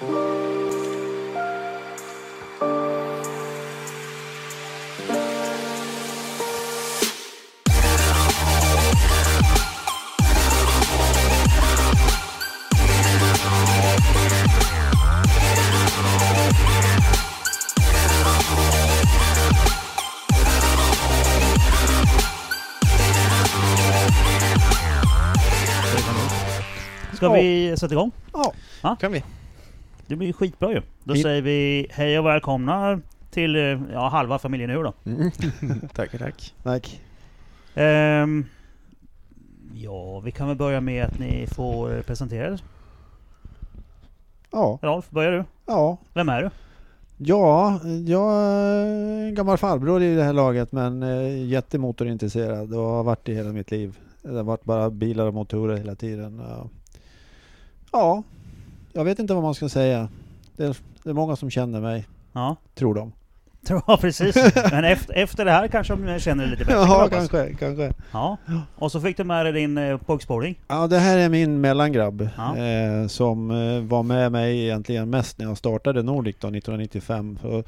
Ska 0.00 0.06
Ja. 27.26 27.32
vi 27.32 27.74
sätta 27.76 27.94
igång? 27.94 28.12
Ja, 28.82 28.96
kan 29.00 29.12
vi. 29.12 29.22
Det 30.10 30.16
blir 30.16 30.32
skitbra 30.32 30.72
ju. 30.72 30.82
Då 31.04 31.14
Vi- 31.14 31.22
säger 31.22 31.42
vi 31.42 31.86
hej 31.90 32.18
och 32.18 32.26
välkomna 32.26 33.00
till 33.30 33.56
eh, 33.56 33.62
ja, 33.92 34.08
halva 34.08 34.38
familjen 34.38 34.70
nu 34.70 34.82
då. 34.82 34.92
Mm. 35.06 35.30
tack, 35.94 36.18
tack. 36.18 36.54
Tack. 36.62 37.00
Ehm, 37.74 38.44
ja, 39.74 40.20
vi 40.20 40.30
kan 40.32 40.48
väl 40.48 40.56
börja 40.56 40.80
med 40.80 41.04
att 41.04 41.18
ni 41.18 41.46
får 41.46 41.96
eh, 41.96 42.02
presentera 42.02 42.46
er. 42.52 42.60
Ja, 44.52 44.78
Rolf, 44.82 45.10
börjar 45.10 45.32
du? 45.32 45.44
ja. 45.66 45.96
Vem 46.14 46.28
är 46.28 46.42
du? 46.42 46.50
Ja, 47.16 47.80
jag 48.06 48.32
är 48.34 48.86
en 49.26 49.34
gammal 49.34 49.58
farbror 49.58 50.02
i 50.02 50.14
det 50.14 50.22
här 50.24 50.32
laget 50.32 50.72
men 50.72 51.02
eh, 51.02 51.44
jättemotorintresserad 51.46 52.74
och 52.74 52.82
har 52.84 53.02
varit 53.02 53.24
det 53.24 53.34
hela 53.34 53.52
mitt 53.52 53.70
liv. 53.70 53.98
Det 54.22 54.36
har 54.36 54.42
varit 54.42 54.64
bara 54.64 54.90
bilar 54.90 55.26
och 55.26 55.34
motorer 55.34 55.76
hela 55.76 55.94
tiden. 55.94 56.42
Ja. 57.92 58.22
Ja, 58.92 59.00
jag 59.00 59.04
vet 59.04 59.18
inte 59.18 59.34
vad 59.34 59.42
man 59.42 59.54
ska 59.54 59.68
säga. 59.68 60.08
Det 60.56 60.64
är, 60.64 60.76
det 61.02 61.10
är 61.10 61.14
många 61.14 61.36
som 61.36 61.50
känner 61.50 61.80
mig, 61.80 62.06
Ja, 62.32 62.56
tror 62.74 62.94
de. 62.94 63.12
ja 63.86 63.98
precis. 64.00 64.36
Men 64.70 64.84
efter, 64.84 65.14
efter 65.14 65.44
det 65.44 65.50
här 65.50 65.68
kanske 65.68 65.94
de 65.96 66.18
känner 66.18 66.42
dig 66.44 66.50
lite 66.50 66.64
bättre. 66.64 66.78
Ja, 66.80 67.08
kanske, 67.12 67.54
kanske. 67.54 67.92
Ja. 68.12 68.36
Och 68.76 68.92
så 68.92 69.00
fick 69.00 69.16
du 69.16 69.24
med 69.24 69.46
dig 69.46 69.52
din 69.52 69.78
eh, 69.78 69.96
pojksporting. 69.96 70.60
Ja, 70.68 70.86
det 70.86 70.98
här 70.98 71.18
är 71.18 71.28
min 71.28 71.60
mellangrabb 71.60 72.28
Ja. 72.36 72.56
eh, 72.56 73.06
som 73.06 73.50
eh, 73.50 73.80
var 73.80 74.02
med 74.02 74.32
mig 74.32 74.62
egentligen 74.64 75.10
mest 75.10 75.38
när 75.38 75.46
jag 75.46 75.58
startade 75.58 76.02
Nordic 76.02 76.36
då, 76.40 76.48
1995. 76.48 77.38
Så 77.42 77.64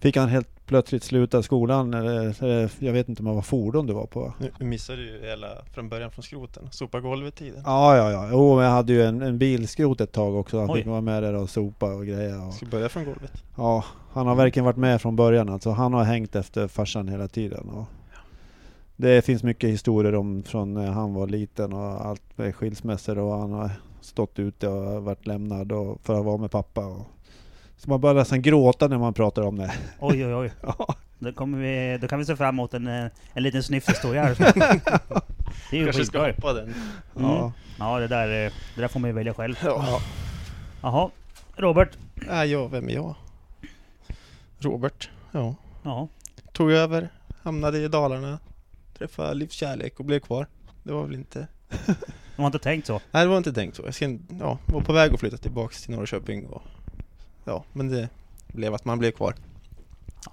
fick 0.00 0.16
han 0.16 0.28
helt 0.28 0.48
plötsligt 0.68 1.04
sluta 1.04 1.42
skolan, 1.42 1.94
eller, 1.94 2.84
jag 2.84 2.92
vet 2.92 3.08
inte 3.08 3.22
om 3.22 3.28
det 3.28 3.34
var 3.34 3.42
fordon 3.42 3.86
det 3.86 3.92
var 3.92 4.06
på. 4.06 4.32
Nu 4.58 4.66
missade 4.66 5.02
du 5.02 5.26
hela 5.26 5.48
från 5.74 5.88
början 5.88 6.10
från 6.10 6.22
skroten. 6.22 6.68
Sopa 6.70 7.00
golvet-tiden. 7.00 7.62
Ja, 7.64 7.96
ja, 7.96 8.10
ja. 8.10 8.28
Jo, 8.32 8.56
men 8.56 8.64
jag 8.64 8.72
hade 8.72 8.92
ju 8.92 9.02
en, 9.02 9.22
en 9.22 9.38
bilskrot 9.38 10.00
ett 10.00 10.12
tag 10.12 10.34
också. 10.34 10.60
Han 10.60 10.70
Oj. 10.70 10.78
fick 10.78 10.86
vara 10.86 11.00
med 11.00 11.22
där 11.22 11.34
och 11.34 11.50
sopa 11.50 11.94
och 11.94 12.06
grejer. 12.06 12.46
Och, 12.46 12.54
Ska 12.54 12.66
börja 12.66 12.88
från 12.88 13.04
golvet? 13.04 13.32
ja, 13.56 13.84
han 14.12 14.26
har 14.26 14.34
verkligen 14.34 14.64
varit 14.64 14.76
med 14.76 15.02
från 15.02 15.16
början. 15.16 15.48
Alltså, 15.48 15.70
han 15.70 15.92
har 15.92 16.04
hängt 16.04 16.36
efter 16.36 16.68
farsan 16.68 17.08
hela 17.08 17.28
tiden. 17.28 17.68
Och 17.68 17.84
det 18.96 19.24
finns 19.24 19.42
mycket 19.42 19.70
historier 19.70 20.14
om 20.14 20.42
från 20.42 20.74
när 20.74 20.90
han 20.90 21.14
var 21.14 21.26
liten 21.26 21.72
och 21.72 22.06
allt 22.06 22.38
med 22.38 22.54
skilsmässor 22.54 23.18
och 23.18 23.38
han 23.38 23.52
har 23.52 23.70
stått 24.00 24.38
ute 24.38 24.68
och 24.68 25.02
varit 25.02 25.26
lämnad 25.26 25.72
och 25.72 26.00
för 26.02 26.18
att 26.18 26.24
vara 26.24 26.36
med 26.36 26.50
pappa. 26.50 26.86
Och, 26.86 27.06
så 27.78 27.90
man 27.90 28.00
börjar 28.00 28.14
nästan 28.14 28.42
gråta 28.42 28.88
när 28.88 28.98
man 28.98 29.14
pratar 29.14 29.42
om 29.42 29.56
det. 29.58 29.72
Oj, 30.00 30.26
oj, 30.26 30.34
oj. 30.34 30.52
Ja, 30.62 30.94
Då, 31.18 31.32
kommer 31.32 31.58
vi, 31.58 31.98
då 32.00 32.08
kan 32.08 32.18
vi 32.18 32.24
se 32.24 32.36
fram 32.36 32.54
emot 32.54 32.74
en, 32.74 32.86
eh, 32.86 33.06
en 33.32 33.42
liten 33.42 33.62
snyfthistoria 33.62 34.22
här. 34.22 34.34
Det 35.70 35.76
är 35.76 35.80
ju 35.80 35.84
Kanske 35.84 36.04
ska 36.04 36.26
hoppa 36.26 36.52
den. 36.52 36.74
ja. 37.18 37.52
Ja, 37.78 37.98
det 37.98 38.06
där, 38.08 38.46
eh, 38.46 38.52
det 38.74 38.80
där 38.80 38.88
får 38.88 39.00
man 39.00 39.10
ju 39.10 39.14
välja 39.14 39.34
själv. 39.34 39.54
Ja. 39.64 40.00
Jaha. 40.82 41.10
Robert. 41.56 41.88
ja, 42.26 42.44
jag, 42.44 42.68
vem 42.70 42.88
är 42.88 42.92
jag? 42.94 43.14
Robert. 44.58 45.10
Ja. 45.32 45.54
Ja. 45.82 46.08
Tog 46.52 46.72
över, 46.72 47.08
hamnade 47.42 47.78
i 47.78 47.88
Dalarna, 47.88 48.38
träffade 48.98 49.34
livskärlek 49.34 49.98
och 50.00 50.04
blev 50.04 50.20
kvar. 50.20 50.46
Det 50.82 50.92
var 50.92 51.02
väl 51.04 51.14
inte... 51.14 51.46
De 52.36 52.42
har 52.42 52.46
inte 52.46 52.58
tänkt 52.58 52.86
så. 52.86 53.00
Nej, 53.10 53.24
det 53.24 53.30
var 53.30 53.36
inte 53.38 53.52
tänkt 53.52 53.76
så. 53.76 53.82
Jag 53.84 53.94
ska, 53.94 54.18
ja, 54.40 54.58
var 54.66 54.80
på 54.80 54.92
väg 54.92 55.14
att 55.14 55.20
flytta 55.20 55.36
tillbaks 55.36 55.82
till 55.82 55.94
Norrköping 55.94 56.46
och... 56.46 56.62
Ja, 57.48 57.64
men 57.72 57.88
det 57.88 58.08
blev 58.46 58.74
att 58.74 58.84
man 58.84 58.98
blev 58.98 59.10
kvar. 59.10 59.34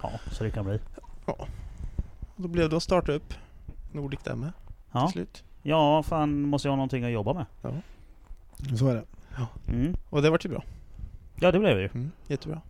Ja, 0.02 0.12
så 0.32 0.44
det 0.44 0.52
kan 0.52 0.66
bli. 0.66 0.80
Då 2.36 2.48
blev 2.48 2.70
det 2.70 2.78
att 2.78 2.84
starta 2.84 3.12
upp 3.12 3.34
Nordic 3.92 4.20
där 4.24 4.36
med 4.36 4.52
Ja, 4.92 5.08
till 5.08 5.14
slut. 5.14 5.44
ja 5.62 6.04
fan 6.04 6.42
måste 6.42 6.68
jag 6.68 6.72
ha 6.72 6.76
någonting 6.76 7.04
att 7.04 7.12
jobba 7.12 7.34
med. 7.34 7.46
så 8.78 8.88
är 8.88 8.96
det. 8.96 9.04
Mm. 9.68 9.96
Och 10.10 10.22
det 10.22 10.30
vart 10.30 10.46
ju 10.46 10.50
bra. 10.50 10.64
Ja, 11.36 11.52
det 11.52 11.60
blev 11.60 11.76
det 11.76 11.82
ju. 11.82 11.90
Mm, 11.94 12.12
jättebra. 12.28 12.62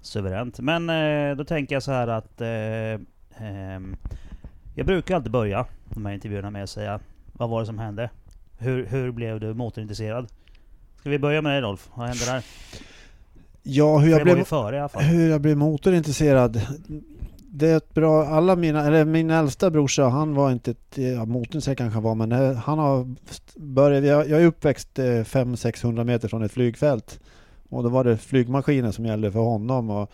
Suveränt. 0.00 0.60
Men 0.60 0.90
eh, 0.90 1.36
då 1.36 1.44
tänker 1.44 1.74
jag 1.74 1.82
så 1.82 1.92
här 1.92 2.08
att... 2.08 2.40
Eh, 2.40 3.00
ehm, 3.46 3.96
jag 4.74 4.86
brukar 4.86 5.16
alltid 5.16 5.32
börja 5.32 5.66
de 5.84 6.06
här 6.06 6.12
intervjuerna 6.12 6.50
med 6.50 6.62
att 6.62 6.70
säga 6.70 7.00
vad 7.32 7.50
var 7.50 7.60
det 7.60 7.66
som 7.66 7.78
hände? 7.78 8.10
Hur, 8.58 8.86
hur 8.86 9.10
blev 9.10 9.40
du 9.40 9.54
motorintresserad? 9.54 10.28
Ska 10.96 11.10
vi 11.10 11.18
börja 11.18 11.42
med 11.42 11.52
dig 11.52 11.60
Rolf? 11.60 11.90
Vad 11.94 12.08
hände 12.08 12.24
där? 12.24 12.44
Ja, 13.70 13.98
hur 13.98 14.10
jag 14.10 14.18
blev 14.24 14.34
före. 14.44 14.88
Hur 15.02 15.30
jag 15.30 15.40
blev 15.40 15.56
motorintresserad? 15.56 16.60
Det 17.50 17.68
är 17.68 17.76
ett 17.76 17.94
bra, 17.94 18.24
alla 18.26 18.56
mina, 18.56 18.86
eller 18.86 19.04
min 19.04 19.30
äldsta 19.30 19.70
brorsa, 19.70 20.04
han 20.08 20.34
var 20.34 20.52
inte, 20.52 20.70
ett- 20.70 20.98
ja, 20.98 21.24
motorintresserad 21.24 21.76
kanske 21.78 21.94
han 21.96 22.02
var, 22.02 22.14
men 22.14 22.32
eh, 22.32 22.52
han 22.56 22.78
har 22.78 23.14
börjat, 23.56 24.04
jag, 24.04 24.28
jag 24.28 24.42
är 24.42 24.46
uppväxt 24.46 24.98
eh, 24.98 25.02
500-600 25.04 26.04
meter 26.04 26.28
från 26.28 26.42
ett 26.42 26.52
flygfält. 26.52 27.20
Och 27.68 27.82
då 27.82 27.88
var 27.88 28.04
det 28.04 28.16
flygmaskiner 28.16 28.90
som 28.90 29.06
gällde 29.06 29.32
för 29.32 29.38
honom. 29.40 29.90
Och, 29.90 30.10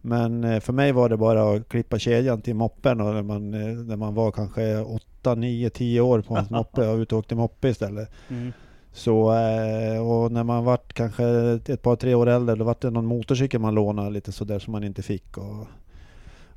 men 0.00 0.44
eh, 0.44 0.60
för 0.60 0.72
mig 0.72 0.92
var 0.92 1.08
det 1.08 1.16
bara 1.16 1.52
att 1.56 1.68
klippa 1.68 1.98
kedjan 1.98 2.40
till 2.42 2.54
moppen 2.54 3.00
och 3.00 3.14
när 3.14 3.22
man, 3.22 3.54
eh, 3.54 3.68
när 3.68 3.96
man 3.96 4.14
var 4.14 4.30
kanske 4.30 4.78
8, 4.78 5.34
9, 5.34 5.70
10 5.70 6.00
år 6.00 6.20
på 6.20 6.34
hans 6.34 6.50
moppe 6.50 6.88
och 6.88 6.96
ute 6.98 7.14
och 7.14 7.18
åkte 7.18 7.34
moppe 7.34 7.68
istället. 7.68 8.10
Mm. 8.28 8.52
Så, 8.92 9.32
eh, 9.32 10.08
och 10.08 10.32
när 10.32 10.44
man 10.44 10.64
vart 10.64 10.92
kanske 10.92 11.24
ett 11.66 11.82
par 11.82 11.96
tre 11.96 12.14
år 12.14 12.28
äldre, 12.28 12.54
då 12.54 12.64
vart 12.64 12.80
det 12.80 12.90
någon 12.90 13.06
motorcykel 13.06 13.60
man 13.60 13.74
lånade 13.74 14.10
lite 14.10 14.32
sådär 14.32 14.58
som 14.58 14.72
man 14.72 14.84
inte 14.84 15.02
fick. 15.02 15.36
Och, 15.38 15.66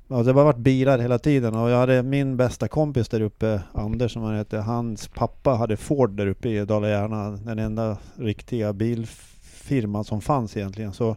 ja, 0.07 0.23
det 0.23 0.31
har 0.31 0.43
varit 0.43 0.57
bilar 0.57 0.99
hela 0.99 1.19
tiden 1.19 1.55
och 1.55 1.69
jag 1.69 1.77
hade 1.77 2.03
min 2.03 2.37
bästa 2.37 2.67
kompis 2.67 3.09
där 3.09 3.21
uppe, 3.21 3.61
Anders 3.73 4.13
som 4.13 4.23
han 4.23 4.35
heter, 4.35 4.59
hans 4.59 5.07
pappa 5.07 5.49
hade 5.49 5.77
Ford 5.77 6.11
där 6.11 6.27
uppe 6.27 6.49
i 6.49 6.65
Dala-Järna, 6.65 7.29
den 7.31 7.59
enda 7.59 7.97
riktiga 8.15 8.73
bilfirman 8.73 10.03
som 10.03 10.21
fanns 10.21 10.57
egentligen. 10.57 10.93
Så 10.93 11.15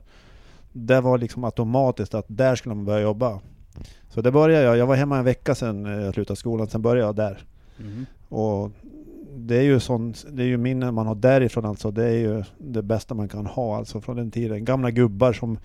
det 0.73 1.01
var 1.01 1.19
liksom 1.19 1.45
automatiskt 1.45 2.15
att 2.15 2.25
där 2.29 2.57
skulle 2.57 2.75
man 2.75 2.85
börja 2.85 3.01
jobba. 3.01 3.41
Så 4.11 4.21
det 4.21 4.33
började 4.33 4.65
jag, 4.65 4.77
jag 4.77 4.87
var 4.87 4.97
hemma 4.97 5.19
en 5.19 5.25
vecka 5.25 5.55
sedan 5.55 5.87
eh, 5.87 6.05
jag 6.05 6.15
slutade 6.15 6.37
skolan, 6.37 6.67
sen 6.67 6.83
började 6.83 7.07
jag 7.07 7.17
där. 7.17 7.39
Mm. 7.81 8.07
Och 8.29 8.71
det 9.37 9.57
är 9.57 9.63
ju 9.63 9.81
sån, 9.81 10.15
det 10.33 10.43
är 10.43 10.47
ju 10.47 10.57
minnen 10.57 10.95
man 10.95 11.07
har 11.07 11.15
därifrån 11.15 11.65
alltså. 11.65 11.91
Det 11.91 12.05
är 12.05 12.19
ju 12.19 12.45
det 12.59 12.83
bästa 12.83 13.15
man 13.15 13.29
kan 13.29 13.47
ha 13.47 13.77
alltså 13.77 14.01
från 14.01 14.17
den 14.17 14.31
tiden. 14.31 14.65
Gamla 14.65 14.91
gubbar 14.91 15.33
som 15.33 15.59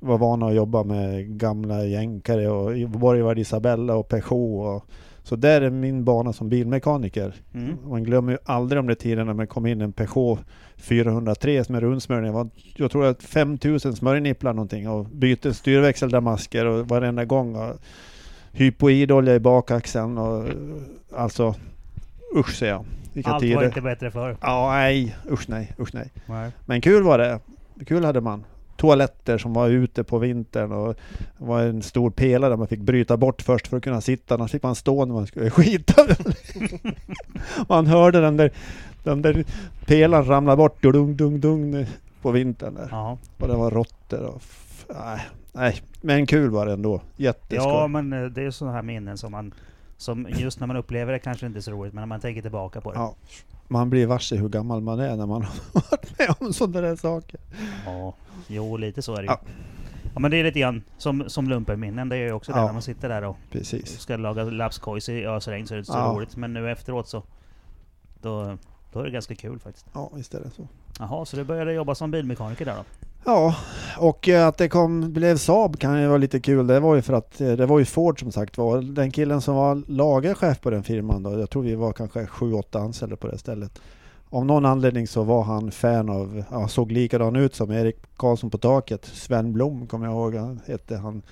var 0.00 0.18
vana 0.18 0.46
att 0.46 0.54
jobba 0.54 0.84
med 0.84 1.26
gamla 1.38 1.84
jänkare 1.84 2.48
och 2.48 2.88
Borgvard 2.88 3.38
Isabella 3.38 3.94
och 3.94 4.08
Peugeot. 4.08 4.82
Och, 4.82 4.90
så 5.22 5.36
där 5.36 5.60
är 5.60 5.70
min 5.70 6.04
bana 6.04 6.32
som 6.32 6.48
bilmekaniker. 6.48 7.34
Mm. 7.54 7.76
Man 7.88 8.04
glömmer 8.04 8.32
ju 8.32 8.38
aldrig 8.44 8.78
de 8.78 8.86
där 8.86 8.94
tiderna 8.94 9.32
när 9.32 9.42
det 9.42 9.46
kom 9.46 9.66
in 9.66 9.80
en 9.80 9.92
Peugeot 9.92 10.38
403 10.76 11.64
med 11.68 11.80
rundsmörjning. 11.80 12.32
Det 12.32 12.36
var, 12.36 12.48
jag 12.76 12.90
tror 12.90 13.06
att 13.06 13.22
5000 13.22 13.96
smörjnipplar 13.96 14.52
någonting 14.52 14.88
och 14.88 15.04
bytte 15.04 15.54
styrväxeldamasker 15.54 16.66
och 16.66 16.88
varenda 16.88 17.24
gång. 17.24 17.56
Och 17.56 17.76
hypoidolja 18.52 19.34
i 19.34 19.40
bakaxeln 19.40 20.18
och 20.18 20.44
alltså 21.16 21.54
usch 22.36 22.54
säger 22.54 22.72
jag. 22.72 22.84
Vilka 23.18 23.30
Allt 23.30 23.40
tider. 23.40 23.56
var 23.56 23.64
inte 23.64 23.80
bättre 23.80 24.10
förr. 24.10 24.36
Ja, 24.40 24.70
nej. 24.70 25.16
Usch 25.30 25.48
nej, 25.48 25.72
usch 25.78 25.94
nej. 25.94 26.12
Nej. 26.26 26.50
Men 26.66 26.80
kul 26.80 27.02
var 27.02 27.18
det. 27.18 27.40
Kul 27.86 28.04
hade 28.04 28.20
man. 28.20 28.44
Toaletter 28.76 29.38
som 29.38 29.52
var 29.52 29.68
ute 29.68 30.04
på 30.04 30.18
vintern 30.18 30.72
och 30.72 30.94
det 31.38 31.44
var 31.44 31.62
en 31.62 31.82
stor 31.82 32.10
pelare 32.10 32.56
man 32.56 32.68
fick 32.68 32.80
bryta 32.80 33.16
bort 33.16 33.42
först 33.42 33.68
för 33.68 33.76
att 33.76 33.82
kunna 33.82 34.00
sitta. 34.00 34.34
Annars 34.34 34.50
fick 34.50 34.62
man 34.62 34.74
stå 34.74 35.04
när 35.04 35.14
man 35.14 35.26
skulle 35.26 35.50
skita. 35.50 36.06
man 37.68 37.86
hörde 37.86 38.20
den 38.20 38.36
där, 38.36 38.50
den 39.04 39.22
där 39.22 39.44
pelaren 39.86 40.24
ramla 40.24 40.56
bort 40.56 40.82
dung, 40.82 41.16
dung, 41.16 41.40
dung 41.40 41.86
på 42.22 42.30
vintern 42.30 42.74
där. 42.74 43.16
Och 43.38 43.48
det 43.48 43.54
var 43.54 43.70
råttor 43.70 44.22
och... 44.22 44.42
Nej, 44.94 45.20
nej, 45.52 45.82
men 46.00 46.26
kul 46.26 46.50
var 46.50 46.66
det 46.66 46.72
ändå. 46.72 47.00
Jätteskoj. 47.16 47.72
ja, 47.72 47.86
men 47.86 48.12
eh, 48.12 48.24
det 48.24 48.42
är 48.42 48.50
sådana 48.50 48.76
här 48.76 48.82
minnen 48.82 49.18
som 49.18 49.32
man... 49.32 49.54
Som 50.00 50.26
just 50.30 50.60
när 50.60 50.66
man 50.66 50.76
upplever 50.76 51.12
det 51.12 51.18
kanske 51.18 51.46
inte 51.46 51.58
är 51.58 51.60
så 51.60 51.70
roligt, 51.70 51.92
men 51.94 52.00
när 52.02 52.06
man 52.06 52.20
tänker 52.20 52.42
tillbaka 52.42 52.80
på 52.80 52.92
det. 52.92 52.98
Ja. 52.98 53.14
Man 53.68 53.90
blir 53.90 54.06
varse 54.06 54.36
hur 54.36 54.48
gammal 54.48 54.80
man 54.80 55.00
är 55.00 55.16
när 55.16 55.26
man 55.26 55.42
har 55.74 55.82
varit 55.90 56.18
med 56.18 56.34
om 56.40 56.52
sådana 56.52 56.80
där 56.88 56.96
saker. 56.96 57.40
Ja, 57.86 58.14
jo 58.46 58.76
lite 58.76 59.02
så 59.02 59.12
är 59.12 59.16
det 59.16 59.22
ju. 59.22 59.28
Ja. 59.28 59.40
Ja. 60.14 60.20
men 60.20 60.30
det 60.30 60.36
är 60.36 60.44
lite 60.44 60.60
grann 60.60 60.82
som, 60.98 61.24
som 61.30 61.48
lumpenminnen. 61.48 62.08
Det 62.08 62.16
är 62.16 62.20
ju 62.20 62.32
också 62.32 62.52
det 62.52 62.58
Ja. 62.58 62.66
när 62.66 62.72
man 62.72 62.82
sitter 62.82 63.08
där 63.08 63.22
och 63.24 63.36
Precis. 63.52 64.00
ska 64.00 64.16
laga 64.16 64.44
lapskojs 64.44 65.08
i 65.08 65.26
ösregn 65.26 65.66
så 65.66 65.74
är 65.74 65.76
det 65.76 65.80
inte 65.80 65.92
så 65.92 65.98
Ja. 65.98 66.12
roligt. 66.16 66.36
Men 66.36 66.52
nu 66.52 66.70
efteråt 66.70 67.08
så... 67.08 67.22
Då, 68.22 68.58
då 68.92 69.00
är 69.00 69.04
det 69.04 69.10
ganska 69.10 69.34
kul 69.34 69.58
faktiskt. 69.58 69.86
Ja, 69.92 70.10
visst 70.14 70.34
är 70.34 70.40
det 70.40 70.50
så. 70.50 70.68
Jaha, 70.98 71.24
så 71.24 71.36
du 71.36 71.44
började 71.44 71.72
jobba 71.72 71.94
som 71.94 72.10
bilmekaniker 72.10 72.64
där 72.64 72.76
då? 72.76 72.84
Ja, 73.24 73.54
och 73.98 74.28
eh, 74.28 74.46
att 74.46 74.58
det 74.58 74.68
kom, 74.68 75.12
blev 75.12 75.36
Saab 75.36 75.78
kan 75.78 76.00
ju 76.00 76.06
vara 76.06 76.18
lite 76.18 76.40
kul. 76.40 76.66
Det 76.66 76.80
var 76.80 76.94
ju 76.94 77.02
för 77.02 77.12
att 77.12 77.40
eh, 77.40 77.52
det 77.52 77.66
var 77.66 77.78
ju 77.78 77.84
Ford 77.84 78.20
som 78.20 78.32
sagt 78.32 78.58
var. 78.58 78.80
Den 78.82 79.10
killen 79.10 79.40
som 79.40 79.54
var 79.56 79.82
lagerchef 79.86 80.60
på 80.60 80.70
den 80.70 80.82
firman 80.82 81.22
då, 81.22 81.38
jag 81.38 81.50
tror 81.50 81.62
vi 81.62 81.74
var 81.74 81.92
kanske 81.92 82.26
sju, 82.26 82.52
åtta 82.52 82.78
anställda 82.78 83.16
på 83.16 83.26
det 83.28 83.38
stället. 83.38 83.80
Av 84.30 84.46
någon 84.46 84.64
anledning 84.66 85.06
så 85.06 85.22
var 85.22 85.42
han 85.42 85.70
fan 85.70 86.08
av, 86.10 86.42
ja, 86.50 86.68
såg 86.68 86.92
likadan 86.92 87.36
ut 87.36 87.54
som 87.54 87.70
Erik 87.70 87.96
Karlsson 88.16 88.50
på 88.50 88.58
taket. 88.58 89.04
Sven 89.04 89.52
Blom 89.52 89.86
kommer 89.86 90.06
jag 90.06 90.14
ihåg, 90.14 90.34
han 90.34 90.60
hette 90.66 90.96
han. 90.96 91.22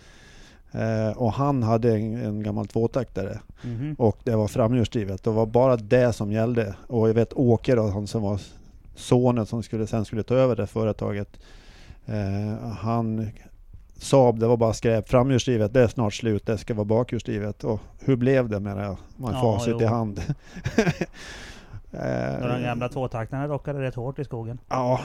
Eh, 0.72 1.16
och 1.16 1.32
han 1.32 1.62
hade 1.62 1.92
en, 1.96 2.16
en 2.24 2.42
gammal 2.42 2.66
tvåtaktare 2.66 3.38
Mhm. 3.62 3.94
och 3.98 4.18
det 4.24 4.36
var 4.36 4.48
framhjulsdrivet. 4.48 5.22
Det 5.22 5.30
var 5.30 5.46
bara 5.46 5.76
det 5.76 6.12
som 6.12 6.32
gällde. 6.32 6.74
Och 6.86 7.08
jag 7.08 7.14
vet 7.14 7.32
Åke 7.32 7.74
då, 7.74 7.86
han 7.88 8.06
som 8.06 8.22
var 8.22 8.40
sonen 8.94 9.46
som 9.46 9.62
skulle, 9.62 9.86
sen 9.86 10.04
skulle 10.04 10.22
ta 10.22 10.34
över 10.34 10.56
det 10.56 10.66
företaget. 10.66 11.28
Eh, 12.06 12.68
han 12.68 13.30
Saab, 13.98 14.38
det 14.38 14.46
var 14.46 14.56
bara 14.56 14.72
skräp. 14.72 15.08
Framhjulsdrivet, 15.08 15.72
det 15.72 15.82
är 15.82 15.88
snart 15.88 16.14
slut. 16.14 16.46
Det 16.46 16.58
ska 16.58 16.74
vara 16.74 16.84
bakhjulsdrivet. 16.84 17.64
Och 17.64 17.80
hur 18.00 18.16
blev 18.16 18.48
det 18.48 18.60
menar 18.60 18.82
jag? 18.82 18.96
Man 19.16 19.34
Ja, 19.34 19.40
facit 19.40 19.74
jo. 19.78 19.82
i 19.82 19.84
hand. 19.84 20.20
Och 20.76 20.94
de 22.40 22.50
eh, 22.50 22.60
gamla 22.60 22.88
tvåtaktarna 22.88 23.48
rockade 23.48 23.82
rätt 23.82 23.94
hårt 23.94 24.18
i 24.18 24.24
skogen. 24.24 24.58
Ja, 24.68 25.00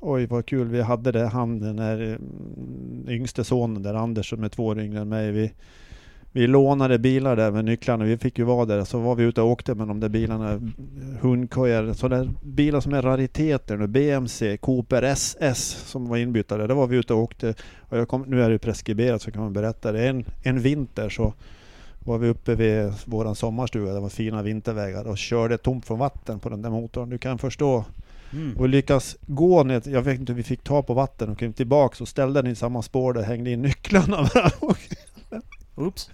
oj 0.00 0.26
vad 0.26 0.46
kul 0.46 0.68
vi 0.68 0.82
hade 0.82 1.12
det. 1.12 1.26
Han 1.26 1.58
den 1.58 1.76
där 1.76 2.00
mm, 2.00 3.06
yngste 3.08 3.44
sonen 3.44 3.82
där, 3.82 3.94
Anders 3.94 4.30
som 4.30 4.44
är 4.44 4.48
två 4.48 4.66
år 4.66 4.80
yngre 4.80 5.00
än 5.00 5.08
mig. 5.08 5.30
Vi, 5.30 5.52
vi 6.36 6.46
lånade 6.46 6.98
bilar 6.98 7.36
där 7.36 7.50
med 7.50 7.64
nycklarna. 7.64 8.04
Vi 8.04 8.18
fick 8.18 8.38
ju 8.38 8.44
vara 8.44 8.64
där. 8.66 8.84
Så 8.84 8.98
var 8.98 9.14
vi 9.14 9.24
ute 9.24 9.42
och 9.42 9.48
åkte 9.50 9.74
med 9.74 9.88
de 9.88 10.00
där 10.00 10.08
bilarna. 10.08 10.60
Hundkojor, 11.20 11.92
sådana 11.92 12.32
bilar 12.42 12.80
som 12.80 12.94
är 12.94 13.02
rariteter 13.02 13.76
nu. 13.76 13.86
BMC, 13.86 14.56
Cooper 14.56 15.02
SS 15.02 15.90
som 15.90 16.08
var 16.08 16.16
inbytta 16.16 16.56
där. 16.56 16.68
Där 16.68 16.74
var 16.74 16.86
vi 16.86 16.96
ute 16.96 17.14
och 17.14 17.20
åkte. 17.20 17.54
Och 17.80 17.98
jag 17.98 18.08
kom, 18.08 18.22
nu 18.22 18.42
är 18.42 18.48
det 18.48 18.52
ju 18.52 18.58
preskriberat 18.58 19.22
så 19.22 19.30
kan 19.30 19.42
man 19.42 19.52
berätta 19.52 19.92
det. 19.92 20.08
En, 20.08 20.24
en 20.42 20.60
vinter 20.60 21.08
så 21.08 21.34
var 21.98 22.18
vi 22.18 22.28
uppe 22.28 22.54
vid 22.54 22.92
våran 23.04 23.34
sommarstuga. 23.34 23.92
Det 23.92 24.00
var 24.00 24.08
fina 24.08 24.42
vintervägar 24.42 25.04
och 25.04 25.18
körde 25.18 25.58
tomt 25.58 25.86
från 25.86 25.98
vatten 25.98 26.38
på 26.38 26.48
den 26.48 26.62
där 26.62 26.70
motorn. 26.70 27.10
Du 27.10 27.18
kan 27.18 27.38
förstå 27.38 27.84
Mm. 28.32 28.56
och 28.56 28.68
lyckas 28.68 29.16
gå 29.26 29.64
ner, 29.64 29.82
jag 29.88 30.02
vet 30.02 30.20
inte 30.20 30.32
hur 30.32 30.36
vi 30.36 30.42
fick 30.42 30.64
ta 30.64 30.82
på 30.82 30.94
vatten 30.94 31.28
och 31.28 31.38
kom 31.38 31.52
tillbaks 31.52 32.00
och 32.00 32.08
ställde 32.08 32.42
den 32.42 32.50
i 32.50 32.54
samma 32.54 32.82
spår 32.82 33.12
där, 33.12 33.22
hängde 33.22 33.50
in 33.50 33.62
nycklarna. 33.62 34.28
Oops. 35.74 36.10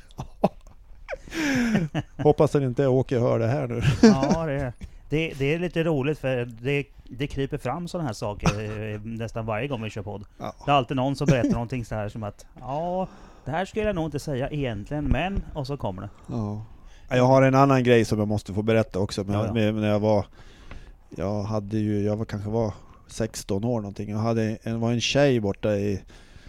Hoppas 2.16 2.50
den 2.50 2.62
inte 2.62 2.86
Åke 2.86 3.18
hör 3.18 3.38
det 3.38 3.46
här 3.46 3.66
nu. 3.68 3.82
Ja, 4.02 4.46
det, 4.46 4.72
det, 5.08 5.32
det 5.38 5.54
är 5.54 5.58
lite 5.58 5.84
roligt 5.84 6.18
för 6.18 6.44
det, 6.44 6.84
det 7.04 7.26
kryper 7.26 7.58
fram 7.58 7.88
sådana 7.88 8.06
här 8.06 8.14
saker 8.14 8.60
eh, 8.94 9.00
nästan 9.00 9.46
varje 9.46 9.68
gång 9.68 9.82
vi 9.82 9.90
kör 9.90 10.02
podd. 10.02 10.24
Ja. 10.38 10.54
Det 10.64 10.70
är 10.70 10.74
alltid 10.74 10.96
någon 10.96 11.16
som 11.16 11.26
berättar 11.26 11.50
någonting 11.50 11.84
så 11.84 11.94
här 11.94 12.08
som 12.08 12.22
att 12.22 12.46
ja, 12.60 13.08
det 13.44 13.50
här 13.50 13.64
skulle 13.64 13.86
jag 13.86 13.94
nog 13.94 14.04
inte 14.04 14.18
säga 14.18 14.50
egentligen, 14.50 15.04
men... 15.04 15.42
Och 15.54 15.66
så 15.66 15.76
kommer 15.76 16.02
det. 16.02 16.08
Ja. 16.26 16.64
Jag 17.08 17.24
har 17.24 17.42
en 17.42 17.54
annan 17.54 17.84
grej 17.84 18.04
som 18.04 18.18
jag 18.18 18.28
måste 18.28 18.54
få 18.54 18.62
berätta 18.62 18.98
också. 18.98 19.24
Men, 19.24 19.34
Ja, 19.34 19.46
ja. 19.60 19.72
när 19.72 19.88
jag 19.88 20.00
var, 20.00 20.26
jag 21.16 21.42
hade 21.42 21.78
ju, 21.78 22.02
jag 22.02 22.16
var 22.16 22.24
kanske 22.24 22.50
var 22.50 22.74
16 23.06 23.64
år 23.64 23.80
någonting. 23.80 24.10
Jag 24.10 24.18
hade 24.18 24.58
en, 24.62 24.80
var 24.80 24.92
en 24.92 25.00
tjej 25.00 25.40
borta 25.40 25.76
i 25.76 26.02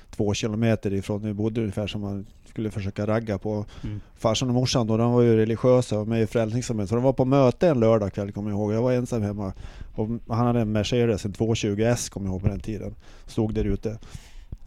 två 0.10 0.34
kilometer 0.34 0.94
ifrån, 0.94 1.22
vi 1.22 1.34
bodde 1.34 1.62
ungefär 1.62 1.88
som 1.88 2.02
man 2.02 2.26
skulle 2.52 2.72
försöka 2.72 3.08
ragga 3.08 3.38
på. 3.38 3.66
Mm. 3.84 4.02
Farsan 4.18 4.50
och 4.50 4.56
morsan 4.56 4.88
då, 4.88 4.98
de 4.98 5.14
var 5.14 5.22
ju 5.22 5.38
religiösa 5.38 6.00
och 6.00 6.08
med 6.08 6.22
i 6.22 6.28
Frälsningsarmén. 6.28 6.88
Så 6.88 6.96
de 6.96 7.04
var 7.04 7.14
på 7.14 7.26
möte 7.26 7.68
en 7.68 7.80
lördag 7.80 8.14
kväll 8.14 8.32
kommer 8.32 8.50
jag 8.50 8.60
ihåg. 8.60 8.74
Jag 8.74 8.82
var 8.82 8.92
ensam 8.92 9.22
hemma. 9.22 9.54
Och 9.96 10.08
han 10.28 10.48
hade 10.48 10.60
en 10.60 10.72
Mercedes, 10.72 11.26
en 11.26 11.34
220S 11.34 12.12
kommer 12.12 12.28
jag 12.28 12.34
ihåg 12.34 12.42
på 12.42 12.48
den 12.48 12.60
tiden. 12.60 12.96
Stod 13.26 13.54
där 13.54 13.64
ute. 13.64 13.98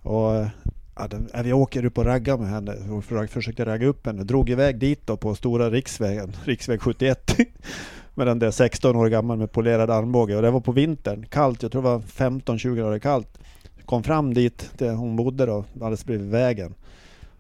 Och 0.02 0.46
ja, 0.96 1.08
den, 1.10 1.28
vi 1.44 1.52
åker 1.52 1.84
upp 1.84 1.98
och 1.98 2.04
raggar 2.04 2.38
med 2.38 2.48
henne. 2.48 2.72
Och 2.90 3.04
för- 3.04 3.26
försökte 3.26 3.64
ragga 3.64 3.86
upp 3.86 4.06
henne. 4.06 4.25
Drog 4.25 4.50
iväg 4.50 4.78
dit 4.78 5.06
då 5.06 5.16
på 5.16 5.34
stora 5.34 5.70
riksvägen, 5.70 6.32
riksväg 6.44 6.82
71. 6.82 7.36
med 8.14 8.26
den 8.26 8.38
där 8.38 8.50
16 8.50 8.96
år 8.96 9.08
gammal 9.08 9.38
med 9.38 9.52
polerad 9.52 9.90
armbåge. 9.90 10.36
Och 10.36 10.42
det 10.42 10.50
var 10.50 10.60
på 10.60 10.72
vintern, 10.72 11.26
kallt. 11.31 11.62
Jag 11.62 11.72
tror 11.72 11.82
det 11.82 11.88
var 11.88 11.98
15-20 11.98 12.76
grader 12.76 12.98
kallt. 12.98 13.38
Kom 13.84 14.02
fram 14.02 14.34
dit 14.34 14.70
där 14.78 14.94
hon 14.94 15.16
bodde 15.16 15.46
då, 15.46 15.64
alldeles 15.75 16.04
bredvid 16.04 16.31
vägen. 16.31 16.75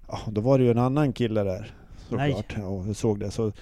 Ja, 0.08 0.18
då 0.26 0.40
var 0.40 0.58
det 0.58 0.64
ju 0.64 0.70
en 0.70 0.78
annan 0.78 1.12
kille 1.12 1.42
där. 1.42 1.74
Nej. 2.08 2.32
Såklart. 2.32 2.56
Ja, 2.58 2.84
jag 2.86 2.96
såg 2.96 3.20
det. 3.20 3.30
Så 3.30 3.52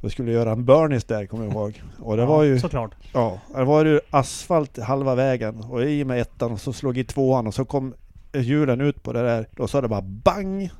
jag 0.00 0.12
skulle 0.12 0.32
göra 0.32 0.52
en 0.52 0.64
burnies 0.64 1.04
där 1.04 1.26
kommer 1.26 1.44
jag 1.44 1.52
ihåg. 1.52 1.82
Och 1.98 2.16
det 2.16 2.22
ja, 2.22 2.28
var 2.28 2.42
ju 2.42 2.58
Såklart. 2.58 2.90
Ja, 3.12 3.40
det 3.54 3.64
var 3.64 3.84
ju 3.84 4.00
asfalt 4.10 4.78
halva 4.78 5.14
vägen 5.14 5.60
och 5.60 5.82
i 5.84 6.04
med 6.04 6.20
ettan 6.20 6.52
och 6.52 6.60
så 6.60 6.72
slog 6.72 6.98
i 6.98 7.04
tvåan 7.04 7.46
och 7.46 7.54
så 7.54 7.64
kom 7.64 7.94
hjulen 8.32 8.80
ut 8.80 9.02
på 9.02 9.12
det 9.12 9.22
där. 9.22 9.46
Då 9.50 9.68
sa 9.68 9.80
det 9.80 9.88
bara 9.88 10.02
bang! 10.02 10.70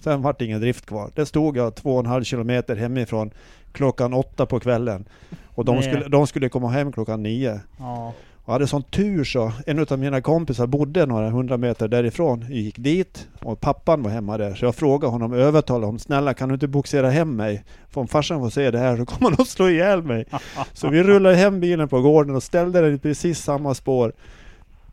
Sen 0.00 0.22
vart 0.22 0.38
det 0.38 0.44
ingen 0.44 0.60
drift 0.60 0.86
kvar. 0.86 1.10
Det 1.14 1.26
stod 1.26 1.56
jag 1.56 1.74
två 1.74 1.94
och 1.94 2.00
en 2.00 2.06
halv 2.06 2.24
kilometer 2.24 2.76
hemifrån 2.76 3.30
klockan 3.72 4.14
åtta 4.14 4.46
på 4.46 4.60
kvällen. 4.60 5.08
Och 5.54 5.64
de 5.64 5.74
Nej. 5.76 5.84
skulle, 5.84 6.08
de 6.08 6.26
skulle 6.26 6.48
komma 6.48 6.68
hem 6.68 6.92
klockan 6.92 7.22
nio. 7.22 7.60
Ja. 7.78 8.12
Och 8.46 8.52
hade 8.52 8.66
sån 8.66 8.82
tur 8.82 9.24
så, 9.24 9.52
en 9.66 9.86
av 9.90 9.98
mina 9.98 10.20
kompisar 10.20 10.66
bodde 10.66 11.06
några 11.06 11.30
hundra 11.30 11.56
meter 11.56 11.88
därifrån. 11.88 12.40
Jag 12.48 12.58
gick 12.58 12.78
dit 12.78 13.28
och 13.42 13.60
pappan 13.60 14.02
var 14.02 14.10
hemma 14.10 14.38
där. 14.38 14.54
Så 14.54 14.64
jag 14.64 14.74
frågade 14.74 15.12
honom, 15.12 15.32
övertalade 15.32 15.86
honom, 15.86 15.98
snälla 15.98 16.34
kan 16.34 16.48
du 16.48 16.54
inte 16.54 16.68
boxera 16.68 17.10
hem 17.10 17.36
mig? 17.36 17.64
För 17.90 18.00
om 18.00 18.08
farsan 18.08 18.40
får 18.40 18.50
se 18.50 18.70
det 18.70 18.78
här 18.78 18.96
så 18.96 19.06
kommer 19.06 19.30
han 19.30 19.40
att 19.40 19.48
slå 19.48 19.68
ihjäl 19.68 20.02
mig. 20.02 20.26
Så 20.72 20.88
vi 20.88 21.02
rullade 21.02 21.36
hem 21.36 21.60
bilen 21.60 21.88
på 21.88 22.00
gården 22.00 22.36
och 22.36 22.42
ställde 22.42 22.80
den 22.80 22.94
i 22.94 22.98
precis 22.98 23.38
samma 23.38 23.74
spår. 23.74 24.12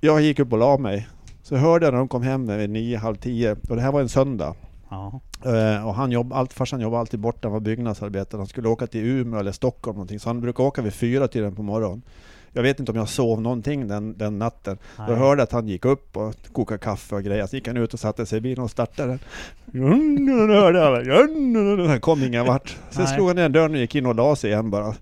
Jag 0.01 0.21
gick 0.21 0.39
upp 0.39 0.53
och 0.53 0.59
la 0.59 0.77
mig. 0.77 1.07
Så 1.43 1.55
hörde 1.55 1.85
jag 1.85 1.91
när 1.91 1.99
de 1.99 2.07
kom 2.07 2.23
hem 2.23 2.57
vid 2.57 2.69
nio, 2.69 2.97
halv 2.97 3.15
tio. 3.15 3.55
Och 3.69 3.75
det 3.75 3.81
här 3.81 3.91
var 3.91 4.01
en 4.01 4.09
söndag. 4.09 4.55
Ja. 4.89 5.19
Eh, 5.45 5.87
och 5.87 5.95
han 5.95 6.11
jobb, 6.11 6.33
allt, 6.33 6.53
farsan 6.53 6.79
jobbade 6.79 6.99
alltid 6.99 7.19
borta, 7.19 7.39
han 7.47 7.51
var 7.51 7.59
byggnadsarbetare. 7.59 8.39
Han 8.39 8.47
skulle 8.47 8.67
åka 8.67 8.87
till 8.87 9.05
Umeå 9.05 9.39
eller 9.39 9.51
Stockholm 9.51 9.95
någonting. 9.95 10.19
Så 10.19 10.29
han 10.29 10.41
brukade 10.41 10.67
åka 10.67 10.81
vid 10.81 10.93
fyra 10.93 11.27
tiden 11.27 11.55
på 11.55 11.63
morgonen. 11.63 12.01
Jag 12.53 12.63
vet 12.63 12.79
inte 12.79 12.91
om 12.91 12.97
jag 12.97 13.09
sov 13.09 13.41
någonting 13.41 13.87
den, 13.87 14.17
den 14.17 14.39
natten. 14.39 14.77
Jag 14.97 15.07
Nej. 15.09 15.17
hörde 15.17 15.43
att 15.43 15.51
han 15.51 15.67
gick 15.67 15.85
upp 15.85 16.17
och 16.17 16.35
kokade 16.51 16.77
kaffe 16.79 17.15
och 17.15 17.23
grejer. 17.23 17.45
Så 17.47 17.55
gick 17.55 17.67
han 17.67 17.77
ut 17.77 17.93
och 17.93 17.99
satte 17.99 18.25
sig 18.25 18.37
i 18.37 18.41
bilen 18.41 18.63
och 18.63 18.71
startade 18.71 19.07
den. 19.09 19.19
Hörde 20.49 20.79
jag. 20.79 21.87
Han 21.87 21.99
kom 22.01 22.23
ingen 22.23 22.45
vart. 22.45 22.77
Sen 22.89 23.03
Nej. 23.03 23.15
slog 23.15 23.27
han 23.27 23.35
ner 23.35 23.49
dörren 23.49 23.71
och 23.71 23.77
gick 23.77 23.95
in 23.95 24.05
och 24.05 24.15
la 24.15 24.35
sig 24.35 24.51
igen 24.51 24.69
bara. 24.69 24.95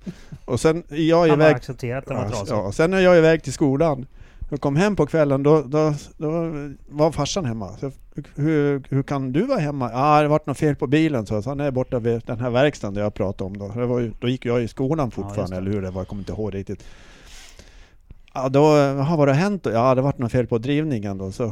Och 0.45 0.59
sen 0.59 0.83
är 0.89 1.09
jag 1.09 1.19
Han 1.19 1.29
iväg 1.41 1.55
accepterat 1.55 2.05
den 2.05 2.17
var 2.17 2.23
Ja, 2.23 2.29
trasig. 2.29 2.53
ja, 2.53 2.71
sen 2.71 2.91
när 2.91 2.99
jag 2.99 3.13
är 3.13 3.17
iväg 3.17 3.43
till 3.43 3.53
skolan 3.53 4.05
och 4.51 4.61
kom 4.61 4.75
hem 4.75 4.95
på 4.95 5.05
kvällen, 5.05 5.43
då, 5.43 5.61
då, 5.61 5.93
då 6.17 6.53
var 6.89 7.11
farsan 7.11 7.45
hemma. 7.45 7.77
Så, 7.77 7.91
hur, 8.35 8.83
hur 8.89 9.03
kan 9.03 9.31
du 9.33 9.41
vara 9.45 9.59
hemma? 9.59 9.91
Ja, 9.91 10.21
det 10.21 10.27
varit 10.27 10.45
något 10.45 10.57
fel 10.57 10.75
på 10.75 10.87
bilen, 10.87 11.25
så 11.25 11.41
han 11.41 11.59
är 11.59 11.71
borta 11.71 11.99
vid 11.99 12.21
den 12.25 12.39
här 12.39 12.49
verkstaden 12.49 12.93
där 12.93 13.01
jag 13.01 13.13
pratade 13.13 13.43
om. 13.47 13.57
Då, 13.57 13.67
det 13.79 13.85
var 13.85 13.99
ju, 13.99 14.11
då 14.19 14.27
gick 14.29 14.45
jag 14.45 14.63
i 14.63 14.67
skolan 14.67 15.11
fortfarande, 15.11 15.55
det. 15.55 15.57
eller 15.61 15.71
hur 15.71 15.81
det 15.81 15.91
var, 15.91 16.01
jag 16.01 16.07
kommer 16.07 16.21
inte 16.21 16.31
ihåg 16.31 16.53
riktigt. 16.55 16.83
Ja, 18.33 18.49
då, 18.49 18.61
jaha, 18.77 19.15
vad 19.15 19.27
har 19.27 19.35
hänt 19.35 19.63
då? 19.63 19.69
Ja, 19.71 19.95
det 19.95 20.01
varit 20.01 20.17
något 20.17 20.31
fel 20.31 20.47
på 20.47 20.57
drivningen 20.57 21.17
då. 21.17 21.31
Så, 21.31 21.45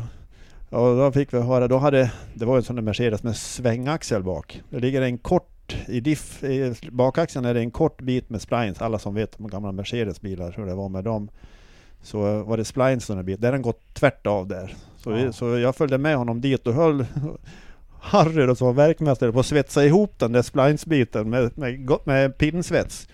och 0.70 0.98
då 0.98 1.12
fick 1.12 1.34
vi 1.34 1.40
höra, 1.42 1.68
då 1.68 1.78
hade, 1.78 2.12
det 2.34 2.46
var 2.46 2.58
en 2.58 2.64
sån 2.64 2.76
där 2.76 2.84
Mercedes 2.84 3.24
med 3.24 3.36
svängaxel 3.36 4.24
bak. 4.24 4.62
Det 4.70 4.80
ligger 4.80 5.02
en 5.02 5.18
kort, 5.18 5.76
i 5.88 6.00
diff, 6.00 6.44
i 6.44 6.76
bakaxeln 6.92 7.46
är 7.46 7.54
det 7.54 7.60
en 7.60 7.72
kort 7.72 8.02
bit 8.02 8.30
med 8.30 8.42
splines. 8.42 8.82
Alla 8.82 9.00
som 9.00 9.14
vet 9.16 9.40
om 9.40 9.48
gamla 9.48 9.72
Mercedes-bilar, 9.72 10.54
hur 10.58 10.66
det 10.66 10.76
var 10.76 10.90
med 10.90 11.04
dem. 11.04 11.30
Så 12.02 12.44
var 12.44 12.58
det 12.58 12.66
splines 12.66 13.08
den 13.08 13.16
här 13.18 13.24
biten. 13.24 13.42
Den 13.42 13.52
har 13.54 13.60
gått 13.60 13.94
tvärt 13.94 14.28
av 14.28 14.48
där. 14.48 14.76
Så, 14.98 15.12
Ja. 15.12 15.32
så 15.32 15.58
jag 15.58 15.76
följde 15.76 15.98
med 15.98 16.18
honom 16.18 16.42
dit 16.42 16.68
och 16.68 16.74
höll 16.74 17.06
Harry 18.02 18.46
då, 18.46 18.56
som 18.56 18.68
var 18.68 18.74
verkmästare 18.74 19.32
på 19.32 19.40
att 19.40 19.46
svetsa 19.46 19.86
ihop 19.86 20.20
den 20.20 20.32
där 20.32 20.42
splines-biten 20.42 21.30
med, 21.30 21.58
med, 21.58 21.86
go- 21.86 22.00
med 22.04 22.38
pinnsvets. 22.38 23.08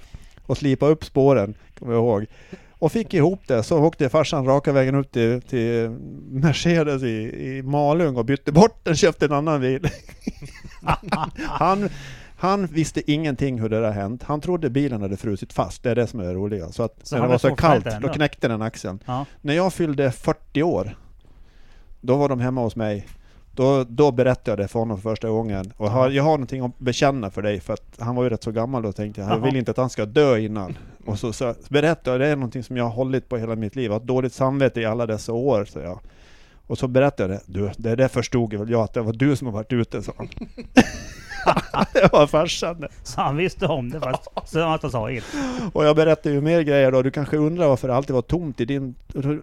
Och 0.45 0.57
slipa 0.57 0.87
upp 0.87 1.05
spåren, 1.05 1.53
kommer 1.79 1.93
jag 1.93 1.99
ihåg. 2.03 2.25
Och 2.85 2.91
fick 2.91 3.13
ihop 3.13 3.47
det, 3.47 3.63
så 3.63 3.79
åkte 3.79 4.09
farsan 4.09 4.45
raka 4.45 4.71
vägen 4.71 4.95
upp 4.95 5.11
till, 5.11 5.41
till 5.41 5.89
Mercedes 6.29 7.03
i, 7.03 7.47
i 7.47 7.61
Malung 7.63 8.17
och 8.17 8.25
bytte 8.25 8.51
bort 8.51 8.79
den, 8.83 8.95
köpte 8.95 9.25
en 9.25 9.31
annan 9.31 9.61
bil. 9.61 9.87
han, 11.37 11.89
han 12.37 12.65
visste 12.67 13.11
ingenting 13.11 13.61
hur 13.61 13.69
det 13.69 13.81
där 13.81 13.91
hänt. 13.91 14.23
Han 14.23 14.41
trodde 14.41 14.69
bilen 14.69 15.01
hade 15.01 15.17
frusit 15.17 15.53
fast, 15.53 15.83
det 15.83 15.91
är 15.91 15.95
det 15.95 16.07
som 16.07 16.19
är 16.19 16.23
det 16.23 16.33
roliga. 16.33 16.71
Så 16.71 16.83
att 16.83 16.99
Så 17.03 17.15
när 17.15 17.21
det 17.21 17.27
var 17.27 17.37
så 17.37 17.55
kallt, 17.55 17.87
då 18.01 18.09
knäckte 18.09 18.47
den 18.47 18.61
axeln. 18.61 18.99
Ja. 19.05 19.25
När 19.41 19.53
jag 19.53 19.73
fyllde 19.73 20.11
40 20.11 20.63
år, 20.63 20.97
då 22.01 22.15
var 22.15 22.29
de 22.29 22.39
hemma 22.39 22.61
hos 22.61 22.75
mig. 22.75 23.07
Då, 23.55 23.83
då 23.83 24.11
berättade 24.11 24.51
jag 24.51 24.57
det 24.57 24.67
för 24.67 24.79
honom 24.79 25.01
för 25.01 25.09
första 25.09 25.29
gången. 25.29 25.73
Och 25.77 25.91
har, 25.91 26.09
jag 26.09 26.23
har 26.23 26.31
någonting 26.31 26.65
att 26.65 26.79
bekänna 26.79 27.31
för 27.31 27.41
dig, 27.41 27.59
för 27.59 27.73
att 27.73 27.95
han 27.99 28.15
var 28.15 28.23
ju 28.23 28.29
rätt 28.29 28.43
så 28.43 28.51
gammal 28.51 28.83
då 28.83 28.91
tänkte 28.91 29.21
jag. 29.21 29.29
Jag 29.29 29.39
vill 29.39 29.55
inte 29.55 29.71
att 29.71 29.77
han 29.77 29.89
ska 29.89 30.05
dö 30.05 30.37
innan. 30.37 30.77
Och 31.05 31.19
så, 31.19 31.33
så 31.33 31.55
berättade 31.69 32.11
jag, 32.11 32.19
det 32.19 32.27
är 32.27 32.35
någonting 32.35 32.63
som 32.63 32.77
jag 32.77 32.83
har 32.83 32.91
hållit 32.91 33.29
på 33.29 33.37
hela 33.37 33.55
mitt 33.55 33.75
liv. 33.75 33.85
Jag 33.85 33.99
har 33.99 34.05
dåligt 34.05 34.33
samvete 34.33 34.81
i 34.81 34.85
alla 34.85 35.05
dessa 35.05 35.33
år, 35.33 35.65
så 35.65 35.79
jag. 35.79 35.99
Och 36.67 36.77
så 36.77 36.87
berättade 36.87 37.33
jag 37.33 37.41
det. 37.45 37.59
Du, 37.59 37.71
det 37.77 37.95
där 37.95 38.07
förstod 38.07 38.53
väl 38.53 38.69
jag 38.69 38.81
att 38.81 38.93
det 38.93 39.01
var 39.01 39.13
du 39.13 39.35
som 39.35 39.47
har 39.47 39.53
varit 39.53 39.73
ute, 39.73 40.01
sa 40.01 40.13
han. 40.17 40.29
det 41.93 42.11
var 42.11 42.27
farsan. 42.27 42.85
Så 43.03 43.21
han 43.21 43.37
visste 43.37 43.67
om 43.67 43.89
det 43.89 43.99
fast 43.99 44.29
så 44.45 44.59
att 44.59 44.81
han 44.81 44.91
sa 44.91 45.11
inget. 45.11 45.23
Och 45.73 45.85
jag 45.85 45.95
berättade 45.95 46.35
ju 46.35 46.41
mer 46.41 46.61
grejer 46.61 46.91
då. 46.91 47.01
Du 47.01 47.11
kanske 47.11 47.37
undrar 47.37 47.67
varför 47.67 47.87
det 47.87 47.95
alltid 47.95 48.13
var 48.13 48.21
tomt 48.21 48.61
i 48.61 48.65
din... 48.65 48.95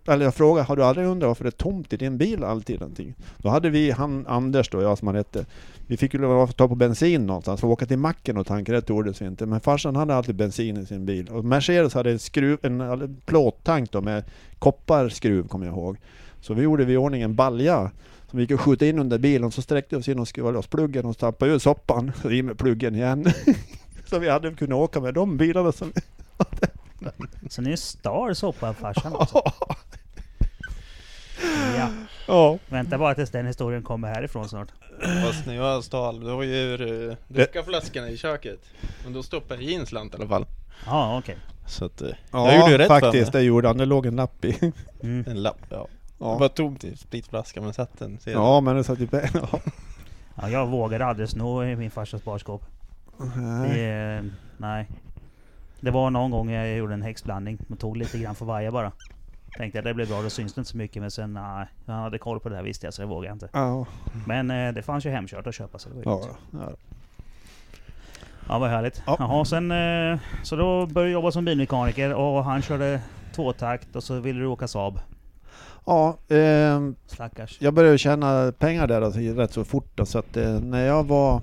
Eller 0.09 0.25
jag 0.25 0.35
frågade, 0.35 0.67
har 0.67 0.77
du 0.77 0.85
aldrig 0.85 1.07
undrat 1.07 1.29
varför 1.29 1.45
det 1.45 1.49
är 1.49 1.51
tomt 1.51 1.93
i 1.93 1.97
din 1.97 2.19
bil 2.19 2.45
alltid? 2.45 2.81
Någonting? 2.81 3.15
Då 3.39 3.49
hade 3.49 3.71
vi, 3.71 3.91
han 3.91 4.27
Anders 4.27 4.71
då, 4.71 4.83
jag 4.83 4.99
som 4.99 5.09
han 5.09 5.17
hette. 5.17 5.45
Vi 5.87 5.97
fick 5.97 6.15
ju 6.15 6.47
ta 6.57 6.69
på 6.69 6.75
bensin 6.75 7.27
någonstans 7.27 7.61
för 7.61 7.69
att 7.69 7.73
åka 7.73 7.87
till 7.87 7.99
macken 7.99 8.37
och 8.37 8.47
tanka, 8.47 8.73
det 8.73 8.81
tordes 8.81 9.23
vi 9.23 9.27
inte. 9.27 9.47
Men 9.47 9.61
farsan 9.61 9.97
hade 9.97 10.15
alltid 10.15 10.35
bensin 10.35 10.77
i 10.77 10.87
sin 10.87 11.07
bil. 11.07 11.29
Och 11.29 11.45
Mercedes 11.45 11.95
hade 11.95 12.11
en, 12.11 12.19
skruv, 12.19 12.59
en, 12.63 12.81
en 12.81 13.17
plåttank 13.27 13.93
då 13.93 14.01
med 14.01 14.25
kopparskruv 14.59 15.49
kommer 15.49 15.67
jag 15.67 15.75
ihåg. 15.75 15.97
Så 16.41 16.55
vi 16.55 16.63
gjorde 16.63 16.85
vi 16.85 16.93
i 16.93 16.97
ordning 16.97 17.23
en 17.23 17.35
balja 17.35 17.91
som 18.33 18.39
vi 18.39 18.43
gick 18.43 18.51
och 18.51 18.61
sköt 18.61 18.83
in 18.83 18.99
under 18.99 19.19
bilen, 19.19 19.51
så 19.51 19.63
sträckte 19.63 19.97
vi 19.97 20.03
oss 20.03 20.09
in 20.09 20.19
och 20.19 20.29
skruvade 20.29 20.55
loss 20.55 20.67
pluggen 20.67 21.07
och 21.07 21.19
tappade 21.19 21.53
ur 21.53 21.59
soppan. 21.59 22.13
Så 22.23 22.31
i 22.31 22.43
med 22.43 22.59
pluggen 22.59 22.95
igen. 22.95 23.33
så 24.05 24.19
vi 24.19 24.29
hade 24.29 24.51
kunnat 24.51 24.77
åka 24.77 25.01
med 25.01 25.15
de 25.15 25.37
bilarna 25.37 25.73
som... 25.73 25.93
Så 27.51 27.63
ni 27.63 27.73
är 27.73 27.77
star 27.77 28.35
soppa 28.35 28.75
farsan 28.75 29.13
också. 29.17 29.43
Ja, 31.77 31.89
ja. 32.27 32.59
vänta 32.69 32.99
bara 32.99 33.15
tills 33.15 33.31
den 33.31 33.47
historien 33.47 33.83
kommer 33.83 34.09
härifrån 34.09 34.49
snart. 34.49 34.69
Fast 35.25 35.47
när 35.47 35.55
jag 35.55 35.85
stal, 35.85 36.21
då 36.21 36.37
var 36.37 36.43
ju 36.43 36.77
uh, 36.77 37.15
drickaflaskorna 37.29 38.09
i 38.09 38.17
köket. 38.17 38.61
Men 39.05 39.13
då 39.13 39.23
stoppade 39.23 39.63
jag 39.63 39.73
i 39.73 39.75
en 39.75 39.87
slant 39.87 40.15
i 40.15 40.17
alla 40.17 40.29
fall. 40.29 40.47
Ja, 40.87 41.19
okej. 41.19 41.37
Så 41.67 41.85
att, 41.85 42.03
uh, 42.03 42.09
Ja, 42.33 42.53
jag 42.53 42.61
gjorde 42.61 42.73
ju 42.73 42.79
rätt 42.79 42.89
för 42.89 43.01
faktiskt, 43.01 43.33
mig. 43.33 43.43
det 43.43 43.47
gjorde 43.47 43.69
han. 43.69 43.77
Det 43.77 43.87
låg 43.87 44.07
en 44.07 44.17
lapp 44.17 44.45
i. 44.45 44.73
Mm. 45.03 45.25
En 45.29 45.43
lapp, 45.43 45.67
ja. 45.69 45.87
Det 46.23 46.29
Ja, 46.29 46.39
var 46.39 46.49
tomt 46.49 46.85
i 46.85 46.97
spritflaska 46.97 47.61
men 47.61 47.73
satt 47.73 47.99
den 47.99 48.19
sedan. 48.19 48.33
ja 48.33 48.61
men 48.61 48.77
det 48.77 48.85
satt 48.85 48.99
ju... 49.01 49.09
Ja. 49.13 49.21
Ja, 50.35 50.49
jag 50.49 50.67
vågade 50.67 51.07
aldrig 51.07 51.29
sno 51.29 51.65
i 51.65 51.77
min 51.77 51.91
farsas 51.91 52.25
barskåp. 52.25 52.63
Nej. 53.37 53.69
Det, 53.79 54.25
nej. 54.57 54.89
Det 55.81 55.91
var 55.91 56.11
någon 56.11 56.31
gång 56.31 56.51
jag 56.51 56.77
gjorde 56.77 56.95
en 56.95 57.03
häxblandning 57.03 57.59
och 57.71 57.79
tog 57.79 57.97
lite 57.97 58.19
grann 58.19 58.35
för 58.35 58.45
varje 58.45 58.71
bara. 58.71 58.93
Tänkte 59.59 59.79
att 59.79 59.85
det 59.85 59.95
blev 59.95 60.09
bra, 60.09 60.23
då 60.23 60.31
syns 60.31 60.55
det 60.55 60.61
inte 60.61 60.71
så 60.71 60.77
mycket. 60.77 61.03
Men 61.03 61.11
sen 61.11 61.33
nej, 61.33 61.67
jag 61.87 61.95
hade 61.95 62.19
koll 62.19 62.41
på 62.41 62.49
det 62.49 62.57
här 62.57 62.63
visste 62.63 62.87
jag 62.87 62.95
så 62.95 63.03
det 63.03 63.09
vågade 63.09 63.27
jag 63.27 63.35
inte. 63.35 63.49
Ja, 63.53 63.87
Men 64.27 64.51
eh, 64.51 64.73
det 64.75 64.83
fanns 64.83 65.07
ju 65.07 65.11
hemkört 65.11 65.47
att 65.47 65.55
köpa 65.55 65.79
så 65.79 65.89
det 65.89 65.95
var 65.95 66.03
ju 66.03 66.11
ja, 66.11 66.17
gott. 66.17 66.37
ja. 66.53 66.71
Ja 68.49 68.59
vad 68.59 68.71
härligt. 68.71 69.03
Ja. 69.07 69.17
Jaha, 69.19 69.45
sen, 69.45 69.71
eh, 69.71 70.19
så 70.43 70.57
då 70.57 70.87
började 70.87 71.11
jag 71.11 71.13
jobba 71.13 71.31
som 71.33 71.45
bilmekaniker 71.45 72.15
och 72.15 72.45
han 72.45 72.63
körde 72.63 73.01
tvåtakt 73.35 73.97
och 73.97 74.05
så 74.05 74.21
ville 74.21 74.41
du 74.41 74.47
åka 74.47 74.69
Saab. 74.69 75.01
Ja 75.85 76.19
ehm, 76.29 76.95
Stackars. 77.07 77.57
jag 77.61 77.75
började 77.75 77.99
tjäna 77.99 78.53
pengar 78.59 78.87
där 78.87 79.03
alltså, 79.03 79.21
rätt 79.21 79.53
så 79.53 79.65
fort. 79.65 79.91
Då, 79.95 80.07
så 80.07 80.19
att 80.19 80.37
eh, 80.37 80.61
när 80.61 80.87
jag 80.87 81.05
var... 81.07 81.41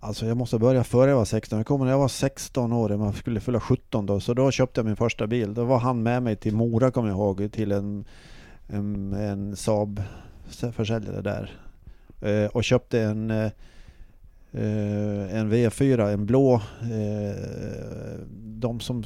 Alltså 0.00 0.26
jag 0.26 0.36
måste 0.36 0.58
börja 0.58 0.84
före 0.84 1.10
jag 1.10 1.16
var 1.16 1.24
16. 1.24 1.58
Jag 1.58 1.66
kommer 1.66 1.84
när 1.84 1.92
jag 1.92 1.98
var 1.98 2.08
16 2.08 2.72
år, 2.72 2.96
man 2.96 3.12
skulle 3.12 3.40
fylla 3.40 3.60
17 3.60 4.06
då. 4.06 4.20
Så 4.20 4.34
då 4.34 4.50
köpte 4.50 4.78
jag 4.78 4.86
min 4.86 4.96
första 4.96 5.26
bil. 5.26 5.54
Då 5.54 5.64
var 5.64 5.78
han 5.78 6.02
med 6.02 6.22
mig 6.22 6.36
till 6.36 6.56
Mora 6.56 6.90
kommer 6.90 7.08
jag 7.08 7.16
ihåg, 7.16 7.52
till 7.52 7.72
en, 7.72 8.04
en, 8.66 9.12
en 9.12 9.56
Saab-försäljare 9.56 11.20
där. 11.20 11.50
Eh, 12.20 12.46
och 12.46 12.64
köpte 12.64 13.00
en, 13.00 13.30
eh, 13.30 13.50
eh, 14.52 15.36
en 15.36 15.52
V4, 15.52 16.12
en 16.12 16.26
blå. 16.26 16.54
Eh, 16.82 18.20
de 18.40 18.80
som 18.80 19.04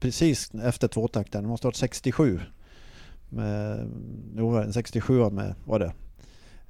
precis 0.00 0.50
efter 0.54 0.88
tvåtakten, 0.88 1.42
det 1.42 1.48
måste 1.48 1.66
ha 1.66 1.68
varit 1.68 1.76
67. 1.76 2.40
Med, 3.28 3.88
jo, 4.36 4.48
en 4.56 4.72
67 4.72 5.30
med, 5.30 5.54
var 5.64 5.78
det. 5.78 5.92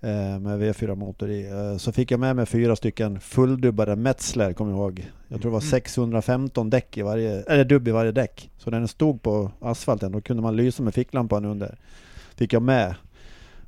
Eh, 0.00 0.38
med 0.40 0.62
V4 0.62 0.94
motor 0.94 1.30
i. 1.30 1.50
Eh, 1.50 1.76
så 1.76 1.92
fick 1.92 2.10
jag 2.10 2.20
med 2.20 2.36
mig 2.36 2.46
fyra 2.46 2.76
stycken 2.76 3.20
fulldubbade 3.20 3.96
Metzler, 3.96 4.52
kommer 4.52 4.72
jag 4.72 4.78
ihåg. 4.78 5.10
Jag 5.28 5.40
tror 5.40 5.50
det 5.50 5.54
var 5.54 5.60
Mm. 5.60 5.70
615 5.70 6.70
däck 6.70 6.98
i 6.98 7.02
varje, 7.02 7.42
eller 7.42 7.64
dubb 7.64 7.88
i 7.88 7.90
varje 7.90 8.12
däck. 8.12 8.50
Så 8.58 8.70
när 8.70 8.78
den 8.78 8.88
stod 8.88 9.22
på 9.22 9.50
asfalten, 9.60 10.12
då 10.12 10.20
kunde 10.20 10.42
man 10.42 10.56
lysa 10.56 10.82
med 10.82 10.94
ficklampan 10.94 11.44
under. 11.44 11.78
Fick 12.36 12.52
jag 12.52 12.62
med. 12.62 12.94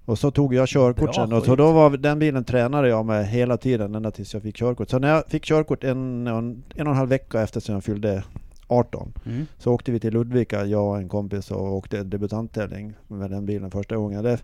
Och 0.04 0.18
så 0.18 0.30
tog 0.30 0.54
jag 0.54 0.68
körkort 0.68 1.14
sen. 1.14 1.32
Och 1.32 1.44
så 1.44 1.56
då 1.56 1.72
var 1.72 1.96
den 1.96 2.18
bilen 2.18 2.44
tränade 2.44 2.88
jag 2.88 3.06
med 3.06 3.28
hela 3.28 3.56
tiden, 3.56 3.94
ända 3.94 4.10
tills 4.10 4.34
jag 4.34 4.42
fick 4.42 4.56
körkort. 4.56 4.90
Så 4.90 4.98
när 4.98 5.08
jag 5.08 5.24
fick 5.28 5.44
körkort 5.44 5.84
en, 5.84 6.26
en, 6.26 6.62
en 6.74 6.86
och 6.86 6.92
en 6.92 6.96
halv 6.96 7.08
vecka 7.08 7.42
efter 7.42 7.60
som 7.60 7.74
jag 7.74 7.84
fyllde 7.84 8.22
18 8.70 9.12
Mm. 9.26 9.46
så 9.58 9.72
åkte 9.72 9.92
vi 9.92 10.00
till 10.00 10.12
Ludvika, 10.12 10.64
jag 10.64 10.88
och 10.88 10.98
en 10.98 11.08
kompis 11.08 11.50
och 11.50 11.74
åkte 11.76 12.02
debutanttävling 12.02 12.94
med 13.08 13.30
den 13.30 13.46
bilen 13.46 13.70
första 13.70 13.96
gången. 13.96 14.24
Det 14.24 14.38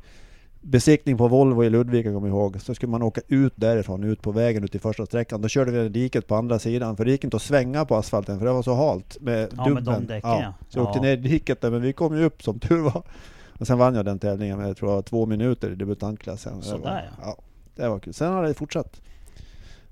besiktning 0.61 1.16
på 1.18 1.28
Volvo 1.28 1.64
i 1.64 1.71
Ludvika 1.71 2.12
kommer 2.12 2.28
jag 2.28 2.37
ihåg. 2.37 2.61
Så 2.61 2.75
skulle 2.75 2.90
man 2.90 3.02
åka 3.02 3.21
ut 3.28 3.52
därifrån, 3.56 4.04
ut 4.04 4.23
på 4.23 4.33
vägen 4.33 4.64
ut 4.64 4.75
i 4.75 4.78
första 4.78 5.06
sträckan. 5.06 5.42
Då 5.42 5.49
körde 5.49 5.71
vi 5.71 5.88
diket 5.88 6.26
på 6.26 6.35
andra 6.35 6.59
sidan, 6.59 6.97
för 6.97 7.04
det 7.04 7.11
gick 7.11 7.25
inte 7.25 7.37
att 7.37 7.42
svänga 7.42 7.85
på 7.85 7.97
asfalten 7.97 8.38
för 8.38 8.47
det 8.47 8.52
var 8.52 8.62
så 8.62 8.75
halt 8.75 9.16
med 9.21 9.49
Ja, 9.56 9.64
med 9.64 9.76
dubben. 9.76 9.85
de 9.85 10.06
däcken, 10.06 10.30
ja. 10.30 10.54
Så 10.68 10.78
jag 10.78 10.87
åkte 10.87 11.00
ner 11.00 11.12
i 11.12 11.16
diket 11.16 11.61
där, 11.61 11.71
men 11.71 11.83
vi 11.83 11.92
kom 11.92 12.16
ju 12.18 12.25
upp 12.25 12.42
som 12.42 12.59
tur 12.59 12.83
var. 12.83 13.02
Och 13.59 13.66
sen 13.66 13.78
vann 13.78 13.95
jag 13.95 14.04
den 14.04 14.18
tävlingen 14.18 14.59
med, 14.59 14.68
jag 14.68 14.76
tror 14.76 14.92
jag, 14.92 15.04
två 15.04 15.26
minuter 15.26 15.71
i 15.71 15.75
debutantklassen. 15.75 16.56
Det 16.59 16.64
Sådär, 16.64 16.83
var, 16.85 16.90
ja. 16.92 17.02
ja. 17.23 17.37
Det 17.76 17.88
var 17.88 17.99
kul. 17.99 18.14
Sen 18.14 18.33
har 18.33 18.42
det 18.42 18.54
fortsatt. 18.54 18.92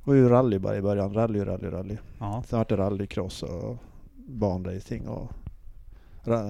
Det 0.05 0.11
var 0.11 0.15
ju 0.15 0.29
rally 0.29 0.59
bara 0.59 0.77
i 0.77 0.83
början. 0.83 1.15
Rally, 1.15 1.45
rally, 1.45 1.69
rally. 1.71 1.97
Ja. 2.19 2.43
Sen 2.49 2.59
vart 2.59 2.69
det 2.69 2.77
rallycross 2.77 3.43
och 3.43 3.77
banracing 4.27 5.09
och 5.09 5.33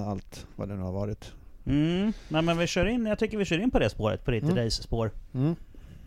allt 0.07 0.47
vad 0.57 0.69
det 0.69 0.75
nu 0.77 0.83
har 0.83 0.93
varit. 0.93 1.33
Mm. 1.67 2.13
Nej 2.29 2.43
men 2.43 2.59
vi 2.59 2.67
kör 2.67 2.87
in, 2.87 3.07
jag 3.07 3.19
tycker 3.19 3.39
vi 3.39 3.45
kör 3.45 3.59
in 3.59 3.71
på 3.71 3.79
det 3.79 3.91
spåret, 3.91 4.25
på 4.25 4.31
ditt 4.31 4.43
Mm. 4.45 4.57
race-spår. 4.57 5.11
Mm. 5.35 5.57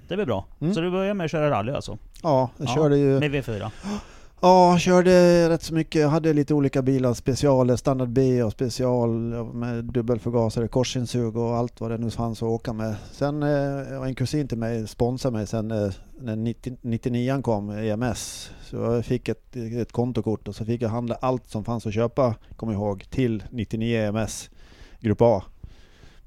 Det 0.07 0.15
blir 0.15 0.25
bra. 0.25 0.45
Mm. 0.61 0.73
Så 0.73 0.81
du 0.81 0.91
börjar 0.91 1.13
med 1.13 1.25
att 1.25 1.31
köra 1.31 1.49
rally 1.51 1.71
alltså? 1.71 1.97
Ja, 2.23 2.49
jag 2.57 2.67
Ja, 2.69 2.75
körde 2.75 2.97
ju... 2.97 3.19
Med 3.19 3.31
V4? 3.31 3.71
Ja, 4.41 4.77
körde 4.79 5.49
rätt 5.49 5.63
så 5.63 5.73
mycket. 5.73 6.01
Jag 6.01 6.09
hade 6.09 6.33
lite 6.33 6.53
olika 6.53 6.81
bilar. 6.81 7.13
Specialer, 7.13 7.75
standard 7.75 8.09
B 8.09 8.43
och 8.43 8.51
special 8.51 9.09
med 9.53 9.85
dubbelförgasare, 9.85 10.67
korsinsug 10.67 11.37
och 11.37 11.55
allt 11.55 11.81
vad 11.81 11.91
det 11.91 11.97
nu 11.97 12.09
fanns 12.11 12.43
att 12.43 12.49
åka 12.49 12.73
med. 12.73 12.95
Sen 13.11 13.43
eh, 13.43 14.01
en 14.03 14.15
kusin 14.15 14.47
till 14.47 14.57
mig 14.57 14.87
sponsrade 14.87 15.37
mig 15.37 15.47
sen 15.47 15.71
eh, 15.71 15.91
när 16.19 16.35
90, 16.35 16.77
99 16.81 17.41
kom, 17.41 17.69
EMS. 17.69 18.51
Så 18.61 18.75
jag 18.75 19.05
fick 19.05 19.29
ett, 19.29 19.55
ett 19.55 19.91
kontokort 19.91 20.47
och 20.47 20.55
så 20.55 20.65
fick 20.65 20.81
jag 20.81 20.89
handla 20.89 21.15
allt 21.21 21.49
som 21.49 21.63
fanns 21.63 21.85
att 21.85 21.93
köpa, 21.93 22.35
kommer 22.55 22.73
jag 22.73 22.81
ihåg, 22.81 23.05
till 23.09 23.43
99 23.51 24.01
EMS 24.01 24.49
Grupp 24.99 25.21
A. 25.21 25.43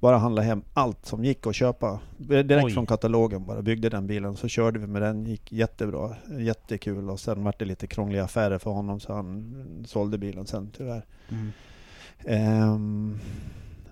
Bara 0.00 0.18
handla 0.18 0.42
hem 0.42 0.62
allt 0.74 1.06
som 1.06 1.24
gick 1.24 1.46
att 1.46 1.54
köpa. 1.54 2.00
Direkt 2.16 2.64
Oj. 2.64 2.72
från 2.72 2.86
katalogen 2.86 3.44
bara. 3.44 3.62
Byggde 3.62 3.88
den 3.88 4.06
bilen. 4.06 4.36
Så 4.36 4.48
körde 4.48 4.78
vi 4.78 4.86
med 4.86 5.02
den. 5.02 5.26
gick 5.26 5.52
jättebra. 5.52 6.16
Jättekul. 6.38 7.10
Och 7.10 7.20
sen 7.20 7.44
vart 7.44 7.58
det 7.58 7.64
lite 7.64 7.86
krångliga 7.86 8.24
affärer 8.24 8.58
för 8.58 8.70
honom 8.70 9.00
så 9.00 9.12
han 9.12 9.84
sålde 9.86 10.18
bilen 10.18 10.46
sen 10.46 10.70
tyvärr. 10.76 11.04
Mm. 11.28 11.52
Ehm, 12.24 13.18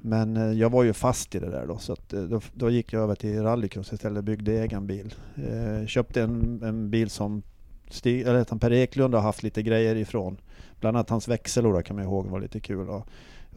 men 0.00 0.36
eh, 0.36 0.52
jag 0.52 0.70
var 0.70 0.82
ju 0.82 0.92
fast 0.92 1.34
i 1.34 1.38
det 1.38 1.50
där 1.50 1.66
då. 1.66 1.78
Så 1.78 1.92
eh, 1.92 2.20
då, 2.20 2.40
då 2.54 2.70
gick 2.70 2.92
jag 2.92 3.02
över 3.02 3.14
till 3.14 3.42
rallycross 3.42 3.92
istället. 3.92 4.24
Byggde 4.24 4.52
egen 4.52 4.86
bil. 4.86 5.14
Eh, 5.36 5.86
köpte 5.86 6.22
en, 6.22 6.62
en 6.62 6.90
bil 6.90 7.10
som 7.10 7.42
Stig, 7.90 8.20
eller 8.20 8.44
Per 8.44 8.72
Eklund 8.72 9.14
har 9.14 9.20
haft 9.20 9.42
lite 9.42 9.62
grejer 9.62 9.96
ifrån. 9.96 10.36
Bland 10.80 10.96
annat 10.96 11.10
hans 11.10 11.28
växellåda 11.28 11.82
kan 11.82 11.96
man 11.96 12.04
ihåg 12.04 12.26
var 12.26 12.40
lite 12.40 12.60
kul. 12.60 12.88
Och 12.88 13.06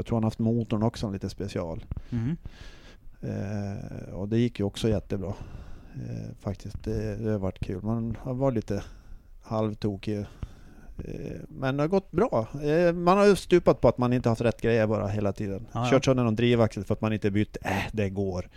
jag 0.01 0.05
tror 0.05 0.15
han 0.17 0.23
haft 0.23 0.39
motorn 0.39 0.83
också 0.83 1.09
lite 1.11 1.29
special. 1.29 1.85
Mm. 2.11 2.37
Eh, 3.21 4.13
och 4.13 4.27
det 4.27 4.37
gick 4.37 4.59
ju 4.59 4.65
också 4.65 4.89
jättebra. 4.89 5.33
Eh, 5.95 6.35
faktiskt, 6.39 6.83
det, 6.83 7.15
det 7.15 7.31
har 7.31 7.39
varit 7.39 7.59
kul. 7.59 7.83
Man 7.83 8.17
har 8.21 8.33
varit 8.33 8.55
lite 8.55 8.83
halvtokig. 9.41 10.17
Eh, 10.19 10.25
men 11.47 11.77
det 11.77 11.83
har 11.83 11.87
gått 11.87 12.11
bra. 12.11 12.47
Eh, 12.63 12.93
man 12.93 13.17
har 13.17 13.25
ju 13.25 13.35
stupat 13.35 13.81
på 13.81 13.87
att 13.87 13.97
man 13.97 14.13
inte 14.13 14.29
haft 14.29 14.41
rätt 14.41 14.61
grejer 14.61 14.87
bara 14.87 15.07
hela 15.07 15.33
tiden. 15.33 15.67
Ja. 15.71 15.87
Kört 15.91 16.05
sönder 16.05 16.23
någon 16.23 16.35
drivaxel 16.35 16.83
för 16.83 16.93
att 16.93 17.01
man 17.01 17.13
inte 17.13 17.31
bytt. 17.31 17.57
Äh, 17.61 17.71
det 17.91 18.09
går. 18.09 18.49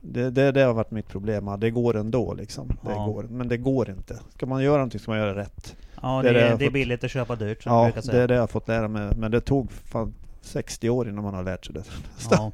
Det, 0.00 0.30
det, 0.30 0.52
det 0.52 0.60
har 0.62 0.74
varit 0.74 0.90
mitt 0.90 1.08
problem. 1.08 1.50
Det 1.58 1.70
går 1.70 1.96
ändå 1.96 2.34
liksom. 2.34 2.68
Det 2.68 2.90
Ja. 2.90 3.06
går. 3.06 3.22
Men 3.22 3.48
det 3.48 3.56
går 3.56 3.90
inte. 3.90 4.18
Ska 4.34 4.46
man 4.46 4.62
göra 4.62 4.76
någonting 4.76 5.00
ska 5.00 5.10
man 5.10 5.18
göra 5.20 5.36
rätt. 5.36 5.76
Ja, 6.02 6.22
Det 6.22 6.30
det, 6.32 6.40
är 6.40 6.42
det 6.42 6.48
är, 6.54 6.58
det 6.58 6.64
fått- 6.64 6.72
billigt 6.72 7.04
att 7.04 7.10
köpa 7.10 7.36
dyrt 7.36 7.62
som 7.62 7.72
Ja, 7.72 7.84
brukar 7.84 8.00
det 8.00 8.06
säga. 8.06 8.22
är 8.22 8.28
det 8.28 8.34
jag 8.34 8.42
har 8.42 8.46
fått 8.46 8.68
lära 8.68 8.88
mig. 8.88 9.10
Men 9.16 9.30
det 9.30 9.40
tog 9.40 9.72
fan 9.72 10.14
60 10.44 10.90
år 10.90 11.08
innan 11.08 11.24
man 11.24 11.34
har 11.34 11.42
lärt 11.42 11.64
sig 11.66 11.74
det. 11.74 11.84
Ja. 12.30 12.52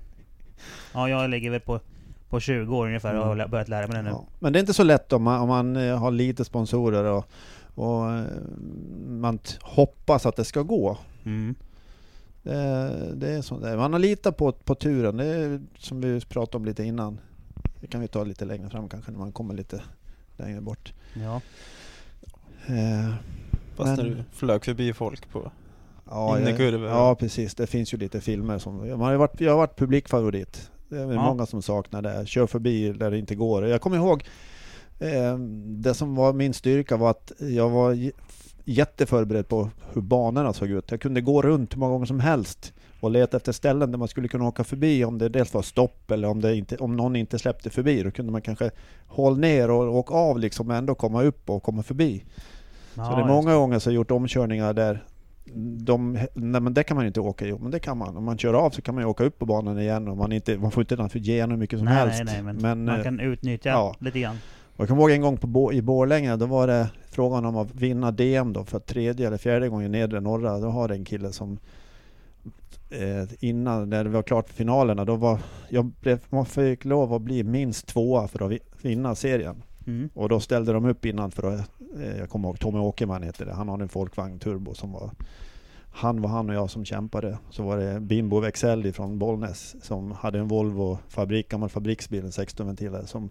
ja, 0.94 1.08
jag 1.08 1.30
ligger 1.30 1.50
väl 1.50 1.60
på, 1.60 1.80
på 2.28 2.40
20 2.40 2.76
år 2.76 2.86
ungefär 2.86 3.14
och 3.18 3.26
har 3.26 3.32
Mm. 3.34 3.50
börjat 3.50 3.68
lära 3.68 3.86
mig 3.86 3.96
det 3.96 4.02
nu. 4.02 4.10
Ja. 4.10 4.26
Men 4.38 4.52
det 4.52 4.58
är 4.58 4.60
inte 4.60 4.74
så 4.74 4.84
lätt 4.84 5.12
om 5.12 5.22
man, 5.22 5.40
om 5.40 5.48
man 5.48 5.76
eh, 5.76 5.98
har 5.98 6.10
lite 6.10 6.44
sponsorer 6.44 7.04
och, 7.04 7.24
och 7.74 8.10
eh, 8.12 8.24
man 9.08 9.38
hoppas 9.62 10.26
att 10.26 10.36
det 10.36 10.44
ska 10.44 10.62
gå. 10.62 10.98
Mm. 11.24 11.54
Det, 12.42 13.12
det 13.14 13.28
är 13.30 13.42
så 13.42 13.58
det 13.58 13.68
är. 13.70 13.76
Man 13.76 13.92
har 13.92 14.00
litat 14.00 14.36
på, 14.36 14.52
på 14.52 14.74
turen, 14.74 15.16
det 15.16 15.24
är 15.26 15.60
som 15.78 16.00
vi 16.00 16.20
pratade 16.20 16.56
om 16.56 16.64
lite 16.64 16.84
innan. 16.84 17.20
Det 17.80 17.86
kan 17.86 18.00
vi 18.00 18.08
ta 18.08 18.24
lite 18.24 18.44
längre 18.44 18.70
fram 18.70 18.88
kanske 18.88 19.10
när 19.10 19.18
man 19.18 19.32
kommer 19.32 19.54
lite 19.54 19.82
längre 20.36 20.60
bort. 20.60 20.92
Ja. 21.14 21.40
Eh, 22.66 23.14
Fast 23.76 23.86
Men- 23.86 23.96
när 23.96 24.04
du 24.16 24.24
flög 24.32 24.64
förbi 24.64 24.92
folk 24.92 25.30
på... 25.30 25.50
ja, 26.10 26.38
In 26.38 26.44
i 26.46 26.48
jag- 26.50 26.56
kurvor. 26.56 26.88
ja 26.88 27.14
precis, 27.14 27.54
det 27.54 27.66
finns 27.66 27.94
ju 27.94 27.98
lite 27.98 28.20
filmer 28.20 28.58
som... 28.58 28.76
Man 28.76 29.00
har 29.00 29.14
varit, 29.14 29.40
jag 29.40 29.50
har 29.52 29.58
varit 29.58 29.76
publikfavorit. 29.78 30.70
Det 30.88 30.96
är 30.96 31.12
Ja. 31.12 31.22
många 31.22 31.46
som 31.46 31.62
saknar 31.62 32.02
det. 32.02 32.26
Kör 32.26 32.46
förbi 32.46 32.92
där 32.92 33.10
det 33.10 33.18
inte 33.18 33.34
går. 33.34 33.66
Jag 33.66 33.80
kommer 33.80 33.96
ihåg 33.96 34.24
Eh, 35.02 35.38
det 35.66 35.94
som 35.94 36.14
var 36.14 36.32
min 36.32 36.54
styrka 36.54 36.96
var 36.96 37.10
att 37.10 37.32
jag 37.38 37.70
var 37.70 38.10
jätteförberedd 38.64 39.48
på 39.48 39.70
hur 39.92 40.00
banorna 40.02 40.52
såg 40.52 40.68
ut. 40.70 40.90
Jag 40.90 41.00
kunde 41.00 41.20
gå 41.20 41.42
runt 41.42 41.74
hur 41.74 41.78
många 41.78 41.92
gånger 41.92 42.06
som 42.06 42.20
helst 42.20 42.72
och 43.00 43.10
leta 43.10 43.36
efter 43.36 43.52
ställen 43.52 43.90
där 43.90 43.98
man 43.98 44.08
skulle 44.08 44.28
kunna 44.28 44.44
åka 44.48 44.64
förbi 44.64 45.04
om 45.04 45.18
det 45.18 45.28
dels 45.28 45.54
var 45.54 45.62
stopp 45.62 46.10
eller 46.10 46.28
om, 46.28 46.40
det 46.40 46.56
inte, 46.56 46.76
om 46.76 46.96
någon 46.96 47.16
inte 47.16 47.38
släppte 47.38 47.70
förbi. 47.70 48.02
Då 48.02 48.10
kunde 48.10 48.32
man 48.32 48.42
kanske 48.42 48.70
hålla 49.06 49.36
ner 49.36 49.70
och 49.70 49.96
åka 49.96 50.14
av 50.14 50.38
liksom 50.38 50.66
men 50.66 50.76
ändå 50.76 50.94
komma 50.94 51.22
upp 51.22 51.50
och 51.50 51.62
komma 51.62 51.82
förbi. 51.82 52.24
Ja, 52.94 53.04
så 53.04 53.16
det 53.16 53.22
är 53.22 53.26
många 53.26 53.54
gånger 53.54 53.78
så 53.78 53.88
har 53.90 53.92
jag 53.92 53.96
gjort 53.96 54.10
omkörningar 54.10 54.72
där 54.72 55.04
de, 55.78 56.12
nej 56.34 56.60
men 56.60 56.74
det 56.74 56.82
kan 56.82 56.94
man 56.94 57.04
ju 57.04 57.08
inte 57.08 57.20
åka 57.20 57.46
i, 57.46 57.52
men 57.52 57.70
det 57.70 57.80
kan 57.80 57.98
man. 57.98 58.16
Om 58.16 58.24
man 58.24 58.38
kör 58.38 58.54
av 58.54 58.70
så 58.70 58.82
kan 58.82 58.94
man 58.94 59.04
ju 59.04 59.08
åka 59.08 59.24
upp 59.24 59.38
på 59.38 59.46
banan 59.46 59.78
igen 59.78 60.08
och 60.08 60.16
man, 60.16 60.32
inte, 60.32 60.58
man 60.58 60.70
får 60.70 60.80
inte 60.80 60.96
naturligtvis 60.96 61.26
ge 61.28 61.46
hur 61.46 61.56
mycket 61.56 61.78
som 61.78 61.84
nej, 61.86 61.94
helst. 61.94 62.22
Nej, 62.24 62.34
nej, 62.34 62.42
men, 62.42 62.56
Men, 62.56 62.84
man 62.84 62.98
eh, 62.98 63.04
kan 63.04 63.20
utnyttja 63.20 63.68
ja. 63.70 63.94
lite 63.98 64.20
grann. 64.20 64.36
och 64.76 64.80
jag 64.80 64.88
kommer 64.88 65.02
ihåg 65.02 65.10
en 65.10 65.20
gång 65.22 65.36
på 65.36 65.72
i 65.72 65.82
Borlänge, 65.82 66.36
då 66.36 66.46
var 66.46 66.66
det 66.66 66.90
frågan 67.10 67.44
om 67.44 67.56
att 67.56 67.74
vinna 67.74 68.10
DM 68.10 68.52
då 68.52 68.64
för 68.64 68.78
tredje 68.78 69.26
eller 69.26 69.38
fjärde 69.38 69.68
gången 69.68 69.94
i 69.94 69.98
nedre 69.98 70.20
norra. 70.20 70.58
Då 70.58 70.68
har 70.68 70.88
det 70.88 70.94
en 70.94 71.04
kille 71.04 71.32
som 71.32 71.58
eh, 72.90 73.28
innan, 73.40 73.90
när 73.90 74.04
det 74.04 74.10
var 74.10 74.22
klart 74.22 74.48
för 74.48 74.54
finalerna, 74.54 75.04
då 75.04 75.16
var 75.16 75.38
jag 75.68 75.84
blev, 75.84 76.20
man 76.28 76.46
fick 76.46 76.84
lov 76.84 77.14
att 77.14 77.22
bli 77.22 77.44
minst 77.44 77.86
tvåa 77.86 78.28
för 78.28 78.44
att 78.44 78.50
vi- 78.50 78.60
vinna 78.82 79.14
serien. 79.14 79.62
Mm. 79.90 80.10
Och 80.14 80.28
då 80.28 80.40
ställde 80.40 80.72
de 80.72 80.84
upp 80.84 81.04
innan 81.04 81.30
för 81.30 81.52
att, 81.52 81.70
eh, 82.00 82.18
jag 82.18 82.30
kommer 82.30 82.48
ihåg 82.48 82.60
Tommy 82.60 82.78
Åkerman 82.78 83.22
heter 83.22 83.46
det, 83.46 83.52
han 83.52 83.68
har 83.68 83.78
en 83.78 83.88
Folkvagn 83.88 84.38
Turbo 84.38 84.74
som 84.74 84.92
var 84.92 85.10
han 85.92 86.22
var 86.22 86.30
han 86.30 86.50
och 86.50 86.54
jag 86.54 86.70
som 86.70 86.84
kämpade. 86.84 87.38
Så 87.50 87.62
var 87.62 87.76
det 87.76 88.00
Bimbo 88.00 88.40
Wexell 88.40 88.92
från 88.92 89.18
Bollnäs 89.18 89.76
som 89.82 90.12
hade 90.12 90.38
en 90.38 90.48
Volvo 90.48 90.98
fabrik, 91.08 91.48
gammal 91.48 91.68
fabriksbil, 91.68 92.24
en 92.24 92.32
16 92.32 92.66
ventiler 92.66 93.02
som 93.06 93.30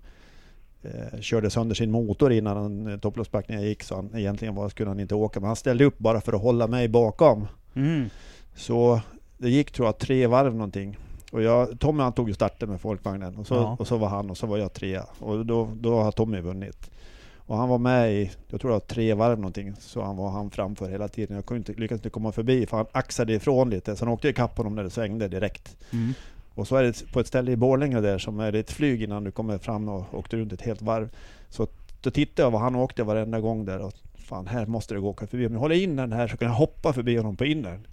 eh, 0.82 1.20
körde 1.20 1.50
sönder 1.50 1.76
sin 1.76 1.92
motor 1.92 2.32
innan 2.32 2.88
eh, 2.88 2.98
topploppsbackningen 2.98 3.64
gick 3.64 3.84
så 3.84 3.96
han, 3.96 4.16
egentligen 4.16 4.56
var, 4.56 4.70
skulle 4.70 4.90
han 4.90 5.00
inte 5.00 5.16
åka 5.16 5.40
men 5.40 5.48
han 5.48 5.56
ställde 5.56 5.86
upp 5.86 5.98
bara 5.98 6.22
för 6.22 6.34
att 6.34 6.42
hålla 6.42 6.68
mig 6.68 6.88
bakom. 6.88 7.48
Mm. 7.74 8.10
Så 8.56 9.02
det 9.38 9.50
gick 9.50 9.72
tror 9.72 9.88
jag 9.88 9.98
tre 9.98 10.28
varv 10.28 10.54
någonting. 10.54 10.98
Och 11.32 11.42
jag, 11.42 11.80
Tommy 11.80 12.04
han 12.04 12.14
tog 12.14 12.28
ju 12.28 12.34
starten 12.34 12.70
med 12.70 12.82
folkvagnen 12.82 13.38
och 13.38 13.48
så, 13.48 13.56
Ja. 13.56 13.76
och 13.80 13.88
så 13.88 13.98
var 13.98 14.08
han 14.08 14.30
och 14.30 14.38
så 14.38 14.48
var 14.48 14.58
jag 14.58 14.74
trea. 14.74 15.06
Och 15.20 15.46
då, 15.46 15.70
då 15.80 16.00
har 16.02 16.12
Tommy 16.12 16.42
vunnit. 16.42 16.90
Och 17.38 17.58
han 17.58 17.70
var 17.70 17.78
med 17.78 18.14
i, 18.14 18.32
jag 18.48 18.62
tror 18.62 18.72
det 18.72 18.76
var 18.76 18.80
tre 18.80 19.14
varv 19.14 19.40
någonting, 19.40 19.74
så 19.80 20.02
han 20.02 20.18
var 20.18 20.30
han 20.30 20.50
framför 20.52 20.90
hela 20.90 21.08
tiden. 21.08 21.36
Jag 21.36 21.46
kunde 21.46 21.58
inte, 21.58 21.82
lyckades 21.82 22.00
inte 22.00 22.10
komma 22.10 22.32
förbi 22.32 22.66
för 22.66 22.78
han 22.78 22.86
axade 22.92 23.34
ifrån 23.34 23.70
lite. 23.70 23.96
Så 23.96 24.06
han 24.06 24.14
åkte 24.14 24.30
ikapp 24.30 24.58
honom 24.58 24.76
när 24.76 24.84
det 24.84 24.90
svängde 24.90 25.28
direkt. 25.28 25.78
Mm. 25.92 26.14
Och 26.56 26.68
så 26.68 26.76
är 26.76 26.84
det 26.84 27.12
på 27.14 27.20
ett 27.20 27.28
ställe 27.28 27.52
i 27.52 27.56
Borlänge 27.56 28.02
där 28.02 28.18
som 28.18 28.40
är 28.40 28.56
ett 28.56 28.72
flyg 28.72 29.04
innan 29.04 29.24
du 29.24 29.32
kommer 29.32 29.58
fram 29.58 29.90
och 29.90 30.14
åkte 30.14 30.38
runt 30.38 30.54
ett 30.54 30.62
helt 30.62 30.82
varv. 30.82 31.10
Så 31.50 31.68
då 32.02 32.12
tittade 32.12 32.46
jag 32.46 32.52
vad 32.52 32.62
han 32.62 32.76
åkte 32.76 33.04
varenda 33.04 33.40
gång 33.40 33.66
där 33.66 33.80
och 33.80 33.94
fan 34.16 34.48
här 34.48 34.66
måste 34.66 34.94
det 34.94 35.00
gå 35.00 35.10
att 35.10 35.16
åka 35.16 35.28
förbi. 35.28 35.48
Om 35.48 35.54
jag 35.54 35.60
håller 35.60 35.84
in 35.84 35.96
den 35.96 36.12
här 36.12 36.28
så 36.28 36.38
kan 36.38 36.48
jag 36.48 36.56
hoppa 36.56 36.94
förbi 36.94 37.18
honom 37.18 37.36
på 37.36 37.46
innern. 37.46 37.88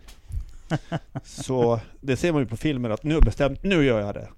Så 1.23 1.81
det 2.01 2.17
ser 2.17 2.33
man 2.33 2.43
ju 2.43 2.49
på 2.49 2.57
filmen 2.57 2.93
att 2.93 3.05
nu 3.05 3.21
bestämt, 3.21 3.63
nu 3.63 3.85
gör 3.85 4.01
jag 4.01 4.15
det. 4.15 4.29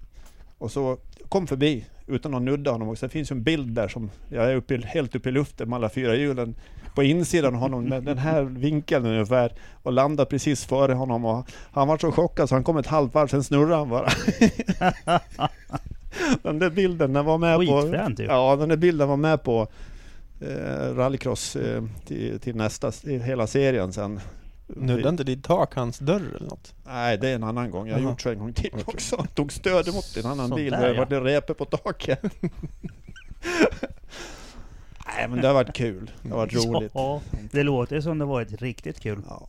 Och 0.57 0.71
så 0.71 0.97
kom 1.29 1.47
förbi 1.47 1.85
utan 2.07 2.33
att 2.33 2.41
nudda 2.41 2.71
honom. 2.71 2.89
Och 2.89 2.97
sen 2.97 3.09
finns 3.09 3.31
ju 3.31 3.33
en 3.33 3.43
bild 3.43 3.67
där 3.75 3.87
som 3.87 4.09
jag 4.29 4.51
är 4.51 4.55
uppe, 4.55 4.81
helt 4.85 5.15
uppe 5.15 5.29
i 5.29 5.31
luften 5.31 5.69
med 5.69 5.77
alla 5.77 5.89
fyra 5.89 6.15
hjulen 6.15 6.55
på 6.95 7.03
insidan 7.03 7.55
av 7.55 7.61
honom 7.61 7.83
med 7.83 8.03
den 8.03 8.17
här 8.17 8.43
vinkeln 8.43 9.05
ungefär 9.05 9.53
och 9.83 9.93
landar 9.93 10.25
precis 10.25 10.65
före 10.65 10.93
honom 10.93 11.25
och 11.25 11.45
han 11.71 11.87
var 11.87 11.97
så 11.97 12.11
chockad 12.11 12.49
så 12.49 12.55
han 12.55 12.63
kom 12.63 12.77
ett 12.77 12.87
halvt 12.87 13.13
varv, 13.13 13.27
sen 13.27 13.43
snurrade 13.43 13.75
han 13.75 13.89
bara. 13.89 14.09
den 16.43 16.59
där 16.59 16.69
bilden, 16.69 17.13
den 17.13 17.25
var 17.25 17.37
med 17.37 17.55
på... 17.55 17.81
Skitfränt 17.81 18.19
ju. 18.19 18.23
Ja, 18.23 18.55
den 18.55 18.69
där 18.69 18.77
bilden 18.77 19.07
var 19.07 19.17
med 19.17 19.43
på 19.43 19.67
eh, 20.41 20.95
rallycross 20.95 21.55
eh, 21.55 21.83
till, 22.05 22.39
till 22.39 22.55
nästa, 22.55 22.91
till 22.91 23.21
hela 23.21 23.47
serien 23.47 23.93
sen. 23.93 24.19
Nuddade 24.75 25.09
inte 25.09 25.23
ditt 25.23 25.43
tak 25.43 25.75
hans 25.75 25.99
dörr 25.99 26.35
eller 26.35 26.47
något? 26.49 26.73
Nej, 26.85 27.17
det 27.17 27.29
är 27.29 27.35
en 27.35 27.43
annan 27.43 27.71
gång. 27.71 27.87
Jag 27.87 27.95
har 27.95 28.01
gjort 28.01 28.21
så 28.21 28.29
en 28.29 28.39
gång 28.39 28.53
till 28.53 28.69
Okej. 28.73 28.83
också. 28.87 29.25
Tog 29.33 29.51
stöd 29.51 29.87
emot 29.87 30.17
en 30.17 30.25
annan 30.25 30.49
bil. 30.49 30.73
Sådär, 30.73 30.89
Det 30.89 30.95
ja. 30.95 31.05
det 31.05 31.19
repor 31.19 31.53
på 31.53 31.65
taket. 31.65 32.19
Nej, 35.17 35.27
men 35.29 35.41
det 35.41 35.47
har 35.47 35.53
varit 35.53 35.73
kul. 35.75 36.11
Det 36.21 36.29
har 36.29 36.37
varit 36.37 36.65
roligt. 36.65 36.91
Ja, 36.95 37.21
det 37.51 37.63
låter 37.63 38.01
som 38.01 38.19
det 38.19 38.25
varit 38.25 38.61
riktigt 38.61 38.99
kul. 38.99 39.21
Ja. 39.29 39.47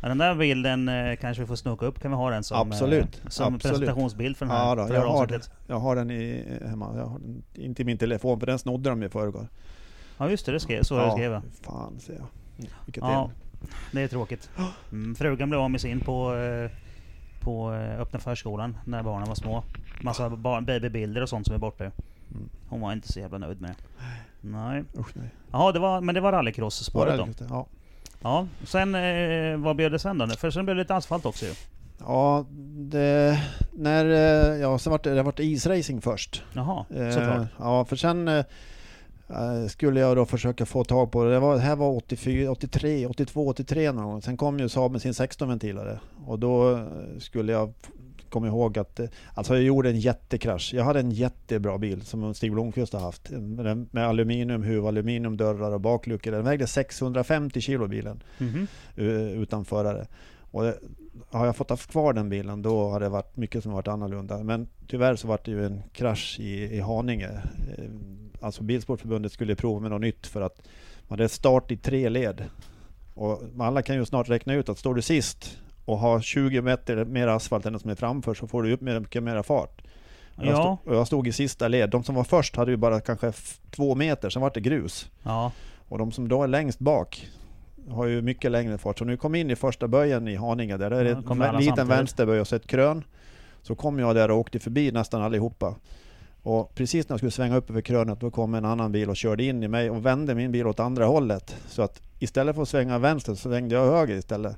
Ja, 0.00 0.08
den 0.08 0.18
där 0.18 0.34
bilden 0.34 0.88
eh, 0.88 1.16
kanske 1.16 1.42
vi 1.42 1.46
får 1.46 1.56
snoka 1.56 1.86
upp, 1.86 2.00
kan 2.00 2.10
vi 2.10 2.16
ha 2.16 2.30
den 2.30 2.44
som, 2.44 2.56
Absolut, 2.70 3.20
eh, 3.24 3.28
som 3.28 3.54
absolut. 3.54 3.62
presentationsbild 3.62 4.36
för 4.36 4.46
den 4.46 4.54
här, 4.54 4.66
Ja, 4.68 4.74
då, 4.74 4.94
jag, 4.94 5.00
har, 5.00 5.22
avsnittet. 5.22 5.50
jag 5.66 5.78
har 5.78 5.96
den 5.96 6.10
i, 6.10 6.44
hemma. 6.66 6.92
Jag 6.96 7.06
har 7.06 7.18
den, 7.18 7.42
inte 7.54 7.82
i 7.82 7.84
min 7.84 7.98
telefon 7.98 8.40
för 8.40 8.46
den 8.46 8.58
snodde 8.58 8.90
de 8.90 9.02
i 9.02 9.08
förrgår. 9.08 9.48
Ja 10.18 10.30
just 10.30 10.46
det, 10.46 10.52
det 10.52 10.60
skrev, 10.60 10.82
så 10.82 10.96
det 10.98 11.12
skrev 11.12 11.32
jag. 11.32 11.42
Fan 11.62 12.00
ser 12.00 12.12
jag. 12.14 12.26
Vilket 12.84 13.02
Ja, 13.02 13.12
ja. 13.12 13.30
Det 13.92 14.02
är 14.02 14.08
tråkigt. 14.08 14.50
Mm, 14.92 15.14
frugan 15.14 15.48
blev 15.50 15.60
av 15.60 15.70
med 15.70 15.80
sin 15.80 16.00
på, 16.00 16.34
eh, 16.36 16.70
på 17.40 17.74
eh, 17.74 18.00
öppna 18.00 18.18
förskolan 18.18 18.76
när 18.84 19.02
barnen 19.02 19.28
var 19.28 19.34
små. 19.34 19.64
Massa 20.00 20.30
barn, 20.30 20.64
babybilder 20.64 21.22
och 21.22 21.28
sånt 21.28 21.46
som 21.46 21.54
är 21.54 21.58
borta. 21.58 21.84
Mm. 21.84 22.48
Hon 22.68 22.80
var 22.80 22.92
inte 22.92 23.12
så 23.12 23.20
jävla 23.20 23.38
nöjd 23.38 23.60
med 23.60 23.70
det. 23.70 23.76
Nej. 24.40 24.84
Usch, 24.98 25.10
nej. 25.16 25.28
Jaha, 25.52 25.72
det 25.72 25.78
var, 25.78 26.00
men 26.00 26.14
det 26.14 26.20
var 26.20 26.32
rallycross-spåret 26.32 27.16
då? 27.16 27.28
Ja. 27.50 27.66
Ja. 28.22 28.46
Sen, 28.64 28.94
eh, 28.94 29.56
vad 29.56 29.76
blev 29.76 29.90
det 29.90 29.98
sen 29.98 30.18
då? 30.18 30.26
För 30.28 30.50
sen 30.50 30.64
blev 30.64 30.76
det 30.76 30.82
lite 30.82 30.94
asfalt 30.94 31.26
också 31.26 31.46
ju. 31.46 31.52
Ja, 31.98 32.46
det, 32.76 33.40
när, 33.72 34.04
ja, 34.54 34.78
sen 34.78 34.90
vart 34.90 35.02
det, 35.04 35.14
det 35.14 35.22
vart 35.22 35.38
isracing 35.40 36.00
först. 36.00 36.42
Jaha, 36.52 36.84
Eh, 36.94 37.10
såklart. 37.10 37.46
ja, 37.58 37.84
för 37.84 37.96
sen 37.96 38.28
eh, 38.28 38.44
skulle 39.68 40.00
jag 40.00 40.16
då 40.16 40.26
försöka 40.26 40.66
få 40.66 40.84
tag 40.84 41.12
på 41.12 41.24
det. 41.24 41.38
Var, 41.38 41.54
det 41.54 41.60
här 41.60 41.76
var 41.76 41.90
84, 41.96 42.50
83, 42.50 43.06
82, 43.06 43.46
83 43.48 43.92
någon 43.92 44.04
gång. 44.04 44.22
Sen 44.22 44.36
kom 44.36 44.58
ju 44.58 44.68
Saab 44.68 44.92
med 44.92 45.02
sin 45.02 45.12
16-ventilare 45.12 45.98
och 46.26 46.38
då 46.38 46.72
eh, 46.72 46.84
skulle 47.18 47.52
jag 47.52 47.72
kom 48.30 48.44
ihåg 48.44 48.78
att 48.78 49.00
eh, 49.00 49.06
alltså 49.34 49.54
jag 49.54 49.62
gjorde 49.62 49.88
en 49.90 50.00
jättekrasch. 50.00 50.74
Jag 50.74 50.84
hade 50.84 51.00
en 51.00 51.10
jättebra 51.10 51.78
bil 51.78 52.02
som 52.02 52.34
Stig 52.34 52.52
Blomqvist 52.52 52.92
har 52.92 53.00
haft 53.00 53.30
med, 53.30 53.86
med 53.90 54.06
aluminiumhuv, 54.06 54.86
aluminiumdörrar 54.86 55.70
och 55.74 55.80
bakluckor. 55.80 56.32
Den 56.32 56.44
vägde 56.44 56.66
650 56.66 57.60
kilo 57.60 57.86
bilen 57.88 58.22
Mhm. 58.38 58.66
eh, 58.96 59.06
utan 59.42 59.64
förare. 59.64 60.06
Och 60.56 60.62
det, 60.64 60.78
har 61.30 61.46
jag 61.46 61.56
fått 61.56 61.70
ha 61.70 61.76
kvar 61.76 62.12
den 62.12 62.28
bilen 62.28 62.62
då 62.62 62.88
har 62.88 63.00
det 63.00 63.08
varit 63.08 63.36
mycket 63.36 63.62
som 63.62 63.72
varit 63.72 63.88
annorlunda. 63.88 64.38
Men 64.42 64.68
tyvärr 64.88 65.16
så 65.16 65.28
var 65.28 65.38
det 65.44 65.50
ju 65.50 65.66
en 65.66 65.82
krasch 65.92 66.36
i, 66.40 66.76
i 66.76 66.80
Haninge. 66.80 67.28
Eh, 67.78 67.84
Alltså 68.40 68.62
Bilsportförbundet 68.62 69.32
skulle 69.32 69.54
prova 69.56 69.80
med 69.80 69.90
något 69.90 70.00
nytt 70.00 70.26
för 70.26 70.40
att 70.40 70.62
man 71.08 71.18
hade 71.18 71.28
start 71.28 71.70
i 71.70 71.76
tre 71.76 72.08
led. 72.08 72.44
Och 73.14 73.42
alla 73.58 73.82
kan 73.82 73.96
ju 73.96 74.04
snart 74.04 74.28
räkna 74.28 74.54
ut 74.54 74.68
att 74.68 74.78
står 74.78 74.94
du 74.94 75.02
sist 75.02 75.58
och 75.84 75.98
har 75.98 76.20
20 76.20 76.62
meter 76.62 77.04
mer 77.04 77.28
asfalt 77.28 77.66
än 77.66 77.72
den 77.72 77.80
som 77.80 77.90
är 77.90 77.94
framför 77.94 78.34
så 78.34 78.46
får 78.46 78.62
du 78.62 78.72
upp 78.72 78.80
mycket 78.80 79.22
mera 79.22 79.42
fart. 79.42 79.82
Jag, 80.36 80.46
Ja. 80.46 80.78
stod, 80.82 80.92
och 80.92 80.98
jag 81.00 81.06
stod 81.06 81.28
i 81.28 81.32
sista 81.32 81.68
led. 81.68 81.90
De 81.90 82.04
som 82.04 82.14
var 82.14 82.24
först 82.24 82.56
hade 82.56 82.70
ju 82.70 82.76
bara 82.76 83.00
kanske 83.00 83.32
två 83.70 83.94
meter, 83.94 84.30
sen 84.30 84.42
var 84.42 84.50
det 84.54 84.60
grus. 84.60 85.10
Ja. 85.22 85.52
Och 85.88 85.98
de 85.98 86.12
som 86.12 86.28
då 86.28 86.42
är 86.42 86.46
längst 86.48 86.78
bak 86.78 87.26
har 87.90 88.06
ju 88.06 88.22
mycket 88.22 88.50
längre 88.50 88.78
fart. 88.78 88.98
Så 88.98 89.04
när 89.04 89.12
vi 89.12 89.16
kom 89.16 89.34
in 89.34 89.50
i 89.50 89.56
första 89.56 89.88
böjen 89.88 90.28
i 90.28 90.36
Haninge, 90.36 90.76
där 90.76 90.90
är 90.90 91.04
det 91.04 91.22
Ja, 91.28 91.46
en 91.46 91.56
liten 91.56 91.88
vänsterböj 91.88 92.40
och 92.40 92.48
så 92.48 92.56
ett 92.56 92.66
krön. 92.66 93.04
Så 93.62 93.74
kom 93.74 93.98
jag 93.98 94.14
där 94.14 94.30
och 94.30 94.38
åkte 94.38 94.58
förbi 94.58 94.92
nästan 94.92 95.22
allihopa. 95.22 95.74
Och 96.42 96.74
precis 96.74 97.08
när 97.08 97.14
jag 97.14 97.20
skulle 97.20 97.30
svänga 97.30 97.56
upp 97.56 97.70
över 97.70 97.80
krönet, 97.80 98.20
då 98.20 98.30
kom 98.30 98.54
en 98.54 98.64
annan 98.64 98.92
bil 98.92 99.10
och 99.10 99.16
körde 99.16 99.44
in 99.44 99.62
i 99.62 99.68
mig 99.68 99.90
och 99.90 100.06
vände 100.06 100.34
min 100.34 100.52
bil 100.52 100.66
åt 100.66 100.80
andra 100.80 101.04
hållet. 101.04 101.56
Så 101.68 101.82
att 101.82 102.02
istället 102.18 102.54
för 102.54 102.62
att 102.62 102.68
svänga 102.68 102.98
vänster 102.98 103.34
så 103.34 103.48
svängde 103.48 103.74
jag 103.74 103.86
höger 103.86 104.16
istället. 104.16 104.56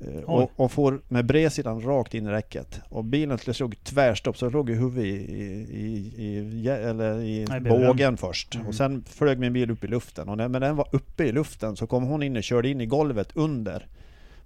Eh. 0.00 0.22
Och, 0.22 0.50
och 0.56 0.72
får 0.72 1.00
med 1.08 1.26
bredsidan 1.26 1.80
rakt 1.80 2.14
in 2.14 2.26
i 2.26 2.30
räcket. 2.30 2.80
Och 2.88 3.04
bilen 3.04 3.38
slog 3.38 3.84
tvärstopp 3.84 4.36
så 4.36 4.50
låg 4.50 4.70
ju 4.70 4.76
huvudet 4.76 5.04
i, 5.04 5.08
i, 5.08 6.12
i, 6.16 6.38
i, 6.62 6.68
eller 6.68 7.20
i 7.20 7.46
Nej, 7.48 7.60
bågen 7.60 8.16
först. 8.16 8.54
Mm. 8.54 8.66
Och 8.66 8.74
sen 8.74 9.04
flög 9.08 9.38
min 9.38 9.52
bil 9.52 9.70
upp 9.70 9.84
i 9.84 9.86
luften. 9.86 10.28
Och 10.28 10.36
när 10.36 10.48
men 10.48 10.60
den 10.60 10.76
var 10.76 10.88
uppe 10.92 11.24
i 11.24 11.32
luften 11.32 11.76
så 11.76 11.86
kom 11.86 12.04
hon 12.04 12.22
in 12.22 12.36
och 12.36 12.42
körde 12.42 12.68
in 12.68 12.80
i 12.80 12.86
golvet 12.86 13.28
under 13.34 13.86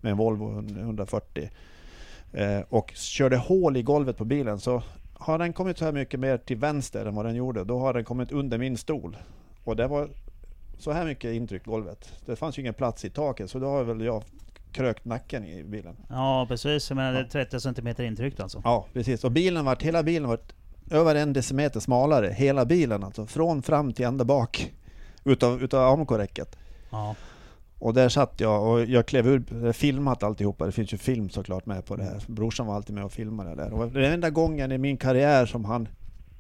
med 0.01 0.11
en 0.11 0.17
Volvo 0.17 0.59
140. 0.59 1.51
Eh, 2.33 2.61
och 2.69 2.93
körde 2.95 3.37
hål 3.37 3.77
i 3.77 3.83
golvet 3.83 4.17
på 4.17 4.25
bilen. 4.25 4.61
Så 4.61 4.83
har 5.15 5.39
den 5.39 5.53
kommit 5.53 5.79
så 5.79 5.85
här 5.85 5.93
mycket 5.93 6.21
mer 6.21 6.37
till 6.37 6.57
vänster 6.57 7.07
än 7.07 7.15
vad 7.15 7.25
den 7.25 7.35
gjorde, 7.35 7.65
då 7.65 7.79
har 7.79 7.95
den 7.95 8.05
kommit 8.05 8.33
under 8.33 8.59
min 8.59 8.77
stol. 8.77 9.17
Och 9.65 9.77
det 9.77 9.87
var 9.87 10.09
så 10.79 10.93
här 10.93 11.05
mycket 11.05 11.35
intryck 11.35 11.65
golvet. 11.65 12.13
Det 12.27 12.37
fanns 12.37 12.59
ju 12.59 12.63
ingen 12.63 12.75
plats 12.75 13.05
i 13.05 13.11
taket, 13.11 13.51
så 13.51 13.59
då 13.59 13.67
har 13.67 13.85
väl 13.85 14.01
jag 14.01 14.25
krökt 14.75 15.05
nacken 15.05 15.45
i 15.45 15.65
bilen. 15.65 15.97
ja, 16.09 16.47
precis. 16.49 16.91
Jag 16.91 16.97
menar, 16.97 17.13
det 17.13 17.19
är 17.19 17.45
30 17.45 17.61
cm 17.61 18.07
intryckt 18.07 18.41
alltså. 18.41 18.61
Ja, 18.65 18.87
precis. 18.93 19.25
Och 19.25 19.33
bilen 19.33 19.65
vart, 19.65 19.83
hela 19.83 20.03
bilen 20.03 20.29
vart 20.29 20.53
över 20.91 21.15
en 21.15 21.33
decimeter 21.33 21.81
smalare. 21.81 22.33
Hela 22.37 22.65
bilen 22.65 23.05
alltså. 23.05 23.27
Från 23.27 23.63
fram 23.63 23.93
till 23.93 24.05
ända 24.05 24.25
bak. 24.25 24.73
Utav, 25.25 25.63
utav 25.63 25.93
AMK-räcket. 25.93 26.57
Ja. 26.91 27.15
Och 27.79 27.95
där 27.95 28.09
satt 28.09 28.41
jag 28.41 28.69
och 28.69 28.85
jag 28.85 29.07
klev 29.07 29.29
ur, 29.29 29.73
filmat 29.73 30.23
alltihopa. 30.23 30.67
Det 30.67 30.73
finns 30.73 30.93
ju 30.93 30.99
film 30.99 31.31
såklart 31.31 31.67
med 31.67 31.87
på 31.87 31.97
det 31.97 32.05
här. 32.05 32.23
Brorsan 32.27 32.67
var 32.67 32.75
alltid 32.75 32.95
med 32.95 33.05
och 33.05 33.13
filmade 33.13 33.51
det 33.51 33.57
där. 33.57 33.73
Och 33.73 33.91
den 33.91 34.13
enda 34.13 34.31
gången 34.31 34.73
i 34.73 34.79
min 34.79 34.97
karriär 34.97 35.47
som 35.47 35.65
han 35.65 35.89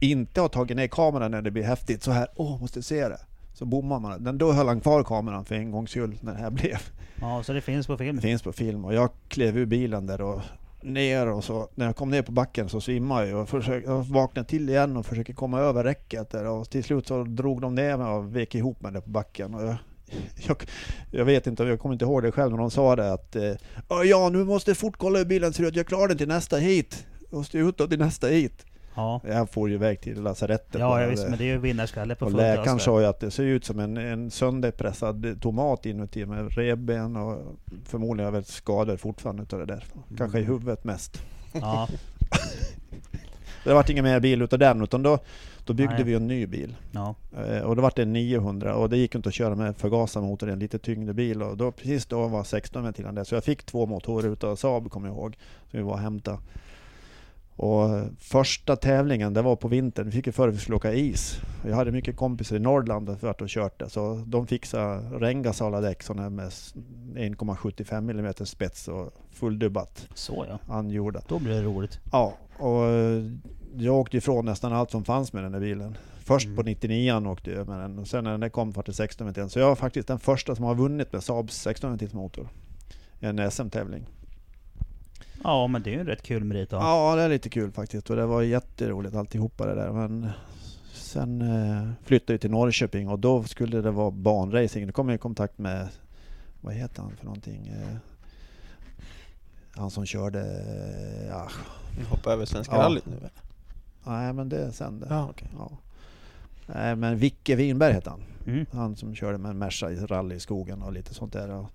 inte 0.00 0.40
har 0.40 0.48
tagit 0.48 0.76
ner 0.76 0.86
kameran 0.86 1.30
när 1.30 1.42
det 1.42 1.50
blir 1.50 1.62
häftigt 1.62 2.02
så 2.02 2.10
här, 2.10 2.28
åh, 2.36 2.60
måste 2.60 2.82
se 2.82 3.08
det. 3.08 3.20
Så 3.54 3.64
bommar 3.64 4.00
man. 4.00 4.24
Den, 4.24 4.38
då 4.38 4.52
höll 4.52 4.68
han 4.68 4.80
kvar 4.80 5.04
kameran 5.04 5.44
för 5.44 5.54
en 5.54 5.70
gångs 5.70 5.90
skull 5.90 6.18
när 6.20 6.32
det 6.32 6.38
här 6.38 6.50
blev. 6.50 6.78
Ja, 7.20 7.42
så 7.42 7.52
det 7.52 7.60
finns 7.60 7.86
på 7.86 7.96
film. 7.96 8.16
Det 8.16 8.22
finns 8.22 8.42
på 8.42 8.52
film 8.52 8.84
och 8.84 8.94
jag 8.94 9.10
klev 9.28 9.58
ur 9.58 9.66
bilen 9.66 10.06
där 10.06 10.20
och 10.20 10.40
ner 10.82 11.26
och 11.26 11.44
så 11.44 11.68
när 11.74 11.86
jag 11.86 11.96
kom 11.96 12.10
ner 12.10 12.22
på 12.22 12.32
backen 12.32 12.68
så 12.68 12.80
svimmade 12.80 13.28
jag 13.28 13.42
och 13.42 13.48
försökte, 13.48 13.90
jag 13.90 14.02
vaknade 14.02 14.48
till 14.48 14.68
igen 14.68 14.96
och 14.96 15.06
försökte 15.06 15.32
komma 15.32 15.60
över 15.60 15.84
räcket 15.84 16.30
där 16.30 16.46
och 16.46 16.70
till 16.70 16.84
slut 16.84 17.06
så 17.06 17.24
drog 17.24 17.60
de 17.60 17.74
ner 17.74 17.96
mig 17.96 18.06
och 18.06 18.36
vek 18.36 18.54
ihop 18.54 18.80
mig 18.80 18.92
där 18.92 19.00
på 19.00 19.10
backen. 19.10 19.54
Och 19.54 19.62
jag, 19.62 19.76
jag, 20.46 20.56
jag 21.10 21.24
vet 21.24 21.46
inte, 21.46 21.64
jag 21.64 21.80
kommer 21.80 21.92
inte 21.92 22.04
ihåg 22.04 22.22
det 22.22 22.32
själv 22.32 22.50
när 22.50 22.58
de 22.58 22.70
sa 22.70 22.96
det 22.96 23.12
att 23.12 23.36
Ja, 24.04 24.28
nu 24.32 24.44
måste 24.44 24.70
jag 24.70 24.78
fort 24.78 24.96
kolla 24.96 25.18
hur 25.18 25.26
bilen 25.26 25.52
ser 25.52 25.64
ut, 25.64 25.76
jag 25.76 25.86
klarar 25.86 26.08
den 26.08 26.18
till 26.18 26.28
nästa 26.28 26.56
hit. 26.56 27.06
Jag 27.30 27.38
måste 27.38 27.58
ut 27.58 27.76
till 27.76 27.98
nästa 27.98 28.26
hit. 28.26 28.66
Ja, 28.94 29.20
Jag 29.24 29.50
får 29.50 29.68
ju 29.68 29.74
iväg 29.74 30.00
till 30.00 30.22
lasarettet. 30.22 30.80
ja 30.80 31.00
jag 31.00 31.08
visst, 31.08 31.28
men 31.28 31.38
det 31.38 31.44
är 31.44 31.46
ju 31.46 31.58
vinnarskalle 31.58 32.14
på 32.14 32.26
ös 32.26 32.32
läkaren 32.32 32.76
där. 32.76 32.84
sa 32.84 33.00
ju 33.00 33.06
att 33.06 33.20
det 33.20 33.30
ser 33.30 33.42
ut 33.44 33.64
som 33.64 33.78
en, 33.80 33.96
en 33.96 34.30
sönderpressad 34.30 35.38
tomat 35.40 35.86
inuti 35.86 36.26
med 36.26 36.56
revben 36.56 37.16
och 37.16 37.38
förmodligen 37.84 38.18
har 38.18 38.32
jag 38.32 38.32
väl 38.40 38.44
skador 38.44 38.96
fortfarande 38.96 39.42
utav 39.42 39.58
det 39.58 39.66
där. 39.66 39.84
Kanske 40.16 40.38
i 40.38 40.42
Mm. 40.42 40.52
huvudet 40.52 40.84
mest. 40.84 41.22
Ja, 41.52 41.88
Det 43.64 43.74
vart 43.74 43.90
ingen 43.90 44.04
mer 44.04 44.20
bil 44.20 44.42
utav 44.42 44.58
den 44.58 44.82
utan 44.82 45.02
då, 45.02 45.18
då 45.64 45.72
byggde 45.72 45.94
Nej. 45.94 46.04
vi 46.04 46.14
en 46.14 46.26
ny 46.26 46.46
bil. 46.46 46.76
ja. 46.92 47.14
Eh, 47.48 47.58
och 47.62 47.76
då 47.76 47.82
vart 47.82 47.96
det 47.96 48.02
en 48.02 48.12
900 48.12 48.74
och 48.74 48.90
det 48.90 48.96
gick 48.96 49.14
inte 49.14 49.28
att 49.28 49.34
köra 49.34 49.54
med 49.54 49.76
förgasarmotor 49.76 50.48
i 50.48 50.52
en 50.52 50.58
lite 50.58 50.78
tyngre 50.78 51.12
bil. 51.12 51.42
Och 51.42 51.56
då, 51.56 51.72
precis 51.72 52.06
då 52.06 52.28
var 52.28 52.44
16 52.44 52.82
ventilen 52.84 53.14
där. 53.14 53.24
Så 53.24 53.34
jag 53.34 53.44
fick 53.44 53.62
två 53.66 53.86
motorer 53.86 54.28
utav 54.32 54.56
Saab 54.56 54.90
kommer 54.90 55.08
jag 55.08 55.16
ihåg. 55.16 55.36
Som 55.70 55.78
vi 55.78 55.82
var 55.84 55.92
och 55.92 55.98
hämtade. 55.98 56.38
Och 57.56 57.88
första 58.18 58.76
tävlingen, 58.76 59.34
det 59.34 59.42
var 59.42 59.56
på 59.56 59.68
vintern. 59.68 60.06
Vi 60.06 60.12
fick 60.12 60.26
ju 60.26 60.32
för 60.32 60.48
att 60.48 60.54
vi 60.54 60.58
skulle 60.58 60.76
åka 60.76 60.92
is. 60.92 61.36
Jag 61.66 61.76
hade 61.76 61.92
mycket 61.92 62.16
kompisar 62.16 62.56
i 62.56 62.58
Norrland 62.58 63.08
och 63.08 63.22
varit 63.22 63.40
och 63.40 63.48
kört 63.48 63.78
det. 63.80 63.88
Så 63.88 64.24
de 64.26 64.46
fixade 64.46 64.96
Rengas 65.26 65.62
alla 65.62 65.80
däck 65.80 66.02
sådana 66.02 66.22
här 66.22 66.30
med 66.30 66.46
s- 66.46 66.74
1,75 67.14 68.10
mm 68.10 68.34
spets 68.34 68.88
och 68.88 69.12
fulldubbat 69.32 70.08
Så 70.14 70.46
ja. 70.48 70.74
angjorda. 70.74 71.20
Då 71.28 71.38
blir 71.38 71.54
det 71.54 71.62
roligt. 71.62 72.00
Ja, 72.12 72.34
och 72.58 72.82
jag 73.76 73.94
åkte 73.94 74.16
ifrån 74.16 74.44
nästan 74.44 74.72
allt 74.72 74.90
som 74.90 75.04
fanns 75.04 75.32
med 75.32 75.42
den 75.44 75.52
där 75.52 75.60
bilen. 75.60 75.96
Först 76.18 76.46
Mm. 76.46 76.56
på 76.56 76.62
99 76.62 77.26
åkte 77.26 77.50
jag 77.50 77.68
med 77.68 77.80
den 77.80 77.98
och 77.98 78.08
sen 78.08 78.24
när 78.24 78.38
den 78.38 78.50
kom 78.50 78.70
var 78.70 78.82
det 78.82 78.92
16 78.92 79.24
ventil. 79.26 79.48
Så 79.50 79.58
jag 79.58 79.70
är 79.70 79.74
faktiskt 79.74 80.08
den 80.08 80.18
första 80.18 80.54
som 80.54 80.64
har 80.64 80.74
vunnit 80.74 81.12
med 81.12 81.22
Saabs 81.22 81.54
16 81.56 81.90
ventilsmotor. 81.90 82.48
I 83.20 83.26
en 83.26 83.50
SM-tävling. 83.50 84.06
Ja, 85.44 85.66
men 85.66 85.82
det 85.82 85.90
är 85.90 85.94
ju 85.94 86.00
en 86.00 86.06
rätt 86.06 86.22
kul 86.22 86.44
merit 86.44 86.72
ha. 86.72 86.78
Ja, 87.10 87.16
det 87.16 87.22
är 87.22 87.28
lite 87.28 87.48
kul 87.48 87.72
faktiskt 87.72 88.10
och 88.10 88.16
det 88.16 88.26
var 88.26 88.42
jätteroligt 88.42 89.14
alltihopa 89.14 89.66
det 89.66 89.74
där. 89.74 89.92
Men 89.92 90.30
sen 90.92 91.42
eh, 91.42 91.90
flyttade 92.04 92.32
vi 92.32 92.38
till 92.38 92.50
Norrköping 92.50 93.08
och 93.08 93.18
då 93.18 93.44
skulle 93.44 93.80
det 93.80 93.90
vara 93.90 94.10
banracing. 94.10 94.86
Då 94.86 94.92
kom 94.92 95.08
jag 95.08 95.14
i 95.14 95.18
kontakt 95.18 95.58
med, 95.58 95.88
vad 96.60 96.74
heter 96.74 97.02
han 97.02 97.16
för 97.16 97.24
någonting? 97.24 97.66
Eh, 97.68 97.96
han 99.76 99.90
som 99.90 100.06
körde, 100.06 100.40
eh, 100.40 101.26
ja, 101.28 101.48
Vi 101.98 102.04
hoppar 102.04 102.32
över 102.32 102.44
Svenska 102.44 102.74
Ja. 102.76 102.82
rallyt 102.82 103.06
nu. 103.06 103.16
nej 104.04 104.32
men 104.32 104.48
det 104.48 104.58
är 104.58 104.70
sen 104.70 105.00
det. 105.00 105.06
Ja, 105.10 105.28
okej. 105.30 105.48
Ja. 105.58 105.70
Nej 106.66 106.96
men 106.96 107.16
Vicke 107.16 107.56
Winberg 107.56 107.92
heter 107.92 108.10
han. 108.10 108.20
Mm. 108.46 108.66
Han 108.72 108.96
som 108.96 109.14
körde 109.14 109.38
med 109.38 109.50
en 109.50 109.58
Merca 109.58 109.90
i 109.90 109.96
rally 109.96 110.34
i 110.34 110.40
skogen 110.40 110.82
och 110.82 110.92
lite 110.92 111.14
sånt 111.14 111.32
där. 111.32 111.50
Och 111.50 111.66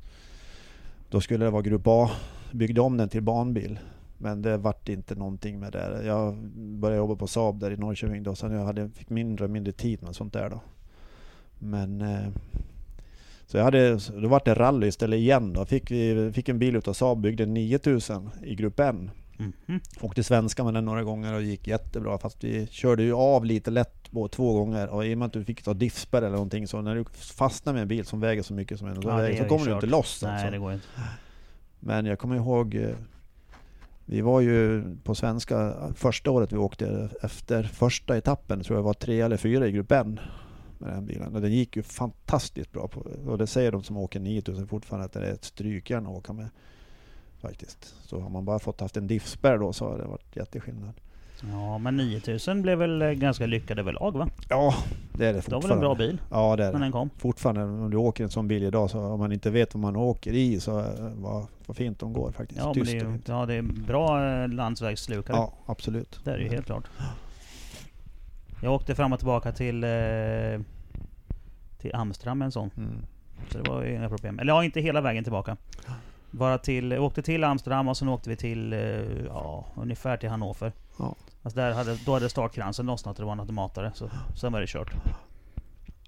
då 1.09 1.21
skulle 1.21 1.45
det 1.45 1.51
vara 1.51 1.61
Grupp 1.61 1.87
A. 1.87 2.09
Byggde 2.51 2.81
om 2.81 2.97
den 2.97 3.09
till 3.09 3.23
banbil. 3.23 3.79
Men 4.17 4.41
det 4.41 4.57
vart 4.57 4.89
inte 4.89 5.15
någonting 5.15 5.59
med 5.59 5.71
det. 5.71 6.01
Jag 6.05 6.35
började 6.55 6.97
jobba 6.97 7.15
på 7.15 7.27
Saab 7.27 7.59
där 7.59 7.71
i 7.71 7.77
Norrköping 7.77 8.23
då. 8.23 8.35
Sen 8.35 8.51
jag 8.51 8.65
hade, 8.65 8.89
fick 8.89 9.09
mindre 9.09 9.45
och 9.45 9.51
mindre 9.51 9.73
tid 9.73 10.03
med 10.03 10.15
sånt 10.15 10.33
där 10.33 10.49
då. 10.49 10.61
Men... 11.59 12.01
Eh, 12.01 12.27
så 13.45 13.57
jag 13.57 13.63
hade, 13.63 13.99
då 14.21 14.27
vart 14.27 14.45
det 14.45 14.53
rally 14.53 14.87
istället 14.87 15.17
igen 15.17 15.53
då. 15.53 15.65
Fick, 15.65 15.91
vi, 15.91 16.31
fick 16.33 16.49
en 16.49 16.59
bil 16.59 16.75
utav 16.75 16.93
Saab, 16.93 17.21
byggde 17.21 17.45
9000 17.45 18.29
i 18.43 18.55
Grupp 18.55 18.79
N. 18.79 19.11
Mhm. 19.37 19.79
Åkte 20.01 20.23
svenska 20.23 20.63
med 20.63 20.73
den 20.73 20.85
några 20.85 21.03
gånger 21.03 21.33
och 21.33 21.41
gick 21.41 21.67
jättebra 21.67 22.17
fast 22.17 22.43
vi 22.43 22.67
körde 22.67 23.03
ju 23.03 23.13
av 23.13 23.45
lite 23.45 23.71
lätt 23.71 24.11
på 24.11 24.27
två 24.27 24.53
gånger 24.53 24.87
och 24.87 25.05
i 25.05 25.13
och 25.13 25.17
med 25.17 25.25
att 25.25 25.33
du 25.33 25.43
fick 25.43 25.63
ta 25.63 25.73
diffspärr 25.73 26.21
eller 26.21 26.29
någonting 26.29 26.67
så 26.67 26.81
när 26.81 26.95
du 26.95 27.05
fastnar 27.13 27.73
med 27.73 27.81
en 27.81 27.87
bil 27.87 28.05
som 28.05 28.19
väger 28.19 28.43
så 28.43 28.53
mycket 28.53 28.79
som 28.79 28.87
en 28.87 28.95
så, 28.95 29.09
Ja, 29.09 29.17
väger, 29.17 29.37
så 29.37 29.43
ju 29.43 29.49
kommer 29.49 29.65
du 29.65 29.73
inte 29.73 29.87
loss 29.87 30.21
Nej, 30.23 30.31
alltså. 30.31 30.51
det 30.51 30.57
går 30.57 30.73
inte. 30.73 30.85
Men 31.79 32.05
jag 32.05 32.19
kommer 32.19 32.35
ihåg 32.35 32.75
eh, 32.75 32.95
Vi 34.05 34.21
var 34.21 34.41
ju 34.41 34.83
på 35.03 35.15
svenska 35.15 35.75
första 35.95 36.31
året 36.31 36.51
vi 36.51 36.57
åkte 36.57 37.09
efter 37.21 37.63
första 37.63 38.17
etappen 38.17 38.63
tror 38.63 38.77
jag 38.77 38.83
var 38.83 38.93
tre 38.93 39.21
eller 39.21 39.37
fyra 39.37 39.67
i 39.67 39.71
grupp 39.71 39.91
N 39.91 40.19
med 40.77 40.93
den 40.93 41.05
bilen. 41.05 41.35
Och 41.35 41.41
den 41.41 41.51
gick 41.51 41.75
ju 41.75 41.83
fantastiskt 41.83 42.71
bra. 42.71 42.87
På, 42.87 42.99
och 43.27 43.37
det 43.37 43.47
säger 43.47 43.71
de 43.71 43.83
som 43.83 43.97
åker 43.97 44.19
9000 44.19 44.67
fortfarande 44.67 45.05
att 45.05 45.13
det 45.13 45.27
är 45.27 45.33
ett 45.33 45.43
strykjärn 45.43 46.07
att 46.07 46.17
åka 46.17 46.33
med. 46.33 46.49
Faktiskt. 47.41 47.95
Så 48.01 48.19
har 48.19 48.29
man 48.29 48.45
bara 48.45 48.59
fått 48.59 48.81
haft 48.81 48.97
en 48.97 49.07
diffspärr 49.07 49.57
då 49.57 49.73
så 49.73 49.85
har 49.85 49.97
det 49.97 50.05
varit 50.05 50.35
jätteskillnad. 50.35 50.93
Ja, 51.51 51.77
men 51.77 51.97
9000 51.97 52.61
blev 52.61 52.77
väl 52.77 53.01
eh, 53.01 53.09
ganska 53.11 53.45
lyckad 53.45 53.79
överlag 53.79 54.11
va? 54.17 54.29
Ja, 54.49 54.73
det 55.13 55.27
är 55.27 55.33
det 55.33 55.39
Det 55.45 55.51
var 55.51 55.61
fortfarande. 55.61 55.67
väl 55.67 55.71
en 55.75 55.79
bra 55.79 55.95
bil 55.95 56.21
Ja, 56.31 56.55
det 56.55 56.63
är 56.63 56.71
när 56.71 56.79
det. 56.79 56.85
den 56.85 56.91
kom. 56.91 57.09
Fortfarande 57.17 57.63
om 57.63 57.89
du 57.91 57.97
åker 57.97 58.23
en 58.23 58.29
sån 58.29 58.47
bil 58.47 58.63
idag 58.63 58.89
så 58.89 58.99
om 58.99 59.19
man 59.19 59.31
inte 59.31 59.49
vet 59.49 59.73
vad 59.73 59.81
man 59.81 59.95
åker 59.95 60.33
i 60.33 60.59
så 60.59 60.79
eh, 60.79 60.85
vad, 61.15 61.45
vad 61.65 61.77
fint 61.77 61.99
de 61.99 62.13
går 62.13 62.31
faktiskt. 62.31 62.59
Ja, 62.61 62.73
men 62.75 62.85
det 62.85 62.91
är, 62.97 63.19
ja, 63.25 63.45
det 63.45 63.53
är 63.53 63.61
bra 63.61 64.25
eh, 64.29 64.47
landsvägsslukare. 64.49 65.37
Ja, 65.37 65.53
absolut. 65.65 66.19
Det 66.23 66.31
är 66.31 66.37
ju 66.37 66.49
helt 66.49 66.65
klart. 66.65 66.83
Jag 68.63 68.73
åkte 68.73 68.95
fram 68.95 69.13
och 69.13 69.19
tillbaka 69.19 69.51
till, 69.51 69.85
till 71.77 71.95
Amsterdam 71.95 72.37
med 72.37 72.45
en 72.45 72.51
sån. 72.51 72.69
Mm. 72.77 73.05
Så 73.51 73.57
det 73.57 73.69
var 73.69 73.83
ju 73.83 73.95
inga 73.95 74.09
problem. 74.09 74.39
Eller 74.39 74.53
ja, 74.53 74.63
inte 74.63 74.81
hela 74.81 75.01
vägen 75.01 75.23
tillbaka. 75.23 75.57
Bara 76.31 76.57
till, 76.57 76.93
åkte 76.93 77.21
till 77.21 77.43
Amsterdam 77.43 77.87
och 77.87 77.97
sen 77.97 78.09
åkte 78.09 78.29
vi 78.29 78.35
till, 78.35 78.73
ja, 79.27 79.65
ungefär 79.75 80.17
till 80.17 80.29
Hannover. 80.29 80.71
Ja. 80.99 81.15
Alltså 81.49 81.59
där 81.61 81.71
hade, 81.71 81.97
då 82.05 82.13
hade 82.13 82.29
startkransen 82.29 82.85
lossnat 82.85 83.15
och 83.19 83.21
det 83.21 83.25
var 83.25 83.33
en 83.33 83.39
automatare. 83.39 83.91
Så 83.95 84.09
sen 84.35 84.53
var 84.53 84.61
det 84.61 84.67
kört. 84.67 84.91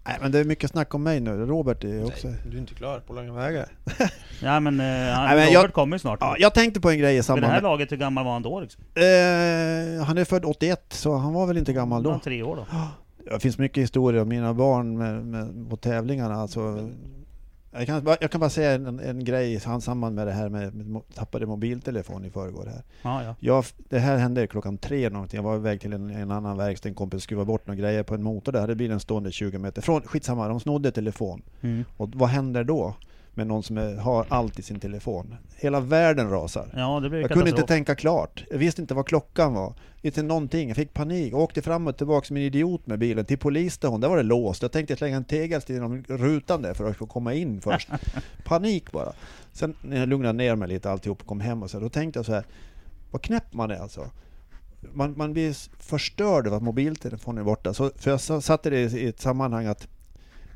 Nej 0.05 0.17
men 0.21 0.31
det 0.31 0.39
är 0.39 0.43
mycket 0.43 0.69
snack 0.71 0.93
om 0.95 1.03
mig 1.03 1.19
nu. 1.19 1.31
Robert 1.45 1.83
är 1.83 2.05
också... 2.05 2.27
Nej, 2.27 2.37
du 2.49 2.57
är 2.57 2.61
inte 2.61 2.73
klar 2.73 2.99
på 2.99 3.13
långa 3.13 3.33
vägar. 3.33 3.65
Ja 4.43 4.59
men, 4.59 4.79
eh, 4.79 4.85
han, 4.85 5.25
Nej, 5.25 5.35
men 5.35 5.45
Robert 5.47 5.51
jag- 5.53 5.73
kommer 5.73 5.95
ju 5.95 5.99
snart. 5.99 6.17
Ja, 6.21 6.35
jag 6.39 6.53
tänkte 6.53 6.81
på 6.81 6.89
en 6.89 6.97
grej 6.99 7.17
i 7.17 7.23
samband 7.23 7.43
det 7.43 7.47
här 7.47 7.53
med... 7.53 7.63
laget, 7.63 7.91
hur 7.91 7.97
gammal 7.97 8.25
var 8.25 8.31
han 8.33 8.41
då 8.41 8.59
liksom? 8.59 8.83
Eh, 8.95 10.05
han 10.05 10.17
är 10.17 10.25
född 10.25 10.45
81 10.45 10.85
så 10.89 11.15
han 11.17 11.33
var 11.33 11.45
väl 11.47 11.57
inte 11.57 11.73
gammal 11.73 11.95
Han 12.03 12.11
var 12.11 12.13
då. 12.13 12.19
tre 12.23 12.43
år 12.43 12.55
då. 12.55 12.65
Det 13.33 13.39
finns 13.39 13.57
mycket 13.57 13.83
historier 13.83 14.21
om 14.21 14.27
mina 14.29 14.53
barn 14.53 14.97
med, 14.97 15.25
med, 15.25 15.69
på 15.69 15.77
tävlingarna. 15.77 16.35
Alltså, 16.35 16.89
jag, 17.71 17.85
kan, 17.85 18.03
bara- 18.03 18.17
jag 18.21 18.31
kan 18.31 18.39
bara 18.39 18.49
säga 18.49 18.71
en, 18.71 18.99
en 18.99 19.23
grej 19.23 19.53
i 19.53 19.59
samband 19.59 20.15
med 20.15 20.27
det 20.27 20.33
här 20.33 20.49
med, 20.49 20.75
med 20.75 21.01
tappade 21.13 21.45
mobiltelefon 21.45 22.25
i 22.25 22.29
förrgår 22.29 22.65
här. 22.65 22.83
Ja, 23.01 23.23
ja. 23.23 23.35
Jag, 23.39 23.65
det 23.89 23.99
här 23.99 24.17
hände 24.17 24.47
klockan 24.47 24.77
tre 24.77 25.09
någonting. 25.09 25.37
Jag 25.37 25.43
var 25.43 25.55
iväg 25.55 25.81
till 25.81 25.93
en, 25.93 26.09
en 26.09 26.31
annan 26.31 26.57
verkstad, 26.57 26.89
en 26.89 26.95
kompis 26.95 27.23
skruva 27.23 27.45
bort 27.45 27.67
några 27.67 27.81
grejer 27.81 28.03
på 28.03 28.15
en 28.15 28.23
motor. 28.23 28.51
Där 28.51 28.61
hade 28.61 28.75
bilen 28.75 28.99
stående 28.99 29.31
20 29.31 29.57
meter 29.57 29.81
från. 29.81 30.01
Skitsamma, 30.01 30.47
de 30.47 30.59
snodde 30.59 30.91
telefon. 30.91 31.41
Mm. 31.61 31.85
Och 31.97 32.09
vad 32.15 32.29
händer 32.29 32.63
då? 32.63 32.95
Med 33.33 33.47
någon 33.47 33.63
som 33.63 33.77
är, 33.77 33.95
har 33.95 34.25
allt 34.29 34.59
i 34.59 34.61
sin 34.61 34.79
telefon. 34.79 35.35
Hela 35.55 35.79
världen 35.79 36.29
rasar. 36.29 36.73
Ja, 36.75 36.99
det 36.99 37.09
blev 37.09 37.21
Jag 37.21 37.31
kunde 37.31 37.49
inte 37.49 37.63
tänka 37.63 37.95
klart. 37.95 38.43
Jag 38.51 38.57
visste 38.57 38.81
inte 38.81 38.93
vad 38.93 39.05
klockan 39.05 39.53
var. 39.53 39.73
Inte 40.01 40.23
någonting. 40.23 40.67
Jag 40.67 40.77
fick 40.77 40.93
panik. 40.93 41.33
Jag 41.33 41.39
åkte 41.39 41.61
fram 41.61 41.87
och 41.87 41.97
tillbaka 41.97 42.27
som 42.27 42.37
en 42.37 42.43
idiot 42.43 42.87
med 42.87 42.99
bilen 42.99 43.25
till 43.25 43.37
polisstationen. 43.37 44.01
Där 44.01 44.09
var 44.09 44.17
det 44.17 44.23
låst. 44.23 44.61
Jag 44.61 44.71
tänkte 44.71 44.95
slänga 44.95 45.17
en 45.17 45.23
tegelsten 45.23 45.75
genom 45.75 46.03
rutan 46.07 46.61
där 46.61 46.73
för 46.73 46.89
att 46.89 46.97
få 46.97 47.05
komma 47.05 47.33
in 47.33 47.61
först. 47.61 47.89
panik 48.43 48.91
bara. 48.91 49.13
Sen 49.53 49.73
när 49.81 49.99
jag 49.99 50.09
lugnade 50.09 50.33
ner 50.33 50.55
mig 50.55 50.67
lite 50.67 50.91
alltihop 50.91 51.21
och 51.21 51.27
kom 51.27 51.39
hem 51.39 51.63
och 51.63 51.71
så, 51.71 51.79
då 51.79 51.89
tänkte 51.89 52.19
jag 52.19 52.25
så 52.25 52.33
här. 52.33 52.43
Vad 53.11 53.21
knäpp 53.21 53.53
man 53.53 53.71
är 53.71 53.77
alltså. 53.77 54.09
Man, 54.93 55.13
man 55.17 55.33
blir 55.33 55.55
förstörd 55.83 56.47
av 56.47 56.53
att 56.53 56.63
mobiltelefonen 56.63 57.41
är 57.41 57.45
borta. 57.45 57.73
Så, 57.73 57.91
för 57.95 58.11
jag 58.11 58.21
sa- 58.21 58.41
satte 58.41 58.69
det 58.69 58.79
i 58.79 59.07
ett 59.07 59.19
sammanhang 59.21 59.65
att 59.65 59.87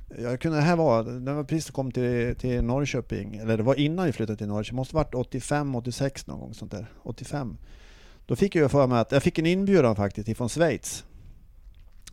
jag 0.07 0.39
kunde, 0.39 0.57
det 0.57 0.63
här 0.63 0.75
var, 0.75 1.03
när 1.03 1.33
jag 1.33 1.47
precis 1.47 1.71
kom 1.71 1.91
till, 1.91 2.35
till 2.35 2.61
Norrköping, 2.61 3.35
eller 3.35 3.57
det 3.57 3.63
var 3.63 3.75
innan 3.75 4.05
vi 4.05 4.11
flyttade 4.11 4.37
till 4.37 4.47
Norrköping, 4.47 4.75
måste 4.75 4.95
varit 4.95 5.13
85, 5.13 5.75
86 5.75 6.27
någon 6.27 6.39
gång 6.39 6.53
sånt 6.53 6.71
där. 6.71 6.85
85. 7.03 7.57
Då 8.25 8.35
fick 8.35 8.55
jag 8.55 8.71
för 8.71 8.87
mig 8.87 8.99
att, 8.99 9.11
jag 9.11 9.23
fick 9.23 9.39
en 9.39 9.45
inbjudan 9.45 9.95
faktiskt 9.95 10.29
ifrån 10.29 10.49
Schweiz. 10.49 11.05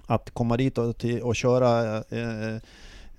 Att 0.07 0.31
komma 0.31 0.57
dit 0.57 0.79
och, 0.79 0.99
till, 0.99 1.23
och 1.23 1.37
köra, 1.37 1.97
eh, 1.97 2.55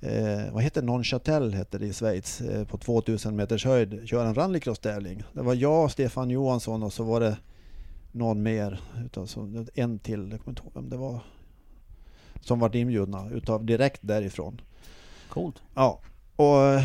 eh, 0.02 0.54
vad 0.54 0.64
heter 0.64 0.82
Nonchatel 0.82 1.54
heter 1.54 1.80
det 1.80 1.86
i 1.86 1.94
Schweiz, 1.94 2.42
eh, 2.42 2.68
på 2.68 2.78
2000 2.78 3.36
meters 3.36 3.66
höjd, 3.66 4.02
köra 4.06 4.28
en 4.28 4.36
rallycross-tävling. 4.36 5.24
Det 5.34 5.42
var 5.42 5.54
jag, 5.54 5.92
Stefan 5.92 6.30
Johansson 6.30 6.84
och 6.84 6.94
så 6.94 7.04
var 7.04 7.20
det 7.20 7.38
någon 8.12 8.44
mer, 8.44 8.82
utav, 9.06 9.26
så, 9.26 9.66
en 9.74 10.00
till, 10.00 10.32
jag 10.32 10.40
kommer 10.40 10.52
inte 10.52 10.62
ihåg 10.62 10.72
vem 10.74 10.90
det 10.90 10.98
var. 10.98 11.20
Som 12.44 12.60
var 12.60 12.76
inbjudna 12.76 13.30
utav 13.32 13.66
direkt 13.66 14.00
därifrån. 14.02 14.62
Coolt. 15.30 15.62
Ja, 15.74 16.00
och 16.36 16.64
eh, 16.64 16.84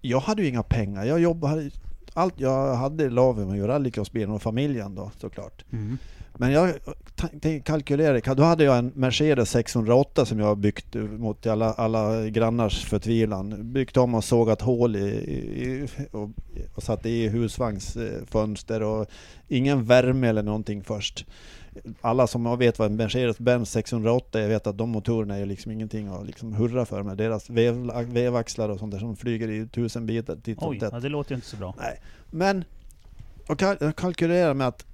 jag 0.00 0.20
hade 0.20 0.42
ju 0.42 0.48
inga 0.48 0.62
pengar. 0.62 1.04
Jag 1.04 1.20
jobbade, 1.20 1.70
allt 2.14 2.40
jag 2.40 2.74
hade 2.74 3.10
la 3.10 3.32
vi 3.32 3.44
med 3.44 3.68
rallycrossbilen 3.68 4.30
och 4.30 4.42
familjen 4.42 4.94
då 4.94 5.10
såklart. 5.20 5.64
Mm. 5.72 5.98
Men 6.36 6.52
jag 6.52 6.72
tänkte 7.16 7.60
kalkylera, 7.60 8.34
då 8.34 8.42
hade 8.42 8.64
jag 8.64 8.78
en 8.78 8.92
Mercedes 8.94 9.50
608 9.50 10.24
som 10.24 10.38
jag 10.38 10.58
byggt 10.58 10.94
mot 10.94 11.46
alla, 11.46 11.72
alla 11.72 12.28
grannars 12.28 12.84
förtvivlan. 12.84 13.72
Byggt 13.72 13.96
om 13.96 14.14
och 14.14 14.24
sågat 14.24 14.60
hål 14.60 14.96
i, 14.96 15.00
i 15.00 15.88
och, 16.12 16.30
och 16.74 16.82
satt 16.82 17.06
i 17.06 17.28
husvagnsfönster 17.28 18.82
och 18.82 19.06
ingen 19.48 19.84
värme 19.84 20.28
eller 20.28 20.42
någonting 20.42 20.84
först. 20.84 21.26
Alla 22.00 22.26
som 22.26 22.58
vet 22.58 22.78
vad 22.78 22.90
en 22.90 22.96
Mercedes-Benz 22.96 23.70
608 23.70 24.40
är 24.40 24.48
vet 24.48 24.66
att 24.66 24.78
de 24.78 24.90
motorerna 24.90 25.36
är 25.36 25.46
liksom 25.46 25.72
ingenting 25.72 26.08
att 26.08 26.26
liksom 26.26 26.52
hurra 26.52 26.86
för 26.86 27.02
med 27.02 27.16
deras 27.16 27.50
vev, 27.50 27.90
vevaxlar 28.06 28.68
och 28.68 28.78
sånt 28.78 28.92
där 28.92 28.98
som 28.98 29.16
flyger 29.16 29.48
i 29.48 29.68
tusen 29.68 30.06
bitar 30.06 30.36
titt 30.36 30.58
Oj, 30.60 30.78
ja, 30.80 31.00
det 31.00 31.08
låter 31.08 31.30
ju 31.30 31.34
inte 31.34 31.48
så 31.48 31.56
bra. 31.56 31.74
Nej, 31.78 32.00
men 32.30 32.64
och 33.46 33.62
jag 33.62 33.96
kalkylerar 33.96 34.54
med 34.54 34.68
att 34.68 34.86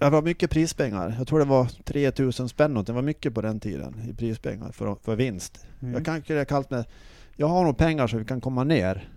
det 0.00 0.10
var 0.10 0.22
mycket 0.22 0.50
prispengar. 0.50 1.14
Jag 1.18 1.28
tror 1.28 1.38
det 1.38 1.44
var 1.44 1.64
3000 1.84 2.48
spänn 2.48 2.84
Det 2.84 2.92
var 2.92 3.02
mycket 3.02 3.34
på 3.34 3.42
den 3.42 3.60
tiden 3.60 4.10
i 4.10 4.14
prispengar 4.14 4.72
för, 4.72 4.94
för 4.94 5.16
vinst. 5.16 5.66
Mm. 5.80 5.94
Jag 5.94 6.04
kalkylerar 6.04 6.44
kallt 6.44 6.70
med 6.70 6.84
jag 7.36 7.48
har 7.48 7.64
nog 7.64 7.76
pengar 7.76 8.06
så 8.06 8.16
vi 8.16 8.24
kan 8.24 8.40
komma 8.40 8.64
ner. 8.64 9.08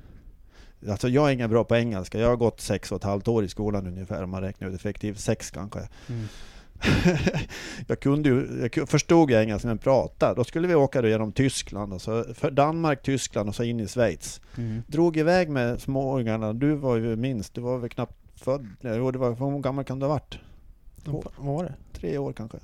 Alltså 0.89 1.09
jag 1.09 1.29
är 1.29 1.33
ingen 1.33 1.49
bra 1.49 1.63
på 1.63 1.75
engelska. 1.75 2.19
Jag 2.19 2.29
har 2.29 2.35
gått 2.35 2.61
sex 2.61 2.91
och 2.91 2.97
ett 2.97 3.03
halvt 3.03 3.27
år 3.27 3.43
i 3.43 3.49
skolan 3.49 3.87
ungefär 3.87 4.23
om 4.23 4.29
man 4.29 4.41
räknar 4.41 4.67
ut 4.67 4.75
effektivt 4.75 5.19
sex 5.19 5.51
kanske. 5.51 5.79
Mm. 6.09 6.27
jag 7.87 7.99
kunde 7.99 8.29
ju, 8.29 8.69
jag 8.73 8.89
förstod 8.89 9.31
jag 9.31 9.43
engelska 9.43 9.67
men 9.67 9.77
pratade. 9.77 10.35
Då 10.35 10.43
skulle 10.43 10.67
vi 10.67 10.75
åka 10.75 11.01
då 11.01 11.07
genom 11.07 11.31
Tyskland, 11.31 11.93
och 11.93 12.01
så 12.01 12.23
för 12.33 12.51
Danmark, 12.51 13.03
Tyskland 13.03 13.49
och 13.49 13.55
så 13.55 13.63
in 13.63 13.79
i 13.79 13.87
Schweiz. 13.87 14.41
Mm. 14.57 14.81
Drog 14.87 15.17
iväg 15.17 15.49
med 15.49 15.81
småungarna. 15.81 16.53
Du 16.53 16.75
var 16.75 16.95
ju 16.95 17.15
minst, 17.15 17.53
du 17.53 17.61
var 17.61 17.77
väl 17.77 17.89
knappt 17.89 18.15
född? 18.35 18.67
Jo, 18.81 19.11
det 19.11 19.19
var, 19.19 19.51
hur 19.51 19.59
gammal 19.59 19.85
kan 19.85 19.99
du 19.99 20.05
ha 20.05 20.13
varit? 20.13 20.39
Två, 21.03 21.23
vad 21.37 21.55
var 21.55 21.63
det? 21.63 21.73
Tre 21.93 22.17
år 22.17 22.33
kanske. 22.33 22.57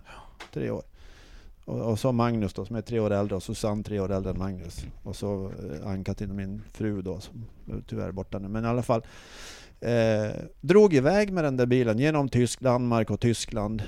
Tre 0.53 0.69
år. 0.69 0.83
Och, 1.65 1.91
och, 1.91 1.99
så 1.99 2.11
Magnus 2.11 2.53
då 2.53 2.65
som 2.65 2.75
är 2.75 2.81
tre 2.81 2.99
år 2.99 3.11
äldre 3.11 3.35
och 3.35 3.43
Susanne 3.43 3.83
tre 3.83 3.99
år 3.99 4.11
äldre 4.11 4.31
än 4.31 4.37
Magnus. 4.37 4.85
Och 5.03 5.15
så 5.15 5.45
eh, 5.45 5.87
Ann-Katrin, 5.87 6.35
min 6.35 6.61
fru 6.71 7.01
då 7.01 7.19
som 7.19 7.45
tyvärr 7.87 8.07
är 8.07 8.11
borta 8.11 8.39
nu. 8.39 8.47
Men 8.47 8.65
i 8.65 8.67
alla 8.67 8.83
fall. 8.83 9.01
Eh, 9.81 10.31
drog 10.61 10.93
iväg 10.93 11.33
med 11.33 11.43
den 11.43 11.57
där 11.57 11.65
bilen 11.65 11.99
genom 11.99 12.29
Tysk, 12.29 12.59
Danmark 12.59 13.09
och 13.09 13.19
Tyskland. 13.19 13.83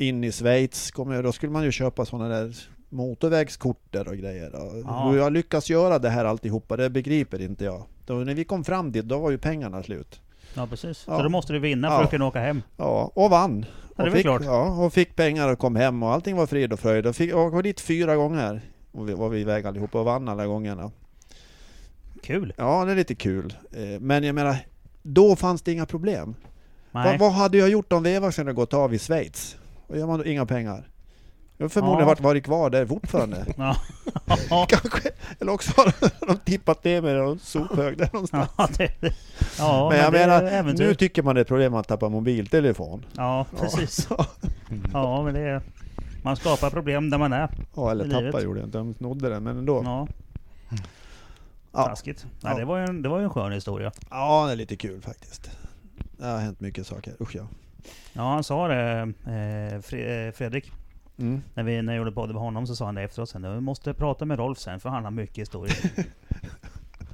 In 0.00 0.24
i 0.24 0.32
Schweiz. 0.32 0.90
Kom 0.90 1.10
jag, 1.10 1.24
då 1.24 1.32
skulle 1.32 1.52
man 1.52 1.64
ju 1.64 1.72
köpa 1.72 2.04
sådana 2.04 2.28
där 2.28 2.56
motorvägskort 2.88 3.82
där 3.90 4.08
och 4.08 4.16
grejer. 4.16 4.50
Ja. 4.84 5.10
Hur 5.10 5.18
jag 5.18 5.32
lyckas 5.32 5.70
göra 5.70 5.98
det 5.98 6.08
här 6.08 6.24
alltihopa, 6.24 6.76
det 6.76 6.90
begriper 6.90 7.40
inte 7.40 7.64
jag. 7.64 7.82
Då, 8.06 8.14
när 8.14 8.34
vi 8.34 8.44
kom 8.44 8.64
fram 8.64 8.92
dit, 8.92 9.04
då 9.04 9.18
var 9.18 9.30
ju 9.30 9.38
pengarna 9.38 9.82
slut. 9.82 10.20
Ja 10.54 10.66
precis. 10.66 11.04
Ja. 11.06 11.16
Så 11.16 11.22
då 11.22 11.28
måste 11.28 11.52
du 11.52 11.58
vinna 11.58 11.88
för 11.88 11.94
ja. 11.94 12.04
att 12.04 12.10
kunna 12.10 12.26
åka 12.26 12.40
hem. 12.40 12.62
Ja, 12.76 13.10
och 13.14 13.30
vann. 13.30 13.66
Ja, 13.96 14.04
det 14.04 14.10
och, 14.10 14.16
fick, 14.16 14.24
klart. 14.24 14.42
Ja, 14.44 14.84
och 14.84 14.92
fick 14.92 15.16
pengar 15.16 15.52
och 15.52 15.58
kom 15.58 15.76
hem 15.76 16.02
och 16.02 16.12
allting 16.12 16.36
var 16.36 16.46
frid 16.46 16.72
och 16.72 16.80
fröjd. 16.80 17.06
Och 17.06 17.16
fick, 17.16 17.34
och 17.34 17.52
var 17.52 17.62
dit 17.62 17.80
fyra 17.80 18.16
gånger. 18.16 18.60
Och 18.92 19.08
vi 19.08 19.14
var 19.14 19.28
vi 19.28 19.40
iväg 19.40 19.66
allihopa 19.66 19.98
och 19.98 20.04
vann 20.04 20.28
alla 20.28 20.46
gångerna. 20.46 20.90
Kul! 22.22 22.52
Ja, 22.56 22.84
det 22.84 22.92
är 22.92 22.96
lite 22.96 23.14
kul. 23.14 23.54
Eh, 23.72 24.00
men 24.00 24.24
jag 24.24 24.34
menar, 24.34 24.56
då 25.02 25.36
fanns 25.36 25.62
det 25.62 25.72
inga 25.72 25.86
problem. 25.86 26.34
Vad, 26.90 27.18
vad 27.18 27.32
hade 27.32 27.58
jag 27.58 27.68
gjort 27.68 27.92
om 27.92 28.02
vevaxeln 28.02 28.48
hade 28.48 28.56
gått 28.56 28.74
av 28.74 28.94
i 28.94 28.98
Schweiz? 28.98 29.56
Och 29.88 29.98
gör 29.98 30.06
man 30.06 30.18
då 30.18 30.24
inga 30.24 30.46
pengar? 30.46 30.88
Jag 31.56 31.64
har 31.64 31.68
förmodligen 31.68 32.00
ja. 32.00 32.06
varit, 32.06 32.20
varit 32.20 32.44
kvar 32.44 32.70
där 32.70 32.86
fortfarande. 32.86 33.46
Ja. 33.56 33.76
Kanske. 34.68 35.10
Eller 35.40 35.52
också 35.52 35.72
har 35.76 35.92
de 36.26 36.36
tippat 36.36 36.84
ner 36.84 37.02
mig 37.02 37.14
i 37.14 37.18
någon 37.18 37.38
sophög 37.38 37.98
där 37.98 38.08
någonstans. 38.12 38.50
Ja, 38.56 38.68
det, 38.76 38.92
ja, 39.58 39.88
men 39.90 39.98
jag 39.98 40.12
men 40.12 40.28
menar, 40.28 40.72
nu 40.72 40.94
tycker 40.94 41.22
man 41.22 41.34
det 41.34 41.40
är 41.40 41.44
problem 41.44 41.74
att 41.74 41.88
tappa 41.88 42.08
mobiltelefon. 42.08 43.04
Ja, 43.16 43.46
precis. 43.56 44.08
Ja, 44.92 45.22
men 45.22 45.34
det 45.34 45.40
är... 45.40 45.62
Man 46.22 46.36
skapar 46.36 46.70
problem 46.70 47.10
där 47.10 47.18
man 47.18 47.32
är. 47.32 47.50
Ja, 47.74 47.90
eller 47.90 48.10
tappa 48.10 48.42
gjorde 48.42 48.60
jag 48.60 48.66
inte. 48.66 48.78
De 48.78 48.94
snodde 48.94 49.28
den, 49.28 49.42
men 49.42 49.58
ändå. 49.58 49.82
Ja. 49.84 50.08
Ja. 51.72 51.84
Taskigt. 51.84 52.26
Ja, 52.40 52.54
Det, 52.54 52.64
var 52.64 52.78
ju 52.78 52.84
en, 52.84 53.02
det 53.02 53.08
var 53.08 53.18
ju 53.18 53.24
en 53.24 53.30
skön 53.30 53.52
historia. 53.52 53.92
Ja, 54.10 54.46
det 54.46 54.52
är 54.52 54.56
lite 54.56 54.76
kul 54.76 55.00
faktiskt. 55.00 55.50
Det 56.18 56.26
har 56.26 56.38
hänt 56.38 56.60
mycket 56.60 56.86
saker. 56.86 57.14
Usch 57.20 57.36
ja. 57.36 57.46
Ja, 58.12 58.22
han 58.22 58.44
sa 58.44 58.68
det, 58.68 59.12
eh, 59.26 59.74
eh 59.74 60.32
Fredrik. 60.32 60.72
Mm. 61.18 61.42
När, 61.54 61.62
vi, 61.62 61.82
när 61.82 61.92
jag 61.92 61.98
gjorde 61.98 62.12
podden 62.12 62.34
med 62.34 62.42
honom 62.42 62.66
så 62.66 62.76
sa 62.76 62.84
han 62.84 62.94
det 62.94 63.02
efteråt 63.02 63.28
sen. 63.28 63.54
Vi 63.54 63.60
måste 63.60 63.94
prata 63.94 64.24
med 64.24 64.38
Rolf 64.38 64.58
sen 64.58 64.80
för 64.80 64.88
han 64.88 65.04
har 65.04 65.10
mycket 65.10 65.38
historier. 65.38 65.76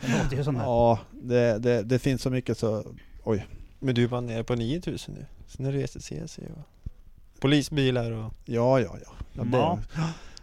det 0.01 0.23
låter 0.23 0.37
ju 0.37 0.45
som 0.45 0.57
Ja, 0.57 0.99
det, 1.11 1.59
det, 1.59 1.83
det, 1.83 1.99
finns 1.99 2.23
så 2.23 2.31
mycket 2.31 2.59
så... 2.59 2.85
Oj. 3.25 3.47
Men 3.79 3.95
du 3.95 4.07
var 4.07 4.21
nere 4.21 4.45
på 4.45 4.55
9000 4.55 5.15
nu. 5.15 5.27
Sen 5.47 5.65
har 5.65 5.73
du 5.73 5.79
rest 5.79 6.03
CC 6.03 6.39
och 6.39 6.91
polisbilar 7.41 8.13
och... 8.13 8.33
Ja, 8.45 8.81
ja, 8.81 8.97
ja. 9.05 9.13
ja, 9.33 9.45
det, 9.45 9.57
ja. 9.57 9.79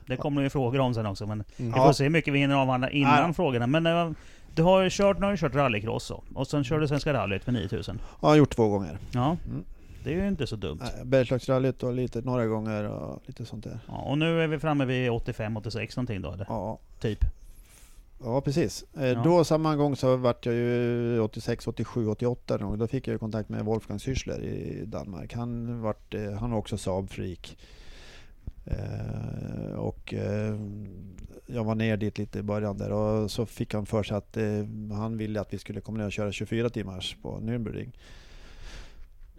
det 0.05 0.17
kommer 0.17 0.41
ju 0.41 0.49
frågor 0.49 0.79
om 0.79 0.93
sen 0.93 1.05
också. 1.05 1.27
Men 1.27 1.43
mm. 1.57 1.71
vi 1.71 1.79
får 1.79 1.93
se 1.93 2.03
hur 2.03 2.11
mycket 2.11 2.33
vi 2.33 2.39
hinner 2.39 2.55
avhandla 2.55 2.89
innan 2.89 3.27
ja. 3.27 3.33
frågorna. 3.33 3.67
Men 3.67 3.85
äh, 3.85 4.11
du 4.55 4.63
har 4.63 4.81
ju 4.81 4.89
kört, 4.89 5.19
nu 5.19 5.25
har 5.25 5.31
du 5.31 5.37
kört 5.37 5.55
rallycross 5.55 6.11
och, 6.11 6.23
och 6.33 6.47
sen 6.47 6.63
körde 6.63 6.81
du 6.81 6.87
Svenska 6.87 7.13
rallyt 7.13 7.43
för 7.43 7.51
9000. 7.51 7.99
Ja, 8.01 8.17
jag 8.21 8.29
har 8.29 8.35
gjort 8.35 8.55
två 8.55 8.67
gånger. 8.67 8.97
Ja. 9.11 9.37
Mm. 9.45 9.63
Det 10.03 10.13
är 10.13 10.21
ju 10.21 10.27
inte 10.27 10.47
så 10.47 10.55
dumt. 10.55 10.81
Bergslagsrallyt 11.05 11.83
och 11.83 11.93
lite 11.93 12.21
några 12.21 12.45
gånger 12.45 12.83
och 12.83 13.21
lite 13.25 13.45
sånt 13.45 13.63
där. 13.63 13.79
Ja, 13.87 14.01
och 14.01 14.17
nu 14.17 14.41
är 14.41 14.47
vi 14.47 14.59
framme 14.59 14.85
vid 14.85 15.09
85-86 15.09 15.97
någonting 15.97 16.21
då 16.21 16.31
eller? 16.31 16.45
Ja. 16.49 16.79
Typ. 16.99 17.25
Ja 18.23 18.41
precis. 18.41 18.85
Eh, 18.97 19.05
ja. 19.05 19.23
Då 19.23 19.43
samma 19.43 19.75
gång 19.75 19.95
så 19.95 20.15
vart 20.15 20.45
jag 20.45 20.55
ju 20.55 21.19
86, 21.19 21.67
87, 21.67 22.07
88 22.07 22.57
då. 22.57 22.75
Då 22.75 22.87
fick 22.87 23.07
jag 23.07 23.19
kontakt 23.19 23.49
med 23.49 23.65
Wolfgang 23.65 23.99
Syrschler 23.99 24.43
i 24.43 24.83
Danmark. 24.85 25.33
Han, 25.33 25.81
vart, 25.81 26.13
eh, 26.13 26.31
han 26.31 26.51
var 26.51 26.57
också 26.57 26.77
Saab-freak. 26.77 27.57
Eh, 28.65 29.75
och 29.75 30.13
jag 31.45 31.63
var 31.63 31.75
ner 31.75 31.97
dit 31.97 32.17
lite 32.17 32.39
i 32.39 32.43
början 32.43 32.77
där 32.77 32.91
och 32.91 33.31
så 33.31 33.45
fick 33.45 33.73
han 33.73 33.85
för 33.85 34.03
sig 34.03 34.17
att 34.17 34.37
han 34.91 35.17
ville 35.17 35.41
att 35.41 35.53
vi 35.53 35.57
skulle 35.57 35.81
komma 35.81 35.97
ner 35.97 36.05
och 36.05 36.11
köra 36.11 36.31
24 36.31 36.69
timmars 36.69 37.17
på 37.21 37.39
Nürnberg. 37.39 37.91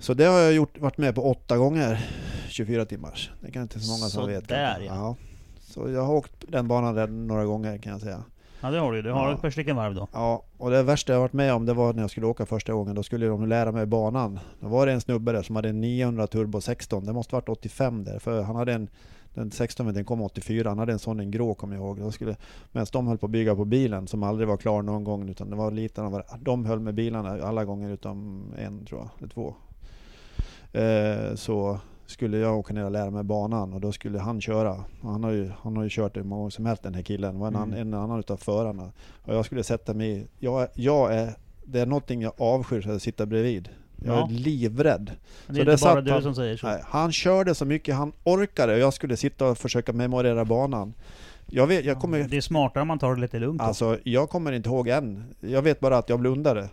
Så 0.02 0.14
det 0.14 0.24
har 0.24 0.38
jag 0.38 0.52
gjort, 0.52 0.78
varit 0.78 0.98
med 0.98 1.14
på 1.14 1.30
åtta 1.30 1.56
gånger, 1.56 2.06
24 2.48 2.84
timmars. 2.84 3.30
Det 3.40 3.50
kan 3.50 3.62
inte 3.62 3.80
så 3.80 3.92
många 3.92 4.08
som 4.10 4.22
så 4.22 4.26
vet. 4.26 4.48
Där, 4.48 4.80
ja. 4.80 4.94
ja. 4.94 5.16
Så 5.60 5.90
jag 5.90 6.02
har 6.02 6.14
åkt 6.14 6.32
den 6.48 6.68
banan 6.68 6.94
där 6.94 7.06
några 7.06 7.44
gånger 7.44 7.78
kan 7.78 7.92
jag 7.92 8.00
säga. 8.00 8.24
Ja 8.60 8.70
det 8.70 8.78
har 8.78 8.92
du 8.92 9.02
Du 9.02 9.12
har 9.12 9.28
ja. 9.28 9.34
ett 9.34 9.40
par 9.40 9.50
stycken 9.50 9.76
varv 9.76 9.94
då. 9.94 10.08
Ja, 10.12 10.44
och 10.58 10.70
det 10.70 10.82
värsta 10.82 11.12
jag 11.12 11.20
varit 11.20 11.32
med 11.32 11.54
om 11.54 11.66
det 11.66 11.74
var 11.74 11.92
när 11.92 12.02
jag 12.02 12.10
skulle 12.10 12.26
åka 12.26 12.46
första 12.46 12.72
gången. 12.72 12.94
Då 12.94 13.02
skulle 13.02 13.26
de 13.26 13.48
lära 13.48 13.72
mig 13.72 13.86
banan. 13.86 14.40
Då 14.60 14.68
var 14.68 14.86
det 14.86 14.92
en 14.92 15.00
snubbe 15.00 15.32
där 15.32 15.42
som 15.42 15.56
hade 15.56 15.68
en 15.68 15.80
900 15.80 16.26
turbo 16.26 16.60
16. 16.60 17.04
Det 17.04 17.12
måste 17.12 17.34
varit 17.34 17.48
85 17.48 18.04
där. 18.04 18.18
För 18.18 18.42
han 18.42 18.56
hade 18.56 18.72
en 18.72 18.88
den 19.34 19.50
16 19.50 19.94
den 19.94 20.04
kom 20.04 20.22
84, 20.22 20.68
han 20.68 20.78
hade 20.78 20.92
en 20.92 20.98
sån 20.98 21.20
en 21.20 21.30
grå 21.30 21.54
kommer 21.54 21.76
jag 21.76 21.98
ihåg. 21.98 22.14
Skulle, 22.14 22.36
medan 22.72 22.86
de 22.92 23.06
höll 23.06 23.18
på 23.18 23.26
att 23.26 23.32
bygga 23.32 23.56
på 23.56 23.64
bilen 23.64 24.06
som 24.06 24.22
aldrig 24.22 24.48
var 24.48 24.56
klar 24.56 24.82
någon 24.82 25.04
gång 25.04 25.28
utan 25.28 25.50
det 25.50 25.56
var 25.56 25.70
lite, 25.70 26.22
de 26.40 26.64
höll 26.64 26.80
med 26.80 26.94
bilarna 26.94 27.42
alla 27.42 27.64
gånger 27.64 27.90
utom 27.90 28.44
en 28.58 28.86
tror 28.86 29.00
jag, 29.00 29.08
eller 29.18 29.28
två. 29.28 29.54
Eh, 30.72 31.34
så 31.34 31.80
skulle 32.06 32.38
jag 32.38 32.58
åka 32.58 32.74
ner 32.74 32.84
och 32.84 32.90
lära 32.90 33.10
mig 33.10 33.22
banan 33.22 33.72
och 33.72 33.80
då 33.80 33.92
skulle 33.92 34.18
han 34.18 34.40
köra. 34.40 34.84
Han 35.02 35.24
har 35.24 35.30
ju, 35.30 35.50
han 35.62 35.76
har 35.76 35.84
ju 35.84 35.90
kört 35.92 36.16
hur 36.16 36.22
många 36.22 36.38
gånger 36.38 36.50
som 36.50 36.66
helst 36.66 36.82
den 36.82 36.94
här 36.94 37.02
killen. 37.02 37.38
var 37.38 37.48
en, 37.48 37.56
mm. 37.56 37.78
en 37.78 37.94
annan 37.94 38.18
utav 38.18 38.36
förarna. 38.36 38.92
Och 39.22 39.34
jag 39.34 39.44
skulle 39.46 39.64
sätta 39.64 39.94
mig 39.94 40.26
jag, 40.38 40.68
jag 40.74 41.14
är, 41.14 41.34
Det 41.64 41.80
är 41.80 41.86
någonting 41.86 42.22
jag 42.22 42.32
avskyr 42.38 42.90
att 42.90 43.02
sitta 43.02 43.26
bredvid. 43.26 43.68
Jag 44.04 44.16
ja. 44.16 44.24
är 44.24 44.30
livrädd. 44.30 45.10
Det 45.46 45.60
är 45.60 45.64
så 45.64 45.72
inte 45.72 45.84
bara 45.84 46.00
du 46.00 46.10
han, 46.10 46.22
som 46.22 46.34
säger 46.34 46.56
så. 46.56 46.66
Nej, 46.66 46.82
han 46.84 47.12
körde 47.12 47.54
så 47.54 47.64
mycket 47.64 47.94
han 47.94 48.12
orkade 48.24 48.72
och 48.72 48.78
jag 48.78 48.94
skulle 48.94 49.16
sitta 49.16 49.46
och 49.46 49.58
försöka 49.58 49.92
memorera 49.92 50.44
banan. 50.44 50.94
Jag 51.46 51.66
vet, 51.66 51.84
jag 51.84 52.00
kommer, 52.00 52.24
det 52.24 52.36
är 52.36 52.40
smartare 52.40 52.82
om 52.82 52.88
man 52.88 52.98
tar 52.98 53.14
det 53.14 53.20
lite 53.20 53.38
lugnt. 53.38 53.60
Alltså, 53.60 53.98
jag 54.04 54.30
kommer 54.30 54.52
inte 54.52 54.68
ihåg 54.68 54.88
än. 54.88 55.24
Jag 55.40 55.62
vet 55.62 55.80
bara 55.80 55.98
att 55.98 56.08
jag 56.08 56.20
blundade. 56.20 56.68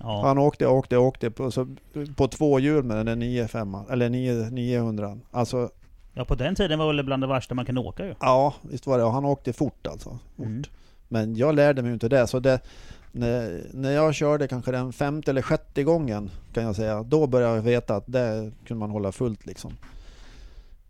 Ja. 0.00 0.22
Han 0.26 0.38
åkte, 0.38 0.66
åkte, 0.66 0.96
åkte 0.96 1.30
på, 1.30 1.50
så, 1.50 1.66
på 2.16 2.28
två 2.28 2.58
hjul 2.58 2.84
med 2.84 2.96
den 2.96 3.06
där 3.06 3.16
95 3.16 3.76
eller 3.90 4.08
9, 4.08 4.50
900. 4.50 5.18
Alltså, 5.30 5.70
ja 6.12 6.24
på 6.24 6.34
den 6.34 6.54
tiden 6.54 6.78
var 6.78 6.86
det 6.86 6.96
väl 6.96 7.04
bland 7.04 7.22
det 7.22 7.26
värsta 7.26 7.54
man 7.54 7.64
kunde 7.64 7.80
åka 7.80 8.06
ju. 8.06 8.14
Ja, 8.20 8.54
visst 8.62 8.86
var 8.86 8.98
det. 8.98 9.04
Och 9.04 9.12
han 9.12 9.24
åkte 9.24 9.52
fort 9.52 9.86
alltså. 9.86 10.18
Fort. 10.36 10.46
Mm. 10.46 10.62
Men 11.08 11.36
jag 11.36 11.54
lärde 11.54 11.82
mig 11.82 11.92
inte 11.92 12.08
det. 12.08 12.26
Så 12.26 12.40
det, 12.40 12.60
när, 13.12 13.62
när 13.72 13.90
jag 13.90 14.14
körde 14.14 14.48
kanske 14.48 14.70
den 14.70 14.92
femte 14.92 15.30
eller 15.30 15.42
sjätte 15.42 15.82
gången 15.82 16.30
kan 16.52 16.64
jag 16.64 16.76
säga, 16.76 17.02
då 17.02 17.26
började 17.26 17.54
jag 17.54 17.62
veta 17.62 17.96
att 17.96 18.04
det 18.06 18.52
kunde 18.66 18.78
man 18.78 18.90
hålla 18.90 19.12
fullt 19.12 19.46
liksom. 19.46 19.72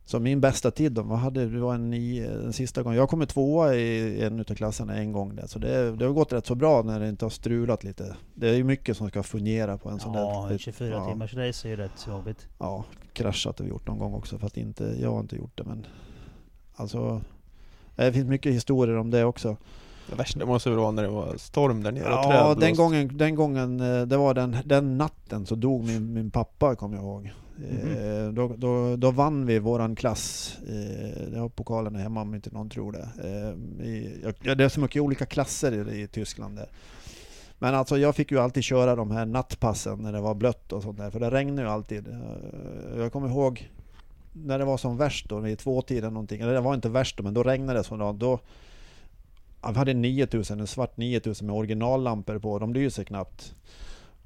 Så 0.06 0.20
min 0.20 0.40
bästa 0.40 0.70
tid 0.70 0.92
då, 0.92 1.02
vad 1.02 1.18
hade 1.18 1.46
det 1.46 1.58
var 1.58 1.74
en 1.74 1.90
nio, 1.90 2.30
den 2.30 2.52
sista 2.52 2.82
gången. 2.82 2.98
Jag 2.98 3.08
kommer 3.08 3.26
tvåa 3.26 3.74
i 3.74 4.22
en 4.22 4.40
utav 4.40 4.54
klasserna 4.54 4.96
en 4.96 5.12
gång 5.12 5.36
där. 5.36 5.46
Så 5.46 5.58
det, 5.58 5.96
det 5.96 6.04
har 6.04 6.12
gått 6.12 6.32
rätt 6.32 6.46
så 6.46 6.54
bra 6.54 6.82
när 6.82 7.00
det 7.00 7.08
inte 7.08 7.24
har 7.24 7.30
strulat 7.30 7.84
lite. 7.84 8.16
Det 8.34 8.48
är 8.48 8.54
ju 8.54 8.64
mycket 8.64 8.96
som 8.96 9.08
ska 9.08 9.22
fungera 9.22 9.78
på 9.78 9.88
en 9.88 10.00
sån 10.00 10.14
ja, 10.14 10.46
där... 10.48 10.52
Ja, 10.52 10.58
24 10.58 10.88
ja. 10.88 11.08
timmars 11.08 11.34
race 11.34 11.68
är 11.68 11.70
ju 11.70 11.76
rätt 11.76 12.06
jobbigt. 12.08 12.48
Ja, 12.58 12.84
kraschat 13.12 13.58
har 13.58 13.64
vi 13.64 13.70
gjort 13.70 13.86
någon 13.86 13.98
gång 13.98 14.14
också. 14.14 14.38
Fast 14.38 14.56
inte, 14.56 14.96
jag 15.00 15.12
har 15.12 15.20
inte 15.20 15.36
gjort 15.36 15.58
det 15.58 15.64
men... 15.64 15.86
Alltså... 16.74 17.20
Det 17.96 18.12
finns 18.12 18.28
mycket 18.28 18.52
historier 18.52 18.96
om 18.96 19.10
det 19.10 19.24
också. 19.24 19.56
Det 20.10 20.16
värsta 20.16 20.46
måste 20.46 20.70
väl 20.70 20.78
vara 20.78 20.90
när 20.90 21.02
det 21.02 21.08
var 21.08 21.36
storm 21.36 21.82
där 21.82 21.92
nere 21.92 22.04
Ja, 22.04 22.54
den 22.60 22.74
gången, 22.74 23.16
den 23.16 23.34
gången, 23.34 23.80
eh, 23.80 24.02
det 24.02 24.16
var 24.16 24.34
den, 24.34 24.56
den 24.64 24.98
natten 24.98 25.46
så 25.46 25.54
dog 25.54 25.84
min, 25.84 26.12
min 26.12 26.30
pappa, 26.30 26.76
kommer 26.76 26.96
jag 26.96 27.04
ihåg. 27.04 27.32
Eh, 27.62 28.32
då, 28.32 28.54
då, 28.56 28.96
då 28.96 29.10
vann 29.10 29.46
vi 29.46 29.58
våran 29.58 29.96
klass. 29.96 30.56
Eh, 30.68 31.34
jag 31.34 31.40
har 31.40 31.48
pokalen 31.48 31.94
hemma 31.94 32.20
om 32.20 32.34
inte 32.34 32.50
någon 32.50 32.70
tror 32.70 32.92
det. 32.92 33.08
Eh, 33.24 33.86
i, 33.86 34.20
ja, 34.42 34.54
det 34.54 34.64
är 34.64 34.68
så 34.68 34.80
mycket 34.80 35.02
olika 35.02 35.26
klasser 35.26 35.92
i, 35.92 36.02
i 36.02 36.06
Tyskland 36.06 36.56
där. 36.56 36.68
Men 37.58 37.74
alltså 37.74 37.98
jag 37.98 38.16
fick 38.16 38.30
ju 38.30 38.38
alltid 38.38 38.64
köra 38.64 38.96
de 38.96 39.10
här 39.10 39.26
nattpassen 39.26 39.98
när 39.98 40.12
det 40.12 40.20
var 40.20 40.34
blött 40.34 40.72
och 40.72 40.82
sånt 40.82 40.98
där, 40.98 41.10
för 41.10 41.20
det 41.20 41.30
regnade 41.30 41.62
ju 41.62 41.68
alltid. 41.68 42.08
Eh, 42.08 42.98
jag 42.98 43.12
kommer 43.12 43.28
ihåg 43.28 43.70
när 44.32 44.58
det 44.58 44.64
var 44.64 44.76
som 44.76 44.96
värst 44.96 45.28
då, 45.28 45.38
vid 45.38 45.58
tvåtiden 45.58 46.14
någonting, 46.14 46.40
eller 46.40 46.54
det 46.54 46.60
var 46.60 46.74
inte 46.74 46.88
värst 46.88 47.16
då, 47.16 47.22
men 47.22 47.34
då 47.34 47.42
regnade 47.42 47.78
det 47.78 47.84
så 47.84 47.96
då, 47.96 48.12
då 48.12 48.40
Vi 49.68 49.78
hade 49.78 49.94
9000, 49.94 50.60
en 50.60 50.66
svart 50.66 50.96
9000 50.96 51.46
med 51.46 51.56
originallampor 51.56 52.38
på, 52.38 52.58
de 52.58 52.74
lyser 52.74 53.04
knappt. 53.04 53.54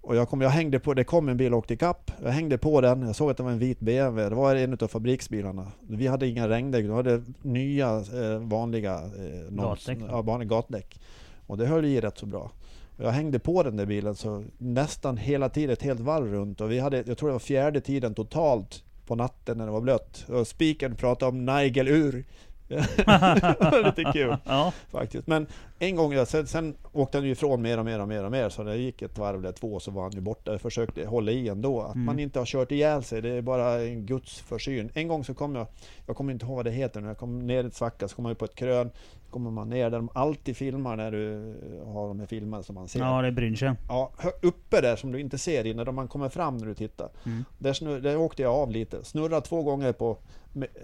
Och 0.08 0.16
jag, 0.16 0.28
kom, 0.28 0.40
jag 0.40 0.50
hängde 0.50 0.78
på, 0.78 0.94
det 0.94 1.04
kom 1.04 1.28
en 1.28 1.36
bil 1.36 1.52
och 1.52 1.58
åkte 1.58 1.74
ikapp. 1.74 2.10
Jag 2.22 2.30
hängde 2.30 2.58
på 2.58 2.80
den, 2.80 3.02
jag 3.02 3.16
såg 3.16 3.30
att 3.30 3.36
det 3.36 3.42
var 3.42 3.50
en 3.50 3.58
vit 3.58 3.80
BMW. 3.80 4.28
Det 4.28 4.34
var 4.34 4.54
en 4.54 4.78
av 4.80 4.88
fabriksbilarna. 4.88 5.72
Vi 5.88 6.06
hade 6.06 6.26
inga 6.26 6.48
regndäck, 6.48 6.84
vi 6.84 6.92
hade 6.92 7.22
nya 7.42 7.96
eh, 7.96 8.38
vanliga 8.38 8.94
eh, 8.94 9.50
Gatdäck? 9.50 9.98
Ja, 10.08 10.22
vanliga 10.22 10.48
gatdäck. 10.48 11.00
Och 11.46 11.58
det 11.58 11.66
höll 11.66 11.84
i 11.84 12.00
rätt 12.00 12.18
så 12.18 12.26
bra. 12.26 12.50
Och 12.96 13.04
jag 13.04 13.10
hängde 13.10 13.38
på 13.38 13.62
den 13.62 13.76
där 13.76 13.86
bilen 13.86 14.14
så 14.14 14.44
nästan 14.58 15.16
hela 15.16 15.48
tiden, 15.48 15.70
ett 15.70 15.82
helt 15.82 16.00
varv 16.00 16.32
runt. 16.32 16.60
Och 16.60 16.70
vi 16.70 16.78
hade, 16.78 17.04
jag 17.06 17.18
tror 17.18 17.28
det 17.28 17.32
var 17.32 17.38
fjärde 17.38 17.80
tiden 17.80 18.14
totalt 18.14 18.84
på 19.06 19.14
natten 19.14 19.58
när 19.58 19.66
det 19.66 19.72
var 19.72 19.80
blött. 19.80 20.24
Och 20.28 20.46
spiken 20.46 20.94
pratade 20.94 21.28
om 21.28 21.44
Nigel-ur. 21.44 22.24
Det 22.68 23.04
var 23.06 23.84
lite 23.84 24.12
kul 24.12 24.36
Ja, 24.44 24.72
faktiskt. 24.90 25.26
Men 25.26 25.46
en 25.78 25.96
gång, 25.96 26.26
sen, 26.26 26.46
sen 26.46 26.74
åkte 26.92 27.18
han 27.18 27.24
ju 27.24 27.32
ifrån 27.32 27.62
mer 27.62 27.78
och 27.78 27.84
mer 27.84 28.00
och 28.00 28.08
mer 28.08 28.24
och 28.24 28.30
mer. 28.30 28.48
Så 28.48 28.62
det 28.62 28.76
gick 28.76 29.02
ett 29.02 29.18
varv 29.18 29.38
eller 29.38 29.52
två 29.52 29.80
så 29.80 29.90
var 29.90 30.02
han 30.02 30.12
ju 30.12 30.20
borta. 30.20 30.50
Jag 30.52 30.60
försökte 30.60 31.06
hålla 31.06 31.32
i 31.32 31.48
ändå. 31.48 31.80
Att 31.82 31.94
Mm. 31.94 32.04
man 32.06 32.18
inte 32.18 32.38
har 32.38 32.46
kört 32.46 32.72
ihjäl 32.72 33.02
sig, 33.02 33.22
det 33.22 33.28
är 33.30 33.42
bara 33.42 33.80
en 33.82 34.06
Guds 34.06 34.40
försyn. 34.40 34.90
En 34.94 35.08
gång 35.08 35.24
så 35.24 35.34
kom 35.34 35.54
jag, 35.54 35.66
jag 36.06 36.16
kommer 36.16 36.32
inte 36.32 36.46
ihåg 36.46 36.56
vad 36.56 36.64
det 36.64 36.70
heter 36.70 37.00
nu, 37.00 37.08
jag 37.08 37.18
kom 37.18 37.46
ner 37.46 37.64
i 37.64 37.66
ett 37.66 37.74
svacka 37.74 38.08
så 38.08 38.16
kom 38.16 38.28
ju 38.28 38.34
på 38.34 38.44
ett 38.44 38.54
krön. 38.54 38.90
Kommer 39.30 39.50
man 39.50 39.68
ner 39.68 39.90
där 39.90 39.98
de 39.98 40.08
alltid 40.14 40.56
filmar 40.56 40.96
när 40.96 41.10
du 41.12 41.54
har 41.86 42.08
de 42.08 42.20
här 42.20 42.26
filmerna 42.26 42.62
som 42.62 42.74
man 42.74 42.88
ser. 42.88 43.00
ja 43.00 43.22
det 43.22 43.28
är 43.28 43.32
Brynchen. 43.32 43.76
Ja, 43.88 44.10
uppe 44.42 44.80
där 44.80 44.96
som 44.96 45.12
du 45.12 45.20
inte 45.20 45.38
ser 45.38 45.66
innan 45.66 45.84
när 45.84 45.92
man 45.92 46.08
kommer 46.08 46.28
fram 46.28 46.56
när 46.56 46.66
du 46.66 46.74
tittar. 46.74 47.08
Mm. 47.26 47.44
Där, 47.58 47.72
snur, 47.72 48.00
där 48.00 48.16
åkte 48.16 48.42
jag 48.42 48.54
av 48.54 48.70
lite, 48.70 49.04
snurrade 49.04 49.46
två 49.46 49.62
gånger 49.62 49.92
på, 49.92 50.18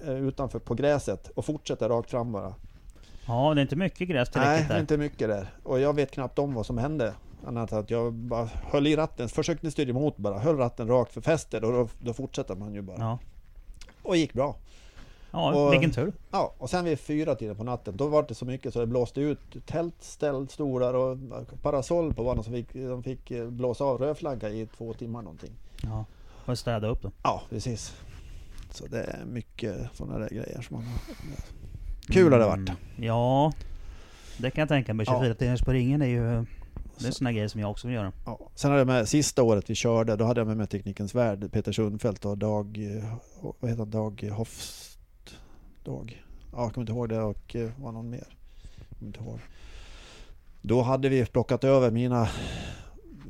eh, 0.06 0.14
utanför 0.14 0.58
på 0.58 0.74
gräset 0.74 1.28
och 1.34 1.44
fortsätter 1.44 1.88
rakt 1.88 2.10
fram 2.10 2.32
bara. 2.32 2.54
Ja, 3.26 3.54
det 3.54 3.60
är 3.60 3.62
inte 3.62 3.76
mycket 3.76 4.08
gräs 4.08 4.28
Nej, 4.34 4.42
tillräckligt 4.44 4.68
där. 4.68 4.80
inte 4.80 4.96
mycket 4.98 5.28
där. 5.28 5.46
Och 5.62 5.80
jag 5.80 5.92
vet 5.94 6.10
knappt 6.10 6.38
om 6.38 6.54
vad 6.54 6.66
som 6.66 6.78
hände. 6.78 7.14
Annat 7.46 7.72
att 7.72 7.90
jag 7.90 8.12
bara 8.12 8.48
höll 8.70 8.86
i 8.86 8.96
ratten, 8.96 9.28
försökte 9.28 9.70
styra 9.70 9.90
emot 9.90 10.16
bara, 10.16 10.38
höll 10.38 10.56
ratten 10.56 10.88
rakt 10.88 11.12
för 11.12 11.20
fästet 11.20 11.64
och 11.64 11.72
då, 11.72 11.88
då 12.00 12.12
fortsätter 12.12 12.54
man 12.54 12.74
ju 12.74 12.82
bara. 12.82 12.96
Ja, 12.98 13.18
Och 14.02 14.16
gick 14.16 14.32
bra. 14.32 14.56
Ja 15.34 15.54
Och- 15.66 15.72
vilken 15.72 15.90
tur. 15.92 16.12
Ja, 16.30 16.54
och 16.58 16.70
sen 16.70 16.84
vid 16.84 16.98
fyra 16.98 17.34
tiden 17.34 17.56
på 17.56 17.64
natten, 17.64 17.96
då 17.96 18.06
var 18.08 18.22
det 18.28 18.34
så 18.34 18.44
mycket 18.44 18.72
så 18.72 18.80
det 18.80 18.86
blåste 18.86 19.20
ut 19.20 19.38
tältställ, 19.66 20.48
stolar 20.48 20.94
och 20.94 21.18
parasoll 21.62 22.14
på 22.14 22.24
banan 22.24 22.44
så 22.44 22.50
fick, 22.50 22.72
de 22.74 23.02
fick 23.02 23.30
eh, 23.30 23.46
blåsa 23.48 23.84
av 23.84 23.98
rödflagga 23.98 24.48
i 24.48 24.66
två 24.76 24.92
timmar 24.92 25.22
någonting. 25.22 25.50
Ja, 25.82 26.04
får 26.44 26.54
städa 26.54 26.88
upp 26.88 27.02
då. 27.02 27.10
Ja, 27.22 27.42
precis. 27.50 27.94
Så 28.70 28.86
det 28.86 29.02
är 29.02 29.24
mycket 29.24 29.76
sådana 29.92 30.18
där 30.18 30.28
grejer 30.28 30.60
som 30.62 30.76
man. 30.76 30.84
Kul 32.06 32.32
har 32.32 32.38
det 32.40 32.46
varit. 32.46 32.68
Mm, 32.68 32.76
Ja, 32.96 33.52
det 34.38 34.50
kan 34.50 34.62
jag 34.62 34.68
tänka 34.68 34.94
mig. 34.94 35.06
Ja. 35.08 35.18
24 35.20 35.34
timmars 35.34 35.62
på 35.62 35.72
ringen 35.72 36.02
är 36.02 36.06
ju... 36.06 36.44
Det 36.98 37.06
är 37.06 37.10
såna 37.12 37.32
grejer 37.32 37.48
som 37.48 37.60
jag 37.60 37.70
också 37.70 37.86
vill 37.86 37.94
göra. 37.96 38.12
Ja. 38.26 38.38
Sen 38.54 38.70
hade 38.70 38.80
jag 38.80 38.86
med, 38.86 39.08
sista 39.08 39.42
året 39.42 39.70
vi 39.70 39.74
körde, 39.74 40.16
då 40.16 40.24
hade 40.24 40.40
jag 40.40 40.46
med 40.46 40.56
mig 40.56 40.66
Teknikens 40.66 41.14
Värld, 41.14 41.52
Peter 41.52 41.72
Sundfeldt 41.72 42.24
och 42.24 42.38
Dag, 42.38 42.96
eh, 42.98 43.14
vad 43.60 43.70
heter 43.70 43.78
han, 43.82 43.90
Dag 43.90 44.30
Hofst, 44.32 44.93
Dag, 45.84 46.24
ja 46.52 46.62
jag 46.62 46.72
kommer 46.74 46.82
inte 46.82 46.92
ihåg 46.92 47.08
det 47.08 47.20
och 47.22 47.56
eh, 47.56 47.70
var 47.82 47.92
någon 47.92 48.10
mer. 48.10 48.26
Jag 48.88 48.98
kommer 48.98 49.08
inte 49.08 49.20
ihåg. 49.20 49.38
Då 50.62 50.82
hade 50.82 51.08
vi 51.08 51.26
plockat 51.26 51.64
över 51.64 51.90
mina 51.90 52.28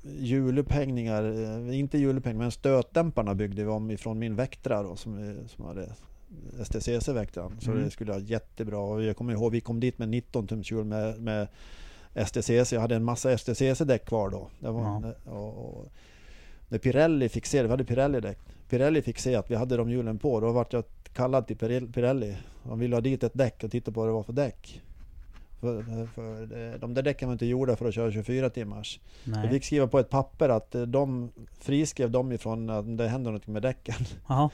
hjulupphängningar, 0.02 1.24
eh, 1.68 1.78
inte 1.78 1.98
hjulupphängningar 1.98 2.44
men 2.44 2.50
stötdämparna 2.52 3.34
byggde 3.34 3.62
vi 3.64 3.68
om 3.70 3.90
ifrån 3.90 4.18
min 4.18 4.36
Vectra 4.36 4.82
då 4.82 4.96
som, 4.96 5.28
eh, 5.28 5.46
som 5.46 5.64
hade 5.64 5.88
STCC 6.64 7.08
Vectran. 7.12 7.56
Så 7.60 7.70
Mm. 7.70 7.84
det 7.84 7.90
skulle 7.90 8.12
vara 8.12 8.22
jättebra 8.22 9.02
jag 9.02 9.16
kommer 9.16 9.32
ihåg 9.32 9.52
vi 9.52 9.60
kom 9.60 9.80
dit 9.80 9.98
med 9.98 10.08
19 10.08 10.46
tums 10.46 10.70
hjul 10.72 10.84
med, 10.84 11.20
med 11.20 11.48
STCC. 12.26 12.72
Jag 12.72 12.80
hade 12.80 12.96
en 12.96 13.04
massa 13.04 13.30
STCC-däck 13.38 14.04
kvar 14.06 14.30
då. 14.30 14.48
Det 14.60 14.70
var, 14.70 14.82
Ja. 14.82 15.30
och, 15.32 15.48
och, 15.58 15.86
när 16.68 16.78
Pirelli 16.78 17.28
fick 17.28 17.46
se, 17.46 17.62
vi 17.62 17.68
hade 17.68 17.84
Pirelli-däck. 17.84 18.38
Pirelli 18.68 19.02
fick 19.02 19.18
se 19.18 19.34
att 19.34 19.50
vi 19.50 19.54
hade 19.54 19.76
de 19.76 19.90
hjulen 19.90 20.18
på. 20.18 20.40
Då 20.40 20.52
vart 20.52 20.72
jag 20.72 20.84
kallad 21.12 21.46
till 21.46 21.56
Pirelli-. 21.56 22.36
De 22.62 22.78
ville 22.78 22.96
ha 22.96 23.00
dit 23.00 23.22
ett 23.24 23.34
däck 23.34 23.64
och 23.64 23.70
titta 23.70 23.92
på 23.92 24.00
vad 24.00 24.08
det 24.08 24.12
var 24.12 24.22
för 24.22 24.32
däck. 24.32 24.82
För, 25.60 26.06
för 26.14 26.46
det- 26.46 26.78
de 26.78 26.94
där 26.94 27.02
däcken 27.02 27.28
var 27.28 27.32
inte 27.32 27.46
gjorda 27.46 27.76
för 27.76 27.88
att 27.88 27.94
köra 27.94 28.10
24 28.12 28.50
timmars. 28.50 29.00
Jag 29.24 29.32
Nej. 29.36 29.50
fick 29.50 29.64
skriva 29.64 29.86
på 29.86 29.98
ett 29.98 30.10
papper 30.10 30.48
att 30.48 30.74
eh, 30.74 30.82
de 30.82 31.30
friskrev 31.60 32.10
dem 32.10 32.32
ifrån 32.32 32.70
att 32.70 32.98
det 32.98 33.08
hände 33.08 33.30
något 33.30 33.46
med 33.46 33.62
däcken. 33.62 33.94
Jaha. 34.28 34.50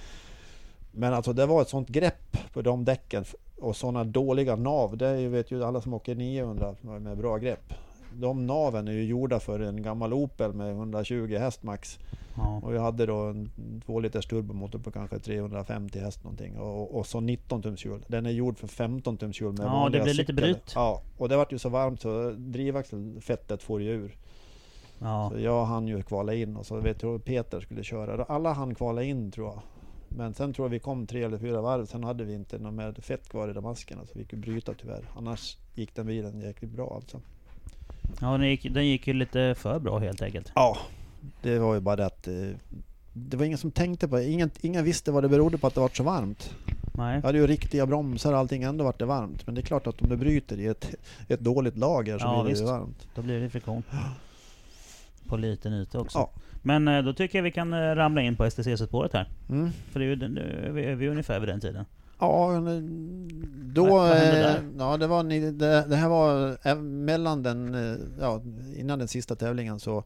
Men 0.92 1.14
alltså 1.14 1.32
det 1.32 1.46
var 1.46 1.62
ett 1.62 1.68
sånt 1.68 1.88
grepp 1.88 2.36
på 2.52 2.62
de 2.62 2.84
däcken 2.84 3.24
och 3.58 3.76
sådana 3.76 4.04
dåliga 4.04 4.56
nav. 4.56 4.96
Det 4.96 5.28
vet 5.28 5.50
ju 5.50 5.64
alla 5.64 5.80
som 5.80 5.94
åker 5.94 6.14
900 6.14 6.74
med 7.00 7.16
bra 7.18 7.36
grepp. 7.36 7.72
De 8.12 8.46
naven 8.46 8.88
är 8.88 8.92
ju 8.92 9.04
gjorda 9.04 9.40
för 9.40 9.60
en 9.60 9.82
gammal 9.82 10.12
Opel 10.12 10.52
med 10.52 10.70
120 10.70 11.36
häst 11.38 11.62
max. 11.62 11.98
Ja. 12.36 12.60
Och 12.64 12.74
jag 12.74 12.80
hade 12.80 13.06
då 13.06 13.16
en 13.16 13.50
2 13.86 14.00
liters 14.00 14.26
turbomotor 14.26 14.78
på 14.78 14.90
kanske 14.90 15.18
350 15.18 15.98
häst 15.98 16.24
någonting. 16.24 16.58
Och, 16.58 16.98
och 16.98 17.06
så 17.06 17.20
19 17.20 17.62
tums 17.62 17.84
hjul. 17.84 18.04
Den 18.08 18.26
är 18.26 18.30
gjord 18.30 18.58
för 18.58 18.66
15 18.66 19.16
tums 19.16 19.40
hjul 19.40 19.52
med 19.52 19.66
Ja, 19.66 19.88
det 19.92 20.00
blir 20.00 20.14
lite 20.14 20.32
bryt. 20.32 20.72
Ja, 20.74 21.02
och 21.18 21.28
det 21.28 21.36
vart 21.36 21.52
ju 21.52 21.58
så 21.58 21.68
varmt 21.68 22.00
så 22.00 22.30
drivaxelfettet 22.30 23.62
får 23.62 23.82
ju 23.82 23.90
ur. 23.90 24.16
Ja. 24.98 25.30
Så 25.32 25.40
jag 25.40 25.64
hann 25.64 25.88
ju 25.88 26.02
kvala 26.02 26.34
in 26.34 26.56
och 26.56 26.66
så 26.66 26.80
vet 26.80 27.02
jag 27.02 27.24
Peter 27.24 27.60
skulle 27.60 27.84
köra. 27.84 28.24
Alla 28.24 28.52
hann 28.52 28.74
kvala 28.74 29.02
in 29.02 29.30
tror 29.30 29.46
jag. 29.46 29.62
Men 30.08 30.34
sen 30.34 30.52
tror 30.52 30.64
jag 30.64 30.70
vi 30.70 30.78
kom 30.78 31.06
tre 31.06 31.22
eller 31.22 31.38
fyra 31.38 31.60
varv. 31.60 31.86
Sen 31.86 32.04
hade 32.04 32.24
vi 32.24 32.34
inte 32.34 32.58
något 32.58 32.74
mer 32.74 32.92
fett 32.92 33.28
kvar 33.28 33.48
i 33.48 33.52
de 33.52 33.64
maskerna 33.64 34.06
så 34.06 34.12
vi 34.18 34.24
fick 34.24 34.40
bryta 34.40 34.74
tyvärr. 34.74 35.04
Annars 35.16 35.56
gick 35.74 35.94
den 35.94 36.06
bilen 36.06 36.40
jäkligt 36.40 36.70
bra 36.70 36.94
alltså. 36.94 37.20
Ja 38.20 38.26
den, 38.38 38.48
gick, 38.48 38.74
den 38.74 38.86
gick 38.86 39.06
ju 39.06 39.12
lite 39.12 39.54
för 39.58 39.78
bra 39.78 39.98
helt 39.98 40.22
enkelt. 40.22 40.52
Ja, 40.54 40.78
det 41.42 41.58
var 41.58 41.74
ju 41.74 41.80
bara 41.80 41.96
det 41.96 42.06
att 42.06 42.28
eh, 42.28 42.34
det 43.12 43.36
var 43.36 43.44
ingen 43.44 43.58
som 43.58 43.70
tänkte 43.70 44.08
på 44.08 44.16
det. 44.16 44.24
Ingen, 44.24 44.50
ingen 44.60 44.84
visste 44.84 45.12
vad 45.12 45.24
det 45.24 45.28
berodde 45.28 45.58
på 45.58 45.66
att 45.66 45.74
det 45.74 45.80
var 45.80 45.88
så 45.88 46.02
varmt. 46.02 46.54
Nej. 46.94 47.14
Jag 47.14 47.22
hade 47.22 47.38
ju 47.38 47.46
riktiga 47.46 47.86
bromsar 47.86 48.32
och 48.32 48.38
allting, 48.38 48.62
ändå 48.62 48.84
vart 48.84 48.98
det 48.98 49.04
varmt. 49.04 49.46
Men 49.46 49.54
det 49.54 49.60
är 49.60 49.62
klart 49.62 49.86
att 49.86 50.02
om 50.02 50.08
det 50.08 50.16
bryter 50.16 50.60
i 50.60 50.66
ett, 50.66 50.94
ett 51.28 51.40
dåligt 51.40 51.76
lager 51.76 52.18
så 52.18 52.24
Ja, 52.26 52.32
blir 52.34 52.42
det 52.44 52.50
visst. 52.50 52.62
ju 52.62 52.66
varmt. 52.66 53.06
Då 53.14 53.22
blir 53.22 53.40
det 53.40 53.50
friktion. 53.50 53.82
På 55.26 55.36
liten 55.36 55.72
yta 55.72 56.00
också. 56.00 56.18
Ja. 56.18 56.30
Men 56.62 56.88
eh, 56.88 57.02
då 57.02 57.12
tycker 57.12 57.38
jag 57.38 57.42
vi 57.42 57.50
kan 57.52 57.72
eh, 57.72 57.76
ramla 57.76 58.22
in 58.22 58.36
på 58.36 58.50
STCC-spåret 58.50 59.12
här. 59.12 59.28
Mm. 59.48 59.70
För 59.90 60.00
det 60.00 60.06
är 60.06 60.08
ju, 60.08 60.72
vi, 60.72 60.84
är 60.84 60.94
vi 60.94 61.08
ungefär 61.08 61.40
vid 61.40 61.48
den 61.48 61.60
tiden. 61.60 61.84
Ja, 62.20 62.60
då... 63.74 63.84
Vad- 63.84 63.92
vad 63.92 64.08
hände 64.08 64.48
eh? 64.48 64.54
Ja, 64.78 64.96
det, 64.96 65.06
var, 65.06 65.24
det, 65.24 65.84
det 65.88 65.96
här 65.96 66.08
var 66.08 66.56
eh, 66.62 66.74
mellan 66.80 67.42
den... 67.42 67.74
eh, 67.74 67.96
Ja, 68.20 68.42
innan 68.76 68.98
den 68.98 69.08
sista 69.08 69.34
tävlingen 69.36 69.80
så 69.80 70.04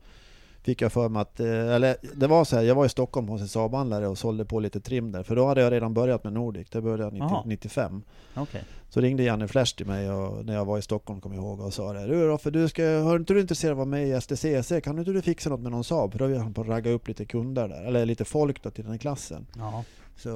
fick 0.63 0.83
jag 0.83 0.93
för 0.93 1.09
mig 1.09 1.23
att... 1.23 1.41
eh, 1.41 1.47
Eller 1.75 1.97
det 2.15 2.27
var 2.27 2.45
så 2.45 2.57
här, 2.57 2.63
jag 2.63 2.75
var 2.75 2.87
i 2.87 2.89
Stockholm 2.89 3.29
hos 3.29 3.41
en 3.41 3.49
Saab-handlare 3.49 4.07
och 4.07 4.19
sålde 4.19 4.45
på 4.45 4.61
lite 4.61 4.81
trim 4.81 5.13
där. 5.13 5.23
För 5.23 5.37
då 5.37 5.47
hade 5.47 5.61
jag 5.61 5.73
redan 5.73 5.95
börjat 5.95 6.25
med 6.25 6.33
Nordic. 6.33 6.69
Det 6.71 6.81
började 6.81 7.03
jag 7.03 7.13
90, 7.13 7.27
Jaha. 7.31 7.43
95. 7.47 8.03
Okej. 8.35 8.65
Så 8.91 9.01
ringde 9.01 9.23
Janne 9.23 9.49
Flash 9.49 9.77
till 9.77 9.87
mig 9.87 10.11
och, 10.11 10.45
när 10.45 10.55
jag 10.55 10.65
var 10.65 10.79
i 10.79 10.83
Stockholm, 10.83 11.21
kommer 11.21 11.37
jag 11.37 11.45
ihåg, 11.45 11.61
och 11.61 11.75
sa 11.75 11.93
det. 11.93 12.07
Du 12.07 12.27
Roffe, 12.27 12.51
du 12.51 12.69
ska, 12.69 12.83
hör 12.83 13.17
inte 13.17 13.35
du 13.35 13.41
intresserad 13.41 13.73
av 13.73 13.81
att 13.81 13.89
vara 13.89 14.01
med 14.01 14.09
i 14.09 14.21
STCC? 14.21 14.73
Kan 14.85 14.99
inte 14.99 15.13
du 15.13 15.23
fixa 15.23 15.51
något 15.51 15.61
med 15.61 15.73
någon 15.73 15.85
Saab? 15.85 16.13
För 16.13 16.19
då 16.19 16.27
höll 16.27 16.37
han 16.39 16.55
på 16.55 16.61
att 16.61 16.69
ragga 16.69 16.91
upp 16.91 17.09
lite 17.09 17.25
kunder 17.25 17.69
där, 17.69 17.85
eller 17.85 18.07
lite 18.07 18.25
folk 18.25 18.63
då 18.63 18.71
till 18.71 18.85
den 18.85 18.93
här 18.93 18.99
klassen. 18.99 19.47
Ja. 19.59 19.85
Så 20.17 20.29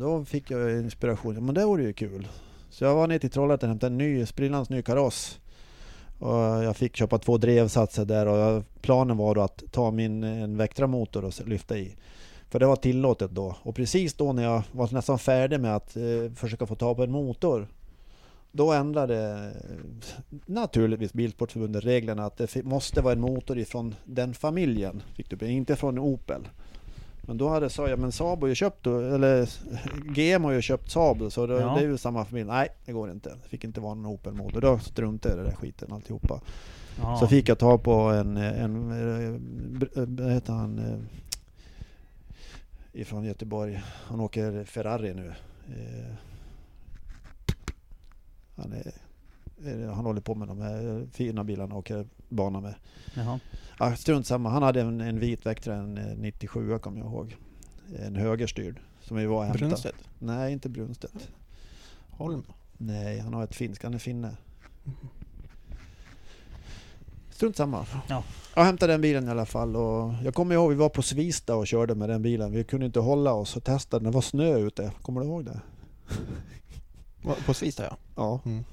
då 0.00 0.24
fick 0.24 0.50
jag 0.50 0.70
inspiration. 0.70 1.46
Men 1.46 1.54
det 1.54 1.64
vore 1.64 1.82
ju 1.82 1.92
kul. 1.92 2.28
Så 2.70 2.84
jag 2.84 2.94
var 2.94 3.06
ner 3.06 3.18
till 3.18 3.30
Trollhättan 3.30 3.68
och 3.68 3.72
hämtade 3.72 3.92
en 3.92 3.98
ny, 3.98 4.26
sprillans 4.26 4.70
ny 4.70 4.82
kaross. 4.82 5.40
Och 6.18 6.64
jag 6.64 6.76
fick 6.76 6.96
köpa 6.96 7.18
två 7.18 7.38
drevsatser 7.38 8.04
där 8.04 8.26
och 8.26 8.38
jag, 8.38 8.64
planen 8.80 9.16
var 9.16 9.34
då 9.34 9.40
att 9.40 9.64
ta 9.70 9.90
min 9.90 10.24
en 10.24 10.56
Vectra-motor 10.56 11.24
och 11.24 11.48
lyfta 11.48 11.78
i. 11.78 11.96
För 12.50 12.58
det 12.58 12.66
var 12.66 12.76
tillåtet 12.76 13.30
då. 13.30 13.56
Och 13.62 13.74
precis 13.74 14.14
då 14.14 14.32
när 14.32 14.42
jag 14.42 14.62
var 14.72 14.88
nästan 14.92 15.18
färdig 15.18 15.60
med 15.60 15.76
att 15.76 15.96
eh, 15.96 16.32
försöka 16.34 16.66
få 16.66 16.74
tag 16.74 16.96
på 16.96 17.02
en 17.02 17.10
motor. 17.10 17.68
Då 18.52 18.72
ändrade 18.72 19.52
eh, 19.68 19.76
naturligtvis 20.46 21.12
Bilsportförbundet 21.12 21.84
reglerna 21.84 22.24
att 22.24 22.36
det 22.36 22.64
måste 22.64 23.00
vara 23.00 23.12
en 23.12 23.20
motor 23.20 23.58
ifrån 23.58 23.94
den 24.04 24.34
familjen. 24.34 25.02
Fick 25.16 25.30
du, 25.30 25.46
inte 25.46 25.76
från 25.76 25.98
Opel. 25.98 26.48
Men 27.26 27.36
då 27.38 27.48
hade 27.48 27.68
jag, 27.76 27.98
men 27.98 28.12
Saab 28.12 28.40
har 28.40 28.48
ju 28.48 28.54
köpt, 28.54 28.86
eller 28.86 29.48
GM 30.14 30.44
har 30.44 30.52
ju 30.52 30.62
köpt 30.62 30.90
Saab 30.90 31.32
så 31.32 31.46
det, 31.46 31.54
Ja. 31.60 31.74
det 31.74 31.80
är 31.80 31.88
ju 31.88 31.98
samma 31.98 32.24
familj. 32.24 32.46
Nej, 32.48 32.68
det 32.84 32.92
går 32.92 33.10
inte. 33.10 33.28
Det 33.42 33.48
fick 33.48 33.64
inte 33.64 33.80
vara 33.80 33.94
någon 33.94 34.06
Opel-motor. 34.06 34.60
Då 34.60 34.78
struntade 34.78 35.34
jag 35.34 35.40
i 35.40 35.44
det 35.44 35.50
där 35.50 35.56
skiten 35.56 35.92
alltihopa. 35.92 36.40
Ja. 37.00 37.16
Så 37.20 37.26
fick 37.26 37.48
jag 37.48 37.58
ta 37.58 37.78
på 37.78 37.92
en, 37.92 38.36
en, 38.36 38.92
br- 39.78 40.20
vad 40.22 40.32
heter 40.32 40.52
han, 40.52 40.78
eh, 40.78 40.98
ifrån 43.00 43.24
Göteborg. 43.24 43.82
Han 44.06 44.20
åker 44.20 44.64
Ferrari 44.64 45.14
nu. 45.14 45.32
Eh, 45.68 46.14
Han, 48.56 48.72
är, 48.72 48.92
han 49.88 50.04
håller 50.04 50.20
på 50.20 50.34
med 50.34 50.48
de 50.48 50.60
här 50.60 51.06
fina 51.12 51.44
bilarna 51.44 51.74
och 51.74 51.78
åker 51.78 52.06
bana 52.34 52.60
med. 52.60 52.74
Jaha. 53.14 53.40
Ja, 53.78 53.96
strunt 53.96 54.26
samma. 54.26 54.50
Han 54.50 54.62
hade 54.62 54.80
en, 54.80 55.00
en 55.00 55.20
vit 55.20 55.46
Vectra, 55.46 55.74
en 55.74 55.98
eh, 55.98 56.16
97 56.16 56.78
kommer 56.78 56.98
jag 56.98 57.06
ihåg. 57.06 57.36
En 57.98 58.16
högerstyrd. 58.16 58.80
Som 59.00 59.16
vi 59.16 59.26
var 59.26 59.36
och 59.36 59.44
hämtade. 59.44 59.68
Brunstedt? 59.68 60.08
Nej, 60.18 60.52
inte 60.52 60.68
Brunstedt. 60.68 61.28
Holm? 62.10 62.42
Nej, 62.78 63.18
han 63.18 63.34
har 63.34 63.44
ett 63.44 63.54
finskt. 63.54 63.84
Han 63.84 63.94
är 63.94 63.98
finne. 63.98 64.36
Strunt 67.30 67.56
samma. 67.56 67.86
Ja. 68.08 68.24
Jag 68.56 68.64
hämtade 68.64 68.92
den 68.92 69.00
bilen 69.00 69.28
i 69.28 69.30
alla 69.30 69.46
fall 69.46 69.76
och 69.76 70.12
jag 70.24 70.34
kommer 70.34 70.54
ihåg 70.54 70.70
vi 70.70 70.76
var 70.76 70.88
på 70.88 71.02
Svista 71.02 71.56
och 71.56 71.66
körde 71.66 71.94
med 71.94 72.08
den 72.08 72.22
bilen. 72.22 72.52
Vi 72.52 72.64
kunde 72.64 72.86
inte 72.86 73.00
hålla 73.00 73.32
oss 73.32 73.56
och 73.56 73.64
testade. 73.64 74.04
Det 74.04 74.10
var 74.10 74.20
snö 74.20 74.58
ute. 74.58 74.92
Kommer 75.02 75.20
du 75.20 75.26
ihåg 75.26 75.44
det? 75.44 75.60
På 77.46 77.54
Svista 77.54 77.84
ja. 77.84 77.96
Ja. 78.16 78.40
Mm. 78.44 78.64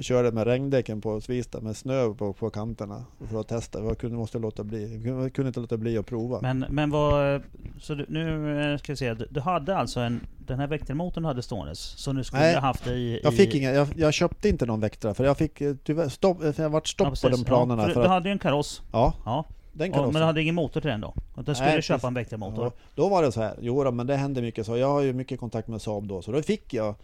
Körde 0.00 0.32
med 0.32 0.46
regndäcken 0.46 1.00
på 1.00 1.20
Svista 1.20 1.60
med 1.60 1.76
snö 1.76 2.14
på, 2.14 2.32
på 2.32 2.50
kanterna 2.50 3.04
för 3.30 3.40
att 3.40 3.48
testa. 3.48 3.80
Vi 3.80 3.94
kunde, 3.94 4.16
måste 4.16 4.38
låta 4.38 4.64
bli. 4.64 4.84
Vi 4.96 5.30
kunde- 5.30 5.48
inte 5.48 5.60
låta 5.60 5.76
bli 5.76 5.98
att 5.98 6.06
prova. 6.06 6.40
Men, 6.40 6.64
men 6.70 6.90
vad... 6.90 7.42
Så 7.80 7.94
du, 7.94 8.06
nu 8.08 8.60
eh, 8.72 8.78
ska 8.78 8.92
vi 8.92 8.96
se. 8.96 9.14
Du, 9.14 9.26
du 9.30 9.40
hade 9.40 9.76
alltså 9.76 10.00
en... 10.00 10.20
Den 10.38 10.58
här 10.58 10.66
väktarmotorn 10.66 11.22
du 11.22 11.28
hade 11.28 11.42
ståendes. 11.42 11.78
Så 11.78 12.12
du 12.12 12.24
skulle 12.24 12.42
Nej, 12.42 12.54
ha 12.54 12.60
haft 12.60 12.84
det 12.84 12.94
i... 12.94 13.20
Jag 13.24 13.32
i, 13.32 13.36
fick 13.36 13.54
inga, 13.54 13.70
jag, 13.70 13.88
jag 13.96 14.14
köpte 14.14 14.48
inte 14.48 14.66
någon 14.66 14.80
Vectra 14.80 15.14
för 15.14 15.24
jag 15.24 15.36
fick 15.38 15.60
eh, 15.60 15.74
tyvärr 15.84 16.08
stopp, 16.08 16.40
för 16.40 16.62
jag 16.62 16.70
vart 16.70 16.88
stopp 16.88 17.08
Ja, 17.22 17.28
på 17.30 17.36
de 17.36 17.44
planerna. 17.44 17.82
Ja, 17.82 17.86
för 17.86 17.94
för 17.94 18.02
du 18.02 18.08
hade 18.08 18.28
ju 18.28 18.32
en 18.32 18.38
kaross. 18.38 18.82
ja, 18.92 19.14
Ja. 19.24 19.44
den 19.72 19.92
karossen. 19.92 20.12
men 20.12 20.20
du 20.20 20.26
hade 20.26 20.42
ingen 20.42 20.54
motor 20.54 20.80
till 20.80 20.90
den 20.90 21.00
då? 21.00 21.14
Du 21.36 21.54
skulle 21.54 21.70
Nej, 21.70 21.82
köpa 21.82 22.06
en 22.06 22.14
väktarmotor? 22.14 22.64
Ja, 22.64 22.72
då 22.94 23.08
var 23.08 23.22
det 23.22 23.32
så 23.32 23.40
här, 23.40 23.54
jo 23.60 23.84
då, 23.84 23.90
men 23.90 24.06
det 24.06 24.16
hände 24.16 24.42
mycket 24.42 24.66
så. 24.66 24.76
Jag 24.76 24.88
har 24.88 25.00
ju 25.00 25.12
mycket 25.12 25.40
kontakt 25.40 25.68
med 25.68 25.82
Saab 25.82 26.06
då, 26.08 26.22
så 26.22 26.32
då 26.32 26.42
fick 26.42 26.74
jag 26.74 26.94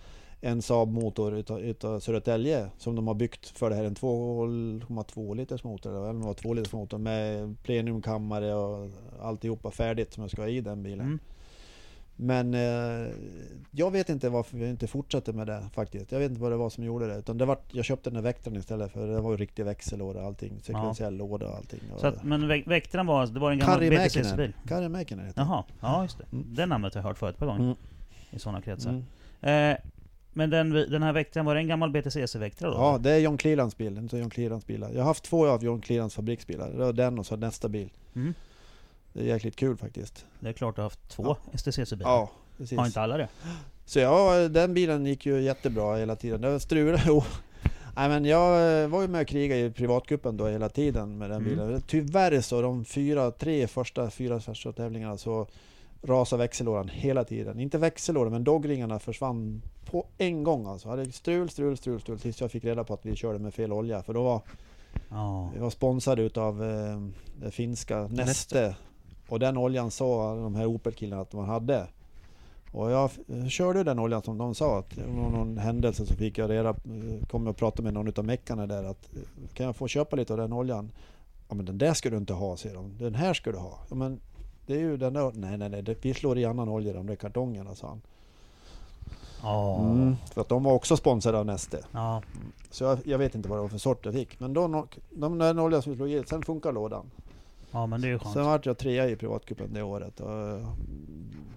en 0.45 0.62
Saab-motor 0.62 1.34
utav, 1.34 1.61
utav 1.61 2.01
Södertälje 2.01 2.70
som 2.78 2.97
de 2.97 3.07
har 3.07 3.14
byggt 3.14 3.49
för 3.49 3.70
det 3.70 3.76
här, 3.76 3.84
en 3.84 3.95
2,2 3.95 5.34
liters 5.36 5.64
motor, 5.64 5.90
eller 5.90 6.12
det 6.12 6.26
var 6.26 6.34
2 6.34 6.55
liters 6.55 6.72
motor 6.72 6.99
med 6.99 7.57
plenumkammare 7.62 8.55
och 8.55 8.90
alltihopa 9.22 9.70
färdigt 9.70 10.12
som 10.12 10.22
jag 10.22 10.30
ska 10.30 10.42
ha 10.42 10.49
i 10.49 10.61
den 10.61 10.82
bilen. 10.82 11.07
Mm. 11.07 11.18
Men 12.16 12.55
eh, 12.55 13.12
jag 13.70 13.90
vet 13.90 14.09
inte 14.09 14.28
varför 14.28 14.57
vi 14.57 14.68
inte 14.70 14.86
fortsatte 14.86 15.32
med 15.32 15.47
det 15.47 15.62
faktiskt. 15.72 16.12
Jag 16.12 16.18
vet 16.18 16.30
inte 16.30 16.42
vad 16.42 16.53
det 16.53 16.57
var 16.57 16.70
som 16.70 16.84
gjorde 16.84 17.07
det. 17.07 17.18
Utan 17.18 17.38
det 17.38 17.45
var, 17.45 17.59
jag 17.72 17.84
köpte 17.84 18.11
den 18.11 18.16
här 18.16 18.22
Vectran 18.22 18.57
istället 18.57 18.92
för 18.92 19.07
det 19.07 19.20
var 19.20 19.30
ju 19.30 19.36
riktig 19.36 19.64
växellåda 19.64 20.20
och 20.20 20.26
allting. 20.26 20.61
Sekventiell 20.62 21.16
låda 21.16 21.49
och 21.49 21.57
allting. 21.57 21.80
Så 21.97 22.07
att, 22.07 22.24
men 22.24 22.49
väk- 22.51 22.68
väktaren 22.68 23.07
var, 23.07 23.26
det 23.26 23.40
var 23.40 23.51
en 23.53 23.59
gammal 23.59 23.80
BTCC-bil? 23.80 24.53
Kari 24.68 24.88
Mäkinen 24.88 25.26
heter 25.26 25.40
den. 25.40 25.49
Jaha, 25.51 25.64
ja 25.80 26.03
just 26.03 26.18
det. 26.18 26.24
Mm. 26.32 26.55
Det 26.55 26.66
namnet 26.66 26.95
har 26.95 27.01
jag 27.03 27.09
hört 27.09 27.18
förut 27.18 27.38
på 27.38 27.47
gång. 27.47 27.57
Mm. 27.57 27.76
I 28.30 28.38
sådana 28.38 28.61
kretsar. 28.62 28.90
Mm. 28.90 29.72
Eh, 29.72 29.76
men 30.35 30.51
den, 30.51 30.70
den 30.70 31.03
här 31.03 31.12
väktaren, 31.12 31.47
var 31.47 31.55
det 31.55 31.61
en 31.61 31.68
gammal 31.68 31.91
BTCC-väktare 31.91 32.70
då? 32.70 32.76
Ja, 32.76 32.99
det 33.01 33.11
är 33.11 33.18
John 33.18 33.37
Clelands 33.39 33.76
bil. 33.76 33.97
Är 34.12 34.18
John 34.18 34.30
Clelands 34.30 34.66
bilar. 34.66 34.91
Jag 34.93 34.99
har 35.01 35.05
haft 35.07 35.24
två 35.24 35.47
av 35.47 35.64
John 35.64 35.80
Clelands 35.80 36.14
fabriksbilar. 36.14 36.70
Det 36.70 36.76
var 36.85 36.93
den 36.93 37.18
och 37.18 37.26
så 37.26 37.37
nästa 37.37 37.68
bil. 37.68 37.91
Mm. 38.14 38.35
Det 39.12 39.20
är 39.20 39.24
jäkligt 39.24 39.57
kul 39.57 39.76
faktiskt. 39.76 40.26
Det 40.41 40.49
är 40.49 40.53
klart 40.53 40.76
du 40.76 40.80
har 40.82 40.87
haft 40.87 41.09
två 41.09 41.22
Ja. 41.53 41.59
STCC-bilar. 41.59 42.11
Ja, 42.11 42.30
precis. 42.59 42.78
Har 42.78 42.87
inte 42.87 43.01
alla 43.01 43.16
det? 43.16 43.28
Så 43.87 43.99
ja, 43.99 44.49
den 44.49 44.74
bilen 44.74 45.07
gick 45.07 45.26
ju 45.26 45.41
jättebra 45.41 45.97
hela 45.97 46.16
tiden. 46.16 46.41
Det 46.41 46.61
strulade 46.61 47.03
jo. 47.07 47.22
Nej 47.97 48.09
men 48.09 48.24
jag 48.24 48.82
eh, 48.82 48.89
var 48.89 49.03
ju 49.03 49.09
med 49.09 49.20
och 49.20 49.26
krigade 49.26 49.61
i 49.61 49.70
privatcupen 49.70 50.37
då 50.37 50.47
hela 50.47 50.68
tiden 50.68 51.18
med 51.18 51.30
den 51.30 51.43
Mm. 51.47 51.51
bilen. 51.51 51.82
Tyvärr 51.87 52.41
så 52.41 52.62
de 52.62 52.85
fyra, 52.85 53.30
tre 53.30 53.66
första, 53.66 54.11
fyra 54.11 54.41
första 54.41 54.72
tävlingarna 54.72 55.16
så 55.18 55.47
rasade 56.05 56.43
växellådan 56.43 56.89
hela 56.89 57.25
tiden. 57.25 57.61
Inte 57.61 57.79
växellådan 57.79 58.33
men 58.33 58.45
dogringarna 58.45 58.99
försvann 58.99 59.63
på 59.91 60.07
en 60.19 60.45
gång 60.45 60.67
alltså. 60.67 60.89
Jag 60.89 60.97
hade 60.97 61.13
strul, 61.13 61.51
strul, 61.51 61.77
strul, 61.77 62.01
strul 62.01 62.19
tills 62.19 62.41
jag 62.41 62.51
fick 62.51 62.65
reda 62.65 62.85
på 62.85 62.95
att 62.95 63.07
vi 63.07 63.17
körde 63.17 63.39
med 63.39 63.55
fel 63.55 63.73
olja. 63.73 64.03
För 64.03 64.15
då 64.15 64.23
var 64.23 64.41
vi 65.55 65.61
var 65.61 65.71
sponsrade 65.71 66.23
utav 66.23 66.65
eh, 66.65 67.01
det 67.41 67.51
finska 67.51 68.07
Neste. 68.07 68.77
Och 69.29 69.39
den 69.39 69.57
oljan 69.57 69.91
sa 69.91 70.35
de 70.35 70.55
här 70.55 70.67
Opel-killarna 70.67 71.23
att 71.23 71.33
man 71.33 71.45
hade. 71.45 71.87
Och 72.73 72.91
jag 72.91 73.11
körde 73.49 73.85
den 73.85 73.99
oljan 73.99 74.23
som 74.23 74.39
de 74.39 74.55
sa. 74.55 74.79
Att 74.79 74.97
var 74.97 75.31
någon 75.31 75.59
händelse 75.59 76.07
så 76.07 76.15
fick 76.15 76.39
jag 76.39 76.51
reda 76.51 76.69
eh, 76.69 77.27
kom 77.31 77.43
jag 77.43 77.51
och 77.51 77.57
pratade 77.57 77.83
med 77.83 77.95
någon 77.95 78.09
utav 78.09 78.25
meckarna 78.25 78.67
där 78.67 78.85
att 78.85 79.17
eh, 79.17 79.49
kan 79.55 79.67
jag 79.67 79.77
få 79.77 79.89
köpa 79.89 80.17
lite 80.17 80.33
av 80.33 80.39
den 80.39 80.53
oljan? 80.53 80.93
Ja 81.49 81.55
men 81.55 81.65
den 81.65 81.79
där 81.79 81.95
ska 81.95 82.11
du 82.11 82.17
inte 82.17 82.33
ha 82.33 82.57
säger 82.57 82.75
de. 82.75 82.99
Den 82.99 83.15
här 83.15 83.35
ska 83.35 83.53
du 83.53 83.59
ha. 83.59 83.79
Ja, 83.89 83.95
men 83.95 84.21
det 84.67 84.75
är 84.75 84.79
ju 84.79 84.97
den 84.97 85.12
där. 85.12 85.33
Nej 85.35 85.59
nej 85.59 85.69
nej, 85.69 85.83
det, 85.83 85.97
vi 86.05 86.15
slår 86.15 86.39
i 86.39 86.45
annan 86.45 86.69
olja 86.69 86.91
i 86.91 86.95
de 86.95 87.07
där 87.07 87.17
kartongerna 87.17 87.75
sa 87.75 87.89
han. 87.89 88.01
Ja. 89.43 89.79
Mm, 89.81 90.17
för 90.35 90.41
att 90.41 90.49
de 90.49 90.62
var 90.65 90.73
också 90.73 90.97
sponsrade 90.97 91.39
av 91.39 91.47
Neste. 91.47 91.85
Ja. 91.93 92.23
Så 92.71 92.85
jag, 92.85 92.99
jag 93.05 93.19
vet 93.19 93.35
inte 93.35 93.49
vad 93.49 93.59
det 93.59 93.62
var 93.62 93.69
för 93.69 93.79
sort 93.79 94.05
jag 94.05 94.15
fick. 94.15 94.41
Men 94.41 94.53
då, 94.55 94.67
nå- 94.69 94.87
de, 95.11 95.39
den 95.39 95.59
oljan 95.59 95.83
som 95.83 95.93
vi 95.93 95.97
slog 95.97 96.11
i, 96.11 96.23
sen 96.27 96.43
funkar 96.43 96.73
lådan. 96.73 97.11
ja, 97.71 97.87
men 97.87 98.01
det 98.01 98.07
är 98.09 98.12
ju 98.12 98.19
Sen 98.19 98.33
skönt. 98.33 98.47
vart 98.47 98.67
jag 98.67 98.79
trea 98.79 99.09
i 99.11 99.17
privatcupen 99.17 99.73
det 99.75 99.83
året. 99.83 100.21
Och 100.21 100.33
mm, 100.33 100.67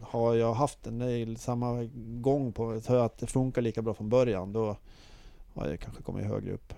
har 0.01 0.34
jag 0.36 0.53
haft 0.53 0.84
den 0.84 1.01
i 1.01 1.36
samma 1.39 1.89
gång 1.95 2.51
på 2.51 2.82
så 2.82 2.95
att 2.95 3.18
det 3.20 3.28
funkar 3.28 3.62
lika 3.62 3.82
bra 3.82 3.93
från 3.93 4.10
början 4.10 4.53
då 4.53 4.76
har 5.53 5.68
jag 5.68 5.80
kanske 5.80 6.03
kommit 6.03 6.26
högre 6.26 6.53
upp. 6.53 6.74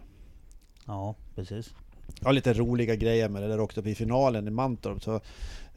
Ja, 0.85 1.15
precis. 1.35 1.73
Jag 2.19 2.25
har 2.25 2.33
lite 2.33 2.53
roliga 2.53 2.95
grejer 2.95 3.29
med 3.29 3.41
det 3.41 3.47
där 3.47 3.59
också. 3.59 3.81
I 3.87 3.95
finalen 3.95 4.47
i 4.47 4.51
Mantorp 4.51 5.03
så 5.03 5.19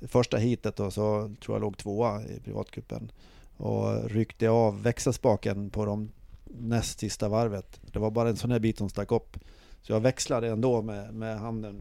första 0.09 0.37
heatet 0.37 0.77
då, 0.77 0.91
så 0.91 1.35
tror 1.45 1.55
jag 1.57 1.61
låg 1.61 1.77
tvåa 1.79 2.23
i 2.23 2.41
privatcupen. 2.45 3.13
Och 3.57 4.11
ryckte 4.11 4.49
av 4.51 4.83
växelspaken 4.83 5.71
på 5.71 5.85
de 5.85 6.11
näst 6.45 6.99
sista 6.99 7.29
varvet. 7.29 7.81
Det 7.93 7.99
var 7.99 8.11
bara 8.11 8.29
en 8.29 8.37
sån 8.37 8.51
här 8.51 8.59
bit 8.59 8.79
som 8.79 8.89
stack 8.89 9.13
upp. 9.13 9.39
Så 9.83 9.93
jag 9.93 10.01
växlade 10.01 10.49
ändå 10.49 10.83
med, 10.83 11.15
med 11.15 11.39
handen. 11.39 11.81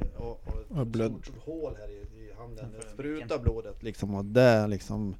eh, 0.00 0.22
Och, 0.22 0.30
och 0.70 0.78
Och 0.78 0.86
blöd. 0.86 1.16
ett 1.18 1.24
stort 1.24 1.44
hål 1.44 1.76
här 1.80 1.88
i, 1.90 1.92
i 2.24 2.32
handen. 2.38 2.66
Det 2.80 2.86
sprutade 2.92 3.42
blodet 3.42 3.82
liksom. 3.82 4.14
Och 4.14 4.24
det 4.24 4.66
liksom... 4.66 5.14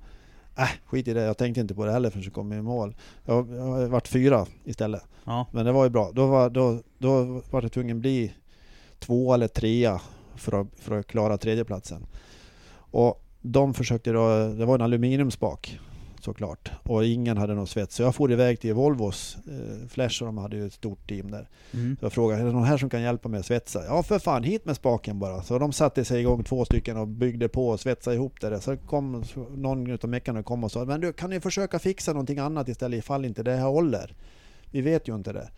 Äh, 0.58 0.68
skit 0.86 1.08
i 1.08 1.12
det. 1.12 1.20
Jag 1.22 1.38
tänkte 1.38 1.60
inte 1.60 1.74
på 1.74 1.84
det 1.84 1.92
heller 1.92 2.10
förrän 2.10 2.24
jag 2.24 2.32
kom 2.32 2.52
i 2.52 2.62
mål. 2.62 2.94
Jag, 3.24 3.50
jag 3.50 3.62
har 3.62 3.86
varit 3.86 4.08
fyra 4.08 4.46
istället. 4.64 5.02
Ja. 5.24 5.46
Men 5.52 5.66
det 5.66 5.72
var 5.72 5.84
ju 5.84 5.90
bra. 5.90 6.10
Då 6.12 6.26
var, 6.26 6.50
då, 6.50 6.82
då 6.98 7.24
var 7.50 7.62
jag 7.62 7.72
tvungen 7.72 7.96
att 7.96 8.00
bli 8.00 8.32
två 8.98 9.34
eller 9.34 9.48
trea 9.48 10.00
för 10.36 10.60
att, 10.60 10.66
för 10.76 10.98
att 10.98 11.06
klara 11.06 11.38
tredjeplatsen. 11.38 12.06
Och 12.72 13.24
de 13.40 13.74
försökte 13.74 14.12
då, 14.12 14.48
det 14.48 14.64
var 14.64 14.74
en 14.74 14.82
aluminiumspak 14.82 15.78
såklart. 16.20 16.70
Och 16.82 17.04
ingen 17.04 17.36
hade 17.36 17.54
någon 17.54 17.66
svets. 17.66 17.94
Så 17.94 18.02
jag 18.02 18.14
for 18.14 18.32
iväg 18.32 18.60
till 18.60 18.74
Volvos 18.74 19.36
eh, 19.48 19.88
Flash 19.88 20.22
och 20.22 20.26
de 20.26 20.38
hade 20.38 20.56
ju 20.56 20.66
ett 20.66 20.72
stort 20.72 21.08
team 21.08 21.30
där. 21.30 21.48
Mm. 21.74 21.96
Så 22.00 22.04
jag 22.04 22.12
frågade, 22.12 22.42
är 22.42 22.46
det 22.46 22.52
någon 22.52 22.64
här 22.64 22.76
som 22.76 22.90
kan 22.90 23.02
hjälpa 23.02 23.28
mig 23.28 23.40
att 23.40 23.46
svetsa? 23.46 23.84
Ja 23.84 24.02
för 24.02 24.18
fan, 24.18 24.42
hit 24.42 24.64
med 24.64 24.76
spaken 24.76 25.18
bara. 25.18 25.42
Så 25.42 25.58
de 25.58 25.72
satte 25.72 26.04
sig 26.04 26.20
igång 26.20 26.44
två 26.44 26.64
stycken 26.64 26.96
och 26.96 27.08
byggde 27.08 27.48
på 27.48 27.68
och 27.68 27.80
svetsade 27.80 28.16
ihop 28.16 28.40
det. 28.40 28.50
där. 28.50 28.58
Så 28.58 28.76
kom 28.76 29.24
någon 29.56 29.90
utav 29.90 30.10
meckarna 30.10 30.42
kom 30.42 30.64
och 30.64 30.72
sa, 30.72 30.84
men 30.84 31.00
du 31.00 31.12
kan 31.12 31.30
ni 31.30 31.40
försöka 31.40 31.78
fixa 31.78 32.12
någonting 32.12 32.38
annat 32.38 32.68
istället 32.68 32.98
ifall 32.98 33.24
inte 33.24 33.42
det 33.42 33.56
här 33.56 33.68
håller? 33.68 34.14
Vi 34.70 34.80
vet 34.80 35.08
ju 35.08 35.14
inte 35.14 35.32
det. 35.32 35.50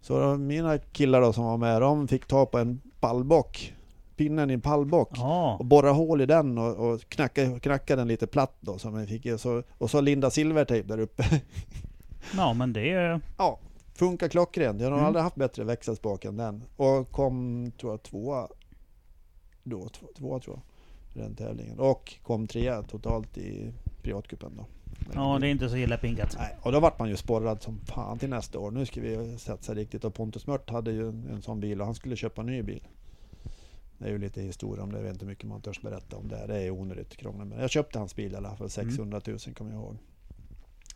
Så 0.00 0.36
mina 0.36 0.78
killar 0.78 1.20
då 1.20 1.32
som 1.32 1.44
var 1.44 1.56
med, 1.56 1.80
de 1.80 2.08
fick 2.08 2.26
ta 2.26 2.46
på 2.46 2.58
en 2.58 2.80
pallbock, 3.00 3.74
pinnen 4.16 4.50
i 4.50 4.54
en 4.54 4.60
pallbock. 4.60 5.10
Ja. 5.14 5.56
Och 5.58 5.64
borra 5.64 5.90
hål 5.92 6.20
i 6.20 6.26
den 6.26 6.58
och, 6.58 6.76
och 6.88 7.00
knacka, 7.08 7.58
knacka 7.60 7.96
den 7.96 8.08
lite 8.08 8.26
platt 8.26 8.56
då. 8.60 8.78
Som 8.78 8.98
jag 8.98 9.08
fick, 9.08 9.26
och, 9.26 9.40
så, 9.40 9.62
och 9.78 9.90
så 9.90 10.00
linda 10.00 10.30
silvertejp 10.30 10.88
där 10.88 10.98
uppe. 11.00 11.24
ja, 12.36 12.52
men 12.52 12.72
det 12.72 12.90
är... 12.90 13.20
Ja, 13.38 13.58
funkar 13.94 14.28
klockrent. 14.28 14.80
Jag 14.80 14.86
har 14.90 14.92
Mm. 14.94 15.06
aldrig 15.06 15.22
haft 15.22 15.36
bättre 15.36 15.64
växelspak 15.64 16.24
än 16.24 16.36
den. 16.36 16.62
Och 16.76 17.10
kom, 17.10 17.72
tror 17.80 17.92
jag, 17.92 18.02
tvåa 18.02 18.48
då. 19.62 19.88
Två, 19.88 20.06
tvåa 20.18 20.40
tror 20.40 20.56
jag. 20.56 21.22
Den 21.22 21.34
tävlingen. 21.34 21.78
Och 21.78 22.14
kom 22.22 22.46
trea 22.46 22.82
totalt 22.82 23.38
i 23.38 23.72
privatcupen 24.02 24.52
då. 24.56 24.64
Ja, 25.14 25.38
det 25.40 25.46
är 25.46 25.50
inte 25.50 25.68
så 25.68 25.76
illa 25.76 25.96
pinkat. 25.96 26.36
Nej, 26.38 26.56
och 26.62 26.72
då 26.72 26.80
vart 26.80 26.98
man 26.98 27.08
ju 27.08 27.16
sporrad 27.16 27.62
som 27.62 27.78
fan 27.84 28.18
till 28.18 28.28
nästa 28.30 28.58
år. 28.58 28.70
Nu 28.70 28.86
ska 28.86 29.00
vi 29.00 29.38
satsa 29.38 29.74
riktigt. 29.74 30.04
Och 30.04 30.14
Pontus 30.14 30.46
Mört 30.46 30.70
hade 30.70 30.92
ju 30.92 31.08
en, 31.08 31.28
en 31.32 31.42
sån 31.42 31.60
bil 31.60 31.80
och 31.80 31.86
han 31.86 31.94
skulle 31.94 32.16
köpa 32.16 32.40
en 32.40 32.46
ny 32.46 32.62
bil. 32.62 32.82
Det 34.04 34.08
är 34.08 34.12
ju 34.12 34.18
lite 34.18 34.42
historia 34.42 34.82
om 34.82 34.92
det. 34.92 34.98
Jag 34.98 35.02
vet 35.02 35.12
inte 35.12 35.24
hur 35.24 35.30
mycket 35.30 35.48
man 35.48 35.60
törs 35.60 35.80
berätta 35.80 36.16
om 36.16 36.28
det. 36.28 36.46
Det 36.46 36.58
är 36.58 36.70
onödigt 36.70 37.16
krångligt. 37.16 37.48
Men 37.48 37.60
jag 37.60 37.70
köpte 37.70 37.98
hans 37.98 38.16
bil 38.16 38.32
i 38.32 38.36
alla 38.36 38.56
fall. 38.56 38.70
600 38.70 39.20
000 39.26 39.38
kommer 39.38 39.70
jag 39.72 39.80
ihåg. 39.80 39.96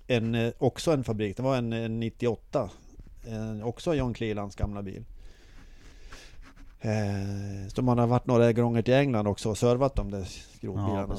En, 0.07 0.35
eh, 0.35 0.53
också 0.59 0.93
en 0.93 1.05
fabrik. 1.05 1.37
Det 1.37 1.43
var 1.43 1.57
en, 1.57 1.73
en 1.73 2.01
98. 2.01 2.71
En, 3.27 3.63
också 3.63 3.95
John 3.95 4.15
Clelands 4.15 4.57
gamla 4.57 4.83
bil. 4.83 5.05
Eh, 6.81 7.69
så 7.69 7.83
man 7.83 7.99
har 7.99 8.07
varit 8.07 8.27
några 8.27 8.53
gånger 8.53 8.83
till 8.83 8.95
England 8.95 9.27
också 9.27 9.51
och 9.51 9.59
servat 9.59 9.95
de 9.95 10.11
där 10.11 10.25
skrotbilarna. 10.25 11.17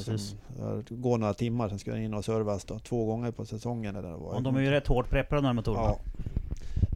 Ja, 0.59 0.65
det 0.89 0.95
går 0.95 1.17
några 1.17 1.33
timmar, 1.33 1.69
sen 1.69 1.79
ska 1.79 1.91
jag 1.91 2.03
in 2.03 2.13
och 2.13 2.25
servas 2.25 2.65
då, 2.65 2.79
två 2.79 3.05
gånger 3.05 3.31
på 3.31 3.45
säsongen. 3.45 3.95
Eller 3.95 4.09
det 4.09 4.17
var. 4.17 4.35
Och 4.35 4.43
de 4.43 4.55
är 4.55 4.61
ju 4.61 4.69
rätt 4.69 4.87
hårt 4.87 5.09
preppade 5.09 5.41
de 5.41 5.45
här 5.45 5.53
motorerna. 5.53 5.83
Ja. 5.83 5.99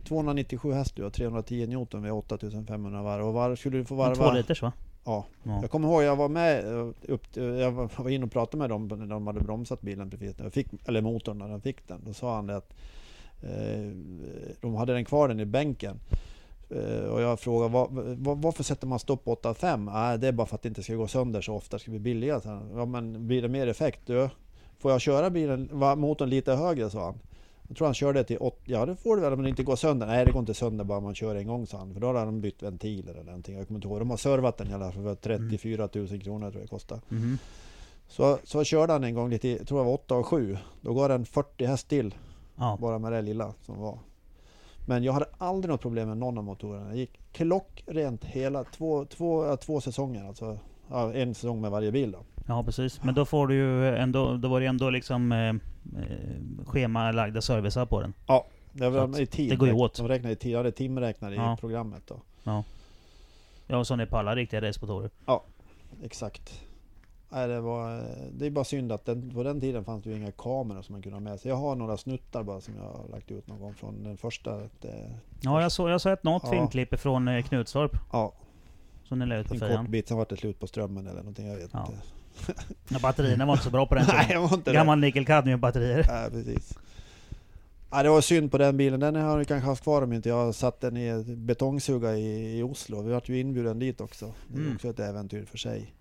297 0.04 0.72
häst 0.72 1.00
och 1.00 1.14
310 1.14 1.68
Newton 1.68 2.04
vid 2.04 2.12
8500 2.12 3.02
varv. 3.02 3.28
Och 3.28 3.34
var, 3.34 3.56
skulle 3.56 3.78
du 3.78 3.86
få 3.86 4.04
En 4.04 4.16
Två 4.16 4.24
varva... 4.24 4.34
liters 4.34 4.62
va? 4.62 4.74
Ja. 5.04 5.26
Ja. 5.44 5.62
Jag 5.62 5.72
kommer 5.72 5.88
ihåg, 5.88 6.04
jag 6.04 6.16
var 6.16 6.30
med 6.30 6.66
eh, 6.66 6.88
upp, 7.08 7.36
jag 7.36 7.72
var 7.72 8.10
inne 8.10 8.26
och 8.26 8.32
pratade 8.32 8.58
med 8.58 8.70
dem 8.70 8.88
när 8.88 9.06
de 9.06 9.28
hade 9.28 9.40
bromsat 9.40 9.82
bilen 9.82 10.10
precis 10.10 10.36
jag 10.40 10.54
fick, 10.54 10.68
eller 10.86 11.02
motorn 11.02 11.38
när 11.38 11.48
de 11.48 11.62
fick 11.62 11.88
den. 11.88 12.02
Då 12.06 12.14
sa 12.14 12.36
han 12.36 12.48
det 12.48 12.56
att 12.56 12.74
eh, 13.42 13.92
de 14.62 14.76
hade 14.76 14.94
den 14.94 15.06
kvar 15.06 15.28
den 15.28 15.40
i 15.40 15.46
bänken. 15.46 16.00
Eh, 16.70 17.06
och 17.06 17.22
jag 17.22 17.40
frågade 17.40 17.74
var, 17.74 17.88
var, 18.16 18.36
varför 18.36 18.64
sätter 18.64 18.88
man 18.88 19.00
stopp 19.00 19.24
på 19.24 19.36
8,5? 19.36 19.94
Nej, 19.94 20.18
det 20.18 20.28
är 20.28 20.32
bara 20.32 20.48
för 20.48 20.56
att 20.56 20.62
det 20.62 20.70
inte 20.70 20.84
ska 20.84 20.96
gå 20.96 21.08
sönder 21.08 21.42
så 21.42 21.56
ofta, 21.56 21.76
det 21.76 21.82
ska 21.82 21.92
bli 21.92 22.00
billigare. 22.00 22.60
Ja, 22.76 22.86
men 22.86 23.28
blir 23.28 23.42
det 23.42 23.48
mer 23.48 23.68
effekt? 23.68 24.02
Du, 24.06 24.30
får 24.80 24.92
jag 24.92 25.02
köra 25.02 25.30
bilen, 25.30 25.70
motorn 25.98 26.30
lite 26.30 26.54
högre? 26.54 26.90
sa 26.90 27.06
han. 27.06 27.20
Jag 27.74 27.78
tror 27.78 27.88
han 27.88 27.94
körde 27.94 28.24
till 28.24 28.38
80, 28.40 28.60
ja 28.66 28.86
det 28.86 28.96
får 28.96 29.16
du 29.16 29.22
väl 29.22 29.36
men 29.36 29.44
det 29.44 29.50
inte 29.50 29.64
går 29.64 29.76
sönder. 29.76 30.08
Nej 30.08 30.26
det 30.26 30.32
går 30.32 30.40
inte 30.40 30.54
sönder 30.54 30.84
bara 30.84 31.00
man 31.00 31.16
kör 31.16 31.36
en 31.36 31.48
gång 31.48 31.68
sa 31.68 31.78
han. 31.78 31.94
För 31.94 32.02
då 32.02 32.08
har 32.08 32.14
de 32.26 32.42
bytt 32.42 32.64
ventiler 32.64 33.14
eller 33.14 33.24
någonting. 33.24 33.58
Jag 33.58 33.68
kommer 33.68 33.78
inte 33.78 33.88
ihåg. 33.88 34.00
De 34.00 34.10
har 34.10 34.18
servat 34.18 34.58
den 34.58 34.68
fall 34.70 34.92
för 34.92 35.16
34 35.16 35.90
000 35.94 36.08
kronor 36.22 36.40
tror 36.52 36.54
jag 36.54 36.64
det 36.64 36.68
kostar. 36.68 37.00
Mhm. 37.10 37.38
Så, 38.08 38.38
så 38.44 38.64
körde 38.64 38.94
han 38.94 39.04
en 39.04 39.14
gång 39.14 39.30
lite, 39.30 39.50
jag 39.50 39.68
tror 39.68 39.78
det 39.80 39.86
var 39.86 39.94
8 39.94 40.16
och 40.16 40.28
7. 40.28 40.58
Då 40.82 40.94
går 40.94 41.10
den 41.10 41.26
40 41.26 41.66
häst 41.66 41.88
till 41.90 42.16
Ja. 42.56 42.78
bara 42.82 43.00
med 43.00 43.12
det 43.12 43.22
lilla 43.22 43.54
som 43.62 43.80
var. 43.80 44.00
Men 44.88 45.04
jag 45.04 45.14
hade 45.14 45.26
aldrig 45.38 45.72
något 45.72 45.82
problem 45.82 46.08
med 46.08 46.18
någon 46.18 46.38
av 46.38 46.44
motorerna. 46.44 46.90
Det 46.90 46.98
gick 46.98 47.20
klockrent 47.32 48.26
hela 48.26 48.64
två, 48.64 49.06
två, 49.06 49.58
två 49.58 49.82
säsonger 49.82 50.28
alltså. 50.28 50.58
Ja, 50.90 51.14
en 51.14 51.36
säsong 51.36 51.62
med 51.62 51.72
varje 51.72 51.92
bil 51.92 52.12
då. 52.12 52.20
ja 52.48 52.64
precis. 52.64 53.04
Men 53.04 53.16
då 53.16 53.26
får 53.26 53.48
du 53.48 53.56
ju 53.56 53.96
ändå, 53.98 54.38
då 54.38 54.48
var 54.48 54.60
det 54.60 54.66
ändå 54.66 54.90
liksom 54.90 55.32
eh, 55.32 55.54
eh, 55.98 56.66
schemalagda 56.66 57.42
servicer 57.42 57.86
på 57.86 58.02
den. 58.02 58.14
Det, 58.72 58.90
var 58.90 59.14
Så 59.14 59.22
i 59.22 59.26
tid. 59.26 59.50
det 59.50 59.56
går 59.56 59.68
ju 59.68 59.74
åt. 59.74 59.96
De 59.98 60.08
räknade 60.08 60.34
i 60.34 60.36
tid, 60.36 60.52
jag 60.52 60.58
hade 60.60 60.72
timräknare 60.72 61.36
Ja. 61.36 61.54
i 61.54 61.58
programmet 61.58 62.04
då. 62.08 62.22
Ja, 63.68 63.84
som 63.84 63.98
det 63.98 64.04
är 64.04 64.08
på 64.08 64.18
alla 64.18 64.36
riktiga 64.36 64.62
racemotorer. 64.62 65.10
Exakt. 66.04 66.62
Nej, 67.30 67.48
det, 67.48 67.62
var, 67.62 68.04
det 68.32 68.46
är 68.46 68.50
bara 68.50 68.66
synd 68.66 68.92
att 68.92 69.06
den, 69.06 69.30
på 69.30 69.44
den 69.44 69.62
tiden 69.62 69.84
fanns 69.86 70.04
det 70.04 70.10
ju 70.10 70.16
inga 70.18 70.32
kameror 70.32 70.82
som 70.82 70.94
man 70.94 71.02
kunde 71.02 71.16
ha 71.16 71.20
med 71.20 71.40
sig. 71.40 71.50
Jag 71.50 71.56
har 71.56 71.76
några 71.76 71.98
snuttar 71.98 72.44
bara 72.44 72.62
som 72.62 72.76
jag 72.76 72.84
har 72.84 73.08
lagt 73.12 73.32
ut 73.32 73.48
någon 73.48 73.60
gång 73.60 73.74
från 73.74 74.04
den 74.04 74.18
första. 74.18 74.58
Det, 74.82 75.20
Ja, 75.42 75.62
jag 75.62 75.72
såg 75.72 75.90
jag 75.90 76.02
såg 76.02 76.14
ett 76.14 76.24
något 76.24 76.44
Ja. 76.46 76.50
filmklipp 76.52 77.00
från 77.00 77.28
eh, 77.28 77.44
Knutstorp. 77.44 77.92
ja, 78.12 78.34
Som 79.04 79.20
ni 79.20 79.26
la 79.26 79.36
ut 79.38 79.48
på 79.48 79.54
en 79.54 79.60
kort 79.60 79.68
fejan. 79.70 79.92
bit, 79.92 80.08
sen 80.08 80.18
var 80.18 80.26
det 80.30 80.38
slut 80.38 80.60
på 80.60 80.68
strömmen 80.68 81.08
eller 81.08 81.20
någonting. 81.20 81.48
Jag 81.48 81.56
vet 81.58 81.70
Ja. 81.74 81.86
inte. 81.88 82.02
Ja, 82.90 83.00
batterierna 83.02 83.46
var 83.46 83.54
inte 83.54 83.64
så 83.64 83.70
bra 83.70 83.86
på 83.86 83.96
den 83.96 84.06
Nej, 84.08 84.26
tiden. 84.26 84.42
jag 84.42 84.50
var 84.50 84.58
inte. 84.58 84.74
Gammal 84.74 85.00
nickel 85.00 85.26
kadmium 85.26 85.60
batterier. 85.60 86.06
Nej, 86.10 86.30
precis. 86.32 86.78
Ja, 87.92 88.04
det 88.04 88.10
var 88.10 88.22
synd 88.22 88.52
på 88.52 88.58
den 88.58 88.78
bilen. 88.78 89.00
Den 89.00 89.16
har 89.16 89.38
jag 89.38 89.48
kanske 89.48 89.68
haft 89.70 89.84
kvar 89.84 90.02
om 90.02 90.14
inte 90.14 90.30
jag 90.30 90.56
satt 90.56 90.82
den 90.82 90.98
i 90.98 91.24
betongsuga 91.28 92.18
i, 92.18 92.60
i 92.60 92.64
Oslo. 92.64 93.02
Vi 93.02 93.12
vart 93.12 93.30
ju 93.30 93.40
inbjuden 93.40 93.80
dit 93.80 94.02
också. 94.02 94.34
Det 94.48 94.58
är 94.58 94.62
Mm. 94.62 94.76
också 94.76 94.90
ett 94.90 95.00
äventyr 95.00 95.46
för 95.46 95.58
sig. 95.58 95.94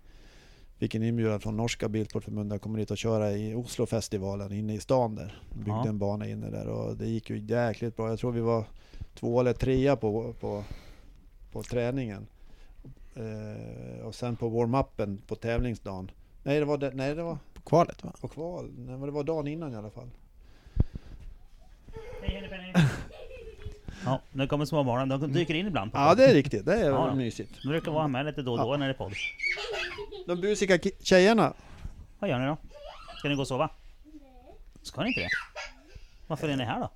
Fick 0.77 0.95
en 0.95 1.03
inbjudan 1.03 1.39
från 1.39 1.57
norska 1.57 1.89
Bilsportförbundet 1.89 2.55
att 2.55 2.61
komma 2.61 2.77
dit 2.77 2.91
och 2.91 2.97
köra 2.97 3.31
i 3.31 3.55
Oslofestivalen 3.55 4.51
inne 4.53 4.73
i 4.73 4.79
stan 4.79 5.15
där. 5.15 5.41
Byggde 5.55 5.71
Ja. 5.71 5.87
en 5.87 5.97
bana 5.99 6.27
inne 6.27 6.49
där 6.49 6.67
och 6.67 6.97
det 6.97 7.07
gick 7.07 7.29
ju 7.29 7.37
jäkligt 7.37 7.95
bra. 7.95 8.09
Jag 8.09 8.19
tror 8.19 8.31
vi 8.31 8.41
var 8.41 8.65
två 9.19 9.39
eller 9.39 9.53
trea 9.53 9.95
på, 9.95 10.33
på, 10.39 10.63
på 11.51 11.63
träningen. 11.63 12.27
Eh, 13.15 14.05
och 14.05 14.15
sen 14.15 14.35
på 14.35 14.49
warm-upen 14.49 15.17
på 15.27 15.35
tävlingsdagen. 15.35 16.11
Nej 16.43 16.59
det 16.59 16.65
var, 16.65 16.77
det, 16.77 16.91
nej, 16.93 17.15
det 17.15 17.23
var 17.23 17.37
På 17.53 17.61
kvalet 17.61 18.03
va? 18.03 18.11
på 18.21 18.27
kval. 18.27 18.65
Nej, 18.77 18.97
men 18.97 19.01
det 19.01 19.11
var 19.11 19.23
dagen 19.23 19.47
innan 19.47 19.73
i 19.73 19.75
alla 19.75 19.89
fall. 19.89 20.09
Ja, 24.05 24.19
nu 24.31 24.47
kommer 24.47 24.65
småbarnen. 24.65 25.09
De 25.19 25.33
dyker 25.33 25.53
in 25.53 25.67
ibland. 25.67 25.91
På 25.91 25.97
Ja 25.97 26.15
det 26.15 26.25
är 26.25 26.33
riktigt, 26.33 26.65
det 26.65 26.73
är 26.75 26.89
Ja, 26.89 27.07
ja. 27.07 27.15
mysigt. 27.15 27.61
De 27.63 27.67
brukar 27.69 27.91
vara 27.91 28.07
med 28.07 28.25
lite 28.25 28.41
då 28.41 28.51
och 28.51 28.57
då 28.57 28.73
Ja. 28.73 28.77
när 28.77 28.87
det 28.87 28.93
är 28.93 28.97
podd. 28.97 29.13
De 30.27 30.41
busiga 30.41 30.79
tjejerna. 31.01 31.53
Vad 32.19 32.29
gör 32.29 32.39
ni 32.39 32.45
då? 32.45 32.57
Ska 33.17 33.29
ni 33.29 33.35
gå 33.35 33.41
och 33.41 33.47
sova? 33.47 33.69
Ska 34.81 35.01
ni 35.01 35.07
inte 35.07 35.19
det? 35.21 35.29
Varför 36.27 36.49
är 36.49 36.55
ni 36.55 36.63
här 36.63 36.79
då? 36.79 36.89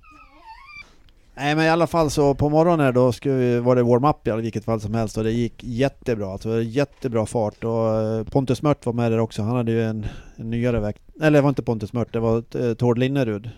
Nej 1.40 1.54
men 1.56 1.64
i 1.64 1.68
alla 1.68 1.86
fall 1.86 2.10
så 2.10 2.34
på 2.34 2.48
morgonen 2.48 2.94
då 2.94 3.12
skulle 3.12 3.34
vi, 3.34 3.58
var 3.58 3.76
det 3.76 3.82
warm-up 3.82 4.28
i 4.28 4.30
vilket 4.30 4.64
fall 4.64 4.80
som 4.80 4.94
helst 4.94 5.18
och 5.18 5.24
det 5.24 5.32
gick 5.32 5.64
jättebra. 5.64 6.32
Alltså 6.32 6.62
jättebra 6.62 7.26
fart 7.26 7.64
och 7.64 7.94
eh, 7.94 8.24
Pontus 8.24 8.62
Mört 8.62 8.86
var 8.86 8.92
med 8.92 9.12
där 9.12 9.18
också. 9.18 9.42
Han 9.42 9.56
hade 9.56 9.72
ju 9.72 9.84
en, 9.84 10.06
en 10.36 10.50
nyare 10.50 10.80
väkt. 10.80 11.02
Eller 11.20 11.38
det 11.38 11.42
var 11.42 11.48
inte 11.48 11.62
Pontus 11.62 11.92
Mört, 11.92 12.12
det 12.12 12.20
var 12.20 12.44
eh, 12.56 12.74
Tord 12.74 12.98
Linnerud. 12.98 13.50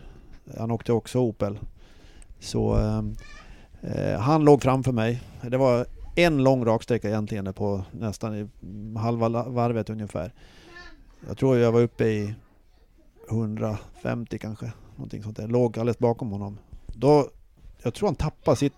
Han 0.59 0.71
åkte 0.71 0.93
också 0.93 1.19
Opel. 1.19 1.59
Så 2.41 2.79
eh, 2.79 3.03
eh, 3.93 4.21
han 4.21 4.45
låg 4.45 4.63
framför 4.63 4.93
mig. 4.93 5.23
Det 5.43 5.57
var 5.57 5.87
en 6.15 6.45
lång 6.45 6.65
raksträcka 6.65 7.09
egentligen 7.09 7.55
på 7.55 7.85
nästan 7.93 8.35
i 8.37 8.49
halva 8.99 9.29
varvet 9.29 9.91
ungefär. 9.91 10.33
Jag 11.29 11.39
tror 11.39 11.59
jag 11.59 11.73
var 11.73 11.81
uppe 11.81 12.05
i 12.05 12.35
150 13.31 14.39
kanske. 14.39 14.73
Någonting 14.97 15.23
sånt 15.23 15.37
där. 15.37 15.49
Låg 15.49 15.79
alldeles 15.79 15.99
bakom 15.99 16.31
honom. 16.31 16.59
Då, 16.87 17.29
jag 17.83 17.95
tror 17.95 18.09
han 18.09 18.15
tappade 18.15 18.57
sitt 18.57 18.73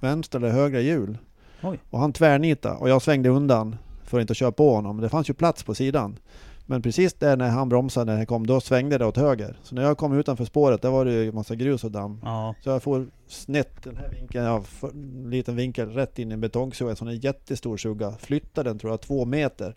vänstra 0.00 0.38
eller 0.38 0.50
högra 0.50 0.80
hjul. 0.80 1.18
Oj. 1.62 1.78
Och 1.90 1.98
han 1.98 2.12
tvärnitade 2.12 2.76
och 2.76 2.88
jag 2.88 3.02
svängde 3.02 3.28
undan 3.28 3.76
för 4.04 4.18
att 4.18 4.20
inte 4.20 4.34
köra 4.34 4.52
på 4.52 4.74
honom. 4.74 5.00
Det 5.00 5.08
fanns 5.08 5.30
ju 5.30 5.34
plats 5.34 5.62
på 5.62 5.74
sidan. 5.74 6.18
Men 6.66 6.82
precis 6.82 7.14
där 7.14 7.36
när 7.36 7.48
han 7.48 7.68
bromsade 7.68 8.12
när 8.12 8.18
jag 8.18 8.28
kom, 8.28 8.46
då 8.46 8.60
svängde 8.60 8.98
det 8.98 9.06
åt 9.06 9.16
höger. 9.16 9.56
Så 9.62 9.74
när 9.74 9.82
jag 9.82 9.98
kom 9.98 10.18
utanför 10.18 10.44
spåret, 10.44 10.82
där 10.82 10.90
var 10.90 11.04
det 11.04 11.12
ju 11.12 11.32
massa 11.32 11.54
grus 11.54 11.84
och 11.84 11.90
damm. 11.90 12.20
Ja, 12.22 12.54
Så 12.60 12.70
jag 12.70 12.82
får 12.82 13.06
snett 13.26 13.82
den 13.82 13.96
här 13.96 14.08
vinkeln, 14.08 14.44
ja, 14.44 14.62
en 14.82 15.30
liten 15.30 15.56
vinkel 15.56 15.90
rätt 15.90 16.18
in 16.18 16.30
i 16.30 16.34
en 16.34 16.40
betongsuga, 16.40 16.90
en 16.90 16.96
sån 16.96 17.16
jättestor 17.16 17.76
suga. 17.76 18.12
Flyttade 18.20 18.70
den 18.70 18.78
tror 18.78 18.92
jag 18.92 19.00
två 19.00 19.24
meter 19.24 19.74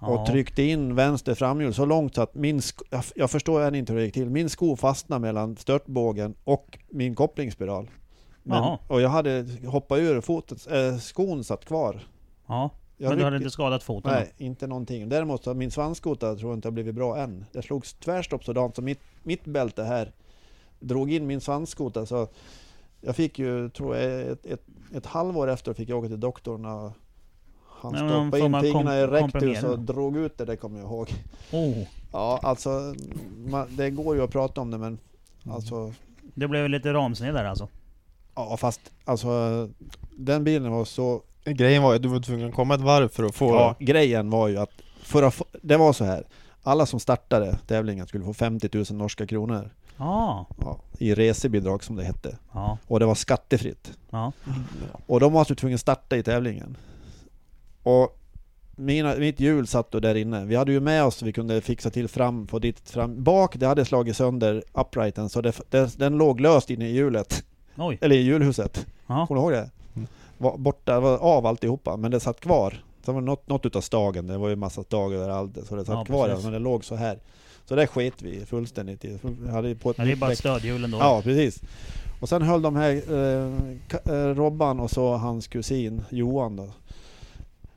ja. 0.00 0.06
och 0.06 0.26
tryckte 0.26 0.62
in 0.62 0.94
vänster 0.94 1.34
framhjul 1.34 1.74
så 1.74 1.84
långt 1.84 2.14
så 2.14 2.22
att 2.22 2.34
min 2.34 2.62
sko, 2.62 2.84
jag, 2.90 3.04
jag 3.16 3.30
förstår 3.30 3.60
än 3.60 3.74
inte 3.74 3.92
hur 3.92 4.00
det 4.00 4.04
gick 4.04 4.14
till. 4.14 4.30
Min 4.30 4.50
sko 4.50 4.76
fastnade 4.76 5.20
mellan 5.20 5.56
störtbågen 5.56 6.34
och 6.44 6.78
min 6.90 7.14
kopplingsspiral. 7.14 7.90
Men, 8.42 8.58
Jaha. 8.58 8.78
och 8.88 9.00
jag 9.00 9.08
hade 9.08 9.46
hoppat 9.66 9.98
ur 9.98 10.20
fotet, 10.20 10.66
äh, 10.72 10.96
skon 10.98 11.44
satt 11.44 11.64
kvar. 11.64 12.00
ja. 12.46 12.70
Jag 12.98 13.08
Men 13.08 13.18
du 13.18 13.24
hade 13.24 13.36
ryckte- 13.36 13.44
inte 13.44 13.52
skadat 13.52 13.82
foten? 13.82 14.12
Nej, 14.12 14.32
inte 14.36 14.66
någonting. 14.66 15.08
Däremot 15.08 15.44
så 15.44 15.54
min 15.54 15.70
svanskota 15.70 16.34
tror 16.36 16.50
jag 16.50 16.56
inte 16.58 16.68
har 16.68 16.72
blivit 16.72 16.94
bra 16.94 17.18
än. 17.18 17.44
Det 17.52 17.62
slogs 17.62 17.94
tvärstopp 17.94 18.44
sådant 18.44 18.76
så 18.76 18.82
mitt, 18.82 19.00
mitt 19.22 19.44
bälte 19.44 19.82
här 19.84 20.12
drog 20.80 21.12
in 21.12 21.26
min 21.26 21.40
svanskota 21.40 22.06
så 22.06 22.28
jag 23.00 23.16
fick 23.16 23.38
ju, 23.38 23.68
tror 23.70 23.96
jag, 23.96 24.20
ett, 24.20 24.46
ett, 24.46 24.62
ett 24.94 25.06
halvår 25.06 25.50
efter 25.50 25.74
fick 25.74 25.88
jag 25.88 25.98
åka 25.98 26.08
till 26.08 26.20
doktorn 26.20 26.64
och 26.64 26.92
han 27.94 28.06
Nej, 28.06 28.10
stoppade 28.30 28.44
in 28.44 28.50
man 28.50 28.62
fingrarna 28.62 28.98
i 28.98 29.06
rektus 29.06 29.62
och 29.64 29.78
drog 29.78 30.16
ut 30.16 30.38
det, 30.38 30.44
det 30.44 30.56
kommer 30.56 30.78
jag 30.80 30.86
ihåg. 30.86 31.08
Oh, 31.52 31.78
Ja, 32.12 32.40
alltså 32.42 32.94
man, 33.46 33.66
det 33.76 33.90
går 33.90 34.16
ju 34.16 34.22
att 34.24 34.30
prata 34.30 34.60
om 34.60 34.70
det 34.70 34.78
men 34.78 34.98
alltså 35.50 35.92
det 36.34 36.48
blev 36.48 36.68
lite 36.68 36.92
ramsned 36.92 37.34
där 37.34 37.44
alltså? 37.44 37.68
Ja 38.34 38.56
fast 38.56 38.80
alltså 39.04 39.28
den 40.16 40.44
bilen 40.44 40.72
var 40.72 40.84
så 40.84 41.22
Grejen 41.44 41.82
var 41.82 41.90
ju 41.92 41.96
att 41.96 42.02
du 42.02 42.08
var 42.08 42.20
tvungen 42.20 42.48
att 42.48 42.54
komma 42.54 42.74
ett 42.74 42.80
varv 42.80 43.08
för 43.08 43.24
att 43.24 43.34
få... 43.34 43.46
Ja, 43.54 43.74
grejen 43.78 44.30
var 44.30 44.48
ju 44.48 44.56
att 44.58 44.70
för 45.02 45.22
att 45.22 45.34
få, 45.34 45.44
det 45.62 45.76
var 45.76 45.92
så 45.92 46.04
här. 46.04 46.24
Alla 46.62 46.86
som 46.86 47.00
startade 47.00 47.58
tävlingen 47.66 48.06
skulle 48.06 48.24
få 48.24 48.34
50 48.34 48.68
000 48.72 48.84
norska 48.90 49.26
kronor 49.26 49.70
Ja, 49.96 50.46
ja, 50.60 50.78
i 50.98 51.14
resebidrag 51.14 51.84
som 51.84 51.96
det 51.96 52.04
hette. 52.04 52.38
ja, 52.52 52.78
Och 52.86 53.00
det 53.00 53.06
var 53.06 53.14
skattefritt. 53.14 53.92
ja. 54.10 54.32
Och 55.06 55.20
de 55.20 55.32
var 55.32 55.40
alltså 55.40 55.54
tvungna 55.54 55.74
att 55.74 55.80
starta 55.80 56.16
i 56.16 56.22
tävlingen. 56.22 56.76
Och 57.86 58.18
mina, 58.76 59.14
mitt 59.14 59.40
hjul 59.40 59.66
satt 59.66 59.90
då 59.90 60.00
där 60.00 60.14
inne. 60.14 60.44
Vi 60.44 60.56
hade 60.56 60.72
ju 60.72 60.80
med 60.80 61.04
oss, 61.04 61.22
vi 61.22 61.32
kunde 61.32 61.60
fixa 61.60 61.90
till 61.90 62.08
fram, 62.08 62.46
få 62.46 62.58
dit 62.58 62.90
fram. 62.90 63.22
Bak, 63.22 63.56
det 63.56 63.66
hade 63.66 63.84
slagit 63.84 64.16
sönder 64.16 64.62
uprighten 64.74 65.28
så 65.28 65.40
det, 65.40 65.60
det, 65.70 65.98
den 65.98 66.18
låg 66.18 66.40
löst 66.40 66.70
inne 66.70 66.88
i 66.88 66.92
hjulet. 66.92 67.44
Oj. 67.76 67.98
Eller 68.02 68.16
i 68.16 68.22
hjulhuset. 68.22 68.86
Ja. 69.06 69.26
Kommer 69.26 69.40
du 69.40 69.44
ihåg 69.44 69.52
det? 69.52 69.70
Mm. 69.96 70.08
Var 70.38 70.56
borta, 70.58 71.00
var 71.00 71.18
av 71.18 71.46
alltihopa, 71.46 71.96
men 71.96 72.10
det 72.10 72.20
satt 72.20 72.40
kvar. 72.40 72.82
Sen 73.04 73.14
var 73.14 73.20
det 73.22 73.26
något, 73.26 73.48
något 73.48 73.66
utav 73.66 73.80
stagen, 73.80 74.26
det 74.26 74.38
var 74.38 74.48
ju 74.48 74.56
massa 74.56 74.82
stag 74.82 75.14
överallt, 75.14 75.58
så 75.68 75.76
det 75.76 75.84
satt 75.84 75.94
Ja, 75.94 76.04
kvar 76.04 76.28
precis. 76.28 76.44
men 76.44 76.52
det 76.52 76.58
låg 76.58 76.84
så 76.84 76.94
här. 76.94 77.18
Så 77.64 77.74
det 77.74 77.86
sket 77.86 78.22
vi 78.22 78.46
fullständigt 78.46 79.04
i. 79.04 79.18
Hade 79.50 79.74
på 79.74 79.90
ett 79.90 79.98
Men 79.98 80.06
det 80.06 80.12
är 80.12 80.16
bara 80.16 80.34
stödhjulen 80.36 80.90
då? 80.90 80.98
Ja, 80.98 81.20
precis. 81.24 81.62
Och 82.20 82.28
sen 82.28 82.42
höll 82.42 82.62
de 82.62 82.76
här, 82.76 82.90
eh, 82.92 84.14
eh, 84.14 84.34
Robban 84.34 84.80
och 84.80 84.90
så 84.90 85.16
hans 85.16 85.46
kusin 85.48 86.02
Johan 86.10 86.56
då, 86.56 86.68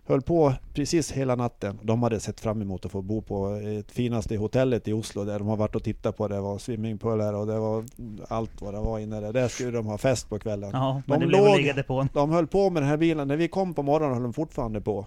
Höll 0.10 0.22
på 0.22 0.54
precis 0.74 1.12
hela 1.12 1.36
natten. 1.36 1.80
De 1.84 2.04
hade 2.04 2.20
sett 2.20 2.40
fram 2.40 2.62
emot 2.62 2.86
att 2.86 2.92
få 2.92 3.02
bo 3.02 3.22
på 3.22 3.50
det 3.64 3.92
finaste 3.92 4.38
hotellet 4.38 4.88
i 4.88 4.94
Oslo 4.94 5.24
där 5.24 5.40
de 5.40 5.48
har 5.48 5.58
varit 5.58 5.76
och 5.76 5.84
tittat 5.84 6.18
på. 6.18 6.28
Det 6.28 6.40
var 6.42 6.58
swimmingpooler 6.58 7.36
och 7.36 7.48
det 7.48 7.60
var 7.60 7.86
allt 8.28 8.62
vad 8.62 8.74
det 8.74 8.80
var 8.80 9.00
inne 9.00 9.20
där. 9.20 9.34
Där 9.34 9.48
skulle 9.48 9.72
de 9.72 9.86
ha 9.86 9.98
fest 9.98 10.30
på 10.30 10.40
kvällen. 10.40 10.70
Ja, 10.74 11.02
men 11.08 11.20
De 11.20 11.26
låg- 11.26 11.88
på. 11.88 12.08
De 12.14 12.30
höll 12.32 12.48
på 12.48 12.70
med 12.70 12.82
den 12.84 12.90
här 12.90 12.98
bilen. 12.98 13.28
När 13.28 13.38
vi 13.38 13.48
kom 13.48 13.74
på 13.74 13.84
morgonen 13.84 14.14
höll 14.14 14.24
de 14.24 14.34
fortfarande 14.34 14.82
på. 14.82 15.06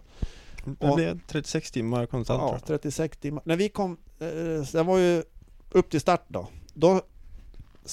Det 0.64 0.94
blev 0.94 1.20
36 1.26 1.70
timmar 1.70 2.06
konstant 2.06 2.42
Ja, 2.42 2.48
tror 2.48 2.60
jag. 2.60 2.66
36 2.82 3.16
timmar. 3.18 3.42
När 3.46 3.56
vi 3.56 3.68
kom, 3.68 3.96
eh, 4.20 4.66
det 4.72 4.82
var 4.82 4.98
ju 4.98 5.22
upp 5.70 5.90
till 5.90 6.00
start 6.00 6.24
då. 6.28 6.46
Då 6.74 7.00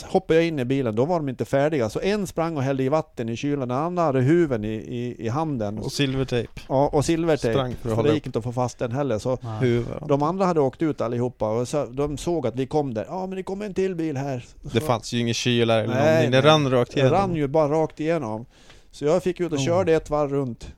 hoppade 0.06 0.40
jag 0.40 0.48
in 0.48 0.60
i 0.60 0.66
bilen, 0.66 0.96
då 0.96 1.06
var 1.06 1.20
de 1.20 1.30
inte 1.30 1.46
färdiga. 1.46 1.90
Så 1.90 2.00
en 2.00 2.28
sprang 2.28 2.58
och 2.58 2.64
hällde 2.64 2.84
i 2.84 2.90
vatten 2.90 3.30
i 3.30 3.36
kylen, 3.36 3.60
den 3.68 3.78
andra 3.78 4.04
hade 4.04 4.22
huven 4.22 4.66
i, 4.66 4.68
i, 4.74 5.26
i 5.26 5.30
handen. 5.30 5.78
Och 5.80 5.92
silvertejp. 5.92 6.62
Ja, 6.70 6.88
och 6.94 7.06
silvertejp. 7.06 7.54
Sprang 7.54 7.74
för 7.76 7.90
För 7.90 7.98
att 7.98 8.04
det 8.08 8.14
gick 8.14 8.26
inte 8.26 8.40
att 8.40 8.44
få 8.46 8.52
fast 8.52 8.80
den 8.80 8.92
heller. 8.92 9.20
Så 9.20 9.38
de 10.08 10.24
andra 10.24 10.46
hade 10.46 10.60
åkt 10.60 10.82
ut 10.82 11.02
allihopa 11.02 11.50
och 11.60 11.68
så, 11.68 11.86
de 11.86 12.18
såg 12.18 12.48
att 12.48 12.56
vi 12.56 12.68
kom 12.68 12.94
där. 12.94 13.06
Ja 13.10 13.28
men 13.28 13.36
det 13.36 13.44
kommer 13.44 13.66
en 13.66 13.74
till 13.74 13.96
bil 13.96 14.18
här. 14.18 14.46
Det 14.62 14.70
Så- 14.80 14.86
fanns 14.86 15.14
ju 15.14 15.20
ingen 15.20 15.34
kyla 15.34 15.74
eller 15.84 15.88
Nej, 15.96 16.06
någonting. 16.06 16.32
Det 16.32 16.42
nej. 16.42 16.52
rann 16.52 16.72
rakt 16.72 16.94
Det 16.94 17.00
igenom. 17.00 17.18
rann 17.20 17.36
ju 17.36 17.48
bara 17.48 17.68
rakt 17.72 18.00
igenom. 18.00 18.46
Så 18.92 19.06
jag 19.06 19.24
fick 19.24 19.40
ut 19.40 19.52
och 19.52 19.58
Oh. 19.60 19.66
körde 19.66 19.94
ett 19.94 20.10
varv 20.10 20.30
runt. 20.32 20.74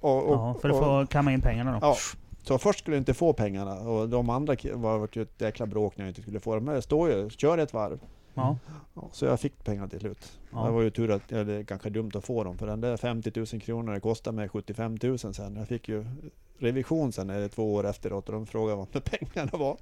Och, 0.00 0.16
och, 0.28 0.34
Ja, 0.34 0.56
för 0.62 0.68
att 0.68 0.76
få 0.78 1.06
kamma 1.10 1.32
in 1.32 1.40
pengarna 1.40 1.72
då. 1.72 1.78
Ja, 1.82 1.96
så 2.42 2.58
först 2.58 2.78
skulle 2.78 2.96
jag 2.96 3.00
inte 3.00 3.14
få 3.14 3.32
pengarna 3.32 3.74
och 3.74 4.08
de 4.08 4.30
andra 4.30 4.56
var 4.74 5.08
ju 5.12 5.22
ett 5.22 5.40
jäkla 5.40 5.66
bråk 5.66 5.96
när 5.96 6.04
jag 6.04 6.10
inte 6.10 6.22
skulle 6.22 6.40
få 6.40 6.54
dem. 6.54 6.64
Men 6.64 6.74
det 6.74 6.82
står 6.82 7.10
ju, 7.10 7.30
kör 7.30 7.58
ett 7.58 7.72
varv. 7.74 7.98
Ja. 8.34 8.56
Ja, 8.94 9.08
så 9.12 9.24
jag 9.24 9.40
fick 9.40 9.64
pengarna 9.64 9.88
till 9.88 10.00
slut. 10.00 10.38
Ja. 10.52 10.64
Det 10.64 10.70
var 10.70 10.82
ju 10.82 10.90
tur 10.90 11.10
att, 11.10 11.32
är 11.32 11.64
kanske 11.64 11.90
dumt 11.90 12.10
att 12.14 12.24
få 12.24 12.44
dem 12.44 12.58
för 12.58 12.66
den 12.66 12.80
där 12.80 12.96
50 12.96 13.32
000 13.36 13.46
kronor 13.46 13.92
det 13.92 14.00
kostade 14.00 14.36
mig 14.36 14.48
75 14.48 14.98
000 15.02 15.18
sen. 15.18 15.56
Jag 15.56 15.68
fick 15.68 15.88
ju 15.88 16.04
revision 16.58 17.12
sen, 17.12 17.30
eller 17.30 17.48
två 17.48 17.74
år 17.74 17.86
efteråt 17.86 18.28
och 18.28 18.34
de 18.34 18.46
frågade 18.46 18.76
vad 18.76 18.88
med 18.92 19.04
pengarna 19.20 19.58
var. 19.58 19.76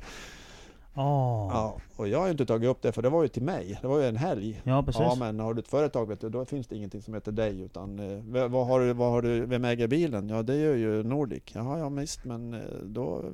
Ja. 0.95 1.51
Ja, 1.53 1.77
och 1.97 2.09
jag 2.09 2.19
har 2.19 2.27
ju 2.27 2.33
inte 2.33 2.47
tagit 2.47 2.71
upp 2.71 2.83
det 2.83 2.93
för 2.93 3.03
det 3.03 3.09
var 3.09 3.23
ju 3.23 3.29
till 3.29 3.43
mig. 3.43 3.79
Det 3.83 3.89
var 3.89 3.99
ju 3.99 4.07
en 4.07 4.17
helg. 4.17 4.61
Ja, 4.65 4.83
precis. 4.83 5.01
Ja 5.01 5.15
men 5.19 5.41
har 5.41 5.55
du 5.55 5.61
ett 5.61 5.69
företag 5.69 6.09
vet 6.09 6.21
du, 6.21 6.29
då 6.29 6.45
finns 6.45 6.67
det 6.67 6.77
ingenting 6.77 7.03
som 7.03 7.15
heter 7.15 7.33
dig 7.33 7.61
utan 7.61 7.99
eh, 7.99 8.49
vad 8.49 8.67
har 8.67 8.81
du, 8.81 8.93
vad 8.93 9.11
har 9.11 9.23
du, 9.23 9.47
vem 9.47 9.65
äger 9.65 9.89
bilen? 9.89 10.29
Ja 10.29 10.43
det 10.43 10.57
gör 10.57 10.75
ju 10.77 11.03
Nordic. 11.03 11.43
Jaha 11.53 11.79
ja 11.79 11.89
visst 11.89 12.25
men 12.25 12.55
eh, 12.55 12.61
då 12.85 13.25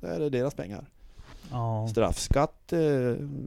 är 0.00 0.20
det 0.20 0.30
deras 0.30 0.54
pengar. 0.54 0.84
Ja. 1.50 1.88
Straffskatt, 1.90 2.72
eh, 2.72 2.78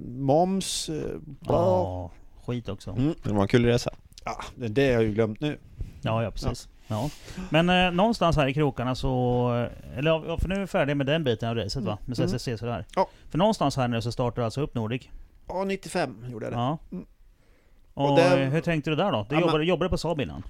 moms, 0.08 0.90
eh, 0.90 0.96
bla. 1.24 1.54
Ja. 1.56 2.12
Skit 2.46 2.70
också. 2.70 2.92
Mm. 2.92 3.14
Det 3.24 3.34
var 3.34 3.42
en 3.42 3.48
kul 3.48 3.66
resa. 3.66 3.92
Ja, 4.26 4.42
det 4.56 4.68
det 4.68 4.86
har 4.86 4.92
jag 4.94 5.04
ju 5.04 5.14
glömt 5.14 5.40
nu. 5.40 5.58
Ja, 6.02 6.24
ja 6.24 6.32
precis. 6.32 6.68
Ja. 6.88 7.10
Men 7.50 7.70
eh, 7.70 7.92
någonstans 7.92 8.36
här 8.36 8.48
i 8.48 8.54
krokarna 8.54 8.96
så... 8.96 9.50
Eller 9.98 10.12
ja, 10.28 10.38
för 10.38 10.50
nu 10.50 10.56
är 10.56 10.60
vi 10.60 10.68
färdiga 10.68 10.96
med 10.96 11.06
den 11.06 11.24
biten 11.24 11.50
av 11.50 11.56
racet 11.56 11.84
va? 11.84 11.98
Med 12.06 12.20
Mm. 12.20 12.30
CCC 12.40 12.60
sådär. 12.60 12.86
Ja. 12.96 13.08
För 13.30 13.38
någonstans 13.38 13.78
här 13.78 13.88
nu 13.88 14.02
så 14.02 14.12
startar 14.12 14.42
du 14.42 14.46
alltså 14.46 14.62
upp 14.62 14.76
Nordic. 14.76 15.10
Ja 15.48 15.64
95 15.64 16.26
gjorde 16.32 16.46
jag 16.46 16.54
det. 16.54 16.58
Ja. 16.58 16.78
Mm. 16.92 17.06
Och, 17.94 18.10
Och 18.12 18.18
det- 18.18 18.44
eh, 18.44 18.50
hur 18.50 18.62
tänkte 18.62 18.90
du 18.90 18.96
där 18.96 19.12
då? 19.12 19.26
Du 19.30 19.36
Ja, 19.36 19.42
jobbade, 19.42 19.58
men- 19.58 19.68
jobbade 19.68 19.90
på 19.90 19.98
Saab 19.98 20.22
innan? 20.22 20.44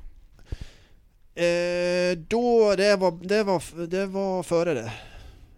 Eh, 1.35 2.17
då, 2.27 2.73
det 2.77 2.95
var, 2.95 3.27
det 3.27 3.43
var, 3.43 3.87
det 3.87 4.05
var 4.05 4.43
före 4.43 4.73
det. 4.73 4.91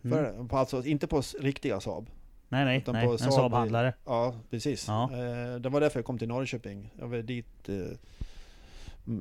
Mm. 0.06 0.24
Det. 0.24 0.48
På, 0.48 0.58
alltså 0.58 0.86
inte 0.86 1.08
på 1.08 1.22
riktiga 1.40 1.80
Saab. 1.80 2.10
Nej, 2.50 2.66
nej, 2.66 2.78
Utan 2.78 2.96
nej. 2.96 3.06
på 3.08 3.12
En 3.12 3.18
Saab-handlare. 3.18 3.94
Ja, 4.06 4.34
precis. 4.50 4.88
Ja. 4.88 5.04
Eh, 5.04 5.56
det 5.60 5.70
var 5.70 5.82
därför 5.82 6.00
jag 6.00 6.06
kom 6.06 6.18
till 6.18 6.28
Norrköping. 6.28 6.94
Jag 7.00 7.08
var 7.08 7.18
dit... 7.18 7.70
Eh, 7.70 7.76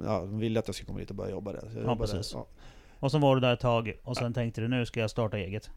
ja, 0.04 0.18
de 0.20 0.38
ville 0.38 0.58
att 0.58 0.68
jag 0.68 0.74
skulle 0.74 0.86
komma 0.86 0.98
dit 0.98 1.10
och 1.10 1.16
börja 1.16 1.30
jobba 1.30 1.52
där. 1.52 1.70
Så 1.72 1.78
Ja, 1.86 1.96
precis. 1.96 2.32
där. 2.32 2.38
Ja. 2.38 2.46
Och 2.98 3.10
så 3.10 3.18
var 3.18 3.34
du 3.34 3.40
där 3.40 3.52
ett 3.54 3.60
tag 3.60 3.92
och 4.02 4.16
sen 4.16 4.34
tänkte 4.34 4.60
du 4.60 4.68
nu 4.68 4.86
ska 4.86 5.00
jag 5.00 5.10
starta 5.10 5.38
eget. 5.38 5.70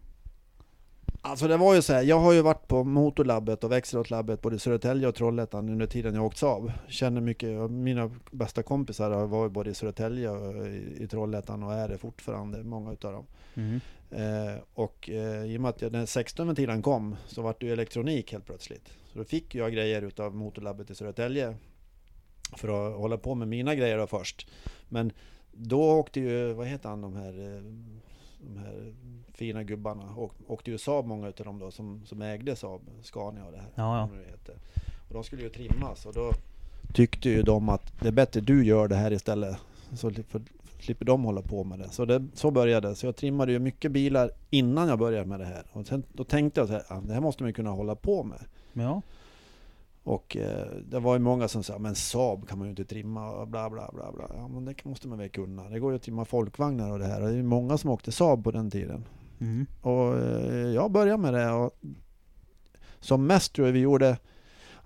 Alltså 1.21 1.47
det 1.47 1.57
var 1.57 1.75
ju 1.75 1.81
så 1.81 1.93
här, 1.93 2.01
jag 2.03 2.19
har 2.19 2.33
ju 2.33 2.41
varit 2.41 2.67
på 2.67 2.83
Motorlabbet 2.83 3.63
och 3.63 3.71
Växelåtlabbet 3.71 4.41
både 4.41 4.55
i 4.55 4.59
Södertälje 4.59 5.07
och 5.07 5.15
Trollhättan 5.15 5.69
under 5.69 5.85
tiden 5.87 6.15
jag 6.15 6.25
åkt 6.25 6.37
Saab. 6.37 6.71
Känner 6.87 7.21
mycket, 7.21 7.71
mina 7.71 8.11
bästa 8.31 8.63
kompisar 8.63 9.11
har 9.11 9.27
varit 9.27 9.51
både 9.51 9.69
i 9.69 9.73
Södertälje 9.73 10.29
och 10.29 10.67
i, 10.67 10.97
i 10.99 11.07
Trollhättan 11.07 11.63
och 11.63 11.73
är 11.73 11.87
det 11.87 11.97
fortfarande, 11.97 12.63
många 12.63 12.91
utav 12.91 13.13
dem. 13.13 13.25
Mm. 13.55 13.79
Eh, 14.11 14.55
och 14.73 15.09
eh, 15.09 15.45
i 15.45 15.57
och 15.57 15.61
med 15.61 15.69
att 15.69 15.81
jag, 15.81 15.91
när 15.91 16.05
16 16.05 16.47
ventilen 16.47 16.81
kom 16.81 17.15
så 17.27 17.41
var 17.41 17.55
det 17.59 17.65
ju 17.65 17.73
elektronik 17.73 18.31
helt 18.31 18.45
plötsligt. 18.45 18.93
Så 19.13 19.17
då 19.17 19.23
fick 19.23 19.55
jag 19.55 19.73
grejer 19.73 20.01
utav 20.01 20.35
Motorlabbet 20.35 20.89
i 20.89 20.95
Södertälje 20.95 21.55
för 22.57 22.67
att 22.67 22.97
hålla 22.97 23.17
på 23.17 23.35
med 23.35 23.47
mina 23.47 23.75
grejer 23.75 23.97
då 23.97 24.07
först. 24.07 24.47
Men 24.89 25.11
då 25.51 25.91
åkte 25.91 26.19
ju, 26.19 26.53
vad 26.53 26.67
heter 26.67 26.89
han, 26.89 27.01
de 27.01 27.15
här, 27.15 27.55
eh, 27.55 27.61
de 28.39 28.57
här 28.57 28.93
fina 29.33 29.63
gubbarna, 29.63 30.15
och, 30.15 30.33
åkte 30.47 30.71
ju 30.71 30.77
Saab 30.77 31.05
många 31.05 31.27
utav 31.27 31.45
dem 31.45 31.59
då 31.59 31.71
som, 31.71 32.05
som 32.05 32.21
ägde 32.21 32.55
Saab, 32.55 32.81
Scania 33.01 33.45
och 33.45 33.51
det 33.51 33.57
här. 33.57 33.71
Ja, 33.75 33.97
ja. 33.97 34.09
det 34.17 34.31
heter. 34.31 34.55
Och 35.07 35.13
de 35.13 35.23
skulle 35.23 35.43
ju 35.43 35.49
trimmas 35.49 36.05
och 36.05 36.13
då 36.13 36.33
tyckte 36.93 37.29
ju 37.29 37.41
de 37.41 37.69
att 37.69 37.93
det 38.01 38.07
är 38.07 38.11
bättre 38.11 38.41
du 38.41 38.65
gör 38.65 38.87
det 38.87 38.95
här 38.95 39.13
istället. 39.13 39.57
Så 39.95 40.11
slipper, 40.11 40.41
slipper 40.79 41.05
de 41.05 41.23
hålla 41.23 41.41
på 41.41 41.63
med 41.63 41.79
det. 41.79 41.89
Så 41.89 42.05
det, 42.05 42.27
så 42.33 42.51
började 42.51 42.87
det. 42.89 42.95
Så 42.95 43.05
jag 43.05 43.15
trimmade 43.15 43.51
ju 43.51 43.59
mycket 43.59 43.91
bilar 43.91 44.31
innan 44.49 44.87
jag 44.87 44.99
började 44.99 45.25
med 45.25 45.39
det 45.39 45.45
här. 45.45 45.65
Och 45.73 45.87
sen, 45.87 46.03
då 46.13 46.23
tänkte 46.23 46.59
jag 46.59 46.67
så 46.67 46.73
här, 46.73 46.83
ah, 46.87 47.01
det 47.01 47.13
här 47.13 47.21
måste 47.21 47.43
man 47.43 47.49
ju 47.49 47.53
kunna 47.53 47.69
hålla 47.69 47.95
på 47.95 48.23
med. 48.23 48.39
Ja. 48.73 49.01
Och 50.03 50.37
eh, 50.37 50.67
det 50.89 50.99
var 50.99 51.13
ju 51.13 51.19
många 51.19 51.47
som 51.47 51.63
sa, 51.63 51.79
men 51.79 51.95
Saab 51.95 52.47
kan 52.47 52.57
man 52.57 52.67
ju 52.67 52.69
inte 52.69 52.85
trimma 52.85 53.31
och 53.31 53.47
bla 53.47 53.69
bla 53.69 53.89
bla 53.93 54.11
bla. 54.11 54.25
Ja 54.35 54.47
men 54.47 54.65
det 54.65 54.85
måste 54.85 55.07
man 55.07 55.17
väl 55.17 55.29
kunna. 55.29 55.69
Det 55.69 55.79
går 55.79 55.91
ju 55.91 55.95
att 55.95 56.03
trimma 56.03 56.25
folkvagnar 56.25 56.91
och 56.91 56.99
det 56.99 57.05
här. 57.05 57.21
Och 57.21 57.27
det 57.27 57.33
är 57.33 57.37
ju 57.37 57.43
många 57.43 57.77
som 57.77 57.89
åkte 57.89 58.11
Saab 58.11 58.43
på 58.43 58.51
den 58.51 58.71
tiden. 58.71 59.05
Mm. 59.39 59.65
Och 59.81 60.17
eh, 60.17 60.67
jag 60.67 60.91
började 60.91 61.21
med 61.21 61.33
det 61.33 61.51
och 61.51 61.71
som 62.99 63.27
mest 63.27 63.53
tror 63.53 63.67
jag 63.67 63.73
vi 63.73 63.79
gjorde 63.79 64.17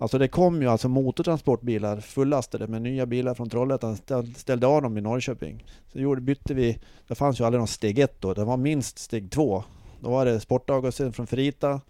Alltså 0.01 0.17
det 0.17 0.27
kom 0.27 0.61
ju 0.61 0.67
alltså 0.67 0.89
motortransportbilar 0.89 1.99
fullastade 1.99 2.67
med 2.67 2.81
nya 2.81 3.05
bilar 3.05 3.33
från 3.33 3.49
Trollhättan, 3.49 3.97
ställde 4.35 4.67
av 4.67 4.81
dem 4.81 4.97
i 4.97 5.01
Norrköping. 5.01 5.65
Så 5.91 5.99
gjorde, 5.99 6.21
bytte 6.21 6.53
vi, 6.53 6.79
det 7.07 7.15
fanns 7.15 7.39
ju 7.39 7.45
aldrig 7.45 7.59
någon 7.59 7.67
steg 7.67 7.99
ett 7.99 8.21
då, 8.21 8.33
det 8.33 8.43
var 8.43 8.57
minst 8.57 8.99
steg 8.99 9.31
två. 9.31 9.63
Då 9.99 10.09
var 10.09 10.25
det 10.25 10.39
sportavgaser 10.39 11.11
från 11.11 11.27
Ferrita, 11.27 11.81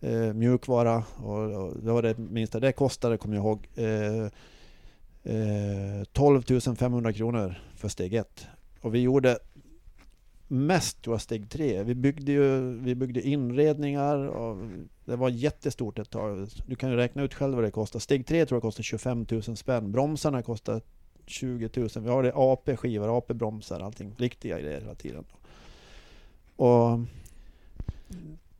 eh, 0.00 0.32
mjukvara 0.32 1.04
och, 1.16 1.36
och 1.36 1.76
det 1.82 1.92
var 1.92 2.02
det 2.02 2.18
minsta. 2.18 2.60
Det 2.60 2.72
kostade, 2.72 3.16
kommer 3.16 3.36
jag 3.36 3.44
ihåg, 3.44 3.68
eh, 3.74 4.24
eh, 5.34 6.04
12 6.12 6.42
500 6.76 7.12
kronor 7.12 7.54
för 7.76 7.88
steg 7.88 8.14
ett. 8.14 8.46
Och 8.80 8.94
vi 8.94 9.00
gjorde 9.00 9.38
mest 10.48 11.02
tror 11.02 11.14
jag 11.14 11.20
steg 11.20 11.50
tre. 11.50 11.82
Vi 11.82 11.94
byggde 11.94 12.32
ju 12.32 12.60
vi 12.78 12.94
byggde 12.94 13.22
inredningar 13.22 14.16
och 14.16 14.68
det 15.04 15.16
var 15.16 15.28
jättestort 15.28 15.98
ett 15.98 16.10
tag. 16.10 16.48
Du 16.66 16.76
kan 16.76 16.90
ju 16.90 16.96
räkna 16.96 17.22
ut 17.22 17.34
själv 17.34 17.54
vad 17.54 17.64
det 17.64 17.70
kostar. 17.70 18.00
Steg 18.00 18.26
tre 18.26 18.46
tror 18.46 18.56
jag 18.56 18.62
kostar 18.62 18.82
25 18.82 19.26
000 19.30 19.42
spänn. 19.42 19.92
Bromsarna 19.92 20.42
kostar 20.42 20.80
20 21.26 21.70
000. 21.74 21.88
Vi 21.98 22.08
har 22.08 22.22
det 22.22 22.32
AP-skivor, 22.34 23.18
AP-bromsar, 23.18 23.80
allting. 23.80 24.14
Riktiga 24.18 24.60
grejer 24.60 24.80
hela 24.80 24.94
tiden. 24.94 25.24
Och 26.56 27.00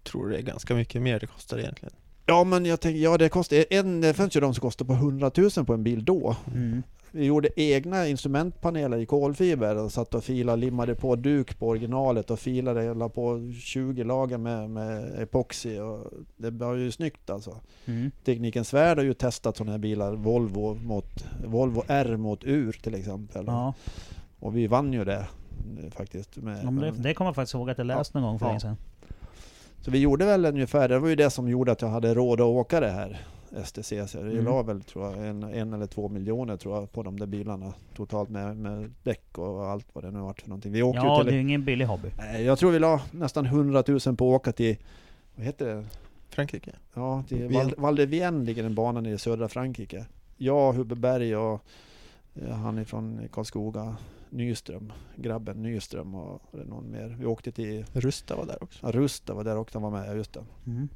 Tror 0.02 0.28
det 0.28 0.38
är 0.38 0.42
ganska 0.42 0.74
mycket 0.74 1.02
mer 1.02 1.20
det 1.20 1.26
kostar 1.26 1.58
egentligen. 1.58 1.94
ja 2.26 2.44
men 2.44 2.64
jag 2.66 2.80
tänker, 2.80 3.00
ja 3.00 3.18
det 3.18 3.28
kostar, 3.28 3.64
en, 3.70 4.00
det 4.00 4.14
fanns 4.14 4.36
ju 4.36 4.40
de 4.40 4.54
som 4.54 4.60
kostade 4.60 4.88
på 4.88 4.94
100 4.94 5.30
000 5.56 5.66
på 5.66 5.74
en 5.74 5.84
bil 5.84 6.04
då. 6.04 6.36
Mm. 6.54 6.82
Vi 7.12 7.24
gjorde 7.24 7.60
egna 7.60 8.08
instrumentpaneler 8.08 8.98
i 8.98 9.06
kolfiber 9.06 9.76
och 9.76 9.92
satt 9.92 10.14
och 10.14 10.24
filade, 10.24 10.56
limmade 10.60 10.94
på 10.94 11.16
duk 11.16 11.58
på 11.58 11.68
originalet 11.68 12.30
och 12.30 12.38
filade, 12.38 12.94
la 12.94 13.08
på 13.08 13.52
20 13.62 14.04
lager 14.04 14.38
med, 14.38 14.70
med 14.70 15.22
epoxy 15.22 15.78
och 15.80 16.10
det 16.36 16.50
var 16.50 16.74
ju 16.74 16.90
snyggt 16.90 17.30
alltså. 17.30 17.60
Mm. 17.86 18.10
Teknikens 18.24 18.74
Värld 18.74 18.98
har 18.98 19.04
ju 19.04 19.14
testat 19.14 19.56
sådana 19.56 19.72
här 19.72 19.78
bilar, 19.78 20.12
Volvo, 20.12 20.74
mot, 20.74 21.24
Volvo 21.46 21.82
R 21.88 22.16
mot 22.16 22.44
Ur 22.44 22.72
till 22.72 22.94
exempel. 22.94 23.44
Ja. 23.46 23.74
Och 24.40 24.56
vi 24.56 24.66
vann 24.66 24.92
ju 24.92 25.04
det 25.04 25.26
faktiskt. 25.90 26.36
Med, 26.36 26.64
Ja, 26.64 26.70
det, 26.70 26.90
det 27.02 27.14
kommer 27.14 27.28
jag 27.28 27.34
faktiskt 27.34 27.54
ihåg 27.54 27.70
att 27.70 27.78
jag 27.78 27.86
läst 27.86 28.14
någon 28.14 28.22
gång 28.22 28.38
för 28.38 28.46
Ja. 28.46 28.50
länge 28.50 28.60
sedan. 28.60 28.76
Så 29.80 29.90
vi 29.90 29.98
gjorde 29.98 30.24
väl 30.24 30.44
ungefär, 30.46 30.88
det 30.88 30.98
var 30.98 31.08
ju 31.08 31.16
det 31.16 31.30
som 31.30 31.48
gjorde 31.48 31.72
att 31.72 31.82
jag 31.82 31.88
hade 31.88 32.14
råd 32.14 32.40
att 32.40 32.46
åka 32.46 32.80
det 32.80 32.90
här 32.90 33.20
STCC. 33.64 34.14
Mm. 34.14 34.44
la 34.44 34.62
väl 34.62 34.82
tror 34.82 35.04
jag 35.04 35.26
en, 35.28 35.42
en 35.42 35.72
eller 35.72 35.86
två 35.86 36.08
miljoner 36.08 36.56
tror 36.56 36.74
jag 36.76 36.92
på 36.92 37.02
de 37.02 37.18
där 37.18 37.26
bilarna 37.26 37.74
totalt 37.96 38.30
med, 38.30 38.56
med 38.56 38.92
däck 39.02 39.38
och 39.38 39.66
allt 39.66 39.86
vad 39.92 40.04
det 40.04 40.10
nu 40.10 40.18
varit 40.18 40.40
för 40.40 40.48
någonting. 40.48 40.72
Vi 40.72 40.82
åkte 40.82 41.00
Ja, 41.00 41.18
ju 41.18 41.24
det 41.24 41.30
är 41.30 41.32
till, 41.32 41.40
ingen 41.40 41.64
billig 41.64 41.84
hobby. 41.84 42.08
Nej, 42.18 42.44
jag 42.44 42.58
tror 42.58 42.70
vi 42.70 42.78
la 42.78 43.00
nästan 43.10 43.46
100 43.46 43.84
000 43.86 44.00
på 44.00 44.10
att 44.10 44.20
åka 44.40 44.52
till, 44.52 44.76
vad 45.36 45.46
heter 45.46 45.66
det? 45.66 45.84
Frankrike? 46.30 46.72
Ja, 46.94 47.24
till. 47.28 47.48
Val, 47.48 47.74
Val 47.76 47.96
de 47.96 48.06
Vienne 48.06 48.44
ligger 48.44 48.64
en 48.64 48.74
bana 48.74 49.00
nere 49.00 49.12
i 49.14 49.18
södra 49.18 49.48
Frankrike. 49.48 50.06
Jag, 50.36 50.72
Hubbe 50.72 50.94
Berg 50.94 51.36
och 51.36 51.60
eh, 52.34 52.50
han 52.50 52.78
är 52.78 52.84
från 52.84 53.28
Karlskoga, 53.32 53.96
Nyström, 54.30 54.92
grabben 55.16 55.62
Nyström 55.62 56.14
och 56.14 56.42
någon 56.52 56.90
mer. 56.90 57.16
Vi 57.18 57.26
åkte 57.26 57.52
till 57.52 57.84
Rusta 57.92 58.36
var 58.36 58.46
där 58.46 58.62
också. 58.62 58.86
ja, 58.86 58.92
Rusta 58.92 59.34
var 59.34 59.44
där 59.44 59.56
också, 59.56 59.78
han 59.78 59.92
var 59.92 60.00
med, 60.00 60.10
ja, 60.10 60.14
just 60.14 60.32
det. 60.32 60.44
Mm. 60.66 60.88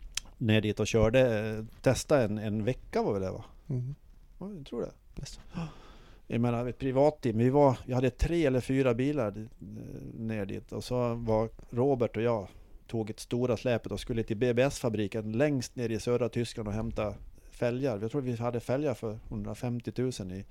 Ner 0.42 0.60
dit 0.60 0.80
och 0.80 0.86
körde, 0.86 1.48
eh, 1.48 1.64
testa 1.82 2.22
en, 2.22 2.38
en 2.38 2.64
vecka 2.64 3.02
var 3.02 3.12
väl 3.12 3.22
det 3.22 3.30
va? 3.30 3.44
Mm. 3.68 3.94
Ja, 4.38 4.50
jag 4.56 4.66
tror 4.66 4.80
det. 4.80 4.90
Nästan. 5.14 5.44
Jag 6.26 6.40
menar 6.40 6.66
ett 6.66 6.78
privatteam, 6.78 7.38
vi 7.38 7.50
var, 7.50 7.76
jag 7.86 7.94
hade 7.94 8.10
tre 8.10 8.46
eller 8.46 8.60
fyra 8.60 8.94
bilar 8.94 9.30
di- 9.30 9.48
ner 10.18 10.46
dit 10.46 10.72
och 10.72 10.84
så 10.84 11.14
var 11.14 11.48
Robert 11.70 12.16
och 12.16 12.22
jag 12.22 12.48
tog 12.86 13.10
ett 13.10 13.20
stora 13.20 13.56
släpet 13.56 13.92
och 13.92 14.00
skulle 14.00 14.22
till 14.22 14.36
BBS-fabriken 14.36 15.32
längst 15.32 15.76
ner 15.76 15.88
i 15.88 16.00
södra 16.00 16.28
Tyskland 16.28 16.68
och 16.68 16.74
hämta 16.74 17.14
fälgar. 17.50 17.98
Jag 18.02 18.10
tror 18.10 18.20
vi 18.22 18.36
hade 18.36 18.60
fälgar 18.60 18.94
för 18.94 19.18
150 19.28 19.92
000 19.96 20.10
i, 20.32 20.44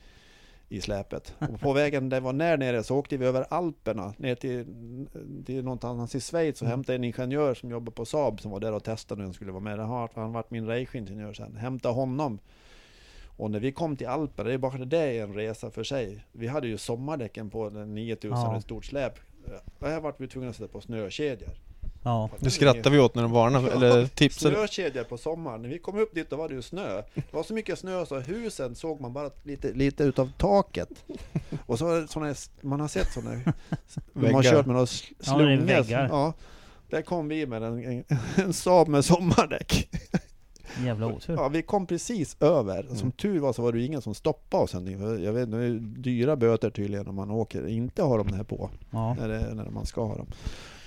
i 0.71 0.81
släpet. 0.81 1.33
Och 1.39 1.59
på 1.59 1.73
vägen 1.73 2.09
där 2.09 2.21
var 2.21 2.33
när 2.33 2.57
nere 2.57 2.83
så 2.83 2.97
åkte 2.97 3.17
vi 3.17 3.25
över 3.25 3.45
Alperna 3.49 4.13
ner 4.17 4.35
till, 4.35 4.65
till 5.45 5.63
någonstans 5.63 6.15
i 6.15 6.19
Schweiz 6.19 6.61
och 6.61 6.65
Mm. 6.67 6.71
hämtade 6.77 6.95
en 6.95 7.03
ingenjör 7.03 7.53
som 7.53 7.71
jobbar 7.71 7.91
på 7.91 8.05
Saab 8.05 8.41
som 8.41 8.51
var 8.51 8.59
där 8.59 8.73
och 8.73 8.83
testade 8.83 9.19
när 9.19 9.25
han 9.25 9.33
skulle 9.33 9.51
vara 9.51 9.63
med. 9.63 9.79
Han 9.79 9.89
har 9.89 10.09
han 10.15 10.33
varit 10.33 10.51
min 10.51 10.67
raceingenjör 10.67 11.33
sen. 11.33 11.55
Hämtade 11.55 11.95
honom. 11.95 12.39
Och 13.37 13.51
när 13.51 13.59
vi 13.59 13.71
kom 13.71 13.95
till 13.97 14.07
Alperna, 14.07 14.47
det 14.49 14.53
är 14.53 14.57
bara 14.57 14.77
det 14.85 14.97
är 14.97 15.23
en 15.23 15.33
resa 15.33 15.71
för 15.71 15.83
sig. 15.83 16.25
Vi 16.31 16.47
hade 16.47 16.67
ju 16.67 16.77
sommardäcken 16.77 17.49
på 17.49 17.69
den 17.69 17.93
9000 17.95 18.31
Ja. 18.39 18.57
ett 18.57 18.63
stort 18.63 18.85
släp. 18.85 19.13
Och 19.79 19.87
här 19.87 19.99
vart 20.01 20.19
vi 20.21 20.27
tvungna 20.27 20.49
att 20.49 20.55
sätta 20.55 20.67
på 20.73 20.81
snökedjor. 20.81 21.49
Ja. 22.03 22.29
Det 22.39 22.49
skrattar 22.51 22.89
vi 22.91 22.99
åt 22.99 23.15
när 23.15 23.21
de 23.21 23.31
varnade, 23.31 23.71
eller 23.71 24.05
tipsade. 24.07 24.55
Snökedjor 24.55 25.03
på 25.03 25.17
sommaren. 25.17 25.61
När 25.61 25.69
vi 25.69 25.79
kom 25.79 25.97
upp 25.99 26.15
dit 26.15 26.29
då 26.29 26.35
var 26.35 26.49
det 26.49 26.55
ju 26.55 26.61
snö. 26.61 27.01
Det 27.15 27.33
var 27.33 27.43
så 27.43 27.53
mycket 27.53 27.79
snö 27.79 28.05
så 28.05 28.19
husen 28.19 28.75
såg 28.75 29.01
man 29.01 29.13
bara 29.13 29.29
lite, 29.43 29.73
lite 29.73 30.03
utav 30.03 30.31
taket. 30.37 30.89
Och 31.65 31.79
så 31.79 32.07
såna, 32.07 32.35
man 32.61 32.79
har 32.79 32.87
sett 32.87 33.11
sådana, 33.13 33.41
man 34.13 34.33
har 34.33 34.43
kört 34.43 34.65
med 34.65 34.75
några 34.75 34.87
Ja, 35.09 35.15
det 35.19 35.25
slungor. 35.25 35.65
väggar. 35.65 36.07
Ja, 36.11 36.33
där 36.89 37.01
kom 37.01 37.27
vi 37.27 37.45
med 37.45 37.63
en, 37.63 37.83
en, 37.85 38.03
en 38.35 38.53
Saab 38.53 38.87
med 38.87 39.05
sommardäck. 39.05 39.89
Jävla 40.85 41.07
otur. 41.07 41.33
Ja, 41.33 41.47
vi 41.49 41.61
kom 41.61 41.85
precis 41.87 42.37
över. 42.39 42.83
Som 42.83 42.97
Mm. 42.97 43.11
tur 43.11 43.39
var 43.39 43.53
så 43.53 43.61
var 43.61 43.71
det 43.71 43.81
ingen 43.81 44.01
som 44.01 44.13
stoppade 44.15 44.63
oss. 44.63 44.73
Jag 45.23 45.33
vet, 45.33 45.51
det 45.51 45.57
är 45.57 45.79
dyra 46.01 46.35
böter 46.35 46.69
tydligen 46.69 47.07
om 47.07 47.15
man 47.15 47.31
åker 47.31 47.67
inte 47.67 48.03
har 48.03 48.17
de 48.17 48.33
här 48.33 48.43
på. 48.43 48.69
Ja. 48.91 49.13
När, 49.19 49.27
det, 49.27 49.53
när 49.53 49.69
man 49.69 49.85
ska 49.85 50.05
ha 50.05 50.15
dem. 50.15 50.27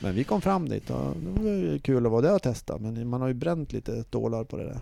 Men 0.04 0.14
vi 0.14 0.24
kom 0.24 0.40
fram 0.40 0.68
dit 0.68 0.90
och 0.90 1.16
det 1.16 1.40
var 1.40 1.78
kul 1.78 2.06
att 2.06 2.12
vara 2.12 2.20
där 2.22 2.34
och 2.34 2.42
testa. 2.42 2.78
Men 2.78 3.08
man 3.08 3.20
har 3.20 3.28
ju 3.28 3.34
bränt 3.34 3.72
lite 3.72 4.02
stålar 4.02 4.44
på 4.44 4.56
det 4.56 4.64
där. 4.64 4.78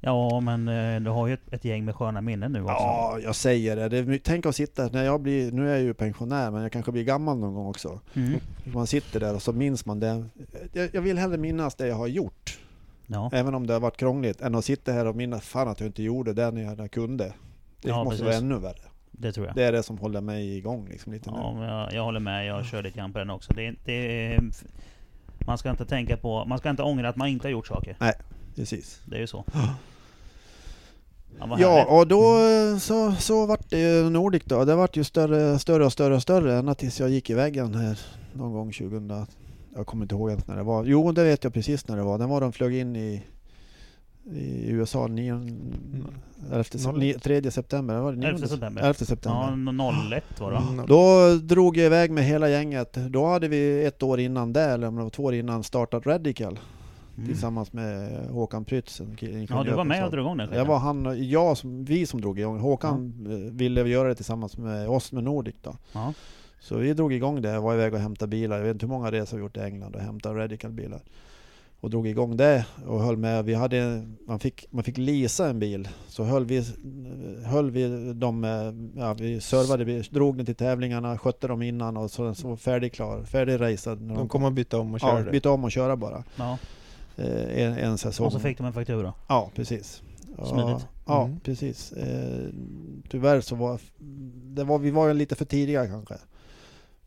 ja, 0.00 0.40
men 0.40 0.68
eh, 0.68 1.00
du 1.00 1.10
har 1.10 1.26
ju 1.26 1.34
ett, 1.34 1.52
ett 1.52 1.64
gäng 1.64 1.84
med 1.84 1.96
sköna 1.96 2.20
minnen 2.20 2.52
nu 2.52 2.62
också. 2.62 2.72
Ja, 2.72 3.18
jag 3.22 3.34
säger 3.36 3.76
det. 3.76 3.88
det 3.88 3.98
är, 3.98 4.18
tänk 4.24 4.46
att 4.46 4.56
sitta 4.56 4.88
när 4.92 5.04
jag 5.04 5.20
blir, 5.20 5.52
nu 5.52 5.68
är 5.68 5.72
jag 5.72 5.82
ju 5.82 5.94
pensionär 5.94 6.50
men 6.50 6.62
jag 6.62 6.72
kanske 6.72 6.92
blir 6.92 7.04
gammal 7.04 7.38
någon 7.38 7.54
gång 7.54 7.66
också. 7.66 8.00
Mm. 8.14 8.40
Man 8.64 8.86
sitter 8.86 9.20
där 9.20 9.34
och 9.34 9.42
så 9.42 9.52
minns 9.52 9.86
man 9.86 10.00
det. 10.00 10.24
Jag, 10.72 10.94
jag 10.94 11.02
vill 11.02 11.18
hellre 11.18 11.36
minnas 11.38 11.74
det 11.74 11.86
jag 11.86 11.96
har 11.96 12.06
gjort. 12.06 12.58
Ja. 13.06 13.30
Även 13.32 13.54
om 13.54 13.66
det 13.66 13.72
har 13.72 13.80
varit 13.80 13.96
krångligt. 13.96 14.40
Än 14.40 14.54
att 14.54 14.64
sitta 14.64 14.92
här 14.92 15.06
och 15.06 15.16
minnas 15.16 15.42
fan 15.44 15.68
att 15.68 15.80
jag 15.80 15.88
inte 15.88 16.02
gjorde 16.02 16.32
det 16.32 16.50
när 16.50 16.62
jag 16.62 16.90
kunde. 16.90 17.24
Det 17.24 17.88
Ja, 17.88 18.04
måste 18.04 18.10
precis. 18.10 18.24
vara 18.26 18.36
ännu 18.36 18.58
värre. 18.58 18.82
Det 19.18 19.32
tror 19.32 19.46
jag. 19.46 19.56
Det 19.56 19.64
är 19.64 19.72
det 19.72 19.82
som 19.82 19.98
håller 19.98 20.20
mig 20.20 20.56
igång 20.56 20.88
liksom 20.88 21.12
lite 21.12 21.30
Ja, 21.34 21.54
nu. 21.58 21.64
jag, 21.64 21.92
jag 21.92 22.04
håller 22.04 22.20
med. 22.20 22.46
Jag 22.46 22.64
kör 22.66 22.82
lite 22.82 22.98
grann 22.98 23.12
på 23.12 23.18
den 23.18 23.30
också. 23.30 23.52
Det, 23.52 23.74
det 23.84 24.38
man 25.46 25.58
ska 25.58 25.70
inte 25.70 25.84
tänka 25.84 26.16
på... 26.16 26.44
Man 26.44 26.58
ska 26.58 26.70
inte 26.70 26.82
ångra 26.82 27.08
att 27.08 27.16
man 27.16 27.28
inte 27.28 27.46
har 27.46 27.52
gjort 27.52 27.66
saker. 27.66 27.96
Precis. 28.56 29.02
Det 29.06 29.16
är 29.16 29.20
ju 29.20 29.26
så. 29.26 29.44
Ja, 31.38 31.56
Ja, 31.58 31.84
och 31.84 32.06
då 32.06 32.38
eh, 32.38 32.78
så, 32.78 33.12
så 33.12 33.46
vart 33.46 33.70
det 33.70 34.10
Nordic 34.10 34.42
då. 34.44 34.64
Det 34.64 34.74
vart 34.74 34.96
ju 34.96 35.04
större, 35.04 35.58
större 35.58 35.84
och 35.84 35.92
större 35.92 36.14
och 36.14 36.22
större 36.22 36.54
ända 36.54 36.74
tills 36.74 37.00
jag 37.00 37.10
gick 37.10 37.30
i 37.30 37.34
väggen 37.34 37.74
här 37.74 38.00
någon 38.32 38.52
gång 38.52 38.72
2000. 38.72 39.26
Jag 39.76 39.86
kommer 39.86 40.04
inte 40.04 40.14
ihåg 40.14 40.30
ens 40.30 40.46
när 40.46 40.56
det 40.56 40.62
var. 40.62 40.84
Jo, 40.84 41.12
det 41.12 41.24
vet 41.24 41.44
jag 41.44 41.54
precis 41.54 41.88
när 41.88 41.96
det 41.96 42.02
var. 42.02 42.18
Den 42.18 42.28
var 42.28 42.40
de 42.40 42.52
flög 42.52 42.74
in 42.74 42.96
i, 42.96 43.22
i 44.32 44.70
USA 44.70 45.06
9, 45.06 45.32
11, 46.52 46.64
Noll- 46.72 46.98
9, 46.98 47.18
3 47.18 47.50
september. 47.50 47.98
Var 47.98 48.12
det 48.12 48.18
9? 48.18 48.28
11 48.28 48.46
september. 48.48 48.82
11 48.82 48.94
september. 48.94 49.74
Ja, 50.10 50.16
01 50.16 50.40
var 50.40 50.50
det? 50.52 50.58
Mm. 50.58 50.86
Då 50.86 51.34
drog 51.42 51.76
jag 51.76 51.86
iväg 51.86 52.10
med 52.10 52.24
hela 52.24 52.48
gänget. 52.48 52.94
Då 53.10 53.26
hade 53.26 53.48
vi 53.48 53.84
ett 53.84 54.02
år 54.02 54.20
innan 54.20 54.52
det, 54.52 54.62
eller 54.62 54.86
om 54.88 54.96
det 54.96 55.02
var 55.02 55.10
två 55.10 55.24
år 55.24 55.34
innan, 55.34 55.62
startat 55.62 56.06
Radical 56.06 56.58
Mm. 57.16 57.28
tillsammans 57.28 57.72
med 57.72 58.10
Håkan 58.30 58.64
Prytz. 58.64 59.00
Ja, 59.50 59.64
du 59.64 59.72
var 59.72 59.84
med 59.84 60.04
och 60.04 60.10
drog 60.10 60.24
igång 60.24 60.36
den 60.36 60.52
Jag 60.52 60.64
var 60.64 60.78
han 60.78 61.28
jag, 61.30 61.56
som, 61.56 61.84
vi 61.84 62.06
som 62.06 62.20
drog 62.20 62.38
igång. 62.38 62.58
Håkan 62.60 63.26
eh, 63.30 63.52
ville 63.52 63.88
göra 63.88 64.08
det 64.08 64.14
tillsammans 64.14 64.58
med 64.58 64.88
oss 64.88 65.12
med 65.12 65.24
Nordic 65.24 65.54
då. 65.62 65.76
Ja. 65.92 66.12
Så 66.60 66.76
vi 66.76 66.94
drog 66.94 67.12
igång 67.12 67.42
det, 67.42 67.58
var 67.60 67.74
iväg 67.74 67.94
och 67.94 68.00
hämtade 68.00 68.30
bilar. 68.30 68.56
Jag 68.56 68.64
vet 68.64 68.72
inte 68.74 68.86
hur 68.86 68.92
många 68.92 69.10
resor 69.10 69.36
vi 69.36 69.42
gjort 69.42 69.56
i 69.56 69.60
England 69.60 69.94
och 69.94 70.00
hämtat 70.00 70.36
Radical-bilar. 70.36 71.00
Och 71.84 71.90
drog 71.90 72.06
igång 72.08 72.36
det 72.36 72.66
och 72.86 73.00
höll 73.02 73.16
med. 73.16 73.44
Vi 73.44 73.54
hade, 73.54 74.06
man, 74.26 74.38
fick, 74.38 74.66
man 74.70 74.84
fick 74.84 74.98
leasa 74.98 75.48
en 75.48 75.58
bil. 75.58 75.88
Så 76.08 76.24
höll 76.24 76.44
vi, 76.44 76.64
höll 77.44 77.70
vi 77.70 78.12
dem, 78.12 78.40
med- 78.40 78.90
ja, 78.96 79.14
vi 79.14 79.40
servade, 79.40 79.84
vi 79.84 80.00
drog 80.00 80.36
den 80.36 80.46
till 80.46 80.54
tävlingarna, 80.54 81.18
skötte 81.18 81.48
dem 81.48 81.62
innan 81.62 81.96
och 81.96 82.10
så, 82.10 82.34
så 82.34 82.48
var 82.48 82.56
färdig 82.56 82.92
klar, 82.92 83.22
färdig 83.24 83.60
racead. 83.60 84.00
när 84.02 84.14
De 84.14 84.28
kommer 84.28 84.46
att 84.48 84.52
byta 84.54 84.78
om 84.78 84.94
och 84.94 85.00
ja, 85.02 85.06
köra 85.08 85.22
det. 85.24 85.30
byta 85.30 85.50
om 85.50 85.64
och 85.64 85.72
köra 85.72 85.96
bara. 85.96 86.24
ja. 86.36 86.58
Eh, 87.16 87.62
en, 87.62 87.72
en 87.78 87.98
säsong. 87.98 88.26
Och 88.26 88.32
så 88.32 88.40
fick 88.40 88.58
de 88.58 88.66
en 88.66 88.72
faktura. 88.72 89.12
Ja, 89.28 89.50
precis. 89.54 90.02
Ja, 90.38 90.46
Smidigt. 90.46 90.86
Ja, 91.06 91.24
Mm. 91.24 91.40
precis. 91.40 91.92
Eh, 91.92 92.48
tyvärr 93.08 93.40
så 93.40 93.54
var, 93.56 93.80
det 94.54 94.64
var 94.64 94.78
vi 94.78 94.90
var 94.90 95.08
ju 95.08 95.14
lite 95.14 95.34
för 95.34 95.44
tidiga 95.44 95.86
kanske. 95.86 96.14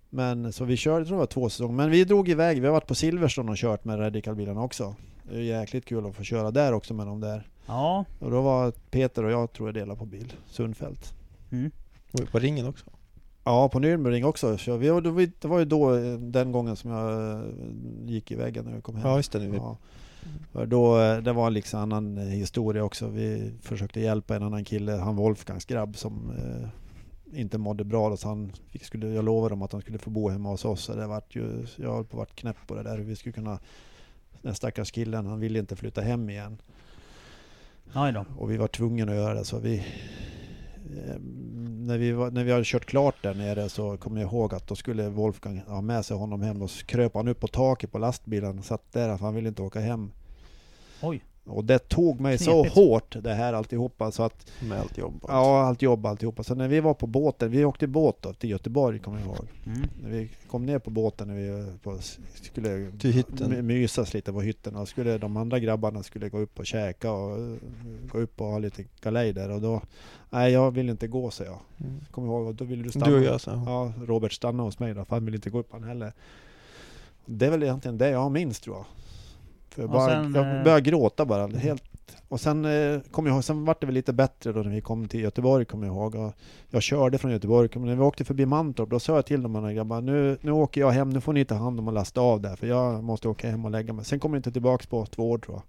Men 0.09 0.53
så 0.53 0.65
vi 0.65 0.77
körde, 0.77 0.97
jag 0.99 1.07
tror 1.07 1.17
det 1.17 1.19
var 1.19 1.25
två 1.25 1.49
säsonger. 1.49 1.73
Men 1.75 1.89
vi 1.89 2.03
drog 2.03 2.29
iväg, 2.29 2.61
vi 2.61 2.65
har 2.67 2.73
varit 2.73 2.87
på 2.87 2.95
Silverstone 2.95 3.51
och 3.51 3.57
kört 3.57 3.85
med 3.85 3.99
Radical-bilarna 3.99 4.61
också. 4.63 4.95
Det 5.29 5.35
är 5.37 5.41
jäkligt 5.41 5.85
kul 5.85 6.05
att 6.05 6.15
få 6.15 6.23
köra 6.23 6.51
där 6.51 6.73
också 6.73 6.93
med 6.93 7.07
dem 7.07 7.19
där. 7.19 7.47
Ja. 7.67 8.05
Och 8.19 8.31
då 8.31 8.41
var 8.41 8.71
Peter 8.71 9.23
och 9.25 9.31
jag 9.31 9.53
tror 9.53 9.67
jag 9.67 9.75
delade 9.75 9.99
på 9.99 10.05
bil, 10.05 10.33
Sundfält. 10.47 11.13
Mm. 11.51 11.71
Och 12.11 12.31
på 12.31 12.39
ringen 12.39 12.67
också. 12.67 12.85
Ja, 13.43 13.69
på 13.69 13.79
Nürnberg 13.79 14.23
också. 14.23 14.57
Så 14.57 14.77
vi, 14.77 14.87
det 15.39 15.47
var- 15.47 15.59
ju 15.59 15.65
då 15.65 15.95
den 16.17 16.51
gången 16.51 16.75
som 16.75 16.91
jag 16.91 17.31
eh, 17.31 17.45
gick 18.05 18.31
i 18.31 18.35
väggen 18.35 18.65
när 18.65 18.73
jag 18.73 18.83
kom 18.83 18.95
hem. 18.95 19.07
Ja, 19.09 19.17
just 19.17 19.31
det. 19.31 19.39
Nu. 19.39 19.55
Ja. 19.55 19.77
För 20.51 20.65
då, 20.65 20.99
eh, 20.99 21.17
det 21.17 21.33
var 21.33 21.49
liksom 21.49 21.79
annan 21.79 22.17
eh, 22.17 22.23
historia 22.23 22.83
också. 22.83 23.07
Vi 23.07 23.51
försökte 23.61 23.99
hjälpa 23.99 24.35
en 24.35 24.43
annan 24.43 24.63
kille, 24.63 24.91
han 24.91 25.15
Wolfgangs 25.15 25.65
grabb 25.65 25.97
som 25.97 26.31
eh, 26.37 26.69
inte 27.33 27.57
mådde 27.57 27.83
bra. 27.83 28.09
Då, 28.09 28.17
så 28.17 28.27
han 28.27 28.51
fick, 28.69 28.83
skulle, 28.83 29.07
jag 29.07 29.25
lovade 29.25 29.51
dem 29.51 29.61
att 29.61 29.71
han 29.71 29.81
skulle 29.81 29.97
få 29.97 30.09
bo 30.09 30.29
hemma 30.29 30.49
hos 30.49 30.65
oss. 30.65 30.83
Så 30.83 30.95
det 30.95 31.07
vart 31.07 31.35
ju, 31.35 31.65
jag 31.75 31.93
höll 31.93 32.05
på 32.05 32.09
att 32.09 32.17
vara 32.17 32.27
knäpp 32.35 32.57
på 32.67 32.75
det 32.75 32.83
där. 32.83 32.97
Hur 32.97 33.03
vi 33.03 33.15
skulle 33.15 33.33
kunna, 33.33 33.59
den 34.41 34.55
stackars 34.55 34.91
killen, 34.91 35.25
han 35.25 35.39
ville 35.39 35.59
inte 35.59 35.75
flytta 35.75 36.01
hem 36.01 36.29
igen. 36.29 36.57
Då. 37.93 38.25
Och 38.37 38.51
vi 38.51 38.57
var 38.57 38.67
tvungna 38.67 39.11
att 39.11 39.17
göra 39.17 39.33
det. 39.33 39.45
Så 39.45 39.59
vi, 39.59 39.77
eh, 39.77 41.19
när, 41.59 41.97
vi 41.97 42.11
var, 42.11 42.31
när 42.31 42.43
vi 42.43 42.51
hade 42.51 42.63
kört 42.65 42.85
klart 42.85 43.23
där 43.23 43.33
nere 43.33 43.69
så 43.69 43.97
kommer 43.97 44.21
jag 44.21 44.31
ihåg 44.31 44.53
att 44.53 44.67
då 44.67 44.75
skulle 44.75 45.09
Wolfgang 45.09 45.57
ha 45.67 45.81
med 45.81 46.05
sig 46.05 46.17
honom 46.17 46.41
hem. 46.41 46.61
Och 46.61 46.69
så 46.69 46.85
kröp 46.85 47.13
han 47.13 47.27
upp 47.27 47.39
på 47.39 47.47
taket 47.47 47.91
på 47.91 47.97
lastbilen. 47.97 48.63
Satt 48.63 48.91
där 48.91 49.17
för 49.17 49.25
han 49.25 49.35
ville 49.35 49.49
inte 49.49 49.61
åka 49.61 49.79
hem. 49.79 50.11
Oj. 51.01 51.23
Och 51.49 51.65
det 51.65 51.79
tog 51.79 52.19
mig 52.19 52.37
Knepigt. 52.37 52.73
så 52.73 52.81
hårt 52.81 53.15
det 53.23 53.33
här 53.33 53.53
alltihopa 53.53 54.11
så 54.11 54.23
att 54.23 54.51
Med 54.61 54.79
allt 54.79 54.97
jobb. 54.97 55.13
och 55.21 55.29
Ja, 55.31 55.61
allt 55.61 55.81
jobb 55.81 56.05
alltihopa. 56.05 56.43
Så 56.43 56.55
när 56.55 56.67
vi 56.67 56.79
var 56.79 56.93
på 56.93 57.07
båten, 57.07 57.51
vi 57.51 57.65
åkte 57.65 57.87
båt 57.87 58.15
då, 58.21 58.33
till 58.33 58.49
Göteborg 58.49 58.99
kommer 58.99 59.19
jag 59.19 59.27
ihåg. 59.27 59.47
Mm. 59.65 59.81
När 60.03 60.09
vi 60.09 60.29
kom 60.49 60.65
ner 60.65 60.79
på 60.79 60.89
båten 60.89 61.27
när 61.27 61.35
vi 61.35 61.71
på, 61.83 61.97
skulle 62.41 62.91
Till 62.99 63.11
hytten. 63.13 63.49
my- 63.49 63.61
mysas 63.61 64.13
lite 64.13 64.33
på 64.33 64.41
hytten 64.41 64.75
och 64.75 64.87
skulle 64.87 65.17
de 65.17 65.37
andra 65.37 65.59
grabbarna 65.59 66.03
skulle 66.03 66.29
gå 66.29 66.37
upp 66.39 66.59
och 66.59 66.65
käka 66.65 67.11
och 67.11 67.37
eh, 67.39 67.55
gå 68.11 68.17
upp 68.17 68.41
och 68.41 68.47
ha 68.47 68.59
lite 68.59 68.83
galej 69.01 69.33
där 69.33 69.49
och 69.51 69.61
då 69.61 69.81
Nej 70.29 70.51
jag 70.51 70.71
vill 70.71 70.89
inte 70.89 71.07
gå 71.07 71.31
så 71.31 71.43
jag. 71.43 71.59
Mm. 71.79 71.99
Kommer 72.11 72.27
ihåg 72.27 72.47
och 72.47 72.55
då 72.55 72.65
ville 72.65 72.83
du 72.83 72.89
stanna. 72.89 73.05
Du 73.05 73.15
och 73.17 73.23
jag 73.23 73.41
så. 73.41 73.63
Ja, 73.65 73.93
Robert 74.05 74.33
stannade 74.33 74.67
hos 74.67 74.79
mig 74.79 74.93
då 74.93 75.05
för 75.05 75.15
han 75.15 75.25
ville 75.25 75.37
inte 75.37 75.49
gå 75.49 75.59
upp 75.59 75.71
han 75.71 75.83
heller. 75.83 76.13
Det 77.25 77.45
är 77.45 77.51
väl 77.51 77.63
egentligen 77.63 77.97
det 77.97 78.09
jag 78.09 78.31
minns 78.31 78.59
tror 78.59 78.75
jag. 78.75 78.85
Jag, 79.77 79.89
bara, 79.89 80.23
sen, 80.23 80.33
jag 80.35 80.57
eh, 80.57 80.63
började 80.63 80.81
gråta 80.81 81.25
bara. 81.25 81.47
Helt. 81.47 81.83
Och 82.27 82.39
sen 82.39 82.65
eh, 82.65 82.99
kom 83.11 83.25
jag 83.25 83.33
ihåg, 83.33 83.43
sen 83.43 83.65
vart 83.65 83.81
det 83.81 83.85
väl 83.87 83.93
lite 83.93 84.13
bättre 84.13 84.51
då 84.53 84.59
när 84.59 84.69
vi 84.71 84.81
kom 84.81 85.07
till 85.07 85.19
Göteborg 85.19 85.65
kommer 85.65 85.87
jag 85.87 85.95
ihåg. 85.95 86.15
Och 86.15 86.33
jag 86.69 86.83
körde 86.83 87.17
från 87.17 87.31
Göteborg, 87.31 87.69
men 87.73 87.85
när 87.85 87.95
vi 87.95 88.01
åkte 88.01 88.25
förbi 88.25 88.45
Mantorp 88.45 88.89
då 88.89 88.99
sa 88.99 89.15
jag 89.15 89.25
till 89.25 89.43
de 89.43 89.55
andra 89.55 89.73
grabbarna 89.73 90.01
nu, 90.11 90.37
nu 90.41 90.51
åker 90.51 90.81
jag 90.81 90.91
hem, 90.91 91.09
nu 91.09 91.21
får 91.21 91.33
ni 91.33 91.45
ta 91.45 91.55
hand 91.55 91.79
om 91.79 91.87
och 91.87 91.93
lasta 91.93 92.21
av 92.21 92.41
där 92.41 92.55
för 92.55 92.67
jag 92.67 93.03
måste 93.03 93.27
åka 93.29 93.49
hem 93.51 93.65
och 93.65 93.71
lägga 93.71 93.93
mig. 93.93 94.05
Sen 94.05 94.19
kommer 94.19 94.35
jag 94.35 94.39
inte 94.39 94.51
tillbaks 94.51 94.87
på 94.87 95.05
två 95.05 95.31
år 95.31 95.37
tror 95.37 95.55
jag. 95.55 95.63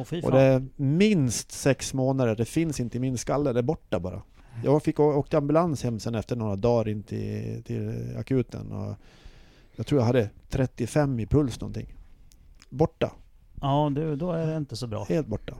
Och 0.00 0.08
fy 0.08 0.22
Och 0.22 0.32
det 0.32 0.40
är 0.40 0.66
minst 0.76 1.52
sex 1.52 1.94
månader, 1.94 2.36
det 2.36 2.44
finns 2.44 2.80
inte 2.80 2.96
i 2.96 3.00
min 3.00 3.18
skalle, 3.18 3.52
det 3.52 3.58
är 3.60 3.62
borta 3.62 4.00
bara. 4.00 4.22
Jag 4.64 4.82
fick 4.82 5.00
å- 5.00 5.14
åkte 5.14 5.38
ambulans 5.38 5.82
hem 5.84 6.00
sen 6.00 6.14
efter 6.14 6.36
några 6.36 6.56
dagar 6.56 6.88
in 6.88 7.02
till, 7.02 7.62
till 7.66 8.14
akuten 8.18 8.72
och 8.72 8.94
jag 9.76 9.86
tror 9.86 10.00
jag 10.00 10.06
hade 10.06 10.30
35 10.48 11.20
i 11.20 11.26
puls 11.26 11.60
någonting. 11.60 11.94
Borta, 12.70 13.10
Ja, 13.60 13.90
du, 13.94 14.16
då 14.16 14.32
är 14.32 14.46
det 14.46 14.56
inte 14.56 14.76
så 14.76 14.86
bra. 14.86 15.04
helt 15.08 15.26
borta. 15.26 15.54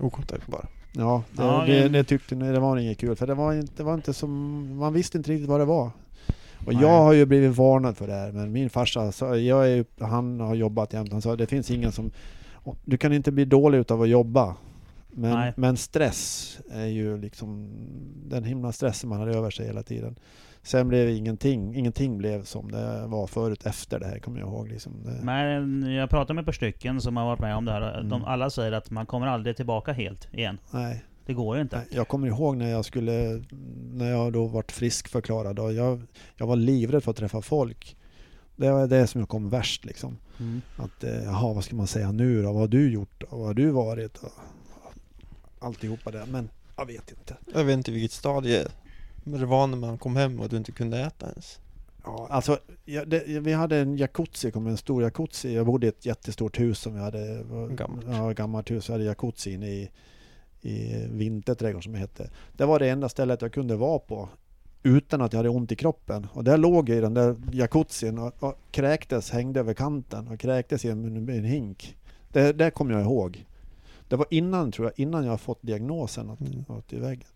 Okontaktbar. 0.00 0.68
Ja, 0.92 1.22
det, 1.32 1.42
Ja, 1.42 1.64
det, 1.66 1.82
det- 1.82 1.88
det 1.88 2.04
tyckte 2.04 2.34
ni, 2.34 2.52
det 2.52 2.60
var 2.60 2.76
inget 2.76 2.98
kul 2.98 3.16
för 3.16 3.26
det 3.26 3.34
var 3.34 3.52
inte, 3.54 3.72
det 3.76 3.82
var 3.82 3.94
inte 3.94 4.12
som, 4.14 4.30
man 4.78 4.92
visste 4.92 5.18
inte 5.18 5.30
riktigt 5.32 5.48
vad 5.48 5.60
det 5.60 5.64
var. 5.64 5.90
Och 6.66 6.72
Nej. 6.72 6.82
jag 6.82 7.02
har 7.02 7.12
ju 7.12 7.26
blivit 7.26 7.56
varnad 7.56 7.96
för 7.96 8.06
det 8.06 8.12
här 8.12 8.32
men 8.32 8.52
min 8.52 8.70
farsa, 8.70 9.12
sa, 9.12 9.36
jag 9.36 9.70
är, 9.70 9.84
han 10.04 10.40
har 10.40 10.54
jobbat 10.54 10.92
jämt, 10.92 11.12
han 11.12 11.22
sa 11.22 11.36
det 11.36 11.46
finns 11.46 11.70
ingen 11.70 11.92
som, 11.92 12.10
du 12.84 12.96
kan 12.96 13.12
inte 13.12 13.32
bli 13.32 13.44
dålig 13.44 13.78
utav 13.78 14.02
att 14.02 14.08
jobba. 14.08 14.56
Men, 15.10 15.52
men 15.56 15.76
stress 15.76 16.58
är 16.70 16.86
ju 16.86 17.16
liksom 17.18 17.70
den 18.26 18.44
himla 18.44 18.72
stressen 18.72 19.08
man 19.08 19.18
hade 19.18 19.34
över 19.36 19.50
sig 19.50 19.66
hela 19.66 19.82
tiden. 19.82 20.16
Sen 20.66 20.88
blev 20.88 21.08
ingenting, 21.08 21.74
ingenting 21.74 22.18
blev 22.18 22.44
som 22.44 22.70
det 22.70 23.06
var 23.06 23.26
förut 23.26 23.66
efter 23.66 23.98
det 24.00 24.06
här 24.06 24.18
kommer 24.18 24.40
jag 24.40 24.48
ihåg. 24.48 24.68
Liksom 24.68 24.92
det, 25.04 25.20
Men 25.22 25.82
jag 25.94 26.10
pratar 26.10 26.34
med 26.34 26.42
ett 26.42 26.46
par 26.46 26.52
stycken 26.52 27.00
som 27.00 27.16
har 27.16 27.24
varit 27.24 27.40
med 27.40 27.56
om 27.56 27.64
det 27.64 27.72
här. 27.72 27.80
De, 28.02 28.06
Mm. 28.12 28.24
alla 28.24 28.50
säger 28.50 28.72
att 28.72 28.90
man 28.90 29.06
kommer 29.06 29.26
aldrig 29.26 29.56
tillbaka 29.56 29.92
helt 29.92 30.28
igen. 30.34 30.58
nej, 30.70 31.04
Det 31.26 31.34
går 31.34 31.56
ju 31.56 31.62
inte. 31.62 31.76
nej, 31.76 31.86
jag 31.90 32.08
kommer 32.08 32.28
ihåg 32.28 32.56
när 32.56 32.70
jag 32.70 32.84
skulle, 32.84 33.42
när 33.92 34.10
jag 34.10 34.32
då 34.32 34.46
vart 34.46 34.72
friskförklarad 34.72 35.58
och 35.58 35.72
jag, 35.72 36.02
jag 36.36 36.46
var 36.46 36.56
livrädd 36.56 37.02
för 37.04 37.10
att 37.10 37.16
träffa 37.16 37.42
folk. 37.42 37.96
Det 38.56 38.70
var 38.70 38.86
det 38.86 39.06
som 39.06 39.20
jag 39.20 39.28
kom 39.28 39.48
värst 39.50 39.84
liksom. 39.84 40.16
Mm. 40.40 40.60
Att, 40.76 41.04
eh, 41.04 41.24
jaha, 41.24 41.52
vad 41.54 41.64
ska 41.64 41.76
man 41.76 41.86
säga 41.86 42.12
nu 42.12 42.42
då? 42.42 42.52
Vad 42.52 42.60
har 42.60 42.68
du 42.68 42.90
gjort? 42.92 43.22
Och 43.22 43.38
vad 43.38 43.46
har 43.46 43.54
du 43.54 43.70
varit? 43.70 44.16
Och, 44.18 44.32
alltihopa 45.58 46.10
det. 46.10 46.26
Men 46.30 46.48
jag 46.76 46.86
vet 46.86 47.10
inte. 47.10 47.36
Jag 47.54 47.64
vet 47.64 47.76
inte 47.76 47.90
vilket 47.92 48.12
stadie 48.12 48.66
det 49.32 49.46
var 49.46 49.66
när 49.66 49.76
man 49.76 49.98
kom 49.98 50.16
hem 50.16 50.40
och 50.40 50.48
du 50.48 50.56
inte 50.56 50.72
kunde 50.72 51.00
äta 51.00 51.26
ens. 51.30 51.60
Ja, 52.04 52.26
alltså, 52.30 52.58
ja, 52.84 53.04
det, 53.04 53.40
vi 53.40 53.52
hade 53.52 53.76
en 53.76 53.96
jacuzzi, 53.96 54.50
kom 54.50 54.66
en 54.66 54.76
stor 54.76 55.02
jacuzzi. 55.02 55.54
Jag 55.54 55.66
bodde 55.66 55.86
i 55.86 55.88
ett 55.88 56.06
jättestort 56.06 56.60
hus 56.60 56.78
som 56.78 56.94
vi 56.94 57.00
hade. 57.00 57.44
Gammalt. 57.70 58.06
Ja, 58.08 58.32
gammalt 58.32 58.70
hus. 58.70 58.88
Vi 58.88 58.92
hade 58.92 59.04
jacuzzi 59.04 59.52
inne 59.52 59.68
i, 59.68 59.90
i 60.60 61.06
Vinterträdgården 61.10 61.82
som 61.82 61.92
det 61.92 61.98
hette. 61.98 62.30
Det 62.52 62.64
var 62.66 62.78
det 62.78 62.88
enda 62.88 63.08
stället 63.08 63.42
jag 63.42 63.52
kunde 63.52 63.76
vara 63.76 63.98
på 63.98 64.28
utan 64.82 65.22
att 65.22 65.32
jag 65.32 65.38
hade 65.38 65.48
ont 65.48 65.72
i 65.72 65.76
kroppen. 65.76 66.26
Och 66.32 66.44
där 66.44 66.56
låg 66.56 66.88
jag 66.88 66.98
i 66.98 67.00
den 67.00 67.14
där 67.14 67.36
jacuzzin 67.52 68.18
och, 68.18 68.42
och 68.42 68.54
kräktes, 68.70 69.30
hängde 69.30 69.60
över 69.60 69.74
kanten 69.74 70.28
och 70.28 70.40
kräktes 70.40 70.84
i 70.84 70.88
en, 70.90 71.28
en 71.28 71.44
hink. 71.44 71.96
Det, 72.28 72.52
det 72.52 72.70
kommer 72.70 72.92
jag 72.94 73.02
ihåg. 73.02 73.46
Det 74.08 74.16
var 74.16 74.26
innan, 74.30 74.72
tror 74.72 74.86
jag, 74.86 75.00
innan 75.00 75.24
jag 75.24 75.40
fått 75.40 75.62
diagnosen 75.62 76.30
att, 76.30 76.40
Mm. 76.40 76.64
att 76.68 76.92
i 76.92 76.98
väggen. 76.98 77.28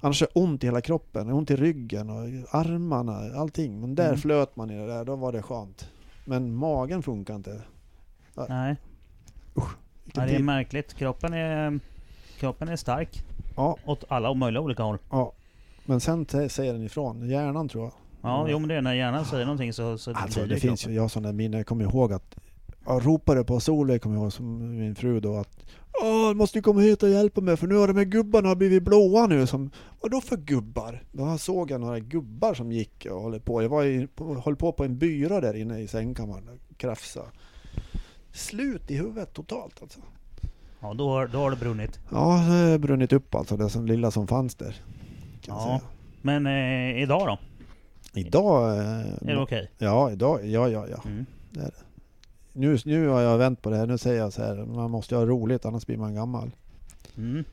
Annars 0.00 0.22
är 0.22 0.26
det 0.34 0.40
ont 0.40 0.64
i 0.64 0.66
hela 0.66 0.80
kroppen, 0.80 1.32
ont 1.32 1.50
i 1.50 1.56
ryggen 1.56 2.10
och 2.10 2.16
armarna, 2.50 3.40
allting. 3.40 3.80
Men 3.80 3.94
där 3.94 4.06
Mm. 4.08 4.18
flöt 4.18 4.56
man 4.56 4.70
i 4.70 4.76
det 4.78 4.86
där, 4.86 5.04
då 5.04 5.16
var 5.16 5.32
det 5.32 5.42
skönt. 5.42 5.88
Men 6.24 6.54
magen 6.54 7.02
funkar 7.02 7.34
inte. 7.34 7.60
Nej. 8.48 8.76
Vilken 10.04 10.22
Ja, 10.22 10.28
det 10.30 10.36
är 10.36 10.42
märkligt. 10.42 10.94
Kroppen 10.94 11.32
är, 11.34 11.80
kroppen 12.38 12.68
är 12.68 12.76
stark. 12.76 13.22
Ja, 13.56 13.76
Åt 13.84 14.04
alla 14.08 14.34
möjliga 14.34 14.60
olika 14.60 14.82
håll. 14.82 14.98
ja. 15.10 15.32
Men 15.84 16.00
sen 16.00 16.26
säger 16.48 16.72
den 16.72 16.82
ifrån, 16.82 17.28
hjärnan 17.28 17.68
tror 17.68 17.84
jag. 17.84 17.92
Ja, 18.22 18.40
Mm. 18.40 18.52
jo 18.52 18.58
men 18.58 18.68
det 18.68 18.74
är 18.74 18.82
när 18.82 18.94
hjärnan 18.94 19.24
säger 19.24 19.44
någonting 19.44 19.72
så, 19.72 19.98
så 19.98 20.12
Alltså 20.14 20.40
det 20.40 20.46
det 20.46 20.56
finns 20.60 20.86
ju, 20.86 20.92
jag 20.92 21.02
har 21.02 21.08
sådana 21.08 21.32
minnen, 21.32 21.58
jag 21.58 21.66
kommer 21.66 21.84
ihåg 21.84 22.12
att 22.12 22.36
jag 22.86 23.06
ropade 23.06 23.44
på 23.44 23.60
Solveig, 23.60 24.02
kommer 24.02 24.16
jag 24.16 24.22
ihåg, 24.22 24.32
som 24.32 24.76
min 24.78 24.94
fru 24.94 25.20
då 25.20 25.36
att 25.36 25.64
Åh, 26.02 26.34
måste 26.34 26.58
du 26.58 26.62
komma 26.62 26.80
hit 26.80 27.02
och 27.02 27.08
hjälpa 27.08 27.40
mig 27.40 27.56
för 27.56 27.66
nu 27.66 27.74
har 27.74 27.88
de 27.88 27.96
här 27.96 28.04
gubbarna 28.04 28.54
blivit 28.54 28.82
blåa 28.82 29.26
nu 29.26 29.46
som 29.46 29.70
Vadå 30.00 30.20
för 30.20 30.36
gubbar? 30.36 31.02
Då 31.12 31.38
såg 31.38 31.70
jag 31.70 31.80
några 31.80 32.00
gubbar 32.00 32.54
som 32.54 32.72
gick 32.72 33.06
och 33.10 33.20
håller 33.22 33.38
på. 33.38 33.62
Jag 33.62 33.68
var 33.68 33.84
i, 33.84 34.06
på, 34.06 34.34
höll 34.44 34.56
på 34.56 34.72
på 34.72 34.84
en 34.84 34.98
byrå 34.98 35.40
där 35.40 35.54
inne 35.56 35.78
i 35.80 35.88
sängkammaren 35.88 36.48
och 36.48 36.78
krafsa. 36.78 37.22
Slut 38.32 38.90
i 38.90 38.96
huvudet 38.96 39.32
totalt 39.34 39.82
alltså. 39.82 40.00
Ja, 40.80 40.94
då, 40.94 41.08
har- 41.08 41.26
då 41.26 41.38
har 41.38 41.50
det 41.50 41.56
brunnit. 41.56 41.98
Ja, 42.10 42.16
det 42.48 42.70
har 42.70 42.78
brunnit 42.78 43.12
upp 43.12 43.34
alltså, 43.34 43.56
det 43.56 43.68
som, 43.70 43.86
lilla 43.86 44.10
som 44.10 44.26
fanns 44.26 44.54
där. 44.54 44.76
Ja. 45.46 45.64
säga. 45.64 45.80
Men 46.22 46.46
eh, 46.46 47.02
idag 47.02 47.26
då? 47.26 47.38
Idag... 48.20 48.78
eh, 48.78 48.84
Är 49.00 49.16
det 49.34 49.38
okej? 49.42 49.70
Ja, 49.78 50.10
idag, 50.12 50.46
ja, 50.46 50.68
ja, 50.68 50.86
ja. 50.90 51.02
Mm. 51.04 51.26
Nu, 52.56 52.78
nu 52.84 53.08
har 53.08 53.20
jag 53.20 53.38
vänt 53.38 53.62
på 53.62 53.70
det 53.70 53.76
här. 53.76 53.86
Nu 53.86 53.98
säger 53.98 54.20
jag 54.20 54.32
så 54.32 54.42
här, 54.42 54.56
man 54.64 54.90
måste 54.90 55.16
ha 55.16 55.26
roligt 55.26 55.64
annars 55.66 55.86
blir 55.86 55.96
man 55.96 56.14
gammal. 56.14 56.50
Mm. 57.16 57.44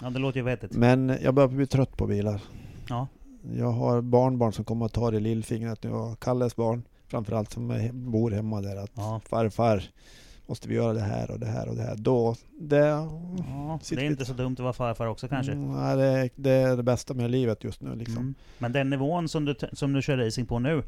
Ja, 0.00 0.10
det 0.10 0.18
låter 0.18 0.38
ju 0.38 0.44
vettigt. 0.44 0.72
Men 0.72 1.16
jag 1.22 1.34
börjar 1.34 1.48
bli 1.48 1.66
trött 1.66 1.96
på 1.96 2.06
bilar. 2.06 2.40
Ja. 2.88 3.06
Jag 3.56 3.70
har 3.70 4.00
barnbarn 4.00 4.52
som 4.52 4.64
kommer 4.64 4.86
att 4.86 4.92
ta 4.92 5.10
det 5.10 5.16
i 5.16 5.20
lillfingret 5.20 5.82
nu 5.82 5.90
och 5.90 6.20
Kalles 6.20 6.56
barn 6.56 6.82
framförallt 7.08 7.52
som 7.52 7.88
bor 7.92 8.30
hemma 8.30 8.60
där 8.60 8.76
att 8.76 8.90
Ja. 8.94 9.20
farfar 9.28 9.82
måste 10.46 10.68
vi 10.68 10.74
göra 10.74 10.92
det 10.92 11.00
här 11.00 11.30
och 11.30 11.38
det 11.40 11.46
här 11.46 11.68
och 11.68 11.76
det 11.76 11.82
här. 11.82 11.96
Då, 11.96 12.36
det, 12.60 12.76
ja. 12.76 13.78
Det 13.90 13.96
är 13.96 14.04
inte 14.04 14.24
så 14.24 14.32
dumt 14.32 14.52
att 14.52 14.58
vara 14.60 14.72
farfar 14.72 15.06
också 15.06 15.28
kanske. 15.28 15.52
Mm, 15.52 15.72
nej, 15.72 15.96
det, 15.96 16.04
är- 16.04 16.30
det 16.36 16.50
är 16.50 16.76
det 16.76 16.82
bästa 16.82 17.14
med 17.14 17.30
livet 17.30 17.64
just 17.64 17.80
nu 17.80 17.94
liksom. 17.96 18.16
Mm. 18.16 18.34
Men 18.58 18.72
den 18.72 18.90
nivån 18.90 19.28
som 19.28 19.44
du, 19.44 19.54
som 19.72 19.92
du 19.92 20.02
kör 20.02 20.16
racing 20.16 20.48
på 20.48 20.58
nu 20.58 20.82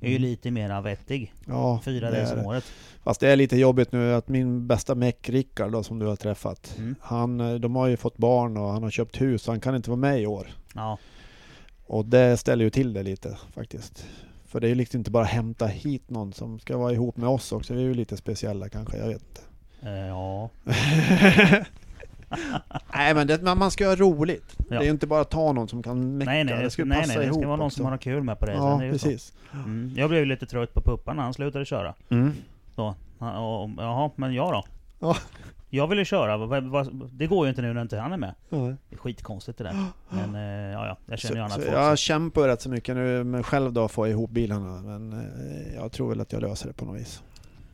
är 0.00 0.08
ju 0.08 0.16
Mm. 0.16 0.22
lite 0.22 0.50
mer 0.50 0.80
vettig. 0.82 1.34
Ja, 1.46 1.80
Fyra 1.84 2.10
det 2.10 2.22
race 2.22 2.40
om 2.40 2.46
året. 2.46 2.64
Fast 3.02 3.20
det 3.20 3.28
är 3.28 3.36
lite 3.36 3.56
jobbigt 3.56 3.92
nu 3.92 4.14
att 4.14 4.28
min 4.28 4.66
bästa 4.66 4.94
meck 4.94 5.28
Rickard 5.28 5.72
då 5.72 5.82
som 5.82 5.98
du 5.98 6.06
har 6.06 6.16
träffat. 6.16 6.74
Mm. 6.78 6.94
Han, 7.00 7.40
eh, 7.40 7.54
de 7.54 7.76
har 7.76 7.86
ju 7.86 7.96
fått 7.96 8.16
barn 8.16 8.56
och 8.56 8.68
han 8.72 8.82
har 8.82 8.90
köpt 8.90 9.20
hus 9.20 9.42
så 9.42 9.50
han 9.52 9.60
kan 9.60 9.74
inte 9.76 9.90
vara 9.90 10.00
med 10.00 10.20
i 10.22 10.26
år. 10.26 10.48
Ja. 10.74 10.98
Och 11.86 12.04
det 12.04 12.36
ställer 12.36 12.64
ju 12.64 12.70
till 12.70 12.92
det 12.92 13.02
lite 13.02 13.38
faktiskt. 13.54 14.06
För 14.48 14.60
det 14.60 14.66
är 14.66 14.68
ju 14.68 14.74
liksom 14.74 14.98
inte 14.98 15.10
bara 15.10 15.24
hämta 15.24 15.66
hit 15.66 16.10
någon 16.10 16.32
som 16.32 16.58
ska 16.58 16.76
vara 16.76 16.92
ihop 16.92 17.16
med 17.16 17.28
oss 17.28 17.52
också. 17.52 17.74
Vi 17.74 17.80
är 17.80 17.84
ju 17.84 17.94
lite 17.94 18.16
speciella 18.16 18.68
kanske, 18.68 18.96
jag 18.96 19.06
vet 19.08 19.22
inte. 19.22 19.40
Eh, 19.90 20.06
ja. 20.06 20.50
nej 22.94 23.14
men 23.14 23.26
det, 23.26 23.42
man 23.42 23.58
man 23.58 23.70
ska 23.70 23.86
ha 23.88 23.96
roligt. 23.96 24.56
Ja. 24.58 24.64
Det 24.68 24.76
är 24.76 24.82
ju 24.82 24.90
inte 24.90 25.06
bara 25.06 25.24
ta 25.24 25.52
någon 25.52 25.68
som 25.68 25.82
kan 25.82 26.16
mecka. 26.16 26.30
Nej 26.30 26.44
nej, 26.44 26.62
det 26.64 26.70
ska, 26.70 26.84
nej, 26.84 27.04
nej, 27.06 27.16
det 27.16 27.32
ska 27.32 27.46
vara 27.46 27.56
någon 27.56 27.60
också. 27.66 27.76
som 27.76 27.86
har 27.86 27.98
kul 27.98 28.22
med 28.22 28.38
på 28.38 28.46
det. 28.46 28.52
Ja, 28.52 28.78
det 28.82 28.98
så. 28.98 29.06
precis. 29.06 29.32
Mm. 29.52 29.92
Jag 29.96 30.08
blev 30.10 30.20
ju 30.20 30.26
lite 30.26 30.46
trött 30.46 30.74
på 30.74 30.80
Puppan 30.80 31.16
när 31.16 31.22
han 31.22 31.34
slutade 31.34 31.64
köra. 31.64 31.94
Mm. 32.10 32.32
Då. 32.76 32.94
Han- 33.18 33.36
Och, 33.36 33.70
jaha, 33.76 34.10
men 34.16 34.34
jag 34.34 34.52
då? 34.52 34.64
Ja. 35.00 35.16
Jag 35.70 35.88
ville 35.88 36.04
köra, 36.04 36.60
det 37.10 37.26
går 37.26 37.46
ju 37.46 37.50
inte 37.50 37.62
nu 37.62 37.72
när 37.72 37.82
inte 37.82 37.98
han 37.98 38.12
är 38.12 38.16
med. 38.16 38.34
Ja. 38.48 38.56
Det 38.58 38.94
är 38.94 38.96
skitkonstigt 38.96 39.58
det 39.58 39.64
där. 39.64 39.76
Men 40.08 40.34
eh, 40.34 40.72
ja, 40.72 40.86
ja, 40.86 40.96
jag 41.06 41.18
känner 41.18 41.36
ju 41.36 41.40
annat 41.40 41.52
så 41.52 41.60
folk. 41.60 41.72
jag 41.72 41.98
kämpar 41.98 42.48
rätt 42.48 42.62
så 42.62 42.70
mycket 42.70 42.96
nu 42.96 43.24
med 43.24 43.46
själv 43.46 43.72
då 43.72 43.84
att 43.84 43.92
få 43.92 44.08
ihop 44.08 44.30
bilarna. 44.30 44.82
Men 44.82 45.12
eh, 45.12 45.74
jag 45.74 45.92
tror 45.92 46.08
väl 46.08 46.20
att 46.20 46.32
jag 46.32 46.42
löser 46.42 46.66
det 46.66 46.72
på 46.72 46.84
något 46.84 47.00
vis. 47.00 47.22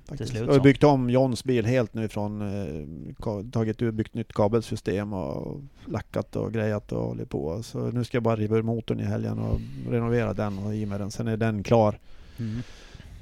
Faktiskt. 0.09 0.31
slut 0.31 0.47
jag 0.47 0.53
har 0.53 0.61
byggt 0.61 0.85
om 0.85 1.11
Johns 1.11 1.45
bil 1.45 1.67
helt 1.67 1.95
nu 1.95 2.09
från, 2.09 2.41
eh, 2.41 3.45
tagit 3.53 3.83
ut, 3.83 3.95
byggt 3.95 4.15
nytt 4.15 4.33
kabelsystem 4.33 5.13
och 5.13 5.61
lackat 5.87 6.37
och 6.37 6.53
grejat 6.53 6.93
och 6.93 7.03
hållit 7.03 7.31
på. 7.31 7.63
Så 7.63 7.79
nu 7.79 8.05
ska 8.05 8.17
jag 8.17 8.23
bara 8.23 8.37
riva 8.37 8.57
ur 8.57 8.63
motorn 8.63 9.01
i 9.01 9.05
helgen 9.05 9.39
och 9.39 9.61
renovera 9.91 10.33
den 10.33 10.59
och 10.59 10.75
i 10.75 10.87
med 10.87 11.01
den. 11.01 11.11
Sen 11.11 11.29
är 11.29 11.37
den 11.37 11.63
klar. 11.63 11.99
Mm. 12.39 12.63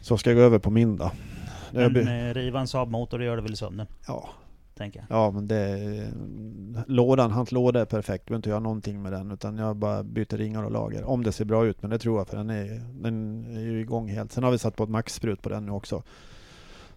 Så 0.00 0.18
ska 0.18 0.30
jag 0.30 0.36
gå 0.36 0.42
över 0.42 0.58
på 0.58 0.70
min 0.70 0.96
då. 0.96 1.10
Men 1.72 2.34
riva 2.34 2.60
en 2.60 2.66
Saab-motor, 2.66 3.18
det 3.18 3.24
gör 3.24 3.36
det 3.36 3.42
väl 3.42 3.52
i 3.52 3.56
sömnen, 3.56 3.86
ja, 4.06 4.28
tänker 4.74 5.04
jag. 5.08 5.18
ja, 5.18 5.30
men 5.30 5.48
det 5.48 6.12
lådan, 6.86 7.30
hans 7.30 7.52
låda 7.52 7.80
är 7.80 7.84
perfekt. 7.84 8.24
Jag 8.24 8.26
behöver 8.26 8.36
inte 8.38 8.48
göra 8.48 8.60
någonting 8.60 9.02
med 9.02 9.12
den 9.12 9.30
utan 9.30 9.58
jag 9.58 9.76
bara 9.76 10.02
byter 10.02 10.36
ringar 10.36 10.62
och 10.62 10.70
lager. 10.70 11.04
Om 11.04 11.22
det 11.24 11.32
ser 11.32 11.44
bra 11.44 11.66
ut, 11.66 11.82
men 11.82 11.90
det 11.90 11.98
tror 11.98 12.18
jag 12.18 12.28
för 12.28 12.36
den 12.36 12.50
är, 12.50 12.80
den 13.02 13.44
är 13.56 13.60
ju 13.60 13.80
igång 13.80 14.08
helt. 14.08 14.32
Sen 14.32 14.44
har 14.44 14.50
vi 14.50 14.58
satt 14.58 14.76
på 14.76 14.84
ett 14.84 14.90
maxsprut 14.90 15.42
på 15.42 15.48
den 15.48 15.66
nu 15.66 15.72
också. 15.72 16.02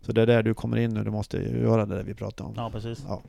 Så 0.01 0.11
det 0.11 0.21
är 0.21 0.25
där 0.25 0.43
du 0.43 0.53
kommer 0.53 0.77
in 0.77 0.93
nu, 0.93 1.03
du 1.03 1.11
måste 1.11 1.37
göra 1.37 1.85
det 1.85 1.95
där 1.95 2.03
vi 2.03 2.13
pratade 2.13 2.49
om. 2.49 2.53
Ja, 2.57 2.69
precis. 2.73 3.03
Ja. 3.07 3.21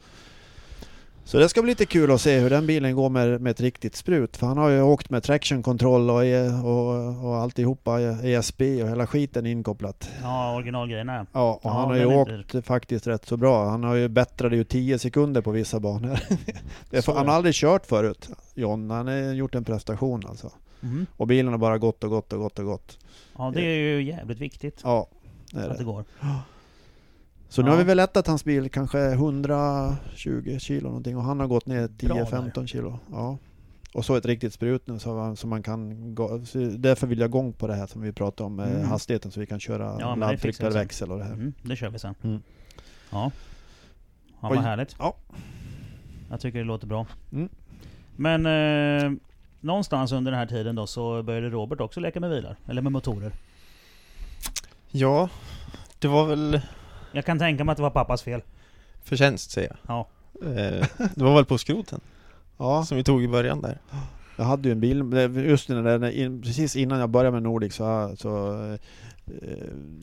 Så 1.26 1.38
det 1.38 1.48
ska 1.48 1.62
bli 1.62 1.70
lite 1.70 1.86
kul 1.86 2.10
att 2.10 2.20
se 2.20 2.38
hur 2.38 2.50
den 2.50 2.66
bilen 2.66 2.94
går 2.96 3.08
med, 3.08 3.40
med 3.40 3.50
ett 3.50 3.60
riktigt 3.60 3.96
sprut. 3.96 4.36
För 4.36 4.46
han 4.46 4.58
har 4.58 4.68
ju 4.68 4.82
åkt 4.82 5.10
med 5.10 5.22
traction 5.22 5.62
control 5.62 6.10
och, 6.10 6.24
e, 6.24 6.48
och, 6.48 7.24
och 7.26 7.36
alltihopa, 7.36 8.00
ESP 8.00 8.60
och 8.60 8.88
hela 8.88 9.06
skiten 9.06 9.46
inkopplat. 9.46 10.10
Ja, 10.22 10.56
originalgrejerna. 10.56 11.26
Ja, 11.32 11.52
och 11.54 11.60
Ja, 11.64 11.70
han 11.70 11.88
har 11.88 11.96
ju 11.96 12.06
åkt 12.06 12.66
faktiskt 12.66 13.06
rätt 13.06 13.26
så 13.26 13.36
bra. 13.36 13.68
Han 13.68 13.84
har 13.84 13.94
ju 13.94 14.08
bättrat 14.08 14.52
ju 14.52 14.64
10 14.64 14.98
sekunder 14.98 15.40
på 15.40 15.50
vissa 15.50 15.80
banor. 15.80 16.16
för, 17.02 17.12
han 17.14 17.28
har 17.28 17.34
aldrig 17.34 17.54
kört 17.54 17.86
förut, 17.86 18.28
John. 18.54 18.90
Han 18.90 19.06
har 19.06 19.14
gjort 19.32 19.54
en 19.54 19.64
prestation 19.64 20.22
alltså. 20.28 20.50
Mhm. 20.80 21.06
Och 21.16 21.26
bilen 21.26 21.52
har 21.52 21.58
bara 21.58 21.78
gått 21.78 22.04
och 22.04 22.10
gått 22.10 22.32
och 22.32 22.38
gått 22.38 22.58
och 22.58 22.64
gått. 22.64 22.98
Ja, 23.38 23.52
det 23.54 23.62
är 23.62 23.76
ju 23.76 24.02
jävligt 24.02 24.38
viktigt 24.38 24.80
Ja, 24.84 25.08
det 25.52 25.60
är 25.60 25.62
att 25.64 25.70
det 25.70 25.78
det. 25.78 25.84
går. 25.84 26.04
Så 27.48 27.62
nu 27.62 27.68
Ja. 27.68 27.72
har 27.72 27.78
vi 27.78 27.84
väl 27.84 27.96
lättat 27.96 28.26
hans 28.26 28.44
bil 28.44 28.70
kanske 28.70 28.98
120 29.12 30.58
kilo 30.58 30.88
någonting 30.88 31.16
och 31.16 31.22
han 31.22 31.40
har 31.40 31.46
gått 31.46 31.66
ner 31.66 31.88
Bra 31.88 32.16
10-15 32.24 32.66
kilo. 32.66 32.98
Ja. 33.12 33.38
Och 33.94 34.04
så 34.04 34.16
ett 34.16 34.26
riktigt 34.26 34.52
sprut 34.54 34.86
nu 34.86 34.98
så, 34.98 35.14
man- 35.14 35.36
så 35.36 35.46
man 35.46 35.62
kan 35.62 36.14
gå, 36.14 36.44
så 36.44 36.58
därför 36.58 37.06
vill 37.06 37.18
jag 37.18 37.28
igång 37.28 37.52
på 37.52 37.66
det 37.66 37.74
här 37.74 37.86
som 37.86 38.00
vi 38.02 38.12
pratade 38.12 38.46
om 38.46 38.56
med 38.56 38.74
Mm. 38.76 38.88
hastigheten 38.88 39.30
så 39.30 39.40
vi 39.40 39.46
kan 39.46 39.60
köra 39.60 39.96
Ja, 40.00 40.14
laddtryck 40.14 40.58
per 40.58 40.70
växel 40.70 41.12
och 41.12 41.18
det 41.18 41.24
här. 41.24 41.32
Mm, 41.32 41.52
det 41.62 41.76
kör 41.76 41.90
vi 41.90 41.98
sen. 41.98 42.14
Mm. 42.22 42.42
Ja. 43.10 43.30
Ja, 44.40 44.48
Oj. 44.50 44.56
vad 44.56 44.64
härligt. 44.64 44.96
Ja. 44.98 45.16
Jag 46.30 46.40
tycker 46.40 46.58
det 46.58 46.64
låter 46.64 46.86
bra. 46.86 47.06
Mm. 47.32 47.48
Men 48.16 48.46
eh, 48.46 49.12
någonstans 49.60 50.12
under 50.12 50.32
den 50.32 50.38
här 50.38 50.46
tiden 50.46 50.74
då 50.74 50.86
så 50.86 51.22
började 51.22 51.48
Robert 51.50 51.80
också 51.80 52.00
leka 52.00 52.20
med 52.20 52.30
bilar. 52.30 52.56
Eller 52.68 52.82
med 52.82 52.92
motorer. 52.92 53.32
Ja, 54.90 55.28
det 55.98 56.08
var 56.08 56.26
väl 56.26 56.60
Jag 57.16 57.24
kan 57.24 57.38
tänka 57.38 57.64
mig 57.64 57.72
att 57.72 57.76
det 57.76 57.82
var 57.82 57.90
pappas 57.90 58.22
fel. 58.22 58.42
förtjänst 59.04 59.50
säger 59.50 59.76
Ja. 59.88 60.08
jag. 60.40 60.50
Eh, 60.50 60.86
det 61.14 61.24
var 61.24 61.34
väl 61.34 61.44
på 61.44 61.58
skroten 61.58 62.00
Ja, 62.58 62.84
som 62.84 62.96
vi 62.96 63.04
tog 63.04 63.22
i 63.22 63.28
början 63.28 63.60
där. 63.60 63.78
Jag 64.36 64.44
hade 64.44 64.68
ju 64.68 64.72
en 64.72 64.80
bil, 64.80 65.12
just 65.48 65.68
när 65.68 66.10
in, 66.10 66.42
precis 66.42 66.76
innan 66.76 66.98
jag 67.00 67.10
började 67.10 67.30
med 67.34 67.42
Nordic 67.42 67.74
så, 67.74 68.14
så 68.18 68.62
eh, 68.72 68.78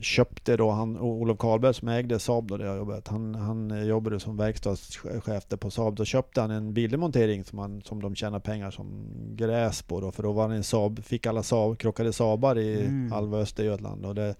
köpte 0.00 0.56
då 0.56 0.70
han, 0.70 0.98
Olof 0.98 1.38
Karlberg 1.38 1.74
som 1.74 1.88
ägde 1.88 2.18
Saab 2.18 2.46
då 2.48 2.56
där 2.56 2.66
jag 2.66 2.76
jobbade, 2.76 3.02
han, 3.06 3.34
han 3.34 3.86
jobbade 3.86 4.20
som 4.20 4.36
verkstadschef 4.36 5.44
där 5.48 5.56
på 5.56 5.70
Saab. 5.70 5.94
Då 5.96 6.04
köpte 6.04 6.40
han 6.40 6.50
en 6.50 6.74
bildemontering 6.74 7.44
som, 7.44 7.58
han, 7.58 7.82
som 7.82 8.02
de 8.02 8.14
tjänar 8.14 8.38
pengar 8.40 8.70
som 8.70 9.06
gräs 9.36 9.82
på 9.82 10.00
då, 10.00 10.12
för 10.12 10.22
då 10.22 10.32
var 10.32 10.48
det 10.48 10.54
en 10.54 10.64
Saab, 10.64 11.04
fick 11.04 11.26
alla 11.26 11.42
Saab, 11.42 11.78
krockade 11.78 12.12
Saabar 12.12 12.58
i 12.58 12.80
Mm. 12.86 13.12
halva 13.12 13.38
Östergötland. 13.38 14.06
Och 14.06 14.14
det, 14.14 14.34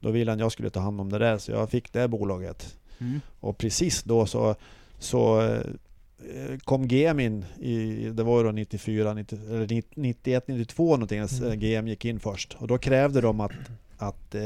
då 0.00 0.10
ville 0.10 0.30
han 0.30 0.38
att 0.38 0.40
jag 0.40 0.52
skulle 0.52 0.70
ta 0.70 0.80
hand 0.80 1.00
om 1.00 1.12
det 1.12 1.18
där, 1.18 1.38
så 1.38 1.50
jag 1.52 1.70
fick 1.70 1.92
det 1.92 2.08
bolaget. 2.08 2.76
Mm. 2.98 3.20
Och 3.40 3.58
precis 3.58 4.02
då 4.02 4.26
så, 4.26 4.54
så 4.98 5.42
eh, 5.42 6.58
kom 6.64 6.88
GM 6.88 7.20
in, 7.20 7.44
i, 7.60 8.08
det 8.10 8.22
var 8.22 8.38
ju 8.38 8.44
då 8.44 8.52
94, 8.52 9.14
90, 9.14 9.38
eller 9.48 9.66
90 9.66 9.90
91, 9.94 10.48
92 10.48 10.84
någonting, 10.84 11.18
mm. 11.18 11.44
Mm. 11.44 11.60
GM 11.60 11.88
gick 11.88 12.04
in 12.04 12.20
först. 12.20 12.56
Och 12.60 12.66
då 12.66 12.78
krävde 12.78 13.20
de 13.20 13.40
att, 13.40 13.52
att 13.98 14.34
eh, 14.34 14.42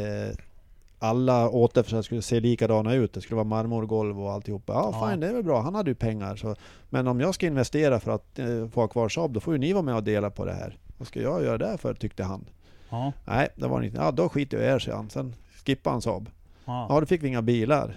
alla 0.99 1.49
återförsäljare 1.51 2.03
skulle 2.03 2.23
se 2.23 2.41
likadana 2.41 2.95
ut. 2.95 3.13
Det 3.13 3.21
skulle 3.21 3.37
vara 3.37 3.45
marmorgolv 3.45 4.21
och 4.23 4.33
alltihopa. 4.33 4.73
Ja, 4.73 4.91
Ja. 4.93 5.09
fine, 5.11 5.21
det 5.21 5.29
är 5.29 5.33
väl 5.33 5.43
bra. 5.43 5.61
Han 5.61 5.75
hade 5.75 5.91
ju 5.91 5.95
pengar. 5.95 6.37
Så. 6.37 6.57
Men 6.91 7.07
om 7.09 7.21
jag 7.21 7.35
ska 7.35 7.47
investera 7.47 8.01
för 8.01 8.11
att 8.11 8.39
eh, 8.39 8.69
få 8.69 8.81
ha 8.81 8.89
kvar 8.89 9.09
Saab, 9.09 9.33
då 9.33 9.41
får 9.41 9.55
ju 9.55 9.59
ni 9.59 9.73
vara 9.73 9.83
med 9.83 9.95
och 9.95 10.03
dela 10.03 10.31
på 10.31 10.45
det 10.45 10.53
här. 10.53 10.79
Vad 10.99 11.09
ska 11.09 11.23
jag 11.23 11.43
göra 11.45 11.59
det 11.59 11.79
för, 11.79 11.95
tyckte 11.95 12.23
han. 12.25 12.45
Ja. 12.91 13.13
Nej, 13.25 13.49
det 13.57 13.69
var 13.69 13.83
inte. 13.83 13.97
Ja, 13.97 14.11
då 14.11 14.29
skiter 14.29 14.57
jag 14.59 14.67
i 14.67 14.71
er, 14.75 14.79
säger 14.79 14.97
han. 14.97 15.11
Sen 15.11 15.35
skippade 15.67 15.95
han 15.95 16.03
Saab. 16.03 16.31
Ja. 16.65 16.87
Ja, 16.89 17.01
då 17.01 17.07
fick 17.07 17.23
vi 17.23 17.29
inga 17.29 17.43
bilar. 17.43 17.97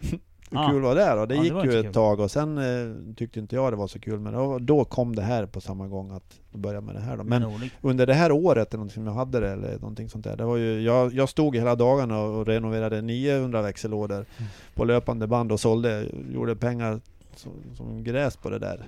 Hur 0.50 0.58
Ah. 0.58 0.70
kul 0.70 0.82
var 0.82 0.94
det 0.94 1.14
då? 1.14 1.26
Det 1.26 1.34
Ja, 1.34 1.40
det 1.40 1.44
gick 1.44 1.52
var 1.52 1.64
ju 1.64 1.78
ett 1.78 1.84
kul. 1.84 1.92
tag 1.94 2.20
och 2.20 2.30
sen 2.30 2.58
eh, 2.58 3.14
tyckte 3.16 3.40
inte 3.40 3.54
jag 3.56 3.72
det 3.72 3.76
var 3.76 3.86
så 3.86 3.98
kul. 4.00 4.20
Men 4.20 4.32
då, 4.32 4.58
då 4.58 4.84
kom 4.84 5.16
det 5.16 5.22
här 5.22 5.46
på 5.46 5.60
samma 5.60 5.88
gång 5.88 6.10
att 6.10 6.40
börja 6.52 6.80
med 6.80 6.94
det 6.94 7.00
här 7.00 7.16
då. 7.16 7.24
Men 7.24 7.42
Nordic. 7.42 7.72
under 7.80 8.06
det 8.06 8.14
här 8.14 8.32
året 8.32 8.68
eller 8.68 8.78
någonting 8.78 8.94
som 8.94 9.06
jag 9.06 9.12
hade 9.14 9.40
det 9.40 9.50
eller 9.50 9.72
någonting 9.78 10.08
sånt 10.08 10.24
där. 10.24 10.36
Det 10.36 10.44
var 10.44 10.56
ju, 10.56 10.80
jag, 10.80 11.12
jag 11.14 11.28
stod 11.28 11.56
hela 11.56 11.74
dagarna 11.74 12.20
och 12.20 12.46
renoverade 12.46 13.02
900 13.02 13.62
växellådor 13.62 14.16
Mm. 14.16 14.50
på 14.74 14.84
löpande 14.84 15.26
band 15.26 15.52
och 15.52 15.60
sålde, 15.60 16.06
gjorde 16.32 16.56
pengar 16.56 17.00
som, 17.36 17.52
som 17.76 18.04
gräs 18.04 18.36
på 18.36 18.50
det 18.50 18.58
där. 18.58 18.86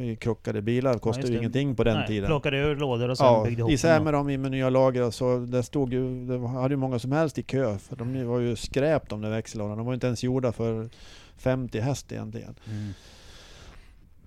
Eh, 0.00 0.16
krockade 0.16 0.62
bilar 0.62 0.98
kostade 0.98 1.26
ju 1.26 1.32
det. 1.32 1.38
ingenting 1.38 1.74
på 1.76 1.84
den 1.84 1.96
Nej, 1.98 2.06
tiden. 2.06 2.26
Plockade 2.26 2.56
ur 2.58 2.76
lådor 2.76 3.08
och 3.08 3.18
sen 3.18 3.26
Ja, 3.26 3.44
byggde 3.44 3.60
ihop 3.60 3.70
isär 3.70 3.94
dem. 3.94 4.04
med 4.04 4.14
dem 4.14 4.30
i 4.30 4.36
med 4.38 4.50
nya 4.50 4.70
lager 4.70 5.10
så. 5.10 5.38
Det 5.38 5.62
stod 5.62 5.92
ju, 5.92 6.26
det 6.26 6.48
hade 6.48 6.74
ju 6.74 6.78
många 6.78 6.98
som 6.98 7.12
helst 7.12 7.38
i 7.38 7.42
kö. 7.42 7.78
För 7.78 7.96
de 7.96 8.26
var 8.26 8.38
ju 8.38 8.56
skräp 8.56 9.08
de 9.08 9.20
där 9.20 9.30
växellådorna. 9.30 9.76
De 9.76 9.86
var 9.86 9.92
ju 9.92 9.94
inte 9.94 10.06
ens 10.06 10.22
gjorda 10.24 10.52
för 10.52 10.88
50 11.36 11.80
häst 11.80 12.12
egentligen. 12.12 12.54
Mm. 12.66 12.92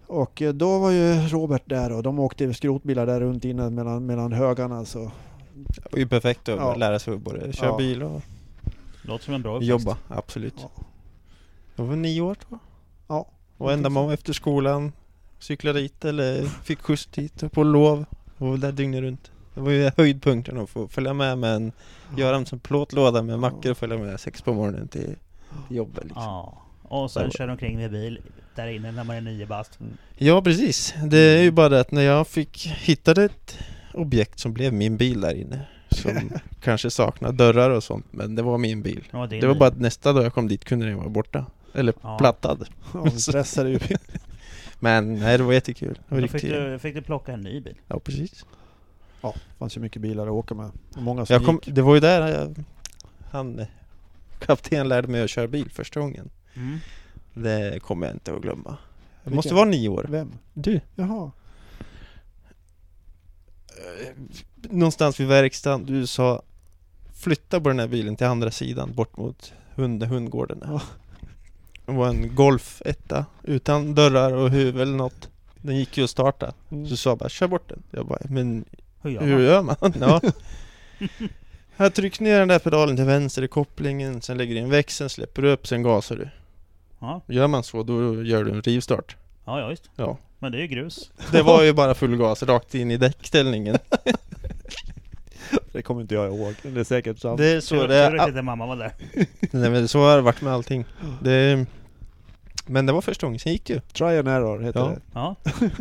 Och 0.07 0.41
eh, 0.41 0.53
då 0.53 0.79
var 0.79 0.91
ju 0.91 1.13
Robert 1.27 1.63
där 1.65 1.91
och 1.91 2.03
de 2.03 2.19
åkte 2.19 2.53
skrotbilar 2.53 3.05
där 3.05 3.19
runt 3.21 3.45
inne 3.45 3.69
mellan, 3.69 4.05
mellan 4.05 4.33
högarna. 4.33 4.85
Så. 4.85 5.11
Det 5.53 5.91
var 5.91 5.99
ju 5.99 6.07
perfekt 6.07 6.49
att 6.49 6.57
Ja. 6.59 6.75
lära 6.75 6.99
sig 6.99 7.17
både 7.17 7.53
köra 7.53 7.69
Ja. 7.69 7.77
bil 7.77 8.03
och 8.03 8.21
Låter 9.01 9.25
som 9.25 9.33
en 9.33 9.41
bra 9.41 9.55
uppväxt. 9.55 9.69
jobba, 9.69 9.97
absolut. 10.07 10.53
Ja. 10.57 10.69
Jag 11.75 11.83
var 11.85 11.95
nio 11.95 12.21
år 12.21 12.35
tror 12.35 12.47
jag. 12.51 12.59
Ja. 13.17 13.27
Och 13.57 13.91
var 13.93 14.13
efter 14.13 14.33
skolan, 14.33 14.91
cyklade 15.45 15.79
dit 15.79 16.05
eller 16.05 16.43
fick 16.63 16.81
skjuts 16.81 17.05
dit 17.05 17.51
på 17.51 17.63
lov. 17.63 18.05
Och 18.37 18.47
var 18.47 18.57
där 18.57 18.71
dygnet 18.71 19.01
runt. 19.01 19.31
Det 19.53 19.61
var 19.61 19.71
ju 19.71 19.91
höjdpunkten 19.97 20.57
att 20.57 20.69
få 20.69 20.87
följa 20.87 21.13
med 21.13 21.37
med 21.37 21.55
en, 21.55 21.71
göra 22.17 22.35
en 22.35 22.59
plåtlåda 22.59 23.21
med 23.21 23.39
mackor 23.39 23.71
och 23.71 23.77
följa 23.77 23.97
med 23.97 24.19
sex 24.19 24.41
på 24.41 24.53
morgonen 24.53 24.87
till, 24.87 25.15
jobbet 25.69 26.03
liksom. 26.03 26.23
Ja. 26.23 26.57
Och 26.83 27.11
sen 27.11 27.23
Det 27.29 27.37
kör 27.37 27.47
de 27.47 27.51
omkring 27.51 27.77
med 27.77 27.91
bil 27.91 28.19
där 28.55 28.67
inne 28.67 28.91
när 28.91 29.03
man 29.03 29.15
är 29.15 29.21
nio 29.21 29.45
bast. 29.45 29.79
Ja 30.17 30.41
precis, 30.41 30.93
det 31.03 31.17
är 31.17 31.41
ju 31.43 31.51
bara 31.51 31.69
det 31.69 31.79
att 31.79 31.91
när 31.91 32.01
jag 32.01 32.27
fick 32.27 32.67
hittade 32.67 33.23
ett 33.23 33.57
objekt 33.93 34.39
som 34.39 34.53
blev 34.53 34.73
min 34.73 34.97
bil 34.97 35.21
där 35.21 35.33
inne 35.35 35.59
Som 35.89 36.31
kanske 36.63 36.89
saknar 36.91 37.31
dörrar 37.31 37.69
och 37.69 37.83
sånt 37.83 38.05
men 38.11 38.35
det 38.35 38.41
var 38.41 38.57
min 38.57 38.81
bil 38.81 39.03
Det 39.11 39.17
var, 39.17 39.27
din 39.27 39.41
Det 39.41 39.47
var 39.47 39.53
bil. 39.53 39.59
bara 39.59 39.69
att 39.69 39.79
nästa 39.79 40.13
dag 40.13 40.25
jag 40.25 40.33
kom 40.33 40.47
dit 40.47 40.65
kunde 40.65 40.85
den 40.85 40.97
vara 40.97 41.09
borta 41.09 41.45
Eller 41.73 41.93
Ja. 42.01 42.17
plattad 42.17 42.67
Ja, 42.93 42.99
de 43.03 43.09
stressade 43.19 43.69
ju. 43.69 43.79
Men 44.79 45.15
nej 45.15 45.37
det 45.37 45.43
var 45.43 45.53
jättekul 45.53 45.99
det 46.09 46.15
var 46.15 46.21
Då 46.21 46.27
fick 46.27 46.41
du, 46.41 46.79
fick 46.79 46.95
du 46.95 47.01
plocka 47.01 47.31
en 47.33 47.41
ny 47.41 47.61
bil. 47.61 47.75
Ja 47.87 47.99
precis 47.99 48.45
Ja, 49.21 49.33
det 49.35 49.57
fanns 49.57 49.77
ju 49.77 49.81
mycket 49.81 50.01
bilar 50.01 50.27
att 50.27 50.33
åka 50.33 50.55
med. 50.55 50.71
Och 50.95 51.01
många 51.01 51.25
som 51.25 51.33
jag 51.33 51.45
kom, 51.45 51.55
gick. 51.55 51.75
Det 51.75 51.81
var 51.81 51.93
ju 51.95 51.99
där 51.99 52.27
jag, 52.27 52.63
han 53.31 53.59
eh, 53.59 53.67
Kapten 54.39 54.87
lärde 54.87 55.07
mig 55.07 55.23
att 55.23 55.29
köra 55.29 55.47
bil 55.47 55.69
första 55.69 55.99
gången 55.99 56.29
Mm. 56.57 56.79
Det 57.33 57.79
kommer 57.81 58.07
jag 58.07 58.15
inte 58.15 58.33
att 58.33 58.41
glömma 58.41 58.77
Vilken? 59.23 59.35
måste 59.35 59.53
vara 59.53 59.65
nio 59.65 59.89
år 59.89 60.05
Vem? 60.09 60.31
Du 60.53 60.81
Jaha. 60.95 61.31
eh, 63.67 64.13
någonstans 64.61 65.19
vid 65.19 65.27
verkstaden, 65.27 65.85
du 65.85 66.07
sa 66.07 66.41
flytta 67.13 67.61
på 67.61 67.69
den 67.69 67.79
här 67.79 67.87
bilen 67.87 68.15
till 68.15 68.27
andra 68.27 68.51
sidan 68.51 68.93
bort 68.93 69.17
mot 69.17 69.53
hund, 69.75 70.03
hundgården. 70.03 70.59
Ja. 70.63 70.81
Det 71.85 71.91
var 71.91 72.07
en 72.07 72.35
Golf 72.35 72.81
etta 72.85 73.25
utan 73.43 73.95
dörrar 73.95 74.33
och 74.33 74.49
huvud 74.49 74.81
eller 74.81 74.95
något. 74.97 75.29
Den 75.61 75.77
gick 75.77 75.97
ju 75.97 76.03
att 76.03 76.09
starta. 76.09 76.53
Mm. 76.71 76.87
Så 76.87 76.97
sa 76.97 77.15
bara 77.15 77.29
kör 77.29 77.47
bort 77.47 77.69
den. 77.69 77.83
Jag 77.91 78.05
bara, 78.07 78.19
men 78.29 78.65
Hur 79.01 79.09
gör 79.09 79.21
hur 79.21 79.35
man? 79.35 79.43
gör 79.43 79.61
man? 79.61 79.75
Ja. 79.99 80.21
Jag 81.77 81.93
trycker 81.93 82.23
ner 82.23 82.39
den 82.39 82.47
där 82.47 82.59
pedalen 82.59 82.95
till 82.95 83.05
vänster 83.05 83.41
i 83.43 83.47
kopplingen, 83.47 84.21
sen 84.21 84.37
lägger 84.37 84.55
du 84.55 84.59
in 84.61 84.69
växeln, 84.69 85.09
släpper 85.09 85.41
du 85.41 85.49
upp, 85.51 85.67
sen 85.67 85.83
gasar 85.83 86.15
du. 86.15 86.29
Ja. 86.99 87.21
Gör 87.27 87.47
man 87.47 87.63
så, 87.63 87.83
då 87.83 88.23
gör 88.23 88.43
du 88.43 88.51
en 88.51 88.61
rivstart. 88.61 89.15
ja, 89.45 89.59
ja 89.59 89.67
visst. 89.67 89.89
Ja. 89.95 90.17
Men 90.39 90.51
det 90.51 90.57
är 90.57 90.61
ju 90.61 90.67
grus. 90.67 91.11
Det 91.31 91.41
var 91.41 91.63
ju 91.63 91.73
bara 91.81 91.93
full 91.93 92.15
gas 92.17 92.43
rakt 92.43 92.75
in 92.75 92.91
i 92.91 92.97
däckställningen. 92.97 93.77
Det 95.75 95.81
kommer 95.81 96.01
inte 96.01 96.15
jag 96.15 96.27
ihåg. 96.27 96.53
Det 96.61 96.79
är 96.79 96.83
säkert 96.83 97.19
sant. 97.19 97.37
Det 97.37 97.47
är 97.47 97.59
så 97.61 97.87
det 97.87 97.95
är. 97.95 98.27
inte 98.27 98.41
mamma 98.41 98.65
var 98.65 98.75
där. 98.75 98.91
Nej 99.51 99.69
men 99.69 99.87
så 99.87 99.99
har 99.99 100.15
det 100.15 100.21
varit 100.21 100.41
med 100.41 100.53
allting. 100.53 100.85
Det, 101.21 101.65
men 102.65 102.85
det 102.85 102.93
var 102.93 103.01
första 103.01 103.27
gången, 103.27 103.39
sen 103.39 103.51
gick 103.51 103.69
ju. 103.69 103.79
Try 103.79 104.17
and 104.17 104.27
error 104.27 104.59
heter 104.61 104.79
Ja. 104.79 104.87
det. 104.87 105.01
Ja. 105.13 105.35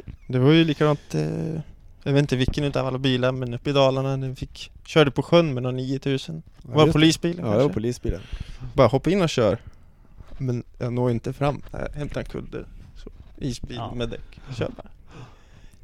Det 0.27 0.39
var 0.39 0.53
ju 0.53 0.65
likadant, 0.65 1.15
eh, 1.15 1.61
jag 2.03 2.13
vet 2.13 2.19
inte 2.21 2.37
vilken 2.37 2.65
utav 2.65 2.87
alla 2.87 2.99
bilar, 2.99 3.33
men 3.33 3.55
uppe 3.55 3.71
i 3.71 3.73
Dalarna, 3.73 4.17
när 4.17 4.29
vi 4.29 4.35
fick, 4.35 4.71
körde 4.87 5.11
på 5.11 5.23
sjön 5.23 5.55
med 5.55 5.63
någon 5.63 5.77
9000. 5.77 6.43
Ja, 6.63 6.75
var 6.75 6.83
just 6.83 6.93
polisbilen 6.93 7.47
Ja, 7.47 7.53
det 7.57 7.63
var 7.63 7.69
polisbilen. 7.69 8.21
Bara 8.75 8.87
hoppa 8.89 9.11
in 9.11 9.23
och 9.23 9.29
kör. 9.29 9.59
Men 10.39 10.65
jag 10.79 10.93
når 10.93 11.11
inte 11.11 11.33
fram. 11.33 11.63
Jag 11.73 11.89
hämtar 11.95 12.21
en 12.21 12.27
kudde. 12.27 12.65
Så, 12.97 13.11
isbil 13.39 13.77
Ja. 13.77 13.95
med 13.95 14.09
däck. 14.09 14.41
Kör 14.59 14.69
bara. 14.77 14.89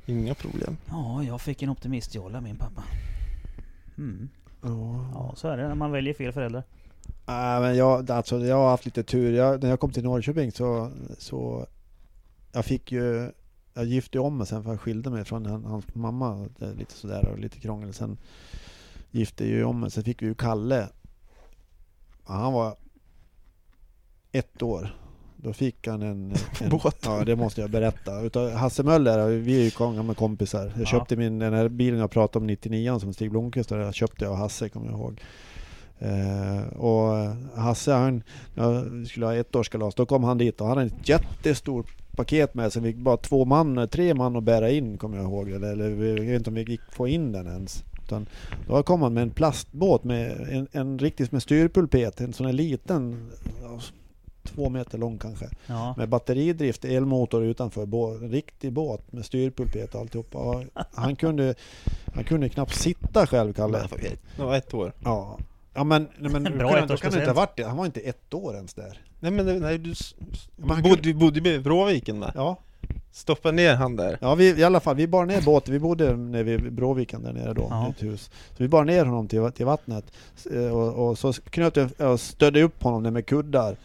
Inga 0.06 0.34
problem. 0.34 0.76
ja, 0.88 1.22
jag 1.22 1.40
fick 1.40 1.62
en 1.62 1.68
optimistjolla 1.70 2.40
min 2.40 2.56
pappa. 2.56 2.82
Mm. 4.00 4.28
Ja. 4.62 5.10
Ja, 5.14 5.32
så 5.36 5.48
är 5.48 5.56
det 5.56 5.68
när 5.68 5.74
man 5.74 5.92
väljer 5.92 6.14
fel 6.14 6.32
föräldrar. 6.32 6.62
Nej, 7.26 7.60
men 7.60 7.76
jag, 7.76 8.10
alltså, 8.10 8.38
jag 8.38 8.56
har 8.56 8.70
haft 8.70 8.84
lite 8.84 9.02
tur. 9.02 9.32
Jag, 9.32 9.62
när 9.62 9.70
jag 9.70 9.80
kom 9.80 9.90
till 9.92 10.04
Norrköping 10.04 10.52
så, 10.52 10.90
så 11.18 11.66
jag 12.52 12.64
fick 12.64 12.92
ju 12.92 13.30
jag 13.74 13.84
gifte 13.84 14.18
om 14.18 14.36
mig 14.36 14.46
sen 14.46 14.62
för 14.62 14.70
jag 14.70 14.80
skilde 14.80 15.10
mig 15.10 15.24
från 15.24 15.46
han, 15.46 15.64
hans 15.64 15.94
mamma. 15.94 16.48
Det 16.58 16.74
lite 16.74 16.92
sådär 16.92 17.28
och 17.28 17.38
lite 17.38 17.60
krångel. 17.60 17.94
Sen 17.94 18.18
gifte 19.10 19.50
jag 19.50 19.68
om 19.68 19.80
mig. 19.80 19.90
Sen 19.90 20.04
fick 20.04 20.22
vi 20.22 20.26
ju 20.26 20.34
Kalle. 20.34 20.88
Han 22.24 22.52
var 22.52 22.76
ett 24.32 24.62
år. 24.62 24.94
Då 25.42 25.52
fick 25.52 25.86
han 25.86 26.02
en... 26.02 26.34
en 26.60 26.68
Båt. 26.70 26.96
Ja, 27.04 27.24
det 27.24 27.36
måste 27.36 27.60
jag 27.60 27.70
berätta. 27.70 28.20
Utav 28.20 28.50
Hasse 28.50 28.82
Möller, 28.82 29.28
vi 29.28 29.60
är 29.60 29.64
ju 29.64 29.94
gamla 29.96 30.14
kompisar. 30.14 30.64
Jag 30.66 30.80
Ja. 30.80 30.86
köpte 30.86 31.16
min, 31.16 31.38
den 31.38 31.54
här 31.54 31.68
bilen 31.68 32.00
jag 32.00 32.10
pratade 32.10 32.42
om, 32.42 32.46
99 32.46 32.98
som 32.98 33.12
Stig 33.12 33.30
Blomqvist 33.30 33.70
hade, 33.70 33.82
jag 33.82 33.94
köpte 33.94 34.24
jag 34.24 34.32
av 34.32 34.38
Hasse, 34.38 34.68
kommer 34.68 34.86
jag 34.86 34.94
ihåg. 34.98 35.20
Eh, 35.98 36.78
och 36.78 37.14
Hasse, 37.56 37.92
han 37.92 38.22
jag 38.54 38.84
skulle 39.06 39.26
ha 39.26 39.34
ett 39.34 39.56
årskalas, 39.56 39.94
då 39.94 40.06
kom 40.06 40.24
han 40.24 40.38
dit 40.38 40.60
och 40.60 40.66
han 40.66 40.76
hade 40.78 40.90
ett 40.90 41.08
jättestort 41.08 41.86
paket 42.16 42.54
med 42.54 42.72
sig. 42.72 42.82
Vi 42.82 42.92
fick 42.92 43.02
bara 43.02 43.16
två 43.16 43.44
man, 43.44 43.88
tre 43.88 44.14
man 44.14 44.36
att 44.36 44.44
bära 44.44 44.70
in, 44.70 44.98
kommer 44.98 45.16
jag 45.16 45.26
ihåg. 45.26 45.50
Eller, 45.50 45.72
eller 45.72 45.88
jag 45.90 46.24
vet 46.24 46.36
inte 46.36 46.50
om 46.50 46.54
vi 46.54 46.62
gick 46.62 46.80
få 46.92 47.08
in 47.08 47.32
den 47.32 47.46
ens. 47.46 47.84
Utan 48.04 48.26
då 48.68 48.82
kom 48.82 49.02
han 49.02 49.14
med 49.14 49.22
en 49.22 49.30
plastbåt 49.30 50.04
med 50.04 50.30
en, 50.50 50.68
en 50.72 50.98
riktigt 50.98 51.32
med 51.32 51.42
styrpulpet, 51.42 52.20
en 52.20 52.32
sån 52.32 52.46
här 52.46 52.52
liten, 52.52 53.30
två 54.44 54.68
meter 54.68 54.98
lång 54.98 55.18
kanske. 55.18 55.48
Ja. 55.66 55.94
Med 55.96 56.08
batteridrift, 56.08 56.84
elmotor 56.84 57.44
utanför, 57.44 57.86
bå, 57.86 58.08
en 58.10 58.30
riktig 58.30 58.72
båt 58.72 59.12
med 59.12 59.24
styrpulpet 59.24 59.94
och 59.94 60.00
alltihopa. 60.00 60.38
Och 60.38 60.64
han, 60.92 61.16
kunde, 61.16 61.54
han 62.14 62.24
kunde 62.24 62.48
knappt 62.48 62.74
sitta 62.74 63.26
själv, 63.26 63.52
Kalle. 63.52 63.88
Det 64.36 64.42
var 64.42 64.56
ett 64.56 64.74
år. 64.74 64.92
Ja. 65.04 65.38
Ja 65.74 65.84
men, 65.84 66.08
nej, 66.18 66.32
men 66.32 66.42
Bra 66.58 66.72
kan, 66.72 66.88
då 66.88 66.96
kan 66.96 67.10
det 67.12 67.18
inte 67.18 67.30
ha 67.30 67.34
varit 67.34 67.56
det. 67.56 67.64
Han 67.64 67.76
var 67.76 67.86
inte 67.86 68.00
ett 68.00 68.34
år 68.34 68.54
ens 68.54 68.74
där. 68.74 69.00
Nej 69.20 69.30
men 69.30 69.58
nej, 69.60 69.78
du, 69.78 69.94
han 70.68 70.82
bodde, 70.82 71.00
vi 71.02 71.14
bodde 71.14 71.40
vid 71.40 71.62
Bråviken 71.62 72.18
med. 72.18 72.32
Ja, 72.34 72.56
Stoppa 73.12 73.50
ner 73.50 73.74
han 73.74 73.96
där. 73.96 74.18
ja 74.20 74.34
vi, 74.34 74.58
i 74.60 74.64
alla 74.64 74.80
fall, 74.80 74.96
vi 74.96 75.06
bar 75.06 75.26
ner 75.26 75.42
båten. 75.42 75.72
Vi 75.72 75.78
bodde 75.80 76.16
nere 76.16 76.42
vid 76.42 76.72
Bråviken 76.72 77.22
där 77.22 77.32
nere 77.32 77.52
då, 77.54 77.66
Ja. 77.70 77.86
i 77.86 77.90
ett 77.90 78.02
hus. 78.02 78.30
Så 78.50 78.62
vi 78.62 78.68
bar 78.68 78.84
ner 78.84 79.04
honom 79.04 79.28
till, 79.28 79.50
till 79.52 79.66
vattnet. 79.66 80.04
Eh, 80.54 80.76
Och, 80.76 81.08
och 81.08 81.18
så 81.18 81.32
knöt 81.32 81.76
jag, 81.76 81.90
och 82.12 82.20
stödde 82.20 82.62
upp 82.62 82.82
honom 82.82 83.02
där 83.02 83.10
med 83.10 83.26
kuddar. 83.26 83.76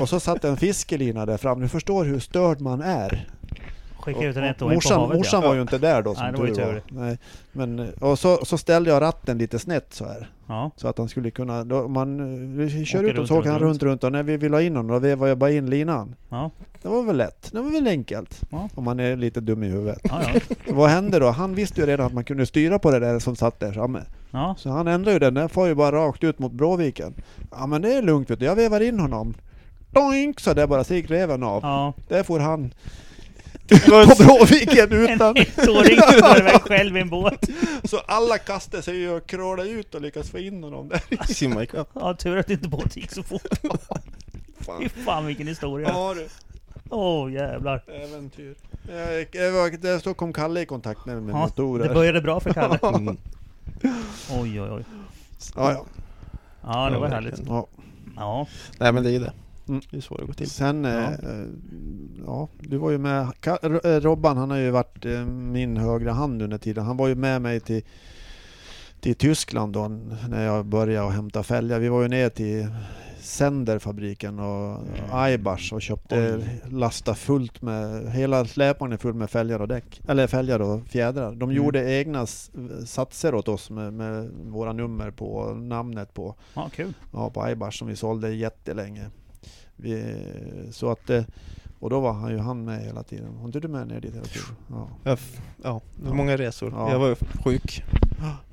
Och 0.00 0.08
så 0.08 0.20
satt 0.20 0.44
en 0.44 0.56
fiskelina 0.56 1.26
där 1.26 1.36
fram. 1.36 1.60
Du 1.60 1.68
förstår 1.68 2.04
hur 2.04 2.18
störd 2.18 2.60
man 2.60 2.80
är. 2.82 3.28
Skicka 4.00 4.26
ut 4.26 4.36
en 4.36 4.42
Och- 4.42 4.48
och 4.48 4.54
ettåring 4.56 4.58
på 4.58 4.74
morsan, 4.74 5.00
havet 5.00 5.16
morsan 5.18 5.42
ja. 5.42 5.48
var 5.48 5.54
ju 5.54 5.60
inte 5.62 5.78
där 5.78 6.02
då 6.02 6.14
som 6.14 6.22
Nej, 6.24 6.32
det 6.32 6.38
var 6.38 6.46
tur 6.46 6.82
var. 6.90 7.02
Nej. 7.04 7.18
Men, 7.52 7.90
och 8.00 8.18
så, 8.18 8.44
så 8.44 8.58
ställde 8.58 8.90
jag 8.90 9.00
ratten 9.02 9.38
lite 9.38 9.58
snett 9.58 9.86
så 9.90 10.04
här. 10.04 10.30
ja. 10.46 10.70
Så 10.76 10.88
att 10.88 10.98
han 10.98 11.08
skulle 11.08 11.30
kunna, 11.30 11.64
då, 11.64 11.88
man, 11.88 12.56
vi 12.56 12.84
kör 12.84 12.98
Åker 12.98 13.12
ut 13.12 13.18
och 13.18 13.28
så 13.28 13.38
åker 13.38 13.50
han 13.50 13.58
runt, 13.60 13.82
runt, 13.82 14.04
och 14.04 14.12
när 14.12 14.22
vi 14.22 14.36
vill 14.36 14.52
ha 14.54 14.60
in 14.62 14.76
honom 14.76 14.92
då 14.92 14.98
vevar 14.98 15.26
jag 15.26 15.38
bara 15.38 15.50
in 15.50 15.70
linan. 15.70 16.14
Ja. 16.28 16.50
Det 16.82 16.88
var 16.88 17.02
väl 17.02 17.16
lätt, 17.16 17.48
det 17.52 17.60
var 17.60 17.70
väl 17.70 17.86
enkelt. 17.86 18.40
Ja. 18.50 18.68
Om 18.74 18.84
man 18.84 19.00
är 19.00 19.16
lite 19.16 19.40
dum 19.40 19.62
i 19.62 19.68
huvudet. 19.68 19.98
Ja, 20.02 20.22
ja. 20.34 20.40
Vad 20.74 20.90
hände 20.90 21.18
då? 21.18 21.28
Han 21.30 21.54
visste 21.54 21.80
ju 21.80 21.86
redan 21.86 22.06
att 22.06 22.12
man 22.14 22.24
kunde 22.24 22.46
styra 22.46 22.78
på 22.78 22.90
det 22.90 22.98
där 22.98 23.18
som 23.18 23.36
satt 23.36 23.60
där 23.60 23.72
framme. 23.72 24.00
ja. 24.30 24.54
Så 24.58 24.70
han 24.70 24.88
ändrade 24.88 25.12
ju 25.12 25.18
den, 25.18 25.34
den 25.34 25.48
får 25.48 25.68
ju 25.68 25.74
bara 25.74 25.92
rakt 25.96 26.24
ut 26.24 26.38
mot 26.38 26.52
Bråviken. 26.52 27.14
Ja 27.50 27.66
men 27.66 27.82
det 27.82 27.94
är 27.94 28.02
lugnt 28.02 28.30
vet 28.30 28.38
du, 28.38 28.44
jag 28.46 28.56
vevar 28.56 28.80
in 28.80 29.00
honom. 29.00 29.34
Doink! 29.90 30.40
Så 30.40 30.54
där 30.54 30.66
bara, 30.66 30.82
gick 30.82 31.10
reven 31.10 31.42
av. 31.42 31.62
ja. 31.62 31.92
Där 32.08 32.22
får 32.22 32.40
han 32.40 32.74
på 34.08 34.14
Bråviken 34.24 34.92
En 35.08 35.14
utan... 35.14 35.36
ettåring 35.36 35.98
står 36.00 36.38
iväg 36.38 36.60
själv 36.62 36.96
i 36.96 37.00
en 37.00 37.08
båt. 37.10 37.48
Så 37.84 37.98
alla 37.98 38.38
kastade 38.38 38.82
sig 38.82 39.08
och 39.10 39.26
krålade 39.26 39.68
ut 39.70 39.94
och 39.94 40.00
lyckades 40.00 40.30
få 40.30 40.38
in 40.38 40.62
honom 40.64 40.88
där. 40.88 41.02
Simma 41.34 41.62
ikapp. 41.62 41.88
Ja, 41.92 42.14
tur 42.14 42.36
att 42.36 42.50
inte 42.50 42.68
båten 42.68 42.90
gick 42.94 43.12
så 43.12 43.22
fort. 43.22 43.42
Fan. 44.60 44.80
Fy 44.82 44.88
fan 44.88 45.26
vilken 45.26 45.46
historia. 45.46 45.88
Ja 45.88 46.14
du, 46.14 46.28
Åh 46.90 47.32
jävlar. 47.32 47.82
äventyr. 47.88 48.54
Där 49.80 49.98
så 49.98 50.14
kom 50.14 50.32
Kalle 50.32 50.60
i 50.60 50.66
kontakt 50.66 51.06
med, 51.06 51.22
med 51.22 51.34
Ja, 51.34 51.38
motorer. 51.38 51.88
det 51.88 51.94
började 51.94 52.20
bra 52.20 52.40
för 52.40 52.52
Kalle. 52.52 52.78
Mm. 52.82 53.16
Oj 54.30 54.60
oj 54.60 54.70
oj. 54.70 54.84
Ja, 55.56 55.72
ja. 55.72 55.84
Ja, 56.62 56.90
det 56.90 56.98
var 56.98 57.08
härligt. 57.08 57.40
ja. 57.48 57.66
Ja. 58.16 58.46
Nej 58.78 58.92
men 58.92 59.02
det 59.02 59.10
är 59.10 59.20
det. 59.20 59.32
Mm. 59.68 59.80
Det 59.90 59.96
är 59.96 60.00
så 60.00 60.16
det 60.16 60.26
går 60.26 60.32
till. 60.32 60.50
Sen, 60.50 60.84
Ja. 60.84 60.90
ja. 61.00 61.10
Eh, 61.10 61.46
ja, 62.26 62.48
du 62.60 62.76
var 62.76 62.90
ju 62.90 62.98
med, 62.98 63.22
eh, 63.84 64.00
Robban 64.00 64.36
han 64.36 64.50
har 64.50 64.56
ju 64.58 64.70
varit 64.70 65.04
eh, 65.04 65.24
min 65.26 65.76
högra 65.76 66.12
hand 66.12 66.42
under 66.42 66.58
tiden. 66.58 66.84
Han 66.84 66.96
var 66.96 67.08
ju 67.08 67.14
med 67.14 67.42
mig 67.42 67.60
till, 67.60 67.82
till 69.00 69.14
Tyskland 69.14 69.72
då 69.72 69.88
när 70.28 70.44
jag 70.44 70.66
började 70.66 71.06
att 71.08 71.14
hämta 71.14 71.42
fälgar. 71.42 71.78
Vi 71.78 71.88
var 71.88 72.02
ju 72.02 72.08
ner 72.08 72.28
till 72.28 72.66
Senderfabriken 73.20 74.38
och 74.38 74.78
Aibars 75.12 75.72
och 75.72 75.82
köpte 75.82 76.34
Oj. 76.36 76.60
lasta 76.70 77.14
fullt 77.14 77.62
med, 77.62 78.10
hela 78.12 78.44
släpvagnen 78.44 78.98
full 78.98 79.14
med 79.14 79.30
fälgar 79.30 79.60
och 79.60 79.68
däck. 79.68 80.00
Eller 80.08 80.26
fälgar 80.26 80.60
och 80.60 80.86
fjädrar. 80.86 81.30
De 81.32 81.42
Mm. 81.42 81.56
gjorde 81.56 81.92
egna 82.00 82.26
satser 82.86 83.34
åt 83.34 83.48
oss 83.48 83.70
med, 83.70 83.92
med 83.92 84.30
våra 84.44 84.72
nummer 84.72 85.10
på 85.10 85.32
och 85.34 85.56
namnet 85.56 86.14
på. 86.14 86.34
ja, 86.54 86.68
kul. 86.74 86.92
Ja, 87.12 87.30
på 87.30 87.42
Aibars 87.42 87.78
som 87.78 87.88
vi 87.88 87.96
sålde 87.96 88.34
jättelänge. 88.34 89.10
Vi, 89.82 90.14
så 90.72 90.90
att, 90.90 91.10
eh, 91.10 91.22
och 91.80 91.90
då 91.90 92.00
var 92.00 92.12
han 92.12 92.30
ju 92.30 92.38
han 92.38 92.64
med 92.64 92.80
hela 92.84 93.02
tiden. 93.02 93.38
Var 93.38 93.44
inte 93.46 93.60
du 93.60 93.68
med 93.68 93.88
ner 93.88 94.00
dit 94.00 94.14
hela 94.14 94.24
tiden? 94.24 94.48
Ja. 94.70 94.88
Ja, 95.62 95.80
det 95.96 96.08
var 96.08 96.14
många 96.14 96.36
resor. 96.36 96.72
Ja. 96.76 96.90
Jag 96.92 96.98
var 96.98 97.08
ju 97.08 97.14
sjuk. 97.44 97.84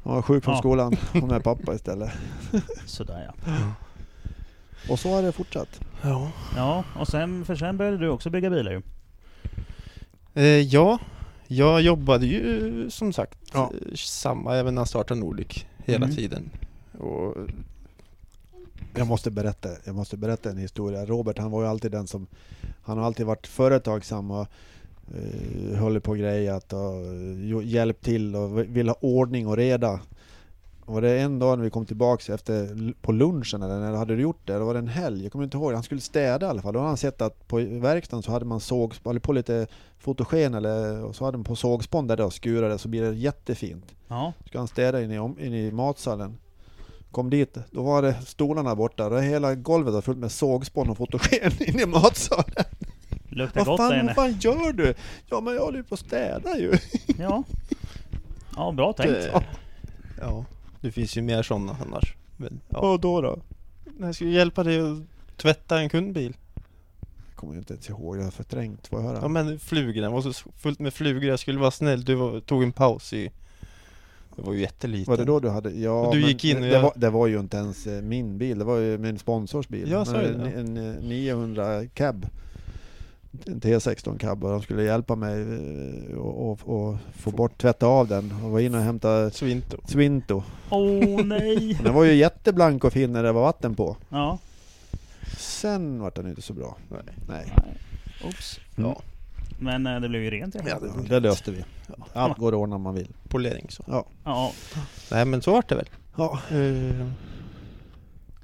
Han 0.04 0.14
var 0.16 0.22
sjuk 0.22 0.44
från 0.44 0.54
Ja. 0.54 0.60
skolan. 0.60 0.96
Hon 1.14 1.32
är 1.32 1.40
pappa 1.40 1.76
istället. 1.76 2.12
Sådär 2.86 3.32
ja. 3.46 3.54
Och 4.90 5.00
så 5.00 5.10
har 5.16 5.22
det 5.22 5.32
fortsatt. 5.32 5.80
Ja. 6.02 6.32
Ja, 6.56 6.84
och 7.00 7.08
sen, 7.08 7.46
för 7.46 7.56
sen 7.56 7.78
började 7.78 7.98
du 7.98 8.10
också 8.10 8.30
bygga 8.30 8.50
bilar 8.50 8.72
ju. 8.72 8.82
Eh, 10.34 10.44
ja, 10.46 11.00
jag 11.48 11.82
jobbade 11.82 12.26
ju 12.26 12.90
som 12.90 13.14
sagt 13.14 13.38
Ja. 13.54 13.72
eh, 13.82 13.96
samma 13.96 14.56
även 14.56 14.76
när 14.76 14.82
jag 14.82 14.88
startade 14.88 15.20
Nordic 15.20 15.66
hela 15.86 16.06
Mm. 16.06 16.16
tiden. 16.16 16.50
Och 17.00 17.36
Jag 18.96 19.08
måste 19.08 19.32
berätta, 19.32 19.70
jag 19.84 19.96
måste 19.96 20.18
berätta 20.18 20.50
en 20.50 20.58
historia. 20.58 21.06
Robert 21.06 21.38
han 21.38 21.52
var 21.52 21.62
ju 21.62 21.68
alltid 21.68 21.92
den 21.92 22.08
som, 22.08 22.28
han 22.82 22.98
har 22.98 23.06
alltid 23.06 23.26
varit 23.26 23.48
företagsam 23.48 24.32
och 24.32 24.48
uh, 25.16 25.78
håller 25.78 26.00
på 26.00 26.14
grejat 26.14 26.74
och 26.74 27.06
uh, 27.06 27.66
hjälpt 27.66 28.04
till 28.04 28.36
och 28.36 28.60
vill 28.60 28.88
ha 28.88 28.96
ordning 29.02 29.48
och 29.48 29.58
reda. 29.58 30.00
Och 30.88 31.02
det 31.02 31.20
en 31.20 31.40
dag 31.40 31.58
när 31.58 31.64
vi 31.64 31.70
kom 31.70 31.86
tillbaks 31.86 32.30
efter, 32.30 32.94
på 33.02 33.12
lunchen 33.12 33.62
eller 33.62 33.80
när 33.80 33.94
hade 33.94 34.16
du 34.16 34.22
gjort 34.22 34.48
det? 34.48 34.58
Då 34.58 34.66
var 34.66 34.74
det 34.74 34.80
en 34.80 34.88
helg, 34.88 35.24
jag 35.24 35.32
kommer 35.32 35.46
inte 35.46 35.58
ihåg. 35.58 35.74
Han 35.74 35.84
skulle 35.84 36.02
städa 36.02 36.46
i 36.46 36.50
alla 36.50 36.62
fall. 36.62 36.74
Då 36.74 36.80
hade 36.80 36.90
han 36.90 36.98
sett 36.98 37.22
att 37.22 37.48
på 37.48 37.58
verkstaden 37.58 38.24
så 38.24 38.32
hade 38.32 38.46
man 38.46 38.60
såg, 38.60 38.94
håller 39.04 39.20
på 39.20 39.34
lite 39.34 39.68
fotogen 40.00 40.54
eller 40.54 41.04
och 41.04 41.16
så 41.16 41.26
hade 41.26 41.38
de 41.38 41.44
på 41.44 41.56
sågspån 41.56 42.08
där 42.08 42.22
och 42.22 42.34
skurade 42.34 42.78
så 42.78 42.88
blir 42.88 43.02
det 43.02 43.16
jättefint. 43.16 43.96
Ja. 44.08 44.34
Ska 44.46 44.58
han 44.58 44.68
städa 44.68 45.02
in 45.04 45.12
i, 45.12 45.16
in 45.16 45.54
i 45.54 45.72
matsalen. 45.72 46.38
Kom 47.12 47.30
dit, 47.30 47.58
då 47.72 47.84
var 47.84 48.02
det 48.02 48.14
stolarna 48.26 48.76
borta. 48.76 49.06
Är 49.06 49.22
hela 49.22 49.56
golvet 49.56 49.94
var 49.94 50.02
fullt 50.02 50.18
med 50.18 50.32
sågspån 50.32 50.90
och 50.90 50.98
fotogen 50.98 51.52
in 51.68 51.80
i 51.80 51.86
matsalen. 51.86 52.66
Luktar 53.30 53.60
Vad 53.66 53.68
gott 53.68 53.78
där 53.78 53.90
fan, 53.90 54.00
inne. 54.00 54.06
vad 54.06 54.16
fan 54.16 54.40
gör 54.40 54.74
du? 54.74 54.94
Ja 55.30 55.42
men 55.42 55.54
jag 55.54 55.62
håller 55.62 55.78
ju 55.78 55.84
på 55.84 55.94
att 55.94 56.00
städa 56.00 56.58
ju. 56.58 56.74
Ja. 57.20 57.44
Ja, 58.56 58.72
bra 58.72 58.94
tänkt. 58.94 59.12
det, 59.12 59.44
ja, 60.22 60.46
det 60.82 60.92
finns 60.92 61.18
ju 61.18 61.22
mer 61.22 61.44
sådana 61.44 61.78
annars. 61.86 62.16
Men, 62.38 62.62
ja. 62.70 62.80
Och 62.80 63.00
då 63.00 63.22
då? 63.22 63.40
Jag 64.00 64.16
skulle 64.16 64.30
hjälpa 64.32 64.64
dig 64.64 64.80
att 64.80 64.98
tvätta 65.38 65.80
en 65.80 65.90
kundbil. 65.90 66.38
Kommer 67.36 67.54
jag 67.54 67.62
inte 67.62 67.74
ens 67.74 67.90
ihåg, 67.90 68.18
jag 68.18 68.24
har 68.24 68.32
förträngt. 68.32 68.88
Får 68.88 69.00
jag 69.00 69.08
höra? 69.08 69.20
Ja 69.22 69.28
men 69.28 69.60
flugorna 69.60 70.10
var 70.10 70.22
så 70.22 70.34
fullt 70.58 70.80
med 70.80 70.94
flugor. 70.94 71.24
Jag 71.24 71.40
skulle 71.40 71.60
vara 71.60 71.72
snäll. 71.72 72.06
Du 72.06 72.16
var, 72.16 72.40
tog 72.40 72.64
en 72.64 72.72
paus 72.72 73.14
i... 73.14 73.32
Det 74.38 74.44
var 74.44 74.54
ju 74.54 74.62
jätteliten. 74.62 75.12
Var 75.12 75.18
det 75.18 75.26
då 75.26 75.40
du 75.40 75.50
hade? 75.50 75.70
Ja, 75.72 76.10
du 76.14 76.22
gick 76.28 76.46
in 76.46 76.62
det, 76.62 76.68
jag- 76.68 76.82
var, 76.82 76.94
det 76.96 77.10
var 77.10 77.28
ju 77.28 77.40
inte 77.40 77.58
ens 77.58 77.88
eh, 77.88 78.02
min 78.02 78.38
bil, 78.38 78.60
det 78.60 78.66
var 78.66 78.78
ju 78.78 78.98
min 78.98 79.20
sponsors 79.20 79.68
bil. 79.68 79.92
Ja, 79.92 80.06
så 80.06 80.16
är 80.16 80.24
en, 80.24 80.40
det. 80.44 80.50
en, 80.82 80.96
eh, 80.98 81.04
900 81.04 81.86
cab. 81.94 82.26
En 83.46 83.62
T16 83.62 84.18
cab 84.18 84.44
och 84.44 84.50
de 84.52 84.62
skulle 84.62 84.84
hjälpa 84.84 85.16
mig 85.16 85.42
eh, 85.42 86.18
och, 86.18 86.52
och, 86.52 86.60
och 86.90 86.98
få 87.16 87.32
bort, 87.32 87.58
tvätta 87.58 87.88
av 87.88 88.08
den 88.08 88.34
och 88.44 88.52
var 88.52 88.60
inne 88.60 88.78
och 88.78 88.84
hämta 88.84 89.30
Svinto. 89.30 89.78
Swinto. 89.88 90.44
Åh 90.70 91.24
nej! 91.26 91.74
Den 91.84 91.94
var 91.94 92.04
ju 92.04 92.14
jätteblank 92.14 92.84
och 92.84 92.94
fin 92.94 93.14
när 93.14 93.24
det 93.24 93.32
var 93.32 93.42
vatten 93.42 93.76
på. 93.76 93.98
Ja. 94.10 94.40
Sen 95.38 96.00
var 96.02 96.12
den 96.16 96.28
inte 96.30 96.42
så 96.42 96.54
bra. 96.54 96.78
Nej. 96.90 97.00
Nej. 97.28 97.54
Oops. 98.26 98.60
Ja. 98.76 99.02
Men 99.60 99.88
eh, 99.88 100.00
det 100.02 100.10
blev 100.10 100.24
ju 100.24 100.30
rent 100.32 100.56
i 100.56 100.60
alla 100.60 100.70
Ja, 100.70 100.80
fall. 100.80 101.04
det, 101.04 101.10
Det 101.10 101.20
löste 101.20 101.52
vi. 101.52 101.64
Ja. 101.88 101.96
Allt 102.14 102.38
går 102.38 102.48
att 102.52 102.58
ordna 102.58 102.76
om 102.76 102.82
man 102.82 102.96
vill. 102.96 103.08
polering 103.30 103.66
så. 103.70 103.84
Ja. 103.88 104.06
Ja. 104.24 104.52
Nej 105.12 105.26
men 105.26 105.42
så 105.42 105.52
vart 105.52 105.70
det 105.70 105.76
väl. 105.76 105.90
Ja. 106.18 106.40
Eh, 106.52 107.08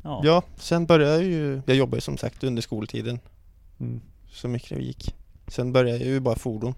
Ja. 0.05 0.21
ja, 0.23 0.43
sen 0.55 0.85
började 0.85 1.13
jag 1.13 1.23
ju... 1.23 1.61
Jag 1.65 1.75
jobbade 1.77 1.97
ju 1.97 2.01
som 2.01 2.17
sagt 2.17 2.43
under 2.43 2.61
skoltiden. 2.61 3.19
Mm. 3.79 4.01
Så 4.31 4.47
mycket 4.47 4.77
det 4.77 4.83
gick. 4.83 5.15
Sen 5.47 5.73
började 5.73 5.97
jag 5.97 6.07
ju 6.07 6.19
bara 6.19 6.35
fordon. 6.35 6.73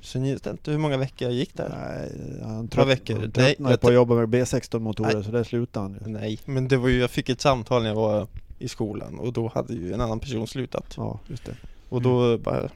Sen 0.00 0.24
jag 0.26 0.34
vet 0.34 0.46
inte 0.46 0.70
hur 0.70 0.78
många 0.78 0.96
veckor 0.96 1.28
jag 1.28 1.34
gick 1.34 1.54
där. 1.56 1.68
Nej, 1.68 2.12
han 2.42 2.56
Några 2.74 2.84
veckor. 2.84 3.14
han 3.20 3.32
Nej, 3.36 3.56
jag 3.58 3.80
på 3.80 3.88
att 3.88 3.94
jobba 3.94 4.14
med 4.14 4.28
B16 4.28 4.78
motorer 4.78 5.14
Nej. 5.14 5.24
så 5.24 5.30
där 5.30 5.44
slutade 5.44 5.84
han 5.86 5.92
ju. 6.06 6.12
Nej, 6.12 6.38
men 6.44 6.68
det 6.68 6.76
var 6.76 6.88
ju, 6.88 6.98
jag 7.00 7.10
fick 7.10 7.28
ett 7.28 7.40
samtal 7.40 7.82
när 7.82 7.88
jag 7.88 7.96
var 7.96 8.26
i 8.58 8.68
skolan 8.68 9.18
och 9.18 9.32
då 9.32 9.48
hade 9.54 9.74
ju 9.74 9.92
en 9.92 10.00
annan 10.00 10.20
person 10.20 10.46
slutat. 10.46 10.94
Ja, 10.96 11.20
just 11.26 11.44
det. 11.44 11.54
Och 11.88 12.02
då 12.02 12.38
bara... 12.38 12.68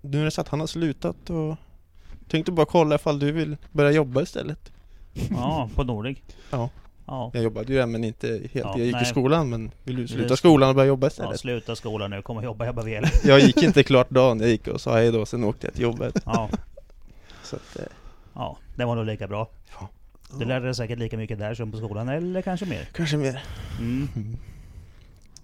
Nu 0.00 0.20
är 0.20 0.24
det 0.24 0.30
så 0.30 0.40
att 0.40 0.48
han 0.48 0.60
har 0.60 0.66
slutat 0.66 1.30
och 1.30 1.56
tänkte 2.28 2.52
bara 2.52 2.66
kolla 2.66 2.94
ifall 2.94 3.18
du 3.18 3.32
vill 3.32 3.56
börja 3.72 3.90
jobba 3.90 4.22
istället. 4.22 4.72
ja, 5.30 5.70
på 5.74 5.84
Nordic. 5.84 6.18
Ja. 6.50 6.70
Ja. 7.06 7.30
Jag 7.34 7.42
jobbade 7.42 7.72
ju 7.72 7.78
där 7.78 7.86
men 7.86 8.04
inte 8.04 8.28
helt. 8.28 8.54
Ja, 8.54 8.74
jag 8.76 8.86
gick 8.86 8.94
nej. 8.94 9.02
i 9.02 9.06
skolan 9.06 9.50
men 9.50 9.70
vill 9.82 9.96
du 9.96 10.08
sluta 10.08 10.36
skolan 10.36 10.68
och 10.68 10.74
börja 10.74 10.88
jobba 10.88 11.06
ja. 11.06 11.08
istället? 11.08 11.40
Sluta 11.40 11.76
skolan 11.76 12.10
nu, 12.10 12.22
kom 12.22 12.36
och 12.36 12.44
jobba, 12.44 12.64
jag 12.64 12.74
behöver. 12.74 13.10
Jag 13.24 13.40
gick 13.40 13.62
inte 13.62 13.82
klart 13.82 14.10
dagen, 14.10 14.40
jag 14.40 14.48
gick 14.48 14.68
och 14.68 14.80
sa 14.80 14.96
hej 14.96 15.12
då, 15.12 15.26
sen 15.26 15.44
åkte 15.44 15.66
jag 15.66 15.74
till 15.74 15.82
jobbet. 15.82 16.22
Ja. 16.26 16.48
Så 17.42 17.56
att, 17.56 17.76
eh, 17.76 17.84
Ja, 18.34 18.56
det 18.76 18.84
var 18.84 18.96
nog 18.96 19.04
lika 19.06 19.28
bra. 19.28 19.48
Ja. 19.80 19.88
Du 20.38 20.44
lärde 20.44 20.64
dig 20.64 20.74
säkert 20.74 20.98
lika 20.98 21.16
mycket 21.16 21.38
där 21.38 21.54
som 21.54 21.72
på 21.72 21.78
skolan, 21.78 22.08
eller 22.08 22.42
kanske 22.42 22.66
mer. 22.66 22.88
kanske 22.92 23.16
mer. 23.16 23.42
Mm. 23.78 24.08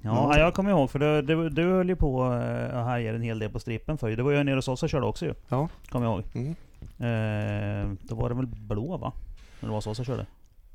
Mm. 0.03 0.15
Ja, 0.17 0.39
jag 0.39 0.55
kommer 0.55 0.71
ihåg 0.71 0.91
för 0.91 0.99
du, 0.99 1.23
du, 1.23 1.49
du 1.51 1.65
höll 1.73 1.89
ju 1.89 1.97
på 1.97 2.25
eh, 2.25 2.79
och 2.79 2.85
härjade 2.85 3.17
en 3.19 3.23
hel 3.23 3.39
del 3.39 3.51
på 3.51 3.61
strippen 3.61 3.99
för 3.99 4.11
Du 4.11 4.23
var 4.23 4.31
ju 4.33 4.45
nere 4.45 4.55
hos 4.57 4.69
oss 4.69 4.83
och 4.83 4.89
körde 4.91 5.07
också 5.07 5.25
ju. 5.27 5.35
Ja. 5.49 5.69
Kommer 5.89 6.07
jag 6.07 6.15
ihåg. 6.15 6.25
Mm. 6.35 6.51
Eh, 6.99 7.97
då 8.03 8.15
var 8.15 8.29
det 8.29 8.35
väl 8.35 8.47
blå 8.47 8.97
va? 8.97 9.13
När 9.61 9.69
det 9.69 9.73
var 9.73 9.81
så 9.81 9.91
och 9.91 9.97
körde? 9.97 10.27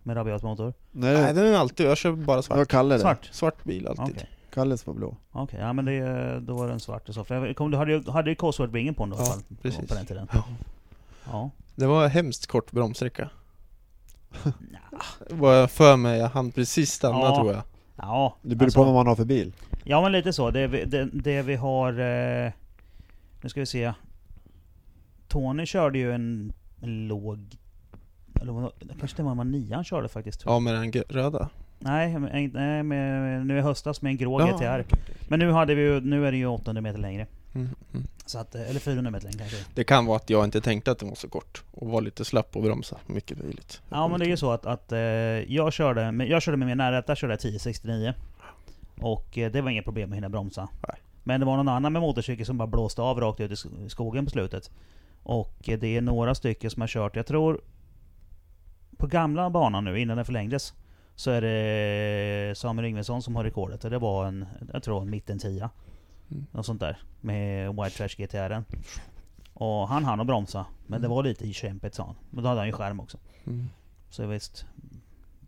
Med 0.03 0.17
rabiat 0.17 0.43
motor? 0.43 0.73
Nej, 0.91 1.13
Nej, 1.13 1.33
det 1.33 1.41
den 1.41 1.53
är 1.53 1.57
alltid, 1.57 1.85
jag 1.87 1.97
kör 1.97 2.11
bara 2.11 2.35
var 2.35 2.41
svart. 2.41 2.67
Kalle 2.67 2.95
det. 2.95 2.99
Svart? 3.01 3.29
Svart 3.31 3.63
bil 3.63 3.87
alltid. 3.87 4.15
Okej. 4.15 4.29
Kalles 4.53 4.87
var 4.87 4.93
blå. 4.93 5.15
Okej, 5.31 5.59
ja 5.59 5.73
men 5.73 5.85
det, 5.85 6.39
då 6.39 6.53
var 6.57 6.67
den 6.67 6.79
svart 6.79 7.09
och 7.09 7.15
så. 7.15 7.23
För 7.23 7.45
jag 7.45 7.55
kom, 7.55 7.71
du 7.71 7.77
hade 7.77 7.91
ju, 7.91 8.09
hade 8.11 8.29
ju 8.29 8.35
Cosworth-vingen 8.35 8.93
på 8.93 9.03
den 9.05 9.09
då, 9.09 9.15
i 9.15 9.19
alla 9.19 9.27
Ja, 9.27 9.33
fall. 9.33 9.43
på- 9.43 9.55
precis. 9.61 9.87
På 9.89 9.95
den 9.95 10.05
tiden. 10.05 10.27
Ja. 10.33 10.43
Ja. 11.31 11.49
Det 11.75 11.85
var 11.85 12.07
hemskt 12.07 12.47
kort 12.47 12.71
bromssträcka. 12.71 13.29
Vad 15.29 15.57
jag 15.61 15.71
för 15.71 15.95
mig, 15.97 16.19
jag 16.19 16.29
hann 16.29 16.51
precis 16.51 16.91
stanna 16.91 17.19
Ja. 17.19 17.35
tror 17.35 17.51
jag. 17.53 17.61
Ja, 17.95 18.35
Det 18.41 18.55
beror 18.55 18.65
alltså- 18.67 18.79
på 18.79 18.83
vad 18.83 18.93
man 18.93 19.07
har 19.07 19.15
för 19.15 19.25
bil. 19.25 19.53
Ja 19.83 20.01
men 20.01 20.11
lite 20.11 20.33
så. 20.33 20.51
Det 20.51 20.67
vi, 20.67 20.85
det, 20.85 21.09
det 21.13 21.41
vi 21.41 21.55
har... 21.55 21.89
Eh, 21.99 22.51
nu 23.41 23.49
ska 23.49 23.59
vi 23.59 23.65
se. 23.65 23.93
Tony 25.27 25.65
körde 25.65 25.97
ju 25.97 26.11
en, 26.11 26.53
en 26.81 27.07
låg... 27.07 27.57
Eller 28.41 28.71
kanske 28.99 29.17
det 29.17 29.23
var 29.23 29.41
en 29.41 29.51
nian 29.51 29.83
körde 29.83 30.07
faktiskt. 30.07 30.39
tror 30.39 30.51
jag. 30.51 30.55
Ja 30.55 30.59
med 30.59 30.73
den 30.73 31.03
röda. 31.09 31.49
Nej, 31.79 32.19
nej 32.19 32.83
med, 32.83 33.45
nu 33.45 33.57
i 33.57 33.61
höstas 33.61 34.01
med 34.01 34.09
en 34.09 34.17
grå 34.17 34.41
Ja, 34.41 34.57
GTR. 34.57 34.95
Men 35.27 35.39
nu, 35.39 35.51
hade 35.51 35.75
vi 35.75 35.81
ju, 35.81 36.01
nu 36.01 36.27
är 36.27 36.31
det 36.31 36.37
ju 36.37 36.45
800 36.45 36.81
meter 36.81 36.99
längre. 36.99 37.27
Mm, 37.55 37.69
mm. 37.93 38.07
Så 38.25 38.39
att, 38.39 38.55
eh, 38.55 38.69
eller 38.69 38.79
400 38.79 39.11
meter 39.11 39.25
längd 39.25 39.39
kanske. 39.39 39.57
Det 39.73 39.83
kan 39.83 40.05
vara 40.05 40.17
att 40.17 40.29
jag 40.29 40.43
inte 40.43 40.61
tänkte 40.61 40.91
att 40.91 40.99
den 40.99 41.09
var 41.09 41.15
så 41.15 41.29
kort 41.29 41.63
och 41.71 41.87
var 41.87 42.01
lite 42.01 42.25
slapp 42.25 42.51
på 42.51 42.61
bromsa, 42.61 42.97
mycket 43.05 43.37
möjligt. 43.37 43.81
Ja 43.89 44.07
men 44.07 44.19
det 44.19 44.25
är 44.25 44.29
ju 44.29 44.37
så 44.37 44.51
att, 44.51 44.65
att 44.65 44.91
eh, 44.91 44.99
jag, 44.99 45.73
körde, 45.73 46.11
med, 46.11 46.27
jag 46.27 46.41
körde 46.41 46.57
med 46.57 46.67
min 46.67 46.77
nära 46.77 47.01
där 47.01 47.15
körde 47.15 47.33
jag 47.33 47.39
1069. 47.39 48.13
Och 49.01 49.37
eh, 49.37 49.51
det 49.51 49.61
var 49.61 49.69
inga 49.69 49.83
problem 49.83 50.11
att 50.11 50.15
hinna 50.15 50.29
bromsa. 50.29 50.69
Nej. 50.87 50.97
Men 51.23 51.39
det 51.39 51.45
var 51.45 51.57
någon 51.57 51.67
annan 51.67 51.93
med 51.93 52.01
motorcykel 52.01 52.45
som 52.45 52.57
bara 52.57 52.67
blåste 52.67 53.01
av 53.01 53.19
rakt 53.19 53.39
ut 53.39 53.51
i 53.51 53.89
skogen 53.89 54.25
på 54.25 54.31
slutet. 54.31 54.71
Och 55.23 55.57
det 55.65 55.97
är 55.97 56.01
några 56.01 56.35
stycken 56.35 56.71
som 56.71 56.81
har 56.81 56.87
kört, 56.87 57.15
jag 57.15 57.25
tror 57.25 57.61
på 58.97 59.07
gamla 59.07 59.49
banan 59.49 59.83
nu 59.83 59.99
innan 59.99 60.17
den 60.17 60.25
förlängdes 60.25 60.73
så 61.15 61.31
är 61.31 61.41
det 61.41 62.57
Samuel 62.57 62.85
Yngvesson 62.85 63.21
som 63.21 63.35
har 63.35 63.43
rekordet 63.43 63.83
och 63.83 63.89
det 63.89 63.97
var 63.97 64.25
en, 64.25 64.45
jag 64.73 64.83
tror 64.83 65.01
en 65.01 65.09
mitten 65.09 65.39
tia 65.39 65.69
och 66.51 66.65
sånt 66.65 66.79
där. 66.79 66.97
Med 67.21 67.75
White 67.75 67.89
Trash 67.89 68.07
GTR'n. 68.07 68.63
Och 69.53 69.87
han 69.87 70.03
hann 70.03 70.19
att 70.19 70.27
bromsa. 70.27 70.65
Men 70.87 71.01
det 71.01 71.05
mm. 71.05 71.15
var 71.15 71.23
lite 71.23 71.45
i 71.45 71.53
kämpet 71.53 71.95
sa 71.95 72.05
han. 72.05 72.15
Men 72.29 72.43
då 72.43 72.49
hade 72.49 72.61
han 72.61 72.67
ju 72.67 72.73
skärm 72.73 72.99
också. 72.99 73.17
Mm. 73.45 73.69
Så 74.09 74.27
visst. 74.27 74.65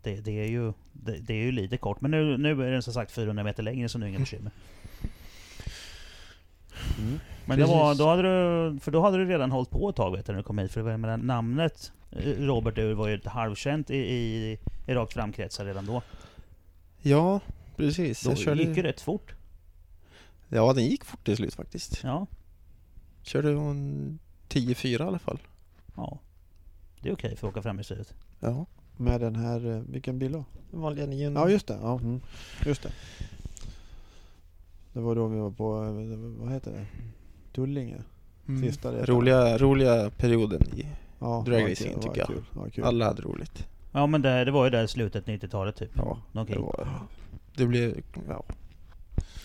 Det, 0.02 0.20
det, 0.20 0.40
är 0.40 0.48
ju, 0.48 0.72
det, 0.92 1.16
det, 1.18 1.34
är 1.34 1.44
ju 1.44 1.52
lite 1.52 1.76
kort. 1.76 2.00
Men 2.00 2.10
nu, 2.10 2.38
nu 2.38 2.66
är 2.66 2.70
den 2.70 2.82
som 2.82 2.92
sagt 2.92 3.10
400 3.10 3.44
meter 3.44 3.62
längre 3.62 3.88
så 3.88 3.98
nu 3.98 4.04
är 4.04 4.06
det 4.06 4.10
inga 4.10 4.18
bekymmer. 4.18 4.52
Mm. 6.98 7.20
Men 7.44 7.58
det 7.58 7.64
var, 7.64 7.94
då 7.94 8.08
hade 8.08 8.22
du, 8.22 8.78
för 8.80 8.90
då 8.90 9.00
hade 9.00 9.18
du 9.18 9.24
redan 9.24 9.50
hållit 9.50 9.70
på 9.70 9.88
ett 9.88 9.96
tag 9.96 10.16
vet 10.16 10.26
du, 10.26 10.32
när 10.32 10.38
du 10.38 10.42
kom 10.42 10.58
hit. 10.58 10.72
För 10.72 10.82
det 10.82 10.96
med 10.96 11.24
namnet 11.24 11.92
eh, 12.10 12.22
Robert 12.22 12.78
Ur 12.78 12.94
var 12.94 13.08
ju 13.08 13.16
lite 13.16 13.30
halvkänt 13.30 13.90
i, 13.90 13.96
i, 13.96 14.58
i 14.86 14.94
rakt 14.94 15.12
framkretsar 15.12 15.64
redan 15.64 15.86
då. 15.86 16.02
Ja, 17.02 17.40
precis. 17.76 18.22
Då 18.22 18.30
jag 18.30 18.38
körde... 18.38 18.62
gick 18.62 18.76
ju 18.76 18.82
rätt 18.82 19.00
fort. 19.00 19.34
Ja, 20.48 20.72
den 20.72 20.84
gick 20.84 21.04
fort 21.04 21.24
till 21.24 21.36
slut 21.36 21.54
faktiskt. 21.54 22.00
Ja, 22.02 22.26
Körde 23.22 23.54
hon 23.54 24.18
10-4 24.48 24.86
i 24.86 25.02
alla 25.02 25.18
fall. 25.18 25.38
ja. 25.96 26.18
Det 27.00 27.08
är 27.08 27.12
okej 27.12 27.36
för 27.36 27.46
att 27.46 27.52
åka 27.52 27.62
fram 27.62 27.80
i 27.80 27.84
styret. 27.84 28.14
Ja. 28.40 28.66
Med 28.96 29.20
den 29.20 29.36
här, 29.36 29.76
eh, 29.76 29.80
vilken 29.80 30.18
bil 30.18 30.32
då? 30.32 30.44
Vanliga 30.70 31.06
900. 31.06 31.40
Ja 31.40 31.50
just 31.50 31.66
det, 31.66 31.78
ja, 31.82 31.98
mm. 31.98 32.20
just 32.66 32.82
det. 32.82 32.92
Det 34.92 35.00
var 35.00 35.14
då 35.14 35.26
vi 35.26 35.38
var 35.38 35.50
på, 35.50 35.84
eh, 35.84 36.18
vad 36.44 36.52
heter 36.52 36.70
det? 36.70 36.86
Tullinge. 37.52 38.02
Mm. 38.48 38.62
Sista 38.62 38.92
resan. 38.92 39.06
Roliga, 39.06 39.58
roliga 39.58 40.10
perioden 40.10 40.62
i 40.76 40.86
Ja, 41.18 41.42
Drag 41.46 41.58
det 41.58 41.62
var 41.62 41.70
racing, 41.70 41.92
kul, 41.92 42.00
det 42.00 42.08
tycker 42.08 42.18
jag. 42.18 42.28
Kul, 42.28 42.44
var 42.52 42.68
kul. 42.68 42.84
Alla 42.84 43.04
hade 43.04 43.22
roligt. 43.22 43.66
Ja 43.92 44.06
men 44.06 44.22
det, 44.22 44.44
det 44.44 44.50
var 44.50 44.64
ju 44.64 44.70
där 44.70 44.86
slutet 44.86 45.26
90-talet 45.26 45.76
typ. 45.76 45.90
Ja, 45.96 46.18
det 46.32 46.58
var... 46.58 46.88
Det 47.56 47.66
blev... 47.66 48.02
Ja. 48.28 48.44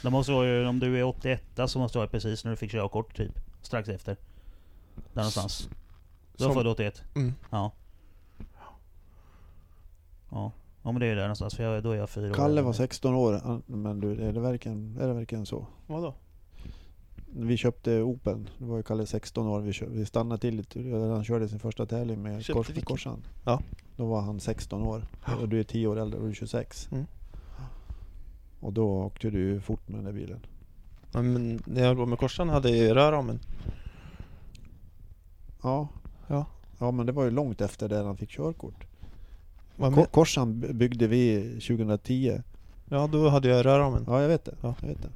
Det 0.03 0.09
måste 0.09 0.31
vara 0.31 0.47
ju, 0.47 0.67
om 0.67 0.79
du 0.79 0.99
är 0.99 1.03
81 1.03 1.41
så 1.67 1.79
måste 1.79 1.97
det 1.97 1.99
vara 1.99 2.09
precis 2.09 2.43
när 2.43 2.51
du 2.51 2.57
fick 2.57 2.71
körkort 2.71 3.15
typ. 3.17 3.31
Strax 3.61 3.89
efter. 3.89 4.17
Där 4.95 5.21
någonstans. 5.21 5.69
Du 6.37 6.45
var 6.47 6.53
född 6.53 6.67
81? 6.67 7.01
Mm. 7.15 7.33
Ja. 7.49 7.71
Ja. 10.31 10.51
Ja 10.83 10.91
men 10.91 10.99
det 10.99 11.05
är 11.05 11.09
ju 11.09 11.15
där 11.15 11.21
någonstans, 11.21 11.55
för 11.55 11.63
jag, 11.63 11.83
då 11.83 11.91
är 11.91 11.95
jag 11.95 12.09
fyra 12.09 12.29
år. 12.29 12.33
Kalle 12.33 12.61
var 12.61 12.73
16 12.73 13.13
år, 13.15 13.61
men 13.65 13.99
du, 13.99 14.21
är 14.21 14.33
det 14.33 14.39
verkligen, 14.39 14.97
är 15.01 15.07
det 15.07 15.13
verkligen 15.13 15.45
så? 15.45 15.67
Vadå? 15.87 16.13
Vi 17.35 17.57
köpte 17.57 18.01
Opel, 18.01 18.49
då 18.57 18.65
var 18.65 18.77
ju 18.77 18.83
Kalle 18.83 19.05
16 19.05 19.47
år, 19.47 19.61
vi, 19.61 19.73
kö- 19.73 19.87
vi 19.89 20.05
stannade 20.05 20.41
till 20.41 20.55
lite, 20.55 20.79
han 20.95 21.23
körde 21.25 21.49
sin 21.49 21.59
första 21.59 21.85
tävling 21.85 22.21
med 22.21 22.45
kors? 22.45 22.67
Korsan. 22.83 23.25
Ja. 23.45 23.61
Då 23.95 24.05
var 24.05 24.21
han 24.21 24.39
16 24.39 24.83
år, 24.83 25.03
och 25.41 25.49
du 25.49 25.59
är 25.59 25.63
10 25.63 25.87
år 25.87 25.99
äldre, 25.99 26.19
och 26.19 26.25
du 26.25 26.29
är 26.31 26.35
26. 26.35 26.87
Mm. 26.91 27.05
Och 28.63 28.73
då 28.73 29.03
åkte 29.03 29.29
du 29.29 29.39
ju 29.39 29.61
fort 29.61 29.87
med 29.87 29.97
den 29.97 30.05
där 30.05 30.11
bilen. 30.11 30.39
Ja, 31.11 31.21
men 31.21 31.61
när 31.65 31.83
jag 31.83 31.95
var 31.95 32.05
med 32.05 32.19
korsan 32.19 32.49
hade 32.49 32.69
jag 32.69 32.95
rörramen. 32.95 33.39
Ja. 35.63 35.87
Ja. 36.27 36.45
Ja 36.79 36.91
men 36.91 37.05
det 37.05 37.11
var 37.11 37.23
ju 37.23 37.31
långt 37.31 37.61
efter 37.61 37.89
det 37.89 38.03
han 38.03 38.17
fick 38.17 38.29
körkort. 38.29 38.83
Ko-? 39.77 40.05
Korsan 40.05 40.59
by- 40.59 40.73
byggde 40.73 41.07
vi 41.07 41.41
2010. 41.67 42.41
Ja, 42.89 43.07
då 43.11 43.29
hade 43.29 43.47
jag 43.49 43.65
rörramen. 43.65 44.03
Ja 44.07 44.21
jag 44.21 44.27
vet 44.27 44.45
det. 44.45 44.55
Ja. 44.61 44.75
Jag 44.81 44.87
vet 44.87 45.01
det. 45.01 45.09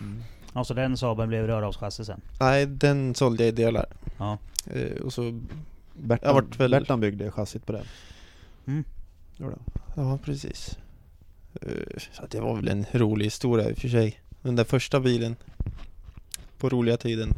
Mm. 0.00 0.22
Ja 0.54 0.64
så 0.64 0.74
den 0.74 0.96
Saaben 0.96 1.28
blev 1.28 1.46
rörhavschassi 1.46 2.04
sen. 2.04 2.20
Nej, 2.40 2.66
den 2.66 3.14
sålde 3.14 3.44
jag 3.44 3.48
i 3.52 3.56
delar. 3.56 3.86
Ja. 4.18 4.38
Eh, 4.66 5.02
och 5.02 5.12
så... 5.12 5.40
Bertan, 5.94 6.50
väl- 6.58 6.70
Bertan 6.70 7.00
byggde 7.00 7.30
chassit 7.30 7.66
på 7.66 7.72
den. 7.72 7.84
Mm. 8.66 8.84
Ja, 9.96 10.18
precis. 10.24 10.78
Eh, 11.62 12.00
så 12.12 12.22
att 12.22 12.30
det 12.30 12.40
var 12.40 12.56
väl 12.56 12.68
en 12.68 12.86
rolig 12.92 13.24
historia 13.24 13.70
i 13.70 13.72
och 13.72 13.78
för 13.78 13.88
sig. 13.88 14.20
Den 14.42 14.56
där 14.56 14.64
första 14.64 15.00
bilen. 15.00 15.36
På 16.58 16.68
roliga 16.68 16.96
tiden. 16.96 17.34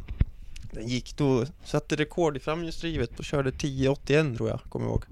Den 0.71 0.87
gick 0.87 1.17
då, 1.17 1.45
satte 1.63 1.95
rekord 1.95 2.37
i 2.37 2.39
framhjulsdrivet 2.39 3.19
och 3.19 3.25
körde 3.25 3.49
1081 3.49 4.37
tror 4.37 4.49
jag, 4.49 4.59
kommer 4.69 4.85
jag 4.85 4.91
ihåg. 4.91 5.05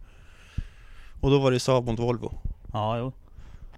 Och 1.21 1.31
då 1.31 1.39
var 1.39 1.51
det 1.51 1.59
Saab 1.59 1.85
mot 1.85 1.99
Volvo. 1.99 2.33
Ja 2.73 2.97
jo. 2.97 3.11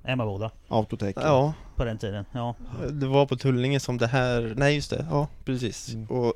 Emmaboda. 0.04 0.52
Autotech. 0.68 1.16
Ja, 1.16 1.54
På 1.76 1.86
den 1.86 1.98
tiden. 1.98 2.26
Ja. 2.32 2.56
det 2.92 3.08
var 3.08 3.26
på 3.26 3.36
Tullinge 3.36 3.80
som 3.80 3.98
det 3.98 4.08
här, 4.08 4.54
nej 4.58 4.76
just 4.76 4.90
det, 4.90 5.06
ja 5.10 5.28
precis. 5.46 5.94
Mm. 5.94 6.08
Och 6.08 6.34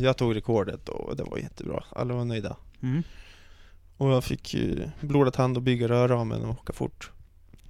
jag 0.00 0.16
tog 0.16 0.36
rekordet 0.36 0.88
och 0.88 1.16
det 1.16 1.22
var 1.22 1.38
jättebra, 1.38 1.84
alla 1.90 2.14
var 2.14 2.24
nöjda. 2.24 2.56
Mm. 2.82 3.02
Och 3.96 4.10
jag 4.10 4.24
fick 4.24 4.54
ju 4.54 4.88
blodad 5.00 5.36
hand 5.36 5.56
och 5.56 5.62
bygga 5.62 5.88
rörramen 5.88 6.42
och 6.44 6.50
åka 6.50 6.72
fort. 6.72 7.10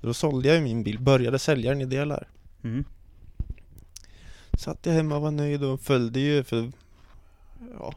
Då 0.03 0.15
sålde 0.15 0.49
jag 0.55 0.63
min 0.63 0.83
bil, 0.83 0.99
började 1.01 1.39
sälja 1.39 1.71
den 1.71 1.81
i 1.81 1.85
delar. 1.85 2.29
Mm. 2.65 2.85
Satt 4.59 4.87
jag 4.87 4.93
hemma 4.93 5.17
och 5.17 5.23
var 5.23 5.31
nöjd 5.31 5.65
och 5.65 5.81
följde 5.81 6.21
ju 6.21 6.45
för 6.45 6.73
ja, 7.79 7.95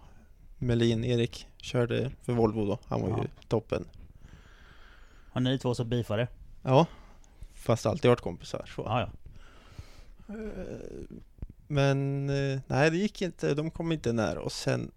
Melin, 0.57 1.03
Erik, 1.03 1.47
körde 1.57 2.11
för 2.23 2.33
Volvo 2.33 2.65
då. 2.65 2.79
Han 2.87 3.01
var 3.01 3.09
Ja. 3.09 3.21
ju 3.23 3.27
toppen. 3.47 3.85
Har 5.31 5.41
ni 5.41 5.59
två 5.59 5.75
så 5.75 5.83
beefare? 5.83 6.27
Ja, 6.61 6.85
fast 7.53 7.85
alltid 7.85 8.09
varit 8.09 8.21
kompisar. 8.21 8.65
Så. 8.75 8.81
Ja 8.85 8.99
ja. 8.99 9.09
Eh, 10.35 11.17
Men 11.67 12.29
eh, 12.29 12.59
nej, 12.67 12.91
det 12.91 12.97
gick 12.97 13.21
inte. 13.21 13.53
De 13.53 13.71
kom 13.71 13.91
inte 13.91 14.13
nära 14.13 14.41
och 14.41 14.51
sen 14.51 14.91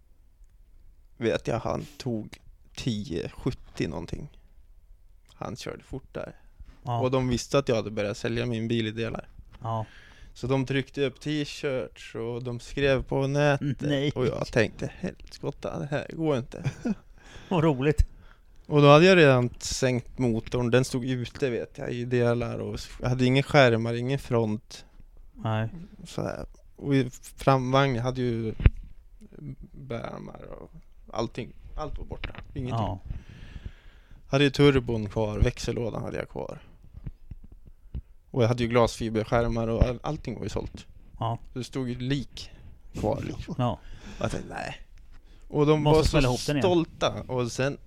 vet 1.16 1.46
jag 1.46 1.58
han 1.58 1.86
tog 1.98 2.38
1070 2.74 3.88
någonting. 3.88 4.28
Han 5.34 5.56
körde 5.56 5.82
fort 5.82 6.14
där. 6.14 6.34
Ja. 6.88 7.00
Och 7.00 7.10
de 7.10 7.28
visste 7.28 7.58
att 7.58 7.68
jag 7.68 7.76
hade 7.76 7.90
börjat 7.90 8.16
sälja 8.16 8.46
min 8.46 8.68
bil 8.68 8.86
i 8.86 8.90
delar. 8.90 9.28
ja. 9.62 9.86
Så 10.34 10.46
de 10.46 10.66
tryckte 10.66 11.04
upp 11.06 11.20
t-shirts 11.20 12.14
och 12.14 12.42
de 12.42 12.60
skrev 12.60 13.02
på 13.02 13.26
nätet. 13.26 13.80
Nej. 13.80 14.12
Och 14.14 14.26
jag 14.26 14.46
tänkte 14.46 14.90
helskotta, 14.98 15.78
det 15.78 15.86
här 15.86 16.06
går 16.12 16.38
inte. 16.38 16.70
Vad 17.48 17.64
roligt. 17.64 18.06
Och 18.66 18.82
då 18.82 18.88
hade 18.88 19.04
jag 19.06 19.16
redan 19.16 19.50
sänkt 19.58 20.18
motorn, 20.18 20.70
den 20.70 20.84
stod 20.84 21.04
ute 21.04 21.50
vet 21.50 21.78
jag 21.78 21.92
i 21.92 22.04
delar 22.04 22.58
och 22.58 22.80
jag 23.00 23.08
hade 23.08 23.24
inga 23.24 23.42
skärmar, 23.42 23.94
ingen 23.94 24.18
front. 24.18 24.84
Nej. 25.34 25.68
Så 26.06 26.22
här. 26.22 26.46
Och 26.76 26.94
i 26.94 27.10
framvagn 27.36 27.98
hade 27.98 28.20
ju 28.20 28.54
bärarmar 29.72 30.40
och 30.60 30.70
allting. 31.12 31.52
Allt 31.76 31.98
var 31.98 32.04
borta, 32.04 32.34
ingenting. 32.54 32.78
Ja. 32.78 33.00
Hade 34.26 34.44
ju 34.44 34.50
turbon 34.50 35.08
kvar, 35.08 35.38
växellådan 35.38 36.02
hade 36.02 36.16
jag 36.16 36.28
kvar. 36.28 36.58
Och 38.30 38.42
jag 38.42 38.48
hade 38.48 38.62
ju 38.62 38.68
glasfiberskärmar 38.68 39.68
och 39.68 39.82
all, 39.82 39.98
allting 40.02 40.34
var 40.34 40.42
ju 40.42 40.48
sålt. 40.48 40.86
Ja. 41.18 41.38
Så 41.52 41.58
det 41.58 41.64
stod 41.64 41.88
ju 41.88 41.98
lik 41.98 42.50
kvar 42.94 43.22
liksom. 43.26 43.54
Ja. 43.58 43.78
Och 44.18 44.24
jag 44.24 44.30
tänkte, 44.30 44.54
nej. 44.54 44.76
Och 45.48 45.66
de 45.66 45.82
Måste 45.82 46.20
var 46.20 46.36
så 46.36 46.58
stolta. 46.60 47.22
Och 47.26 47.52
sen 47.52 47.78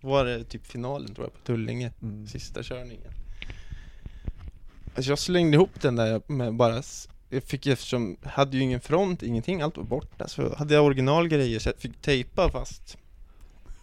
var 0.00 0.24
det 0.24 0.44
typ 0.44 0.66
finalen 0.66 1.14
tror 1.14 1.26
jag 1.26 1.32
på 1.32 1.46
Tullinge. 1.46 1.92
Mm. 2.02 2.26
Sista 2.26 2.62
körningen. 2.62 3.12
Alltså 4.96 5.10
jag 5.10 5.18
slängde 5.18 5.54
ihop 5.56 5.80
den 5.80 5.96
där 5.96 6.22
med 6.26 6.54
bara 6.54 6.82
jag 7.28 7.42
fick 7.42 7.66
eftersom, 7.66 8.16
jag 8.22 8.30
hade 8.30 8.56
ju 8.56 8.62
ingen 8.62 8.80
front, 8.80 9.22
ingenting, 9.22 9.62
allt 9.62 9.76
var 9.76 9.84
borta. 9.84 10.28
Så 10.28 10.56
hade 10.56 10.74
jag 10.74 10.84
originalgrejer 10.84 11.58
så 11.58 11.68
jag 11.68 11.76
fick 11.76 12.02
tejpa 12.02 12.50
fast 12.50 12.98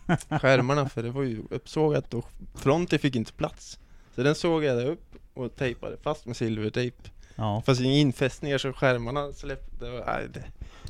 skärmarna 0.42 0.90
för 0.90 1.04
det 1.04 1.12
var 1.12 1.24
ju 1.24 1.44
uppsågat 1.50 2.14
och 2.14 2.26
fronten 2.56 3.00
fick 3.00 3.16
inte 3.16 3.34
plats. 3.34 3.80
Så 4.20 4.24
den 4.24 4.36
sågade 4.36 4.82
jag 4.82 4.92
upp 4.92 5.16
och 5.34 5.56
tejpade 5.56 5.98
fast 5.98 6.26
med 6.26 6.36
silvertejp. 6.38 6.98
Ja. 7.36 7.64
Fast 7.66 7.82
inga 7.82 7.94
infästningar 7.94 8.58
så 8.58 8.74
skärmarna 8.74 9.32
släppte. 9.34 9.86
och- 9.92 10.04
Nej, 10.08 10.28
det. 10.34 10.44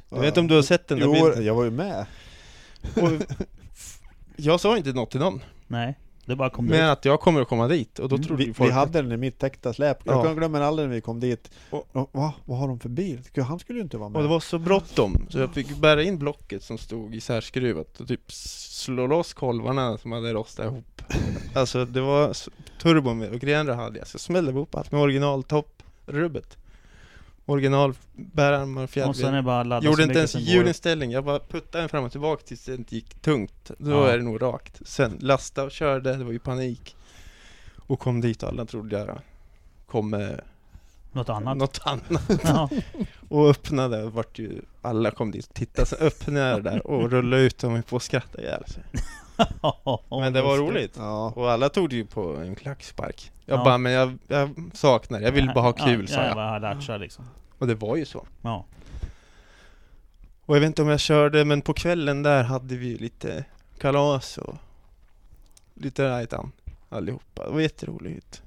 Jag 0.10 0.20
vet 0.20 0.28
inte 0.28 0.40
om 0.40 0.48
du 0.48 0.56
har 0.56 0.62
sett 0.62 0.88
den 0.88 1.00
där 1.00 1.06
Jo, 1.06 1.14
bilden? 1.14 1.46
jag 1.46 1.56
var 1.56 1.64
ju 1.64 1.72
med. 1.72 2.06
Och 2.96 3.10
jag 4.36 4.60
sa 4.60 4.78
inte 4.78 4.94
något 4.94 5.12
till 5.12 5.20
någon. 5.20 5.42
Nej. 5.68 5.98
Det 6.26 6.36
bara 6.36 6.50
kom 6.50 6.66
Men 6.66 6.74
dit. 6.74 6.82
att 6.90 7.06
jag 7.06 7.20
kommer 7.20 7.42
att 7.42 7.48
komma 7.48 7.68
dit 7.68 8.00
och 8.00 8.10
då 8.10 8.16
Mm, 8.16 8.28
trodde 8.28 8.46
vi, 8.46 8.54
folk 8.54 8.70
vi 8.70 8.74
hade 8.74 9.02
den 9.02 9.12
i 9.12 9.18
mitt 9.18 9.40
täckta 9.40 9.74
släp. 9.74 9.98
Ja. 10.04 10.12
Jag 10.14 10.26
kan 10.26 10.36
glömma 10.36 10.60
aldrig 10.66 10.88
när 10.88 10.96
vi 10.96 11.02
kom 11.02 11.20
dit. 11.20 11.52
Och- 11.70 11.88
Och, 11.92 12.10
va? 12.12 12.34
Vad 12.46 12.58
har 12.60 12.68
de 12.68 12.80
för 12.80 12.90
bil? 12.90 13.20
Han 13.48 13.60
skulle 13.60 13.80
ju 13.80 13.84
inte 13.84 13.98
vara 13.98 14.10
med. 14.10 14.18
Och 14.18 14.24
det 14.24 14.30
var 14.30 14.40
så 14.40 14.60
bråttom 14.60 15.28
så 15.30 15.40
jag 15.40 15.54
fick 15.54 15.76
bära 15.78 16.04
in 16.04 16.18
blocket 16.18 16.64
som 16.64 16.78
stod 16.78 17.16
isärskruvat 17.16 18.00
och 18.02 18.08
typ 18.08 18.32
slå 18.32 19.08
loss 19.08 19.34
kolvarna 19.34 19.98
som 19.98 20.12
hade 20.12 20.34
rostat 20.34 20.66
ihop. 20.66 21.02
Alltså 21.54 21.86
det 21.86 22.02
var 22.02 22.34
s- 22.80 22.84
turbo 22.84 23.14
med 23.14 23.30
och 23.30 23.40
grenrör 23.40 23.76
hade 23.76 23.98
jag, 24.00 24.08
så 24.08 24.16
jag 24.16 24.22
smällde 24.22 24.52
ihop 24.52 24.76
allt 24.76 24.92
med 24.92 25.02
originaltopp 25.02 25.84
rubbet. 26.06 26.58
Original 27.46 27.94
bärarmar 28.14 28.82
och 28.82 28.84
Och 28.84 28.90
sen 28.94 29.04
är 29.08 29.14
fjädring. 29.14 29.44
bara 29.46 29.60
att 29.62 29.68
ladda 29.68 29.86
Gjorde 29.86 30.04
inte 30.04 30.18
ens 30.18 30.36
hjulinställning, 30.36 31.12
jag 31.12 31.24
bara 31.26 31.40
puttade 31.40 31.82
den 31.82 31.90
fram 31.90 32.04
och 32.04 32.12
tillbaka 32.12 32.44
tills 32.46 32.66
det 32.66 32.74
inte 32.76 32.96
gick 32.96 33.22
tungt. 33.22 33.72
Då 33.78 33.92
Ja. 33.92 34.08
är 34.10 34.18
det 34.18 34.24
nog 34.24 34.42
rakt. 34.42 34.82
Sen 34.86 35.18
lasta 35.22 35.64
och 35.64 35.72
körde, 35.72 36.16
det 36.16 36.24
var 36.24 36.32
ju 36.32 36.40
panik. 36.40 36.96
Och 37.88 38.00
kom 38.00 38.22
dit 38.22 38.44
och 38.44 38.50
alla 38.50 38.66
trodde 38.66 39.00
jag 39.00 39.20
kom 39.88 40.10
med 40.10 40.42
Något 41.12 41.30
annat. 41.30 41.58
något 41.58 41.82
annat. 41.84 42.42
Ja. 42.44 42.70
Och 43.30 43.50
öppnade, 43.50 44.10
vart 44.10 44.40
ju, 44.40 44.62
alla 44.82 45.12
kom 45.12 45.32
dit 45.32 45.48
och 45.48 45.54
tittade, 45.54 45.86
så 45.86 45.96
öppnade 45.96 46.40
jag 46.48 46.64
det 46.64 46.70
där 46.70 46.88
och 46.88 47.12
rullade 47.12 47.42
ut 47.44 47.58
dem 47.58 47.84
på 47.84 47.96
och 47.96 48.04
skrattade 48.04 48.44
ihjäl 48.44 48.64
sig. 48.68 48.84
Men 50.10 50.34
det 50.34 50.42
var 50.42 50.58
roligt. 50.58 50.94
Ja. 50.98 51.34
Och 51.36 51.52
alla 51.52 51.70
tog 51.70 51.90
det 51.90 51.96
ju 51.96 52.06
på 52.06 52.36
en 52.36 52.56
klackspark. 52.56 53.32
Jag 53.46 53.60
Ja. 53.60 53.64
bara, 53.64 53.78
men 53.78 53.92
jag, 53.92 54.18
jag 54.28 54.50
saknar 54.74 55.20
jag 55.22 55.32
vill 55.32 55.52
bara 55.56 55.62
ha 55.64 55.72
kul, 55.74 56.06
ja, 56.10 56.16
sa 56.16 56.24
jag. 56.24 56.36
bara 56.36 56.60
latcha 56.60 56.98
liksom. 56.98 57.26
Och 57.60 57.68
det 57.68 57.76
var 57.76 57.96
ju 57.96 58.06
så. 58.06 58.26
Ja. 58.42 58.66
Och 60.46 60.56
jag 60.56 60.60
vet 60.62 60.68
inte 60.68 60.82
om 60.82 60.88
jag 60.90 61.00
körde, 61.00 61.46
men 61.46 61.62
på 61.62 61.74
kvällen 61.74 62.24
där 62.24 62.44
hade 62.44 62.76
vi 62.76 62.88
ju 62.88 62.98
lite 62.98 63.46
kalas 63.80 64.38
och 64.38 64.56
lite 65.74 66.10
rajtan 66.10 66.52
allihopa. 66.90 67.46
Det 67.46 67.52
var 67.52 67.60
jätteroligt. 67.62 68.42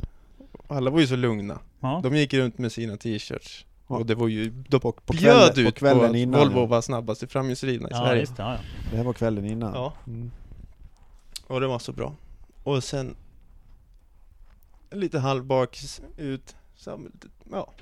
Alla 0.69 0.90
var 0.90 1.01
ju 1.01 1.06
så 1.06 1.16
lugna. 1.16 1.59
Ja. 1.81 2.01
De 2.02 2.16
gick 2.16 2.35
runt 2.35 2.59
med 2.59 2.73
sina 2.73 2.97
t-shirts. 2.97 3.66
Och 3.86 4.06
det 4.06 4.14
var 4.14 4.28
ju, 4.28 4.51
de 4.69 4.81
På, 4.81 4.93
på, 4.93 5.12
bjöd 5.12 5.55
kvällen, 5.55 5.66
ut 5.69 5.74
på 5.74 5.78
kvällen 5.78 6.10
på 6.10 6.16
innan. 6.16 6.40
Volvo 6.40 6.60
ja. 6.60 6.66
var 6.66 6.81
snabbast 6.81 7.23
i 7.23 7.27
framhjulsdrivna 7.27 7.89
i 7.89 7.93
Ja, 7.93 7.98
Sverige. 7.98 8.20
just 8.20 8.36
det. 8.36 8.43
Ja, 8.43 8.52
ja. 8.52 8.59
Det 8.90 8.97
här 8.97 9.05
var 9.05 9.12
kvällen 9.12 9.44
innan. 9.47 9.74
Ja, 9.74 9.93
Mm. 10.06 10.31
Och 11.52 11.60
det 11.60 11.66
var 11.66 11.78
så 11.78 11.92
bra. 11.92 12.14
Och 12.62 12.84
sen 12.84 13.16
lite 14.90 15.18
halvbaks 15.18 16.00
ut, 16.16 16.56
så, 16.76 16.96
lite, 16.96 17.28
ja, 17.50 17.72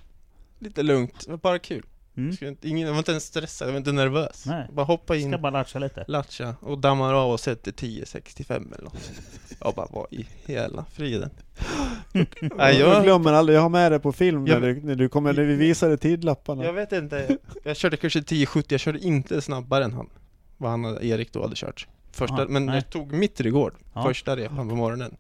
lite 0.59 0.83
lugnt. 0.83 1.25
Det 1.25 1.31
var 1.31 1.39
bara 1.39 1.59
kul. 1.59 1.87
Mm. 2.17 2.33
Skulle 2.33 2.51
inte, 2.51 2.69
ingen, 2.69 2.87
jag 2.87 2.93
var 2.95 2.99
inte 2.99 3.11
ens 3.11 3.25
stressad, 3.25 3.69
jag 3.69 3.73
var 3.73 3.79
inte 3.79 3.93
nervös. 3.93 4.45
Nej. 4.47 4.69
Bara 4.73 4.87
hoppa 4.87 5.17
in, 5.17 5.31
Ska 5.31 5.39
bara 5.39 5.51
latcha 5.51 5.79
lite. 5.79 6.05
latcha 6.09 6.55
och 6.61 6.79
dammar 6.79 7.15
av 7.15 7.31
och 7.33 7.41
sätter 7.41 7.73
10.65 7.73 8.75
eller 8.75 8.85
något. 8.85 9.13
Jag 9.61 9.75
bara, 9.75 9.87
vad 9.91 10.13
i 10.13 10.27
hela 10.47 10.85
friden? 10.85 11.31
Nej, 12.13 12.27
Jag 12.59 12.79
jag, 12.79 13.03
glömmer 13.05 13.33
aldrig, 13.33 13.57
jag 13.59 13.63
har 13.63 13.69
med 13.69 13.93
det 13.93 13.99
på 14.01 14.13
film 14.13 14.47
Jag- 14.47 14.61
när, 14.61 14.69
du, 14.75 14.81
när 14.83 14.95
du 14.95 15.09
kommer, 15.09 15.33
när 15.33 15.43
vi 15.43 15.55
visade 15.55 15.97
tidlapparna. 15.97 16.65
jag 16.65 16.73
vet 16.73 16.93
inte. 16.93 17.39
Jag 17.65 17.77
körde 17.77 17.97
kanske 17.97 18.21
10.70, 18.21 18.65
jag 18.69 18.81
körde 18.81 18.99
inte 18.99 19.41
snabbare 19.41 19.85
än 19.85 19.93
han. 19.93 20.11
Vad 20.57 20.71
han, 20.71 20.85
hade- 20.85 21.07
Erik 21.07 21.33
då 21.33 21.43
hade 21.43 21.57
kört. 21.57 21.87
Första, 22.13 22.35
Aha, 22.35 22.47
men 22.49 22.67
nej. 22.67 22.75
jag 22.75 22.91
tog 22.91 23.13
mitt 23.13 23.41
rekord, 23.41 23.75
Ja. 23.95 24.03
första 24.03 24.37
repan 24.37 24.69
på 24.69 24.75
morgonen. 24.75 25.17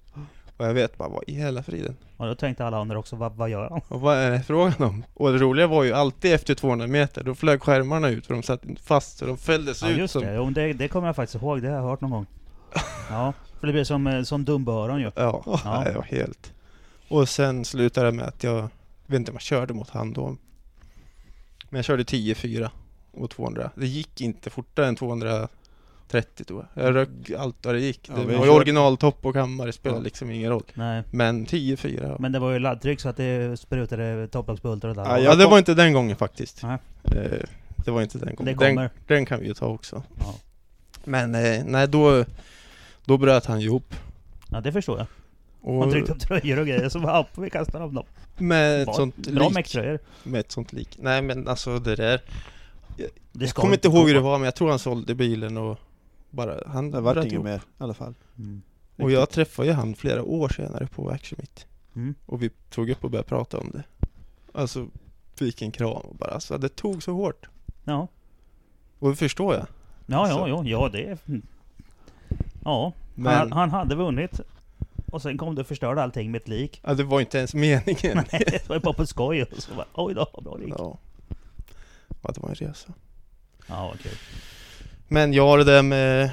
Och 0.57 0.67
jag 0.67 0.75
vet 0.75 0.99
bara, 0.99 1.09
vad 1.09 1.25
i 1.27 1.35
hela 1.35 1.62
friden? 1.62 1.97
Och 2.17 2.27
då 2.27 2.35
tänkte 2.35 2.65
alla 2.67 2.77
andra 2.79 2.99
också, 2.99 3.17
vad, 3.17 3.33
vad 3.33 3.51
gör 3.51 3.69
han? 3.71 3.81
Och 3.89 4.01
vad 4.01 4.17
är 4.17 4.31
det 4.31 4.43
frågan 4.43 4.83
om? 4.83 5.05
Och 5.15 5.33
det 5.33 5.39
roliga 5.39 5.67
var 5.67 5.85
ju 5.85 5.93
alltid 5.93 6.33
efter 6.35 6.55
200 6.55 6.87
meter, 6.87 7.25
då 7.25 7.35
flög 7.35 7.62
skärmarna 7.62 8.09
ut 8.09 8.27
för 8.27 8.35
de 8.35 8.43
satt 8.43 8.62
fast 8.83 9.19
så 9.19 9.27
de 9.27 9.37
fälldes 9.39 9.83
Ja 9.83 9.89
ut 9.89 9.99
just 9.99 10.12
som... 10.12 10.23
det, 10.23 10.35
jo, 10.35 10.51
det, 10.51 10.73
det 10.73 10.89
kommer 10.89 11.09
jag 11.09 11.17
faktiskt 11.17 11.43
ihåg, 11.43 11.62
det 11.62 11.69
har 11.69 11.77
jag 11.77 11.83
hört 11.83 12.01
någon 12.01 12.11
gång. 12.11 12.27
Ja, 13.11 13.33
för 13.61 13.67
det 13.67 13.73
blir 13.73 13.85
som, 13.85 14.07
eh, 14.07 14.23
som 14.23 14.45
dumböron 14.45 15.01
ju. 15.01 15.11
Ja, 15.17 15.43
Ja. 15.47 15.61
var 15.95 16.03
helt... 16.03 16.53
Och 17.09 17.29
sen 17.29 17.65
slutade 17.65 18.07
det 18.07 18.12
med 18.12 18.25
att 18.27 18.45
jag, 18.45 18.69
vet 19.07 19.17
inte 19.19 19.31
om 19.31 19.35
jag 19.35 19.43
körde 19.43 19.75
mot 19.75 19.91
han 19.91 20.12
då. 20.12 20.27
Men 21.69 21.79
jag 21.79 21.85
körde 21.85 22.03
10-4 22.03 22.71
och 23.12 23.31
200. 23.31 23.71
Det 23.75 23.87
gick 23.87 24.21
inte 24.21 24.51
fortare 24.51 24.87
än 24.87 24.97
230 26.11 26.45
tror 26.45 26.66
jag. 26.74 26.85
Jag 26.87 26.95
röck 26.95 27.09
allt 27.39 27.57
vad 27.66 27.74
det 27.74 27.81
gick. 27.81 28.09
Ja, 28.09 28.23
det 28.24 28.37
var 28.37 28.45
ju 28.45 28.51
originaltopp 28.51 29.27
och 29.27 29.35
kammare, 29.35 29.66
det 29.69 29.73
spelade 29.73 30.01
Ja. 30.01 30.05
liksom 30.05 30.31
ingen 30.31 30.51
roll. 30.51 30.62
Nej, 30.74 31.03
Men 31.11 31.47
10-4. 31.47 32.16
men 32.19 32.32
det 32.32 32.39
var 32.39 32.53
ju 32.53 32.59
laddtryck 32.59 33.01
så 33.01 33.09
att 33.09 33.16
det 33.16 33.61
sprutade 33.61 34.28
topplocksbultar 34.28 34.89
och 34.89 34.97
Ja, 34.97 35.05
där. 35.05 35.19
Ja, 35.19 35.35
det 35.35 35.47
var 35.47 35.59
inte 35.59 35.74
den 35.74 35.93
gången 35.93 36.16
faktiskt. 36.16 36.62
Nej. 36.62 36.78
Eh, 37.05 37.39
det 37.85 37.91
var 37.91 38.03
inte 38.03 38.19
den 38.19 38.35
gången. 38.35 38.57
Den, 38.57 38.89
den 39.07 39.27
kan 39.27 39.41
vi 39.41 39.47
ju 39.47 39.55
ta 39.55 39.66
också. 39.66 40.03
Ja. 40.19 40.35
Men 41.05 41.35
eh, 41.35 41.62
nej, 41.65 41.89
då, 41.89 42.24
då 43.05 43.19
bröt 43.19 43.47
han 43.47 43.61
ihop. 43.61 43.95
Ja, 44.49 44.61
det 44.61 44.73
förstår 44.73 44.99
jag. 44.99 45.07
Och 45.62 45.74
Man 45.74 45.91
tryckte 45.91 46.12
upp 46.12 46.20
tröjor 46.20 46.59
och 46.59 46.66
grejer, 46.66 46.89
så 46.89 47.01
bara, 47.01 47.20
upp, 47.20 47.27
vi 47.39 47.51
kastar 47.51 47.81
dem 47.81 47.95
då. 47.95 48.05
med 48.39 48.82
ett 48.82 48.95
sånt 48.95 49.16
Bra 49.16 49.45
lik. 49.45 49.55
mecktröjor. 49.55 49.99
Med 50.23 50.41
ett 50.41 50.53
sånt 50.53 50.73
lik. 50.73 50.97
Nej 51.01 51.23
men 51.23 51.49
alltså 51.49 51.78
det 51.78 51.97
där. 51.97 52.20
Det 53.32 53.45
Jag 53.45 53.51
kommer 53.55 53.74
inte 53.74 53.89
ihåg 53.89 54.07
hur 54.09 54.15
det 54.15 54.20
var 54.20 54.39
men 54.39 54.45
jag 54.45 54.55
tror 54.55 54.70
han 54.70 54.78
sålde 54.78 55.15
bilen 55.15 55.57
och 55.57 55.78
bara, 56.31 56.61
han 56.66 56.90
Det 56.90 57.01
vart 57.01 57.24
inget 57.24 57.43
mer 57.43 57.57
i 57.57 57.61
alla 57.78 57.94
fall. 57.94 58.15
Mm. 58.39 58.62
Och 58.97 59.11
jag 59.11 59.31
träffade 59.31 59.69
ju 59.69 59.74
han 59.74 59.94
flera 59.94 60.23
år 60.23 60.48
senare 60.48 60.86
på 60.86 61.11
Action 61.11 61.39
Meet. 61.39 61.66
Mm. 61.94 62.15
Och 62.27 62.43
vi 62.43 62.51
tog 62.70 62.90
upp 62.90 63.05
och 63.05 63.11
började 63.11 63.28
prata 63.28 63.59
om 63.59 63.70
det. 63.70 63.82
Alltså, 64.52 64.89
fick 65.35 65.62
en 65.62 65.73
kram 65.73 65.90
och 65.90 66.15
bara, 66.15 66.31
alltså 66.31 66.59
det 66.59 66.69
tog 66.69 67.02
så 67.02 67.12
hårt. 67.12 67.47
Ja, 67.85 68.09
Och 68.98 69.11
det 69.11 69.16
förstår 69.16 69.55
jag. 69.55 69.66
ja, 70.07 70.28
ja, 70.28 70.48
ja, 70.48 70.62
ja 70.65 70.89
det 70.93 71.28
mm. 71.28 71.43
Ja, 72.65 72.93
Men- 73.15 73.35
han, 73.35 73.52
han 73.52 73.70
hade 73.70 73.94
vunnit. 73.94 74.40
Och 75.12 75.23
sen 75.23 75.39
kom 75.39 75.55
du 75.55 75.61
och 75.61 75.66
förstörde 75.66 76.02
allting 76.02 76.31
med 76.31 76.40
ett 76.40 76.48
lik. 76.48 76.81
Ja, 76.85 76.94
det 76.94 77.05
var 77.05 77.20
inte 77.20 77.39
ens 77.39 77.55
meningen. 77.55 78.24
Nej, 78.32 78.44
det 78.51 78.69
var 78.69 78.77
ju 78.77 78.81
bara 78.81 78.94
på 78.94 79.07
skoj. 79.07 79.43
Och 79.43 79.62
så 79.62 79.74
bara, 79.74 79.86
oj 79.94 80.15
då, 80.15 80.40
bra 80.43 80.59
gick. 80.61 80.74
ja. 80.78 80.98
ja, 82.23 82.31
det 82.35 82.40
var 82.40 82.48
en 82.48 82.55
resa. 82.55 82.93
Ja, 83.66 83.86
vad 83.89 84.01
kul. 84.01 84.12
Men 85.12 85.32
ja, 85.32 85.57
det 85.57 85.65
där 85.65 85.82
med 85.82 86.31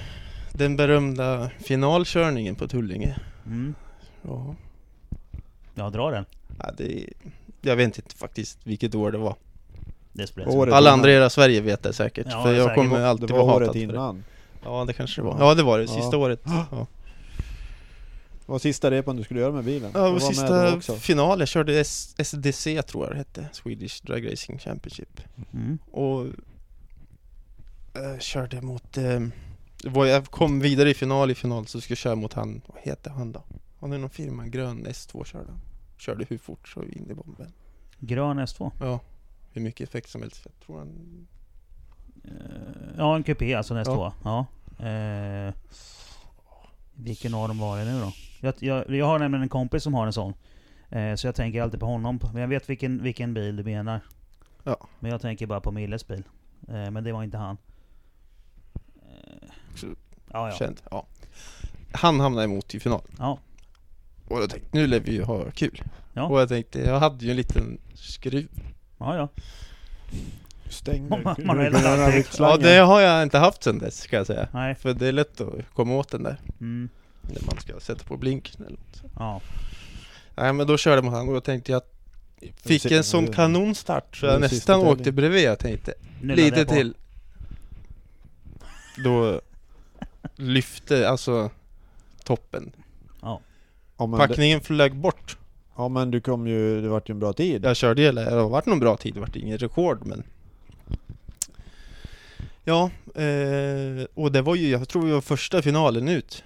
den 0.54 0.76
berömda 0.78 1.50
finalkörningen 1.60 2.56
på 2.56 2.68
Tullinge. 2.68 3.18
Mm. 3.46 3.76
Ja, 4.22 4.56
Ja, 5.76 5.90
dra 5.90 6.12
den. 6.12 6.26
ja 6.60 6.72
det, 6.78 7.06
jag 7.62 7.76
vet 7.76 7.98
inte 7.98 8.16
faktiskt 8.16 8.60
vilket 8.64 8.96
år 8.96 9.12
det 9.12 9.18
var. 9.18 9.36
Det 10.14 10.28
spelar 10.28 10.56
Året 10.56 10.74
Alla 10.74 10.90
innan. 10.90 11.00
andra 11.00 11.12
i 11.12 11.14
hela 11.14 11.30
Sverige 11.30 11.62
vet 11.62 11.84
det 11.84 11.94
säkert. 11.94 12.28
Ja, 12.30 12.44
för 12.44 12.54
jag 12.54 12.64
säkert. 12.64 12.76
kommer 12.76 13.00
Det 13.00 13.10
alltid 13.10 13.32
var 13.32 13.38
vara 13.38 13.54
hatad 13.54 13.68
för 13.68 13.74
det. 13.74 13.80
innan. 13.80 14.24
Ja, 14.64 14.84
det 14.88 14.94
kanske 14.94 15.22
det 15.22 15.26
var. 15.26 15.38
Ja. 15.40 15.48
Ja, 15.50 15.54
det 15.56 15.64
var 15.64 15.78
det. 15.80 15.84
Ja. 15.84 15.92
Sista 16.02 16.18
året. 16.18 16.42
Ja. 16.46 16.88
Det 18.46 18.52
var 18.52 18.60
sista 18.60 18.92
repan 18.92 19.16
du 19.16 19.24
skulle 19.24 19.40
göra 19.40 19.52
med 19.52 19.64
bilen. 19.64 19.92
Ja, 19.94 20.08
och 20.08 20.14
var 20.14 20.20
sista 20.20 20.70
då 20.72 20.78
också. 20.78 20.96
final, 20.96 21.40
jag 21.40 21.48
körde 21.48 21.84
SDC 21.84 22.82
tror 22.84 23.04
jag 23.06 23.14
det 23.14 23.18
hette, 23.18 23.46
Swedish 23.52 24.04
Drag 24.06 24.32
Racing 24.32 24.60
Championship. 24.60 25.22
Mm. 25.54 25.78
Och 25.92 26.26
eh, 27.98 28.20
körde 28.20 28.62
mot, 28.62 28.98
eh, 28.98 29.20
det 29.84 29.90
var, 29.90 30.06
jag 30.06 30.26
kom 30.26 30.60
vidare 30.60 30.90
i 30.90 30.94
final 30.94 31.32
i 31.32 31.36
final 31.36 31.68
så 31.68 31.82
skulle 31.82 31.92
jag 31.92 31.98
köra 31.98 32.16
mot 32.16 32.34
han, 32.34 32.62
vad 32.68 32.82
heter 32.82 33.12
han 33.12 33.32
då? 33.32 33.44
Han 33.80 33.94
är 33.94 33.98
någon 33.98 34.10
firma, 34.10 34.48
grön 34.48 34.88
S2 34.88 35.24
körde 35.26 35.46
han. 35.50 35.60
Körde 35.98 36.26
hur 36.30 36.38
fort 36.38 36.68
så 36.68 36.84
in 36.84 37.08
i 37.12 37.14
bomben. 37.14 37.54
Grön 38.00 38.40
S2. 38.40 38.72
Ja, 38.80 39.00
hur 39.52 39.62
mycket 39.62 39.90
effekt 39.90 40.10
som 40.10 40.22
helst. 40.22 40.42
Jag 40.46 40.66
tror 40.66 40.78
han... 40.78 41.28
Eh, 42.24 42.32
Ja, 42.98 43.16
en 43.16 43.24
kupé 43.24 43.54
alltså 43.54 43.74
en 43.74 43.84
S2. 43.86 44.12
Ja. 44.24 44.46
Ja. 44.80 44.86
Eh, 44.88 45.54
vilken 46.94 47.34
av 47.34 47.48
dem 47.48 47.58
var 47.60 47.78
det 47.78 47.86
nu 47.86 48.00
då? 48.02 48.12
Jag, 48.42 48.54
jag, 48.60 48.96
jag 48.96 49.06
har 49.06 49.20
nämligen 49.20 49.44
en 49.44 49.50
kompis 49.50 49.84
som 49.84 49.94
har 49.94 50.06
en 50.08 50.14
sån. 50.14 50.34
Eh, 50.90 51.16
så 51.16 51.28
jag 51.28 51.36
tänker 51.36 51.62
alltid 51.62 51.80
på 51.80 51.86
honom. 51.86 52.20
Men 52.34 52.42
jag 52.42 52.48
vet 52.48 52.70
vilken, 52.70 53.04
vilken 53.04 53.34
bil 53.34 53.56
du 53.56 53.64
menar. 53.64 54.02
Ja. 54.64 54.88
Men 55.00 55.12
jag 55.12 55.22
tänker 55.22 55.46
bara 55.48 55.62
på 55.62 55.72
Milles 55.72 56.08
bil. 56.08 56.24
Eh, 56.68 56.92
men 56.92 57.04
det 57.04 57.12
var 57.12 57.24
inte 57.24 57.38
han. 57.38 57.58
Ja, 59.84 60.50
ja. 60.50 60.52
Känd. 60.52 60.82
Ja. 60.92 61.06
Han 61.92 62.20
hamnade 62.20 62.44
emot 62.44 62.76
i 62.76 62.80
final. 62.80 63.02
Ja. 63.18 63.40
Och 64.28 64.42
jag 64.42 64.50
tänkte, 64.50 64.70
nu 64.72 64.88
lär 64.88 65.00
vi 65.00 65.12
ju 65.12 65.24
ha 65.24 65.52
kul. 65.52 65.82
Ja. 66.14 66.24
Och 66.24 66.42
jag 66.42 66.50
tänkte, 66.50 66.80
jag 66.80 67.00
hade 67.00 67.26
ju 67.26 67.32
en 67.32 67.38
liten 67.38 67.78
skruv. 67.94 68.48
Ja, 68.98 69.16
ja. 69.16 69.30
Stängde. 70.70 71.10
Man- 71.10 71.36
man? 71.46 71.72
Ja, 72.38 72.58
det 72.58 72.78
har 72.78 73.02
jag 73.02 73.24
inte 73.24 73.38
haft 73.38 73.64
sen 73.64 73.80
dess 73.80 74.02
ska 74.02 74.16
jag 74.16 74.28
säga. 74.28 74.48
Nej. 74.54 74.76
För 74.76 74.94
det 74.94 75.08
är 75.08 75.12
lätt 75.12 75.42
att 75.42 75.54
komma 75.74 75.96
åt 75.96 76.10
den 76.10 76.24
där. 76.24 76.38
Mm. 76.60 76.90
När 77.22 77.42
man 77.46 77.60
ska 77.60 77.80
sätta 77.80 78.04
på 78.04 78.18
blinken 78.18 78.66
eller 78.66 78.78
något. 78.78 79.04
Ja. 79.20 79.42
Nej 80.36 80.54
men 80.54 80.68
då 80.68 80.78
körde 80.78 81.02
man 81.02 81.14
han 81.14 81.28
och 81.28 81.34
då 81.34 81.42
tänkte 81.42 81.72
jag 81.72 81.78
att 81.78 81.94
Fick 82.56 82.92
en 82.92 83.04
sån 83.04 83.34
kanonstart 83.34 84.18
så 84.18 84.26
jag 84.26 84.42
nästan 84.42 84.80
åkte 84.80 85.12
bredvid. 85.12 85.44
Jag 85.44 85.60
tänkte 85.60 85.94
lite 86.22 86.66
till. 86.66 86.94
Då 89.04 89.42
lyfte 90.36 91.10
alltså 91.10 91.50
toppen. 92.24 92.72
Ja. 93.22 93.40
Ja 93.98 94.06
men, 94.06 94.20
det, 94.20 94.28
Packningen 94.28 94.62
flög 94.62 94.96
bort. 94.96 95.38
ja 95.76 95.88
men 95.88 96.12
du 96.12 96.22
kom 96.22 96.48
ju, 96.48 96.82
det 96.82 96.88
vart 96.90 97.10
ju 97.10 97.12
en 97.12 97.20
bra 97.20 97.34
tid. 97.34 97.66
Jag 97.66 97.76
körde 97.76 98.02
hela, 98.02 98.22
det 98.22 98.42
har 98.42 98.50
varit 98.50 98.66
någon 98.66 98.80
bra 98.80 98.98
tid, 98.98 99.14
det 99.14 99.20
vart 99.20 99.36
ingen 99.36 99.58
rekord 99.58 100.06
men 100.06 100.24
Ja, 102.64 102.90
eh, 103.16 104.06
och 104.14 104.32
det 104.32 104.42
var 104.42 104.56
ju, 104.56 104.70
jag 104.70 104.90
tror 104.90 105.06
vi 105.06 105.12
var 105.12 105.22
första 105.22 105.62
finalen 105.62 106.08
ut 106.08 106.44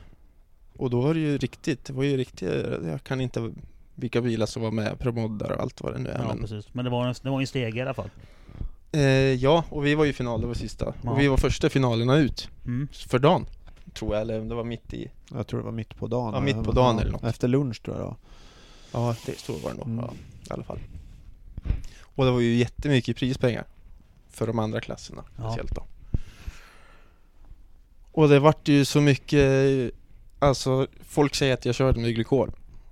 Och 0.77 0.89
då 0.89 1.01
var 1.01 1.13
det 1.13 1.19
ju 1.19 1.37
riktigt, 1.37 1.85
det 1.85 1.93
var 1.93 2.03
ju 2.03 2.17
riktigt, 2.17 2.49
jag 2.85 3.03
kan 3.03 3.21
inte 3.21 3.51
vilka 3.95 4.21
bilar 4.21 4.45
som 4.45 4.61
var 4.61 4.71
med, 4.71 4.99
promoddar 4.99 5.51
och 5.51 5.61
allt 5.61 5.81
vad 5.81 5.93
det 5.93 5.99
nu 5.99 6.09
är 6.09 6.17
Ja, 6.19 6.27
men 6.27 6.39
precis. 6.39 6.73
Men 6.73 6.85
det 6.85 6.91
var 6.91 7.07
en, 7.07 7.15
det 7.23 7.29
var 7.29 7.41
en 7.41 7.47
steg 7.47 7.77
i 7.77 7.81
alla 7.81 7.93
fall. 7.93 8.09
eh, 8.91 9.01
Ja, 9.33 9.63
och 9.69 9.85
vi 9.85 9.95
var 9.95 10.05
ju 10.05 10.13
final, 10.13 10.41
det 10.41 10.47
var 10.47 10.53
sista 10.53 10.93
Ja. 11.01 11.11
Och 11.11 11.19
vi 11.19 11.27
var 11.27 11.37
första 11.37 11.69
finalerna 11.69 12.17
ut 12.17 12.49
Mm. 12.65 12.87
för 13.07 13.19
dagen 13.19 13.45
Tror 13.93 14.13
jag, 14.13 14.21
eller 14.21 14.39
om 14.41 14.47
det 14.49 14.55
var 14.55 14.63
mitt 14.63 14.93
i 14.93 15.11
Jag 15.33 15.47
tror 15.47 15.59
det 15.59 15.65
var 15.65 15.71
mitt 15.71 15.95
på 15.95 16.07
dagen. 16.07 16.33
Ja, 16.33 16.39
mitt 16.39 16.63
på 16.63 16.71
dagen 16.71 16.99
eller 16.99 17.11
något. 17.11 17.23
Efter 17.23 17.47
lunch 17.47 17.83
tror 17.83 17.97
jag 17.97 18.03
var. 18.05 18.15
Ja, 18.91 19.15
det 19.25 19.39
så 19.39 19.53
var 19.53 19.69
det 19.71 19.77
nog, 19.77 19.87
Mm. 19.87 20.05
ja, 20.05 20.13
i 20.49 20.53
alla 20.53 20.63
fall 20.63 20.79
Och 22.15 22.25
det 22.25 22.31
var 22.31 22.39
ju 22.39 22.55
jättemycket 22.55 23.17
prispengar 23.17 23.65
för 24.29 24.47
de 24.47 24.59
andra 24.59 24.81
klasserna 24.81 25.23
Ja. 25.37 25.43
speciellt 25.43 25.75
då. 25.75 25.83
Och 28.11 28.29
det 28.29 28.39
vart 28.39 28.67
ju 28.67 28.85
så 28.85 29.01
mycket, 29.01 29.91
alltså 30.39 30.87
folk 31.01 31.35
säger 31.35 31.53
att 31.53 31.65
jag 31.65 31.75
körde 31.75 31.99
med 31.99 32.15
glykol. 32.15 32.51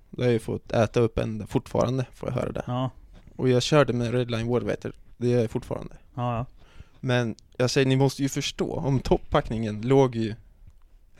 Det 0.10 0.22
har 0.22 0.26
jag 0.28 0.34
ju 0.34 0.40
fått 0.40 0.72
äta 0.72 1.00
upp 1.00 1.18
än 1.18 1.48
fortfarande, 1.48 2.06
får 2.14 2.30
jag 2.30 2.36
höra 2.36 2.52
det. 2.52 2.64
Ja, 2.68 2.90
Och 3.36 3.50
jag 3.50 3.64
körde 3.64 3.94
med 3.94 4.12
Redline 4.14 4.48
Waterwater, 4.48 4.92
det 5.18 5.28
gör 5.28 5.42
jag 5.42 5.52
fortfarande. 5.52 5.96
ja, 6.16 6.38
ja. 6.38 6.46
Men 7.02 7.36
jag 7.58 7.70
säger, 7.70 7.88
ni 7.88 7.96
måste 7.96 8.22
ju 8.24 8.30
förstå, 8.30 8.74
om 8.74 9.00
topppackningen 9.00 9.82
låg 9.82 10.16
ju... 10.16 10.36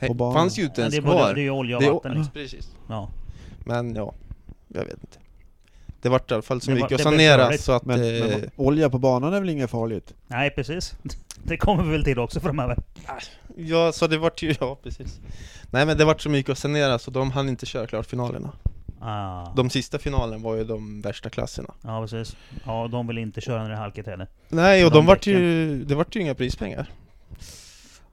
På 0.06 0.14
banan. 0.14 0.34
fanns 0.34 0.58
ju 0.58 0.62
inte 0.62 0.80
Men 0.80 0.92
ens 0.92 0.94
det, 0.94 1.02
kvar. 1.02 1.34
det 1.34 1.40
är 1.40 1.42
ju 1.42 1.50
olja 1.50 1.76
och 1.76 1.82
vatten 1.82 2.12
liksom. 2.12 2.32
Precis. 2.32 2.68
Ja. 2.88 3.10
Men 3.64 3.94
ja, 3.94 4.14
jag 4.68 4.84
vet 4.84 4.94
inte. 5.04 5.18
Det 6.02 6.08
vart 6.08 6.30
i 6.30 6.34
alla 6.34 6.42
fall 6.42 6.60
så 6.60 6.70
mycket 6.70 6.92
att 6.92 7.00
sanera 7.00 7.52
så 7.52 7.72
att... 7.72 7.84
Men, 7.84 8.04
eh, 8.16 8.26
men 8.28 8.50
olja 8.56 8.90
på 8.90 8.98
banan 8.98 9.34
är 9.34 9.40
väl 9.40 9.50
inget 9.50 9.70
farligt? 9.70 10.14
Nej, 10.26 10.50
precis. 10.50 10.94
Det 11.44 11.56
kommer 11.56 11.82
vi 11.82 11.90
väl 11.90 12.04
till 12.04 12.18
också 12.18 12.40
framöver. 12.40 12.76
Ja, 13.56 13.92
så 13.92 14.06
det 14.06 14.18
vart 14.18 14.42
ju, 14.42 14.54
ja 14.60 14.78
precis. 14.82 15.20
Nej 15.70 15.86
men 15.86 15.98
det 15.98 16.04
vart 16.04 16.20
så 16.20 16.28
mycket 16.28 16.52
att 16.52 16.58
sanera 16.58 16.98
så 16.98 17.10
de 17.10 17.30
hann 17.30 17.48
inte 17.48 17.66
köra 17.66 17.86
klart 17.86 18.06
finalerna. 18.06 18.52
Ah. 19.00 19.52
De 19.56 19.70
sista 19.70 19.98
finalen 19.98 20.42
var 20.42 20.54
ju 20.56 20.64
de 20.64 21.00
värsta 21.00 21.30
klasserna. 21.30 21.74
Ja, 21.82 22.00
precis. 22.02 22.36
Ja, 22.64 22.88
de 22.88 23.06
vill 23.06 23.18
inte 23.18 23.40
köra 23.40 23.62
när 23.62 23.68
det 23.68 23.74
är 23.76 23.80
halkigt 23.80 24.08
heller. 24.08 24.26
Nej, 24.48 24.84
och 24.84 24.90
De 24.90 24.96
de, 24.96 25.06
vart 25.06 25.26
ju, 25.26 25.84
det 25.84 25.94
vart 25.94 26.16
ju 26.16 26.20
inga 26.20 26.34
prispengar. 26.34 26.90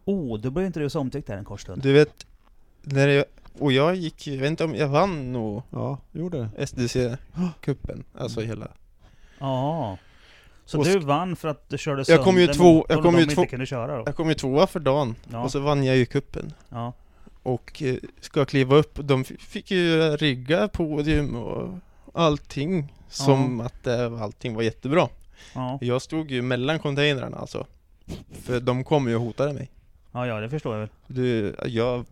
Oh, 0.07 0.39
då 0.39 0.49
blev 0.49 0.65
inte 0.65 0.79
du 0.79 0.89
så 0.89 0.99
omtyckt 0.99 1.27
där 1.27 1.37
en 1.37 1.45
kort 1.45 1.61
stund. 1.61 1.81
Du 1.81 1.93
vet, 1.93 2.25
när 2.81 3.07
jag, 3.07 3.25
och 3.59 3.71
jag 3.71 3.95
gick, 3.95 4.27
jag 4.27 4.37
vet 4.37 4.49
inte 4.49 4.63
om, 4.63 4.75
jag 4.75 4.87
vann 4.87 5.33
nog 5.33 5.63
Ja, 5.71 5.97
gjorde 6.11 6.37
det. 6.37 6.65
SDC-cupen, 6.65 8.03
alltså 8.17 8.41
hela. 8.41 8.67
Ja. 9.39 9.97
Så 10.65 10.79
Och 10.79 10.85
du 10.85 10.99
vann 10.99 11.35
för 11.35 11.47
att 11.47 11.69
du 11.69 11.77
körde 11.77 12.03
Jag 12.07 12.23
kom 12.23 12.35
ju 12.37 12.45
sönder 12.47 12.53
två- 12.53 12.85
jag 12.89 13.03
kom 13.03 13.15
ju 13.15 13.21
inte 13.23 13.35
två- 13.35 13.45
kunde 13.45 13.65
köra 13.65 13.97
då? 13.97 14.03
Jag 14.05 14.15
kom 14.15 14.27
ju 14.29 14.33
tvåa 14.33 14.67
för 14.67 14.79
dagen, 14.79 15.15
Ja. 15.31 15.43
och 15.43 15.51
så 15.51 15.59
vann 15.59 15.83
jag 15.83 15.97
ju 15.97 16.05
kuppen 16.05 16.53
Ja. 16.69 16.93
Och 17.43 17.83
eh, 17.83 17.95
ska 18.21 18.45
kliva 18.45 18.75
upp, 18.75 18.99
de 19.03 19.23
fick 19.23 19.71
ju 19.71 20.01
rigga 20.17 20.67
podium 20.67 21.35
och 21.35 21.69
allting 22.13 22.93
Som 23.09 23.59
att 23.61 23.87
eh, 23.87 24.21
allting 24.21 24.55
var 24.55 24.61
jättebra 24.63 25.07
Ja. 25.55 25.77
Jag 25.81 26.01
stod 26.01 26.31
ju 26.31 26.41
mellan 26.41 26.79
containrarna 26.79 27.37
alltså 27.37 27.65
För 28.43 28.59
de 28.59 28.83
kom 28.83 29.07
ju 29.07 29.15
och 29.15 29.21
hotade 29.21 29.53
mig 29.53 29.69
ja, 30.11 30.27
ja, 30.27 30.39
det 30.39 30.49
förstår 30.49 30.73
jag 30.73 30.79
väl. 30.79 30.89
du, 31.07 31.55
Jag 31.65 32.05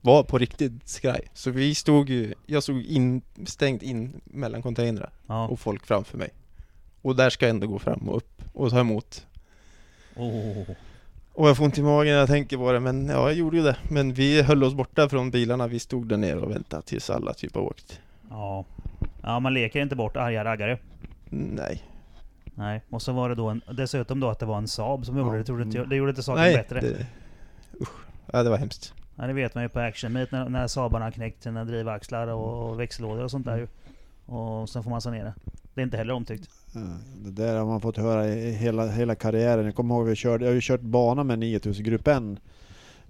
var 0.00 0.22
på 0.22 0.38
riktigt 0.38 0.88
skraj 0.88 1.20
Så 1.34 1.50
vi 1.50 1.74
stod 1.74 2.08
ju, 2.10 2.34
jag 2.46 2.62
stod 2.62 2.82
instängd 2.84 3.82
in 3.82 4.20
mellan 4.24 4.62
containrar 4.62 5.10
Ja. 5.26 5.48
och 5.48 5.60
folk 5.60 5.86
framför 5.86 6.18
mig 6.18 6.28
Och 7.02 7.16
där 7.16 7.30
ska 7.30 7.46
jag 7.46 7.50
ändå 7.54 7.66
gå 7.66 7.78
fram 7.78 8.08
och 8.08 8.16
upp 8.16 8.42
och 8.52 8.70
ta 8.70 8.80
emot 8.80 9.26
Oh. 10.16 10.70
Och 11.32 11.48
jag 11.48 11.56
får 11.56 11.64
ont 11.64 11.78
i 11.78 11.82
magen 11.82 12.12
när 12.12 12.18
jag 12.20 12.28
tänker 12.28 12.56
på 12.56 12.72
det, 12.72 12.80
men 12.80 13.06
ja, 13.08 13.28
jag 13.28 13.34
gjorde 13.34 13.56
ju 13.56 13.62
det. 13.62 13.76
Men 13.90 14.12
vi 14.14 14.42
höll 14.42 14.64
oss 14.64 14.74
borta 14.74 15.08
från 15.08 15.30
bilarna, 15.30 15.66
vi 15.66 15.78
stod 15.78 16.08
där 16.08 16.16
nere 16.16 16.40
och 16.40 16.50
väntade 16.50 16.82
tills 16.82 17.10
alla 17.10 17.34
typ 17.34 17.54
har 17.54 17.62
åkt. 17.62 18.00
Ja. 18.30 18.64
Ja, 19.22 19.40
man 19.40 19.54
leker 19.54 19.80
inte 19.80 19.96
bort 19.96 20.16
arga 20.16 20.44
raggare. 20.44 20.78
Nej. 21.30 21.82
Nej. 22.54 22.82
Och 22.90 23.02
så 23.02 23.12
var 23.12 23.28
det 23.28 23.34
då 23.34 23.48
en, 23.48 23.62
dessutom 23.72 24.20
då 24.20 24.28
att 24.28 24.38
det 24.38 24.46
var 24.46 24.58
en 24.58 24.68
Saab 24.68 25.06
som 25.06 25.18
gjorde 25.18 25.44
Ja. 25.46 25.54
det. 25.64 25.78
Jag- 25.78 25.88
det 25.88 25.96
gjorde 25.96 26.10
inte 26.10 26.22
saken 26.22 26.42
Nej, 26.42 26.56
bättre. 26.56 26.80
det. 26.80 27.06
Ja, 28.32 28.42
det 28.42 28.50
var 28.50 28.56
hemskt. 28.56 28.94
Ja, 29.16 29.26
det 29.26 29.32
vet 29.32 29.54
man 29.54 29.64
ju 29.64 29.68
på 29.68 29.80
Action 29.80 30.12
Meet 30.12 30.32
när, 30.32 30.48
när 30.48 30.66
Saabarna 30.66 31.04
har 31.04 31.10
knäckt 31.12 31.42
sina 31.42 31.64
drivaxlar 31.64 32.26
och, 32.28 32.70
och 32.70 32.80
växellådor 32.80 33.24
och 33.24 33.30
sånt 33.30 33.46
där 33.46 33.56
ju. 33.56 33.66
Och 34.26 34.68
sen 34.68 34.82
får 34.82 34.90
man 34.90 35.00
sanera. 35.00 35.34
Det 35.74 35.80
är 35.80 35.84
inte 35.84 35.96
heller 35.96 36.14
omtyckt. 36.14 36.50
Ja, 36.74 36.80
Det 37.24 37.30
där 37.30 37.58
har 37.58 37.66
man 37.66 37.80
fått 37.80 37.96
höra 37.96 38.28
i 38.28 38.50
hela, 38.50 38.86
hela 38.86 39.14
karriären. 39.14 39.64
Jag 39.64 39.74
kommer 39.74 39.94
ihåg 39.94 40.06
vi 40.06 40.16
körde, 40.16 40.44
jag 40.44 40.50
har 40.50 40.54
ju 40.54 40.60
kört 40.60 40.80
bana 40.80 41.24
med 41.24 41.38
9000 41.38 41.84
Grupp 41.84 42.08
N. 42.08 42.38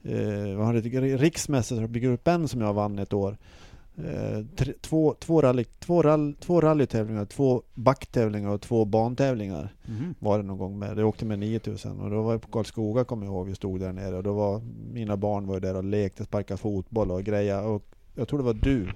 Eh, 0.02 0.18
vi 0.56 0.62
hade 0.64 0.78
ett 0.78 1.20
riksmästerskap 1.20 1.96
i 1.96 2.00
Grupp 2.00 2.28
N 2.28 2.48
som 2.48 2.60
jag 2.60 2.72
vann 2.72 2.98
ett 2.98 3.12
år. 3.12 3.36
Eh, 3.98 4.44
tre, 4.56 4.72
två, 4.80 5.14
två, 5.20 5.42
rally, 5.42 5.64
två, 5.64 6.02
rall, 6.02 6.34
två 6.40 6.60
rallytävlingar, 6.60 7.24
två 7.24 7.62
backtävlingar 7.74 8.50
och 8.50 8.60
två 8.60 8.84
bantävlingar 8.84 9.74
Mhm. 9.86 10.14
var 10.18 10.38
det 10.38 10.44
någon 10.44 10.58
gång 10.58 10.78
med. 10.78 10.98
Jag 10.98 11.08
åkte 11.08 11.24
med 11.24 11.38
9000 11.38 12.00
och 12.00 12.10
då 12.10 12.22
var 12.22 12.32
jag 12.32 12.42
på 12.42 12.48
Karlskoga 12.48 13.04
kommer 13.04 13.26
jag 13.26 13.32
ihåg. 13.34 13.46
Vi 13.46 13.54
stod 13.54 13.80
där 13.80 13.92
nere 13.92 14.16
och 14.16 14.22
då 14.22 14.32
var 14.32 14.60
mina 14.92 15.16
barn 15.16 15.46
var 15.46 15.60
där 15.60 15.76
och 15.76 15.84
lekte, 15.84 16.24
sparkade 16.24 16.58
fotboll 16.58 17.10
och 17.10 17.22
grejer. 17.22 17.66
Och 17.66 17.82
jag 18.14 18.28
tror 18.28 18.38
det 18.38 18.44
var 18.44 18.54
du 18.54 18.88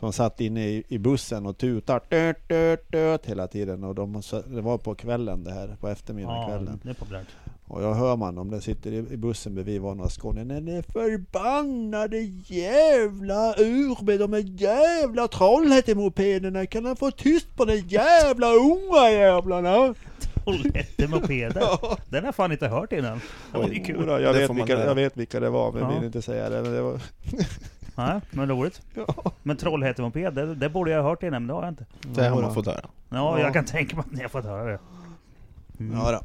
som 0.00 0.12
satt 0.12 0.40
inne 0.40 0.68
i, 0.68 0.82
i 0.88 0.98
bussen 0.98 1.46
och 1.46 1.58
tutar 1.58 2.00
döt, 2.08 2.48
döt, 2.48 2.92
döt, 2.92 3.26
hela 3.26 3.46
tiden. 3.46 3.84
Och 3.84 3.94
de, 3.94 4.22
det 4.46 4.60
var 4.60 4.78
på 4.78 4.94
kvällen 4.94 5.44
det 5.44 5.52
här, 5.52 5.76
på 5.80 5.88
eftermiddagen 5.88 6.40
Ja, 6.42 6.48
kvällen. 6.48 6.80
det 6.82 6.90
är 6.90 6.94
populärt. 6.94 7.26
Och 7.66 7.82
jag 7.82 7.94
hör 7.94 8.16
man, 8.16 8.38
om 8.38 8.50
det 8.50 8.60
sitter 8.60 8.92
i, 8.92 9.16
bussen 9.16 9.54
bredvid 9.54 9.80
var 9.80 9.94
några 9.94 10.10
skåningar. 10.10 10.44
Den 10.54 10.68
är 10.68 10.82
förbannade 10.82 12.18
jävla 12.46 13.54
ur 13.58 14.04
med 14.04 14.20
de 14.20 14.32
här 14.32 14.40
jävla 14.46 15.28
Trollhättemopederna. 15.28 16.66
Kan 16.66 16.84
han 16.84 16.96
få 16.96 17.10
tyst 17.10 17.56
på 17.56 17.64
de 17.64 17.76
jävla 17.76 18.46
unga 18.52 19.10
jävlarna? 19.10 19.94
Trollhättemopeder. 20.20 21.62
Den 22.10 22.24
har 22.24 22.32
fan 22.32 22.52
inte 22.52 22.68
hört 22.68 22.92
innan. 22.92 23.20
Det 23.52 23.58
var 23.58 23.68
ju 23.68 23.84
kul. 23.84 23.96
Jodå, 24.00 24.20
jag, 24.20 24.32
vet 24.32 24.50
vilka, 24.50 24.84
jag 24.84 24.94
vet 24.94 25.16
vilka 25.16 25.40
det 25.40 25.50
var, 25.50 25.72
men 25.72 25.82
Ja. 25.82 25.88
vill 25.94 26.04
inte 26.04 26.22
säga 26.22 26.48
det. 26.50 26.62
Men 26.62 26.72
det 26.72 26.82
var, 26.82 27.00
Nej, 27.96 28.20
men 28.30 28.48
roligt. 28.50 28.80
ja. 28.94 29.32
Men 29.42 29.56
Trollhättemoped, 29.56 30.34
det, 30.34 30.54
det 30.54 30.68
borde 30.68 30.90
jag 30.90 31.02
ha 31.02 31.08
hört 31.10 31.22
innan, 31.22 31.42
men 31.42 31.46
det 31.46 31.52
har 31.54 31.62
jag 31.62 31.68
inte. 31.72 31.86
Det 32.14 32.28
har 32.28 32.42
man 32.42 32.54
fått 32.54 32.66
höra. 32.66 32.80
Ja, 32.82 32.88
Ja. 33.38 33.40
jag 33.40 33.52
kan 33.52 33.64
tänka 33.64 33.96
mig 33.96 34.04
att 34.06 34.12
ni 34.16 34.22
har 34.22 34.28
fått 34.28 34.44
höra 34.44 34.64
det. 34.64 34.78
Mm. 35.80 35.98
Ja, 35.98 36.12
då. 36.12 36.20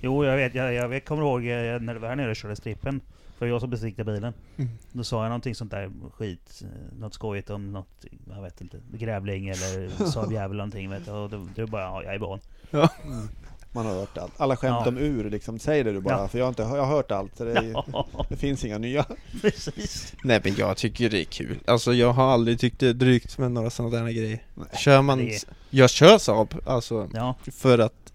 Jo, 0.00 0.24
jag 0.24 0.36
vet. 0.36 0.54
Jag, 0.54 0.74
jag 0.74 0.88
vet, 0.88 1.04
kommer 1.08 1.22
ihåg 1.22 1.40
eh, 1.46 1.80
när 1.80 1.94
du 1.94 2.00
var 2.00 2.08
här 2.08 2.16
nere 2.16 2.30
och 2.30 2.36
körde 2.36 2.56
strippen. 2.56 3.00
För 3.38 3.46
jag 3.46 3.60
som 3.60 3.70
besiktade 3.70 4.12
bilen. 4.12 4.32
Mm. 4.56 4.70
Då 4.92 5.04
sa 5.04 5.22
jag 5.22 5.28
någonting 5.28 5.54
sånt 5.54 5.70
där 5.70 5.90
skit. 6.12 6.62
eh, 6.64 6.98
Något 6.98 7.14
skojigt 7.14 7.50
om 7.50 7.72
något, 7.72 8.04
jag 8.34 8.42
vet 8.42 8.60
inte, 8.60 8.76
grävling 8.92 9.48
eller 9.48 10.04
Saab 10.10 10.32
jävel 10.32 10.56
någonting 10.56 10.90
vet 10.90 11.04
du. 11.04 11.10
Och 11.10 11.30
då 11.56 11.66
bara, 11.66 11.82
ja, 11.82 12.02
jag 12.02 12.14
är 12.14 12.18
van. 12.18 12.40
Man 13.72 13.86
har 13.86 13.94
hört 13.94 14.18
allt. 14.18 14.32
Alla 14.40 14.56
skämt 14.56 14.76
Ja. 14.84 14.88
om 14.88 14.98
ur, 14.98 15.30
liksom. 15.30 15.58
Säg 15.58 15.84
det 15.84 15.92
du 15.92 16.00
bara. 16.00 16.18
Ja. 16.20 16.28
För 16.28 16.38
jag 16.38 16.44
har, 16.44 16.48
inte, 16.48 16.62
jag 16.62 16.68
har 16.68 16.96
hört 16.96 17.10
allt. 17.10 17.36
Så 17.36 17.44
det, 17.44 17.52
är, 17.52 17.72
Ja, 17.92 18.06
det 18.28 18.36
finns 18.36 18.64
inga 18.64 18.78
nya. 18.78 19.04
precis. 19.42 20.14
Nej 20.24 20.40
men 20.44 20.54
jag 20.54 20.76
tycker 20.76 21.10
det 21.10 21.20
är 21.20 21.24
kul. 21.24 21.58
Alltså 21.66 21.92
jag 21.94 22.12
har 22.12 22.24
aldrig 22.32 22.60
tyckt 22.60 22.80
det 22.80 22.88
är 22.88 22.94
drygt 22.94 23.38
med 23.38 23.52
några 23.52 23.70
sådana 23.70 23.96
där 23.98 24.10
grejer. 24.12 24.42
Kör 24.78 25.02
man... 25.02 25.18
det 25.18 25.34
är- 25.34 25.40
Jag 25.70 25.90
kör 25.90 26.18
Saab, 26.18 26.54
alltså 26.66 27.08
Ja, 27.14 27.34
för 27.52 27.78
att 27.78 28.12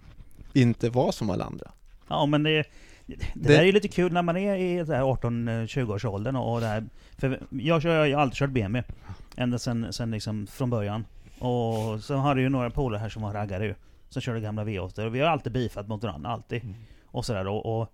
inte 0.53 0.89
vara 0.89 1.11
som 1.11 1.29
alla 1.29 1.45
andra. 1.45 1.71
Ja 2.13 2.25
men 2.25 2.43
det, 2.43 2.63
det, 3.05 3.15
Det- 3.33 3.47
där 3.49 3.59
är 3.59 3.63
ju 3.63 3.71
lite 3.71 3.87
kul 3.87 4.13
när 4.13 4.21
man 4.21 4.37
är 4.37 4.55
i 4.55 4.85
så 4.85 4.93
här 4.93 5.01
18-20 5.01 5.93
års 5.93 6.05
åldern 6.05 6.35
och, 6.35 6.53
och 6.53 6.61
det 6.61 6.67
här. 6.67 6.83
För 7.17 7.39
jag, 7.49 7.81
kör, 7.81 8.05
jag 8.05 8.17
har 8.17 8.21
alltid 8.21 8.37
kört 8.37 8.49
BMW. 8.49 8.93
Ända 9.35 9.59
sen, 9.59 9.93
sen 9.93 10.11
liksom 10.11 10.47
från 10.47 10.69
början. 10.69 11.05
Och 11.39 12.03
så 12.03 12.15
har 12.15 12.35
du 12.35 12.41
ju 12.41 12.49
några 12.49 12.69
polare 12.69 12.99
här 12.99 13.09
som 13.09 13.21
var 13.21 13.33
raggare 13.33 13.65
ju. 13.65 13.75
Som 14.09 14.21
körde 14.21 14.39
gamla 14.39 14.63
V8 14.63 15.05
och 15.05 15.15
vi 15.15 15.19
har 15.19 15.27
alltid 15.27 15.51
bifat 15.53 15.87
mot 15.87 16.03
varandra, 16.03 16.29
alltid. 16.29 16.63
Mm. 16.63 16.75
Och 17.05 17.25
sådär 17.25 17.47
och, 17.47 17.81
och 17.81 17.93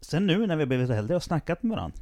Sen 0.00 0.26
nu 0.26 0.46
när 0.46 0.56
vi 0.56 0.62
har 0.62 0.66
blivit 0.66 0.90
äldre 0.90 1.16
och 1.16 1.22
snackat 1.22 1.62
med 1.62 1.76
varandra. 1.76 1.98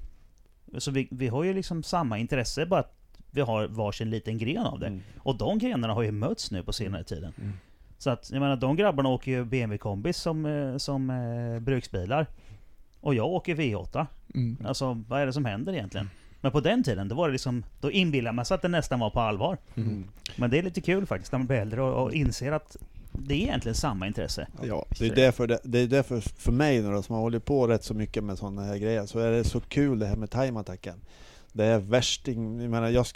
Så 0.78 0.90
vi, 0.90 1.08
vi 1.10 1.28
har 1.28 1.44
ju 1.44 1.52
liksom 1.54 1.82
samma 1.82 2.18
intresse, 2.18 2.66
bara 2.66 2.80
att 2.80 2.94
vi 3.30 3.40
har 3.40 3.66
varsin 3.68 4.10
liten 4.10 4.38
gren 4.38 4.64
av 4.66 4.78
det. 4.80 4.86
Mm. 4.86 5.00
Och 5.18 5.36
de 5.36 5.58
grenarna 5.58 5.94
har 5.94 6.02
ju 6.02 6.12
mötts 6.12 6.50
nu 6.50 6.62
på 6.62 6.72
senare 6.72 7.04
tiden. 7.04 7.32
Mm. 7.38 7.52
Så 8.00 8.10
att, 8.10 8.30
jag 8.30 8.40
menar 8.40 8.56
de 8.56 8.76
grabbarna 8.76 9.08
åker 9.08 9.30
ju 9.30 9.44
BMW-kombis 9.44 10.16
som, 10.16 10.46
eh, 10.46 10.76
som 10.76 11.10
eh, 11.10 11.60
bruksbilar. 11.60 12.26
Och 13.00 13.14
jag 13.14 13.26
åker 13.26 13.54
V8. 13.54 14.06
Mm. 14.34 14.56
Alltså 14.64 15.04
vad 15.08 15.20
är 15.20 15.26
det 15.26 15.32
som 15.32 15.44
händer 15.44 15.72
egentligen? 15.72 16.10
Men 16.40 16.52
på 16.52 16.60
den 16.60 16.84
tiden, 16.84 17.08
då 17.08 17.14
var 17.14 17.28
det 17.28 17.32
liksom, 17.32 17.64
då 17.80 17.90
inbillade 17.90 18.36
man 18.36 18.44
sig 18.44 18.54
att 18.54 18.62
det 18.62 18.68
nästan 18.68 19.00
var 19.00 19.10
på 19.10 19.20
allvar. 19.20 19.58
Mm. 19.74 20.04
Men 20.36 20.50
det 20.50 20.58
är 20.58 20.62
lite 20.62 20.80
kul 20.80 21.06
faktiskt 21.06 21.32
när 21.32 21.38
man 21.38 21.46
blir 21.46 21.56
äldre 21.56 21.82
och, 21.82 22.02
och 22.02 22.12
inser 22.12 22.52
att 22.52 22.76
det 23.12 23.34
är 23.34 23.38
egentligen 23.38 23.74
samma 23.74 24.06
intresse. 24.06 24.46
Ja, 24.62 24.86
Det 24.98 25.06
är 25.06 25.14
därför, 25.14 25.46
det, 25.46 25.58
det 25.62 25.78
är 25.78 25.86
därför 25.86 26.20
för 26.20 26.52
mig 26.52 26.82
nu 26.82 26.92
då, 26.92 27.02
som 27.02 27.14
har 27.14 27.22
hållit 27.22 27.44
på 27.44 27.66
rätt 27.66 27.84
så 27.84 27.94
mycket 27.94 28.24
med 28.24 28.38
sådana 28.38 28.62
här 28.62 28.76
grejer, 28.76 29.06
så 29.06 29.18
är 29.18 29.30
det 29.30 29.44
så 29.44 29.60
kul 29.60 29.98
det 29.98 30.06
här 30.06 30.16
med 30.16 30.30
time-attacken. 30.30 31.00
Det 31.52 31.64
är 31.64 31.78
värsting, 31.78 32.60
jag 32.60 32.70
menar, 32.70 32.88
jag 32.88 33.06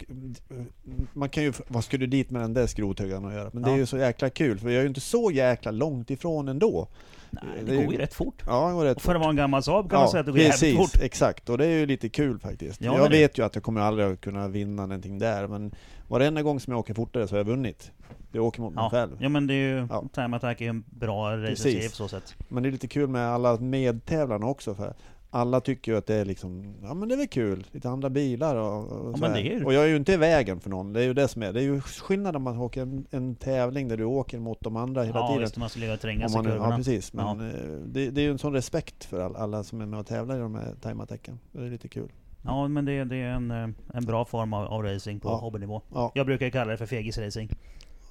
man 1.13 1.29
kan 1.29 1.43
ju, 1.43 1.53
vad 1.67 1.83
ska 1.83 1.97
du 1.97 2.07
dit 2.07 2.29
med 2.31 2.41
den 2.41 2.53
där 2.53 2.67
skrothögaren 2.67 3.25
att 3.25 3.33
göra? 3.33 3.49
Men 3.53 3.63
det 3.63 3.69
är 3.69 3.73
Ja. 3.73 3.77
ju 3.77 3.85
så 3.85 3.97
jäkla 3.97 4.29
kul, 4.29 4.59
för 4.59 4.69
jag 4.69 4.77
är 4.77 4.81
ju 4.81 4.87
inte 4.87 5.01
så 5.01 5.31
jäkla 5.31 5.71
långt 5.71 6.09
ifrån 6.11 6.47
ändå. 6.47 6.87
Nej, 7.29 7.43
Det 7.65 7.71
det 7.71 7.83
går 7.83 7.93
ju 7.93 7.99
rätt 7.99 8.13
fort. 8.13 8.43
Ja, 8.45 8.67
det 8.67 8.73
går 8.73 8.83
rätt 8.85 8.95
Och 8.97 9.01
för 9.03 9.15
att 9.15 9.21
vara 9.21 9.29
en 9.29 9.35
gammal 9.35 9.63
Saab 9.63 9.89
kan 9.89 9.99
man 9.99 10.09
säga 10.09 10.19
att 10.19 10.25
det 10.25 10.31
går 10.31 10.39
precis, 10.39 10.63
jävligt 10.63 10.91
fort. 10.91 11.01
exakt. 11.01 11.49
Och 11.49 11.57
det 11.57 11.65
är 11.65 11.79
ju 11.79 11.85
lite 11.85 12.09
kul 12.09 12.39
faktiskt. 12.39 12.81
Ja, 12.81 12.97
jag 12.97 13.11
det- 13.11 13.17
vet 13.17 13.37
ju 13.37 13.45
att 13.45 13.55
jag 13.55 13.63
kommer 13.63 13.81
aldrig 13.81 14.07
att 14.07 14.21
kunna 14.21 14.47
vinna 14.47 14.85
någonting 14.85 15.19
där, 15.19 15.47
men 15.47 15.71
varenda 16.07 16.41
gång 16.41 16.59
som 16.59 16.71
jag 16.71 16.79
åker 16.79 16.93
fortare 16.93 17.27
så 17.27 17.33
har 17.35 17.37
jag 17.37 17.45
vunnit. 17.45 17.91
Jag 18.31 18.43
åker 18.45 18.61
mot 18.61 18.73
mig 18.73 18.83
Ja. 18.83 18.89
själv. 18.89 19.11
ja 19.19 19.29
men 19.29 19.47
det 19.47 19.53
är 19.53 19.79
ju, 19.79 19.87
Ja. 19.89 20.03
Time 20.13 20.37
Attack 20.37 20.61
är 20.61 20.65
ju 20.65 20.69
en 20.69 20.83
bra 20.87 21.37
racerserie 21.37 21.89
på 21.89 21.95
så 21.95 22.07
sätt. 22.07 22.35
Men 22.49 22.63
det 22.63 22.69
är 22.69 22.71
lite 22.71 22.87
kul 22.87 23.07
med 23.09 23.27
alla 23.27 23.57
medtävlarna 23.59 24.45
också, 24.45 24.75
för 24.75 24.93
alla 25.35 25.61
tycker 25.61 25.91
ju 25.91 25.97
att 25.97 26.05
det 26.05 26.15
är 26.15 26.25
liksom, 26.25 26.75
ja 26.83 26.93
men 26.93 27.09
det 27.09 27.15
är 27.15 27.17
väl 27.17 27.27
kul, 27.27 27.65
lite 27.71 27.89
andra 27.89 28.09
bilar 28.09 28.55
och, 28.55 28.91
och, 28.91 29.15
Ja, 29.21 29.37
är 29.37 29.65
och 29.65 29.73
jag 29.73 29.83
är 29.83 29.87
ju 29.87 29.95
inte 29.95 30.13
i 30.13 30.17
vägen 30.17 30.59
för 30.59 30.69
någon, 30.69 30.93
det 30.93 30.99
är 31.01 31.03
ju 31.03 31.13
det 31.13 31.27
som 31.27 31.43
är. 31.43 31.53
Det 31.53 31.59
är 31.59 31.63
ju 31.63 31.81
skillnad 31.81 32.35
om 32.35 32.41
man 32.43 32.57
åker 32.59 32.81
en, 32.81 33.05
en 33.11 33.35
tävling 33.35 33.87
där 33.87 33.97
du 33.97 34.03
åker 34.03 34.39
mot 34.39 34.61
de 34.61 34.75
andra 34.75 35.03
hela 35.03 35.19
Ja 35.19 35.27
tiden. 35.27 35.41
visst, 35.41 35.57
man 35.57 35.69
ska 35.69 35.79
ligga 35.79 35.93
och 35.93 35.99
tränga 35.99 36.29
sig 36.29 36.41
ja 36.45 36.73
precis, 36.77 37.13
men 37.13 37.25
Ja. 37.39 37.45
eh, 37.47 37.61
det, 37.85 38.09
det 38.09 38.21
är 38.21 38.23
ju 38.25 38.31
en 38.31 38.37
sån 38.37 38.53
respekt 38.53 39.05
för 39.05 39.19
all, 39.21 39.35
alla 39.35 39.63
som 39.63 39.81
är 39.81 39.85
med 39.85 39.99
och 39.99 40.07
tävlar 40.07 40.35
i 40.35 40.39
de 40.39 40.55
här 40.55 40.73
timeattacken. 40.81 41.39
Det 41.51 41.59
är 41.65 41.69
lite 41.69 41.87
kul. 41.87 42.11
Ja 42.45 42.67
men 42.67 42.85
det, 42.85 43.03
det 43.03 43.15
är 43.17 43.29
en, 43.29 43.51
eh, 43.51 43.69
en 43.93 44.05
bra 44.05 44.25
form 44.25 44.53
av, 44.53 44.65
av 44.65 44.83
racing 44.83 45.19
på 45.21 45.29
Ja. 45.29 45.35
hobbynivå. 45.35 45.81
Ja, 45.93 46.11
Jag 46.15 46.25
brukar 46.25 46.49
kalla 46.49 46.71
det 46.71 46.77
för 46.77 46.85
fegisracing. 46.85 47.49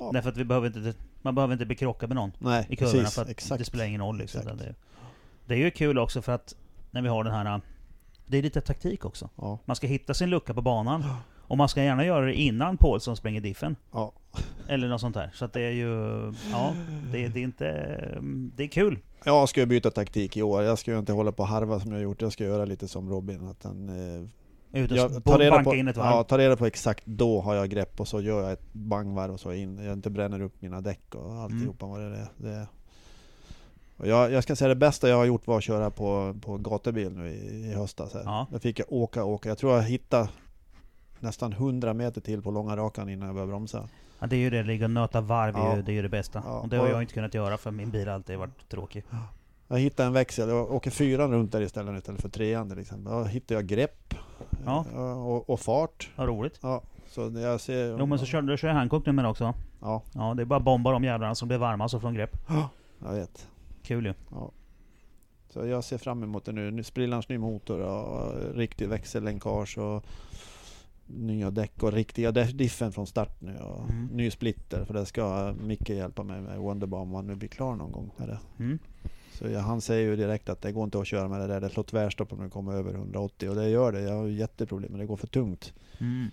Ja. 0.01 0.11
Därför 0.13 0.29
att 0.31 0.37
vi 0.37 0.45
behöver 0.45 0.67
inte, 0.67 0.95
man 1.23 1.35
behöver 1.35 1.53
inte 1.53 1.67
bli 1.67 1.77
krockad 1.77 2.09
med 2.09 2.17
någon 2.17 2.33
nej 2.39 2.67
i 2.69 2.77
kurvorna 2.77 2.99
precis, 2.99 3.15
för 3.15 3.23
att 3.23 3.29
exakt. 3.29 3.59
det 3.59 3.65
spelar 3.65 3.85
ingen 3.85 4.01
roll 4.01 4.19
liksom. 4.19 4.41
Det, 4.45 4.75
det 5.47 5.55
är 5.55 5.59
ju 5.59 5.71
kul 5.71 5.99
också 5.99 6.23
för 6.23 6.33
att 6.33 6.55
när 6.95 7.03
vi 7.03 7.09
har 7.09 7.25
den 7.25 7.33
här... 7.33 7.61
Det 8.27 8.39
är 8.39 8.43
lite 8.43 8.61
taktik 8.61 9.05
också. 9.05 9.29
Ja, 9.37 9.59
Man 9.65 9.77
ska 9.77 9.87
hitta 9.87 10.15
sin 10.15 10.31
lucka 10.31 10.55
på 10.55 10.63
banan. 10.63 11.05
Och 11.47 11.57
man 11.57 11.69
ska 11.69 11.83
gärna 11.83 12.05
göra 12.05 12.27
det 12.27 12.35
innan 12.35 12.77
Paulsson 12.77 13.17
springer 13.17 13.41
diffen. 13.41 13.77
ja. 13.93 14.13
Eller 14.69 14.89
något 14.89 15.01
sånt 15.01 15.15
där. 15.15 15.31
Så 15.35 15.45
att 15.45 15.53
det 15.53 15.61
är 15.61 15.71
ju... 15.71 15.93
Ja, 16.53 16.75
det, 17.13 17.29
det 17.29 17.41
är 17.41 17.45
inte... 17.45 17.65
Det 18.57 18.65
är 18.65 18.69
kul. 18.69 18.99
Jag 19.25 19.49
ska 19.49 19.67
byta 19.67 19.91
taktik 19.91 20.37
i 20.37 20.43
år. 20.43 20.63
Jag 20.63 20.79
ska 20.79 20.91
ju 20.91 20.99
inte 20.99 21.13
hålla 21.13 21.33
på 21.33 21.43
och 21.43 21.49
harva 21.49 21.81
som 21.81 21.93
jag 21.93 22.03
gjort. 22.03 22.23
Jag 22.23 22.33
ska 22.33 22.45
göra 22.45 22.65
lite 22.65 22.89
som 22.89 23.11
Robin. 23.11 23.49
Att 23.49 23.65
han, 23.65 23.89
eh, 23.89 24.81
Ut 24.83 24.91
och 24.91 24.97
jag 24.97 25.25
tar 25.25 25.39
reda 25.39 25.65
på, 25.65 25.75
in 25.75 25.89
ett 25.89 25.97
varv. 25.97 26.11
ja, 26.11 26.25
ta 26.25 26.39
reda 26.39 26.57
på 26.57 26.67
exakt 26.67 27.07
då 27.07 27.41
har 27.41 27.55
jag 27.55 27.71
grepp 27.71 28.01
och 28.01 28.09
så 28.09 28.21
gör 28.21 28.43
jag 28.43 28.53
ett 28.53 28.73
bangvarv 28.73 29.33
och 29.33 29.41
så 29.41 29.53
in. 29.53 29.79
Jag 29.85 29.93
inte 29.93 30.11
bränner 30.11 30.41
upp 30.41 30.63
mina 30.63 30.81
däck 30.81 31.15
och 31.15 31.35
alltihopa 31.35 31.87
vad 31.87 32.01
det 32.01 32.07
är. 32.07 32.29
Det, 32.37 32.67
jag, 34.07 34.33
jag 34.33 34.43
ska 34.43 34.57
säga 34.57 34.69
det 34.69 34.75
bästa 34.75 35.09
jag 35.09 35.17
har 35.17 35.25
gjort 35.25 35.47
var 35.47 35.59
att 35.59 35.65
köra 35.65 35.91
på, 35.91 36.35
på 36.41 36.57
gatubil 36.59 37.13
nu 37.13 37.29
i, 37.29 37.71
i 37.71 37.75
höstas. 37.75 38.15
Här. 38.15 38.23
Ja. 38.25 38.47
Där 38.51 38.59
fick 38.59 38.79
jag 38.79 38.87
åka, 38.93 39.25
åka. 39.25 39.49
Jag 39.49 39.59
tror 39.59 39.75
jag 39.75 39.83
hittade 39.83 40.29
nästan 41.21 41.53
100 41.53 41.95
meter 41.95 42.21
till 42.21 42.43
på 42.43 42.51
långa 42.51 42.77
rakan 42.77 43.09
innan 43.09 43.27
jag 43.27 43.35
började 43.35 43.51
bromsa. 43.53 43.89
Ja, 44.19 44.27
det 44.27 44.37
är 44.37 44.41
ju 44.41 44.51
det, 44.51 44.63
ligga 44.63 44.85
och 44.85 44.91
nöta 44.91 45.21
varv, 45.21 45.55
Ja. 45.57 45.77
det 45.87 45.93
är 45.93 45.95
ju 45.95 46.03
det 46.03 46.09
bästa. 46.09 46.43
Ja. 46.47 46.59
Och 46.61 46.69
det 46.69 46.77
har 46.77 46.85
Och- 46.85 46.91
jag 46.91 47.03
inte 47.03 47.15
kunnat 47.15 47.35
göra 47.35 47.57
för 47.57 47.71
min 47.71 47.91
bil 47.91 48.07
har 48.09 48.15
alltid 48.15 48.39
varit 48.39 48.69
tråkig. 48.69 49.05
Jag 49.69 49.79
hittade 49.79 50.07
en 50.07 50.13
växel, 50.13 50.49
jag 50.49 50.73
åker 50.73 50.91
fyran 50.91 51.31
runt 51.33 51.53
där 51.53 51.61
istället 51.61 51.99
istället 51.99 52.21
för 52.23 52.29
trean 52.29 52.71
till 52.71 52.79
exempel. 52.79 53.13
Då 53.13 53.25
hittade 53.25 53.55
jag 53.61 53.67
grepp 53.67 54.15
Ja. 54.65 54.85
och, 55.15 55.51
och 55.51 55.61
fart. 55.61 56.11
Vad 56.17 56.29
roligt. 56.29 56.59
Ja, 56.63 56.83
så 57.09 57.33
jag 57.35 57.61
ser... 57.61 57.97
Jo 57.99 58.07
men 58.07 58.19
så 58.19 58.25
körde 58.27 58.53
du 58.53 58.57
kör 58.57 58.69
Hancock 58.69 59.07
numera 59.07 59.31
också? 59.31 59.55
Ja, 59.81 60.03
Ja, 60.15 60.35
det 60.35 60.43
är 60.43 60.47
bara 60.47 60.61
bomba 60.61 60.91
de 60.93 61.05
jävlarna 61.05 61.35
som 61.35 61.49
blir 61.49 61.59
varma 61.59 61.89
så 61.89 62.01
från 62.01 62.15
grepp. 62.15 62.37
jag 63.05 63.13
vet. 63.13 63.47
Kul 63.85 64.07
ju. 64.07 64.15
Så 65.49 65.67
jag 65.67 65.85
ser 65.85 65.99
fram 65.99 66.23
emot 66.23 66.45
det 66.45 66.53
nu. 66.53 66.71
Nu 66.71 66.83
sprillans 66.83 67.29
ny 67.29 67.39
motor 67.39 67.81
och 67.81 68.55
riktig 68.57 68.89
växellänkage 68.89 69.79
och 69.79 70.05
nya 71.07 71.51
däck 71.51 71.83
och 71.83 71.93
riktiga 71.93 72.33
diffen 72.33 72.93
från 72.93 73.07
start 73.07 73.41
nu 73.41 73.57
och 73.57 73.91
Mm. 73.91 74.07
ny 74.07 74.31
splitter 74.31 74.85
för 74.85 74.95
det 74.95 75.07
ska 75.07 75.55
Micke 75.61 75.89
hjälpa 75.89 76.23
mig 76.23 76.41
med 76.41 76.59
Wonderbar 76.59 76.99
om 76.99 77.15
han 77.15 77.27
nu 77.27 77.35
blir 77.35 77.49
klar 77.49 77.77
någon 77.77 77.93
gång 77.93 78.11
med 78.17 78.29
det. 78.29 78.39
Mm. 78.59 78.79
Så 79.33 79.49
jag, 79.49 79.61
han 79.61 79.81
säger 79.81 80.11
ju 80.11 80.17
direkt 80.17 80.49
att 80.49 80.63
det 80.63 80.73
går 80.73 80.85
inte 80.85 81.01
att 81.01 81.07
köra 81.07 81.29
med 81.29 81.41
det 81.41 81.47
där, 81.47 81.61
det 81.61 81.71
slår 81.71 81.85
tvärstopp 81.85 82.33
om 82.33 82.43
det 82.43 82.51
kommer 82.51 82.73
över 82.73 82.95
180 82.95 83.49
och 83.49 83.55
det 83.55 83.69
gör 83.69 83.93
det. 83.93 84.01
Jag 84.01 84.15
har 84.15 84.27
jätteproblem 84.27 84.91
men 84.91 85.01
det 85.01 85.07
går 85.07 85.17
för 85.17 85.27
tungt. 85.27 85.73
Mm. 86.01 86.29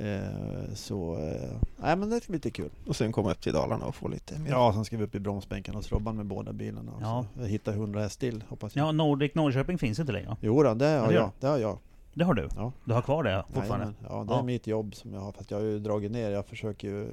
Eh, 0.00 0.74
så, 0.74 1.14
eh, 1.14 1.50
nej 1.76 1.96
men 1.96 2.10
det 2.10 2.20
ska 2.20 2.26
bli 2.30 2.36
lite 2.36 2.50
kul. 2.50 2.70
Och 2.86 2.96
sen 2.96 3.12
komma 3.12 3.30
upp 3.30 3.40
till 3.40 3.52
Dalarna 3.52 3.84
och 3.86 3.94
få 3.94 4.08
lite 4.08 4.38
mer. 4.38 4.50
Ja, 4.50 4.72
sen 4.72 4.84
ska 4.84 4.96
vi 4.96 5.04
upp 5.04 5.14
i 5.14 5.20
bromsbänken 5.20 5.76
och 5.76 5.92
Robban 5.92 6.16
med 6.16 6.26
båda 6.26 6.52
bilarna. 6.52 6.92
och 6.92 7.02
Ja. 7.02 7.26
Så 7.36 7.42
hittar 7.44 7.72
100 7.72 8.00
häst 8.00 8.20
till 8.20 8.44
hoppas 8.48 8.76
jag. 8.76 8.86
Ja, 8.86 8.92
Nordic 8.92 9.34
Norrköping 9.34 9.78
finns 9.78 9.98
inte 9.98 10.12
längre. 10.12 10.36
Jo 10.40 10.62
då, 10.62 10.74
det 10.74 10.88
Ja, 10.90 11.00
har 11.00 11.12
jag. 11.12 11.30
Det 11.40 11.46
har 11.46 11.58
jag. 11.58 11.78
Det 12.14 12.24
har 12.24 12.34
du? 12.34 12.48
Ja. 12.56 12.72
Du 12.84 12.94
har 12.94 13.02
kvar 13.02 13.22
det 13.24 13.44
fortfarande? 13.52 13.86
Jajamän. 13.86 13.94
Ja, 14.08 14.24
det 14.28 14.32
är 14.34 14.36
Ja. 14.36 14.42
mitt 14.42 14.66
jobb 14.66 14.94
som 14.94 15.14
jag 15.14 15.20
har. 15.20 15.32
Fast 15.32 15.50
jag 15.50 15.58
har 15.58 15.64
ju 15.64 15.78
dragit 15.78 16.12
ner. 16.12 16.30
Jag 16.30 16.46
försöker 16.46 16.88
ju... 16.88 17.06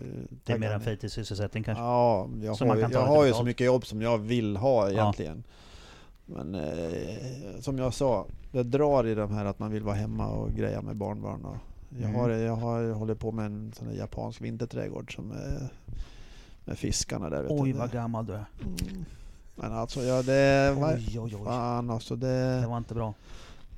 Det 0.46 0.54
är 0.54 0.58
mer 0.60 0.72
en 0.72 0.82
fritidssysselsättning 0.82 1.64
kanske? 1.64 1.84
Ja, 1.84 2.28
jag 2.42 2.58
Som 2.58 2.68
har, 2.70 2.76
man 2.76 2.78
ju, 2.78 2.82
kan 2.84 2.92
ta 2.92 3.00
jag 3.00 3.06
har 3.08 3.26
ju 3.26 3.34
så 3.34 3.44
mycket 3.44 3.66
jobb 3.66 3.86
som 3.86 4.02
jag 4.02 4.18
vill 4.18 4.58
ha 4.58 4.86
Ja. 4.86 4.92
egentligen. 4.92 5.44
Men 6.26 6.56
eh, 6.56 7.60
som 7.60 7.78
jag 7.78 7.94
sa, 7.94 8.26
det 8.52 8.64
drar 8.64 9.08
i 9.08 9.16
de 9.16 9.32
här 9.34 9.46
att 9.46 9.60
man 9.60 9.72
vill 9.72 9.84
vara 9.84 9.96
hemma 9.96 10.28
och 10.28 10.52
greja 10.52 10.82
med 10.82 10.96
barnbarn. 10.96 11.46
Och 11.46 11.56
jag, 11.90 12.02
Mm. 12.10 12.16
har, 12.16 12.30
jag 12.30 12.56
har 12.56 12.92
hållit 12.92 13.20
på 13.20 13.32
med 13.32 13.46
en 13.46 13.74
sån 13.78 13.96
japansk 13.96 14.42
vinterträdgård 14.42 15.16
som 15.16 15.32
är 15.32 15.70
med 16.66 16.78
fiskarna 16.78 17.30
där. 17.30 17.42
Vet 17.44 17.52
Oj 17.52 17.72
vad 17.74 17.92
gammal 17.92 18.26
du 18.26 18.34
är. 18.34 18.46
Mm. 18.66 19.06
Men 19.56 19.72
alltså, 19.74 20.04
ja 20.04 20.22
det... 20.22 20.72
var- 20.78 20.94
Oj 20.94 21.20
oj 21.20 21.36
oj. 21.36 21.46
Fan 21.46 21.90
alltså 21.90 22.16
det... 22.16 22.62
Det 22.62 22.68
var 22.68 22.78
inte 22.78 22.94
bra. 22.94 23.14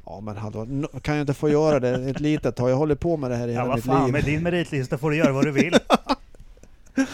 Ja 0.05 0.19
men 0.19 0.37
hallå, 0.37 0.67
kan 1.01 1.15
jag 1.15 1.23
inte 1.23 1.33
få 1.33 1.49
göra 1.49 1.79
det 1.79 1.89
ett 2.09 2.19
litet 2.29 2.55
tag? 2.55 2.69
Jag 2.69 2.75
håller 2.77 2.95
på 2.95 3.17
med 3.17 3.31
det 3.31 3.37
här 3.37 3.47
i 3.47 3.53
Ja 3.53 3.61
hela 3.61 3.75
mitt 3.75 3.85
fan, 3.85 4.03
liv. 4.05 4.13
med 4.13 4.23
din 4.23 4.43
meritlista 4.43 4.97
får 4.97 5.11
du 5.11 5.17
göra 5.17 5.31
vad 5.33 5.45
du 5.45 5.51
vill. 5.51 5.73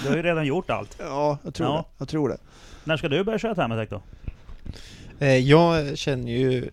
Du 0.03 0.09
har 0.09 0.15
ju 0.15 0.21
redan 0.23 0.45
gjort 0.45 0.69
allt. 0.69 0.97
Ja, 0.99 1.37
jag 1.43 1.53
tror 1.53 1.69
Ja. 1.69 1.75
det. 1.77 1.83
Jag 1.97 2.07
tror 2.07 2.29
det. 2.29 2.37
När 2.83 2.97
ska 2.97 3.09
du 3.09 3.23
börja 3.23 3.39
köra 3.39 3.55
Thermatec 3.55 3.89
då? 3.89 4.01
Eh, 5.19 5.37
jag 5.37 5.97
känner 5.97 6.31
ju 6.31 6.69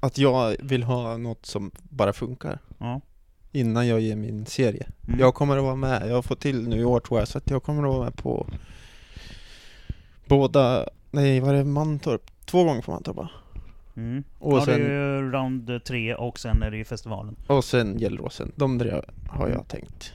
att 0.00 0.18
jag 0.18 0.56
vill 0.60 0.82
ha 0.82 1.16
något 1.16 1.46
som 1.46 1.70
bara 1.82 2.12
funkar 2.12 2.58
Ja. 2.78 3.00
Innan 3.52 3.88
jag 3.88 4.00
ger 4.00 4.16
min 4.16 4.46
serie. 4.46 4.86
Mm. 5.08 5.20
Jag 5.20 5.34
kommer 5.34 5.56
att 5.56 5.62
vara 5.64 5.74
med, 5.76 6.02
jag 6.08 6.14
har 6.14 6.22
fått 6.22 6.40
till 6.40 6.68
nu 6.68 6.76
i 6.80 6.84
år 6.84 7.00
tror 7.00 7.18
jag, 7.20 7.28
så 7.28 7.38
att 7.38 7.50
jag 7.50 7.62
kommer 7.62 7.82
att 7.82 7.94
vara 7.94 8.04
med 8.04 8.16
på 8.16 8.46
båda, 10.28 10.86
nej 11.10 11.40
vad 11.40 11.50
är 11.50 11.54
det, 11.54 11.64
Mantorp? 11.64 12.22
Två 12.46 12.64
gånger 12.64 12.82
på 12.82 12.90
Mantorp 12.90 13.16
va? 13.16 13.30
Mm. 13.96 14.24
Och 14.38 14.56
ja, 14.58 14.64
sen- 14.64 14.80
det 14.80 14.86
är 14.86 15.16
ju 15.18 15.30
round 15.32 15.84
tre 15.84 16.14
och 16.14 16.38
sen 16.38 16.62
är 16.62 16.70
det 16.70 16.76
ju 16.76 16.84
festivalen. 16.84 17.36
Och 17.46 17.64
sen 17.64 17.98
Gelleråsen, 17.98 18.52
de 18.56 18.78
tre 18.78 18.90
har 19.30 19.46
Mm. 19.46 19.52
jag 19.58 19.68
tänkt. 19.68 20.12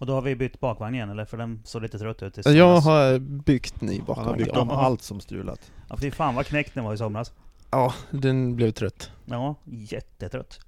Och 0.00 0.06
då 0.06 0.12
har 0.12 0.22
vi 0.22 0.36
bytt 0.36 0.60
bakvagn 0.60 0.94
igen 0.94 1.10
eller? 1.10 1.24
För 1.24 1.36
den 1.36 1.60
såg 1.64 1.82
lite 1.82 1.98
trött 1.98 2.22
ut 2.22 2.38
i 2.38 2.40
Jag 2.44 2.82
somras. 2.82 2.84
har 2.84 3.18
byggt 3.18 3.80
ny 3.80 3.92
Han 3.92 4.00
har 4.00 4.14
bakvagn. 4.14 4.38
byggt 4.38 4.56
om 4.56 4.70
allt 4.70 5.02
som 5.02 5.20
strulat. 5.20 5.70
Ja 5.88 5.96
fy 5.96 6.10
fan 6.10 6.34
vad 6.34 6.46
knäckt 6.46 6.74
den 6.74 6.84
var 6.84 6.94
i 6.94 6.98
somras. 6.98 7.32
ja, 7.70 7.94
den 8.10 8.56
blev 8.56 8.70
trött. 8.70 9.10
Ja, 9.24 9.54
jättetrött. 9.64 10.60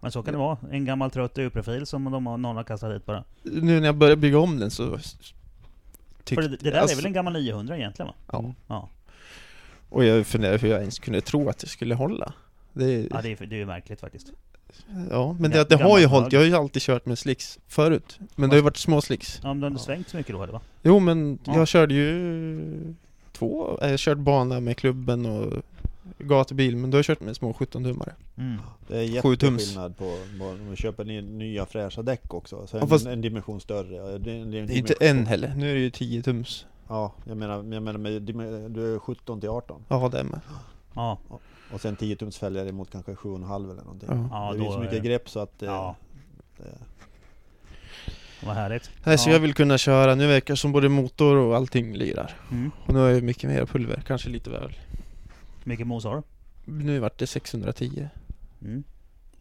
Men 0.00 0.12
så 0.12 0.22
kan 0.22 0.32
det 0.34 0.38
vara. 0.38 0.58
En 0.70 0.84
gammal 0.84 1.10
trött 1.10 1.38
U-profil 1.38 1.86
som 1.86 2.04
de 2.04 2.26
har, 2.26 2.36
någon 2.38 2.56
har 2.56 2.64
kastat 2.64 2.90
dit 2.92 3.06
bara. 3.06 3.24
Nu 3.42 3.80
när 3.80 3.86
jag 3.86 3.96
började 3.96 4.16
bygga 4.20 4.38
om 4.38 4.58
den 4.58 4.70
så 4.70 4.98
För 6.26 6.36
det, 6.42 6.48
det 6.48 6.56
där 6.56 6.72
är 6.72 6.80
alltså- 6.80 6.96
väl 6.96 7.06
en 7.06 7.12
gammal 7.12 7.32
900 7.32 7.76
egentligen 7.76 8.06
va? 8.06 8.14
Ja. 8.32 8.54
Ja, 8.66 8.88
Och 9.88 10.04
jag 10.04 10.26
funderar 10.26 10.58
hur 10.58 10.68
jag 10.68 10.80
ens 10.80 10.98
kunde 10.98 11.20
tro 11.20 11.48
att 11.48 11.58
det 11.58 11.66
skulle 11.66 11.94
hålla. 11.94 12.32
Det, 12.72 13.08
ja 13.10 13.22
det, 13.22 13.28
är, 13.40 13.46
det 13.46 13.54
är 13.56 13.58
ju 13.58 13.66
märkligt 13.66 14.00
faktiskt. 14.00 14.32
ja, 15.10 15.36
men 15.40 15.50
det, 15.50 15.68
det 15.68 15.76
har 15.76 15.98
ju 15.98 16.06
hållit. 16.06 16.32
Jag 16.32 16.40
har 16.40 16.46
ju 16.46 16.54
alltid 16.54 16.82
kört 16.82 17.06
med 17.06 17.18
slicks 17.18 17.58
förut. 17.68 18.18
Men 18.36 18.50
det 18.50 18.54
har 18.54 18.58
ju 18.58 18.64
varit 18.64 18.76
små 18.76 19.00
slicks. 19.00 19.40
Ja, 19.42 19.48
men 19.48 19.60
du 19.60 19.66
har 19.66 19.72
Ja. 19.72 19.78
svängt 19.78 20.08
så 20.08 20.16
mycket 20.16 20.32
då 20.34 20.42
eller 20.42 20.52
va? 20.52 20.60
Jo 20.82 20.98
men 20.98 21.38
Ja. 21.44 21.54
jag 21.56 21.68
körde 21.68 21.94
ju 21.94 22.94
två, 23.32 23.78
jag 23.80 23.98
kört 23.98 24.18
bana 24.18 24.60
med 24.60 24.76
klubben 24.76 25.26
och 25.26 25.52
gatubil 26.22 26.76
men 26.76 26.90
du 26.90 26.98
har 26.98 27.02
kört 27.02 27.20
med 27.20 27.36
små 27.36 27.52
17-tummare. 27.52 28.12
Mm. 28.36 28.58
Det 28.88 28.96
är 28.98 29.02
jätteskillnad 29.02 29.96
på 29.96 30.04
om 30.04 30.66
man 30.66 30.76
köper 30.76 31.04
ny- 31.04 31.22
nya 31.22 31.66
fräscha 31.66 32.02
däck 32.02 32.34
också. 32.34 32.66
Så 32.66 32.76
Ja, 32.76 32.82
en, 32.82 32.88
fast- 32.88 33.06
en 33.06 33.20
dimension 33.20 33.60
större. 33.60 33.96
Är, 33.96 34.14
en, 34.16 34.22
Det 34.22 34.30
är 34.30 34.44
dimension- 34.44 34.70
inte 34.76 34.94
en 35.00 35.26
heller, 35.26 35.54
nu 35.56 35.70
är 35.70 35.74
det 35.74 35.80
ju 35.80 35.90
10 35.90 36.22
tums. 36.22 36.66
Ja, 36.88 37.12
jag 37.24 37.36
menar, 37.36 37.54
jag 37.56 37.82
menar 37.82 37.98
med, 37.98 38.22
du 38.72 38.94
är 38.94 38.98
17 38.98 39.40
till 39.40 39.48
18. 39.48 39.82
Ja 39.88 40.08
det 40.12 40.24
med. 40.24 40.40
Ja, 40.94 41.18
Och 41.72 41.80
sen 41.80 41.96
10 41.96 42.16
tums 42.16 42.38
fälgar 42.38 42.66
emot 42.66 42.90
kanske 42.92 43.12
7,5 43.14 43.70
eller 43.72 43.82
någonting. 43.82 44.08
Ja. 44.12 44.28
ja 44.32 44.52
det 44.52 44.58
blir 44.58 44.66
då 44.66 44.72
så 44.72 44.78
är 44.78 44.82
mycket 44.82 45.02
det- 45.02 45.08
grepp 45.08 45.28
så 45.30 45.40
att... 45.40 45.54
Ja. 45.58 45.96
det, 46.56 46.64
Vad 48.46 48.54
härligt. 48.54 48.90
Nej, 49.04 49.18
så 49.18 49.28
Ja. 49.28 49.32
jag 49.32 49.40
vill 49.40 49.54
kunna 49.54 49.78
köra, 49.78 50.14
nu 50.14 50.26
verkar 50.26 50.54
som 50.54 50.72
både 50.72 50.88
motor 50.88 51.36
och 51.36 51.56
allting 51.56 51.94
lirar. 51.96 52.36
Mm. 52.50 52.70
Och 52.86 52.94
nu 52.94 53.00
har 53.00 53.08
jag 53.08 53.22
mycket 53.22 53.50
mer 53.50 53.66
pulver, 53.66 54.02
kanske 54.06 54.28
lite 54.30 54.50
väl. 54.50 54.76
Mycket 55.70 55.86
mos 55.86 56.04
har 56.04 56.16
du? 56.16 56.22
Nu 56.72 56.98
vart 56.98 57.18
det 57.18 57.26
610. 57.26 58.08
Mm. 58.62 58.84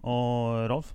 Och 0.01 0.69
Rolf? 0.69 0.93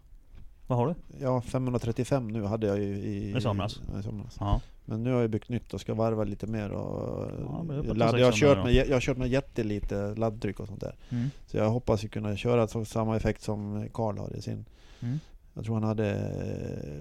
Vad 0.66 0.78
har 0.78 0.86
du? 0.86 0.94
ja, 1.20 1.40
535 1.40 2.28
nu 2.28 2.44
hade 2.44 2.66
jag 2.66 2.78
ju 2.78 2.96
i... 2.96 3.36
I 3.36 3.40
somras. 3.40 3.80
I 4.00 4.02
somras. 4.02 4.36
Ja. 4.40 4.60
Men 4.84 5.02
nu 5.02 5.12
har 5.12 5.20
jag 5.20 5.30
byggt 5.30 5.48
nytt 5.48 5.74
och 5.74 5.80
ska 5.80 5.94
varva 5.94 6.24
lite 6.24 6.46
mer 6.46 6.70
och... 6.70 7.30
Ja, 7.40 7.62
men 7.62 7.76
det 7.76 7.82
är 7.82 7.88
på 7.88 7.94
ladd, 7.94 8.18
jag, 8.18 8.24
har 8.24 8.32
600 8.32 8.54
kört 8.54 8.64
med, 8.64 8.74
jag 8.74 8.96
har 8.96 9.00
kört 9.00 9.16
med 9.16 9.28
jättelite 9.28 10.14
laddtryck 10.14 10.60
och 10.60 10.66
sånt 10.66 10.80
där. 10.80 10.94
Mm. 11.10 11.30
Så 11.46 11.56
jag 11.56 11.70
hoppas 11.70 12.04
ju 12.04 12.08
kunna 12.08 12.36
köra 12.36 12.68
så, 12.68 12.84
samma 12.84 13.16
effekt 13.16 13.42
som 13.42 13.88
Karl 13.92 14.18
har 14.18 14.36
i 14.36 14.42
sin. 14.42 14.64
Mm. 15.00 15.18
Jag 15.54 15.64
tror 15.64 15.74
han 15.74 15.84
hade 15.84 16.10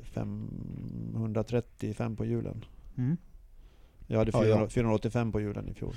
eh, 0.03 0.09
535 0.13 2.15
på 2.15 2.25
hjulen. 2.25 2.65
Mm. 2.97 3.17
Jag 4.07 4.17
hade 4.17 4.31
Ja, 4.33 4.43
400, 4.43 4.65
ja. 4.65 4.69
485 4.69 5.31
på 5.31 5.41
hjulen 5.41 5.69
i 5.69 5.73
fjol. 5.73 5.95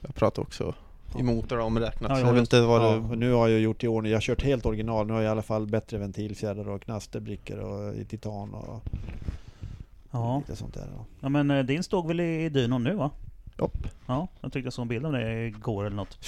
Jag 0.00 0.14
pratar 0.14 0.42
också 0.42 0.74
i 1.18 1.22
motor 1.22 1.58
omräknat, 1.58 2.10
Ja, 2.10 2.18
jag 2.18 2.28
jag 2.28 2.32
vet 2.32 2.40
inte 2.40 2.60
vad 2.60 2.82
Ja, 2.82 2.94
det... 3.10 3.16
nu 3.16 3.32
har 3.32 3.48
jag 3.48 3.60
gjort 3.60 3.84
i 3.84 3.88
ordning, 3.88 4.12
jag 4.12 4.16
har 4.16 4.22
kört 4.22 4.42
helt 4.42 4.66
original. 4.66 5.06
Nu 5.06 5.12
har 5.12 5.20
jag 5.20 5.28
i 5.28 5.32
alla 5.32 5.42
fall 5.42 5.66
bättre 5.66 5.98
ventilfjädrar 5.98 6.68
och 6.68 6.82
knasterbrickor 6.82 7.58
och 7.58 7.94
i 7.94 8.04
titan 8.04 8.54
och 8.54 8.82
Ja. 10.10 10.38
lite 10.38 10.56
sånt 10.56 10.74
där. 10.74 10.88
Ja. 10.96 11.04
ja 11.20 11.28
men 11.28 11.50
eh, 11.50 11.64
din 11.64 11.82
stod 11.82 12.06
väl 12.06 12.20
i, 12.20 12.44
i 12.44 12.48
dynon 12.48 12.84
nu 12.84 12.94
va? 12.94 13.10
Japp. 13.58 13.86
Ja, 14.06 14.28
jag 14.40 14.52
tyckte 14.52 14.66
jag 14.66 14.72
såg 14.72 14.82
en 14.82 14.88
bild 14.88 15.06
om 15.06 15.12
det 15.12 15.46
igår 15.46 15.84
eller 15.86 15.96
något. 15.96 16.18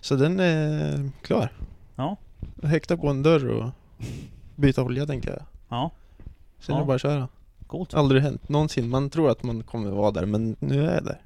Så 0.00 0.14
den 0.16 0.40
är 0.40 1.10
klar. 1.22 1.52
Ja. 1.96 2.16
Häkta 2.62 2.96
på 2.96 3.08
en 3.08 3.22
dörr 3.22 3.48
och 3.48 3.70
byta 4.56 4.82
olja 4.82 5.06
tänker 5.06 5.30
jag. 5.30 5.42
Ja, 5.68 5.90
Sen 6.60 6.72
Ja. 6.74 6.76
är 6.76 6.80
det 6.80 6.86
bara 6.86 6.94
att 6.94 7.00
köra. 7.02 7.28
coolt. 7.66 7.94
Aldrig 7.94 8.22
hänt 8.22 8.48
någonsin. 8.48 8.88
Man 8.88 9.10
tror 9.10 9.30
att 9.30 9.42
man 9.42 9.62
kommer 9.62 9.90
vara 9.90 10.10
där 10.10 10.26
men 10.26 10.56
nu 10.60 10.88
är 10.88 10.94
jag 10.94 11.04
där. 11.04 11.20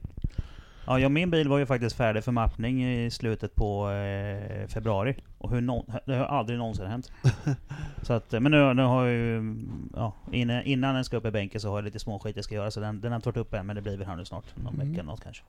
Ja, 0.87 0.99
ja, 0.99 1.09
min 1.09 1.31
bil 1.31 1.49
var 1.49 1.59
ju 1.59 1.67
faktiskt 1.67 1.97
färdig 1.97 2.25
för 2.25 2.33
mappning 2.33 2.85
i 3.05 3.11
slutet 3.11 3.55
på 3.55 3.91
eh, 3.91 4.67
februari. 4.69 5.17
Och 5.39 5.51
hur 5.51 5.61
nå- 5.61 5.87
det 6.07 6.15
har 6.17 6.25
aldrig 6.25 6.59
någonsin 6.59 6.87
hänt. 6.87 7.13
så 8.03 8.13
att, 8.13 8.35
eh, 8.35 8.41
men 8.41 8.53
nu, 8.53 8.75
nu 8.75 8.83
har 8.83 9.05
jag 9.07 9.15
ju... 9.15 9.57
Ja, 9.97 10.13
innan, 10.33 10.63
innan 10.63 10.95
den 10.95 11.05
ska 11.05 11.17
upp 11.17 11.27
i 11.27 11.31
bänken 11.31 11.61
så 11.61 11.69
har 11.71 11.77
jag 11.77 11.85
lite 11.85 11.99
små 11.99 12.19
skit 12.19 12.37
jag 12.37 12.45
ska 12.45 12.55
göra. 12.55 12.71
Så 12.71 12.81
den, 12.81 13.01
den 13.01 13.13
har 13.13 13.17
inte 13.17 13.29
varit 13.29 13.37
uppe 13.37 13.59
än, 13.59 13.67
men 13.67 13.77
det 13.77 13.83
blir 13.83 13.97
väl 13.97 14.07
här 14.07 14.17
nu 14.17 14.25
snart. 14.25 14.45
Någon 14.57 14.75
Mm. 14.75 14.89
vecka 14.89 15.01
eller 15.01 15.11
något 15.11 15.23
kanske. 15.23 15.43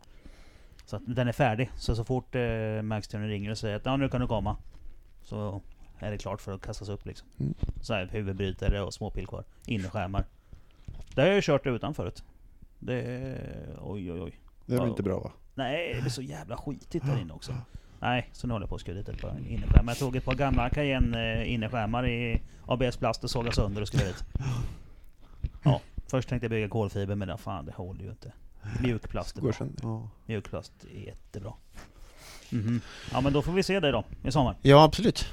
Så 0.85 0.95
att 0.95 1.01
den 1.05 1.27
är 1.27 1.31
färdig. 1.31 1.69
Så 1.75 1.95
så 1.95 2.03
fort 2.03 2.35
eh, 2.35 2.81
Max 2.81 3.13
ringer 3.13 3.51
och 3.51 3.57
säger 3.57 3.75
att 3.75 3.85
ja, 3.85 3.97
nu 3.97 4.09
kan 4.09 4.21
du 4.21 4.27
komma. 4.27 4.55
Så 5.23 5.61
är 5.99 6.11
det 6.11 6.17
klart 6.17 6.41
för 6.41 6.51
att 6.55 6.61
kastas 6.61 6.89
upp 6.89 7.05
liksom. 7.05 7.27
Mm. 7.39 7.53
Så 7.81 7.93
här, 7.93 8.07
huvudbrytare 8.11 8.81
och 8.81 8.93
småpillkvar. 8.93 9.43
Innerskärmar. 9.67 10.23
Det 11.15 11.21
har 11.21 11.27
jag 11.27 11.35
ju 11.35 11.41
kört 11.41 11.65
utan 11.67 11.93
förut. 11.93 12.23
Det... 12.79 13.37
Oj 13.81 14.11
oj 14.11 14.21
oj. 14.21 14.39
Det 14.65 14.73
är 14.73 14.77
väl 14.77 14.85
Ja. 14.87 14.89
inte 14.89 15.03
bra 15.03 15.19
va? 15.19 15.31
Nej, 15.55 15.93
det 15.95 16.01
blir 16.01 16.11
så 16.11 16.21
jävla 16.21 16.57
skitigt 16.57 17.05
där 17.05 17.19
inne 17.21 17.33
också. 17.33 17.53
Nej, 17.99 18.29
så 18.33 18.47
nu 18.47 18.53
håller 18.53 18.63
jag 18.63 18.69
på 18.69 18.75
att 18.75 18.81
skruva 18.81 18.97
dit 18.99 19.09
ett 19.09 19.21
par 19.21 19.37
innerskärmar. 19.49 19.91
Jag 19.91 19.97
tog 19.99 20.15
ett 20.15 20.25
par 20.25 20.35
gamla 20.35 20.69
Cayenne 20.69 21.33
eh, 21.41 21.53
innerskärmar 21.53 22.07
i 22.07 22.41
ABS-plast 22.67 23.23
och 23.23 23.29
sågade 23.29 23.55
sönder 23.55 23.81
och 23.81 23.87
skruvade 23.87 24.09
dit. 24.11 24.23
Ja, 25.63 25.81
först 26.07 26.29
tänkte 26.29 26.45
jag 26.45 26.51
bygga 26.51 26.67
kolfiber 26.69 27.15
men 27.15 27.37
fan, 27.37 27.65
det 27.65 27.71
håller 27.71 28.03
ju 28.03 28.09
inte. 28.09 28.33
Mjukplast 28.81 29.37
är 29.37 29.41
bra. 29.41 29.51
Ja. 29.81 30.09
Mjukplast 30.25 30.73
är 30.95 30.99
jättebra. 30.99 31.53
Mhm. 32.49 32.81
Ja 33.11 33.21
men 33.21 33.33
då 33.33 33.41
får 33.41 33.51
vi 33.51 33.63
se 33.63 33.79
dig 33.79 33.91
då, 33.91 34.03
i 34.23 34.31
sommar. 34.31 34.55
Ja 34.61 34.83
absolut. 34.83 35.25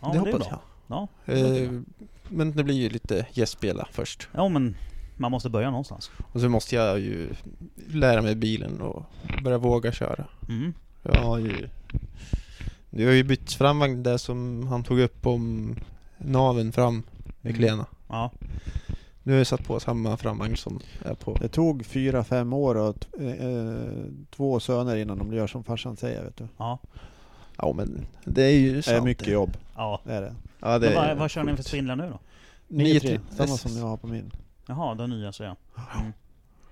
Ja, 0.00 0.08
det 0.12 0.14
är 0.16 0.20
hoppas 0.20 0.48
bra. 0.48 0.48
jag. 0.50 0.60
Ja, 0.98 1.08
det 1.24 1.64
Eh, 1.64 1.80
men 2.28 2.52
det 2.56 2.64
blir 2.64 2.74
ju 2.74 2.88
lite 2.88 3.26
gästspela 3.32 3.88
först. 3.92 4.28
ja 4.32 4.48
men 4.48 4.76
man 5.16 5.30
måste 5.30 5.50
börja 5.50 5.70
någonstans. 5.70 6.10
Och 6.32 6.40
så 6.40 6.48
måste 6.48 6.74
jag 6.74 7.00
ju 7.00 7.28
lära 7.92 8.22
mig 8.22 8.34
bilen 8.34 8.80
och 8.80 9.02
börja 9.44 9.58
våga 9.58 9.92
köra. 9.92 10.24
Mm. 10.48 10.74
Jag 11.02 11.20
har 11.22 11.38
ju... 11.38 11.68
Det 12.90 13.04
har 13.04 13.12
ju 13.12 13.24
bytt 13.24 13.52
framvagn 13.52 14.02
där 14.02 14.16
som 14.16 14.66
han 14.68 14.84
tog 14.84 15.00
upp 15.00 15.26
om 15.26 15.74
naven 16.18 16.72
fram 16.72 17.02
med 17.40 17.50
Mm. 17.50 17.56
klena. 17.56 17.86
Ja, 18.08 18.30
Nu 19.22 19.32
har 19.32 19.38
jag 19.38 19.46
satt 19.46 19.64
på 19.64 19.80
samma 19.80 20.16
framvagn 20.16 20.56
som 20.56 20.80
är 21.04 21.14
på... 21.14 21.34
Det 21.40 21.48
tog 21.48 21.86
fyra, 21.86 22.24
fem 22.24 22.52
år 22.52 22.74
och 22.74 23.00
t- 23.00 23.06
eh, 23.40 24.04
två 24.30 24.60
söner 24.60 24.96
innan 24.96 25.18
de 25.18 25.32
gör 25.32 25.46
som 25.46 25.64
farsan 25.64 25.96
säger 25.96 26.24
vet 26.24 26.36
du. 26.36 26.48
ja, 26.56 26.78
Ja 27.56 27.72
men 27.76 28.06
det 28.24 28.42
är 28.42 28.50
ju 28.50 28.72
Det 28.72 28.78
är 28.78 28.82
sant 28.82 29.04
mycket 29.04 29.26
jobb. 29.28 29.56
ja. 29.76 30.00
Det 30.04 30.12
är 30.12 30.20
det. 30.20 30.34
Ja, 30.60 30.78
det 30.78 30.94
vad, 30.94 31.16
vad 31.16 31.30
kör 31.30 31.42
ni 31.44 31.56
för 31.56 31.62
spindlar 31.62 31.96
nu 31.96 32.10
då? 32.10 32.18
9-3, 32.76 33.00
9-3. 33.00 33.20
samma 33.36 33.56
som 33.56 33.76
jag 33.76 33.84
har 33.86 33.96
på 33.96 34.06
min. 34.06 34.30
Jaha, 34.66 34.94
de 34.94 35.10
nya 35.10 35.32
så 35.32 35.42
ja. 35.42 35.56
Mm. 36.00 36.12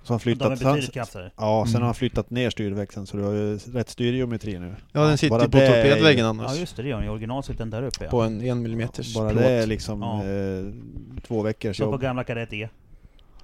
Så 0.02 0.12
han 0.12 0.18
De 0.24 0.30
är 0.30 0.36
flyttat... 0.36 0.58
betydligt 0.58 0.92
kraftigare. 0.92 1.30
Ja, 1.36 1.64
sen 1.66 1.70
Mm. 1.70 1.82
har 1.82 1.86
han 1.86 1.94
flyttat 1.94 2.30
ner 2.30 2.50
styrväxeln 2.50 3.06
så 3.06 3.16
du 3.16 3.22
har 3.22 3.32
ju 3.32 3.56
rätt 3.58 3.88
styrgeometri 3.88 4.58
nu. 4.58 4.74
Ja 4.92 5.00
den 5.04 5.18
sitter 5.18 5.30
Bara 5.30 5.42
ju 5.44 5.48
på 5.50 5.56
det 5.58 5.66
torpedväggen 5.66 6.26
annars. 6.26 6.52
Ja 6.54 6.58
just 6.60 6.76
det, 6.76 6.82
det 6.82 6.88
gör 6.88 6.96
den. 7.00 7.06
I 7.06 7.10
original 7.10 7.42
sitter 7.42 7.58
den 7.58 7.70
där 7.70 7.82
uppe 7.82 8.04
ja. 8.04 8.10
På 8.10 8.20
en 8.20 8.40
en 8.40 8.62
millimeters 8.62 9.14
Bara 9.14 9.30
plåt. 9.30 9.42
det 9.42 9.50
är 9.50 9.66
liksom 9.66 10.02
Ja. 10.02 10.24
eh, 10.24 11.20
två 11.26 11.42
veckors 11.42 11.76
Så 11.76 11.84
på 11.84 11.90
jobb. 11.92 12.00
gamla 12.00 12.24
Kadett 12.24 12.52
E. 12.52 12.68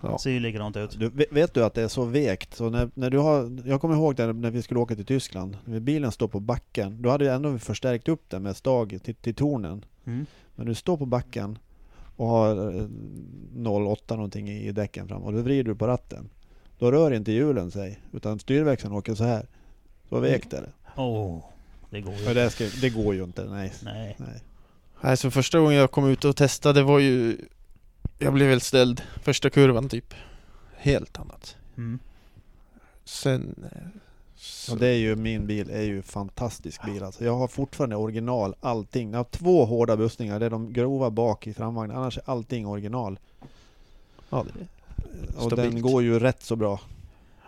Ja. 0.02 0.18
Ser 0.18 0.30
ju 0.30 0.40
likadant 0.40 0.76
ut. 0.76 0.98
Du, 0.98 1.26
vet- 1.30 1.54
du 1.54 1.64
att 1.64 1.74
det 1.74 1.82
är 1.82 1.88
så 1.88 2.04
vekt? 2.04 2.54
Så 2.54 2.70
när, 2.70 2.90
när 2.94 3.10
du 3.10 3.18
har, 3.18 3.58
jag 3.64 3.80
kommer 3.80 3.94
ihåg 3.94 4.16
där 4.16 4.32
när 4.32 4.50
vi 4.50 4.62
skulle 4.62 4.80
åka 4.80 4.94
till 4.94 5.04
Tyskland. 5.04 5.56
När 5.64 5.80
bilen 5.80 6.12
står 6.12 6.28
på 6.28 6.40
backen. 6.40 7.02
Då 7.02 7.10
hade 7.10 7.24
jag 7.24 7.34
ändå 7.34 7.58
förstärkt 7.58 8.08
upp 8.08 8.22
den 8.30 8.42
med 8.42 8.56
stag 8.56 8.98
till, 9.04 9.14
till 9.14 9.34
tornen. 9.34 9.84
Mm. 10.04 10.26
Men 10.54 10.66
du 10.66 10.74
står 10.74 10.96
på 10.96 11.06
backen 11.06 11.58
och 12.20 12.28
har 12.28 12.50
eh, 12.50 12.82
0,8 13.54 14.16
någonting 14.16 14.48
i 14.50 14.68
i 14.68 14.72
däcken 14.72 15.08
fram 15.08 15.22
och 15.22 15.32
då 15.32 15.40
vrider 15.40 15.64
du 15.64 15.74
på 15.74 15.86
ratten. 15.86 16.30
Då 16.78 16.92
rör 16.92 17.10
inte 17.10 17.32
hjulen 17.32 17.70
sig 17.70 18.00
utan 18.12 18.38
styrväxeln 18.38 18.94
åker 18.94 19.14
så 19.14 19.24
här. 19.24 19.46
Så 20.08 20.20
vekt 20.20 20.52
är 20.52 20.62
det. 20.62 20.72
Åh, 20.96 21.44
det 21.90 22.00
går 22.00 22.12
För 22.12 22.28
ju. 22.28 22.34
det, 22.34 22.50
ska, 22.50 22.64
det 22.80 22.90
går 22.90 23.14
ju 23.14 23.24
inte. 23.24 23.44
Nej. 23.44 23.72
Nej. 23.82 24.16
Nej. 24.18 24.42
Nej, 25.00 25.16
så 25.16 25.30
första 25.30 25.58
gången 25.58 25.74
jag 25.74 25.90
kom 25.90 26.08
ut 26.08 26.24
och 26.24 26.36
testade 26.36 26.82
var 26.82 26.98
ju... 26.98 27.36
Jag 28.18 28.32
blev 28.32 28.48
helt 28.48 28.62
ställd. 28.62 29.02
Första 29.22 29.50
kurvan 29.50 29.88
typ. 29.88 30.14
Helt 30.76 31.18
annat. 31.18 31.56
Mm. 31.76 31.98
Sen... 33.04 33.64
Så, 34.42 34.72
Och 34.72 34.78
det 34.78 34.86
är 34.86 34.96
ju, 34.96 35.16
min 35.16 35.46
bil 35.46 35.70
är 35.70 35.82
ju 35.82 36.02
fantastisk 36.02 36.84
bil 36.84 37.02
alltså. 37.02 37.24
Jag 37.24 37.36
har 37.36 37.48
fortfarande 37.48 37.96
original 37.96 38.54
allting. 38.60 39.10
Jag 39.10 39.18
har 39.18 39.24
två 39.24 39.64
hårda 39.64 39.96
bussningar. 39.96 40.40
Det 40.40 40.46
är 40.46 40.50
de 40.50 40.72
grova 40.72 41.10
bak 41.10 41.46
i 41.46 41.54
framvagnen. 41.54 41.96
Annars 41.96 42.18
är 42.18 42.22
allting 42.30 42.66
original. 42.66 43.18
ja, 44.30 44.44
Och 45.36 45.42
Stabilt. 45.42 45.72
den 45.72 45.82
går 45.82 46.02
ju 46.02 46.18
rätt 46.18 46.42
så 46.42 46.56
bra. 46.56 46.80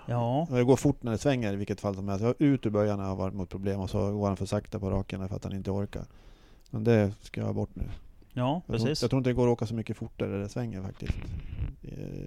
Ja. 0.06 0.47
Det 0.51 0.64
går 0.64 0.77
fort 0.77 1.02
när 1.02 1.12
det 1.12 1.19
svänger 1.19 1.52
i 1.52 1.56
vilket 1.56 1.81
fall 1.81 1.94
som 1.94 2.09
helst. 2.09 2.24
Jag 2.24 2.35
ut 2.39 2.66
ur 2.66 2.70
böjarna 2.70 3.05
har 3.05 3.16
varit 3.16 3.35
mot 3.35 3.48
problem 3.48 3.81
och 3.81 3.90
så 3.90 4.12
går 4.12 4.27
han 4.27 4.36
för 4.36 4.47
sakta 4.47 4.78
på 4.78 4.90
raken 4.90 5.28
för 5.28 5.36
att 5.36 5.44
han 5.44 5.52
inte 5.52 5.70
orkar. 5.70 6.05
Men 6.70 6.85
det 6.85 7.12
ska 7.20 7.40
jag 7.40 7.47
ha 7.47 7.55
bort 7.55 7.74
nu. 7.74 7.85
Ja, 8.32 8.62
Jag 8.66 8.77
tror, 8.78 8.86
precis. 8.86 9.02
jag 9.02 9.10
tror 9.10 9.19
inte 9.19 9.31
det 9.31 9.35
går 9.35 9.47
att 9.47 9.52
åka 9.52 9.66
så 9.66 9.74
mycket 9.74 9.97
fortare 9.97 10.28
när 10.28 10.39
det 10.39 10.48
svänger 10.48 10.82
faktiskt. 10.82 11.14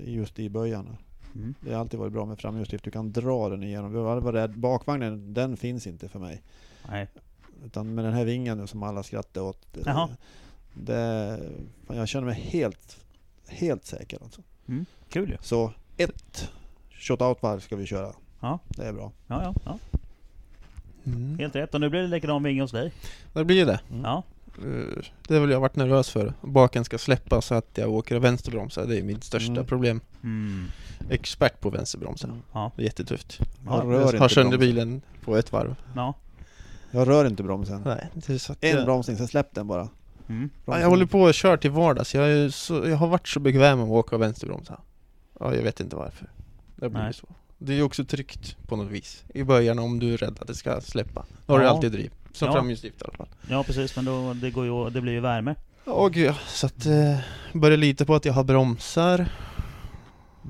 Just 0.05 0.39
i 0.39 0.49
böjarna. 0.49 0.97
Mm. 1.36 1.53
Det 1.62 1.74
har 1.74 1.80
alltid 1.80 1.99
varit 1.99 2.14
bra 2.14 2.26
med 2.26 2.40
framhjulsdrift. 2.40 2.84
Du 2.84 2.91
kan 2.91 3.12
dra 3.12 3.49
den 3.49 3.64
igenom. 3.64 3.95
Jag 3.95 4.22
varit 4.22 4.36
rädd. 4.36 4.57
Bakvagnen, 4.57 5.34
den 5.34 5.57
finns 5.57 5.88
inte 5.88 6.10
för 6.10 6.20
mig. 6.20 6.41
Nej. 6.90 7.07
Utan 7.66 7.95
med 7.95 8.06
den 8.06 8.14
här 8.14 8.26
vingen 8.26 8.57
nu 8.57 8.68
som 8.68 8.84
alla 8.84 9.03
skrattar 9.03 9.41
åt. 9.41 9.78
eh. 9.78 10.10
Det, 10.74 11.40
fan, 11.88 11.98
jag 11.98 12.07
känner 12.07 12.26
mig 12.26 12.36
helt, 12.36 12.98
helt 13.48 13.86
säker 13.86 14.20
alltså. 14.24 14.41
Mm. 14.68 14.86
Kul 15.10 15.30
ju. 15.30 15.38
Så 15.41 15.72
ett 15.98 16.49
shot-out-varv 16.91 17.60
ska 17.60 17.76
vi 17.76 17.86
köra. 17.86 18.14
Ja. 18.40 18.60
Det 18.68 18.86
är 18.86 18.94
bra. 18.94 19.12
Ja, 19.28 19.44
ja, 19.44 19.53
ja. 19.66 19.80
mm. 21.06 21.40
Helt 21.40 21.56
rätt. 21.56 21.74
Och 21.74 21.82
nu 21.82 21.90
blir 21.90 22.02
det 22.02 22.07
likadan 22.07 22.44
vinge 22.44 22.62
hos 22.62 22.72
dig. 22.72 22.94
det 23.34 23.45
blir 23.45 23.66
det. 23.66 23.80
Ja. 24.03 24.24
Eh, 24.57 25.03
Det 25.27 25.40
väl 25.40 25.49
jag 25.49 25.60
varit 25.60 25.76
nervös 25.76 26.10
för. 26.10 26.34
Baken 26.41 26.86
ska 26.86 26.98
släppa 26.98 27.41
så 27.41 27.56
att 27.56 27.69
jag 27.73 27.90
åker 27.91 28.15
och 28.15 28.23
vänsterbromsar. 28.23 28.86
Det 28.86 28.99
är 28.99 29.03
mitt 29.03 29.23
största 29.23 29.52
Mm. 29.52 29.65
problem. 29.65 30.02
Mm. 30.23 30.65
Expert 31.10 31.60
på 31.61 31.69
vänsterbromsar. 31.69 32.27
Mm. 32.27 32.41
Ja. 32.53 32.72
Det 32.76 32.82
är 32.82 32.86
jättetufft. 32.86 33.40
Ja. 33.65 33.72
rör 33.86 34.14
Jag 34.14 34.19
har 34.19 34.30
sönder 34.30 34.57
bilen 34.57 35.02
på 35.23 35.36
ett 35.38 35.52
varv. 35.52 35.76
ja. 35.95 36.14
Jag 36.91 37.07
rör 37.07 37.26
inte 37.27 37.44
bromsen. 37.44 37.82
Nej, 37.86 38.10
det 38.14 38.34
är 38.34 38.38
så 38.38 38.52
att 38.52 38.64
En 38.64 38.76
jag, 38.76 38.86
bromsning, 38.86 39.18
sen 39.18 39.27
släpp 39.27 39.53
den 39.56 39.68
bara. 39.68 39.90
Mm. 40.30 40.49
ja, 40.65 40.80
jag 40.80 40.90
håller 40.90 41.06
på 41.06 41.22
och 41.22 41.34
kör 41.34 41.57
till 41.57 41.72
vardags. 41.72 42.15
Jag, 42.15 42.30
är 42.32 42.49
så, 42.49 42.73
jag 42.90 42.98
har 42.98 43.07
varit 43.07 43.27
så 43.27 43.40
bekväm 43.40 43.77
med 43.77 43.86
att 43.86 43.91
åka 43.91 44.15
och 44.15 44.22
vänsterbromsa. 44.22 44.82
Ja, 45.40 45.56
jag 45.56 45.64
vet 45.64 45.80
inte 45.80 45.95
varför. 45.95 46.30
Det 46.76 46.90
blir 46.90 47.02
Nej. 47.02 47.14
så. 47.14 47.27
Det 47.57 47.72
är 47.73 47.77
ju 47.77 47.84
också 47.84 48.06
tryggt 48.06 48.57
på 48.68 48.76
något 48.76 48.91
vis. 48.91 49.23
I 49.34 49.44
början 49.44 49.80
om 49.80 49.99
du 49.99 50.14
är 50.14 50.18
rädd 50.18 50.38
att 50.41 50.48
det 50.48 50.56
ska 50.56 50.82
släppa. 50.82 51.26
Då 51.45 51.53
har 51.53 51.60
du 51.60 51.65
Ja. 51.65 51.72
alltid 51.72 51.91
driv. 51.91 52.11
Som 52.36 52.45
Ja. 52.45 52.53
framhjulsdrift 52.53 53.02
i 53.02 53.06
alla 53.06 53.14
fall. 53.14 53.28
ja, 53.49 53.64
precis. 53.64 53.95
Men 53.95 54.06
då, 54.06 54.34
det, 54.34 54.52
går 54.52 54.66
ju, 54.66 54.90
det 54.90 55.02
blir 55.02 55.14
ju 55.14 55.20
värme. 55.20 55.56
Åh 55.86 56.10
gud 56.10 56.28
ja. 56.28 56.36
Så 56.48 56.66
att 56.66 56.86
eh, 56.86 57.18
börja 57.53 57.78
lita 57.78 58.06
på 58.06 58.16
att 58.16 58.26
jag 58.26 58.34
har 58.34 58.44
bromsar 58.44 59.28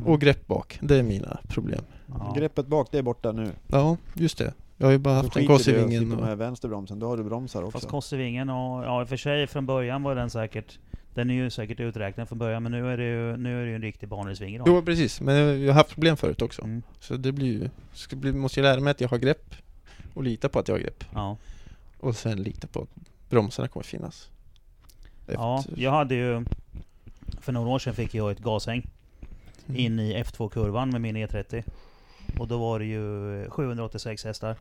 och 0.06 0.22
grepp 0.22 0.48
bak. 0.48 0.80
Det 0.82 0.96
är 0.96 1.04
mina 1.04 1.40
problem. 1.48 1.82
Ja. 2.08 2.34
Greppet 2.38 2.68
bak, 2.68 2.88
det 2.92 2.98
är 2.98 3.02
borta 3.02 3.32
nu. 3.32 3.52
Ja, 3.68 3.98
just 4.14 4.38
det. 4.38 4.54
Jag 4.78 4.88
har 4.88 4.92
ju 4.92 4.98
bara 4.98 5.14
Då 5.14 5.22
haft 5.22 5.36
en 5.36 5.42
skiter 5.42 5.54
koss 5.54 5.68
i 5.68 5.72
vingen. 5.72 6.12
Och... 6.12 6.22
med 6.22 6.38
vänsterbromsen, 6.38 7.00
då 7.00 7.08
har 7.08 7.18
du 7.18 7.24
bromsar 7.24 7.64
också. 7.64 7.72
Fast 7.72 7.88
koss 7.88 8.14
i 8.14 8.18
vingen 8.18 8.50
och 8.50 8.86
ja, 8.86 9.02
i 9.02 9.06
och 9.06 9.10
för 9.10 9.18
sig 9.18 9.48
från 9.48 9.66
början 9.66 10.04
var 10.04 10.16
den 10.16 10.30
säkert 10.30 10.80
Den 11.14 11.30
är 11.30 11.34
ju 11.34 11.50
säkert 11.50 11.80
uträknad 11.80 12.28
från 12.28 12.38
början 12.38 12.64
men 12.64 12.72
nu 12.72 12.92
är 12.94 12.98
det 12.98 13.04
ju, 13.04 13.38
nu 13.38 13.62
är 13.62 13.66
det 13.66 13.70
ju 13.70 13.76
en 13.76 13.82
riktig 13.82 14.10
banracevinge 14.10 14.58
då. 14.58 14.64
Jo 14.68 14.82
precis, 14.82 15.22
men 15.22 15.62
jag 15.62 15.74
har 15.74 15.74
haft 15.74 15.90
problem 15.90 16.18
förut 16.18 16.42
också. 16.42 16.62
Mm. 16.62 16.84
Så 17.00 17.16
det 17.16 17.32
blir 17.32 17.48
ju... 17.48 17.70
Ska 17.94 18.16
bli, 18.16 18.34
måste 18.34 18.60
jag 18.60 18.64
lära 18.64 18.82
mig 18.82 18.92
att 18.92 19.02
jag 19.02 19.10
har 19.10 19.18
grepp. 19.18 19.56
Och 20.14 20.24
lita 20.24 20.50
på 20.50 20.60
att 20.60 20.68
jag 20.68 20.76
har 20.76 20.80
grepp. 20.80 21.04
Ja. 21.14 21.38
Och 22.00 22.16
sen 22.16 22.44
lita 22.44 22.68
på 22.68 22.82
att 22.82 22.90
bromsarna 23.30 23.68
kommer 23.68 23.84
finnas. 23.84 24.30
ja, 25.28 25.60
Efter- 25.60 25.82
jag 25.82 25.92
hade 25.92 26.16
ju 26.16 26.46
För 27.42 27.52
några 27.52 27.70
år 27.70 27.80
sedan 27.80 27.94
fick 27.96 28.14
jag 28.16 28.32
ett 28.32 28.40
gashäng 28.40 28.88
Mm. 29.68 29.80
in 29.82 30.00
i 30.00 30.24
F2-kurvan 30.24 30.90
med 30.90 31.02
min 31.02 31.16
E30. 31.18 31.64
Och 32.40 32.48
då 32.48 32.58
var 32.58 32.80
det 32.80 32.86
ju 32.86 33.50
786 33.50 34.24
hästar. 34.24 34.56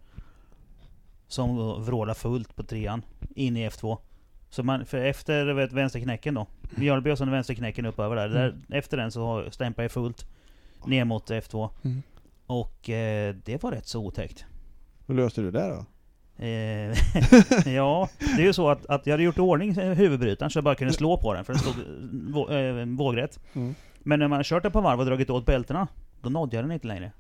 Som 1.29 1.57
vrålade 1.85 2.19
fullt 2.19 2.57
på 2.57 2.63
trean, 2.63 3.03
in 3.35 3.57
i 3.57 3.69
F2. 3.69 3.99
Så 4.51 4.63
man, 4.63 4.87
för 4.87 4.99
efter 4.99 5.53
vet, 5.53 5.73
vänsterknäcken 5.73 6.35
då, 6.35 6.47
Mjölby 6.77 7.11
och 7.11 7.19
sen 7.19 7.31
vänsterknäcken 7.31 7.87
upp 7.87 7.99
över 7.99 8.17
där. 8.17 8.29
där 8.29 8.55
efter 8.69 8.97
den 8.97 9.13
så 9.13 9.27
har- 9.27 9.51
stämpar 9.51 9.83
jag 9.83 9.93
fullt 9.93 10.27
ner 10.87 11.05
mot 11.05 11.31
F2. 11.31 11.71
Mm. 11.85 12.03
Och 12.47 12.91
eh, 12.91 13.35
det 13.45 13.63
var 13.63 13.71
rätt 13.73 13.87
så 13.87 14.01
otäckt. 14.07 14.45
Hur 15.07 15.15
löste 15.15 15.41
du 15.41 15.51
det 15.51 15.69
då? 15.69 15.85
Eh, 16.39 16.47
ja, 17.75 18.09
det 18.19 18.43
är 18.43 18.47
ju 18.47 18.53
så 18.53 18.69
att, 18.69 18.87
att 18.87 19.07
jag 19.07 19.13
hade 19.13 19.23
gjort 19.23 19.37
i 19.39 19.41
ordning 19.41 19.75
huvudbrytaren 19.75 20.51
så 20.51 20.57
jag 20.57 20.65
bara 20.65 20.75
kunde 20.75 20.93
slå 20.93 21.17
på 21.17 21.35
den 21.35 21.45
för 21.45 21.53
den 21.53 21.61
stod 21.63 21.75
eh, 21.79 21.85
vå, 22.33 22.51
eh, 22.51 22.87
vågrätt. 22.87 23.41
Mm. 23.55 23.75
Men 23.99 24.19
när 24.19 24.29
man 24.29 24.37
har 24.39 24.45
kört 24.45 24.65
ett 24.65 24.73
par 24.73 24.83
varv 24.83 25.01
och 25.01 25.07
dragit 25.07 25.31
åt 25.31 25.47
bältena, 25.47 25.89
då 26.23 26.31
nådde 26.31 26.57
jag 26.57 26.65
den 26.65 26.73
inte 26.73 26.87
längre. 26.87 27.13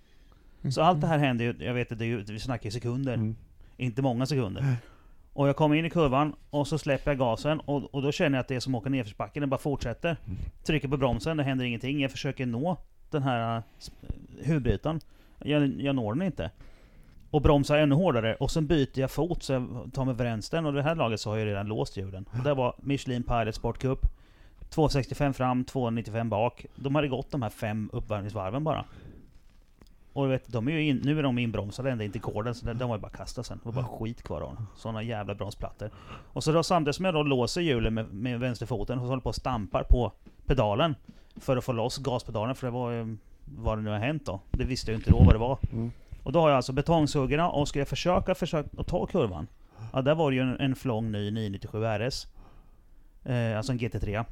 Så 0.70 0.82
allt 0.82 1.00
det 1.00 1.06
här 1.06 1.18
händer 1.18 1.44
ju, 1.44 1.54
jag 1.64 1.74
vet 1.74 1.92
att 1.92 1.98
det 1.98 2.06
ju- 2.06 2.22
vi 2.22 2.38
snackar 2.38 2.64
ju 2.64 2.70
sekunder. 2.70 3.14
Mm. 3.14 3.36
Inte 3.76 4.02
många 4.02 4.26
sekunder. 4.26 4.76
Och 5.32 5.48
jag 5.48 5.56
kommer 5.56 5.76
in 5.76 5.84
i 5.84 5.90
kurvan 5.90 6.34
och 6.50 6.68
så 6.68 6.78
släpper 6.78 7.10
jag 7.10 7.18
gasen 7.18 7.60
och, 7.60 7.94
och 7.94 8.02
då 8.02 8.12
känner 8.12 8.38
jag 8.38 8.40
att 8.40 8.48
det 8.48 8.54
är 8.56 8.60
som 8.60 8.74
att 8.74 8.80
åka 8.80 8.90
nedförsbacken, 8.90 9.40
det 9.40 9.46
bara 9.46 9.58
fortsätter. 9.60 10.16
Trycker 10.64 10.88
på 10.88 10.96
bromsen, 10.96 11.36
det 11.36 11.42
händer 11.42 11.64
ingenting. 11.64 12.00
Jag 12.00 12.10
försöker 12.10 12.46
nå 12.46 12.76
den 13.10 13.22
här 13.22 13.56
äh, 13.56 13.62
sp- 13.80 14.14
huvudbrytaren. 14.42 15.00
Jag, 15.38 15.80
jag 15.80 15.94
når 15.94 16.14
den 16.14 16.22
inte. 16.22 16.50
Och 17.34 17.42
bromsar 17.42 17.78
ännu 17.78 17.94
hårdare 17.94 18.34
och 18.34 18.50
sen 18.50 18.66
byter 18.66 18.98
jag 18.98 19.10
fot 19.10 19.42
så 19.42 19.52
jag 19.52 19.90
tar 19.94 20.04
mig 20.04 20.14
vänstern 20.14 20.66
och 20.66 20.72
det 20.72 20.82
här 20.82 20.94
laget 20.94 21.20
så 21.20 21.30
har 21.30 21.36
jag 21.36 21.46
redan 21.46 21.66
låst 21.66 21.96
hjulen. 21.96 22.24
Och 22.30 22.44
det 22.44 22.54
var 22.54 22.74
Michelin 22.80 23.22
Pilot 23.22 23.54
Sport 23.54 23.78
Cup. 23.78 24.06
265 24.68 25.34
fram, 25.34 25.64
295 25.64 26.28
bak. 26.28 26.66
De 26.74 26.94
hade 26.94 27.08
gått 27.08 27.30
de 27.30 27.42
här 27.42 27.50
fem 27.50 27.90
uppvärmningsvarven 27.92 28.64
bara. 28.64 28.84
Och 30.12 30.24
du 30.24 30.30
vet, 30.30 30.52
de 30.52 30.68
är 30.68 30.72
ju 30.72 30.82
in, 30.88 31.00
nu 31.04 31.18
är 31.18 31.22
de 31.22 31.38
inbromsade 31.38 31.90
ända 31.90 32.04
in 32.04 32.12
till 32.12 32.20
korden, 32.20 32.54
så 32.54 32.66
de, 32.66 32.78
de 32.78 32.88
var 32.88 32.96
ju 32.96 33.02
bara 33.02 33.12
kasta 33.12 33.42
sen. 33.42 33.60
Det 33.62 33.68
var 33.68 33.82
bara 33.82 33.98
skit 33.98 34.22
kvar 34.22 34.40
av 34.40 34.54
dem. 34.54 34.66
Sådana 34.76 35.02
jävla 35.02 35.34
bromsplattor. 35.34 35.90
Och 36.32 36.44
så 36.44 36.52
då 36.52 36.62
samtidigt 36.62 36.96
som 36.96 37.04
jag 37.04 37.14
då 37.14 37.22
låser 37.22 37.60
hjulen 37.60 37.94
med, 37.94 38.14
med 38.14 38.40
vänsterfoten, 38.40 38.98
och 38.98 39.04
så 39.04 39.08
håller 39.08 39.22
på 39.22 39.28
och 39.28 39.34
stampar 39.34 39.82
på 39.82 40.12
pedalen. 40.46 40.94
För 41.36 41.56
att 41.56 41.64
få 41.64 41.72
loss 41.72 41.98
gaspedalen, 41.98 42.54
för 42.54 42.66
det 42.66 42.70
var 42.70 42.90
ju 42.90 43.16
vad 43.44 43.78
det 43.78 43.82
nu 43.82 43.90
har 43.90 43.98
hänt 43.98 44.26
då. 44.26 44.40
Det 44.50 44.64
visste 44.64 44.90
jag 44.90 44.94
ju 44.94 44.98
inte 44.98 45.10
då 45.10 45.24
vad 45.24 45.34
det 45.34 45.38
var. 45.38 45.58
Mm. 45.72 45.90
Och 46.24 46.32
då 46.32 46.40
har 46.40 46.48
jag 46.48 46.56
alltså 46.56 46.72
betongsuggarna 46.72 47.50
och 47.50 47.68
ska 47.68 47.78
jag 47.78 47.88
försöka, 47.88 48.34
försöka 48.34 48.80
att 48.80 48.86
ta 48.86 49.06
kurvan. 49.06 49.46
Ja, 49.92 50.02
där 50.02 50.14
var 50.14 50.30
det 50.30 50.36
ju 50.36 50.42
en, 50.42 50.60
en 50.60 50.76
flång 50.76 51.12
ny 51.12 51.30
997 51.30 51.84
RS. 51.84 52.26
Eh, 53.24 53.56
alltså 53.56 53.72
en 53.72 53.78
GT3. 53.78 54.24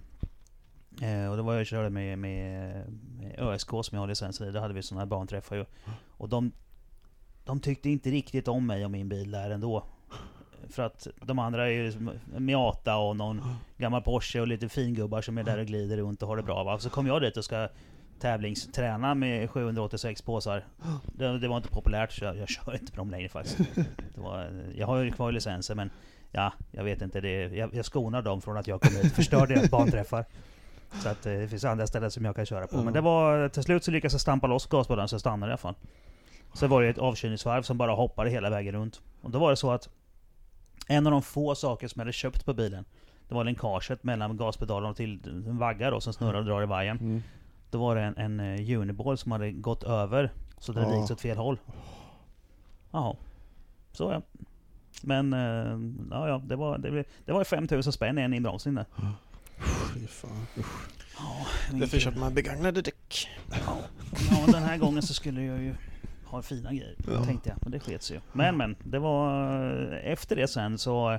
Eh, 1.03 1.31
och 1.31 1.37
det 1.37 1.43
var 1.43 1.55
jag 1.55 1.67
körde 1.67 1.91
med, 1.91 2.19
med, 2.19 2.85
med 3.19 3.35
ÖSK 3.39 3.69
som 3.69 3.91
jag 3.91 3.99
har 3.99 4.07
licensen 4.07 4.49
i. 4.49 4.53
Där 4.53 4.61
hade 4.61 4.75
vi 4.75 4.83
sådana 4.83 5.01
här 5.01 5.07
banträffar 5.07 5.57
ju. 5.57 5.65
Och 6.09 6.29
de, 6.29 6.53
de 7.45 7.61
tyckte 7.61 7.91
inte 7.91 8.11
riktigt 8.11 8.49
om 8.49 8.67
mig 8.67 8.85
och 8.85 8.91
min 8.91 9.09
bil 9.09 9.31
där 9.31 9.51
ändå. 9.51 9.85
För 10.69 10.83
att 10.83 11.07
de 11.21 11.39
andra 11.39 11.67
är 11.67 11.71
ju 11.71 11.85
liksom 11.85 12.11
Miata 12.39 12.97
och 12.97 13.17
någon 13.17 13.43
gammal 13.77 14.03
Porsche 14.03 14.41
och 14.41 14.49
lite 14.49 14.69
fingubbar 14.69 15.23
som 15.23 15.39
är 15.39 15.43
där 15.43 15.59
och 15.59 15.67
glider 15.67 15.97
runt 15.97 16.23
och 16.23 16.29
har 16.29 16.37
det 16.37 16.43
bra 16.43 16.65
va. 16.65 16.79
Så 16.79 16.91
kom 16.91 17.07
jag 17.07 17.23
dit 17.23 17.37
och 17.37 17.45
ska 17.45 17.69
tävlingsträna 18.23 19.15
med 19.15 19.51
786 19.51 20.23
påsar. 20.23 20.65
Det, 21.05 21.39
det 21.39 21.49
var 21.49 21.57
inte 21.57 21.69
populärt 21.69 22.13
så 22.13 22.25
jag, 22.25 22.37
jag 22.37 22.49
kör 22.49 22.75
inte 22.75 22.93
på 22.93 22.97
dem 22.97 23.11
längre 23.11 23.29
faktiskt. 23.29 23.59
Det 24.15 24.21
var, 24.21 24.51
jag 24.77 24.87
har 24.87 24.99
ju 24.99 25.11
kvar 25.11 25.33
licensen 25.33 25.77
men 25.77 25.91
ja, 26.31 26.53
jag 26.71 26.85
vet 26.85 27.03
inte. 27.03 27.21
Det, 27.21 27.47
jag, 27.47 27.75
jag 27.75 27.85
skonar 27.85 28.23
dem 28.23 28.41
från 28.41 28.57
att 28.57 28.67
jag 28.67 28.81
kommer 28.81 29.03
hit 29.03 29.13
förstör 29.13 29.47
deras 29.47 29.71
banträffar. 29.71 30.25
Så 31.03 31.09
att 31.09 31.27
eh, 31.27 31.33
det 31.33 31.49
finns 31.49 31.65
andra 31.65 31.87
ställen 31.87 32.11
som 32.11 32.25
jag 32.25 32.37
kan 32.37 32.47
köra 32.47 32.67
på. 32.67 32.83
Men 32.83 32.93
det 32.93 33.01
var, 33.01 33.49
till 33.49 33.63
slut 33.63 33.85
så 33.85 33.91
lyckades 33.91 34.13
jag 34.13 34.21
stampa 34.21 34.47
loss 34.47 34.67
gaspedalen 34.67 35.09
så 35.09 35.15
jag 35.15 35.21
stannade 35.21 35.51
i 35.51 35.53
alla 35.53 35.59
fall. 35.59 35.75
Så 36.55 36.67
var 36.67 36.83
det 36.83 36.89
ett 36.89 36.99
avkylningsvarv 36.99 37.63
som 37.63 37.79
bara 37.79 37.93
hoppade 37.93 38.31
hela 38.31 38.51
vägen 38.51 38.75
runt. 38.75 39.01
Och 39.23 39.31
då 39.31 39.39
var 39.39 39.51
det 39.51 39.57
så 39.57 39.71
att 39.71 39.89
en 40.89 41.07
av 41.07 41.11
de 41.11 41.23
få 41.23 41.55
saker 41.55 41.89
som 41.89 42.01
jag 42.01 42.05
hade 42.05 42.13
köpt 42.13 42.45
på 42.45 42.55
bilen 42.55 42.85
Det 43.29 43.35
var 43.35 43.45
länkaget 43.45 44.05
mellan 44.05 44.37
gaspedalen 44.37 44.91
och 44.91 44.97
till 44.97 45.21
en 45.25 45.59
vagga 45.59 45.91
då 45.91 46.01
som 46.01 46.13
snurrar 46.13 46.39
och 46.39 46.45
drar 46.45 46.63
i 46.63 46.67
vajern. 46.67 46.99
Mm. 46.99 47.23
Då 47.73 47.79
var 47.79 47.97
det 47.97 48.03
en, 48.03 48.17
en 48.17 48.41
eh, 48.41 48.79
uniball 48.81 49.19
som 49.19 49.33
hade 49.33 49.53
gått 49.53 49.83
över 49.83 50.33
så 50.59 50.73
det 50.73 50.81
Ja. 50.81 51.01
viks 51.01 51.11
åt 51.11 51.21
fel 51.21 51.37
håll. 51.37 51.59
Jaha. 52.91 53.17
Så 53.93 54.11
ja. 54.13 54.23
Men 55.03 55.33
eh, 55.33 55.79
ja, 56.11 56.29
ja, 56.29 56.43
det 56.47 56.57
var, 56.57 56.79
det, 56.79 56.91
blev- 56.91 57.05
det 57.25 57.33
var 57.33 57.45
5000 57.45 57.93
spänn 57.93 58.19
i 58.19 58.23
en 58.23 58.35
inbromsning 58.35 58.75
där. 58.75 58.85
Fy 59.95 60.07
fan. 60.07 60.47
Ja, 61.19 61.47
Därför 61.79 61.99
köper 61.99 62.19
man 62.21 62.35
begagnade 62.35 62.83
däck. 62.83 63.29
Ja, 63.51 63.79
ja, 64.31 64.53
den 64.53 64.63
här 64.63 64.79
gången 64.79 65.03
så 65.03 65.15
skulle 65.15 65.43
jag 65.43 65.59
ju 65.63 65.75
ha 66.25 66.43
fina 66.43 66.71
grejer, 66.71 66.95
Ja. 67.13 67.25
tänkte 67.25 67.49
jag. 67.49 67.59
Men 67.63 67.73
det 67.73 67.81
sket 67.81 68.03
sig 68.03 68.17
ju. 68.17 68.21
Men 68.33 68.57
men, 68.57 68.77
det 68.85 68.99
var... 68.99 69.51
Efter 70.05 70.37
det 70.37 70.49
sen 70.49 70.79
så... 70.79 71.19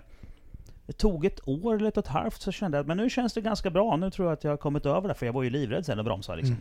Det 0.85 0.93
tog 0.93 1.25
ett 1.25 1.47
år 1.47 1.75
eller 1.75 1.87
ett 1.87 1.97
och 1.97 2.03
ett 2.03 2.09
halvt 2.11 2.41
så 2.41 2.51
kände 2.51 2.77
jag 2.77 2.83
att 2.83 2.87
men 2.87 2.97
nu 2.97 3.09
känns 3.09 3.33
det 3.33 3.41
ganska 3.41 3.69
bra. 3.69 3.95
Nu 3.95 4.11
tror 4.11 4.27
jag 4.27 4.33
att 4.33 4.43
jag 4.43 4.51
har 4.51 4.57
kommit 4.57 4.85
över 4.85 5.07
det. 5.07 5.13
För 5.13 5.25
jag 5.25 5.33
var 5.33 5.43
ju 5.43 5.49
livrädd 5.49 5.85
sen 5.85 5.99
att 5.99 6.05
bromsa 6.05 6.35
liksom. 6.35 6.57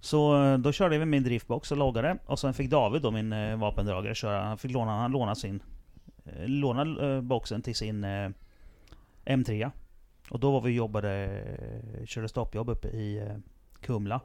Så 0.00 0.44
eh, 0.44 0.58
då 0.58 0.72
körde 0.72 0.94
jag 0.94 1.00
med 1.00 1.08
min 1.08 1.22
driftbox 1.22 1.72
och 1.72 1.78
loggade. 1.78 2.18
Och 2.26 2.38
sen 2.38 2.54
fick 2.54 2.70
David 2.70 3.02
då, 3.02 3.10
min 3.10 3.32
eh, 3.32 3.56
vapendragare, 3.56 4.14
köra. 4.14 4.42
Han 4.42 4.58
fick 4.58 4.70
låna, 4.70 4.92
han 4.92 5.12
låna 5.12 5.34
sin... 5.34 5.62
Eh, 6.24 6.48
låna 6.48 7.22
boxen 7.22 7.62
till 7.62 7.74
sin 7.74 8.04
eh, 8.04 8.30
M3. 9.24 9.70
Och 10.30 10.40
då 10.40 10.50
var 10.50 10.60
vi 10.60 10.70
och 10.70 10.74
jobbade, 10.74 11.42
körde 12.06 12.28
stoppjobb 12.28 12.68
uppe 12.68 12.88
i 12.88 13.28
Kumla. 13.80 14.20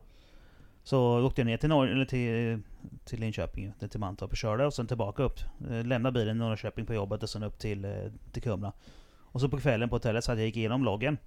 Så 0.84 1.26
åkte 1.26 1.42
jag 1.42 1.46
ner 1.46 1.58
till, 1.58 1.70
Norr, 1.70 1.88
eller 1.88 2.06
till, 2.06 2.62
till 3.06 3.20
Linköping, 3.20 3.74
till 3.90 4.00
Mantorp 4.00 4.32
och 4.32 4.38
körde 4.38 4.66
och 4.66 4.74
sen 4.74 4.88
tillbaka 4.88 5.24
upp. 5.24 5.40
Eh, 5.70 5.86
lämnade 5.86 6.20
bilen 6.20 6.38
i 6.38 6.40
Norrköping 6.40 6.86
på 6.86 6.94
jobbet 6.94 7.24
och 7.24 7.30
sen 7.30 7.44
upp 7.44 7.60
till, 7.60 7.86
eh, 7.86 7.92
till 8.32 8.42
Kumla. 8.42 8.74
Och 9.32 9.42
så 9.42 9.50
på 9.50 9.60
kvällen 9.60 9.90
på 9.90 9.96
hotellet 9.96 10.24
så 10.24 10.32
att 10.32 10.38
jag 10.38 10.46
gick 10.46 10.58
igenom 10.58 10.84
loggen. 10.84 11.18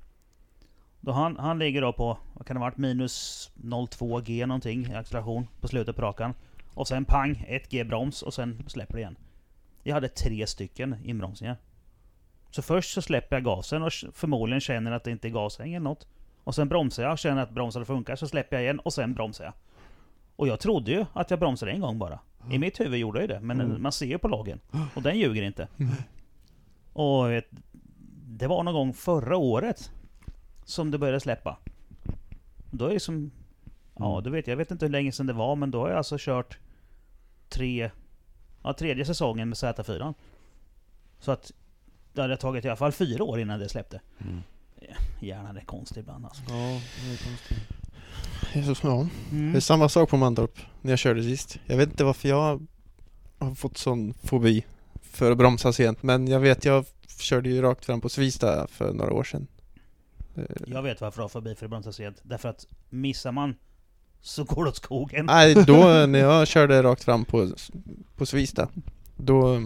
Då 1.00 1.12
han, 1.12 1.36
han 1.36 1.58
ligger 1.58 1.82
då 1.82 1.92
på, 1.92 2.18
vad 2.34 2.46
kan 2.46 2.56
det 2.56 2.60
ha 2.60 2.66
varit, 2.66 2.76
minus 2.76 3.50
0,2 3.54 4.20
G 4.20 4.46
någonting 4.46 4.86
i 4.86 4.94
acceleration 4.94 5.48
på 5.60 5.68
slutet 5.68 5.96
på 5.96 6.02
rakan. 6.02 6.34
Och 6.74 6.88
sen 6.88 7.04
pang, 7.04 7.44
1 7.48 7.70
G 7.70 7.84
broms 7.84 8.22
och 8.22 8.34
sen 8.34 8.64
släpper 8.68 8.94
det 8.94 9.00
igen. 9.00 9.16
Jag 9.82 9.94
hade 9.94 10.08
tre 10.08 10.46
stycken 10.46 10.96
inbromsningar. 11.04 11.56
Så 12.50 12.62
först 12.62 12.94
så 12.94 13.02
släpper 13.02 13.36
jag 13.36 13.44
gasen 13.44 13.82
och 13.82 13.92
förmodligen 14.12 14.60
känner 14.60 14.92
att 14.92 15.04
det 15.04 15.10
inte 15.10 15.28
är 15.28 15.30
gashäng 15.30 15.74
eller 15.74 15.84
något. 15.84 16.06
Och 16.44 16.54
sen 16.54 16.68
bromsar 16.68 17.02
jag 17.02 17.18
känner 17.18 17.42
att 17.42 17.50
bromsarna 17.50 17.84
funkar, 17.84 18.16
så 18.16 18.28
släpper 18.28 18.56
jag 18.56 18.62
igen 18.62 18.78
och 18.80 18.92
sen 18.92 19.14
bromsar 19.14 19.44
jag. 19.44 19.54
Och 20.36 20.48
jag 20.48 20.60
trodde 20.60 20.90
ju 20.90 21.06
att 21.12 21.30
jag 21.30 21.38
bromsade 21.38 21.72
en 21.72 21.80
gång 21.80 21.98
bara. 21.98 22.18
I 22.50 22.58
mitt 22.58 22.80
huvud 22.80 23.00
gjorde 23.00 23.18
jag 23.20 23.28
ju 23.28 23.34
det, 23.34 23.40
men 23.40 23.60
Mm. 23.60 23.82
man 23.82 23.92
ser 23.92 24.06
ju 24.06 24.18
på 24.18 24.28
loggen. 24.28 24.60
Och 24.94 25.02
den 25.02 25.18
ljuger 25.18 25.42
inte. 25.42 25.68
Och 26.92 27.30
vet, 27.30 27.46
det 28.26 28.46
var 28.46 28.62
någon 28.62 28.74
gång 28.74 28.94
förra 28.94 29.36
året 29.36 29.90
som 30.64 30.90
det 30.90 30.98
började 30.98 31.20
släppa. 31.20 31.58
Då 32.70 32.86
är 32.86 32.94
det 32.94 33.00
som... 33.00 33.30
Ja, 33.98 34.12
Mm. 34.12 34.24
du 34.24 34.30
vet, 34.30 34.46
jag 34.46 34.56
vet 34.56 34.70
inte 34.70 34.84
hur 34.84 34.92
länge 34.92 35.12
sedan 35.12 35.26
det 35.26 35.32
var, 35.32 35.56
men 35.56 35.70
då 35.70 35.80
har 35.80 35.88
jag 35.88 35.98
alltså 35.98 36.16
kört 36.18 36.58
tre... 37.48 37.90
Ja, 38.62 38.72
tredje 38.72 39.04
säsongen 39.04 39.48
med 39.48 39.56
Z4. 39.56 40.14
Så 41.18 41.32
att 41.32 41.52
det 42.12 42.20
hade 42.22 42.36
tagit 42.36 42.64
i 42.64 42.68
alla 42.68 42.76
fall 42.76 42.92
fyra 42.92 43.24
år 43.24 43.40
innan 43.40 43.58
det 43.60 43.68
släppte. 43.68 44.00
Hjärnan 45.20 45.56
är 45.56 45.60
konstig 45.60 46.00
ibland 46.00 46.24
alltså. 46.24 46.42
Ja, 46.48 46.54
det 47.04 47.12
är 47.12 47.24
konstigt. 47.28 47.58
Jesus, 48.54 48.80
ja. 48.82 49.06
Det 49.30 49.36
är 49.36 49.40
Mm. 49.40 49.60
samma 49.60 49.88
sak 49.88 50.10
på 50.10 50.16
Mantorp 50.16 50.58
när 50.82 50.92
jag 50.92 50.98
körde 50.98 51.22
sist. 51.22 51.58
Jag 51.66 51.76
vet 51.76 51.88
inte 51.90 52.04
varför 52.04 52.28
jag 52.28 52.66
har 53.38 53.54
fått 53.54 53.78
sån 53.78 54.14
fobi 54.14 54.64
för 55.02 55.30
att 55.30 55.38
bromsa 55.38 55.72
sent 55.72 56.02
men 56.02 56.28
jag 56.28 56.40
vet 56.40 56.64
jag 56.64 56.84
körde 57.18 57.48
ju 57.50 57.62
rakt 57.62 57.84
fram 57.84 58.00
på 58.00 58.08
Svista 58.08 58.66
för 58.66 58.92
några 58.92 59.12
år 59.12 59.24
sedan. 59.24 59.46
Eh, 60.36 60.44
Jag 60.66 60.82
vet 60.82 61.00
varför 61.00 61.18
jag 61.20 61.24
har 61.24 61.28
förbi 61.28 61.54
för 61.54 61.66
att 61.66 61.70
bromsa 61.70 61.92
sent. 61.92 62.16
Därför 62.22 62.48
att 62.48 62.66
missar 62.90 63.32
man 63.32 63.54
så 64.20 64.44
går 64.44 64.64
det 64.64 64.70
åt 64.70 64.76
skogen. 64.76 65.26
Nej, 65.26 65.54
då 65.54 65.74
när 66.06 66.18
jag 66.18 66.48
körde 66.48 66.82
rakt 66.82 67.04
fram 67.04 67.24
på, 67.24 67.50
på 68.16 68.26
Svista 68.26 68.68
då 69.16 69.54
eh, 69.54 69.60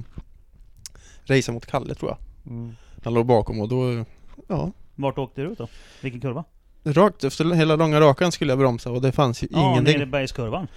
raceade 1.25 1.53
mot 1.53 1.67
Kalle 1.67 1.95
tror 1.95 2.11
jag. 2.11 2.19
Mm. 2.53 2.77
Han 3.05 3.15
låg 3.15 3.27
bakom 3.27 3.61
och 3.61 3.69
då, 3.69 4.05
ja, 4.49 4.73
Vart 4.97 5.19
åkte 5.19 5.41
du 5.43 5.49
ut 5.49 5.59
då? 5.59 5.69
Vilken 6.01 6.21
kurva? 6.21 6.45
rakt 6.85 7.25
efter 7.25 7.55
hela 7.55 7.77
långa 7.77 8.01
rakan 8.01 8.33
skulle 8.33 8.53
jag 8.53 8.59
bromsa 8.59 8.91
och 8.91 9.03
det 9.03 9.13
fanns 9.13 9.43
ju 9.43 9.49
Ja, 9.51 9.71
ingenting. 9.73 9.95
nere 9.95 10.03
i 10.03 10.07
bergskurvan. 10.07 10.69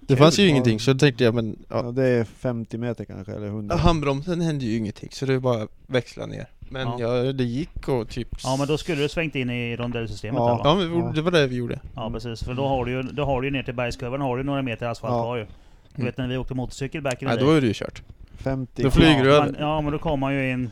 Det 0.00 0.16
fanns 0.16 0.38
ju 0.38 0.48
ingenting 0.48 0.80
så 0.80 0.92
då 0.92 0.98
tänkte 0.98 1.24
jag 1.24 1.34
men 1.34 1.56
ja, 1.68 1.82
Ja, 1.84 1.90
det 1.90 2.04
är 2.08 2.24
50 2.24 2.78
meter 2.78 3.04
kanske, 3.04 3.32
eller 3.32 3.46
100. 3.46 3.76
handbromsen 3.76 4.40
hände 4.40 4.64
ju 4.64 4.76
ingenting 4.76 5.08
så 5.12 5.26
det 5.26 5.38
var 5.38 5.56
bara 5.58 5.68
växla 5.86 6.26
ner. 6.26 6.46
Men 6.58 6.88
Ja. 6.88 7.00
ja. 7.24 7.32
det 7.32 7.44
gick 7.44 7.88
och 7.88 8.08
typ 8.08 8.28
Ja 8.42 8.56
men 8.58 8.66
då 8.68 8.78
skulle 8.78 9.02
du 9.02 9.08
svängt 9.08 9.34
in 9.34 9.50
i 9.50 9.76
rondellsystemet 9.76 10.38
Ja. 10.38 10.46
där 10.48 10.54
va? 10.54 10.60
Ja, 10.64 10.74
men 10.74 10.98
Ja. 11.04 11.12
det 11.14 11.22
var 11.22 11.30
det 11.30 11.46
vi 11.46 11.56
gjorde. 11.56 11.80
Ja 11.94 12.10
precis, 12.10 12.44
för 12.44 12.54
då 12.54 12.66
har 12.66 12.84
du 12.84 12.92
ju, 12.92 13.02
då 13.02 13.24
har 13.24 13.40
du 13.40 13.46
ju 13.46 13.50
ner 13.52 13.62
till 13.62 13.74
bergskurvan 13.74 14.20
har 14.20 14.36
du 14.36 14.42
några 14.42 14.62
meter 14.62 14.86
asfalt 14.86 15.12
Ja. 15.12 15.22
kvar 15.22 15.36
ju. 15.36 15.44
Du 15.44 15.50
Mm. 15.94 16.06
vet 16.06 16.18
när 16.18 16.28
vi 16.28 16.36
åkte 16.36 16.54
motorcykel 16.54 17.02
back 17.02 17.22
in 17.22 17.28
Nej, 17.28 17.36
då 17.38 17.50
är 17.50 17.60
det 17.60 17.66
ju 17.66 17.72
kört. 17.74 18.02
50 18.36 18.82
Då 18.82 18.90
flyger 18.90 19.22
du 19.24 19.28
ja, 19.30 19.34
över. 19.36 19.46
men, 19.52 19.60
ja 19.60 19.80
men 19.80 19.92
då 19.92 19.98
kom 19.98 20.20
man 20.20 20.34
ju 20.34 20.50
in 20.50 20.70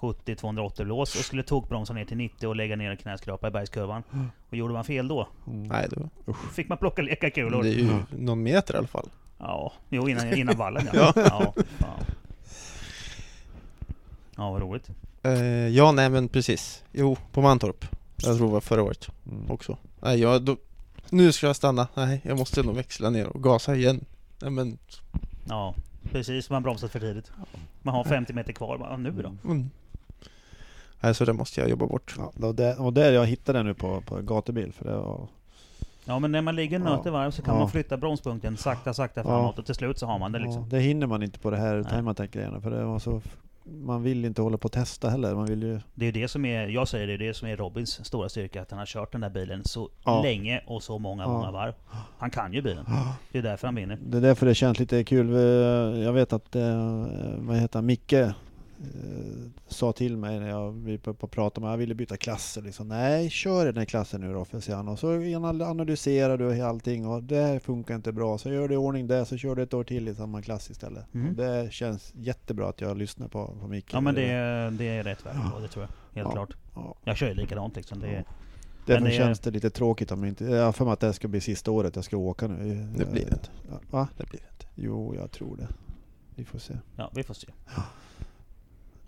270-280 0.00 0.84
lås 0.84 1.14
och 1.14 1.24
skulle 1.24 1.42
tokbromsa 1.42 1.92
ner 1.92 2.04
till 2.04 2.16
90 2.16 2.46
och 2.48 2.56
lägga 2.56 2.76
ner 2.76 2.90
en 2.90 2.96
knäskrapa 2.96 3.48
i 3.48 3.50
bergskurvan. 3.50 4.02
Och 4.50 4.56
gjorde 4.56 4.72
man 4.74 4.84
fel 4.84 5.08
då, 5.08 5.28
Mm. 5.46 5.62
Nej, 5.62 5.86
det 5.90 5.96
var, 6.00 6.34
fick 6.52 6.68
man 6.68 6.78
plocka 6.78 7.02
leka 7.02 7.26
det 7.26 7.30
kulor. 7.30 7.66
är 7.66 7.70
ju 7.70 7.86
Ja. 7.86 7.98
någon 8.18 8.42
meter 8.42 8.74
i 8.74 8.76
alla 8.76 8.86
fall. 8.86 9.08
Ja, 9.38 9.72
jo 9.88 10.08
innan, 10.08 10.34
innan 10.34 10.56
vallen 10.56 10.88
ja. 10.92 11.12
ja. 11.16 11.52
fan. 11.78 12.04
Ja, 14.36 14.50
vad 14.50 14.60
roligt. 14.62 14.90
Eh, 15.22 15.32
ja, 15.68 15.92
nej 15.92 16.08
men 16.10 16.28
precis. 16.28 16.84
Jo, 16.92 17.16
på 17.32 17.40
Mantorp. 17.42 17.84
Jag 18.16 18.36
tror 18.36 18.46
det 18.46 18.52
var 18.52 18.60
förra 18.60 18.82
året 18.82 19.08
Mm. 19.30 19.50
också. 19.50 19.76
Nej, 20.00 20.20
jag, 20.20 20.42
då, 20.42 20.56
nu 21.10 21.32
ska 21.32 21.46
jag 21.46 21.56
stanna. 21.56 21.88
Nej, 21.94 22.20
jag 22.24 22.38
måste 22.38 22.62
nog 22.62 22.74
växla 22.76 23.10
ner 23.10 23.26
och 23.26 23.42
gasa 23.42 23.74
igen. 23.76 24.04
Nej 24.42 24.50
men, 24.50 24.78
Ja, 25.48 25.74
precis. 26.12 26.50
Man 26.50 26.62
bromsat 26.62 26.90
för 26.92 27.00
tidigt. 27.00 27.30
Man 27.82 27.94
har 27.94 28.04
50 28.04 28.32
meter 28.32 28.52
kvar. 28.52 28.78
Bara, 28.78 28.90
Ja, 28.90 28.96
nu 28.96 29.10
då? 29.10 29.34
mm. 29.50 29.70
Nej, 31.00 31.14
så 31.14 31.24
det 31.24 31.32
måste 31.32 31.60
jag 31.60 31.70
jobba 31.70 31.86
bort. 31.86 32.14
Ja, 32.18 32.32
det 32.34 32.42
var 32.46 32.52
där, 32.52 32.80
och 32.80 32.92
där 32.92 33.12
jag 33.12 33.26
hittade 33.26 33.58
den 33.58 33.66
nu 33.66 33.74
på, 33.74 34.00
på 34.00 34.16
gatubil, 34.22 34.72
för 34.72 34.84
det 34.84 34.96
var 34.96 35.28
Ja 36.04 36.18
men 36.18 36.32
när 36.32 36.42
man 36.42 36.56
ligger 36.56 36.78
och 36.78 36.84
nöter 36.84 37.02
Ja. 37.10 37.12
varv 37.12 37.30
så 37.30 37.42
kan 37.42 37.54
Ja. 37.54 37.60
man 37.60 37.70
flytta 37.70 37.96
bromspunkten 37.96 38.56
sakta 38.56 38.94
sakta 38.94 39.20
Ja. 39.20 39.24
framåt 39.26 39.58
och 39.58 39.66
till 39.66 39.74
slut 39.74 39.98
så 39.98 40.06
har 40.06 40.18
man 40.18 40.32
det 40.32 40.38
liksom. 40.38 40.62
Ja, 40.62 40.68
det 40.70 40.80
hinner 40.80 41.06
man 41.06 41.22
inte 41.22 41.38
på 41.38 41.50
det 41.50 41.56
här 41.56 41.82
timeattack-grejerna 41.82 42.60
för 42.60 42.70
det 42.70 42.84
var 42.84 42.98
så... 42.98 43.20
Man 43.64 44.02
vill 44.02 44.24
inte 44.24 44.42
hålla 44.42 44.58
på 44.58 44.66
och 44.66 44.72
testa 44.72 45.08
heller. 45.10 45.34
Man 45.34 45.46
vill 45.46 45.62
ju... 45.62 45.80
Det 45.94 46.06
är 46.06 46.12
det 46.12 46.28
som 46.28 46.44
är, 46.44 46.68
jag 46.68 46.88
säger 46.88 47.06
det, 47.06 47.16
det 47.16 47.24
är 47.24 47.28
det 47.28 47.34
som 47.34 47.48
är 47.48 47.56
Robins 47.56 48.04
stora 48.06 48.28
styrka. 48.28 48.62
Att 48.62 48.70
han 48.70 48.78
har 48.78 48.86
kört 48.86 49.12
den 49.12 49.20
där 49.20 49.30
bilen 49.30 49.64
så 49.64 49.88
Ja. 50.04 50.22
länge 50.22 50.62
och 50.66 50.82
så 50.82 50.98
många, 50.98 51.22
Ja. 51.22 51.28
många 51.28 51.50
varv. 51.50 51.72
Han 52.18 52.30
kan 52.30 52.52
ju 52.52 52.62
bilen. 52.62 52.84
Det 53.32 53.38
är 53.38 53.42
därför 53.42 53.66
han 53.68 53.74
vinner. 53.74 53.98
Det 54.06 54.16
är 54.16 54.20
därför 54.20 54.46
det 54.46 54.54
känns 54.54 54.78
lite 54.78 55.04
kul. 55.04 55.30
Jag 56.04 56.12
vet 56.12 56.32
att, 56.32 56.56
eh, 56.56 56.94
vad 57.38 57.56
heter 57.56 57.78
han, 57.78 57.86
Micke 57.86 58.14
sa 59.68 59.92
till 59.92 60.16
mig 60.16 60.40
när 60.40 60.48
jag 60.48 60.72
vi 60.72 60.98
på 60.98 61.14
på 61.14 61.26
prata 61.26 61.60
med 61.60 61.72
jag 61.72 61.76
ville 61.76 61.94
byta 61.94 62.16
klasser. 62.16 62.62
Liksom. 62.62 62.88
Nej, 62.88 63.30
kör 63.30 63.62
i 63.62 63.64
den 63.66 63.76
här 63.76 63.84
klassen 63.84 64.20
nu 64.20 64.32
då, 64.32 64.44
för 64.44 64.72
han. 64.74 64.88
Och 64.88 64.98
så 64.98 65.06
anal- 65.20 65.62
analyserar 65.70 66.36
du 66.38 66.62
allting 66.62 67.06
och 67.06 67.22
det 67.22 67.36
här 67.42 67.58
funkar 67.58 67.94
inte 67.94 68.12
bra. 68.12 68.38
Så 68.38 68.50
gör 68.50 68.68
du 68.68 68.74
i 68.74 68.76
ordning 68.76 69.06
det, 69.06 69.24
så 69.24 69.36
kör 69.36 69.54
du 69.54 69.62
ett 69.62 69.74
år 69.74 69.84
till 69.84 70.08
i 70.08 70.14
samma 70.14 70.42
klass 70.42 70.70
istället. 70.70 71.14
Mm. 71.14 71.36
Det 71.36 71.72
känns 71.72 72.12
jättebra 72.16 72.68
att 72.68 72.80
jag 72.80 72.96
lyssnar 72.98 73.28
på, 73.28 73.54
på 73.60 73.68
Micke. 73.68 73.90
Ja 73.92 74.00
men 74.00 74.14
det, 74.14 74.22
är- 74.30 74.70
det 74.70 74.84
är 74.88 75.02
rätt 75.02 75.26
väg 75.26 75.34
Ja. 75.54 75.58
det 75.60 75.68
tror 75.68 75.84
jag. 75.84 76.16
Helt 76.22 76.28
Ja. 76.28 76.32
klart. 76.32 76.56
Ja. 76.74 76.94
Jag 77.04 77.16
kör 77.16 77.28
ju 77.28 77.34
likadant 77.34 77.76
liksom. 77.76 78.00
Det 78.00 78.06
är, 78.08 78.24
Därför 78.86 79.00
Men 79.02 79.10
det 79.10 79.16
är- 79.16 79.18
känns 79.18 79.40
det 79.40 79.50
lite 79.50 79.70
tråkigt 79.70 80.12
om 80.12 80.24
inte... 80.24 80.44
Jag 80.44 80.64
har 80.64 80.72
för 80.72 80.84
mig 80.84 80.92
att 80.92 81.00
det 81.00 81.06
här 81.06 81.12
ska 81.12 81.28
bli 81.28 81.40
sista 81.40 81.70
året 81.70 81.96
jag 81.96 82.04
ska 82.04 82.16
åka 82.16 82.48
nu. 82.48 82.88
Det 82.96 83.04
blir 83.12 83.24
det 83.24 83.32
inte. 83.32 83.48
Ja, 83.70 83.78
Va? 83.90 84.08
Det 84.16 84.24
blir 84.30 84.40
det 84.40 84.46
inte. 84.54 84.66
Jo, 84.74 85.14
jag 85.14 85.30
tror 85.30 85.56
det. 85.56 85.68
Vi 86.34 86.44
får 86.44 86.58
se. 86.58 86.74
ja, 86.96 87.10
vi 87.14 87.22
får 87.22 87.34
se. 87.34 87.48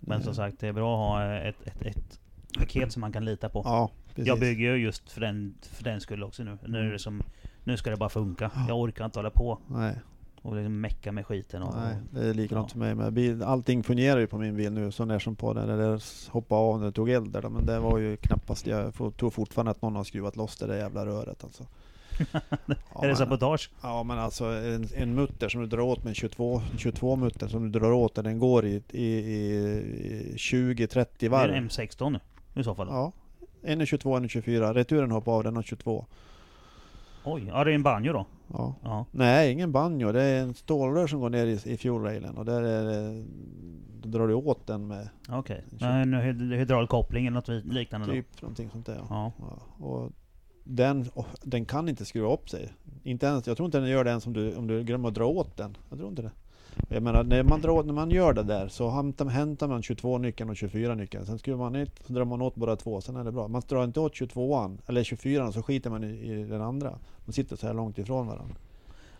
Men 0.07 0.23
som 0.23 0.35
sagt, 0.35 0.59
det 0.59 0.67
är 0.67 0.73
bra 0.73 0.93
att 0.93 0.99
ha 1.27 1.35
ett, 1.35 1.67
ett, 1.67 1.81
ett 1.81 2.19
paket 2.59 2.91
som 2.91 3.01
man 3.01 3.11
kan 3.13 3.25
lita 3.25 3.49
på. 3.49 3.61
Ja, 3.65 3.89
precis. 4.09 4.27
Jag 4.27 4.39
bygger 4.39 4.75
ju 4.75 4.83
just 4.83 5.09
för 5.11 5.21
den, 5.21 5.55
för 5.61 5.83
den 5.83 6.01
skull 6.01 6.23
också 6.23 6.43
nu. 6.43 6.57
Nu 6.65 6.77
är 6.77 6.81
Mm. 6.81 6.93
det 6.93 6.99
som... 6.99 7.23
Nu 7.63 7.77
ska 7.77 7.89
det 7.89 7.97
bara 7.97 8.09
funka. 8.09 8.51
Jag 8.67 8.79
orkar 8.79 9.05
inte 9.05 9.19
hålla 9.19 9.29
på 9.29 9.59
Nej, 9.67 9.95
och 10.41 10.55
liksom 10.55 10.81
mecka 10.81 11.11
med 11.11 11.25
skiten. 11.25 11.63
Och, 11.63 11.75
nej, 11.75 11.95
det 12.11 12.29
är 12.29 12.33
likadant 12.33 12.67
ja. 12.69 12.71
för 12.71 12.79
mig 12.79 12.95
med 12.95 13.13
bil. 13.13 13.43
Allting 13.43 13.83
fungerar 13.83 14.19
ju 14.19 14.27
på 14.27 14.37
min 14.37 14.55
bil 14.55 14.71
nu, 14.73 14.91
så 14.91 15.05
när 15.05 15.19
som 15.19 15.35
på 15.35 15.53
den 15.53 15.67
där 15.67 16.03
hoppade 16.31 16.61
av 16.61 16.79
när 16.79 16.85
det 16.85 16.91
tog 16.91 17.09
eld 17.09 17.31
där. 17.31 17.49
Men 17.49 17.65
det 17.65 17.79
var 17.79 17.97
ju 17.97 18.17
knappast, 18.17 18.67
jag 18.67 18.93
tror 18.93 19.29
fortfarande 19.29 19.71
att 19.71 19.81
någon 19.81 19.95
har 19.95 20.03
skruvat 20.03 20.35
loss 20.35 20.57
det 20.57 20.67
där 20.67 20.77
jävla 20.77 21.05
röret 21.05 21.43
alltså. 21.43 21.63
Är 23.01 23.07
det 23.07 23.15
sabotage? 23.15 23.69
Ja 23.81 24.03
men 24.03 24.19
alltså 24.19 24.45
en, 24.45 24.87
en 24.95 25.15
mutter 25.15 25.49
som 25.49 25.61
du 25.61 25.67
drar 25.67 25.79
åt 25.79 26.03
med 26.03 26.09
en 26.11 26.15
22, 26.15 26.61
22 26.77 27.15
mutter 27.15 27.47
som 27.47 27.71
du 27.71 27.79
drar 27.79 27.91
åt 27.91 28.15
den 28.15 28.39
går 28.39 28.65
i, 28.65 28.81
i, 28.91 29.03
i 29.05 30.33
20-30 30.37 31.05
Det 31.19 31.25
är 31.25 31.29
varv. 31.29 31.51
en 31.53 31.69
M16 31.69 32.09
nu. 32.09 32.19
I 32.61 32.63
så 32.63 32.75
fall. 32.75 32.87
Ja. 32.89 33.11
En 33.63 33.81
är 33.81 33.85
22, 33.85 34.15
en 34.15 34.23
är 34.23 34.27
24. 34.27 34.73
Returen 34.73 35.11
hoppar 35.11 35.31
av, 35.31 35.43
den 35.43 35.55
har 35.55 35.63
22. 35.63 36.05
Oj, 37.25 37.43
ja 37.47 37.63
det 37.63 37.71
är 37.71 37.75
en 37.75 37.83
banjo 37.83 38.13
då. 38.13 38.25
Ja. 38.53 38.75
Ja. 38.83 39.05
Nej, 39.11 39.51
ingen 39.51 39.71
banjo. 39.71 40.11
Det 40.11 40.21
är 40.23 40.41
en 40.41 40.53
stålrör 40.53 41.07
som 41.07 41.19
går 41.19 41.29
ner 41.29 41.45
i, 41.45 41.59
i 41.65 41.77
fuelrailen 41.77 42.37
och 42.37 42.45
där 42.45 42.61
är 42.61 42.83
det, 42.83 43.23
då 44.01 44.09
drar 44.09 44.27
du 44.27 44.33
åt 44.33 44.67
den 44.67 44.87
med 44.87 45.09
Okej. 45.29 45.63
Okay. 45.75 45.89
En 45.89 46.13
hyd- 46.13 46.55
hydraulkoppling 46.57 47.25
eller 47.27 47.35
något 47.35 47.65
liknande 47.65 48.07
då. 48.07 48.13
typ 48.13 48.41
någonting 48.41 48.69
sånt 48.69 48.85
där. 48.85 48.95
Ja. 48.95 49.05
Ja. 49.09 49.31
Ja. 49.39 49.85
Och 49.85 50.11
den, 50.63 51.09
och 51.13 51.25
den 51.41 51.65
kan 51.65 51.89
inte 51.89 52.05
skruva 52.05 52.33
upp 52.33 52.49
sig. 52.49 52.73
Inte 53.03 53.25
ens, 53.25 53.47
jag 53.47 53.57
tror 53.57 53.65
inte 53.65 53.79
den 53.79 53.89
gör 53.89 54.03
det 54.03 54.09
ens 54.09 54.27
om 54.27 54.33
du, 54.33 54.55
om 54.55 54.67
du 54.67 54.83
glömmer 54.83 55.07
att 55.07 55.15
dra 55.15 55.25
åt 55.25 55.57
den. 55.57 55.77
Jag 55.89 55.97
tror 55.97 56.09
inte 56.09 56.21
det. 56.21 56.31
Jag 56.89 57.03
menar, 57.03 57.23
när 57.23 57.43
man, 57.43 57.61
drar, 57.61 57.83
när 57.83 57.93
man 57.93 58.11
gör 58.11 58.33
det 58.33 58.43
där 58.43 58.67
så 58.67 58.89
hämtar, 58.89 59.67
man 59.67 59.81
22-nyckeln 59.81 60.49
och 60.49 60.55
24-nyckeln. 60.55 61.25
Sen 61.25 61.39
skruvar 61.39 61.63
man 61.63 61.75
ut, 61.75 61.91
så 62.07 62.13
drar 62.13 62.25
man 62.25 62.41
åt 62.41 62.55
båda 62.55 62.75
två, 62.75 63.01
sen 63.01 63.15
är 63.15 63.23
det 63.23 63.31
bra. 63.31 63.47
Man 63.47 63.61
drar 63.67 63.83
inte 63.83 63.99
åt 63.99 64.13
22an 64.13 64.77
eller 64.87 65.03
24an 65.03 65.51
så 65.51 65.63
skiter 65.63 65.89
man 65.89 66.03
i, 66.03 66.07
i 66.07 66.43
den 66.43 66.61
andra. 66.61 66.99
Man 67.25 67.33
sitter 67.33 67.55
så 67.55 67.67
här 67.67 67.73
långt 67.73 67.97
ifrån 67.97 68.27
varandra. 68.27 68.55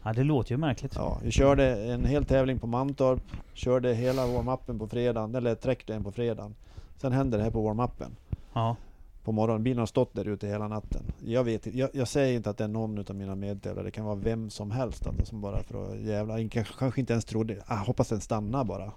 ja, 0.04 0.14
det 0.14 0.24
låter 0.24 0.52
ju 0.52 0.58
märkligt. 0.58 0.96
Ja, 0.96 1.20
vi 1.24 1.32
körde 1.32 1.94
en 1.94 2.06
hel 2.06 2.26
tävling 2.26 2.60
på 2.60 2.68
Mantorp. 2.68 3.22
Körde 3.54 3.94
hela 3.94 4.28
warm-upen 4.28 4.80
på 4.80 4.88
fredagen, 4.88 5.36
eller 5.36 5.56
trackdagen 5.56 6.04
på 6.04 6.12
fredagen. 6.12 6.56
Sen 6.98 7.12
hände 7.12 7.38
det 7.38 7.44
här 7.44 7.52
på 7.52 7.68
warm-upen 7.70 8.12
Ja. 8.54 8.76
På 9.24 9.32
morgonen. 9.32 9.64
Bilen 9.64 9.80
har 9.80 9.86
stått 9.86 10.14
där 10.16 10.28
ute 10.28 10.48
hela 10.48 10.68
natten. 10.68 11.02
Jag 11.26 11.44
vet 11.44 11.76
jag, 11.76 11.90
jag 11.94 12.08
säger 12.08 12.36
inte 12.36 12.50
att 12.50 12.58
det 12.58 12.64
är 12.64 12.68
någon 12.68 13.00
av 13.00 13.16
mina 13.16 13.36
medtävlare. 13.36 13.86
Det 13.86 13.92
kan 13.92 14.06
vara 14.06 14.16
vem 14.16 14.50
som 14.50 14.72
helst 14.72 15.08
alltså, 15.08 15.26
som 15.26 15.42
bara 15.42 15.64
för 15.64 15.92
att 15.94 16.00
jävla, 16.00 16.40
in- 16.40 16.50
kanske 16.50 17.00
inte 17.00 17.14
ens 17.14 17.26
trodde. 17.26 17.64
Ah, 17.68 17.76
hoppas 17.76 18.10
den 18.10 18.22
stannar 18.22 18.64
bara. 18.64 18.92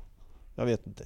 Jag 0.54 0.66
vet 0.66 0.86
inte. 0.86 1.04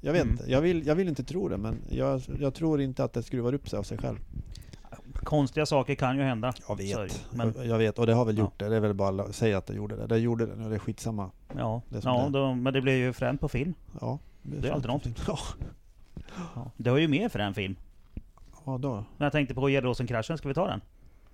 Jag 0.00 0.12
vet 0.12 0.22
Mm. 0.22 0.32
inte. 0.32 0.50
Jag 0.50 0.60
vill, 0.60 0.86
jag 0.86 0.94
vill 0.94 1.08
inte 1.08 1.24
tro 1.24 1.48
det, 1.48 1.56
men 1.56 1.76
jag, 1.90 2.20
jag 2.40 2.54
tror 2.54 2.80
inte 2.80 3.04
att 3.04 3.12
det 3.12 3.22
skruvar 3.22 3.54
upp 3.54 3.68
sig 3.68 3.78
av 3.78 3.82
sig 3.82 3.98
själv. 3.98 4.16
Konstiga 5.14 5.66
saker 5.66 5.94
kan 5.94 6.16
ju 6.16 6.22
hända. 6.22 6.52
Jag 6.68 6.80
är 6.80 6.84
det 6.96 7.02
vet. 7.02 7.14
ju. 7.32 7.36
Men 7.36 7.54
Jag, 7.56 7.66
jag 7.66 7.78
vet, 7.78 7.98
och 7.98 8.06
det 8.06 8.14
har 8.14 8.24
väl 8.24 8.38
Ja. 8.38 8.44
gjort 8.44 8.58
det. 8.58 8.68
Det 8.68 8.76
är 8.76 8.80
väl 8.80 8.94
bara 8.94 9.22
att 9.22 9.34
säga 9.34 9.58
att 9.58 9.66
det 9.66 9.74
gjorde 9.74 9.96
det. 9.96 10.06
Det 10.06 10.18
gjorde 10.18 10.46
det, 10.46 10.64
är 10.64 10.70
det 10.70 10.78
skitsamma. 10.78 11.30
ja, 11.56 11.82
Det 11.88 11.96
är 11.98 12.02
ja 12.04 12.28
det 12.32 12.38
är. 12.38 12.42
då, 12.42 12.54
men 12.54 12.72
det 12.74 12.80
blir 12.80 12.96
ju 12.96 13.12
fränt 13.12 13.40
på 13.40 13.48
film. 13.48 13.74
Ja, 14.00 14.18
Det 14.42 14.68
är 14.68 14.72
alltid 14.72 14.90
något. 14.90 15.06
Ja, 15.26 15.38
Ja. 16.54 16.70
Det 16.76 16.90
var 16.90 16.98
ju 16.98 17.08
mer 17.08 17.28
frän 17.28 17.54
film. 17.54 17.76
Ja 18.72 18.78
då. 18.78 18.90
Men 18.94 19.24
jag 19.24 19.32
tänkte 19.32 19.54
på 19.54 19.68
Gärdåsen-kraschen, 19.70 20.38
ska 20.38 20.48
vi 20.48 20.54
ta 20.54 20.66
den? 20.66 20.80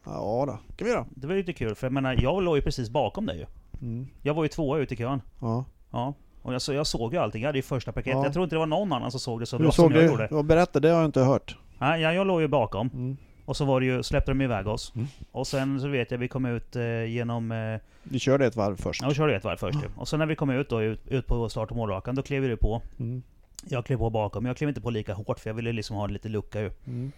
Ja 0.05 0.45
då, 0.47 0.59
kan 0.77 0.85
vi 0.87 0.91
göra. 0.91 1.07
Det 1.11 1.27
var 1.27 1.35
ju 1.35 1.41
lite 1.41 1.53
kul, 1.53 1.75
för 1.75 1.87
jag 1.87 1.93
menar, 1.93 2.17
jag 2.23 2.43
låg 2.43 2.57
ju 2.57 2.63
precis 2.63 2.91
bakom 2.91 3.27
dig 3.27 3.39
ju. 3.39 3.47
Mm. 3.87 4.07
Jag 4.23 4.35
var 4.35 4.43
ju 4.43 4.49
tvåa 4.49 4.79
ute 4.79 4.95
i 4.95 4.97
kön. 4.97 5.23
Ja. 5.41 5.65
Ja. 5.91 6.15
Och 6.43 6.55
jag, 6.55 6.63
så 6.63 6.73
jag 6.73 6.87
såg 6.87 7.13
ju 7.13 7.19
allting, 7.19 7.43
jag 7.43 7.49
hade 7.49 7.59
ju 7.59 7.63
första 7.63 7.93
paketet. 7.93 8.19
Ja. 8.19 8.25
Jag 8.25 8.33
tror 8.33 8.43
inte 8.45 8.55
det 8.57 8.61
var 8.61 8.67
någon 8.67 8.93
annan 8.93 9.11
som 9.11 9.21
såg 9.21 9.41
det 9.41 9.47
så 9.47 9.57
Du 9.59 9.63
bra 9.63 9.73
som 9.73 9.93
jag 9.93 10.05
gjorde. 10.05 10.29
Ja, 10.31 10.43
berätta, 10.43 10.81
det 10.81 10.89
har 10.89 10.97
jag 10.97 11.05
inte 11.09 11.21
hört. 11.21 11.57
Nej, 11.79 12.01
jag, 12.03 12.15
jag 12.15 12.27
låg 12.27 12.41
ju 12.41 12.49
bakom. 12.49 12.91
Mm. 12.95 13.17
Och 13.45 13.57
så 13.57 13.65
var 13.65 13.81
det 13.81 13.87
ju, 13.87 14.03
släppte 14.03 14.31
de 14.31 14.41
iväg 14.41 14.67
oss. 14.67 14.93
Mm. 14.95 15.07
Och 15.33 15.47
sen 15.47 15.81
så 15.81 15.89
vet 15.89 16.11
jag, 16.11 16.19
vi 16.19 16.29
kom 16.29 16.47
ut 16.47 16.77
eh, 16.77 17.05
genom... 17.05 17.53
Eh, 17.53 17.81
Vi 18.03 18.19
körde 18.19 18.47
ett 18.47 18.57
varv 18.57 18.77
först. 18.77 19.03
ja, 19.03 19.09
vi 19.09 19.15
körde 19.15 19.37
ett 19.37 19.45
varv 19.45 19.57
först 19.57 19.79
ju. 19.83 19.89
Och 19.97 20.09
sen 20.09 20.19
när 20.19 20.27
vi 20.27 20.37
kom 20.37 20.51
ut 20.51 20.69
då, 20.71 20.83
ut, 20.83 21.09
ut 21.09 21.27
på 21.27 21.49
start 21.49 21.71
och 21.71 21.77
målrakan, 21.77 22.15
då 22.15 22.23
klev 22.23 22.45
ju 22.45 22.57
på. 22.57 22.83
Mm. 22.99 23.23
Jag 23.69 23.87
klev 23.87 23.97
på 23.99 24.11
bakom, 24.11 24.43
men 24.43 24.49
jag 24.51 24.57
klev 24.57 24.69
inte 24.69 24.81
på 24.81 24.91
lika 24.91 25.15
hårt 25.15 25.39
för 25.39 25.51
jag 25.51 25.55
ville 25.55 25.73
liksom 25.73 25.97
ha 25.97 26.07
lite 26.07 26.29
lucka 26.29 26.61
ju. 26.61 26.71
Mm. 26.87 27.13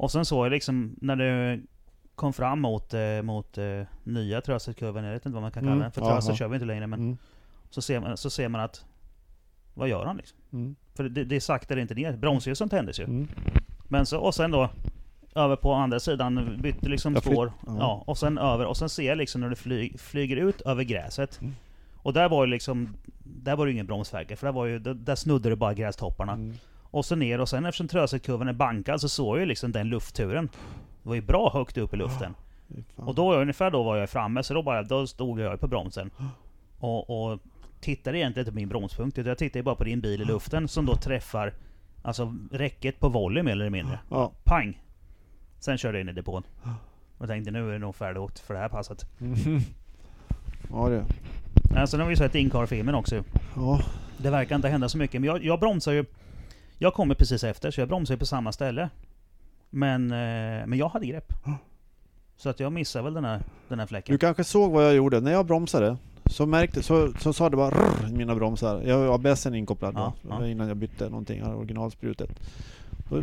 Och 0.00 0.10
sen 0.12 0.24
såg 0.24 0.44
jag 0.46 0.50
liksom, 0.50 0.96
när 1.00 1.16
det 1.16 1.60
kom 2.14 2.32
fram 2.32 2.60
mot, 2.60 2.94
eh, 2.94 3.22
mot 3.22 3.58
eh, 3.58 3.82
nya 4.04 4.40
Trösselkurvan, 4.40 5.04
jag 5.04 5.12
vet 5.12 5.26
inte 5.26 5.34
vad 5.34 5.42
man 5.42 5.50
kan 5.52 5.62
kalla 5.62 5.72
Mm. 5.72 5.82
den. 5.82 5.92
För 5.92 6.00
Trösel 6.00 6.36
kör 6.36 6.48
vi 6.48 6.54
inte 6.54 6.66
längre, 6.66 6.86
men 6.86 7.00
Mm. 7.00 7.16
så, 7.70 7.82
ser 7.82 8.00
man, 8.00 8.16
så 8.16 8.30
ser 8.30 8.48
man 8.48 8.60
att... 8.60 8.84
Vad 9.74 9.88
gör 9.88 10.04
han 10.06 10.16
liksom? 10.16 10.38
Mm. 10.52 10.76
För 10.94 11.04
det, 11.04 11.24
det 11.24 11.40
saktade 11.40 11.80
inte 11.80 11.94
ner. 11.94 12.16
Bromsljusen 12.16 12.68
tändes 12.68 13.00
ju. 13.00 13.04
Mm. 13.04 13.28
Men 13.88 14.06
så, 14.06 14.18
och 14.20 14.34
sen 14.34 14.50
då 14.50 14.70
över 15.34 15.56
på 15.56 15.72
andra 15.72 16.00
sidan, 16.00 16.58
bytte 16.62 16.88
liksom 16.88 17.16
spår. 17.16 17.52
ja. 17.66 17.76
Ja. 17.78 18.04
och 18.06 18.18
sen 18.18 18.38
över, 18.38 18.66
och 18.66 18.76
sen 18.76 18.88
ser 18.88 19.02
jag 19.08 19.18
liksom 19.18 19.40
när 19.40 19.48
det 19.50 19.56
fly, 19.56 19.92
flyger 19.98 20.36
ut 20.36 20.60
över 20.60 20.82
gräset. 20.84 21.40
Mm. 21.40 21.54
Och 21.96 22.12
där 22.12 22.28
var 22.28 22.44
ju 22.44 22.50
liksom, 22.50 22.88
där 23.24 23.56
var 23.56 23.66
det 23.66 23.72
ingen 23.72 23.86
bromsverkar, 23.86 24.36
för 24.36 24.46
där 24.46 24.52
var 24.52 24.66
ju, 24.66 24.78
där, 24.78 24.94
där 24.94 25.14
snudde 25.14 25.48
det 25.48 25.56
bara 25.56 25.74
grästopparna. 25.74 26.38
Mm. 26.90 26.98
Och 26.98 27.04
så 27.04 27.16
ner, 27.16 27.40
och 27.40 27.48
sen 27.48 27.66
eftersom 27.66 27.88
Tröselkurvan 27.88 28.48
är 28.48 28.52
bankad 28.52 29.00
så 29.00 29.08
såg 29.08 29.36
jag 29.36 29.40
ju 29.40 29.46
liksom 29.46 29.72
den 29.72 29.88
luftturen. 29.88 30.48
Det 31.02 31.08
var 31.08 31.14
ju 31.14 31.22
bra 31.22 31.50
högt 31.52 31.78
upp 31.78 31.94
i 31.94 31.96
luften. 31.96 32.34
Fan. 32.96 33.08
Och 33.08 33.14
då, 33.14 33.34
ungefär 33.34 33.70
då 33.70 33.82
var 33.82 33.96
jag 33.96 34.10
framme, 34.10 34.42
så 34.42 34.54
då 34.54 34.62
bara, 34.62 34.82
då 34.82 35.06
stod 35.06 35.40
jag 35.40 35.60
på 35.60 35.68
bromsen. 35.68 36.10
Och, 36.82 37.10
och 37.10 37.40
tittade 37.80 38.18
egentligen 38.18 38.42
inte 38.42 38.52
på 38.52 38.56
min 38.56 38.68
bromspunkt, 38.68 39.18
utan 39.18 39.28
jag 39.28 39.38
tittade 39.38 39.58
ju 39.58 39.62
bara 39.62 39.74
på 39.74 39.84
din 39.84 40.00
bil 40.00 40.22
i 40.22 40.24
luften 40.24 40.68
som 40.68 40.86
då 40.86 40.96
träffar 40.96 41.52
Alltså 42.02 42.34
räcket 42.50 43.00
på 43.00 43.08
volley 43.08 43.42
mer 43.42 43.52
eller 43.52 43.70
mindre. 43.70 43.98
Ja. 44.08 44.32
Pang! 44.44 44.82
Sen 45.58 45.78
körde 45.78 45.98
jag 45.98 46.02
in 46.02 46.08
i 46.08 46.12
depån. 46.12 46.42
Och 47.18 47.26
tänkte 47.26 47.50
nu 47.50 47.68
är 47.68 47.72
det 47.72 47.78
nog 47.78 47.94
färdigåkt 47.94 48.38
för 48.38 48.54
det 48.54 48.60
här 48.60 48.68
passet. 48.68 49.06
Mhm. 49.18 49.60
Ja 50.72 50.88
det. 50.88 51.04
Alltså 51.76 51.96
nu 51.96 52.02
har 52.02 52.10
vi 52.10 52.16
sett 52.16 52.34
Incar-filmen 52.34 52.94
också 52.94 53.14
ju. 53.14 53.22
Ja. 53.56 53.80
Det 54.16 54.30
verkar 54.30 54.56
inte 54.56 54.68
hända 54.68 54.88
så 54.88 54.98
mycket, 54.98 55.20
men 55.20 55.28
jag, 55.28 55.44
jag 55.44 55.60
bromsar 55.60 55.92
ju... 55.92 56.04
Jag 56.82 56.94
kommer 56.94 57.14
precis 57.14 57.44
efter, 57.44 57.70
så 57.70 57.80
jag 57.80 57.88
bromsar 57.88 58.14
ju 58.14 58.18
på 58.18 58.26
samma 58.26 58.52
ställe. 58.52 58.90
Men, 59.70 60.10
eh, 60.10 60.66
men 60.66 60.78
jag 60.78 60.88
hade 60.88 61.06
grepp. 61.06 61.32
Så 62.36 62.48
att 62.48 62.60
jag 62.60 62.72
missade 62.72 63.04
väl 63.04 63.14
den 63.14 63.24
här, 63.24 63.42
den 63.68 63.78
här 63.78 63.86
fläcken. 63.86 64.12
Du 64.12 64.18
kanske 64.18 64.44
såg 64.44 64.72
vad 64.72 64.84
jag 64.84 64.94
gjorde. 64.94 65.20
När 65.20 65.32
jag 65.32 65.46
bromsade 65.46 65.96
så 66.26 66.46
märkte, 66.46 66.82
så, 66.82 67.12
så 67.18 67.32
sa 67.32 67.48
det 67.48 67.56
bara 67.56 67.70
rrr, 67.70 68.08
i 68.08 68.12
mina 68.12 68.34
bromsar. 68.34 68.82
Jag 68.82 68.98
har 68.98 69.14
ABSen 69.14 69.54
inkopplad 69.54 69.94
Ja, 69.94 70.12
då, 70.22 70.28
ja. 70.30 70.46
innan 70.46 70.68
jag 70.68 70.76
bytte 70.76 71.08
någonting, 71.08 71.44
originalsprutet. 71.44 72.30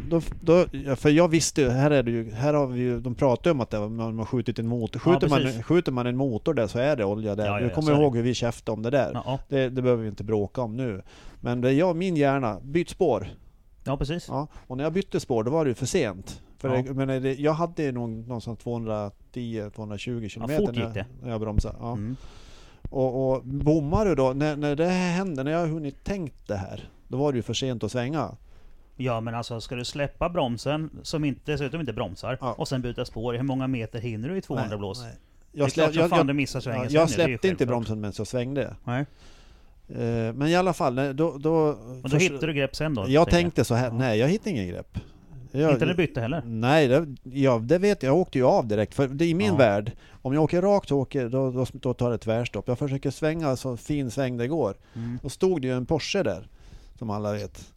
Då, 0.09 0.21
då, 0.41 0.65
ja, 0.71 0.95
för 0.95 1.09
jag 1.09 1.27
visste 1.27 1.61
ju, 1.61 1.69
här 1.69 1.91
är 1.91 2.03
det 2.03 2.11
ju, 2.11 2.31
här 2.31 2.53
har 2.53 2.67
vi 2.67 2.79
ju, 2.79 2.99
de 2.99 3.15
pratar 3.15 3.49
ju 3.49 3.51
om 3.51 3.61
att 3.61 3.69
det 3.69 3.89
man 3.89 4.17
har 4.17 4.25
skjutit 4.25 4.59
en 4.59 4.67
motor. 4.67 5.01
Ja, 5.05 5.13
Skjuter, 5.13 5.29
man, 5.29 5.41
precis. 5.41 5.63
skjuter 5.63 5.91
man 5.91 6.07
en 6.07 6.17
motor 6.17 6.53
där 6.53 6.67
så 6.67 6.79
är 6.79 6.95
det 6.95 7.05
olja 7.05 7.35
där. 7.35 7.45
Ja, 7.45 7.51
ja, 7.51 7.59
jag 7.61 7.71
ja, 7.71 7.75
kommer 7.75 7.91
ihåg 7.91 8.15
hur 8.15 8.23
vi 8.23 8.33
käftade 8.33 8.73
om 8.73 8.81
det 8.81 8.89
där. 8.89 9.11
Ja, 9.13 9.23
ja. 9.25 9.39
Det, 9.47 9.69
det 9.69 9.81
behöver 9.81 10.03
vi 10.03 10.09
inte 10.09 10.23
bråka 10.23 10.61
om 10.61 10.77
nu. 10.77 11.01
Men 11.41 11.61
det, 11.61 11.71
jag, 11.71 11.95
min 11.95 12.15
hjärna, 12.15 12.59
byt 12.63 12.89
spår. 12.89 13.27
Ja 13.87 13.97
precis. 13.97 14.25
Ja, 14.27 14.47
och 14.67 14.77
när 14.77 14.83
jag 14.83 14.93
bytte 14.93 15.19
spår 15.19 15.43
då 15.43 15.51
var 15.51 15.65
det 15.65 15.69
ju 15.69 15.75
för 15.75 15.85
sent. 15.85 16.41
För 16.57 16.75
Ja. 16.75 16.81
det, 16.81 16.93
men 16.93 17.07
det, 17.23 17.33
jag 17.33 17.53
hade 17.53 17.91
nog 17.91 18.09
någonstans 18.09 18.59
210-220 18.59 20.27
kilometer 20.29 20.65
fort 20.65 20.75
när, 20.75 20.93
det. 20.93 21.05
när 21.23 21.29
jag 21.31 21.41
bromsade. 21.41 21.75
Ja. 21.79 21.91
Mm. 21.91 22.15
Och, 22.89 23.31
och 23.31 23.43
bommar 23.45 24.05
du 24.05 24.15
då, 24.15 24.33
när, 24.33 24.55
när 24.55 24.75
det 24.75 24.85
här 24.85 25.11
hände, 25.11 25.43
när 25.43 25.51
jag 25.51 25.59
har 25.59 25.67
hunnit 25.67 26.03
tänkt 26.03 26.47
det 26.47 26.55
här, 26.55 26.89
då 27.07 27.17
var 27.17 27.31
det 27.31 27.35
ju 27.35 27.41
för 27.43 27.53
sent 27.53 27.83
att 27.83 27.91
svänga. 27.91 28.35
Ja 28.95 29.21
men 29.21 29.35
alltså 29.35 29.61
ska 29.61 29.75
du 29.75 29.85
släppa 29.85 30.29
bromsen 30.29 30.89
som 31.03 31.25
inte, 31.25 31.51
dessutom 31.51 31.79
inte 31.79 31.93
bromsar 31.93 32.37
Ja. 32.41 32.53
och 32.53 32.67
sen 32.67 32.81
byta 32.81 33.05
spår, 33.05 33.33
hur 33.33 33.43
många 33.43 33.67
meter 33.67 33.99
hinner 33.99 34.29
du 34.29 34.37
i 34.37 34.41
200 34.41 34.69
Nej, 34.69 34.77
blås? 34.77 35.01
nej. 35.01 35.11
Det 35.51 35.57
är 35.57 35.61
Jag, 35.63 35.71
klart 35.71 35.93
slä, 35.93 36.07
som 36.61 36.71
jag, 36.71 36.85
jag, 36.85 36.85
ja, 36.85 36.99
jag 36.99 37.09
släppte 37.09 37.47
inte 37.47 37.65
bromsen 37.65 38.01
medan 38.01 38.13
jag 38.17 38.27
svängde. 38.27 38.75
Nej. 38.83 39.05
Eh, 39.89 40.33
Men 40.33 40.47
i 40.47 40.55
alla 40.55 40.73
fall, 40.73 40.95
då... 40.95 41.37
då 41.37 41.53
Och 42.03 42.09
då 42.09 42.17
hittade 42.17 42.47
du 42.47 42.53
grepp 42.53 42.75
sen 42.75 42.93
då? 42.95 43.05
Jag 43.07 43.29
tänkte 43.29 43.63
så 43.65 43.75
här, 43.75 43.87
Ja. 43.87 43.93
nej 43.93 44.19
jag 44.19 44.27
hittade 44.27 44.49
ingen 44.49 44.67
grepp. 44.67 44.97
Jag, 45.51 45.71
Inte 45.71 45.85
när 45.85 45.93
du 45.93 45.97
bytte 45.97 46.21
heller? 46.21 46.41
Nej, 46.45 46.87
det, 46.87 47.15
ja, 47.23 47.57
det 47.63 47.77
vet 47.77 48.03
jag. 48.03 48.09
Jag 48.13 48.17
åkte 48.17 48.37
ju 48.37 48.45
av 48.45 48.67
direkt. 48.67 48.93
För 48.93 49.07
det 49.07 49.25
är 49.25 49.29
i 49.29 49.33
min 49.33 49.47
Ja. 49.47 49.55
värld, 49.55 49.91
om 50.21 50.33
jag 50.33 50.43
åker 50.43 50.61
rakt 50.61 50.89
så 50.89 50.97
åker, 50.99 51.29
då, 51.29 51.51
då, 51.51 51.65
då 51.73 51.93
tar 51.93 52.11
det 52.11 52.17
tvärstopp. 52.17 52.67
Jag 52.67 52.79
försöker 52.79 53.11
svänga 53.11 53.55
så 53.55 53.77
fin 53.77 54.11
sväng 54.11 54.37
det 54.37 54.47
går. 54.47 54.75
Mm. 54.95 55.19
Då 55.23 55.29
stod 55.29 55.61
det 55.61 55.67
ju 55.67 55.73
en 55.73 55.85
Porsche 55.85 56.23
där, 56.23 56.47
som 56.99 57.09
alla 57.09 57.33
vet. 57.33 57.73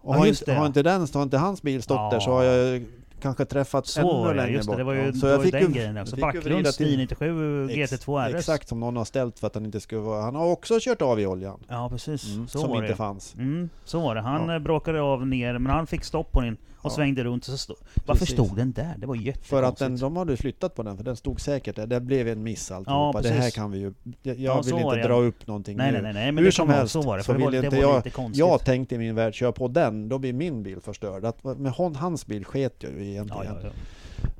Och 0.00 0.14
Ja, 0.14 0.18
har, 0.18 0.26
inte, 0.26 0.44
det, 0.44 0.52
har 0.52 0.62
ja. 0.62 0.66
inte 0.66 0.82
den, 0.82 1.06
har 1.14 1.22
inte 1.22 1.38
hans 1.38 1.62
bil 1.62 1.82
stått 1.82 2.10
där 2.10 2.20
så 2.20 2.30
har 2.30 2.42
jag 2.42 2.82
kanske 3.22 3.44
träffat 3.44 3.86
Så 3.86 4.24
ännu 4.26 4.34
längre 4.36 4.50
just 4.52 4.62
det. 4.64 4.66
bort. 4.70 4.76
Det 4.78 4.84
var 4.84 4.92
ju, 4.92 5.00
Ja, 5.00 5.12
det 5.12 5.36
var 5.36 5.44
ju 5.44 5.50
den 5.50 5.72
grejen 5.72 5.98
också. 5.98 6.16
fick 6.16 6.22
Backlunds 6.24 6.76
till- 6.76 6.86
997 6.86 7.66
GT2 7.68 8.28
RS. 8.28 8.34
Exakt 8.34 8.68
som 8.68 8.80
någon 8.80 8.96
har 8.96 9.04
ställt 9.04 9.38
för 9.38 9.46
att 9.46 9.54
han 9.54 9.64
inte 9.66 9.80
skulle 9.80 10.00
vara... 10.00 10.22
Han 10.22 10.34
har 10.34 10.46
också 10.46 10.78
kört 10.80 11.02
av 11.02 11.20
i 11.20 11.26
oljan. 11.26 11.58
Ja 11.68 11.88
precis, 11.90 12.34
Mm, 12.34 12.48
så 12.48 12.58
som 12.58 12.70
var 12.70 12.76
inte 12.76 12.88
det. 12.88 12.96
fanns. 12.96 13.34
Mm, 13.34 13.68
så 13.84 14.00
var 14.00 14.14
det. 14.14 14.20
Han 14.20 14.48
Ja. 14.48 14.54
eh, 14.54 14.58
bråkade 14.58 15.00
av 15.02 15.26
ner, 15.26 15.52
men 15.58 15.72
han 15.72 15.86
fick 15.86 16.04
stopp 16.04 16.32
på 16.32 16.40
den 16.40 16.56
och 16.82 16.90
Ja. 16.90 16.90
svängde 16.90 17.24
runt. 17.24 17.44
Så 17.44 17.56
stod, 17.56 17.76
varför 18.06 18.20
Precis. 18.20 18.34
stod 18.34 18.56
den 18.56 18.72
där? 18.72 18.94
Det 18.98 19.06
var 19.06 19.14
För 19.14 19.22
jättekonstigt. 19.22 19.64
att 19.64 19.76
den, 19.76 19.96
de 19.98 20.16
hade 20.16 20.36
flyttat 20.36 20.74
på 20.74 20.82
den, 20.82 20.96
för 20.96 21.04
den 21.04 21.16
stod 21.16 21.40
säkert 21.40 21.76
där. 21.76 21.86
Det 21.86 22.00
blev 22.00 22.28
en 22.28 22.42
miss 22.42 22.70
alltihopa. 22.70 23.18
det 23.22 23.28
precis. 23.28 23.42
här 23.42 23.50
kan 23.50 23.70
vi 23.70 23.78
ju... 23.78 23.84
Jag, 24.22 24.36
Ja, 24.36 24.54
jag 24.54 24.64
så 24.64 24.76
vill 24.76 24.84
inte 24.84 24.96
det. 24.96 25.02
dra 25.02 25.14
upp 25.14 25.46
någonting 25.46 25.76
nej, 25.76 25.86
nu. 25.86 25.92
nej, 25.92 26.02
nej, 26.02 26.12
nej, 26.22 26.32
men 26.32 26.38
Hur 26.44 26.50
det 26.50 26.52
som 26.56 26.68
helst 26.68 26.92
så 26.92 27.02
var 27.02 27.16
det. 27.16 27.22
så 27.22 27.26
För 27.32 27.38
det 27.38 27.44
var, 27.44 27.50
vill 27.50 27.60
det 27.60 27.66
inte 27.66 27.86
var 27.86 27.94
jag- 28.04 28.12
konstigt. 28.12 28.38
Jag 28.38 28.64
tänkte 28.64 28.94
i 28.94 28.98
min 28.98 29.14
värld, 29.14 29.34
kör 29.34 29.52
på 29.52 29.68
den, 29.68 30.08
då 30.08 30.18
blir 30.18 30.32
min 30.32 30.62
bil 30.62 30.80
förstörd. 30.80 31.24
Att, 31.24 31.44
med 31.44 31.72
hon, 31.72 31.96
hans 31.96 32.26
bil 32.26 32.44
sket 32.44 32.74
jag 32.78 32.92
ju 32.92 32.98
ja, 32.98 33.04
egentligen. 33.04 33.46
ja, 33.62 33.68
ja. 33.68 33.70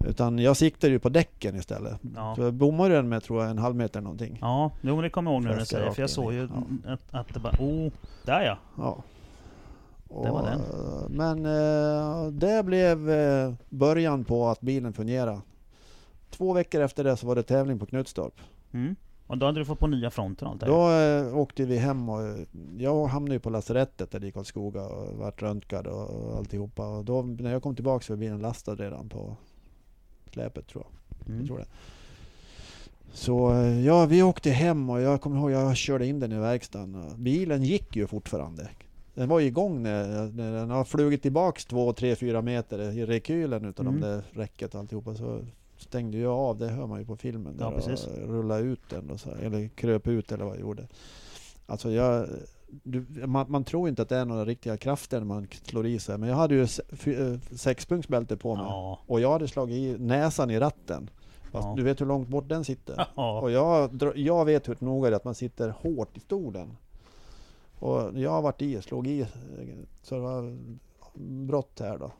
Utan 0.08 0.38
jag 0.38 0.56
siktade 0.56 0.92
ju 0.92 0.98
på 0.98 1.08
däcken 1.08 1.56
istället. 1.56 2.00
Ja. 2.16 2.34
Så 2.36 2.42
jag 2.42 2.54
bommade 2.54 2.94
den 2.94 3.08
med 3.08 3.22
tror 3.22 3.42
jag 3.42 3.50
en 3.50 3.58
halv 3.58 3.76
meter 3.76 4.00
någonting. 4.00 4.38
Ja, 4.40 4.70
jo 4.80 4.94
men 4.94 5.02
det 5.02 5.10
kommer 5.10 5.30
jag 5.30 5.34
ihåg 5.36 5.42
nu 5.44 5.50
när 5.50 5.58
du 5.58 5.66
säger. 5.66 5.90
För 5.90 6.02
jag 6.02 6.10
såg 6.10 6.32
ju 6.32 6.48
Ja. 6.84 6.92
att, 6.92 7.00
att 7.14 7.34
det 7.34 7.40
bara, 7.40 7.52
oh, 7.60 7.92
där 8.24 8.40
ja. 8.42 8.58
Ja. 8.78 9.02
Det 10.22 10.30
var 10.30 10.40
Och, 10.42 10.46
den. 10.46 10.60
eh, 10.60 11.08
Men 11.08 11.46
eh, 11.46 12.26
det 12.32 12.62
blev 12.64 13.10
eh, 13.10 13.52
början 13.68 14.24
på 14.24 14.46
att 14.48 14.60
bilen 14.60 14.92
fungerade. 14.92 15.40
Två 16.30 16.52
veckor 16.52 16.80
efter 16.80 17.04
det 17.04 17.16
så 17.16 17.26
var 17.26 17.34
det 17.34 17.42
tävling 17.42 17.78
på 17.78 17.86
Knutstorp. 17.86 18.34
Mm. 18.72 18.96
Och 19.26 19.38
då 19.38 19.46
hade 19.46 19.58
du 19.60 19.64
fått 19.64 19.78
på 19.78 19.86
nya 19.86 20.10
fronten 20.10 20.46
och 20.46 20.52
allt 20.52 20.60
det 20.60 20.66
Då 20.66 20.90
eh, 20.90 21.38
åkte 21.38 21.64
vi 21.64 21.76
hem 21.78 22.08
och 22.08 22.20
jag 22.78 23.06
hamnade 23.06 23.34
ju 23.34 23.40
på 23.40 23.50
lasarettet 23.50 24.10
där 24.10 24.24
i 24.24 24.32
Karlskoga 24.32 24.86
och 24.86 25.16
vart 25.18 25.42
röntgad 25.42 25.86
och 25.86 26.36
alltihopa. 26.36 26.86
Och 26.86 27.04
då 27.04 27.22
när 27.22 27.52
jag 27.52 27.62
kom 27.62 27.74
tillbaka 27.74 28.04
så 28.04 28.12
var 28.12 28.18
bilen 28.18 28.38
lastad 28.38 28.74
redan 28.74 29.08
på 29.08 29.36
släpet 30.32 30.68
tror 30.68 30.84
jag. 30.84 31.26
Mm. 31.28 31.38
Jag 31.38 31.46
tror 31.46 31.58
det. 31.58 31.66
Så 33.12 33.52
ja, 33.86 34.06
vi 34.06 34.22
åkte 34.22 34.50
hem 34.50 34.90
och 34.90 35.00
jag 35.00 35.20
kommer 35.20 35.36
ihåg 35.36 35.50
jag 35.50 35.76
körde 35.76 36.06
in 36.06 36.20
den 36.20 36.32
i 36.32 36.38
verkstaden. 36.38 36.94
och 36.94 37.18
Bilen 37.18 37.62
gick 37.62 37.96
ju 37.96 38.06
fortfarande. 38.06 38.68
Den 39.14 39.28
var 39.28 39.40
igång 39.40 39.82
när, 39.82 40.26
när 40.32 40.52
den 40.52 40.70
har 40.70 40.84
flugit 40.84 41.22
tillbaks 41.22 41.64
2, 41.64 41.92
3, 41.92 42.16
4 42.16 42.42
meter 42.42 42.78
i 42.92 43.06
rekylen 43.06 43.64
utav 43.64 43.86
Mm. 43.86 44.00
de 44.00 44.06
där 44.06 44.22
räcket 44.32 44.74
och 44.74 44.80
alltihopa. 44.80 45.14
Så 45.14 45.40
stängde 45.76 46.18
jag 46.18 46.32
av, 46.32 46.58
det 46.58 46.68
hör 46.68 46.86
man 46.86 46.98
ju 47.00 47.06
på 47.06 47.16
filmen. 47.16 47.56
Ja, 47.60 47.70
Där 47.70 47.76
precis. 47.76 48.06
och 48.06 48.28
rullade 48.28 48.62
ut 48.62 48.80
den 48.90 49.10
och 49.10 49.20
så, 49.20 49.30
här, 49.30 49.36
eller 49.36 49.68
kröp 49.68 50.06
ut 50.08 50.32
eller 50.32 50.44
vad 50.44 50.54
jag 50.54 50.60
gjorde. 50.60 50.88
Alltså 51.66 51.90
jag, 51.90 52.26
du, 52.82 53.06
man, 53.26 53.46
man 53.50 53.64
tror 53.64 53.88
inte 53.88 54.02
att 54.02 54.08
det 54.08 54.16
är 54.16 54.24
några 54.24 54.44
riktiga 54.44 54.76
krafter 54.76 55.18
när 55.18 55.26
man 55.26 55.46
slår 55.64 55.86
i 55.86 55.98
sig. 55.98 56.18
Men 56.18 56.28
jag 56.28 56.36
hade 56.36 56.54
ju 56.54 56.62
eh, 56.62 57.38
sexpunktsbälte 57.56 58.36
på 58.36 58.54
mig. 58.56 58.64
Ja. 58.68 58.98
Och 59.06 59.20
jag 59.20 59.32
hade 59.32 59.48
slagit 59.48 59.76
i 59.76 59.96
näsan 60.02 60.50
i 60.50 60.58
ratten. 60.58 61.10
Fast 61.50 61.66
Ja. 61.68 61.74
du 61.76 61.82
vet 61.82 62.00
hur 62.00 62.06
långt 62.06 62.28
bort 62.28 62.48
den 62.48 62.64
sitter? 62.64 63.06
Ja. 63.16 63.40
Och 63.40 63.50
jag, 63.50 64.12
jag 64.16 64.44
vet 64.44 64.68
hur 64.68 64.76
noga 64.78 65.10
det 65.10 65.14
är 65.14 65.16
att 65.16 65.24
man 65.24 65.34
sitter 65.34 65.68
hårt 65.68 66.16
i 66.16 66.20
stolen. 66.20 66.76
Och 67.82 68.18
jag 68.18 68.30
har 68.30 68.42
varit 68.42 68.62
i, 68.62 68.82
slog 68.82 69.06
i, 69.06 69.20
eh, 69.20 69.26
så 70.02 70.14
det 70.14 70.20
var 70.20 70.56
brott 71.46 71.80
här 71.80 71.98
då. 71.98 72.10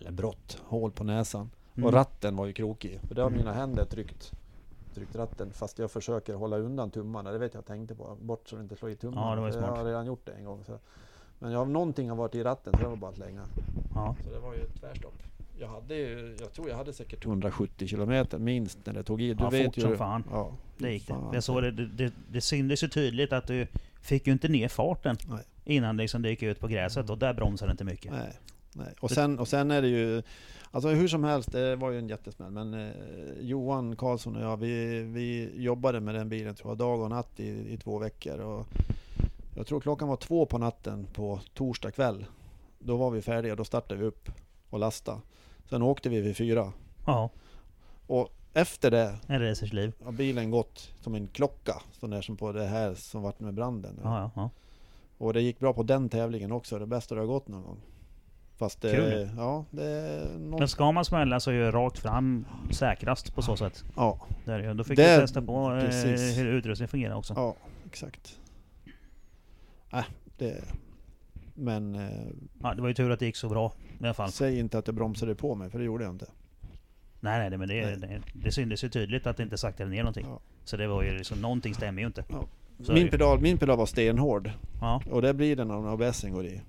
Eller 0.00 0.10
brott, 0.10 0.62
hål 0.66 0.90
på 0.90 1.04
näsan. 1.04 1.50
Mm. 1.74 1.86
Och 1.86 1.92
ratten 1.92 2.36
var 2.36 2.46
ju 2.46 2.52
krokig. 2.52 3.00
För 3.08 3.14
det 3.14 3.20
har 3.22 3.28
Mm. 3.28 3.38
mina 3.38 3.52
händer 3.52 3.84
tryckt, 3.84 4.32
tryckt 4.94 5.16
ratten. 5.16 5.50
Fast 5.52 5.78
jag 5.78 5.90
försöker 5.90 6.34
hålla 6.34 6.58
undan 6.58 6.90
tummarna. 6.90 7.32
Det 7.32 7.38
vet 7.38 7.54
jag 7.54 7.66
tänkte 7.66 7.94
på. 7.94 8.16
Bort 8.20 8.48
så 8.48 8.56
du 8.56 8.62
inte 8.62 8.76
slår 8.76 8.90
i 8.90 8.96
tummarna. 8.96 9.28
Ja, 9.30 9.34
det 9.34 9.40
var 9.40 9.50
smart. 9.50 9.64
Jag 9.66 9.76
har 9.76 9.84
redan 9.84 10.06
gjort 10.06 10.26
det 10.26 10.32
en 10.32 10.44
gång. 10.44 10.64
Så. 10.66 10.78
Men 11.38 11.52
jag, 11.52 11.68
någonting 11.70 12.08
har 12.08 12.16
varit 12.16 12.34
i 12.34 12.42
ratten 12.42 12.72
så 12.76 12.78
det 12.82 12.88
var 12.88 12.96
bara 12.96 13.10
att 13.10 13.16
slänga. 13.16 13.42
Ja. 13.94 14.16
Så 14.24 14.30
det 14.30 14.38
var 14.38 14.54
ju 14.54 14.60
ett 14.60 14.80
tvärstopp. 14.80 15.14
Jag 15.58 15.68
hade 15.68 15.94
ju, 15.94 16.36
jag 16.40 16.52
tror 16.52 16.68
jag 16.68 16.76
hade 16.76 16.92
säkert 16.92 17.24
170 17.26 17.86
kilometer 17.88 18.38
minst 18.38 18.78
när 18.84 18.92
det 18.92 19.02
tog 19.02 19.22
i. 19.22 19.34
Du 19.34 19.44
Ja, 19.44 19.50
vet 19.50 19.64
fort 19.66 19.76
ju. 19.78 19.80
som 19.82 19.96
fan. 19.96 20.24
Ja, 20.30 20.50
Det 20.78 20.92
gick 20.92 21.06
det. 21.06 21.14
fan. 21.14 21.30
Jag 21.34 21.44
såg 21.44 21.62
det, 21.62 21.70
det, 21.70 21.86
det, 21.86 22.12
det 22.30 22.40
syntes 22.40 22.82
ju 22.82 22.88
tydligt 22.88 23.32
att 23.32 23.46
du 23.46 23.66
fick 24.02 24.26
ju 24.26 24.32
inte 24.32 24.48
ner 24.48 24.68
farten 24.68 25.16
Nej. 25.26 25.44
innan 25.64 25.96
liksom 25.96 26.22
det 26.22 26.30
gick 26.30 26.42
ut 26.42 26.60
på 26.60 26.68
gräset 26.68 27.10
och 27.10 27.18
där 27.18 27.34
bromsade 27.34 27.70
det 27.70 27.72
inte 27.72 27.84
mycket. 27.84 28.12
Nej, 28.12 28.38
nej. 28.72 28.94
Och, 29.00 29.10
sen, 29.10 29.38
och 29.38 29.48
sen 29.48 29.70
är 29.70 29.82
det 29.82 29.88
ju, 29.88 30.22
alltså 30.70 30.88
hur 30.88 31.08
som 31.08 31.24
helst, 31.24 31.52
det 31.52 31.76
var 31.76 31.90
ju 31.90 31.98
en 31.98 32.08
jättesmäll. 32.08 32.50
Men 32.50 32.74
eh, 32.74 32.90
Johan 33.40 33.96
Karlsson 33.96 34.36
och 34.36 34.42
jag, 34.42 34.56
vi, 34.56 35.02
vi 35.02 35.50
jobbade 35.62 36.00
med 36.00 36.14
den 36.14 36.28
bilen 36.28 36.54
tror 36.54 36.70
jag, 36.70 36.78
dag 36.78 37.00
och 37.00 37.10
natt 37.10 37.40
i, 37.40 37.48
i 37.72 37.76
två 37.76 37.98
veckor. 37.98 38.38
Och 38.38 38.66
jag 39.56 39.66
tror 39.66 39.80
klockan 39.80 40.08
var 40.08 40.16
två 40.16 40.46
på 40.46 40.58
natten 40.58 41.06
på 41.12 41.40
torsdag 41.54 41.90
kväll. 41.90 42.24
Då 42.78 42.96
var 42.96 43.10
vi 43.10 43.22
färdiga, 43.22 43.56
då 43.56 43.64
startade 43.64 44.00
vi 44.00 44.06
upp 44.06 44.28
och 44.70 44.78
lastade. 44.78 45.20
Sen 45.70 45.82
åkte 45.82 46.08
vi 46.08 46.20
vid 46.20 46.36
fyra. 46.36 46.72
Ja, 47.06 47.30
Och 48.06 48.28
efter 48.54 48.90
det 48.90 49.18
en 49.26 49.42
racers 49.42 49.72
liv. 49.72 49.92
har 50.04 50.12
bilen 50.12 50.50
gått 50.50 50.92
som 51.00 51.14
en 51.14 51.26
klocka. 51.28 51.74
Sån 51.92 52.10
där 52.10 52.22
som 52.22 52.36
på 52.36 52.52
det 52.52 52.64
här 52.66 52.94
som 52.94 53.22
vart 53.22 53.40
med 53.40 53.54
branden. 53.54 54.00
Ja, 54.02 54.18
ja, 54.18 54.30
ja. 54.36 54.50
Och 55.18 55.32
det 55.32 55.40
gick 55.40 55.58
bra 55.58 55.72
på 55.72 55.82
den 55.82 56.08
tävlingen 56.08 56.52
också. 56.52 56.78
Det 56.78 56.86
bästa 56.86 57.14
det 57.14 57.20
har 57.20 57.26
gått 57.28 57.48
någon 57.48 57.62
gång. 57.62 57.80
Fast 58.56 58.80
det, 58.80 58.90
Kul. 58.96 59.30
ja, 59.36 59.64
det 59.70 59.84
är 59.84 60.38
något, 60.38 60.58
Men 60.58 60.68
ska 60.68 60.92
man 60.92 61.04
smälla 61.04 61.40
så 61.40 61.50
är 61.50 61.54
ju 61.54 61.70
rakt 61.70 61.98
fram 61.98 62.46
säkrast 62.70 63.34
på 63.34 63.42
så 63.42 63.56
sätt. 63.56 63.84
ja, 63.96 64.20
Där, 64.44 64.74
då 64.74 64.84
fick 64.84 64.96
Det- 64.96 65.14
du 65.16 65.20
testa 65.20 65.42
på 65.42 65.72
eh, 65.74 65.80
precis. 65.84 66.38
hur 66.38 66.46
utrustningen 66.46 66.88
fungerar 66.88 67.14
också. 67.14 67.34
ja, 67.36 67.54
exakt. 67.86 68.38
Äh, 69.92 70.04
det, 70.38 70.64
men 71.54 71.94
eh, 71.94 72.26
Ja, 72.62 72.74
det 72.74 72.82
var 72.82 72.88
ju 72.88 72.94
tur 72.94 73.10
att 73.10 73.18
det 73.18 73.26
gick 73.26 73.36
så 73.36 73.48
bra 73.48 73.72
i 74.00 74.04
alla 74.04 74.14
fall. 74.14 74.32
säg 74.32 74.58
inte 74.58 74.78
att 74.78 74.86
jag 74.86 74.94
bromsade 74.94 75.34
på 75.34 75.54
mig, 75.54 75.70
för 75.70 75.78
det 75.78 75.84
gjorde 75.84 76.04
jag 76.04 76.12
inte. 76.14 76.26
Nej, 77.24 77.50
nej, 77.50 77.58
men 77.58 77.68
det, 77.68 77.74
Nej. 77.86 77.96
det, 77.96 78.22
det 78.34 78.52
syntes 78.52 78.84
ju 78.84 78.88
tydligt 78.88 79.26
att 79.26 79.36
det 79.36 79.42
inte 79.42 79.58
saktade 79.58 79.90
ner 79.90 79.98
någonting. 80.02 80.26
Ja. 80.28 80.40
Så 80.64 80.76
det 80.76 80.86
var 80.86 81.02
ju 81.02 81.10
liksom, 81.18 81.40
någonting 81.40 81.74
stämmer 81.74 82.00
ju 82.02 82.06
inte. 82.06 82.24
Ja. 82.28 82.44
Min 82.94 83.08
pedal, 83.10 83.40
min 83.40 83.58
pedal 83.58 83.78
var 83.78 83.86
stenhård. 83.86 84.50
Ja, 84.80 85.02
Och 85.10 85.22
det 85.22 85.34
blir 85.34 85.56
det 85.56 85.64
när 85.64 85.92
ABSen 85.94 86.32
går 86.32 86.46
i. 86.46 86.60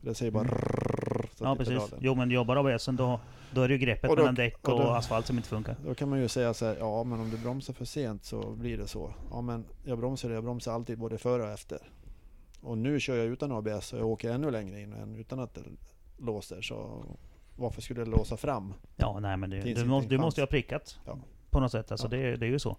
Det 0.00 0.14
säger 0.14 0.32
bara 0.32 0.44
rrrr, 0.44 1.26
ja 1.40 1.56
precis. 1.56 1.74
pedalen. 1.74 1.98
Jo 2.00 2.14
men 2.14 2.30
jobbar 2.30 2.56
ABSen 2.56 2.96
då, 2.96 3.20
då 3.54 3.62
är 3.62 3.68
det 3.68 3.74
ju 3.74 3.78
greppet 3.80 4.10
Och 4.10 4.16
då- 4.16 4.22
mellan 4.22 4.34
däck 4.34 4.68
och, 4.68 4.74
och 4.74 4.80
då- 4.80 4.86
asfalt 4.90 5.26
som 5.26 5.36
inte 5.36 5.48
funkar. 5.48 5.76
Då 5.86 5.94
kan 5.94 6.08
man 6.08 6.20
ju 6.20 6.28
säga 6.28 6.54
så 6.54 6.66
här, 6.66 6.76
ja 6.78 7.04
men 7.04 7.20
om 7.20 7.30
du 7.30 7.36
bromsar 7.38 7.74
för 7.74 7.84
sent 7.84 8.24
så 8.24 8.50
blir 8.50 8.78
det 8.78 8.86
så. 8.86 9.14
Ja 9.30 9.40
men 9.40 9.64
jag 9.84 9.98
bromsar, 9.98 10.30
jag 10.30 10.44
bromsar 10.44 10.72
alltid 10.72 10.98
både 10.98 11.18
före 11.18 11.42
och 11.42 11.48
efter. 11.50 11.78
Och 12.60 12.78
nu 12.78 13.00
kör 13.00 13.16
jag 13.16 13.26
utan 13.26 13.52
ABS 13.52 13.92
och 13.92 13.98
jag 13.98 14.06
åker 14.06 14.30
ännu 14.30 14.50
längre 14.50 14.80
in 14.80 14.92
än 14.92 15.14
utan 15.16 15.40
att 15.40 15.54
det 15.54 15.60
låser. 16.18 16.62
Så 16.62 17.04
varför 17.58 17.82
skulle 17.82 18.04
det 18.04 18.10
låsa 18.10 18.36
fram? 18.36 18.74
Ja, 18.96 19.18
nej 19.20 19.36
men 19.36 19.50
det, 19.50 19.60
du, 19.60 19.84
måste, 19.84 20.08
du 20.08 20.18
måste 20.18 20.40
ju 20.40 20.42
ha 20.42 20.46
prickat. 20.50 20.98
Ja. 21.06 21.18
På 21.50 21.60
något 21.60 21.72
sätt. 21.72 21.90
Alltså 21.90 22.06
Ja. 22.06 22.10
det, 22.10 22.36
det 22.36 22.46
är 22.46 22.50
ju 22.50 22.58
så. 22.58 22.76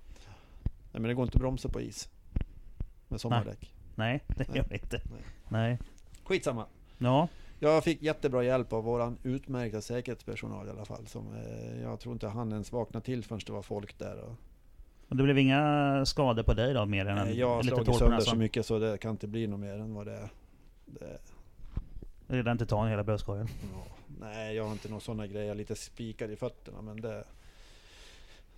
Nej 0.64 1.02
men 1.02 1.04
det 1.04 1.14
går 1.14 1.24
inte 1.26 1.36
att 1.36 1.42
bromsa 1.42 1.70
på 1.70 1.82
is. 1.82 2.10
Med 3.08 3.22
sommardäck. 3.22 3.74
Nej, 3.96 4.24
det 4.28 4.48
Nej. 4.48 4.58
gör 4.58 4.66
det 4.70 4.76
inte. 4.76 5.02
Nej. 5.12 5.22
Nej. 5.50 5.80
Skitsamma. 6.24 6.66
Ja, 6.98 7.28
Jag 7.60 7.84
fick 7.84 8.02
jättebra 8.02 8.44
hjälp 8.44 8.74
av 8.74 8.84
våran 8.84 9.18
utmärkta 9.24 9.82
säkerhetspersonal 9.82 10.68
i 10.68 10.70
alla 10.70 10.86
fall. 10.86 11.08
Som, 11.08 11.34
eh, 11.36 11.82
jag 11.82 12.00
tror 12.00 12.14
inte 12.14 12.28
han 12.28 12.52
ens 12.52 12.72
vaknade 12.72 13.06
till 13.06 13.24
förrän 13.24 13.40
det 13.46 13.52
var 13.52 13.62
folk 13.62 14.00
där. 14.00 14.20
Och, 14.20 14.36
och 15.10 15.16
det 15.16 15.24
blev 15.24 15.38
inga 15.38 16.04
skador 16.06 16.44
på 16.44 16.54
dig 16.54 16.74
då 16.74 16.86
mer 16.86 17.06
än 17.06 17.16
Nej, 17.16 17.40
jag 17.40 17.48
har 17.50 17.64
slagit 17.64 17.96
sönder 17.96 18.20
så 18.20 18.36
mycket 18.36 18.66
så 18.66 18.80
det 18.80 18.98
kan 18.98 19.12
inte 19.12 19.28
bli 19.28 19.48
något 19.48 19.60
mer 19.60 19.74
än 19.74 19.94
vad 19.94 20.06
det 20.06 20.14
är. 20.14 20.30
Det, 20.86 21.20
Redan 22.28 22.58
titan 22.58 22.88
i 22.88 22.90
hela 22.90 23.04
bröstkorgen. 23.04 23.48
ja, 23.74 23.84
nej, 24.20 24.56
jag 24.56 24.64
har 24.64 24.72
inte 24.72 24.90
några 24.90 25.00
sådana 25.02 25.28
grejer. 25.28 25.56
Lite 25.56 25.76
spikar 25.76 26.32
i 26.32 26.36
fötterna 26.36 26.82
men 26.82 27.02
det... 27.02 27.24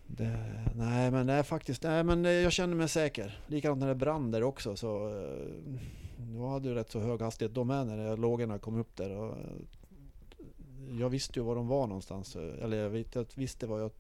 det 0.07 0.37
nej 0.75 1.11
men 1.11 1.27
det 1.27 1.33
är 1.33 1.43
faktiskt... 1.43 1.83
Nej 1.83 2.03
men 2.03 2.23
jag 2.23 2.51
känner 2.51 2.75
mig 2.75 2.89
säker. 2.89 3.39
Likadant 3.47 3.79
när 3.79 3.87
det 3.87 3.95
brann 3.95 4.31
där 4.31 4.43
också 4.43 4.75
så... 4.75 5.07
eh, 5.09 5.81
Jag 6.37 6.49
hade 6.49 6.67
ju 6.69 6.73
rätt 6.75 6.91
så 6.91 6.99
hög 6.99 7.21
hastighet 7.21 7.53
då 7.53 7.63
med 7.63 7.87
när 7.87 8.17
lågorna 8.17 8.59
kom 8.59 8.79
upp 8.79 8.95
där. 8.95 9.09
Och, 9.11 9.29
eh, 9.37 10.97
jag 10.99 11.09
visste 11.09 11.39
ju 11.39 11.45
var 11.45 11.55
de 11.55 11.67
var 11.67 11.87
någonstans. 11.87 12.35
Eller 12.35 12.77
jag, 12.77 12.89
vet, 12.89 13.15
jag 13.15 13.25
visste 13.35 13.67
vad 13.67 13.81
jag... 13.81 13.91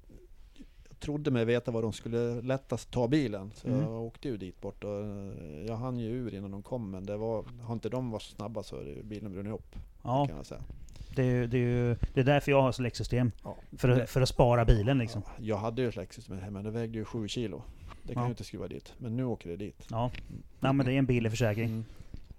Jag 0.89 0.99
trodde 1.05 1.31
mig 1.31 1.45
veta 1.45 1.71
var 1.71 1.81
de 1.81 1.93
skulle 1.93 2.41
lättast 2.41 2.91
ta 2.91 3.07
bilen. 3.07 3.51
Så 3.55 3.67
Mm. 3.67 3.79
jag 3.81 4.01
åkte 4.01 4.27
ju 4.27 4.37
dit 4.37 4.61
bort 4.61 4.83
och 4.83 4.99
eh, 5.05 5.65
jag 5.67 5.75
hann 5.75 5.99
ju 5.99 6.07
ur 6.09 6.33
innan 6.35 6.51
de 6.51 6.63
kom. 6.63 6.91
Men 6.91 7.05
det 7.05 7.17
var, 7.17 7.45
har 7.61 7.73
inte 7.73 7.89
de 7.89 8.11
varit 8.11 8.21
snabba 8.23 8.63
så 8.63 8.77
hade 8.77 9.03
bilen 9.03 9.31
brunnit 9.33 9.53
upp. 9.53 9.75
Ja, 10.03 10.27
Kan 10.27 10.37
jag 10.37 10.45
säga. 10.45 10.61
Det 11.15 11.21
är, 11.23 11.25
ju- 11.25 11.47
det, 11.47 11.57
är 11.57 11.61
ju, 11.61 11.95
det 12.13 12.19
är 12.19 12.23
därför 12.23 12.51
jag 12.51 12.61
har 12.61 12.71
släcksystem. 12.71 13.31
Ja. 13.43 13.55
För 13.77 13.89
att, 13.89 14.09
för 14.09 14.21
att 14.21 14.29
spara 14.29 14.65
bilen 14.65 14.97
liksom. 14.97 15.21
Ja, 15.25 15.31
jag 15.39 15.57
hade 15.57 15.81
ju 15.81 15.87
ett 15.89 15.95
Lexus 15.95 16.29
med 16.29 16.39
hem, 16.39 16.53
men 16.53 16.63
det 16.63 16.71
vägde 16.71 16.97
ju 16.97 17.05
7 17.05 17.27
kilo. 17.27 17.63
Det 18.03 18.13
kan 18.13 18.21
Ja. 18.23 18.27
jag 18.27 18.31
inte 18.31 18.43
skruva 18.43 18.67
dit. 18.67 18.93
Men 18.97 19.15
nu 19.17 19.23
åker 19.25 19.49
det 19.49 19.57
dit. 19.57 19.87
Ja. 19.89 20.11
Nej 20.59 20.73
men 20.73 20.85
det 20.85 20.93
är 20.93 20.97
en 20.97 21.05
billig 21.05 21.31
försäkring. 21.31 21.65
Mm. 21.65 21.83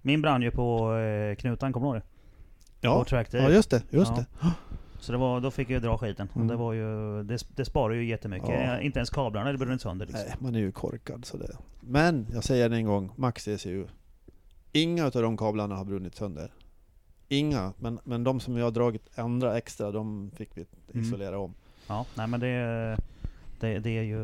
Min 0.03 0.23
brann 0.23 0.43
ju 0.43 0.51
på 0.51 0.97
eh, 0.97 1.35
knutan, 1.37 1.73
kommer 1.73 1.87
du 1.87 1.93
ihåg 1.93 1.97
det? 1.97 2.03
Ja. 2.81 3.05
Ja, 3.33 3.51
just 3.51 3.71
det. 3.71 3.83
Just 3.91 4.11
Ja. 4.17 4.25
det. 4.41 4.51
Så 5.01 5.13
det 5.13 5.19
var, 5.19 5.41
då 5.41 5.51
fick 5.51 5.71
jag 5.71 5.83
dra 5.83 5.99
skiten. 5.99 6.29
Mm. 6.35 6.49
det, 6.49 6.57
var 6.57 6.73
ju, 6.73 7.23
det, 7.23 7.39
det 7.57 7.65
sparar 7.65 7.95
ju 7.95 8.05
jättemycket. 8.05 8.49
Ja. 8.49 8.81
Inte 8.81 8.99
ens 8.99 9.11
kablarna 9.11 9.53
det 9.53 9.59
brann 9.59 9.73
inte 9.73 9.83
sönder 9.83 10.07
liksom. 10.07 10.25
Nej, 10.29 10.37
man 10.39 10.55
är 10.55 10.59
ju 10.59 10.73
korkad 10.73 11.25
så 11.25 11.37
det. 11.37 11.57
Men 11.81 12.27
jag 12.33 12.45
säger 12.45 12.69
det 12.69 12.77
en 12.77 12.85
gång, 12.87 13.11
Max 13.17 13.49
ECU. 13.49 13.87
Inga 14.73 15.05
av 15.05 15.11
de 15.13 15.37
kablarna 15.37 15.75
har 15.77 15.85
brunnit 15.85 16.15
sönder. 16.15 16.51
Inga, 17.33 17.73
men, 17.79 17.99
men 18.05 18.25
de 18.25 18.41
som 18.41 18.55
vi 18.55 18.61
har 18.63 18.71
dragit 18.71 19.03
andra 19.19 19.57
extra, 19.59 19.91
de 19.93 20.31
fick 20.37 20.49
vi 20.55 20.65
Mm. 20.95 21.07
isolera 21.07 21.39
om. 21.39 21.55
Ja, 21.89 22.07
nej 22.15 22.27
men 22.27 22.41
det, 22.41 22.97
det, 23.61 23.79
det 23.79 23.91
är 23.99 24.03
ju... 24.03 24.23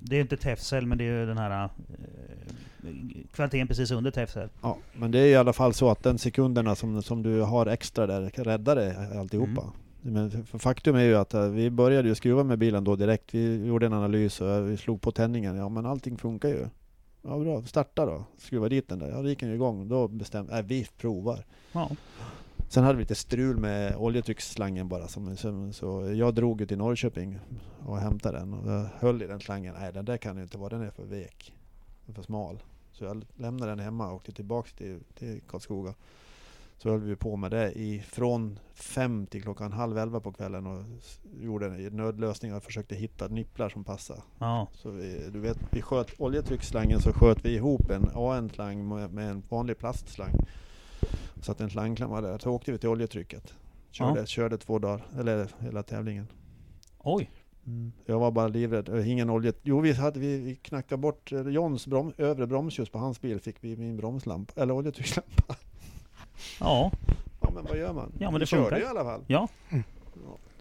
Det 0.00 0.16
är 0.16 0.20
inte 0.20 0.36
Tefsel 0.36 0.86
men 0.86 0.98
det 0.98 1.04
är 1.04 1.20
ju 1.20 1.26
den 1.26 1.38
här... 1.38 1.64
Eh, 1.64 1.68
kvaliteten 3.34 3.68
precis 3.68 3.90
under 3.90 4.10
Tefsel. 4.10 4.48
Ja, 4.62 4.76
men 4.92 5.10
det 5.10 5.18
är 5.18 5.26
i 5.26 5.34
alla 5.36 5.52
fall 5.52 5.74
så 5.74 5.90
att 5.90 6.02
den 6.02 6.18
sekunderna 6.18 6.74
som, 6.74 7.02
som 7.02 7.22
du 7.22 7.40
har 7.40 7.66
extra 7.66 8.06
där 8.06 8.30
kan 8.30 8.44
rädda 8.44 8.74
dig 8.74 8.96
alltihopa. 9.18 9.64
Men 10.02 10.26
f- 10.26 10.48
för 10.50 10.58
faktum 10.58 10.96
är 10.96 11.02
ju 11.04 11.14
att 11.16 11.34
eh, 11.34 11.48
vi 11.48 11.70
började 11.70 12.08
ju 12.08 12.14
skruva 12.14 12.44
med 12.44 12.58
bilen 12.58 12.84
då 12.84 12.96
direkt. 12.96 13.34
Vi 13.34 13.66
gjorde 13.66 13.86
en 13.86 13.92
analys 13.92 14.40
och 14.40 14.50
eh, 14.50 14.60
vi 14.62 14.76
slog 14.76 15.00
på 15.00 15.12
tändningen. 15.12 15.56
Ja 15.56 15.68
men 15.68 15.86
allting 15.86 16.16
funkar 16.16 16.48
ju. 16.48 16.66
Ja 17.26 17.38
bra, 17.38 17.62
starta 17.62 18.06
då. 18.06 18.24
Skruva 18.38 18.68
dit 18.68 18.88
den 18.88 18.98
där. 18.98 19.10
Ja 19.10 19.22
då 19.22 19.28
gick 19.28 19.40
den 19.40 19.48
ju 19.48 19.54
igång. 19.54 19.88
Då 19.88 20.08
bestämde 20.08 20.58
äh, 20.58 20.64
vi 20.64 20.88
provar. 20.96 21.44
Ja. 21.72 21.90
Sen 22.68 22.84
hade 22.84 22.96
vi 22.96 23.02
lite 23.02 23.14
strul 23.14 23.56
med 23.56 23.96
oljetrycksslangen 23.96 24.88
bara. 24.88 25.08
Som, 25.08 25.72
så 25.72 26.12
jag 26.14 26.34
drog 26.34 26.60
ju 26.60 26.66
till 26.66 26.78
Norrköping 26.78 27.38
och 27.86 27.98
hämtade 27.98 28.38
den. 28.38 28.54
Och 28.54 28.72
jag 28.72 28.88
höll 28.98 29.22
i 29.22 29.26
den 29.26 29.40
slangen. 29.40 29.74
Nej 29.78 29.92
den 29.92 30.04
där 30.04 30.16
kan 30.16 30.36
ju 30.36 30.42
inte 30.42 30.58
vara, 30.58 30.68
den 30.68 30.82
är 30.82 30.90
för 30.90 31.04
vek. 31.04 31.54
Den 32.06 32.12
är 32.12 32.14
för 32.14 32.22
smal. 32.22 32.62
Så 32.92 33.04
jag 33.04 33.24
lämnade 33.36 33.72
den 33.72 33.78
hemma 33.78 34.08
och 34.08 34.14
åkte 34.14 34.32
tillbaks 34.32 34.72
till, 34.72 35.00
till 35.18 35.40
Karlskoga. 35.48 35.94
Så 36.78 36.90
höll 36.90 37.00
vi 37.00 37.16
på 37.16 37.36
med 37.36 37.50
det 37.50 37.72
i, 37.72 38.00
från 38.00 38.58
fem 38.74 39.26
till 39.26 39.42
klockan 39.42 39.72
halv 39.72 39.98
elva 39.98 40.20
på 40.20 40.32
kvällen 40.32 40.66
och 40.66 40.82
gjorde 41.40 41.66
en 41.66 41.96
nödlösningar 41.96 42.56
och 42.56 42.62
försökte 42.62 42.94
hitta 42.94 43.28
nipplar 43.28 43.68
som 43.68 43.84
passade. 43.84 44.22
Ja. 44.38 44.68
Så 44.72 44.90
vi, 44.90 45.30
du 45.32 45.40
vet, 45.40 45.58
vi 45.70 45.82
sköt 45.82 46.20
oljetrycksslangen 46.20 47.00
så 47.00 47.12
sköt 47.12 47.44
vi 47.44 47.54
ihop 47.54 47.90
en 47.90 48.08
AN-slang 48.14 48.88
med, 48.88 49.10
med 49.12 49.30
en 49.30 49.42
vanlig 49.48 49.78
plastslang. 49.78 50.32
Satte 51.42 51.64
en 51.64 51.70
slangklamma 51.70 52.20
där. 52.20 52.38
Så 52.38 52.50
åkte 52.50 52.72
vi 52.72 52.78
till 52.78 52.88
oljetrycket. 52.88 53.54
Körde, 53.90 54.26
körde 54.26 54.58
två 54.58 54.78
dagar, 54.78 55.06
eller 55.18 55.48
hela 55.58 55.82
tävlingen. 55.82 56.26
Oj. 56.98 57.30
Jag 58.06 58.18
var 58.18 58.30
bara 58.30 58.48
livrädd. 58.48 58.88
Eh, 58.88 59.10
Ingen 59.10 59.30
olja. 59.30 59.52
Jo, 59.62 59.80
vi, 59.80 59.92
hade, 59.92 60.20
vi, 60.20 60.38
vi 60.38 60.56
knackade 60.56 61.00
bort 61.00 61.32
eh, 61.32 61.48
Johns 61.48 61.86
brom, 61.86 62.12
övre 62.18 62.46
bromsljus 62.46 62.88
på 62.90 62.98
hans 62.98 63.20
bil. 63.20 63.40
Fick 63.40 63.56
vi 63.60 63.76
min 63.76 63.96
bromslampa, 63.96 64.62
eller 64.62 64.74
oljetryckslampa. 64.74 65.56
Ja. 66.60 66.92
Ja, 67.40 67.50
men 67.54 67.64
vad 67.64 67.78
gör 67.78 67.92
man? 67.92 68.12
Ja, 68.18 68.30
men 68.30 68.34
vi 68.34 68.40
det 68.40 68.46
funkar. 68.46 68.70
körde 68.70 68.82
i 68.82 68.86
alla 68.86 69.04
fall. 69.04 69.20
Ja. 69.26 69.48
Ja. 69.70 69.78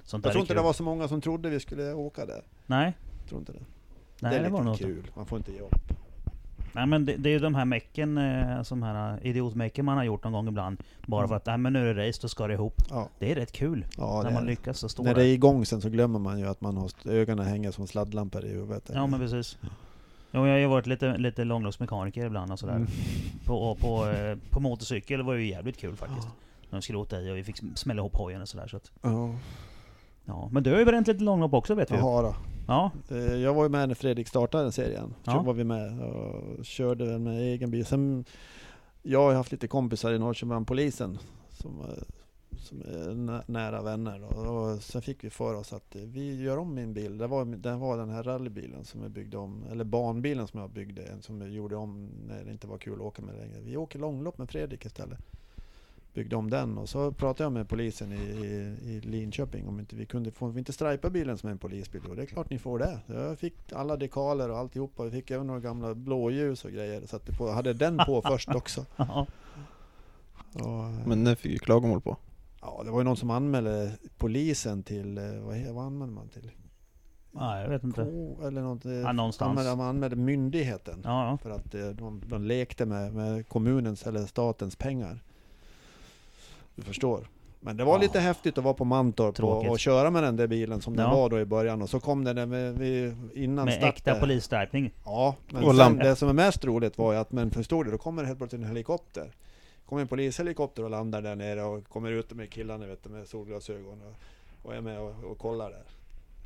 Sånt 0.03 0.25
Jag 0.25 0.31
tror 0.33 0.41
inte 0.41 0.53
kul. 0.53 0.57
det 0.57 0.63
var 0.63 0.73
så 0.73 0.83
många 0.83 1.07
som 1.07 1.21
trodde 1.21 1.49
vi 1.49 1.59
skulle 1.59 1.93
åka 1.93 2.25
där. 2.25 2.41
Nej. 2.65 2.93
Jag 3.19 3.29
tror 3.29 3.39
inte 3.41 3.51
det. 3.51 3.59
Nej 4.19 4.33
det 4.33 4.39
det, 4.39 4.45
är 4.45 4.49
var 4.49 4.59
lite 4.59 4.69
nog 4.69 4.77
kul. 4.77 5.11
Man 5.15 5.25
får 5.25 5.37
inte 5.37 5.51
ge 5.51 5.59
upp. 5.59 5.75
Nej 6.75 6.85
men 6.87 7.05
det, 7.05 7.15
det 7.17 7.29
är 7.29 7.31
ju 7.33 7.39
de 7.39 7.55
här 7.55 7.65
mecken, 7.65 8.17
eh, 8.17 8.63
som 8.63 8.83
här 8.83 9.13
eh, 9.21 9.27
idiotmecken 9.29 9.85
man 9.85 9.97
har 9.97 10.03
gjort 10.03 10.23
någon 10.23 10.33
gång 10.33 10.47
ibland. 10.47 10.83
Bara 11.05 11.19
Mm. 11.21 11.29
för 11.29 11.35
att, 11.35 11.45
nej 11.45 11.57
men 11.57 11.73
nu 11.73 11.89
är 11.89 11.93
det 11.93 12.07
race, 12.09 12.19
då 12.21 12.27
ska 12.27 12.47
det 12.47 12.53
ihop. 12.53 12.73
Ja, 12.89 13.09
Det 13.19 13.31
är 13.31 13.35
rätt 13.35 13.51
kul. 13.51 13.85
ja 13.97 14.17
när 14.23 14.29
det 14.29 14.33
man 14.33 14.43
är. 14.43 14.47
lyckas 14.47 14.79
så 14.79 14.89
stå 14.89 15.03
När 15.03 15.15
det 15.15 15.25
är 15.25 15.33
igång 15.33 15.65
sen 15.65 15.81
så 15.81 15.89
glömmer 15.89 16.19
man 16.19 16.39
ju 16.39 16.47
att 16.47 16.61
man 16.61 16.77
har 16.77 16.91
ögonen 17.05 17.45
hänger 17.45 17.71
som 17.71 17.87
sladdlampor 17.87 18.45
i 18.45 18.49
huvudet. 18.49 18.91
Ja 18.93 19.07
men 19.07 19.19
precis. 19.19 19.57
Jo, 20.35 20.45
jag 20.47 20.53
har 20.53 20.59
ju 20.59 20.67
varit 20.67 20.87
lite, 20.87 21.17
lite 21.17 21.43
långloppsmekaniker 21.43 22.25
ibland 22.25 22.51
och 22.51 22.59
sådär. 22.59 22.75
Mm. 22.75 22.87
På, 23.45 23.75
på, 23.75 24.07
eh, 24.09 24.37
på 24.49 24.59
motorcykel 24.59 25.21
var 25.23 25.33
ju 25.33 25.45
jävligt 25.47 25.77
kul 25.77 25.95
faktiskt. 25.95 26.27
När 26.69 26.77
de 26.79 26.81
skrotade 26.81 27.21
i 27.23 27.31
och 27.31 27.37
vi 27.37 27.43
fick 27.43 27.55
sm- 27.61 27.75
smälla 27.75 27.99
ihop 28.01 28.15
hojen 28.15 28.41
och 28.41 28.49
sådär. 28.49 28.67
Så 28.67 28.77
att, 28.77 28.91
Ja, 29.01 29.35
ja. 30.25 30.49
Men 30.51 30.63
du 30.63 30.71
har 30.71 30.79
ju 30.79 30.85
bränt 30.85 31.07
lite 31.07 31.23
långlopp 31.23 31.53
också 31.53 31.75
vet 31.75 31.91
vi. 31.91 31.95
Jaha 31.95 32.21
då. 32.21 32.35
Ja. 32.67 32.91
Eh, 33.11 33.17
Jag 33.35 33.53
var 33.53 33.63
ju 33.63 33.69
med 33.69 33.87
när 33.87 33.95
Fredrik 33.95 34.27
startade 34.27 34.63
den 34.63 34.71
serien. 34.71 35.13
Så 35.23 35.31
Ja. 35.31 35.41
var 35.41 35.53
vi 35.53 35.63
med 35.63 35.99
och 36.01 36.65
körde 36.65 37.05
den 37.11 37.23
med 37.23 37.39
egen 37.39 37.71
bil. 37.71 37.85
Sen, 37.85 38.25
jag 39.01 39.23
har 39.23 39.33
haft 39.33 39.51
lite 39.51 39.67
kompisar 39.67 40.11
i 40.13 40.19
Norrköping 40.19 40.65
polisen 40.65 41.17
som, 41.49 41.81
eh, 41.81 41.87
som 42.63 42.81
är 42.81 43.13
nä- 43.15 43.43
nära 43.47 43.81
vänner. 43.81 44.19
Då. 44.19 44.27
Och 44.27 44.83
sen 44.83 45.01
fick 45.01 45.23
vi 45.23 45.29
för 45.29 45.55
oss 45.55 45.73
att 45.73 45.95
eh, 45.95 46.01
vi 46.01 46.41
gör 46.41 46.57
om 46.57 46.73
min 46.75 46.93
bil. 46.93 47.17
Det 47.17 47.27
var, 47.27 47.45
det 47.45 47.75
var 47.75 47.97
den 47.97 48.09
här 48.09 48.23
rallybilen 48.23 48.85
som 48.85 49.01
jag 49.01 49.11
byggde 49.11 49.37
om, 49.37 49.63
eller 49.71 49.83
banbilen 49.83 50.47
som 50.47 50.59
jag 50.59 50.69
byggde, 50.69 51.03
en 51.03 51.21
som 51.21 51.41
jag 51.41 51.49
gjorde 51.49 51.75
om 51.75 52.09
när 52.27 52.43
det 52.43 52.51
inte 52.51 52.67
var 52.67 52.77
kul 52.77 52.93
att 52.93 52.99
åka 53.01 53.21
med 53.21 53.35
längre. 53.35 53.59
Vi 53.61 53.77
åker 53.77 53.99
långlopp 53.99 54.37
med 54.37 54.49
Fredrik 54.49 54.85
istället. 54.85 55.19
Byggde 56.13 56.35
om 56.35 56.49
den 56.49 56.77
och 56.77 56.89
så 56.89 57.11
pratade 57.11 57.43
jag 57.43 57.51
med 57.51 57.69
polisen 57.69 58.11
i, 58.11 58.15
i, 58.15 58.77
i 58.91 59.01
Linköping 59.01 59.67
om 59.67 59.79
inte 59.79 59.95
vi 59.95 60.05
kunde 60.05 60.31
få, 60.31 60.47
vi 60.47 60.59
inte 60.59 60.73
stripa 60.73 61.09
bilen 61.09 61.37
som 61.37 61.49
en 61.49 61.57
polisbil. 61.57 62.01
Och 62.09 62.15
det 62.15 62.21
är 62.21 62.25
klart 62.25 62.49
ni 62.49 62.59
får 62.59 62.79
det. 62.79 62.99
Så 63.07 63.13
Jag 63.13 63.39
fick 63.39 63.71
alla 63.71 63.97
dekaler 63.97 64.49
och 64.49 64.57
alltihopa. 64.57 65.03
Vi 65.03 65.11
fick 65.11 65.31
även 65.31 65.47
några 65.47 65.59
gamla 65.59 65.95
blåljus 65.95 66.65
och 66.65 66.71
grejer. 66.71 67.05
Så 67.05 67.15
att 67.15 67.25
det 67.25 67.37
på, 67.37 67.51
hade 67.51 67.73
den 67.73 67.97
på 67.97 68.21
först 68.21 68.49
också. 68.55 68.85
Och, 70.53 71.07
Men 71.07 71.23
det 71.23 71.35
fick 71.35 71.51
ju 71.51 71.57
klagomål 71.57 72.01
på. 72.01 72.17
Ja, 72.65 72.81
det 72.85 72.91
var 72.91 72.99
ju 72.99 73.03
någon 73.03 73.17
som 73.17 73.29
anmälde 73.29 73.91
polisen 74.17 74.83
till, 74.83 75.17
eh, 75.17 75.23
vad, 75.41 75.57
vad 75.75 75.85
anmälde 75.85 76.13
man 76.13 76.29
till? 76.29 76.51
Nej, 77.31 77.61
jag 77.63 77.69
vet 77.69 77.83
inte. 77.83 78.03
K, 78.03 78.47
eller 78.47 78.61
något. 78.61 78.85
eh, 78.85 78.91
Ja, 78.93 79.11
någonstans. 79.11 79.49
Anmälde, 79.49 79.75
man 79.75 79.87
anmälde 79.87 80.15
myndigheten. 80.15 81.01
Ja, 81.03 81.29
ja. 81.29 81.37
För 81.37 81.49
att 81.49 81.75
eh, 81.75 81.87
de, 81.87 82.21
de 82.27 82.43
lekte 82.43 82.85
med, 82.85 83.13
med 83.13 83.47
kommunens 83.47 84.07
eller 84.07 84.25
statens 84.25 84.75
pengar. 84.75 85.23
Du 86.75 86.81
förstår. 86.81 87.27
Men 87.59 87.77
det 87.77 87.83
var 87.83 87.93
Ja. 87.93 88.01
lite 88.01 88.19
häftigt 88.19 88.57
att 88.57 88.63
vara 88.63 88.73
på 88.73 88.85
Mantorp 88.85 89.39
och, 89.43 89.65
och 89.69 89.79
köra 89.79 90.09
med 90.09 90.23
den 90.23 90.35
där 90.35 90.47
bilen 90.47 90.81
som 90.81 90.95
den 90.95 91.09
var 91.09 91.29
då 91.29 91.39
i 91.39 91.45
början. 91.45 91.81
Och 91.81 91.89
så 91.89 91.99
kom 91.99 92.23
den 92.23 92.35
där 92.35 92.45
med, 92.45 92.77
vi, 92.77 93.15
innan 93.33 93.65
Med 93.65 93.73
start 93.73 93.95
äkta 93.95 94.13
där. 94.13 94.19
polisstripning. 94.19 94.93
Ja, 95.05 95.35
men 95.49 95.77
sen, 95.77 95.97
det 95.97 96.15
som 96.15 96.29
är 96.29 96.33
mest 96.33 96.65
roligt 96.65 96.97
var 96.97 97.13
ju 97.13 97.19
att, 97.19 97.31
men 97.31 97.51
förstod 97.51 97.85
du, 97.85 97.91
då 97.91 97.97
kommer 97.97 98.21
det 98.21 98.27
helt 98.27 98.39
plötsligt 98.39 98.61
en 98.61 98.67
helikopter. 98.67 99.31
Kommer 99.85 100.01
en 100.01 100.07
polishelikopter 100.07 100.83
och 100.83 100.89
landar 100.89 101.21
där 101.21 101.35
nere 101.35 101.63
och 101.63 101.89
kommer 101.89 102.11
ut 102.11 102.33
med 102.33 102.49
killarna 102.51 102.85
vet 102.87 103.03
du, 103.03 103.09
med 103.09 103.27
solglasögon 103.27 104.01
och, 104.01 104.15
och 104.67 104.75
är 104.75 104.81
med 104.81 104.99
och, 104.99 105.23
och 105.31 105.37
kollar 105.37 105.69
där. 105.69 105.83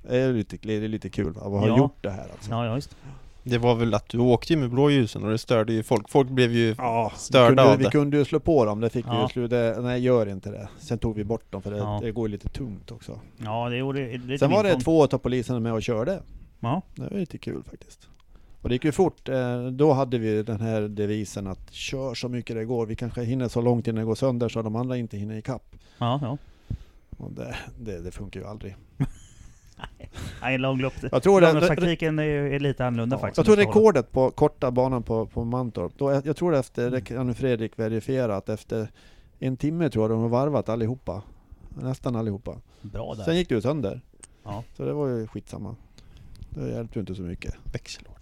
Det 0.10 0.18
är 0.18 0.34
lite, 0.34 0.58
det 0.62 0.74
är 0.74 0.88
lite 0.88 1.10
kul 1.10 1.30
att 1.38 1.44
ha 1.44 1.68
Ja. 1.68 1.78
gjort 1.78 1.98
det 2.04 2.10
här 2.10 2.30
alltså. 2.32 2.52
Ja, 2.52 2.66
ja 2.66 2.74
visst. 2.76 2.96
Det 3.44 3.58
var 3.58 3.76
väl 3.76 3.94
att 3.94 4.10
du 4.10 4.18
åkte 4.20 4.54
ju 4.54 4.60
med 4.60 4.70
blåljusen 4.70 5.24
och 5.24 5.30
det 5.32 5.38
störde 5.38 5.74
ju 5.74 5.84
folk. 5.84 6.10
Folk 6.10 6.30
blev 6.30 6.52
ju 6.52 6.76
Ja, 6.78 7.12
vi 7.14 7.20
störda 7.20 7.48
kunde, 7.48 7.64
av 7.72 7.78
vi 7.78 7.84
det. 7.84 7.90
kunde 7.92 8.18
ju 8.18 8.26
slå 8.26 8.40
på 8.40 8.66
dem, 8.66 8.80
det 8.82 8.90
fick 8.90 9.06
vi 9.06 9.10
Ja. 9.10 9.22
ju 9.22 9.28
slu, 9.28 9.48
det, 9.48 9.78
Nej, 9.82 10.02
gör 10.02 10.30
inte 10.30 10.52
det. 10.52 10.70
Sen 10.80 10.98
tog 11.00 11.16
vi 11.16 11.24
bort 11.24 11.52
dem 11.52 11.62
för 11.62 11.72
det, 11.72 11.78
Ja. 11.78 12.00
det 12.04 12.12
går 12.12 12.28
ju 12.28 12.32
lite 12.32 12.50
tungt 12.50 12.92
också. 12.92 13.20
Ja, 13.38 13.70
det 13.70 13.78
gjorde 13.78 14.18
lite 14.18 14.38
Sen 14.40 14.52
var 14.52 14.64
det 14.64 14.80
två 14.80 15.04
av 15.04 15.18
poliserna 15.18 15.60
med 15.60 15.74
och 15.74 15.84
körde. 15.84 16.20
Ja. 16.60 16.82
Det 16.96 17.02
var 17.02 17.20
lite 17.20 17.38
kul 17.38 17.64
faktiskt. 17.64 18.10
Och 18.68 18.70
det 18.70 18.76
gick 18.76 18.86
ju 18.86 18.92
fort. 18.92 19.30
Eh, 19.30 19.66
Då 19.66 19.94
hade 19.94 20.18
vi 20.18 20.44
den 20.44 20.62
här 20.62 20.82
devisen 20.82 21.48
att 21.48 21.74
kör 21.74 22.14
så 22.14 22.30
mycket 22.30 22.56
det 22.56 22.66
går. 22.66 22.86
Vi 22.86 22.96
kanske 22.96 23.24
hinner 23.24 23.48
så 23.48 23.62
långt 23.62 23.88
innan 23.88 24.00
det 24.00 24.06
går 24.06 24.16
sönder 24.16 24.50
så 24.50 24.62
de 24.62 24.76
andra 24.76 24.98
inte 24.98 25.18
hinner 25.18 25.38
ikapp. 25.38 25.76
Ja, 25.98 26.20
ja. 26.22 26.38
Och 27.18 27.32
det, 27.32 27.56
det, 27.80 28.02
det 28.02 28.12
funkar 28.12 28.40
ju 28.40 28.46
aldrig. 28.46 28.76
Nej, 30.42 30.58
långlopp. 30.58 30.94
Jag 31.12 31.24
tror, 31.24 31.42
Långloppstaktiken 31.42 32.20
är, 32.20 32.24
är 32.24 32.60
lite 32.60 32.86
annorlunda 32.86 33.16
ja, 33.16 33.20
faktiskt. 33.20 33.38
jag 33.38 33.46
tror 33.46 33.66
rekordet 33.66 34.12
på 34.12 34.32
korta 34.32 34.72
banan 34.72 35.04
på, 35.04 35.26
på 35.26 35.44
Mantorp, 35.44 35.94
då, 35.98 36.22
jag, 36.26 36.36
tror 36.38 36.56
efter, 36.56 36.92
det 36.92 37.02
kan 37.02 37.36
Fredrik 37.36 37.80
verifiera, 37.80 38.36
att 38.36 38.50
efter 38.50 38.92
en 39.40 39.58
timme 39.58 39.90
tror 39.90 40.04
jag 40.04 40.12
de 40.12 40.22
har 40.22 40.30
varvat 40.30 40.70
allihopa. 40.70 41.24
Nästan 41.70 42.16
allihopa. 42.16 42.56
Bra 42.82 43.16
där. 43.16 43.24
Sen 43.24 43.38
gick 43.38 43.50
det 43.50 43.56
ju 43.56 43.62
sönder. 43.62 44.02
Ja. 44.44 44.64
Så 44.78 44.86
det 44.86 44.94
var 44.94 45.08
ju 45.08 45.28
skitsamma. 45.28 45.76
Det 46.50 46.70
hjälpte 46.70 47.00
ju 47.00 47.02
inte 47.02 47.16
så 47.16 47.22
mycket. 47.22 47.56
växellåda. 47.74 48.17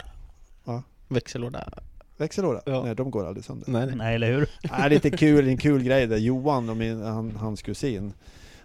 Växellåda. 1.16 1.70
Växellåda? 2.18 2.62
Ja. 2.66 2.84
Nej, 2.84 2.96
de 2.96 3.12
går 3.12 3.28
aldrig 3.28 3.46
sönder. 3.46 3.72
Nej, 3.72 3.86
nej. 3.86 3.96
Nej, 3.96 4.16
eller 4.16 4.32
hur? 4.32 4.50
Nej, 4.72 4.90
lite 4.90 5.12
kul, 5.12 5.48
en 5.48 5.58
kul 5.58 5.84
grej 5.84 6.08
där. 6.08 6.18
Johan, 6.18 6.70
och 6.70 6.78
min, 6.78 7.02
han, 7.02 7.36
hans 7.36 7.62
kusin, 7.62 8.14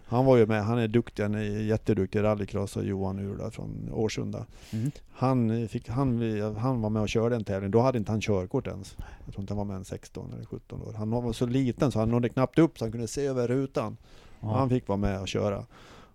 han 0.06 0.24
var 0.24 0.36
ju 0.36 0.46
med. 0.46 0.64
Han 0.64 0.78
är 0.78 0.88
duktig, 0.88 1.22
han 1.22 1.34
är 1.34 1.42
jätteduktig 1.42 2.22
rallycross 2.22 2.76
och 2.76 2.84
Johan 2.84 3.18
Ur 3.18 3.36
där 3.36 3.50
från 3.50 3.90
Årsunda. 3.92 4.46
Mm. 4.70 4.90
Han, 5.12 5.68
fick, 5.68 5.88
han, 5.88 6.22
han 6.56 6.80
var 6.80 6.90
med 6.90 7.02
och 7.02 7.08
körde 7.08 7.36
en 7.36 7.44
tävling. 7.44 7.70
Då 7.70 7.80
hade 7.80 7.98
inte 7.98 8.12
han 8.12 8.20
körkort 8.20 8.66
ens. 8.66 8.96
Jag 9.24 9.34
tror 9.34 9.42
inte 9.42 9.52
han 9.52 9.58
var 9.58 9.64
med 9.64 9.76
än 9.76 9.84
16 9.84 10.32
eller 10.34 10.44
17 10.44 10.82
år. 10.82 10.92
Han 10.92 11.10
var 11.10 11.32
så 11.32 11.46
liten 11.46 11.92
så 11.92 11.98
han 11.98 12.10
nådde 12.10 12.28
knappt 12.28 12.58
upp 12.58 12.78
så 12.78 12.84
han 12.84 12.92
kunde 12.92 13.08
se 13.08 13.26
över 13.26 13.48
rutan. 13.48 13.96
Ja. 14.40 14.56
Han 14.58 14.68
fick 14.68 14.88
vara 14.88 14.98
med 14.98 15.20
och 15.20 15.28
köra. 15.28 15.64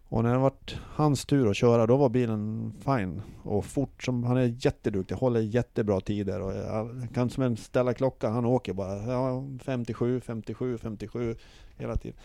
Och 0.09 0.23
när 0.23 0.33
det 0.33 0.39
vart 0.39 0.75
hans 0.85 1.25
tur 1.25 1.49
att 1.49 1.55
köra, 1.55 1.85
då 1.87 1.97
var 1.97 2.09
bilen 2.09 2.73
fine. 2.85 3.21
Och 3.43 3.65
fort 3.65 4.03
som, 4.03 4.23
han 4.23 4.37
är 4.37 4.55
jätteduktig, 4.65 5.15
håller 5.15 5.39
jättebra 5.39 6.01
tider. 6.01 6.41
Och 6.41 6.53
jag 6.55 7.07
kan 7.13 7.29
som 7.29 7.43
en 7.43 7.57
ställa 7.57 7.93
klocka, 7.93 8.29
han 8.29 8.45
åker 8.45 8.73
bara 8.73 8.97
ja, 9.13 9.43
57, 9.63 10.21
57, 10.21 10.77
57 10.77 11.35
hela 11.77 11.95
tiden. 11.95 12.17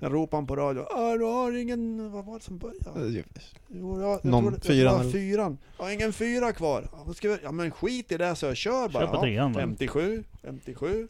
Sen 0.00 0.10
ropar 0.12 0.38
han 0.38 0.46
på 0.46 0.56
radio, 0.56 0.80
"Ah, 0.90 1.16
du 1.16 1.24
har 1.24 1.52
ingen, 1.62 2.12
vad 2.12 2.24
var 2.24 2.38
det 2.38 2.44
som 2.44 2.58
började? 2.58 3.22
Jo, 3.68 4.00
jag, 4.00 4.10
jag 4.10 4.24
Någon 4.24 4.52
det, 4.52 4.60
fyran 4.60 4.94
var 4.94 5.00
eller- 5.00 5.10
fyran. 5.12 5.58
Jag 5.78 5.84
har 5.84 5.92
ingen 5.92 6.12
fyra 6.12 6.52
kvar. 6.52 6.88
Ja, 7.06 7.12
ska 7.14 7.28
vi, 7.28 7.36
ja 7.42 7.52
men 7.52 7.70
skit 7.70 8.12
i 8.12 8.16
det 8.16 8.34
så 8.36 8.46
jag 8.46 8.56
kör 8.56 8.88
bara. 8.88 9.02
Kör 9.02 9.06
på 9.06 9.16
Ja, 9.16 9.20
trean 9.20 9.52
då. 9.52 9.58
57, 9.60 10.24
57. 10.42 11.08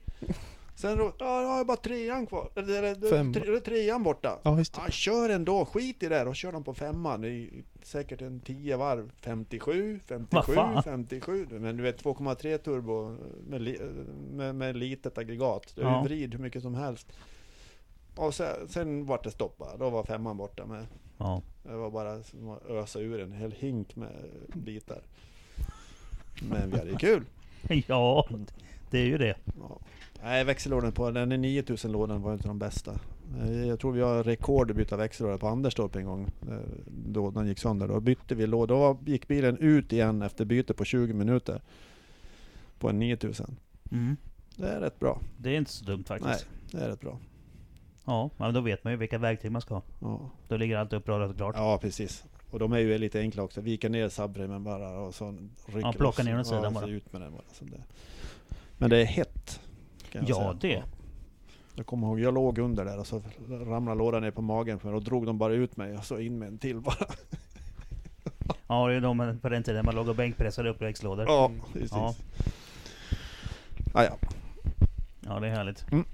Sen 0.76 0.98
då, 0.98 1.12
ja, 1.18 1.42
jag 1.42 1.48
har 1.48 1.64
bara 1.64 1.76
trean 1.76 2.26
kvar. 2.26 2.50
Eller, 2.56 3.10
Fem. 3.10 3.32
tre, 3.32 3.60
trean 3.60 4.02
borta. 4.02 4.38
Ja, 4.42 4.58
just 4.58 4.74
det. 4.74 4.80
Ja, 4.84 4.90
kör 4.90 5.28
ändå, 5.30 5.64
skit 5.64 6.02
i 6.02 6.08
det. 6.08 6.24
Då 6.24 6.34
kör 6.34 6.52
de 6.52 6.64
på 6.64 6.74
femman. 6.74 7.20
Det 7.20 7.28
är 7.28 7.48
säkert 7.82 8.22
en 8.22 8.40
10 8.40 8.76
varv. 8.76 9.10
57, 9.20 9.92
Vad 10.08 10.18
57, 10.20 10.52
fan? 10.54 10.82
57. 10.82 11.46
Men 11.50 11.76
du 11.76 11.82
vet 11.82 12.02
2,3 12.04 12.58
turbo 12.58 13.16
med, 13.48 13.60
li, 13.62 13.80
med, 14.32 14.54
med 14.54 14.76
litet 14.76 15.18
aggregat. 15.18 15.72
Du 15.76 15.82
Ja. 15.82 16.02
vrid 16.02 16.34
hur 16.34 16.40
mycket 16.40 16.62
som 16.62 16.74
helst. 16.74 17.12
Och 18.16 18.34
sen, 18.34 18.68
sen 18.68 19.06
vart 19.06 19.24
det 19.24 19.30
stopp 19.30 19.58
bara. 19.58 19.76
Då 19.76 19.90
var 19.90 20.04
femman 20.04 20.36
borta 20.36 20.66
med. 20.66 20.86
Ja. 21.18 21.42
Det 21.62 21.76
var 21.76 21.90
bara 21.90 22.22
som 22.22 22.48
att 22.50 22.66
ösa 22.66 23.00
ur 23.00 23.20
en 23.20 23.32
hel 23.32 23.52
hink 23.52 23.96
med 23.96 24.12
bitar. 24.54 25.02
Men 26.50 26.70
vi 26.70 26.78
hade 26.78 26.94
kul. 26.96 27.24
ja, 27.86 28.28
det 28.90 28.98
är 28.98 29.04
ju 29.06 29.18
det. 29.18 29.34
Ja. 29.60 29.78
Nej, 30.22 30.44
växellådan 30.44 30.92
på 30.92 31.10
den 31.10 31.32
är 31.32 31.36
9000 31.38 31.92
lådan 31.92 32.22
var 32.22 32.32
inte 32.32 32.48
de 32.48 32.58
bästa. 32.58 33.00
Eh, 33.40 33.66
Jag 33.66 33.80
tror 33.80 33.92
vi 33.92 34.00
har 34.00 34.22
rekord 34.22 34.70
att 34.70 34.76
byta 34.76 34.96
växellåda 34.96 35.38
på 35.38 35.48
Anderstorp 35.48 35.96
en 35.96 36.04
gång. 36.04 36.30
eh, 36.48 36.58
Då 36.86 37.30
den 37.30 37.46
gick 37.46 37.58
sönder. 37.58 37.88
Då 37.88 38.00
bytte 38.00 38.34
vi 38.34 38.46
låda. 38.46 38.74
Då 38.74 38.98
gick 39.06 39.28
bilen 39.28 39.58
ut 39.58 39.92
igen 39.92 40.22
efter 40.22 40.44
byte 40.44 40.74
på 40.74 40.84
20 40.84 41.12
minuter. 41.14 41.60
På 42.78 42.88
en 42.88 42.98
9000. 42.98 43.56
Mm. 43.92 44.16
Det 44.56 44.68
är 44.68 44.80
rätt 44.80 44.98
bra. 44.98 45.20
Det 45.38 45.50
är 45.50 45.56
inte 45.58 45.70
så 45.70 45.84
dumt 45.84 46.04
faktiskt. 46.04 46.46
Nej, 46.72 46.80
det 46.80 46.86
är 46.86 46.88
rätt 46.90 47.00
bra. 47.00 47.18
Ja, 48.04 48.30
men 48.36 48.54
då 48.54 48.60
vet 48.60 48.84
man 48.84 48.92
ju 48.92 48.96
vilka 48.96 49.18
verktyg 49.18 49.50
man 49.52 49.62
ska 49.62 49.74
ha. 49.74 49.82
Ja, 50.00 50.30
Då 50.48 50.56
ligger 50.56 50.76
allt 50.76 50.92
uppradat 50.92 51.30
och 51.30 51.36
klart. 51.36 51.54
ja 51.58 51.78
precis. 51.82 52.24
Och 52.50 52.58
de 52.58 52.72
är 52.72 52.78
ju 52.78 52.98
lite 52.98 53.20
enkla 53.20 53.42
också. 53.42 53.60
Vika 53.60 53.88
ner 53.88 54.08
subframen 54.08 54.64
bara 54.64 54.98
och 54.98 55.14
så 55.14 55.30
rycker 55.66 55.80
Ja, 55.80 55.92
plocka 55.92 56.22
ner 56.22 56.34
den 56.34 56.44
sidan 56.44 56.74
bara. 56.74 56.86
ut 56.86 57.12
med 57.12 57.22
den 57.22 57.32
bara. 57.32 57.42
Så 57.52 57.64
det. 57.64 57.82
Men 58.78 58.90
det 58.90 58.96
är 59.00 59.04
hett. 59.04 59.60
Kan 60.20 60.28
Ja, 60.28 60.34
säga. 60.34 60.74
det. 60.76 60.82
Jag 61.76 61.86
kommer 61.86 62.06
ihåg, 62.06 62.20
jag 62.20 62.34
låg 62.34 62.58
under 62.58 62.84
där 62.84 62.98
och 62.98 63.06
så 63.06 63.22
ramlade 63.50 63.98
lådan 63.98 64.22
ner 64.22 64.30
på 64.30 64.42
magen 64.42 64.78
för 64.78 64.88
mig 64.88 64.96
och 64.96 65.04
drog 65.04 65.26
de 65.26 65.38
bara 65.38 65.52
ut 65.52 65.76
mig 65.76 65.96
och 65.98 66.04
så 66.04 66.18
in 66.18 66.38
med 66.38 66.48
en 66.48 66.58
till 66.58 66.80
bara. 66.80 66.94
Ja, 68.66 68.88
det 68.88 68.94
är 68.94 69.00
de 69.00 69.38
på 69.42 69.48
den 69.48 69.62
tiden 69.62 69.84
man 69.84 69.94
låg 69.94 70.08
och 70.08 70.16
bänkpressade 70.16 70.70
upp 70.70 70.82
växellådor. 70.82 71.24
Ja, 71.28 71.50
precis. 71.72 71.90
Ja. 71.92 72.14
Ah, 73.94 74.02
ja. 74.04 74.16
Ja, 75.20 75.40
det 75.40 75.46
är 75.48 75.50
härligt. 75.50 75.86
Mm. 75.92 76.04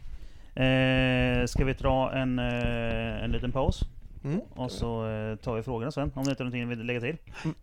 Eh, 0.55 1.47
ska 1.47 1.65
vi 1.65 1.73
dra 1.73 2.13
en, 2.13 2.39
eh, 2.39 3.25
en 3.25 3.31
liten 3.33 3.53
paus? 3.53 3.81
Mm. 4.25 4.41
Och 4.51 4.71
så 4.73 5.07
eh, 5.11 5.37
tar 5.37 5.57
vi 5.57 5.63
frågorna 5.63 5.91
sen, 5.91 6.13
om 6.15 6.25
det 6.25 6.31
inte 6.31 6.43
är 6.43 6.45
någonting 6.45 6.69
vi 6.69 6.75
vill 6.75 6.87
lägga 6.87 7.01
till. 7.01 7.17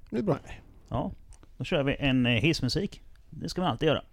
Det 0.09 0.17
är 0.17 0.23
bra. 0.23 0.37
Ja, 0.89 1.11
då 1.57 1.63
kör 1.63 1.83
vi 1.83 1.95
en 1.99 2.25
eh, 2.25 2.31
hissmusik. 2.31 3.01
Det 3.29 3.49
ska 3.49 3.61
man 3.61 3.71
alltid 3.71 3.87
göra. 3.87 4.03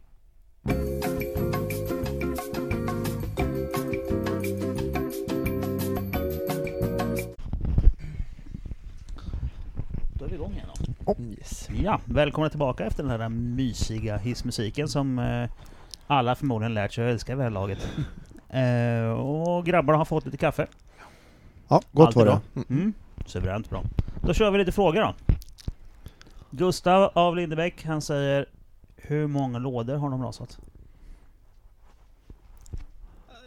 Yes. 11.39 11.69
Ja, 11.83 12.01
välkomna 12.05 12.51
tillbaka 12.51 12.85
efter 12.87 13.03
den 13.05 13.21
här 13.21 13.29
mysiga 13.29 14.17
hissmusiken 14.17 14.89
som 14.89 15.19
eh, 15.19 15.51
alla 16.07 16.35
förmodligen 16.35 16.75
lärt 16.75 16.93
sig 16.93 17.05
att 17.09 17.13
älska 17.13 17.33
vid 17.35 17.39
det 17.41 17.43
här 17.45 17.51
laget. 17.51 17.89
Eh, 18.49 19.11
och 19.11 19.67
grabbarna 19.67 19.99
har 19.99 20.05
fått 20.05 20.25
lite 20.25 20.37
kaffe. 20.37 20.67
ja, 21.69 21.83
gott 21.93 22.17
var 22.17 22.25
det. 22.25 22.31
bra. 22.55 22.65
Mm, 22.69 22.93
suveränt 23.27 23.71
bra. 23.71 23.83
Då 24.23 24.35
kör 24.35 24.51
vi 24.51 24.59
lite 24.59 24.73
frågor 24.73 25.01
då. 25.01 25.15
Gustav 26.51 27.11
av 27.15 27.37
Lindebäck, 27.37 27.85
han 27.85 28.03
säger 28.03 28.47
Hur 28.97 29.27
många 29.27 29.59
lådor 29.59 29.97
har 29.97 30.11
de 30.11 30.23
rasat? 30.23 30.59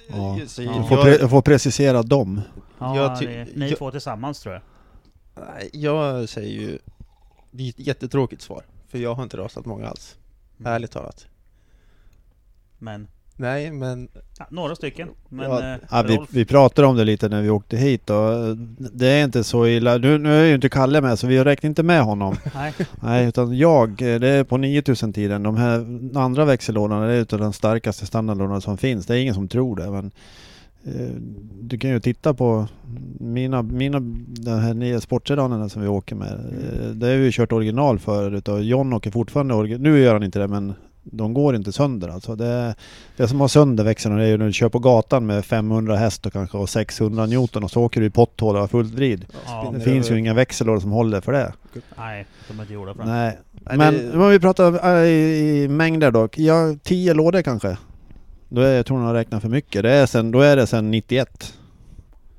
Ja. 0.10 0.38
Jag, 0.38 0.66
Ja. 0.66 0.76
Jag 0.76 0.88
får, 0.88 0.98
pre- 0.98 1.18
jag 1.22 1.30
får 1.30 1.42
precisera 1.42 2.04
dem. 2.04 2.42
Ja, 2.80 2.96
Jag 2.96 3.20
ty- 3.20 3.26
det 3.26 3.34
är 3.36 3.48
ni 3.56 3.70
jag- 3.70 3.78
två 3.78 3.92
tillsammans 3.92 4.40
tror 4.40 4.54
jag. 4.56 4.64
Jag 5.74 6.30
säger 6.30 6.62
ju... 6.62 6.80
Det 7.58 7.64
är 7.64 7.70
ett 7.70 7.88
jättetråkigt 7.88 8.42
svar. 8.42 8.64
För 8.88 8.98
jag 8.98 9.14
har 9.14 9.24
inte 9.24 9.38
rasat 9.38 9.66
många 9.66 9.88
alls. 9.88 10.16
Mm. 10.60 10.74
Ärligt 10.74 10.92
talat. 10.92 11.28
Men, 12.78 13.08
Nej, 13.36 13.72
men... 13.72 14.10
ja, 14.40 14.46
några 14.50 14.76
stycken. 14.76 15.10
Men 15.30 15.50
Ja, 15.50 15.74
eh, 15.74 15.80
Ja, 15.92 16.02
vi, 16.08 16.20
vi 16.30 16.46
pratade 16.46 16.88
om 16.88 16.96
det 16.98 17.04
lite 17.04 17.30
när 17.30 17.42
vi 17.42 17.50
åkte 17.50 17.78
hit 17.78 18.10
och 18.10 18.58
det 18.78 19.08
är 19.08 19.24
inte 19.24 19.44
så 19.44 19.68
illa. 19.68 19.98
Nu, 19.98 20.18
nu 20.18 20.34
är 20.34 20.46
ju 20.46 20.56
inte 20.56 20.70
Kalle 20.70 21.02
med 21.02 21.20
så 21.20 21.28
vi 21.28 21.44
räknar 21.44 21.68
inte 21.68 21.84
med 21.84 22.04
honom. 22.04 22.36
nej. 22.56 22.74
Nej, 23.02 23.28
utan 23.28 23.58
jag, 23.58 23.90
eh, 23.90 24.20
det 24.20 24.28
är 24.28 24.44
på 24.44 24.58
9000 24.58 25.14
tiden. 25.14 25.44
De 25.44 25.58
här 25.58 25.86
andra 26.20 26.46
växellådorna, 26.46 27.06
det 27.06 27.14
är 27.14 27.22
utav 27.22 27.40
den 27.40 27.54
starkaste 27.54 28.06
standardlådan 28.06 28.62
som 28.62 28.78
finns. 28.78 29.06
Det 29.06 29.14
är 29.14 29.22
ingen 29.22 29.34
som 29.34 29.48
tror 29.48 29.76
det, 29.76 29.92
men 29.92 30.12
du 31.62 31.78
kan 31.78 31.90
ju 31.90 32.00
titta 32.00 32.34
på 32.34 32.68
mina, 33.20 33.62
mina 33.62 34.00
de 34.28 34.52
här 34.52 34.74
nya 34.74 35.02
sportsedanerna 35.02 35.70
som 35.70 35.82
vi 35.82 35.88
åker 35.88 36.16
med. 36.16 36.32
Eh, 36.32 36.90
Det 36.90 37.08
har 37.08 37.16
vi 37.16 37.24
ju 37.26 37.32
kört 37.32 37.52
original 37.52 38.00
förut 38.00 38.48
och 38.48 38.64
John 38.64 38.94
åker 38.94 39.12
fortfarande 39.12 39.54
original. 39.54 39.82
Nu 39.82 40.00
gör 40.00 40.14
han 40.14 40.24
inte 40.24 40.40
det, 40.40 40.48
men 40.48 40.74
de 41.04 41.34
går 41.34 41.56
inte 41.56 41.72
sönder 41.72 42.10
alltså. 42.10 42.36
Det, 42.36 42.76
det 43.18 43.28
som 43.28 43.42
har 43.42 43.48
sönder 43.48 43.84
växlarna 43.84 44.24
är 44.24 44.28
ju 44.28 44.38
när 44.38 44.46
du 44.46 44.54
kör 44.54 44.70
på 44.70 44.80
gatan 44.80 45.26
med 45.26 45.46
500 45.46 45.96
häst 45.96 46.26
och 46.26 46.34
kanske 46.34 46.58
och 46.58 46.70
600 46.70 47.26
Newton 47.26 47.64
och 47.64 47.72
så 47.72 47.82
åker 47.84 48.02
du 48.02 48.08
i 48.08 48.10
potthål 48.10 48.56
och 48.56 48.62
har 48.62 48.68
fullt 48.68 48.94
vrid. 48.94 49.26
Ja, 49.46 49.74
Det 49.76 49.80
finns 49.82 50.12
ju 50.12 50.20
inga 50.20 50.34
växellådor 50.34 50.80
som 50.80 50.92
håller 50.92 51.22
för 51.22 51.32
det. 51.32 51.54
nej, 51.98 52.26
de 52.48 52.58
är 52.60 52.64
inte 52.64 52.74
gjorda 52.74 52.94
för 52.94 53.04
det. 53.04 53.10
Nej, 53.10 53.38
men 53.78 54.22
om 54.22 54.30
vi 54.30 54.40
pratar 54.40 54.96
äh, 54.98 55.08
i, 55.08 55.64
i 55.64 55.68
mängder 55.68 56.12
då. 56.12 56.30
Ja, 56.36 56.76
10 56.84 57.14
lådor 57.14 57.42
kanske. 57.42 57.78
Då 58.50 58.62
är, 58.62 58.76
jag 58.76 58.86
tror 58.86 58.98
nog 59.00 59.08
jag 59.10 59.14
räknar 59.14 59.40
för 59.40 59.50
mycket. 59.50 59.84
Det 59.84 59.92
är 59.92 60.06
sen, 60.06 60.32
då 60.32 60.42
är 60.42 60.56
det 60.56 60.68
sen 60.68 60.92
91. 60.92 61.54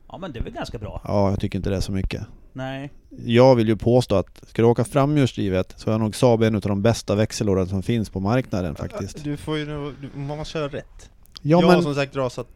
Ja 0.09 0.19
men 0.19 0.33
det 0.33 0.39
är 0.39 0.43
väl 0.43 0.53
ganska 0.53 0.79
bra. 0.79 1.01
Ja, 1.05 1.31
jag 1.31 1.41
tycker 1.41 1.59
inte 1.59 1.71
det 1.71 1.77
är 1.77 1.81
så 1.81 1.93
mycket. 1.93 2.23
Nej. 2.53 2.91
Jag 3.25 3.55
vill 3.55 3.69
ju 3.69 3.77
påstå 3.77 4.15
att 4.17 4.43
ska 4.49 4.63
du 4.63 4.69
åka 4.69 4.85
framhjulsdrivet 4.85 5.75
så 5.77 5.91
är 5.91 5.99
nog 5.99 6.17
Saab 6.17 6.43
en 6.43 6.55
av 6.55 6.61
de 6.61 6.83
bästa 6.83 7.15
växellådorna 7.15 7.67
som 7.67 7.83
finns 7.83 8.11
på 8.11 8.21
marknaden 8.21 8.75
faktiskt. 8.75 9.25
Du 9.25 9.37
får 9.37 9.59
ju... 9.59 9.67
nu- 9.67 9.95
Du, 10.01 10.19
man 10.21 10.39
måste 10.39 10.53
köra 10.53 10.69
rätt. 10.69 11.11
Ja, 11.43 11.61
jag 11.61 11.63
har 11.67 11.73
men 11.75 11.83
som 11.83 11.95
sagt 11.95 12.17
rasat 12.17 12.47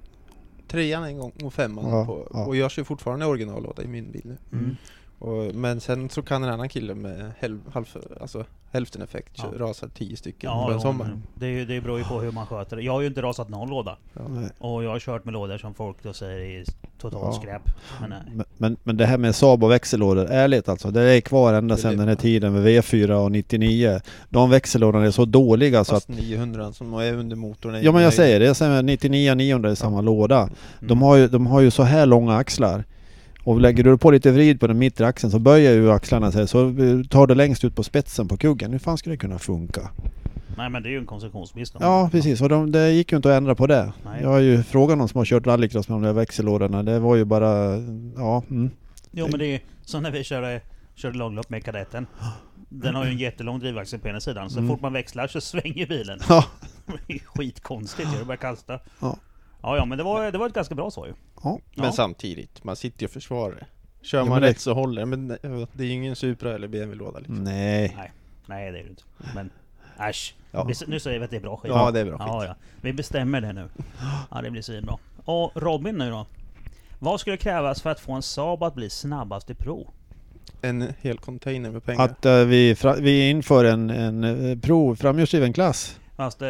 trean 0.69 1.05
en 1.05 1.19
gång 1.19 1.33
och 1.45 1.55
femman 1.55 1.89
Ja, 1.91 2.05
på, 2.07 2.29
ja. 2.33 2.47
och 2.47 2.57
jag 2.57 2.71
kör 2.71 2.85
fortfarande 2.85 3.27
originallåda 3.27 3.83
i 3.83 3.87
min 3.87 4.13
bil 4.13 4.23
nu. 4.25 4.37
Mm. 4.53 4.77
Och, 5.23 5.55
men 5.55 5.81
sen 5.81 6.09
så 6.09 6.23
kan 6.23 6.45
en 6.45 6.51
annan 6.51 6.69
kille 6.69 6.95
med 6.95 7.33
hälf, 7.39 7.61
halv, 7.73 7.85
alltså, 8.21 8.45
hälften 8.73 9.03
effekt 9.03 9.33
Ja. 9.37 9.45
rasa 9.67 9.89
tio 9.89 10.17
stycken 10.17 10.51
Ja, 10.51 10.65
på 10.65 10.71
en 10.71 10.77
ja, 10.77 10.83
sommar. 10.83 11.19
det, 11.35 11.47
är 11.47 11.51
ju- 11.51 11.65
det 11.65 11.81
beror 11.81 11.99
ju 11.99 12.05
på 12.05 12.21
hur 12.21 12.33
man 12.33 12.47
sköter 12.47 12.77
det. 12.77 12.83
Jag 12.83 12.93
har 12.93 13.01
ju 13.01 13.07
inte 13.07 13.23
rasat 13.23 13.49
någon 13.49 13.71
låda. 13.71 13.97
Ja. 14.13 14.21
nej. 14.29 14.49
Och 14.59 14.85
jag 14.85 14.91
har 14.91 14.99
kört 14.99 15.25
med 15.25 15.33
lådor 15.35 15.59
som 15.59 15.75
folk 15.75 15.97
då 16.03 16.13
säger 16.13 16.61
är 16.61 16.65
totalt 17.01 17.25
Ja. 17.25 17.33
skräp. 17.43 17.63
Men 18.01 18.11
nej. 18.11 18.19
Men, 18.35 18.45
men, 18.59 18.77
men 18.83 18.97
det 18.97 19.07
här 19.07 19.19
med 19.19 19.35
Saab 19.35 19.65
och 19.65 19.71
växellådor, 19.71 20.27
ärligt 20.31 20.69
alltså. 20.69 20.91
Det 20.91 21.03
är 21.03 21.21
kvar 21.21 21.53
ända 21.55 21.77
sedan 21.77 21.97
den 21.97 22.09
här 22.09 22.15
tiden 22.15 22.53
med 22.53 22.67
V4 22.67 23.11
och 23.13 23.33
99. 23.33 24.01
De 24.29 24.51
växellådorna 24.51 25.07
är 25.07 25.11
så 25.11 25.25
dåliga 25.25 25.85
så 25.85 25.95
att 25.97 26.05
Fast 26.05 26.21
900 26.21 26.73
som 26.73 26.95
är 26.95 27.13
under 27.15 27.37
motorn 27.37 27.75
är 27.75 27.83
Ja 27.83 27.93
men 27.93 28.03
jag 28.03 28.13
säger 28.15 28.41
det, 28.41 28.55
sen 28.55 28.87
99 28.87 29.35
900 29.35 29.71
i 29.71 29.77
samma 29.77 30.01
låda. 30.01 30.41
Mm. 30.43 30.55
De 30.81 31.03
har, 31.03 31.17
ju, 31.17 31.29
de 31.29 31.47
har 31.47 31.61
ju 31.61 31.71
så 31.71 31.83
här 31.83 32.07
långa 32.07 32.37
axlar. 32.37 32.85
Och 33.45 33.61
lägger 33.61 33.85
du 33.85 33.99
på 33.99 34.11
lite 34.11 34.31
vrid 34.33 34.61
på 34.61 34.67
den 34.67 34.79
mittre 34.79 35.07
axeln 35.07 35.31
så 35.31 35.39
böjer 35.39 35.73
ju 35.73 35.91
axlarna 35.93 36.33
sig 36.33 36.49
så 36.49 36.59
tar 37.11 37.27
det 37.27 37.35
längst 37.35 37.65
ut 37.65 37.77
på 37.77 37.83
spetsen 37.83 38.29
på 38.29 38.37
kuggen. 38.37 38.73
Hur 38.73 38.79
fan 38.79 38.99
ska 38.99 39.11
det 39.11 39.17
kunna 39.17 39.39
funka? 39.39 39.91
Nej 40.57 40.71
men 40.71 40.83
det 40.83 40.89
är 40.89 40.91
ju 40.91 40.99
en 40.99 41.07
konstruktionsmiss. 41.07 41.73
Ja 41.81 42.09
precis, 42.13 42.41
och 42.43 42.49
de, 42.49 42.73
det 42.73 42.91
gick 42.93 43.13
ju 43.13 43.17
inte 43.17 43.29
att 43.31 43.37
ändra 43.37 43.55
på 43.55 43.67
det. 43.67 43.93
Nej. 44.05 44.23
Jag 44.23 44.29
har 44.29 44.39
ju 44.39 44.63
frågat 44.63 44.99
någon 44.99 45.09
som 45.09 45.19
har 45.19 45.25
kört 45.25 45.47
rallycross 45.47 45.89
med 45.89 45.97
de 45.97 46.03
där 46.03 46.13
växellådorna. 46.13 46.83
Det 46.83 46.99
var 46.99 47.17
ju 47.17 47.25
bara, 47.25 47.77
ja. 48.17 48.43
Mm. 48.51 48.71
Jo 49.11 49.27
men 49.31 49.39
det 49.39 49.47
är 49.47 49.53
ju 49.53 49.59
som 49.85 50.03
när 50.03 50.11
vi 50.11 50.25
körde, 50.25 50.61
körde 50.95 51.19
långlopp 51.19 51.51
med 51.51 51.65
kadetten. 51.65 52.07
Den 52.69 52.95
har 52.95 53.05
ju 53.05 53.11
en 53.11 53.19
jättelång 53.19 53.59
drivaxel 53.61 53.99
på 54.01 54.09
ena 54.09 54.21
sidan. 54.21 54.51
Så 54.51 54.59
Mm. 54.59 54.71
fort 54.71 54.81
man 54.81 54.93
växlar 54.93 55.27
så 55.27 55.41
svänger 55.51 55.87
bilen. 55.87 56.19
Ja. 56.29 56.45
Det 57.07 57.15
är 57.15 57.19
skitkonstigt 57.19 58.09
det 58.19 58.25
börjar 58.25 58.37
kasta. 58.37 58.79
Ja. 59.01 59.17
Ja 59.63 59.77
ja 59.77 59.85
men 59.85 59.99
det 59.99 60.05
var, 60.05 60.33
det 60.33 60.39
var 60.39 60.47
ett 60.47 60.55
ganska 60.55 60.75
bra 60.75 60.91
svar 60.91 61.07
ju. 61.07 61.13
ja. 61.43 61.59
Men 61.75 61.85
Ja. 61.85 61.93
samtidigt, 61.93 62.65
man 62.65 62.77
sitter 62.77 63.03
ju 63.03 63.07
och 63.07 63.13
försvarar 63.13 63.55
det. 63.55 63.67
Kör 64.07 64.19
Ja, 64.19 64.25
man 64.25 64.33
men 64.33 64.43
det- 64.43 64.49
rätt 64.49 64.61
så 64.61 64.75
håller 64.75 65.01
det, 65.03 65.07
men 65.07 65.29
det 65.73 65.83
är 65.85 65.87
ju 65.87 65.93
ingen 65.93 66.17
Supra 66.17 66.55
eller 66.55 66.69
BMW-låda 66.69 67.19
liksom. 67.19 67.45
Nej. 67.45 67.97
Nej 68.47 68.73
det 68.73 68.79
är 68.79 68.83
det 68.83 68.89
inte. 68.89 69.03
Men 69.35 69.51
äsch. 69.99 70.35
Ja. 70.51 70.65
Vi- 70.65 70.75
Nu 70.87 71.01
säger 71.01 71.19
vi 71.19 71.25
att 71.25 71.31
det 71.31 71.37
är 71.37 71.41
bra 71.41 71.57
skit. 71.57 71.73
Ja, 71.75 71.91
det 71.91 72.01
är 72.01 72.05
bra 72.05 72.19
skit. 72.19 72.27
Ja, 72.29 72.45
ja. 72.45 72.55
Vi 72.81 72.93
bestämmer 72.93 73.41
det 73.41 73.53
nu. 73.53 73.69
Ja 74.31 74.43
det 74.43 74.51
blir 74.51 74.63
svinbra. 74.63 74.99
Och 75.25 75.51
Robin 75.55 75.95
nu 75.99 76.11
då? 76.11 76.27
Vad 76.99 77.21
skulle 77.21 77.37
krävas 77.37 77.83
för 77.83 77.91
att 77.91 78.01
få 78.01 78.13
en 78.13 78.23
Saab 78.23 78.63
att 78.63 78.75
bli 78.75 78.91
snabbast 78.91 79.51
i 79.51 79.55
prov? 79.55 79.87
En 80.63 80.93
hel 81.01 81.19
container 81.19 81.71
med 81.71 81.85
pengar. 81.85 82.05
Att 82.05 82.27
eh, 82.27 82.45
vi, 82.45 82.77
vi 83.01 83.31
inför 83.31 83.65
en, 83.65 83.91
en 83.91 84.25
eh, 84.25 84.59
prov 84.59 84.95
framhjulsdriven 84.97 85.53
klass. 85.53 86.01
Fast, 86.17 86.43
eh, 86.43 86.49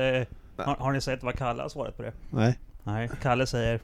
har, 0.57 0.75
har 0.79 0.93
ni 0.93 1.01
sett 1.01 1.23
vad 1.23 1.35
Kalle 1.35 1.63
har 1.63 1.69
svarat 1.69 1.97
på 1.97 2.03
det? 2.03 2.13
Nej. 2.31 2.59
Nej, 2.85 3.11
Kalle 3.23 3.47
säger 3.47 3.81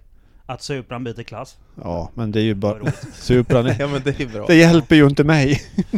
att 0.47 0.63
Supran 0.63 1.05
byter 1.05 1.23
klass. 1.23 1.59
Ja, 1.83 2.11
men 2.15 2.33
det 2.33 2.41
är 2.41 2.45
ju 2.45 2.55
bara... 2.55 2.91
Supran 3.15 3.67
är, 3.67 3.81
ja 3.81 3.87
men 3.89 4.03
det 4.05 4.21
är 4.21 4.27
bra. 4.27 4.47
Det 4.47 4.55
hjälper 4.57 4.97
ju 4.97 5.07
inte 5.07 5.25
mig. 5.25 5.63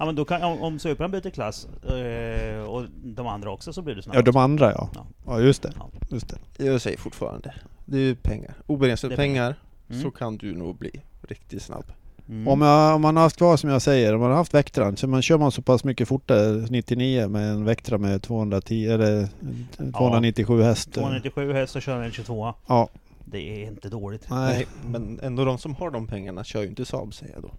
Ja 0.00 0.04
men 0.06 0.14
då 0.14 0.24
kan, 0.24 0.42
om, 0.42 0.62
om 0.62 0.78
Supran 0.78 1.10
byter 1.10 1.30
klass 1.30 1.68
eh, 1.88 2.60
och 2.62 2.84
de 3.04 3.26
andra 3.26 3.50
också 3.50 3.72
så 3.72 3.82
blir 3.82 3.94
det 3.94 3.98
Ja, 3.98 4.02
snabbast. 4.02 4.24
de 4.26 4.36
andra 4.36 4.72
ja. 4.72 4.90
Ja. 4.94 5.06
Ja, 5.26 5.40
just 5.40 5.62
det. 5.62 5.72
Ja. 5.78 5.90
Just 6.10 6.28
det. 6.56 6.64
Jag 6.64 6.80
säger 6.80 6.98
fortfarande. 6.98 7.54
Det 7.84 7.96
är 7.96 8.00
ju 8.00 8.14
pengar. 8.14 8.54
Obegränsade 8.66 9.10
Det 9.10 9.14
är 9.14 9.26
pengar, 9.26 9.54
Mm. 9.90 10.02
så 10.02 10.10
kan 10.10 10.36
du 10.36 10.54
nog 10.54 10.76
bli 10.78 10.90
riktigt 11.22 11.62
snabb. 11.62 11.84
Mm. 12.28 12.48
Om, 12.48 12.62
jag, 12.62 12.94
om 12.94 13.02
man 13.02 13.16
har 13.16 13.22
haft 13.22 13.36
kvar 13.36 13.56
som 13.56 13.70
jag 13.70 13.82
säger, 13.82 14.14
om 14.14 14.20
man 14.20 14.30
har 14.30 14.36
haft 14.36 14.54
Vectran, 14.54 14.96
så 14.96 15.06
man 15.06 15.22
kör 15.22 15.38
man 15.38 15.52
så 15.52 15.62
pass 15.62 15.84
mycket 15.84 16.08
fortare 16.08 16.66
99 16.70 17.28
med 17.28 17.50
en 17.50 17.64
Vectra 17.64 17.98
med 17.98 18.22
210 18.22 18.86
eller 18.90 19.28
297 19.76 20.62
häst. 20.62 20.92
297 20.92 21.52
häst 21.52 21.76
och 21.76 21.82
kör 21.82 22.02
en 22.02 22.10
22 22.12 22.54
Ja, 22.66 22.88
Det 23.24 23.38
är 23.62 23.66
inte 23.68 23.88
dåligt. 23.88 24.26
nej. 24.30 24.54
Nej, 24.56 24.66
men 24.92 25.20
ändå 25.22 25.44
de 25.44 25.58
som 25.58 25.74
har 25.74 25.90
de 25.90 26.06
pengarna 26.06 26.44
kör 26.44 26.62
ju 26.62 26.68
inte 26.68 26.84
Saab 26.84 27.14
säger 27.14 27.32
jag 27.34 27.42
då. 27.42 27.50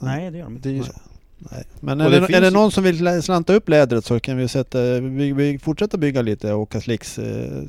Nej 0.00 0.30
det 0.30 0.38
gör 0.38 0.44
de 0.44 0.56
inte. 0.56 0.68
Det 0.68 0.78
är 0.78 0.82
så. 0.82 0.92
nej. 1.38 1.64
Men 1.80 2.00
är 2.00 2.10
det 2.10 2.20
det, 2.20 2.34
är 2.36 2.40
det 2.40 2.50
någon 2.50 2.70
som 2.72 2.84
vill 2.84 3.22
slanta 3.22 3.54
upp 3.54 3.68
lädret 3.68 4.04
så 4.04 4.20
kan 4.20 4.36
vi 4.36 4.48
sätta, 4.48 5.00
vi, 5.00 5.32
vi 5.32 5.58
fortsätta 5.58 5.96
bygga 5.98 6.22
lite 6.22 6.52
och 6.52 6.60
åka 6.60 6.80
slicks. 6.80 7.18
eh, 7.18 7.62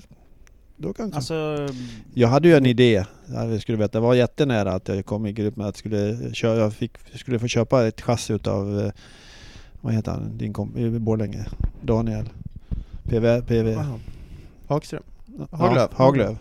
Då 0.78 0.94
kanske. 0.94 1.16
Alltså, 1.16 1.68
Jag 2.14 2.28
hade 2.28 2.48
ju 2.48 2.56
en 2.56 2.66
idé, 2.66 3.06
ja, 3.26 3.46
vi 3.46 3.60
skulle 3.60 3.78
veta, 3.78 3.98
det 4.00 4.02
var 4.06 4.14
jättenära 4.14 4.74
att 4.74 4.88
jag 4.88 5.06
kom 5.06 5.26
i 5.26 5.34
grupp 5.34 5.56
med 5.56 5.68
att 5.68 5.76
jag 5.76 5.80
skulle, 5.80 6.34
köra, 6.34 6.60
jag 6.60 6.74
fick, 6.74 6.92
jag 7.12 7.20
skulle 7.20 7.40
få 7.40 7.48
köpa 7.48 7.88
ett 7.88 8.02
chassi 8.02 8.34
utav, 8.34 8.80
eh, 8.80 8.92
vad 9.82 9.94
heter 9.94 10.12
han, 10.12 10.38
din 10.38 10.54
kompis 10.54 10.82
i 10.82 11.00
Borlänge? 11.00 11.46
Daniel? 11.82 12.30
PV? 13.04 13.42
PV? 13.42 13.76
Wow. 13.76 14.00
Hagström. 14.68 15.04
Ja, 15.38 15.58
Haglöf. 15.58 15.92
Haglöf. 15.94 16.38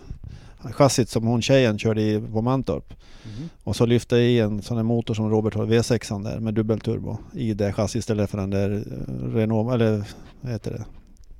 Chassit 0.73 1.09
som 1.09 1.27
hon 1.27 1.43
tjejen 1.43 1.79
körde 1.79 2.03
i 2.03 2.21
på 2.33 2.43
Mantorp. 2.43 2.95
mhm. 3.25 3.49
Och 3.65 3.77
så 3.77 3.87
lyfte 3.87 4.17
jag 4.17 4.25
i 4.25 4.41
en 4.41 4.63
sån 4.63 4.77
här 4.77 4.85
motor 4.85 5.15
som 5.15 5.31
Robert 5.31 5.55
har, 5.55 5.67
V6 5.67 6.25
där 6.25 6.41
med 6.41 6.55
dubbelturbo 6.55 7.17
i 7.35 7.55
det 7.55 7.73
chassit 7.73 7.99
istället 8.01 8.31
för 8.31 8.39
den 8.39 8.51
där 8.51 8.71
eh, 8.71 9.35
Renault, 9.35 9.75
eller 9.75 10.05
vad 10.41 10.53
heter 10.53 10.71
det? 10.71 10.85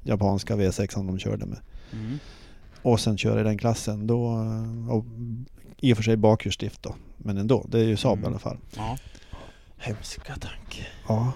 Japanska 0.03 0.57
V6 0.57 1.07
de 1.07 1.19
körde 1.19 1.47
med. 1.47 1.59
Mm. 1.93 2.19
Och 2.87 3.01
sen 3.01 3.19
köra 3.19 3.41
i 3.41 3.45
den 3.45 3.59
klassen 3.59 4.07
då, 4.07 4.25
och 4.91 5.05
i 5.77 5.93
och 5.93 5.97
för 5.97 6.05
sig 6.05 6.17
bakhjulsdrift 6.17 6.83
då. 6.83 6.95
Men 7.17 7.39
ändå, 7.39 7.65
det 7.69 7.79
är 7.79 7.85
ju 7.85 7.97
Saab 7.97 8.19
Mm. 8.19 8.25
i 8.25 8.27
alla 8.27 8.39
fall. 8.39 8.57
Ja. 8.77 8.99
Hemska 9.77 10.33
tanke. 10.33 10.87
Ja. 11.09 11.33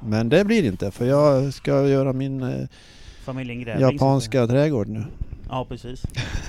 Men 0.00 0.28
det 0.28 0.44
blir 0.44 0.64
inte 0.64 0.90
för 0.90 1.06
jag 1.06 1.54
ska 1.54 1.88
göra 1.88 2.12
min 2.12 2.42
eh, 2.42 2.68
Familjen 3.24 3.60
Grävling. 3.60 3.90
japanska 3.90 4.46
trädgård 4.46 4.88
nu. 4.88 5.04
Ja 5.48 5.66
precis. 5.68 6.02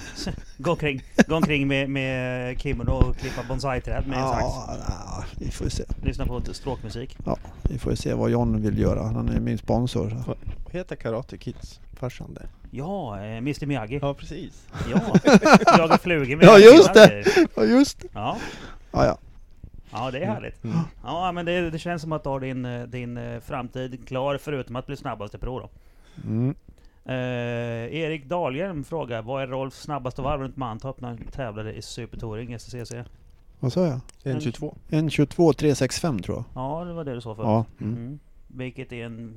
gå 0.57 0.71
omkring, 0.71 1.01
gå 1.27 1.35
omkring 1.35 1.67
med, 1.67 1.89
med 1.89 2.59
kimono 2.61 2.91
och 2.91 3.17
klippa 3.17 3.41
bonsai-träd 3.47 4.07
med 4.07 4.17
en 4.19 4.27
sax. 4.27 4.43
Ja, 4.43 4.75
ja, 4.88 5.23
vi 5.39 5.51
får 5.51 5.69
se. 5.69 5.84
Lyssna 6.03 6.25
på 6.25 6.41
stråkmusik. 6.51 7.17
Vi 7.63 7.77
får 7.79 7.95
se 7.95 8.13
vad 8.13 8.29
John 8.31 8.61
vill 8.61 8.77
göra. 8.79 9.03
Han 9.03 9.29
är 9.29 9.39
min 9.39 9.57
sponsor. 9.57 10.23
Vad 10.27 10.38
heter 10.73 10.95
Karate 10.95 11.38
Kids 11.38 11.79
farsan 11.98 12.34
det? 12.34 12.48
Ja, 12.72 13.18
eh, 13.22 13.38
Mr 13.38 13.65
Miyagi. 13.65 13.99
Ja 14.02 14.14
precis. 14.14 14.68
Ja, 14.91 15.02
jaga 15.78 15.98
flugor 15.98 16.36
med 16.38 16.45
Ja, 16.45 16.57
just 16.57 16.84
sina 16.94 16.94
det. 16.94 17.07
grejer. 17.10 17.48
Ja 17.56 17.64
just 17.64 17.99
det. 18.02 18.07
Ja, 18.14 18.38
Ja, 18.91 19.06
ja. 19.06 19.18
ja 19.91 20.11
det 20.11 20.19
är 20.19 20.26
härligt. 20.26 20.64
Mm. 20.64 20.78
Ja 21.03 21.32
men 21.32 21.45
det, 21.45 21.69
det 21.69 21.80
känns 21.80 22.02
som 22.02 22.11
att 22.11 22.24
du 22.24 22.30
har 22.30 22.40
din, 22.40 22.65
eh, 22.65 22.84
din 22.84 23.18
eh, 23.18 23.40
framtid 23.40 24.07
klar 24.07 24.38
förutom 24.38 24.76
att 24.76 24.88
bli 24.88 24.95
snabbast 24.95 25.36
i 25.36 25.38
prov 25.38 25.61
då. 25.61 25.69
Mm. 26.30 26.56
Eh, 27.06 27.95
Erik 27.95 28.26
Dahlgren 28.26 28.84
frågar, 28.84 29.22
vad 29.22 29.44
är 29.44 29.48
Rolfs 29.48 29.82
snabbaste 29.82 30.22
varv 30.22 30.41
runt 30.41 30.57
Mantorp 30.57 31.02
när 31.02 31.07
han 31.07 31.18
tävlade 31.18 31.74
i 31.74 31.82
Supertouring 31.82 32.60
STCC? 32.60 32.91
Vad 33.60 33.74
sa 33.74 33.86
jag? 33.88 33.99
En 34.24 34.41
22. 34.41 34.76
En 34.90 35.10
22 35.10 35.53
365 35.53 36.19
tror 36.19 36.38
jag. 36.38 36.44
Ja, 36.64 36.84
det 36.86 36.94
var 36.94 37.03
det 37.03 37.14
du 37.15 37.22
sa 37.22 37.36
förut. 37.36 37.45
Ja. 37.48 37.65
Mm. 37.82 37.94
Mm. 37.98 38.19
Vilket 38.48 38.91
är 38.94 39.06
en 39.06 39.34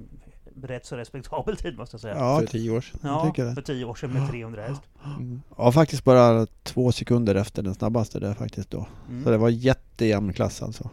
rätt 0.64 0.86
så 0.86 0.96
respektabel 0.96 1.56
tid 1.56 1.76
måste 1.78 1.94
jag 1.94 2.00
säga. 2.00 2.14
Ja, 2.16 2.38
För 2.40 2.46
tio 2.46 2.70
år 2.70 2.80
sedan. 2.80 3.00
jag 3.02 3.10
Ja, 3.12 3.26
tycker 3.26 3.44
det. 3.44 3.54
för 3.54 3.62
tio 3.62 3.84
år 3.84 3.94
sedan 3.94 4.12
med 4.12 4.30
300 4.30 4.62
häst. 4.62 4.82
Mm. 5.16 5.42
ja, 5.58 5.72
faktiskt 5.72 6.04
bara 6.04 6.46
två 6.62 6.92
sekunder 6.92 7.34
efter 7.34 7.62
den 7.62 7.74
snabbaste 7.74 8.20
där 8.20 8.34
faktiskt 8.34 8.70
då. 8.70 8.86
Mm. 9.08 9.24
Så 9.24 9.30
det 9.30 9.36
var 9.38 9.48
jättejämn 9.48 10.32
klass 10.32 10.62
alltså. 10.62 10.90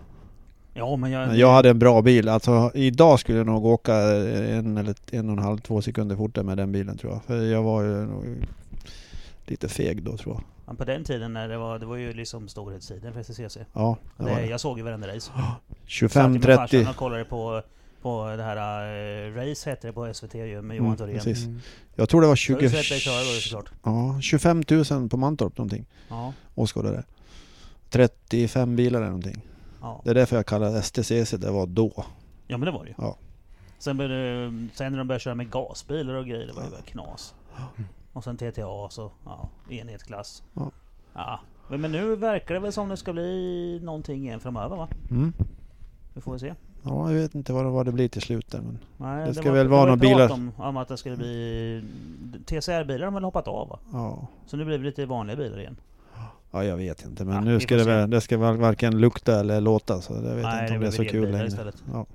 Ja, 0.73 0.95
men 0.95 1.11
jag... 1.11 1.27
Men 1.27 1.37
jag 1.37 1.51
hade 1.51 1.69
en 1.69 1.79
bra 1.79 2.01
bil. 2.01 2.29
Alltså 2.29 2.71
idag 2.73 3.19
skulle 3.19 3.37
jag 3.37 3.47
nog 3.47 3.65
åka 3.65 3.95
en 3.95 4.77
eller 4.77 4.95
en 5.11 5.29
och 5.29 5.37
en 5.37 5.43
halv, 5.43 5.57
två 5.57 5.81
sekunder 5.81 6.15
fortare 6.15 6.43
med 6.45 6.57
den 6.57 6.71
bilen 6.71 6.97
tror 6.97 7.13
jag. 7.13 7.23
För 7.23 7.41
jag 7.45 7.63
var 7.63 7.83
ju 7.83 8.07
lite 9.45 9.67
feg 9.69 10.03
då 10.03 10.17
tror 10.17 10.35
jag. 10.35 10.43
Men 10.65 10.75
på 10.75 10.85
den 10.85 11.03
tiden 11.03 11.33
när 11.33 11.47
det 11.49 11.57
var, 11.57 11.79
det 11.79 11.85
var 11.85 11.95
ju 11.95 12.13
liksom 12.13 12.47
storhetstiden 12.47 13.13
för 13.13 13.23
STCC. 13.23 13.57
Ja, 13.73 13.97
det 14.17 14.23
var 14.23 14.29
Det, 14.35 14.45
jag 14.45 14.59
såg 14.59 14.77
ju 14.77 14.83
varenda 14.83 15.15
race. 15.15 15.31
25-30. 15.87 16.89
och 16.89 16.95
kollade 16.95 17.23
på, 17.25 17.61
på 18.01 18.25
det 18.37 18.43
här 18.43 19.27
uh, 19.27 19.35
Race 19.35 19.69
hette 19.69 19.87
det 19.87 19.93
på 19.93 20.13
SVT 20.13 20.35
ju 20.35 20.61
med 20.61 20.77
Johan 20.77 20.87
Mm, 20.87 20.97
Thorén. 20.97 21.15
precis. 21.15 21.45
Mm. 21.45 21.59
Jag 21.95 22.09
tror 22.09 22.21
det 22.21 22.27
var 22.27 22.47
Du 22.47 22.53
har 22.53 22.59
20... 22.59 22.63
ju 22.63 22.69
sett 22.69 22.89
dig 22.89 22.99
köra 22.99 23.19
då 23.23 23.33
ju 23.35 23.39
såklart. 23.41 23.71
Ja, 23.83 24.21
25 24.21 24.63
000 24.91 25.09
på 25.09 25.17
Mantorp 25.17 25.57
någonting. 25.57 25.85
Ja, 26.09 26.33
Åskådare. 26.55 27.03
35 27.89 28.75
bilar 28.75 28.99
eller 28.99 29.07
någonting. 29.09 29.41
ja. 29.81 30.01
Det 30.03 30.09
är 30.09 30.13
därför 30.15 30.35
jag 30.35 30.45
kallar 30.45 30.81
STCC 30.81 31.31
det 31.31 31.51
var 31.51 31.65
då. 31.65 32.05
ja 32.47 32.57
men 32.57 32.65
det 32.65 32.71
var 32.71 32.83
det 32.83 32.89
ju. 32.89 32.95
Ja. 32.97 33.17
Sen, 33.79 33.97
började, 33.97 34.67
sen 34.73 34.91
när 34.91 34.97
de 34.99 35.07
började 35.07 35.23
köra 35.23 35.35
med 35.35 35.51
gasbilar 35.51 36.13
och 36.13 36.25
grejer, 36.25 36.47
det 36.47 36.53
var 36.53 36.63
ju 36.63 36.69
bara 36.69 36.81
knas. 36.81 37.35
Och 38.13 38.23
sen 38.23 38.37
TTA 38.37 38.89
så, 38.89 39.11
ja, 39.25 39.49
enhetsklass. 39.69 40.43
Ja. 40.53 40.71
Ja. 41.13 41.39
Men 41.69 41.81
men 41.81 41.91
nu 41.91 42.15
verkar 42.15 42.53
det 42.53 42.59
väl 42.59 42.73
som 42.73 42.89
det 42.89 42.97
ska 42.97 43.13
bli 43.13 43.79
någonting 43.83 44.23
igen 44.25 44.39
framöver 44.39 44.75
va? 44.77 44.87
Mm. 45.11 45.33
Vi 46.13 46.21
får 46.21 46.31
väl 46.31 46.39
se. 46.39 46.53
Ja, 46.83 47.11
jag 47.11 47.19
vet 47.21 47.35
inte 47.35 47.53
vad 47.53 47.65
det, 47.65 47.69
vad 47.69 47.85
det 47.85 47.91
blir 47.91 48.07
till 48.07 48.21
slut 48.21 48.51
där, 48.51 48.61
men... 48.61 48.79
Nej, 48.97 49.27
Det 49.27 49.33
ska 49.33 49.49
var- 49.49 49.57
väl 49.57 49.67
vara 49.67 49.79
var 49.79 49.87
några 49.87 49.97
bilar- 49.99 50.31
Om, 50.31 50.51
om 50.57 50.77
att 50.77 50.87
det 50.87 50.97
skulle 50.97 51.15
bli... 51.17 51.83
TCR-bilar 52.45 53.05
har 53.05 53.11
väl 53.13 53.23
hoppat 53.23 53.47
av 53.47 53.67
va? 53.69 53.79
Ja. 53.93 54.27
Så 54.45 54.57
nu 54.57 54.65
blir 54.65 54.77
det 54.77 54.83
lite 54.83 55.05
vanliga 55.05 55.35
bilar 55.37 55.59
igen. 55.59 55.77
Ja, 56.51 56.63
jag 56.63 56.77
vet 56.77 57.05
inte. 57.05 57.25
Men 57.25 57.35
Ja, 57.35 57.41
nu 57.41 57.59
ska 57.59 57.75
det 57.75 57.83
väl, 57.83 58.09
det 58.09 58.21
ska 58.21 58.37
väl 58.37 58.57
varken 58.57 58.97
lukta 58.97 59.39
eller 59.39 59.61
låta. 59.61 60.01
Så 60.01 60.13
jag 60.13 60.21
vet 60.21 60.43
Nej, 60.43 60.61
inte 60.63 60.73
om 60.75 60.81
det 60.81 60.87
är 60.87 60.91
så 60.91 61.05
kul 61.05 61.31
längre. 61.31 61.47
istället. 61.47 61.83
Ja. 61.93 62.05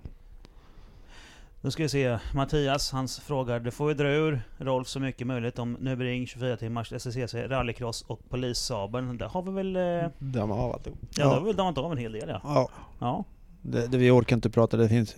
Nu 1.60 1.70
ska 1.70 1.82
vi 1.82 1.88
se. 1.88 2.18
Mattias, 2.34 2.92
hans 2.92 3.20
frågar. 3.20 3.60
Det 3.60 3.70
får 3.70 3.88
ju 3.88 3.94
dra 3.94 4.08
ur 4.08 4.42
Rolf 4.58 4.88
så 4.88 5.00
mycket 5.00 5.26
möjligt 5.26 5.58
om 5.58 5.76
Nürburgring 5.76 6.26
24 6.26 6.56
timmars 6.56 6.92
SCCC, 6.92 7.34
rallycross 7.34 8.02
och 8.02 8.20
polissabeln. 8.28 9.18
Det 9.18 9.26
har 9.26 9.42
vi 9.42 9.50
väl... 9.50 9.76
Eh, 9.76 10.10
Damma 10.18 10.54
av 10.54 10.72
alltihop. 10.72 10.98
ja, 11.02 11.08
Ja. 11.16 11.24
det 11.28 11.34
har 11.34 11.40
vi 11.40 11.46
väl 11.46 11.56
damat 11.56 11.78
av 11.78 11.92
en 11.92 11.98
hel 11.98 12.12
del 12.12 12.28
ja. 12.28 12.40
Ja, 12.44 12.68
Ja. 13.00 13.24
Det, 13.62 13.86
det, 13.86 13.98
vi 13.98 14.10
orkar 14.10 14.36
inte 14.36 14.50
prata. 14.50 14.76
Det 14.76 14.88
finns 14.88 15.16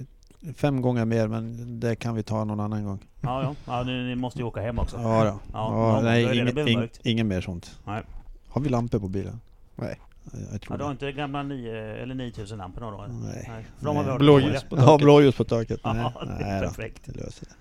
fem 0.57 0.83
gånger 0.83 1.05
mer, 1.05 1.29
men 1.29 1.81
det 1.81 1.97
kan 1.97 2.15
vi 2.15 2.23
ta 2.23 2.45
någon 2.45 2.61
annan 2.61 2.85
gång. 2.85 2.99
Ja, 3.21 3.43
ja. 3.43 3.55
ja 3.67 3.83
ni, 3.83 3.93
ni 4.05 4.15
måste 4.15 4.39
ju 4.39 4.45
åka 4.45 4.61
hem 4.61 4.79
också. 4.79 4.97
Ja, 4.97 5.25
då. 5.25 5.39
Ja, 5.53 5.95
ja, 5.97 6.01
nej, 6.03 6.39
inget, 6.41 6.57
ing, 6.69 6.89
inget 7.03 7.27
mer 7.27 7.41
sånt. 7.41 7.79
Nej. 7.85 8.03
Har 8.49 8.61
vi 8.61 8.69
lampor 8.69 8.99
på 8.99 9.09
bilen? 9.09 9.41
Nej. 9.77 10.01
Jag, 10.33 10.41
jag 10.43 10.49
Ja, 10.53 10.59
tror 10.59 10.79
du 10.79 10.85
har 10.85 10.91
inte 10.91 11.13
gamla 11.13 11.43
9, 11.43 11.75
eller 12.03 12.15
9000 12.15 12.59
lamporna 12.59 12.91
då? 12.91 13.03
eller? 13.03 13.15
Nej. 13.15 13.65
För 13.79 13.87
de 13.87 13.97
har 13.97 14.03
vi 14.05 14.09
Nej. 14.09 14.19
Blåljus 14.19 14.63
på 14.65 14.77
Ja, 14.77 14.85
taket. 14.87 15.05
blåljus 15.05 15.35
på 15.37 15.45
taket. 15.45 15.81
Nej, 15.85 15.97
Ja, 15.97 16.13
det 16.27 16.45
är 16.45 16.51
nej 16.51 16.61
då. 16.61 16.67
perfekt. 16.69 17.03
Det 17.05 17.13
löser 17.25 17.47
det. 17.49 17.55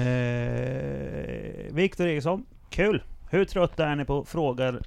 Eh, 0.00 1.74
Viktor 1.74 2.06
Eriksson, 2.06 2.44
kul! 2.70 3.02
Hur 3.30 3.44
trötta 3.44 3.86
är 3.86 3.96
ni 3.96 4.04
på 4.04 4.24
frågor 4.24 4.82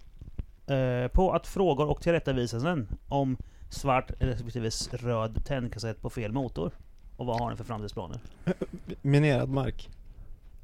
eh, 0.68 1.08
på 1.08 1.32
att 1.34 1.48
frågor 1.48 1.90
och 1.90 2.02
tillrättavisanden 2.02 2.88
om 3.08 3.38
svart 3.70 4.12
respektive 4.20 4.70
röd 4.92 5.46
tändkassett 5.46 6.02
på 6.02 6.10
fel 6.10 6.32
motor? 6.32 6.72
Och 7.18 7.26
vad 7.26 7.40
har 7.40 7.50
ni 7.50 7.56
för 7.56 7.64
framtidsplaner? 7.64 8.20
Minerad 9.02 9.50
mark. 9.50 9.90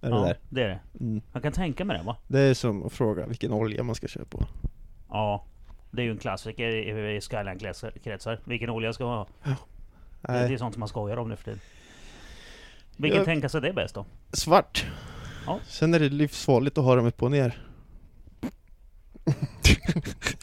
Är 0.02 0.10
det 0.10 0.16
ja, 0.16 0.24
där? 0.24 0.38
det 0.50 0.64
är 0.64 0.68
det. 0.68 0.80
Mm. 1.00 1.22
Jag 1.34 1.44
kan 1.44 1.52
tänka 1.52 1.86
mig 1.86 1.98
det 1.98 2.04
va? 2.04 2.18
Det 2.28 2.40
är 2.40 2.54
som 2.54 2.86
att 2.86 2.94
fråga 2.94 3.26
vilken 3.28 3.52
olja 3.52 3.84
man 3.84 3.96
ska 3.96 4.08
köra 4.08 4.26
på. 4.26 4.46
Ja. 5.10 5.46
Det 5.92 6.02
är 6.02 6.06
ju 6.06 6.12
en 6.12 6.18
klassiker 6.18 6.70
i, 6.70 7.22
Skyline-kretsar. 7.22 8.40
Vilken 8.44 8.70
olja 8.70 8.94
ska 8.94 9.06
man 9.06 9.18
ha? 9.18 9.28
Det, 10.22 10.48
det 10.48 10.54
är 10.54 10.58
sånt 10.58 10.74
som 10.74 10.80
man 10.80 10.90
skojar 10.90 11.18
om 11.18 11.30
nu 11.30 11.36
för 11.36 11.44
tiden. 11.44 11.60
Vilken 12.98 13.18
Jag- 13.18 13.26
tändkassett 13.26 13.64
är 13.64 13.74
bäst 13.74 13.96
då? 13.96 14.06
Svart. 14.32 14.86
Ja. 15.46 15.60
Sen 15.68 15.94
är 15.94 16.00
det 16.00 16.10
livsfarligt 16.10 16.78
att 16.78 16.84
ha 16.84 16.96
dem 16.96 17.06
upp 17.06 17.24
och 17.24 17.32
ner. 17.32 17.62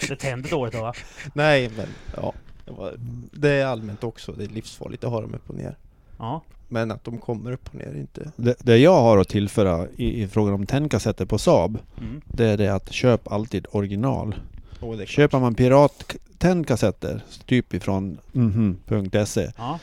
Det 0.09 0.17
tänder 0.17 0.51
dåligt 0.51 0.75
då 0.75 0.81
va? 0.81 0.93
Nej 1.35 1.71
men 1.77 1.87
ja. 2.17 2.33
Det, 2.79 2.97
det 3.33 3.49
är 3.51 3.67
allmänt 3.67 4.05
också. 4.05 4.33
Det 4.33 4.45
är 4.45 4.49
livsfarligt 4.49 5.05
att 5.05 5.11
ha 5.11 5.21
dem 5.21 5.35
upp 5.35 5.51
och 5.51 5.55
ner. 5.57 5.77
Ja. 6.19 6.43
Men 6.69 6.91
att 6.91 7.05
de 7.05 7.19
kommer 7.19 7.53
upp 7.53 7.69
och 7.69 7.75
ner 7.75 7.95
inte... 7.97 8.33
Det, 8.37 8.55
det 8.59 8.77
jag 8.79 9.01
har 9.03 9.19
att 9.19 9.29
tillföra 9.29 9.87
i, 9.97 10.23
i 10.23 10.29
frågan 10.29 10.55
om 10.55 10.67
tändkassetter 10.67 11.25
på 11.27 11.39
Saab, 11.39 11.79
Mm. 12.01 12.21
det 12.27 12.47
är 12.47 12.57
det 12.57 12.69
att 12.75 12.93
köp 12.93 13.33
alltid 13.33 13.67
original. 13.71 14.35
Oh, 14.81 14.97
det. 14.97 15.07
Köper 15.09 15.39
man 15.39 15.55
pirattändkassetter, 15.55 17.21
typ 17.47 17.75
ifrån 17.75 18.19
mhm.se, 18.33 19.53
Ja. 19.57 19.79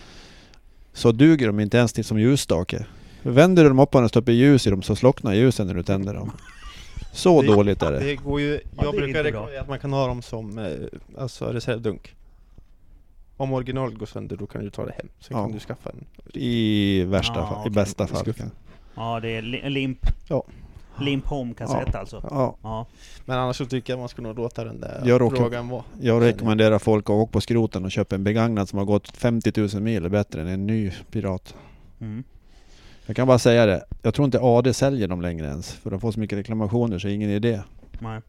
så 0.94 1.12
duger 1.12 1.48
de 1.48 1.60
inte 1.60 1.78
ens 1.78 1.94
till 1.94 2.06
som 2.06 2.20
ljusstake. 2.20 2.86
Vänder 3.22 3.64
du 3.64 3.70
dem 3.70 3.80
upp 3.80 3.96
och 3.96 4.10
stoppar 4.10 4.32
ljus 4.32 4.68
i 4.68 4.70
dem 4.70 4.82
så 4.82 4.96
slocknar 4.96 5.34
ljusen 5.34 5.68
när 5.68 5.74
du 5.74 5.84
tänder 5.84 6.14
dem. 6.14 6.32
Så 7.14 7.42
Det- 7.42 7.48
dåligt 7.48 7.82
är 7.84 7.92
det. 7.92 8.00
Det 8.00 8.16
går 8.16 8.42
ju, 8.42 8.52
det 8.52 8.62
jag 8.76 8.86
är 8.86 8.92
brukar 8.92 9.08
inte 9.08 9.14
bra. 9.22 9.24
rekommendera 9.32 9.62
att 9.62 9.68
man 9.70 9.80
kan 9.80 9.94
ha 9.94 10.08
dem 10.08 10.22
som 10.22 10.58
eh, 10.58 10.72
alltså 11.18 11.46
reservdunk. 11.46 12.16
Om 13.40 13.54
originalet 13.54 13.98
går 13.98 14.06
sönder 14.06 14.36
då 14.38 14.48
kan 14.48 14.64
du 14.64 14.70
ta 14.70 14.86
det 14.86 14.92
hem. 14.92 15.08
Sen 15.20 15.38
Ja. 15.38 15.44
kan 15.44 15.52
du 15.52 15.60
skaffa 15.60 15.90
en. 15.90 16.06
I 16.34 17.04
värsta 17.04 17.40
Ja, 17.40 17.48
fall, 17.48 17.58
i 17.58 17.62
okej. 17.62 17.72
bästa 17.72 18.08
fall. 18.08 18.34
ja, 18.96 19.20
det 19.20 19.30
är 19.38 19.42
li- 19.42 19.70
limp. 19.70 20.00
Ja. 20.28 20.44
Limp 21.00 21.26
home-kassett 21.26 21.96
alltså. 21.96 22.28
Ja, 22.32 22.56
Ja. 22.64 22.86
Men 23.26 23.38
annars 23.40 23.56
så 23.58 23.66
tycker 23.66 23.94
jag 23.94 24.00
man 24.00 24.10
ska 24.10 24.22
nog 24.22 24.36
låta 24.38 24.64
den 24.64 24.80
där 24.82 25.02
Jag 25.06 25.22
råkar- 25.22 25.38
frågan 25.38 25.68
vara. 25.70 25.84
jag 26.02 26.22
rekommenderar 26.24 26.80
folk 26.80 27.06
att 27.06 27.10
åka 27.10 27.32
på 27.32 27.42
skroten 27.42 27.86
och 27.86 27.92
köpa 27.92 28.16
en 28.16 28.24
begagnad 28.24 28.70
som 28.70 28.80
har 28.80 28.86
gått 28.86 29.08
50 29.18 29.52
000 29.76 29.82
mil 29.84 30.10
bättre 30.10 30.42
än 30.42 30.48
en 30.48 30.68
ny 30.68 30.92
pirat. 31.12 31.56
Mm. 32.00 32.24
Jag 33.06 33.16
kan 33.16 33.28
bara 33.28 33.40
säga 33.40 33.66
det, 33.66 33.84
jag 34.02 34.14
tror 34.14 34.26
inte 34.26 34.40
AD 34.42 34.74
säljer 34.74 35.08
dem 35.08 35.22
längre 35.22 35.48
ens. 35.48 35.72
För 35.72 35.90
de 35.92 36.00
får 36.00 36.12
så 36.12 36.20
mycket 36.20 36.38
reklamationer 36.38 37.00
så 37.00 37.08
det 37.08 37.14
är 37.14 37.16
ingen 37.16 37.30
idé. 37.30 37.62
Nej. 38.00 38.22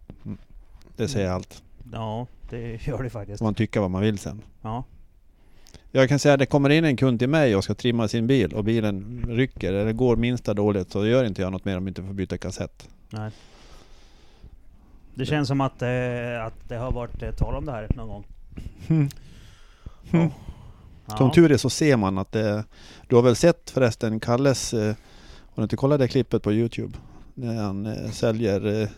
Det 0.96 1.08
säger 1.08 1.30
allt. 1.30 1.62
Ja, 1.92 2.26
det 2.50 2.86
gör 2.86 3.02
det 3.02 3.10
faktiskt. 3.10 3.42
Man 3.42 3.54
tycker 3.54 3.80
vad 3.80 3.90
man 3.90 4.02
vill 4.02 4.18
sen. 4.18 4.42
Ja. 4.62 4.84
Jag 5.92 6.08
kan 6.08 6.18
säga 6.18 6.34
att 6.34 6.40
det 6.40 6.46
kommer 6.46 6.70
in 6.70 6.84
en 6.84 6.96
kund 6.96 7.18
till 7.18 7.28
mig 7.28 7.56
och 7.56 7.64
ska 7.64 7.74
trimma 7.74 8.08
sin 8.08 8.26
bil 8.26 8.52
och 8.52 8.64
bilen 8.64 9.24
rycker 9.28 9.72
eller 9.72 9.92
går 9.92 10.16
minsta 10.16 10.54
dåligt 10.54 10.90
så 10.90 11.06
gör 11.06 11.24
inte 11.24 11.42
jag 11.42 11.52
något 11.52 11.64
mer 11.64 11.76
om 11.76 11.86
jag 11.86 11.90
inte 11.90 12.02
får 12.02 12.14
byta 12.14 12.38
kassett. 12.38 12.88
Nej. 13.10 13.30
Det 15.14 15.26
känns 15.26 15.48
som 15.48 15.60
att, 15.60 15.82
eh, 15.82 16.44
att 16.46 16.68
det 16.68 16.76
har 16.76 16.92
varit 16.92 17.22
eh, 17.22 17.30
tal 17.30 17.54
om 17.54 17.64
det 17.64 17.72
här 17.72 17.88
någon 17.96 18.08
gång. 18.08 18.26
Mm. 18.88 19.08
Ja. 20.10 21.16
Som 21.16 21.30
tur 21.30 21.52
är 21.52 21.56
så 21.56 21.70
ser 21.70 21.96
man 21.96 22.18
att 22.18 22.32
det... 22.32 22.64
Du 23.08 23.16
har 23.16 23.22
väl 23.22 23.36
sett 23.36 23.70
förresten 23.70 24.20
Kalles... 24.20 24.74
Eh, 24.74 24.94
har 25.54 25.56
du 25.56 25.62
inte 25.62 25.76
kollat 25.76 25.98
det 25.98 26.08
klippet 26.08 26.42
på 26.42 26.52
Youtube? 26.52 26.98
När 27.34 27.62
han 27.62 27.86
eh, 27.86 28.10
säljer... 28.10 28.88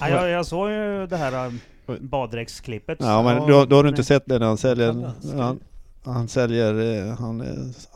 Ja, 0.00 0.08
jag, 0.08 0.28
jag 0.30 0.46
såg 0.46 0.70
ju 0.70 1.06
det 1.06 1.16
här 1.16 1.46
eh, 1.46 1.52
baddräktsklippet. 2.00 2.98
ja 3.00 3.22
men 3.22 3.36
då, 3.48 3.64
då 3.64 3.76
har 3.76 3.82
du 3.82 3.88
inte 3.88 3.98
men- 4.00 4.04
sett 4.04 4.22
det 4.26 4.38
när 4.38 4.46
han 4.46 4.58
säljer... 4.58 5.12
Han, 5.36 5.60
han 6.04 6.28
säljer... 6.28 6.80
Eh, 7.08 7.14
han, 7.18 7.40
eh, 7.40 7.46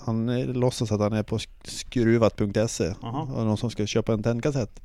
han 0.07 0.29
eh, 0.29 0.47
låtsas 0.47 0.93
att 0.93 1.01
han 1.01 1.13
är 1.13 1.23
på 1.23 1.39
sk- 1.39 1.49
skruvat.se. 1.65 2.95
Och 3.35 3.45
någon 3.47 3.57
som 3.57 3.71
ska 3.71 3.87
köpa 3.87 4.13
en 4.13 4.23
tändkassett. 4.23 4.81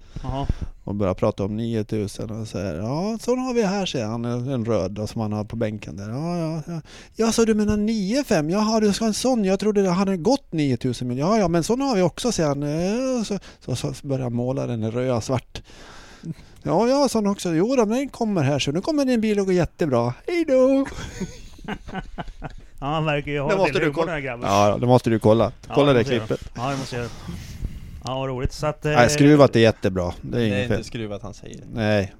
Och 0.83 0.95
börjar 0.95 1.13
prata 1.13 1.43
om 1.43 1.57
9000 1.57 2.29
och 2.41 2.47
säger 2.47 2.75
ja 2.75 3.17
sån 3.21 3.39
har 3.39 3.53
vi 3.53 3.63
här 3.63 3.85
säger 3.85 4.05
han, 4.07 4.25
en 4.25 4.65
röd 4.65 4.91
då, 4.91 5.07
som 5.07 5.21
han 5.21 5.33
har 5.33 5.43
på 5.43 5.55
bänken 5.55 5.97
där. 5.97 6.09
Ja, 6.09 6.38
ja, 6.38 6.61
ja. 6.67 6.81
ja 7.15 7.31
så 7.31 7.45
du 7.45 7.53
menar 7.53 7.77
95? 7.77 8.49
Jaha 8.49 8.79
du 8.79 8.93
ska 8.93 9.03
ha 9.05 9.07
en 9.07 9.13
sån, 9.13 9.45
jag 9.45 9.59
trodde 9.59 9.81
det 9.81 9.89
hade 9.89 10.17
gått 10.17 10.51
9000 10.51 11.07
mil. 11.07 11.17
Ja 11.17 11.38
ja 11.38 11.47
men 11.47 11.63
sån 11.63 11.81
har 11.81 11.95
vi 11.95 12.01
också 12.01 12.31
säger 12.31 12.49
han. 12.49 13.25
Så, 13.25 13.39
så, 13.59 13.75
så 13.75 14.07
börjar 14.07 14.23
han 14.23 14.33
måla 14.33 14.67
den 14.67 14.91
röda 14.91 15.21
svart. 15.21 15.61
Ja 16.63 16.88
ja 16.88 17.09
sån 17.09 17.27
också. 17.27 17.53
Jo 17.53 17.75
då, 17.75 17.85
men 17.85 17.97
den 17.97 18.09
kommer 18.09 18.41
här 18.43 18.59
så 18.59 18.71
nu 18.71 18.81
kommer 18.81 19.05
din 19.05 19.21
bil 19.21 19.39
att 19.39 19.45
gå 19.45 19.51
jättebra. 19.51 20.13
Hej 20.27 20.45
då! 20.47 20.85
Ja, 22.79 22.88
han 22.88 23.05
verkar 23.05 23.31
ju 23.31 23.39
ha 23.39 23.49
Det 23.49 23.55
måste 23.57 23.79
du 23.79 23.91
kolla. 23.93 24.05
den 24.05 24.13
här 24.15 24.21
grabben. 24.21 24.49
Ja 24.49 24.77
det 24.79 24.85
måste 24.88 25.09
du 25.09 25.19
kolla. 25.19 25.51
Ja, 25.67 25.73
Kolla 25.75 25.93
det 25.93 26.03
det 26.03 26.13
jag 26.15 26.27
klippet. 26.27 26.49
Ja, 26.55 26.69
det 26.71 26.77
måste 26.77 26.95
jag 26.95 27.01
göra. 27.03 27.11
Ja, 28.05 28.19
vad 28.19 28.29
roligt. 28.29 28.53
Så 28.53 28.67
att... 28.67 28.85
eh, 28.85 28.91
Nej 28.91 29.09
skruvat 29.09 29.55
är 29.55 29.59
jättebra. 29.59 30.13
Det 30.21 30.38
är 30.38 30.39
Det 30.41 30.45
är 30.45 30.57
inget 30.57 30.71
inte 30.71 30.83
skruvat 30.83 31.21
han 31.21 31.33
säger. 31.33 31.61
Nej, 31.73 32.13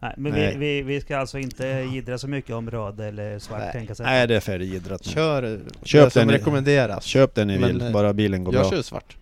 Nej, 0.00 0.14
men 0.16 0.32
Nej. 0.32 0.56
Vi, 0.58 0.58
vi, 0.58 0.82
vi 0.82 1.00
ska 1.00 1.18
alltså 1.18 1.38
inte 1.38 1.66
jiddra 1.92 2.18
så 2.18 2.28
mycket 2.28 2.50
om 2.54 2.70
röd 2.70 3.00
eller 3.00 3.38
svart 3.38 3.58
Nej. 3.60 3.72
tändkassett. 3.72 4.06
nej 4.06 4.26
det 4.26 4.36
är 4.36 4.40
färdigidrat 4.40 5.06
nu. 5.06 5.12
Kör 5.12 5.60
Köp 5.82 6.04
det 6.04 6.10
som 6.10 6.20
den 6.20 6.30
rekommenderas. 6.30 7.04
Köp 7.04 7.34
den 7.34 7.48
ni 7.48 7.58
Men, 7.58 7.68
vill, 7.68 7.82
eh, 7.82 7.92
bara 7.92 8.12
bilen 8.12 8.44
går 8.44 8.54
jag 8.54 8.62
bra. 8.62 8.70
kör 8.70 8.82
svart. 8.82 9.16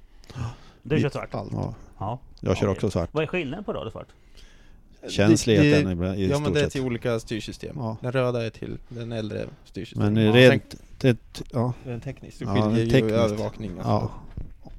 Du 0.83 1.01
kör 1.01 1.09
svart? 1.11 1.35
Allt. 1.35 1.51
Ja, 1.53 1.75
Ja. 1.99 2.19
jag 2.41 2.57
kör 2.57 2.67
Okej. 2.67 2.73
också 2.77 2.91
svart. 2.91 3.09
Vad 3.13 3.23
är 3.23 3.27
skillnaden 3.27 3.65
på 3.65 3.73
röd 3.73 3.87
och 3.87 3.93
svart? 3.93 4.07
Känsligheten 5.09 5.85
Det- 5.87 5.93
ibland- 5.93 6.19
i 6.19 6.31
Ja 6.31 6.39
men 6.39 6.53
det 6.53 6.61
är 6.61 6.69
till 6.71 6.81
olika 6.81 7.21
styrsystem. 7.21 7.77
Ja. 7.79 7.97
Den 8.01 8.13
röda 8.13 8.47
är 8.47 8.51
till 8.51 8.79
den 8.89 9.13
äldre 9.13 9.45
styrsystemet. 9.65 10.13
Men 10.13 10.25
ja, 10.27 10.33
rent... 10.51 10.75
Det, 10.99 11.19
ja, 11.53 11.73
den 11.85 12.01
tekniskt, 12.01 12.39
du 12.39 12.45
Ja, 12.45 12.53
skiljer 12.55 12.69
den 12.71 12.79
ju 12.79 12.91
tekniskt. 12.91 13.15
övervakning 13.17 13.79
och 13.79 13.85
ja. 13.85 14.11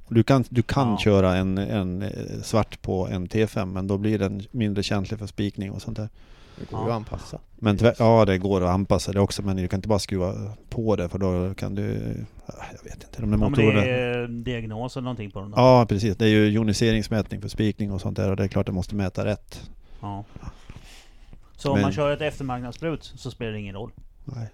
Du 0.08 0.22
kan, 0.22 0.44
du 0.48 0.62
kan 0.62 0.88
Ja. 0.90 0.98
köra 0.98 1.36
en, 1.36 1.58
en 1.58 2.02
eh, 2.02 2.10
svart 2.42 2.82
på 2.82 3.08
en 3.08 3.28
T5 3.28 3.64
men 3.66 3.86
då 3.86 3.98
blir 3.98 4.18
den 4.18 4.42
mindre 4.50 4.82
känslig 4.82 5.18
för 5.18 5.26
spikning 5.26 5.70
och 5.70 5.82
sånt 5.82 5.96
där. 5.96 6.08
Det 6.58 6.70
går 6.70 6.80
ju 6.80 6.86
Ja. 6.86 6.90
att 6.92 6.96
anpassa. 6.96 7.38
Men 7.56 7.78
ja 7.98 8.24
det 8.24 8.38
går 8.38 8.60
att 8.64 8.70
anpassa 8.70 9.12
det 9.12 9.20
också 9.20 9.42
men 9.42 9.56
du 9.56 9.68
kan 9.68 9.78
inte 9.78 9.88
bara 9.88 9.98
skruva 9.98 10.34
på 10.70 10.96
det 10.96 11.08
för 11.08 11.18
då 11.18 11.54
kan 11.54 11.74
du... 11.74 12.14
ja, 12.46 12.54
Jag 12.76 12.84
vet 12.84 12.94
inte, 12.94 13.06
de 13.20 13.30
där 13.30 13.36
Ja, 13.36 13.40
men 13.40 13.50
motorerna... 13.50 13.80
det 13.80 13.90
är 13.90 14.26
diagnos 14.28 14.96
eller 14.96 15.04
någonting 15.04 15.30
på 15.30 15.40
då? 15.40 15.52
Ja 15.56 15.86
precis, 15.88 16.16
det 16.16 16.24
är 16.24 16.28
ju 16.28 16.48
joniseringsmätning 16.48 17.40
för 17.40 17.48
spikning 17.48 17.92
och 17.92 18.00
sånt 18.00 18.16
där 18.16 18.30
och 18.30 18.36
det 18.36 18.44
är 18.44 18.48
klart 18.48 18.66
det 18.66 18.72
måste 18.72 18.94
mäta 18.94 19.24
rätt. 19.24 19.70
Ja. 20.02 20.24
Så 21.56 21.68
om 21.68 21.74
Men- 21.74 21.82
man 21.82 21.92
kör 21.92 22.10
ett 22.12 22.20
eftermarknadsbrut 22.20 23.12
så 23.16 23.30
spelar 23.30 23.52
det 23.52 23.60
ingen 23.60 23.74
roll? 23.74 23.90
Nej. 24.24 24.46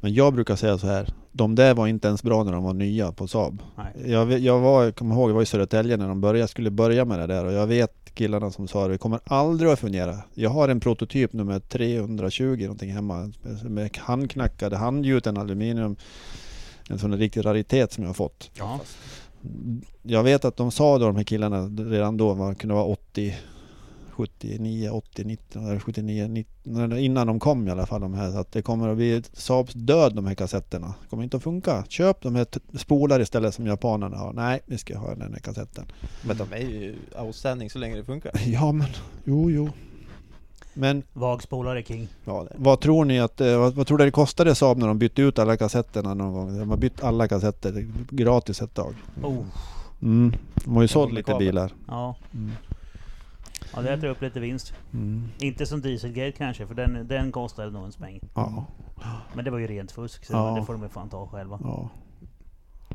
Men 0.00 0.14
jag 0.14 0.34
brukar 0.34 0.56
säga 0.56 0.78
så 0.78 0.86
här. 0.86 1.08
De 1.32 1.54
där 1.54 1.74
var 1.74 1.86
inte 1.86 2.08
ens 2.08 2.22
bra 2.22 2.44
när 2.44 2.52
de 2.52 2.64
var 2.64 2.74
nya 2.74 3.12
på 3.12 3.28
Saab. 3.28 3.62
Nej. 3.76 4.10
Jag, 4.12 4.26
vet- 4.26 4.42
jag 4.42 4.58
var, 4.60 4.84
jag 4.84 4.94
kommer 4.96 5.14
ihåg, 5.14 5.30
jag 5.30 5.34
var 5.34 5.42
i 5.42 5.46
Södertälje 5.46 5.96
när 5.96 6.08
de 6.08 6.20
började, 6.20 6.48
skulle 6.48 6.70
börja 6.70 7.04
med 7.04 7.18
det 7.18 7.26
där 7.26 7.44
och 7.44 7.52
jag 7.52 7.66
vet 7.66 8.14
killarna 8.14 8.50
som 8.50 8.68
sa 8.68 8.86
det, 8.86 8.94
det 8.94 8.98
kommer 8.98 9.20
aldrig 9.24 9.70
att 9.70 9.78
fungera. 9.78 10.16
Jag 10.34 10.50
har 10.50 10.68
en 10.68 10.80
prototyp 10.80 11.32
nummer 11.32 11.60
320 11.60 12.58
någonting 12.62 12.92
hemma 12.92 13.32
med 13.62 13.96
handknackade 13.98 14.76
handgjuten 14.76 15.36
aluminium. 15.36 15.96
En 16.90 16.98
sån 16.98 17.16
riktig 17.18 17.44
raritet 17.46 17.92
som 17.92 18.04
jag 18.04 18.08
har 18.08 18.14
fått. 18.14 18.50
Ja. 18.54 18.80
Jag 20.02 20.22
vet 20.22 20.44
att 20.44 20.56
de 20.56 20.70
sa 20.70 20.98
då 20.98 21.06
de 21.06 21.16
här 21.16 21.24
killarna 21.24 21.62
redan 21.90 22.16
då, 22.16 22.34
man 22.34 22.54
kunde 22.54 22.74
vara 22.74 22.84
80 22.84 23.36
79, 24.18 24.90
80, 24.90 25.24
19, 25.24 25.66
eller 25.66 25.80
79, 25.80 26.28
19, 26.28 26.98
innan 26.98 27.26
de 27.26 27.40
kom 27.40 27.68
i 27.68 27.70
alla 27.70 27.86
fall 27.86 28.00
de 28.00 28.14
här. 28.14 28.30
Så 28.30 28.38
att 28.38 28.52
det 28.52 28.62
kommer 28.62 28.88
att 28.88 28.96
bli 28.96 29.22
Saabs 29.32 29.72
död 29.72 30.14
de 30.14 30.26
här 30.26 30.34
kassetterna. 30.34 30.86
Det 30.86 31.08
kommer 31.08 31.22
inte 31.22 31.36
att 31.36 31.42
funka. 31.42 31.84
Köp 31.88 32.22
de 32.22 32.34
här 32.34 32.46
spolar 32.78 33.20
istället 33.20 33.54
som 33.54 33.66
japanerna 33.66 34.16
har. 34.16 34.32
Nej, 34.32 34.60
vi 34.66 34.78
ska 34.78 34.98
ha 34.98 35.14
den 35.14 35.32
här 35.32 35.40
kassetten. 35.40 35.84
Men 36.22 36.36
de 36.36 36.52
är 36.52 36.58
ju 36.58 36.96
outstanding 37.18 37.70
så 37.70 37.78
länge 37.78 37.96
det 37.96 38.04
funkar. 38.04 38.32
Ja 38.46 38.72
men, 38.72 38.88
jo 39.24 39.50
jo. 39.50 39.70
Men 40.74 41.02
Vagspolare 41.12 41.82
king. 41.82 42.08
Ja, 42.24 42.46
det. 42.50 42.56
vad 42.56 42.80
tror 42.80 43.04
ni 43.04 43.20
att, 43.20 43.40
eh, 43.40 43.58
vad, 43.58 43.74
vad 43.74 43.86
tror 43.86 43.98
det 43.98 44.10
kostade 44.10 44.54
Saab 44.54 44.78
när 44.78 44.86
de 44.86 44.98
bytte 44.98 45.22
ut 45.22 45.38
alla 45.38 45.56
kassetterna 45.56 46.14
någon 46.14 46.32
gång? 46.32 46.58
De 46.58 46.70
har 46.70 46.76
bytt 46.76 47.04
alla 47.04 47.28
kassetter 47.28 47.88
gratis 48.10 48.62
ett 48.62 48.74
tag. 48.74 48.94
Oh. 49.22 49.44
Mm. 50.02 50.32
De 50.64 50.74
har 50.74 50.82
ju 50.82 50.88
sålt 50.88 51.12
lite 51.12 51.32
kabel. 51.32 51.46
bilar. 51.46 51.72
Ja. 51.86 52.16
Mm. 52.34 52.52
Ja, 53.74 53.82
det 53.82 53.90
äter 53.92 54.08
upp 54.08 54.22
lite 54.22 54.40
vinst. 54.40 54.72
Mm. 54.92 55.28
Inte 55.40 55.66
som 55.66 55.80
Dieselgate 55.80 56.32
kanske, 56.38 56.66
för 56.66 56.74
den, 56.74 57.08
den 57.08 57.32
kostade 57.32 57.70
nog 57.70 57.84
en 57.84 57.92
smäng. 57.92 58.20
Ja, 58.34 58.66
Men 59.34 59.44
det 59.44 59.50
var 59.50 59.58
ju 59.58 59.66
rent 59.66 59.92
fusk, 59.92 60.24
så 60.24 60.32
Ja. 60.32 60.56
det 60.60 60.64
får 60.66 60.72
de 60.72 60.82
ju 60.82 60.88
fan 60.88 61.08
ta 61.08 61.26
själva. 61.26 61.58
ja. 61.62 61.88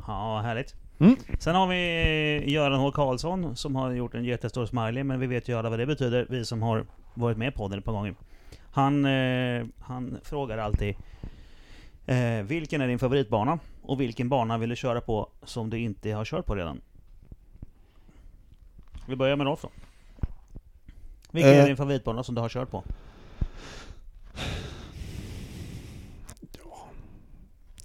Ja, 0.07 0.41
härligt. 0.43 0.75
Mm. 0.99 1.15
Sen 1.39 1.55
har 1.55 1.67
vi 1.67 2.51
Göran 2.51 2.79
H 2.79 2.91
Karlsson 2.91 3.55
som 3.55 3.75
har 3.75 3.91
gjort 3.91 4.13
en 4.15 4.23
jättestor 4.25 4.65
smiley, 4.65 5.03
men 5.03 5.19
vi 5.19 5.27
vet 5.27 5.47
ju 5.49 5.57
alla 5.57 5.69
vad 5.69 5.79
det 5.79 5.85
betyder, 5.85 6.27
vi 6.29 6.45
som 6.45 6.61
har 6.61 6.85
varit 7.13 7.37
med 7.37 7.55
på 7.55 7.67
den 7.67 7.79
ett 7.79 7.85
par 7.85 7.91
gånger. 7.93 8.15
Han, 8.71 9.05
eh, 9.05 9.65
han 9.79 10.17
frågar 10.23 10.57
alltid 10.57 10.95
eh, 12.05 12.41
Vilken 12.43 12.81
är 12.81 12.87
din 12.87 12.99
favoritbana? 12.99 13.59
Och 13.81 14.01
vilken 14.01 14.29
bana 14.29 14.57
vill 14.57 14.69
du 14.69 14.75
köra 14.75 15.01
på 15.01 15.29
som 15.43 15.69
du 15.69 15.77
inte 15.79 16.11
har 16.11 16.25
kört 16.25 16.45
på 16.45 16.55
redan? 16.55 16.81
Vi 19.07 19.15
börjar 19.15 19.35
med 19.35 19.47
Rolf 19.47 19.61
då. 19.61 19.69
Vilken 21.33 21.51
är 21.53 21.59
Eh. 21.59 21.65
din 21.65 21.77
favoritbana 21.77 22.23
som 22.23 22.35
du 22.35 22.41
har 22.41 22.49
kört 22.49 22.71
på? 22.71 22.83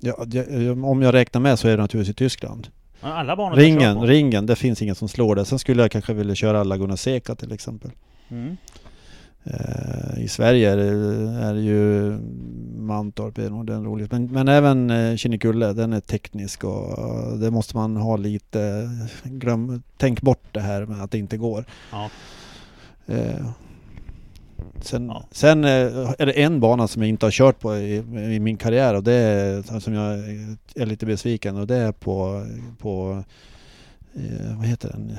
Ja, 0.01 0.25
det- 0.27 0.71
om 0.71 1.03
jag 1.03 1.15
räknar 1.15 1.41
med 1.41 1.59
så 1.59 1.69
är 1.69 1.77
det 1.77 1.83
naturligtvis 1.83 2.15
i 2.15 2.19
Tyskland. 2.19 2.69
Alla 3.01 3.37
banor 3.37 3.57
Ringen, 3.57 4.01
ringen, 4.07 4.47
det 4.47 4.57
finns 4.57 4.83
ingen 4.83 4.95
som 4.95 5.09
slår 5.09 5.35
det. 5.37 5.45
Sen 5.45 5.59
skulle 5.59 5.83
jag 5.83 5.91
kanske 5.91 6.15
vilja 6.15 6.35
köra 6.35 6.65
Laguna 6.65 6.97
Seca 6.97 7.35
till 7.35 7.53
exempel. 7.53 7.91
Mm. 8.29 8.57
Eh, 9.45 10.25
I 10.25 10.29
Sverige 10.29 10.71
är 10.73 10.77
det, 10.77 10.87
är 11.45 11.55
det 11.55 11.61
ju 11.61 12.11
Mantorp, 12.79 13.39
är 13.39 13.51
nog 13.51 13.67
den 13.67 13.85
roligast. 13.85 14.13
Men, 14.13 14.25
men 14.33 14.49
även 14.49 14.91
eh, 14.91 15.17
Kinnekulle, 15.17 15.73
den 15.73 15.93
är 15.93 16.01
teknisk 16.01 16.65
och 16.65 16.99
eh, 16.99 17.33
det 17.39 17.51
måste 17.51 17.77
man 17.77 17.97
ha 17.97 18.17
lite, 18.17 18.91
glöm, 19.25 19.83
tänk 19.97 20.21
bort 20.23 20.43
det 20.53 20.61
här 20.61 20.87
med 20.87 21.03
att 21.03 21.11
det 21.11 21.19
inte 21.19 21.37
går. 21.37 21.65
Ja. 21.93 22.11
Eh, 23.09 23.47
sen 24.81 25.07
Ja. 25.09 25.25
sen 25.31 25.65
eh, 25.65 25.71
är 26.19 26.27
det 26.27 26.43
en 26.43 26.61
bana 26.61 26.89
som 26.89 27.03
jag 27.03 27.09
inte 27.09 27.27
har 27.27 27.31
kört 27.31 27.61
på 27.61 27.77
i, 27.77 27.97
i 28.35 28.41
min 28.41 28.57
karriär 28.57 28.95
och 28.95 29.03
det 29.05 29.13
är 29.15 29.81
som 29.81 29.95
jag 29.95 30.15
är 30.75 30.87
lite 30.87 31.07
besviken 31.07 31.57
och 31.57 31.67
det 31.67 31.77
är 31.77 31.93
på, 31.93 32.47
på 32.79 33.25
eh, 34.15 34.57
vad 34.57 34.67
heter 34.67 34.89
den, 34.89 35.17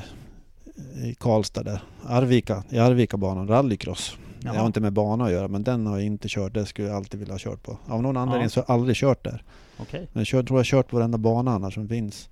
i 1.03 1.15
Karlstad 1.15 1.63
där, 1.63 1.81
Arvika, 2.07 2.63
i 2.69 2.79
Arvika 2.79 3.17
banan, 3.17 3.47
rallycross. 3.47 4.17
Det 4.41 4.47
Jaha. 4.47 4.57
har 4.59 4.65
inte 4.67 4.79
med 4.81 4.93
bana 4.93 5.25
att 5.25 5.31
göra, 5.31 5.47
men 5.47 5.63
den 5.63 5.85
har 5.87 5.97
jag 5.97 6.05
inte 6.05 6.27
kört. 6.29 6.53
Det 6.53 6.65
skulle 6.65 6.87
jag 6.87 6.97
alltid 6.97 7.19
vilja 7.19 7.33
ha 7.33 7.39
kört 7.39 7.63
på. 7.63 7.77
Av 7.87 8.01
någon 8.01 8.17
anledning 8.17 8.43
Ja. 8.43 8.49
så 8.49 8.59
har 8.59 8.65
jag 8.67 8.73
aldrig 8.73 8.95
kört 8.95 9.23
där. 9.23 9.43
Okej. 9.77 10.07
Men 10.13 10.19
jag 10.19 10.27
kör, 10.27 10.43
tror 10.43 10.57
jag 10.57 10.59
har 10.59 10.63
kört 10.65 10.87
på 10.87 10.95
varenda 10.97 11.17
bana 11.17 11.51
annars 11.51 11.73
som 11.73 11.87
finns. 11.87 12.29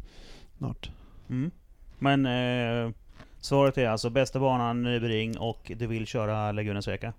Snart. 0.58 0.90
Mm. 1.30 1.52
Men 2.00 2.26
eh, 2.26 2.92
svaret 3.42 3.78
är 3.78 3.90
alltså 3.90 4.10
bästa 4.10 4.40
banan, 4.40 4.84
Nybring 4.84 5.38
och 5.38 5.72
du 5.78 5.88
vill 5.88 6.08
köra 6.08 6.52
Lagunens 6.52 6.88
Reka? 6.88 7.14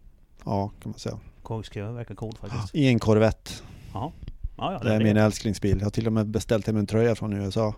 Ja, 0.45 0.69
kan 0.83 0.91
man 0.91 0.99
säga. 0.99 1.19
Kågskö 1.43 1.93
verkar 1.93 2.15
coolt 2.15 2.39
faktiskt. 2.39 2.75
I 2.75 2.87
en 2.89 2.99
Corvette. 2.99 3.51
Ja, 3.95 4.13
ja, 4.57 4.81
Det 4.83 4.95
är 4.95 4.99
min 5.05 5.17
älsklingsbil. 5.17 5.79
Jag 5.79 5.87
har 5.87 5.91
till 5.91 6.07
och 6.07 6.13
med 6.13 6.27
beställt 6.27 6.67
hem 6.67 6.77
en 6.77 6.87
tröja 6.87 7.15
från 7.15 7.33
USA. 7.33 7.75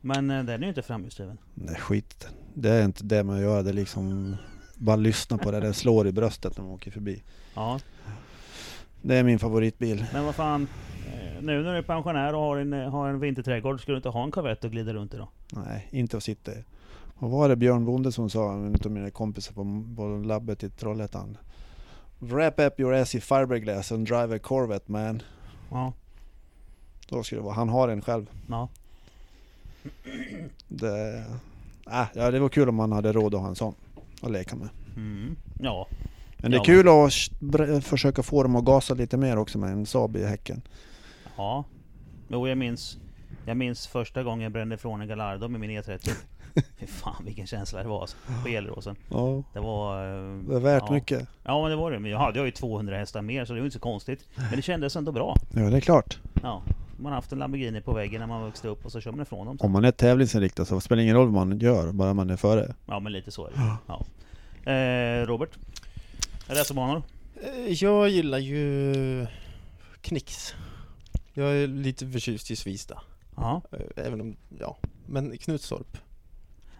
Men 0.00 0.30
eh, 0.30 0.44
den 0.44 0.60
är 0.60 0.62
ju 0.62 0.68
inte 0.68 0.82
framhjulsdriven. 0.82 1.38
Nej, 1.54 1.74
skit. 1.76 2.28
Det 2.54 2.70
är 2.70 2.84
inte 2.84 3.04
det 3.04 3.24
man 3.24 3.40
gör. 3.40 3.62
Det 3.62 3.70
är 3.70 3.74
liksom... 3.74 4.36
Bara 4.74 4.96
lyssna 4.96 5.38
på 5.38 5.50
det. 5.50 5.60
Det 5.60 5.72
slår 5.74 6.06
i 6.06 6.12
bröstet 6.12 6.56
när 6.56 6.64
man 6.64 6.72
åker 6.74 6.90
förbi. 6.90 7.22
Ja, 7.54 7.80
Det 9.02 9.16
är 9.16 9.22
min 9.22 9.38
favoritbil. 9.38 10.04
men 10.12 10.24
vad 10.24 10.34
fan. 10.34 10.68
Nu 11.44 11.62
när 11.62 11.72
du 11.72 11.78
är 11.78 11.82
pensionär 11.82 12.34
och 12.34 12.40
har 12.40 12.56
en, 12.56 12.72
eh, 12.72 12.90
har 12.90 13.08
en 13.08 13.20
vinterträdgård, 13.20 13.80
ska 13.82 13.92
du 13.92 13.96
inte 13.96 14.08
ha 14.08 14.24
en 14.24 14.30
Corvette 14.30 14.66
och 14.66 14.72
glida 14.72 14.92
runt 14.94 15.14
i 15.14 15.16
då? 15.16 15.28
Nej, 15.52 15.88
inte 15.90 16.16
att 16.16 16.22
sitta 16.22 16.52
i. 16.52 16.64
Vad 17.18 17.30
var 17.30 17.48
det 17.48 17.56
Björn 17.56 17.84
Bonde 17.84 18.12
som 18.12 18.30
sa, 18.30 18.52
en 18.52 18.76
av 18.84 18.90
mina 18.90 19.10
kompisar 19.10 19.54
på, 19.54 19.84
på 19.96 20.08
labbet 20.26 20.62
i 20.64 20.70
Trollhättan? 20.70 21.36
Wrap 22.18 22.54
up 22.60 22.80
your 22.80 22.94
ass 22.94 23.14
i 23.14 23.20
fiberglass 23.20 23.92
and 23.92 24.06
drive 24.06 24.36
a 24.36 24.38
Corvette 24.42 24.92
man. 24.92 25.22
Ja, 25.70 25.92
Då 27.08 27.22
ska 27.22 27.36
det 27.36 27.42
vara. 27.42 27.54
Han 27.54 27.68
har 27.68 27.88
en 27.88 28.02
själv. 28.02 28.26
ja. 28.48 28.68
Det, 30.68 31.24
äh, 31.90 32.04
ja, 32.14 32.30
det 32.30 32.38
var 32.40 32.48
kul 32.48 32.68
om 32.68 32.74
man 32.74 32.92
hade 32.92 33.12
råd 33.12 33.34
att 33.34 33.40
ha 33.40 33.48
en 33.48 33.54
sån 33.54 33.74
att 34.22 34.30
leka 34.30 34.56
med. 34.56 34.68
Mm. 34.96 35.36
Ja, 35.60 35.86
Men 36.38 36.50
det 36.50 36.56
är 36.56 36.58
Ja. 36.58 36.64
kul 36.64 36.88
att 37.76 37.84
försöka 37.84 38.22
få 38.22 38.42
dem 38.42 38.56
att 38.56 38.64
gasa 38.64 38.94
lite 38.94 39.16
mer 39.16 39.36
också 39.38 39.58
med 39.58 39.72
en 39.72 39.86
Saab 39.86 40.16
i 40.16 40.24
häcken. 40.24 40.62
Ja. 41.36 41.64
Jo, 42.28 42.48
jag 42.48 42.58
minns. 42.58 42.98
Jag 43.46 43.56
minns 43.56 43.86
första 43.86 44.22
gången 44.22 44.40
jag 44.42 44.52
brände 44.52 44.74
ifrån 44.74 45.00
en 45.00 45.08
Gallardo 45.08 45.48
med 45.48 45.60
min 45.60 45.70
E30. 45.70 46.10
Fy 46.78 46.86
fan 46.86 47.24
vilken 47.24 47.46
känsla 47.46 47.82
det 47.82 47.88
var 47.88 48.00
alltså, 48.00 48.16
på 48.42 48.48
Gelleråsen. 48.48 48.96
Ja, 49.10 49.42
Det 49.52 49.60
var... 49.60 49.96
eh, 50.06 50.38
det 50.48 50.56
är 50.56 50.60
värt 50.60 50.82
ja. 50.86 50.92
mycket. 50.92 51.28
Ja 51.44 51.62
men 51.62 51.70
det 51.70 51.76
var 51.76 51.90
det. 51.90 51.98
Men 51.98 52.10
jag 52.10 52.18
hade 52.18 52.44
ju 52.44 52.50
200 52.50 52.96
hästar 52.96 53.22
mer 53.22 53.44
så 53.44 53.52
det 53.52 53.60
var 53.60 53.64
inte 53.64 53.74
så 53.74 53.80
konstigt. 53.80 54.28
Men 54.36 54.56
det 54.56 54.62
kändes 54.62 54.96
ändå 54.96 55.12
bra. 55.12 55.36
Ja, 55.54 55.60
det 55.70 55.76
är 55.76 55.80
klart. 55.80 56.18
Ja. 56.42 56.62
Man 56.96 57.12
har 57.12 57.16
haft 57.18 57.32
en 57.32 57.38
Lamborghini 57.38 57.80
på 57.80 57.92
väggen 57.92 58.20
när 58.20 58.26
man 58.26 58.44
växte 58.44 58.68
upp 58.68 58.84
och 58.84 58.92
så 58.92 59.00
kör 59.00 59.10
man 59.10 59.20
ifrån 59.20 59.46
dem. 59.46 59.56
Om 59.60 59.72
man 59.72 59.84
är 59.84 59.90
tävlingsinriktad 59.90 60.64
så 60.64 60.80
spelar 60.80 60.96
det 60.96 61.02
ingen 61.02 61.16
roll 61.16 61.28
vad 61.30 61.46
man 61.46 61.58
gör, 61.58 61.92
bara 61.92 62.14
man 62.14 62.30
är 62.30 62.36
före. 62.36 62.74
Ja 62.86 63.00
men 63.00 63.12
lite 63.12 63.30
så 63.30 63.46
är 63.46 63.50
det. 63.50 63.76
Ja. 63.86 64.04
Eh, 64.72 65.26
Robert? 65.26 65.50
Racerbanor? 66.46 67.02
Eh, 67.42 67.72
Jag 67.72 68.08
gillar 68.08 68.38
ju 68.38 69.26
Knix. 70.00 70.54
Jag 71.34 71.52
är 71.56 71.66
lite 71.66 72.06
förtjust 72.10 72.50
i 72.50 72.56
Svista. 72.56 73.00
Ja. 73.36 73.62
Eh, 73.72 74.04
Även 74.06 74.20
om, 74.20 74.36
ja. 74.60 74.76
Men 75.06 75.38
Knutstorp. 75.38 75.98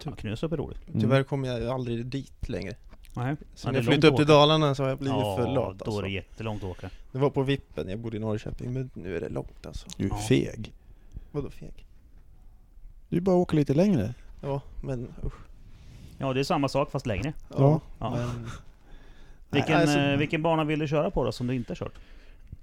ja 0.04 0.12
Knutstrup 0.12 0.52
är 0.52 0.56
roligt. 0.56 0.88
Mm. 0.88 1.00
Tyvärr 1.00 1.22
kommer 1.22 1.48
jag 1.48 1.66
aldrig 1.68 2.06
dit 2.06 2.48
längre. 2.48 2.74
Nej. 3.16 3.36
Sen 3.54 3.72
det 3.72 3.78
är 3.78 3.82
jag 3.82 3.84
flyttade 3.92 4.08
upp 4.08 4.16
till 4.16 4.24
åka. 4.24 4.32
Dalarna 4.32 4.74
så 4.74 4.82
har 4.82 4.88
jag 4.90 4.98
blivit 4.98 5.18
Ja, 5.18 5.36
för 5.36 5.46
lat 5.46 5.54
då 5.78 5.84
är 5.84 5.88
alltså. 5.88 6.00
det 6.00 6.08
jättelångt 6.10 6.62
att 6.64 6.70
åka. 6.70 6.90
Det 7.12 7.18
var 7.18 7.30
på 7.30 7.42
vippen, 7.42 7.88
jag 7.88 7.98
bodde 7.98 8.16
i 8.16 8.20
Norrköping, 8.20 8.72
men 8.72 8.90
nu 8.94 9.16
är 9.16 9.20
det 9.20 9.28
långt 9.28 9.66
alltså. 9.66 9.86
Du 9.96 10.04
är 10.04 10.08
Ja. 10.08 10.16
feg. 10.16 10.72
Vadå 11.32 11.50
feg? 11.50 11.86
Du 13.08 13.20
bara 13.20 13.36
åker 13.36 13.56
lite 13.56 13.74
längre. 13.74 14.14
Ja, 14.42 14.60
men 14.82 15.08
usch. 15.24 15.32
Ja 16.18 16.32
det 16.32 16.40
är 16.40 16.44
samma 16.44 16.68
sak 16.68 16.90
fast 16.90 17.06
längre. 17.06 17.32
Ja. 17.56 17.80
Ja. 17.98 18.10
Men 18.16 18.50
Vilken, 19.50 19.76
alltså- 19.80 19.98
eh, 19.98 20.16
vilken 20.16 20.42
bana 20.42 20.64
vill 20.64 20.78
du 20.78 20.88
köra 20.88 21.10
på 21.10 21.24
då 21.24 21.32
som 21.32 21.46
du 21.46 21.54
inte 21.54 21.70
har 21.70 21.76
kört? 21.76 21.94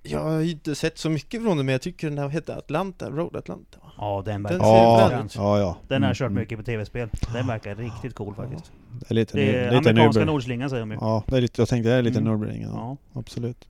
Jag 0.03 0.19
har 0.23 0.39
ju 0.39 0.51
inte 0.51 0.75
sett 0.75 0.97
så 0.97 1.09
mycket 1.09 1.43
från 1.43 1.57
det, 1.57 1.63
men 1.63 1.71
jag 1.71 1.81
tycker 1.81 2.07
den 2.07 2.15
där 2.15 2.27
hette 2.27 2.55
Atlanta, 2.55 3.09
Road 3.09 3.35
Atlanta? 3.35 3.77
Ja 3.97 4.21
den 4.25 4.33
Den 4.33 4.43
verkar... 4.43 4.57
ser 4.65 4.71
Ja, 4.71 5.07
bra 5.09 5.23
ut. 5.25 5.35
ja, 5.35 5.59
ja. 5.59 5.77
Den 5.87 6.03
har 6.03 6.09
jag 6.09 6.11
Mm, 6.11 6.15
kört 6.15 6.25
mm. 6.31 6.33
mycket 6.41 6.57
på 6.57 6.63
tv-spel. 6.63 7.09
Den 7.33 7.47
verkar 7.47 7.75
riktigt 7.75 8.15
cool 8.15 8.35
faktiskt. 8.35 8.71
Det 8.99 9.05
är 9.11 9.15
lite, 9.15 9.37
Det 9.37 9.43
är 9.55 9.63
lite 9.71 9.89
amerikanska 9.89 10.21
Nürburgring. 10.21 10.25
Nordslingan 10.25 10.69
säger 10.69 10.79
de 10.81 10.91
ju. 10.91 10.97
Ja, 11.01 11.23
det 11.27 11.37
är 11.37 11.41
lite, 11.41 11.61
jag 11.61 11.69
tänkte 11.69 11.89
det 11.89 11.95
är 11.95 12.01
lite 12.01 12.19
Mm. 12.19 12.33
Nürburgring. 12.33 12.61
Ja, 12.63 12.97
Ja. 13.13 13.19
absolut. 13.19 13.67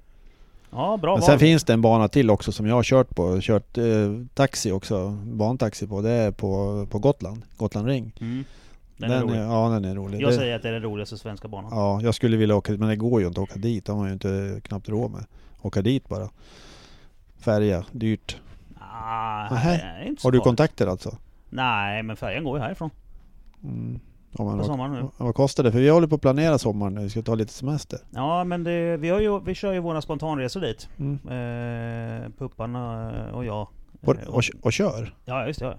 Ja, 0.72 0.98
bra 1.02 1.14
Men 1.16 1.22
sen 1.22 1.32
val. 1.32 1.40
finns 1.40 1.64
det 1.64 1.74
en 1.74 1.82
bana 1.82 2.08
till 2.08 2.30
också 2.30 2.52
som 2.52 2.66
jag 2.68 2.76
har 2.76 2.84
kört 2.84 3.10
på. 3.16 3.24
Jag 3.28 3.32
har 3.34 3.42
kört 3.42 3.78
eh, 3.78 3.84
taxi 4.34 4.72
också, 4.72 5.10
bantaxi 5.24 5.88
på. 5.88 6.02
Det 6.02 6.10
är 6.10 6.32
på, 6.32 6.86
på 6.92 7.00
Gotland, 7.00 7.42
Gotland 7.58 7.88
Ring. 7.88 8.14
Mm. 8.22 8.44
Den, 8.98 9.12
är 9.12 9.22
rolig. 9.22 9.40
ja, 9.40 9.70
den 9.70 9.86
är 9.86 9.96
rolig. 9.96 10.22
Jag 10.22 10.30
Det- 10.32 10.36
säger 10.36 10.56
att 10.56 10.62
det 10.62 10.68
är 10.70 10.74
den 10.74 10.82
roligaste 10.82 11.18
svenska 11.18 11.48
banan. 11.48 11.72
Ja, 11.74 12.02
jag 12.02 12.16
skulle 12.16 12.38
vilja 12.38 12.56
åka 12.56 12.72
men 12.74 12.90
det 12.90 12.96
går 12.96 13.22
ju 13.22 13.28
inte 13.28 13.42
att 13.42 13.50
åka 13.50 13.60
dit. 13.60 13.86
Det 13.86 13.92
har 13.92 14.08
ju 14.08 14.14
inte 14.14 14.62
knappt 14.64 14.90
råd 14.90 15.12
med. 15.12 15.26
Åka 15.62 15.82
dit 15.82 16.10
bara. 16.10 16.30
Färja, 17.40 17.86
dyrt. 17.92 18.38
Ah, 18.80 19.48
är 19.58 20.08
inte 20.08 20.22
så 20.22 20.28
Har 20.28 20.32
du 20.32 20.40
kontakter 20.40 20.88
alltså? 20.88 21.18
Nej, 21.50 22.04
men 22.04 22.16
färjan 22.16 22.44
går 22.44 22.58
ju 22.58 22.64
härifrån. 22.64 22.90
Mm. 23.64 24.00
Ja, 24.38 24.44
men 24.46 24.58
På 24.58 24.64
sommaren 24.64 24.92
nu. 24.92 25.08
vad 25.18 25.36
kostar 25.36 25.64
det? 25.64 25.72
För 25.72 25.80
vi 25.80 25.90
håller 25.90 26.08
på 26.08 26.16
att 26.16 26.22
planera 26.22 26.58
sommaren 26.58 26.96
nu. 26.96 27.02
Vi 27.02 27.10
ska 27.10 27.22
ta 27.22 27.36
lite 27.36 27.54
semester. 27.54 28.00
Ja, 28.10 28.44
men 28.44 28.64
det, 28.64 28.98
vi, 28.98 29.10
har 29.10 29.20
ju, 29.20 29.40
vi 29.40 29.56
kör 29.56 29.74
ju 29.74 29.80
våra 29.80 30.02
spontanresor 30.02 30.62
dit. 30.62 30.90
Mm. 31.00 31.14
Eh, 31.28 32.30
pupparna 32.38 33.12
och 33.34 33.46
jag. 33.46 33.68
Och, 34.02 34.16
Eh, 34.16 34.28
och, 34.28 34.44
och 34.62 34.74
kör. 34.74 35.14
Ja, 35.26 35.48
just 35.48 35.60
det. 35.60 35.66
Ja. 35.66 35.74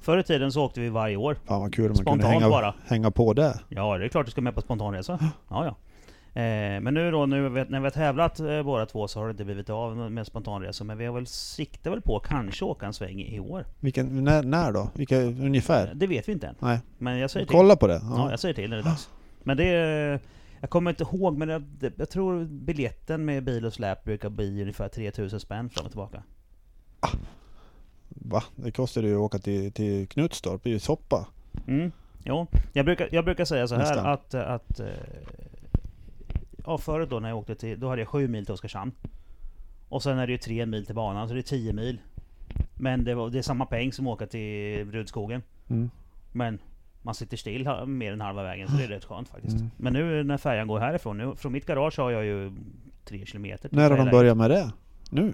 Förr 0.00 0.18
i 0.18 0.22
tiden 0.22 0.52
så 0.52 0.64
åkte 0.64 0.80
vi 0.80 0.88
varje 0.88 1.16
år. 1.16 1.36
Fan 1.44 1.60
vad 1.60 1.74
kul 1.74 1.90
om 1.90 1.96
man 1.96 2.04
kunde 2.04 2.26
hänga, 2.26 2.48
bara. 2.48 2.74
hänga 2.86 3.10
på 3.10 3.32
det. 3.32 3.60
Ja, 3.68 3.98
det 3.98 4.04
är 4.04 4.08
klart 4.08 4.26
du 4.26 4.32
ska 4.32 4.40
med 4.40 4.54
på 4.54 4.60
spontanresa. 4.60 5.18
Ja, 5.48 5.64
ja. 5.64 5.76
Eh, 6.34 6.80
men 6.80 6.94
nu 6.94 7.10
då, 7.10 7.26
nu 7.26 7.48
när 7.50 7.80
vi 7.80 7.84
har 7.86 7.90
tävlat 7.90 8.40
eh, 8.40 8.62
båda 8.62 8.86
två 8.86 9.08
så 9.08 9.18
har 9.20 9.26
det 9.26 9.30
inte 9.30 9.44
blivit 9.44 9.70
av 9.70 9.96
med 10.10 10.26
spontanresor. 10.26 10.84
Men 10.84 10.98
vi 10.98 11.06
har 11.06 11.14
väl 11.14 11.26
siktat 11.26 11.92
väl 11.92 12.00
på 12.00 12.16
att 12.16 12.22
kanske 12.26 12.64
åka 12.64 12.86
en 12.86 12.92
sväng 12.92 13.20
i 13.20 13.40
år. 13.40 13.66
Vilken, 13.80 14.24
när, 14.24 14.42
när 14.42 14.72
då? 14.72 14.90
Vilka, 14.94 15.16
Eh, 15.20 15.26
ungefär? 15.28 15.92
Det 15.94 16.06
vet 16.06 16.28
vi 16.28 16.32
inte 16.32 16.46
än. 16.46 16.54
Nej. 16.58 16.78
Men 16.98 17.18
jag 17.18 17.30
säger 17.30 17.46
till. 17.46 17.56
Kolla 17.56 17.76
på 17.76 17.86
det. 17.86 18.00
Ja, 18.02 18.14
Ja. 18.16 18.30
jag 18.30 18.40
säger 18.40 18.54
till 18.54 18.70
när 18.70 18.76
det 18.76 18.82
är 18.82 18.84
dags. 18.84 19.08
Men 19.42 19.56
det 19.56 19.64
är, 19.64 20.20
Jag 20.60 20.70
kommer 20.70 20.90
inte 20.90 21.02
ihåg 21.02 21.36
men 21.38 21.48
jag, 21.48 21.64
jag 21.96 22.10
tror 22.10 22.44
biljetten 22.44 23.24
med 23.24 23.44
bil 23.44 23.66
och 23.66 23.72
släp 23.72 24.04
brukar 24.04 24.28
bli 24.28 24.62
ungefär 24.62 24.88
3000 24.88 25.40
spänn 25.40 25.70
fram 25.70 25.84
och 25.84 25.90
tillbaka. 25.90 26.22
Va? 28.08 28.42
Det 28.56 28.70
kostar 28.72 29.02
ju 29.02 29.14
att 29.14 29.20
åka 29.20 29.38
till, 29.38 29.72
till 29.72 30.08
Knutstorp. 30.08 30.66
Ju 30.66 30.78
soppa. 30.78 31.26
Mm. 31.66 31.92
Jo, 32.24 32.46
jag 32.72 32.84
brukar, 32.84 33.08
jag 33.12 33.24
brukar 33.24 33.44
säga 33.44 33.68
så 33.68 33.74
här 33.74 33.82
Nästan. 33.82 34.06
att, 34.06 34.34
att 34.34 34.80
eh, 34.80 34.86
Ja 36.66 36.78
förut 36.78 37.10
då 37.10 37.20
när 37.20 37.28
jag 37.28 37.38
åkte 37.38 37.54
till, 37.54 37.80
då 37.80 37.88
hade 37.88 38.00
jag 38.00 38.08
sju 38.08 38.28
mil 38.28 38.44
till 38.44 38.54
Oskarshamn. 38.54 38.92
Och 39.88 40.02
sen 40.02 40.18
är 40.18 40.26
det 40.26 40.32
ju 40.32 40.38
tre 40.38 40.66
mil 40.66 40.86
till 40.86 40.94
banan, 40.94 41.28
så 41.28 41.34
det 41.34 41.40
är 41.40 41.42
10 41.42 41.72
mil. 41.72 42.00
Men 42.74 43.04
det, 43.04 43.14
var, 43.14 43.30
det 43.30 43.38
är 43.38 43.42
samma 43.42 43.66
peng 43.66 43.92
som 43.92 44.06
att 44.06 44.12
åka 44.12 44.26
till 44.26 44.92
Rudskogen. 44.92 45.42
Mm. 45.68 45.90
Men 46.32 46.58
man 47.02 47.14
sitter 47.14 47.36
still 47.36 47.68
mer 47.86 48.12
än 48.12 48.20
halva 48.20 48.42
vägen, 48.42 48.68
så 48.68 48.76
det 48.76 48.84
är 48.84 48.88
rätt 48.88 49.04
skönt 49.04 49.28
faktiskt. 49.28 49.56
Mm. 49.56 49.70
Men 49.76 49.92
nu 49.92 50.24
när 50.24 50.36
färjan 50.36 50.68
går 50.68 50.78
härifrån, 50.78 51.18
nu, 51.18 51.34
från 51.36 51.52
mitt 51.52 51.66
garage 51.66 51.98
har 51.98 52.10
jag 52.10 52.24
ju 52.24 52.52
tre 53.04 53.26
kilometer 53.26 53.68
När 53.72 53.90
har 53.90 53.96
de 53.96 54.10
börjat 54.10 54.36
med 54.36 54.50
det? 54.50 54.72
Nu? 55.10 55.32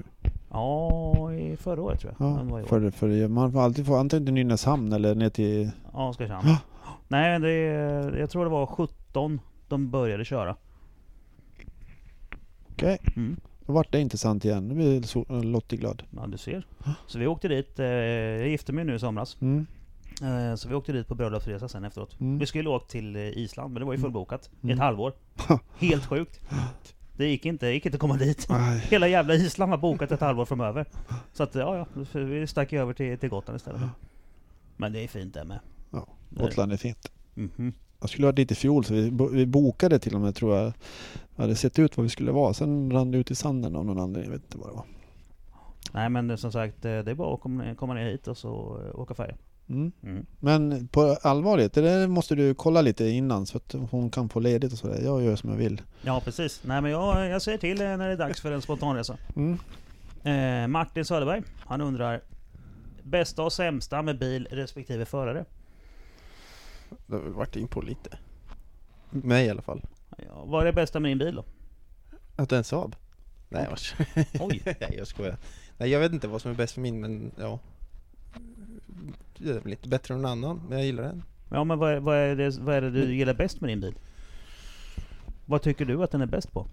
Ja, 0.51 1.33
i 1.33 1.57
förra 1.57 1.83
året 1.83 2.01
tror 2.01 2.15
jag. 2.19 2.29
Ja, 2.29 2.67
för, 2.67 2.91
för 2.91 3.29
man 3.29 3.53
får 3.53 3.61
alltid 3.61 3.87
få 3.87 3.97
antingen 3.97 4.27
till 4.27 4.35
Nynäshamn 4.35 4.93
eller 4.93 5.15
ner 5.15 5.31
till... 5.31 5.71
Ja, 5.93 6.09
Oskarshamn. 6.09 6.49
Nej, 7.09 7.41
det, 7.41 7.53
jag 8.19 8.31
tror 8.31 8.45
det 8.45 8.51
var 8.51 8.67
17 8.67 9.41
de 9.69 9.91
började 9.91 10.25
köra. 10.25 10.57
Okej, 12.77 12.99
Mm. 13.17 13.37
då 13.67 13.73
vart 13.73 13.93
det 13.93 14.01
intressant 14.01 14.45
igen. 14.45 14.69
Nu 14.69 14.75
blir 14.75 15.01
so- 15.01 15.43
Lottie 15.45 15.79
glad. 15.79 16.03
Ja, 16.11 16.27
du 16.27 16.39
ser. 16.39 16.67
Så 17.07 17.19
vi 17.19 17.27
åkte 17.27 17.49
dit, 17.49 17.79
eh, 17.79 17.87
jag 17.87 18.49
gifte 18.49 18.73
mig 18.73 18.85
nu 18.85 18.95
i 18.95 18.99
somras. 18.99 19.37
Mm. 19.41 19.67
Eh, 20.23 20.55
så 20.55 20.69
vi 20.69 20.75
åkte 20.75 20.93
dit 20.93 21.09
på 21.09 21.15
bröllopsresa 21.15 21.69
sen 21.69 21.85
efteråt. 21.85 22.21
Mm. 22.21 22.39
Vi 22.39 22.47
skulle 22.47 22.69
åka 22.69 22.87
till 22.87 23.17
eh, 23.17 23.23
Island, 23.23 23.73
men 23.73 23.81
det 23.81 23.87
var 23.87 23.93
ju 23.93 23.99
fullbokat. 24.01 24.51
I 24.61 24.65
Mm. 24.65 24.75
ett 24.75 24.81
halvår. 24.83 25.13
Helt 25.79 26.07
sjukt. 26.07 26.41
Det 27.17 27.29
gick 27.29 27.47
inte, 27.47 27.67
det 27.67 27.73
gick 27.73 27.87
inte 27.87 27.97
att 27.97 28.01
komma 28.01 28.17
dit. 28.17 28.47
Aj. 28.51 28.79
Hela 28.79 29.09
jävla 29.09 29.35
Island 29.35 29.71
var 29.71 29.79
bokat 29.79 30.11
ett 30.13 30.21
halvår 30.21 30.45
framöver. 30.45 30.87
Så 31.33 31.43
att, 31.43 31.55
ja, 31.55 31.77
ja, 31.77 32.05
vi 32.21 32.47
stack 32.47 32.73
över 32.73 32.93
till, 32.93 33.19
till 33.19 33.29
Gotland 33.29 33.57
istället. 33.57 33.81
Men 34.77 34.93
det 34.93 35.01
är 35.05 35.09
fint 35.09 35.35
det 35.35 35.45
med. 35.45 35.59
Ja. 35.91 36.07
Gotland 36.31 36.73
är 36.73 36.77
fint. 36.77 37.13
Mhm. 37.35 37.73
Jag 38.01 38.11
skulle 38.11 38.27
ha 38.27 38.33
dit 38.33 38.53
i 38.53 38.55
fjol 38.55 38.85
så 38.85 38.95
vi, 38.95 39.11
vi 39.33 39.47
bokade 39.47 39.99
till 39.99 40.15
och 40.15 40.21
med 40.21 40.35
tror 40.35 40.57
jag. 40.57 40.73
hade 41.37 41.55
sett 41.55 41.79
ut 41.79 41.97
vad 41.97 42.05
vi 42.05 42.11
skulle 42.11 42.33
vara. 42.33 42.55
Sen 42.55 42.93
rann 42.93 43.11
det 43.11 43.19
ut 43.19 43.31
i 43.31 43.35
sanden 43.35 43.77
av 43.77 43.87
någon 43.87 43.99
anledning. 43.99 44.33
Jag 44.33 44.39
vet 44.39 44.45
inte 44.45 44.59
vad 44.59 44.69
det 44.69 44.75
var. 44.75 44.85
Nej 45.93 46.09
men 46.09 46.39
som 46.39 46.53
sagt, 46.53 46.85
eh, 46.85 46.99
det 46.99 47.11
är 47.11 47.15
bara 47.15 47.35
att 47.35 47.41
komma, 47.41 47.75
komma 47.75 47.95
ner 47.95 48.11
hit 48.11 48.29
och 48.29 48.39
så 48.39 48.81
eh, 48.85 49.01
åka 49.01 49.15
färja. 49.15 49.35
Mm. 49.69 49.93
Mm. 50.03 50.27
Men 50.41 50.89
på 50.89 51.17
allvarligt, 51.23 51.73
det 51.73 51.81
där 51.81 52.07
måste 52.07 52.35
du 52.35 52.55
kolla 52.55 52.83
lite 52.83 53.05
innan 53.09 53.47
så 53.47 53.57
att 53.57 53.75
hon 53.91 54.11
kan 54.11 54.29
få 54.29 54.41
ledigt 54.41 54.73
och 54.73 54.79
sådär. 54.79 55.01
Jag 55.05 55.23
gör 55.23 55.37
som 55.37 55.51
jag 55.51 55.57
vill. 55.57 55.83
Ja 56.03 56.21
precis. 56.25 56.61
Nej 56.65 56.81
men 56.81 56.91
jag, 56.91 57.29
jag 57.29 57.43
säger 57.43 57.59
till 57.59 57.81
eh, 57.81 57.87
när 57.87 58.07
det 58.07 58.13
är 58.13 58.17
dags 58.17 58.41
för 58.41 58.53
en 58.53 58.63
spontanresa. 58.63 59.17
Mm. 59.37 59.59
Eh, 60.23 60.69
Martin 60.69 61.05
Söderberg, 61.05 61.43
han 61.59 61.81
undrar 61.81 62.21
Bästa 63.03 63.43
och 63.43 63.53
sämsta 63.53 64.03
med 64.03 64.19
bil 64.19 64.49
respektive 64.51 65.05
förare? 65.05 65.45
Det 67.07 67.17
har 67.17 67.23
vi 67.23 67.31
varit 67.31 67.57
in 67.57 67.69
på 67.69 67.81
lite. 67.81 68.19
Mig 69.11 69.47
i 69.47 69.51
alla 69.51 69.63
fall. 69.63 69.83
Ja, 70.27 70.45
vad 70.45 70.61
är 70.61 70.65
det 70.65 70.73
bästa 70.73 71.01
med 71.01 71.11
din 71.11 71.19
bil 71.19 71.35
då? 71.35 71.45
Att 72.37 72.49
det 72.49 72.57
är 72.57 72.59
en 72.59 72.65
Saab? 72.65 72.97
Nej, 73.49 73.67
vars. 73.71 73.95
Oj. 74.41 74.63
Nej, 74.65 74.95
jag 74.99 75.07
skojar. 75.07 75.37
Nej, 75.79 75.91
jag 75.91 76.01
vet 76.01 76.13
inte 76.13 76.29
vad 76.29 76.43
som 76.43 76.51
är 76.51 76.55
bäst 76.55 76.75
för 76.75 76.81
min, 76.81 77.01
men 77.01 77.33
ja. 77.39 77.59
Det 79.39 79.51
är 79.51 79.55
väl 79.55 79.67
lite 79.71 79.89
bättre 79.89 80.15
än 80.15 80.23
någon 80.23 80.31
annan, 80.31 80.63
men 80.69 80.79
jag 80.79 80.87
gillar 80.87 81.03
den. 81.03 81.23
Ja 81.51 81.65
men 81.65 81.79
vad 81.79 81.93
är, 81.93 82.01
vad, 82.01 82.17
är 82.17 82.37
det, 82.37 82.59
vad 82.59 82.75
är 82.75 82.81
det 82.81 82.91
du 82.91 83.15
gillar 83.15 83.35
bäst 83.35 83.61
med 83.61 83.71
din 83.71 83.81
bil? 83.81 83.95
Vad 85.47 85.63
tycker 85.63 85.85
du 85.85 86.03
att 86.03 86.11
den 86.11 86.21
är 86.21 86.27
bäst 86.27 86.53
på? 86.53 86.67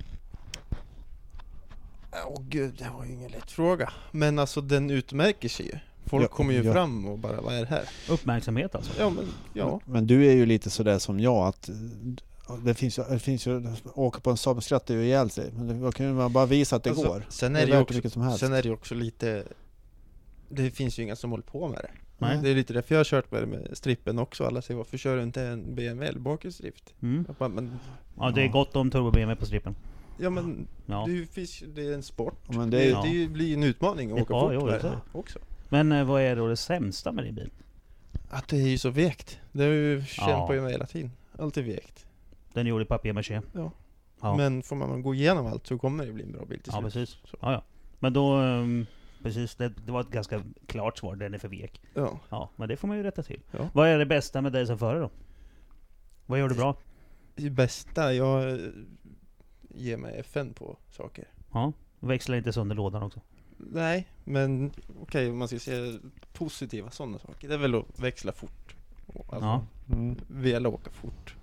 Åh 2.27 2.41
gud, 2.41 2.75
det 2.77 2.89
var 2.97 3.05
ju 3.05 3.13
ingen 3.13 3.31
lätt 3.31 3.51
fråga. 3.51 3.93
Men 4.11 4.39
alltså 4.39 4.61
den 4.61 4.89
utmärker 4.89 5.49
sig 5.49 5.65
ju. 5.65 5.79
Folk 6.05 6.23
Ja, 6.23 6.27
kommer 6.27 6.53
ju 6.53 6.63
ja. 6.63 6.73
fram 6.73 7.07
och 7.07 7.17
bara, 7.19 7.41
vad 7.41 7.53
är 7.55 7.59
det 7.59 7.65
här? 7.67 7.83
Uppmärksamhet 8.09 8.75
alltså? 8.75 8.91
Ja, 8.99 9.09
men 9.09 9.25
ja. 9.53 9.79
Men 9.85 10.07
du 10.07 10.25
är 10.25 10.33
ju 10.35 10.45
lite 10.45 10.69
sådär 10.69 10.99
som 10.99 11.19
jag 11.19 11.47
att 11.47 11.69
eh, 11.69 11.75
det 12.65 12.73
finns 12.73 12.99
ju, 12.99 13.03
det 13.09 13.19
finns 13.19 13.47
ju 13.47 13.67
åka 13.93 14.19
på 14.19 14.29
en 14.29 14.37
Saab 14.37 14.63
skrattar 14.63 14.93
ju 14.93 15.03
ihjäl 15.03 15.29
sig. 15.29 15.51
Men 15.51 15.81
då 15.81 15.91
kan 15.91 16.15
man 16.15 16.33
bara 16.33 16.45
visa 16.45 16.75
att 16.75 16.83
det 16.83 16.89
Alltså, 16.89 17.07
går. 17.07 17.25
Sen 17.29 17.53
Det 17.53 17.59
är 17.59 17.63
är 17.63 17.67
det, 17.67 17.73
ju 17.75 17.81
också, 17.81 18.09
som 18.09 18.21
helst. 18.21 18.39
sen 18.39 18.53
är 18.53 18.63
det 18.63 18.71
också 18.71 18.95
lite 18.95 19.43
Det 20.49 20.71
finns 20.71 20.99
ju 20.99 21.03
inga 21.03 21.15
som 21.15 21.31
håller 21.31 21.43
på 21.43 21.67
med 21.67 21.77
det. 21.77 21.91
Nej. 22.17 22.39
Det 22.43 22.49
är 22.49 22.55
lite 22.55 22.73
därför 22.73 22.95
jag 22.95 22.99
har 22.99 23.03
kört 23.05 23.31
med 23.31 23.41
det 23.41 23.47
med 23.47 23.67
strippen 23.73 24.19
också. 24.19 24.45
Alla 24.45 24.61
säger 24.61 24.77
varför 24.77 24.97
kör 24.97 25.17
du 25.17 25.23
inte 25.23 25.41
en 25.43 25.75
BMW 25.75 26.07
eller 26.09 26.19
bakhjulsdrift? 26.19 26.93
Mm. 27.01 27.23
Jag 27.27 27.35
bara, 27.35 27.49
men, 27.49 27.79
Ja 28.17 28.31
det 28.31 28.41
är 28.41 28.45
Ja. 28.45 28.51
gott 28.51 28.75
om 28.75 28.91
turbo 28.91 29.11
BMW 29.11 29.39
på 29.39 29.45
strippen. 29.45 29.75
ja 30.19 30.29
men 30.29 30.67
Ja. 30.85 31.05
det, 31.07 31.25
finns, 31.33 31.61
ju- 31.61 31.67
det 31.67 31.87
är 31.87 31.93
en 31.93 32.03
sport. 32.03 32.35
Ja, 32.47 32.57
men 32.57 32.69
det 32.69 32.77
det, 32.77 32.83
är- 32.83 32.87
är, 32.87 32.91
Ja. 32.91 33.03
det 33.25 33.27
blir 33.27 33.53
en 33.53 33.63
utmaning 33.63 34.11
att 34.11 34.17
Ja, 34.17 34.23
åka 34.23 34.33
fort 34.33 34.51
jo, 34.53 34.65
med 34.65 34.73
det 34.73 34.77
är 34.79 34.83
det 34.83 34.89
det. 34.89 35.17
också. 35.17 35.39
Men 35.73 35.91
eh, 35.91 36.03
vad 36.05 36.21
är 36.21 36.35
då 36.35 36.47
det 36.47 36.55
sämsta 36.57 37.11
med 37.11 37.23
din 37.23 37.35
bil? 37.35 37.51
Att 38.29 38.47
det 38.47 38.57
är 38.57 38.67
ju 38.67 38.77
så 38.77 38.89
vekt. 38.89 39.39
Det 39.51 39.63
har 39.63 39.69
ju 39.71 40.03
känt 40.05 40.29
Ja. 40.29 40.47
på 40.47 40.53
hela 40.53 40.85
tiden. 40.85 41.11
Alltid 41.39 41.65
vekt. 41.65 42.05
Den 42.53 42.65
är 42.65 42.69
gjord 42.69 42.81
i 42.81 42.85
papier-maché. 42.85 43.41
Ja. 43.53 43.71
Ja, 44.21 44.35
Men 44.37 44.63
får 44.63 44.75
man 44.75 45.01
gå 45.01 45.13
igenom 45.15 45.45
allt 45.45 45.67
så 45.67 45.77
kommer 45.77 46.05
det 46.05 46.11
bli 46.11 46.23
en 46.23 46.31
bra 46.31 46.45
bil 46.45 46.59
till 46.59 46.73
ja 46.75 46.79
slut. 46.81 46.93
precis. 46.93 47.17
Så. 47.25 47.37
Ja, 47.41 47.51
ja. 47.51 47.63
Men 47.99 48.13
då... 48.13 48.33
ehm, 48.35 48.85
Precis, 49.23 49.55
det, 49.55 49.69
det 49.85 49.91
var 49.91 50.01
ett 50.01 50.09
ganska 50.09 50.43
klart 50.67 50.97
svar. 50.97 51.15
Den 51.15 51.33
är 51.33 51.37
för 51.37 51.47
vek. 51.47 51.81
Ja. 51.93 52.19
Ja, 52.29 52.49
men 52.55 52.69
det 52.69 52.77
får 52.77 52.87
man 52.87 52.97
ju 52.97 53.03
rätta 53.03 53.23
till. 53.23 53.41
Ja. 53.51 53.69
Vad 53.73 53.87
är 53.87 53.97
det 53.99 54.05
bästa 54.05 54.41
med 54.41 54.51
dig 54.51 54.67
som 54.67 54.77
förare 54.77 54.99
då? 54.99 55.09
Vad 56.25 56.39
gör 56.39 56.49
du 56.49 56.55
bra? 56.55 56.75
Det 57.35 57.49
bästa, 57.49 58.13
jag 58.13 58.49
eh, 58.51 58.57
ger 59.69 59.97
mig 59.97 60.19
FN 60.19 60.53
på 60.53 60.77
saker. 60.91 61.27
Ja, 61.53 61.73
växla 61.99 62.37
inte 62.37 62.53
sönder 62.53 62.75
lådan 62.75 63.03
också. 63.03 63.21
Nej, 63.71 64.07
men 64.23 64.71
okej 65.01 65.29
om 65.29 65.37
man 65.37 65.47
ska 65.47 65.59
säga 65.59 65.99
positiva 66.33 66.89
sådana 66.91 67.19
saker. 67.19 67.47
Det 67.47 67.53
är 67.53 67.57
väl 67.57 67.75
att 67.75 67.99
växla 67.99 68.31
fort. 68.31 68.75
Alltså, 69.15 69.45
Ja. 69.45 69.61
Mm. 69.91 70.15
Vilja 70.27 70.69
åka 70.69 70.91
fort. 70.91 71.35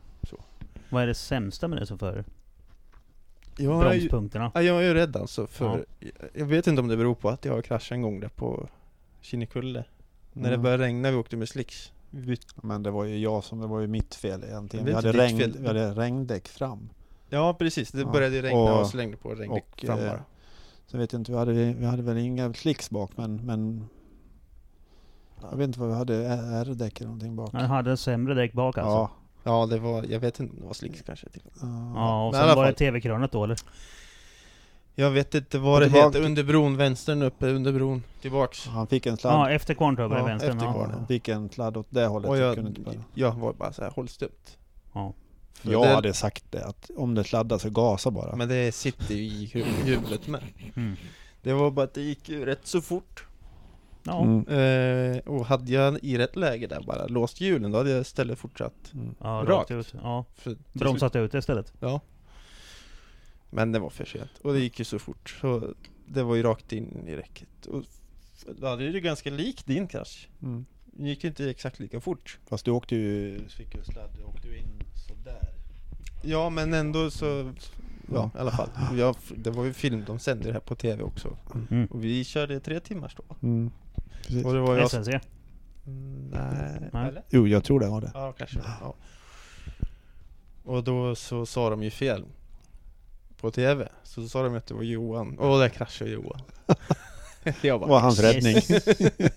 Vad 0.92 1.02
är 1.02 1.06
det 1.06 1.14
sämsta 1.14 1.68
med 1.68 1.78
dig 1.78 1.86
som 1.86 1.98
förare? 1.98 2.24
Jag 3.56 3.86
är 3.86 3.92
ju, 3.92 3.98
Bromspunkterna. 4.00 4.52
ja, 4.54 4.62
jag 4.62 4.76
är 4.78 4.82
ju 4.88 4.94
rädd 4.94 5.16
alltså 5.16 5.46
för 5.46 5.86
Jag 6.34 6.46
vet 6.46 6.66
inte 6.66 6.80
om 6.82 6.88
det 6.88 6.96
beror 6.96 7.14
på 7.14 7.28
att 7.28 7.44
jag 7.44 7.52
har 7.52 7.62
kraschat 7.62 7.92
en 7.94 8.02
gång 8.02 8.20
där 8.20 8.28
på 8.28 8.68
Kinnekulle. 9.20 9.84
När 10.32 10.50
det 10.50 10.58
började 10.58 10.84
regna, 10.84 11.10
vi 11.10 11.16
åkte 11.16 11.36
med 11.36 11.48
slicks. 11.48 11.92
Men 12.62 12.82
det 12.82 12.90
var 12.90 13.04
ju 13.04 13.18
jag 13.18 13.44
som, 13.44 13.60
det 13.60 13.66
var 13.66 13.80
ju 13.80 13.86
mitt 13.86 14.14
fel 14.14 14.44
egentligen. 14.44 14.84
Det 14.86 14.90
Vi 14.90 14.94
hade, 14.94 15.12
regn, 15.12 15.38
fel. 15.38 15.56
vi 15.58 15.66
hade 15.66 15.90
regndäck 15.90 16.48
fram. 16.48 16.88
Ja 17.28 17.54
precis, 17.54 17.90
det 17.90 18.00
Ja. 18.00 18.12
började 18.12 18.42
regna 18.42 18.58
och, 18.60 18.80
Och- 18.80 18.86
slängde 18.86 19.16
på 19.16 19.34
regndäck 19.34 19.64
och, 19.74 19.80
fram 19.86 19.98
eh, 19.98 20.06
bara. 20.06 20.24
Så 20.90 20.98
vet 20.98 21.12
jag 21.12 21.20
inte, 21.20 21.32
vi 21.32 21.38
hade, 21.38 21.52
vi 21.52 21.86
hade 21.86 22.02
väl 22.02 22.18
inga 22.18 22.52
slicks 22.54 22.90
bak 22.90 23.10
men, 23.16 23.46
men 23.46 23.88
jag 25.50 25.56
vet 25.56 25.64
inte 25.64 25.80
vad 25.80 25.88
vi 25.88 25.94
hade, 25.94 26.14
R-däck 26.26 27.00
eller 27.00 27.06
någonting 27.08 27.36
bak. 27.36 27.52
Han 27.52 27.64
hade 27.64 27.90
en 27.90 27.96
sämre 27.96 28.34
däck 28.34 28.52
bak 28.52 28.78
alltså? 28.78 28.90
Ja. 28.90 29.10
Ja 29.44 29.66
det 29.66 29.78
var, 29.78 30.04
jag 30.04 30.20
vet 30.20 30.40
inte, 30.40 30.56
det 30.56 30.66
var 30.66 30.72
slicks 30.72 31.02
kanske 31.02 31.28
till. 31.28 31.42
Ja, 31.60 31.92
ja. 31.94 32.26
och 32.26 32.32
Men 32.32 32.46
sen 32.46 32.56
var 32.56 32.66
det. 32.66 32.72
TV-krönet 32.72 33.32
då 33.32 33.44
eller? 33.44 33.58
Jag 34.94 35.10
vet 35.10 35.34
inte 35.34 35.58
vad 35.58 35.82
det 35.82 35.86
Tillbaka 35.86 36.06
heter, 36.06 36.24
under 36.24 36.44
bron, 36.44 36.76
vänstern 36.76 37.22
uppe 37.22 37.46
under 37.46 37.72
bron, 37.72 38.02
tillbaks. 38.20 38.66
Han 38.66 38.86
fick 38.86 39.06
en 39.06 39.16
sladd. 39.16 39.34
Ja, 39.34 39.50
efter 39.50 39.74
kvarntröbben 39.74 40.18
i 40.18 40.20
Ja, 40.20 40.26
vänstern. 40.26 40.56
efter 40.56 40.66
Ja. 40.66 40.88
Han 40.92 41.06
fick 41.06 41.28
en 41.28 41.48
sladd 41.48 41.76
åt 41.76 41.86
det 41.90 42.06
hållet. 42.06 42.30
Och 42.30 42.38
jag, 42.38 42.54
kunde 42.54 42.68
inte 42.68 42.80
börja. 42.80 43.00
jag 43.14 43.32
var 43.32 43.52
bara 43.52 43.72
så 43.72 43.82
här, 43.82 43.90
håll 43.90 44.08
stumt. 44.08 44.58
Ja. 44.92 45.12
För 45.62 45.72
Jag 45.72 45.82
det- 45.82 45.94
hade 45.94 46.14
sagt 46.14 46.44
det, 46.50 46.64
att 46.64 46.90
om 46.96 47.14
det 47.14 47.24
sladdar 47.24 47.58
så 47.58 47.70
gasa 47.70 48.10
bara. 48.10 48.36
Men 48.36 48.48
det 48.48 48.72
sitter 48.72 49.14
ju 49.14 49.22
i 49.22 49.44
hjulet 49.86 50.26
med. 50.28 50.42
Mm. 50.76 50.96
Det 51.42 51.52
var 51.52 51.70
bara 51.70 51.84
att 51.84 51.94
det 51.94 52.02
gick 52.02 52.28
ju 52.28 52.44
rätt 52.44 52.66
så 52.66 52.80
fort. 52.80 53.24
Ja. 54.02 54.22
Mm. 54.24 54.46
Eh, 54.48 55.18
och 55.18 55.46
hade 55.46 55.72
jag 55.72 55.98
i 56.04 56.18
rätt 56.18 56.36
läge 56.36 56.66
där 56.66 56.80
bara 56.86 57.06
låst 57.06 57.40
hjulen, 57.40 57.70
då 57.72 57.78
hade 57.78 57.90
jag 57.90 58.00
istället 58.00 58.38
fortsatt. 58.38 58.92
Mm. 58.94 59.14
ja, 59.20 59.26
rakt 59.26 59.48
Rakt. 59.48 59.70
ut. 59.70 59.94
Ja. 60.02 60.24
För, 60.36 60.56
Bromsat 60.72 61.16
ut 61.16 61.34
istället. 61.34 61.72
Ja. 61.80 62.00
Men 63.50 63.72
det 63.72 63.78
var 63.78 63.90
för 63.90 64.04
sent. 64.04 64.30
Och 64.42 64.52
det 64.52 64.60
gick 64.60 64.78
ju 64.78 64.84
så 64.84 64.98
fort. 64.98 65.36
Så 65.40 65.74
det 66.06 66.22
var 66.22 66.34
ju 66.34 66.42
rakt 66.42 66.72
in 66.72 67.04
i 67.08 67.16
räcket. 67.16 67.66
Och 67.66 67.82
då 68.58 68.66
hade 68.66 68.84
det 68.84 68.90
ju 68.90 69.00
ganska 69.00 69.30
lik 69.30 69.66
din 69.66 69.88
krasch. 69.88 70.28
Mm. 70.42 70.66
Det 70.92 71.08
gick 71.08 71.24
inte 71.24 71.50
exakt 71.50 71.78
lika 71.78 72.00
fort. 72.00 72.38
Fast 72.46 72.64
du 72.64 72.70
åkte 72.70 72.96
ju, 72.96 73.40
fick 73.48 73.74
ju 73.74 73.84
sladd, 73.84 74.10
du 74.16 74.24
åkte 74.24 74.48
ju 74.48 74.58
in 74.58 74.82
sådär. 75.08 75.48
Ja 76.22 76.50
men 76.50 76.74
ändå 76.74 77.10
så, 77.10 77.52
ja 78.12 78.30
i 78.34 78.38
alla 78.38 78.50
fall. 78.50 78.68
Jag, 78.98 79.16
det 79.36 79.50
var 79.50 79.64
ju 79.64 79.72
film, 79.72 80.04
de 80.06 80.18
sände 80.18 80.46
det 80.46 80.52
här 80.52 80.60
på 80.60 80.74
tv 80.74 81.02
också. 81.02 81.36
Mm. 81.70 81.86
Och 81.86 82.04
vi 82.04 82.24
körde 82.24 82.60
tre 82.60 82.80
timmar 82.80 83.14
då. 83.16 83.36
Mm. 83.42 83.70
Precis. 84.22 84.44
Och 84.44 84.54
det 84.54 84.60
var 84.60 84.76
jag... 84.78 84.90
SNC. 84.90 85.08
Mm, 85.86 86.28
Nej, 86.30 86.90
Nej. 86.92 87.08
eller? 87.08 87.22
Jo, 87.30 87.48
jag 87.48 87.64
tror 87.64 87.80
det 87.80 87.88
var 87.88 88.00
det. 88.00 88.10
Ja, 88.14 88.32
kanske. 88.32 88.58
Ja. 88.80 88.94
Och 90.64 90.84
då 90.84 91.14
så 91.14 91.46
sa 91.46 91.70
de 91.70 91.82
ju 91.82 91.90
fel 91.90 92.24
på 93.36 93.50
tv. 93.50 93.88
Så 94.02 94.28
sa 94.28 94.42
de 94.42 94.54
att 94.54 94.66
det 94.66 94.74
var 94.74 94.82
Johan. 94.82 95.36
Åh, 95.40 95.58
där 95.58 95.68
kraschade 95.68 96.10
Johan. 96.10 96.40
jag 97.44 97.54
Det 97.62 97.78
bara, 97.78 97.86
var 97.86 98.00
hans 98.00 98.20
Yes. 98.22 98.34
räddning. 98.34 98.54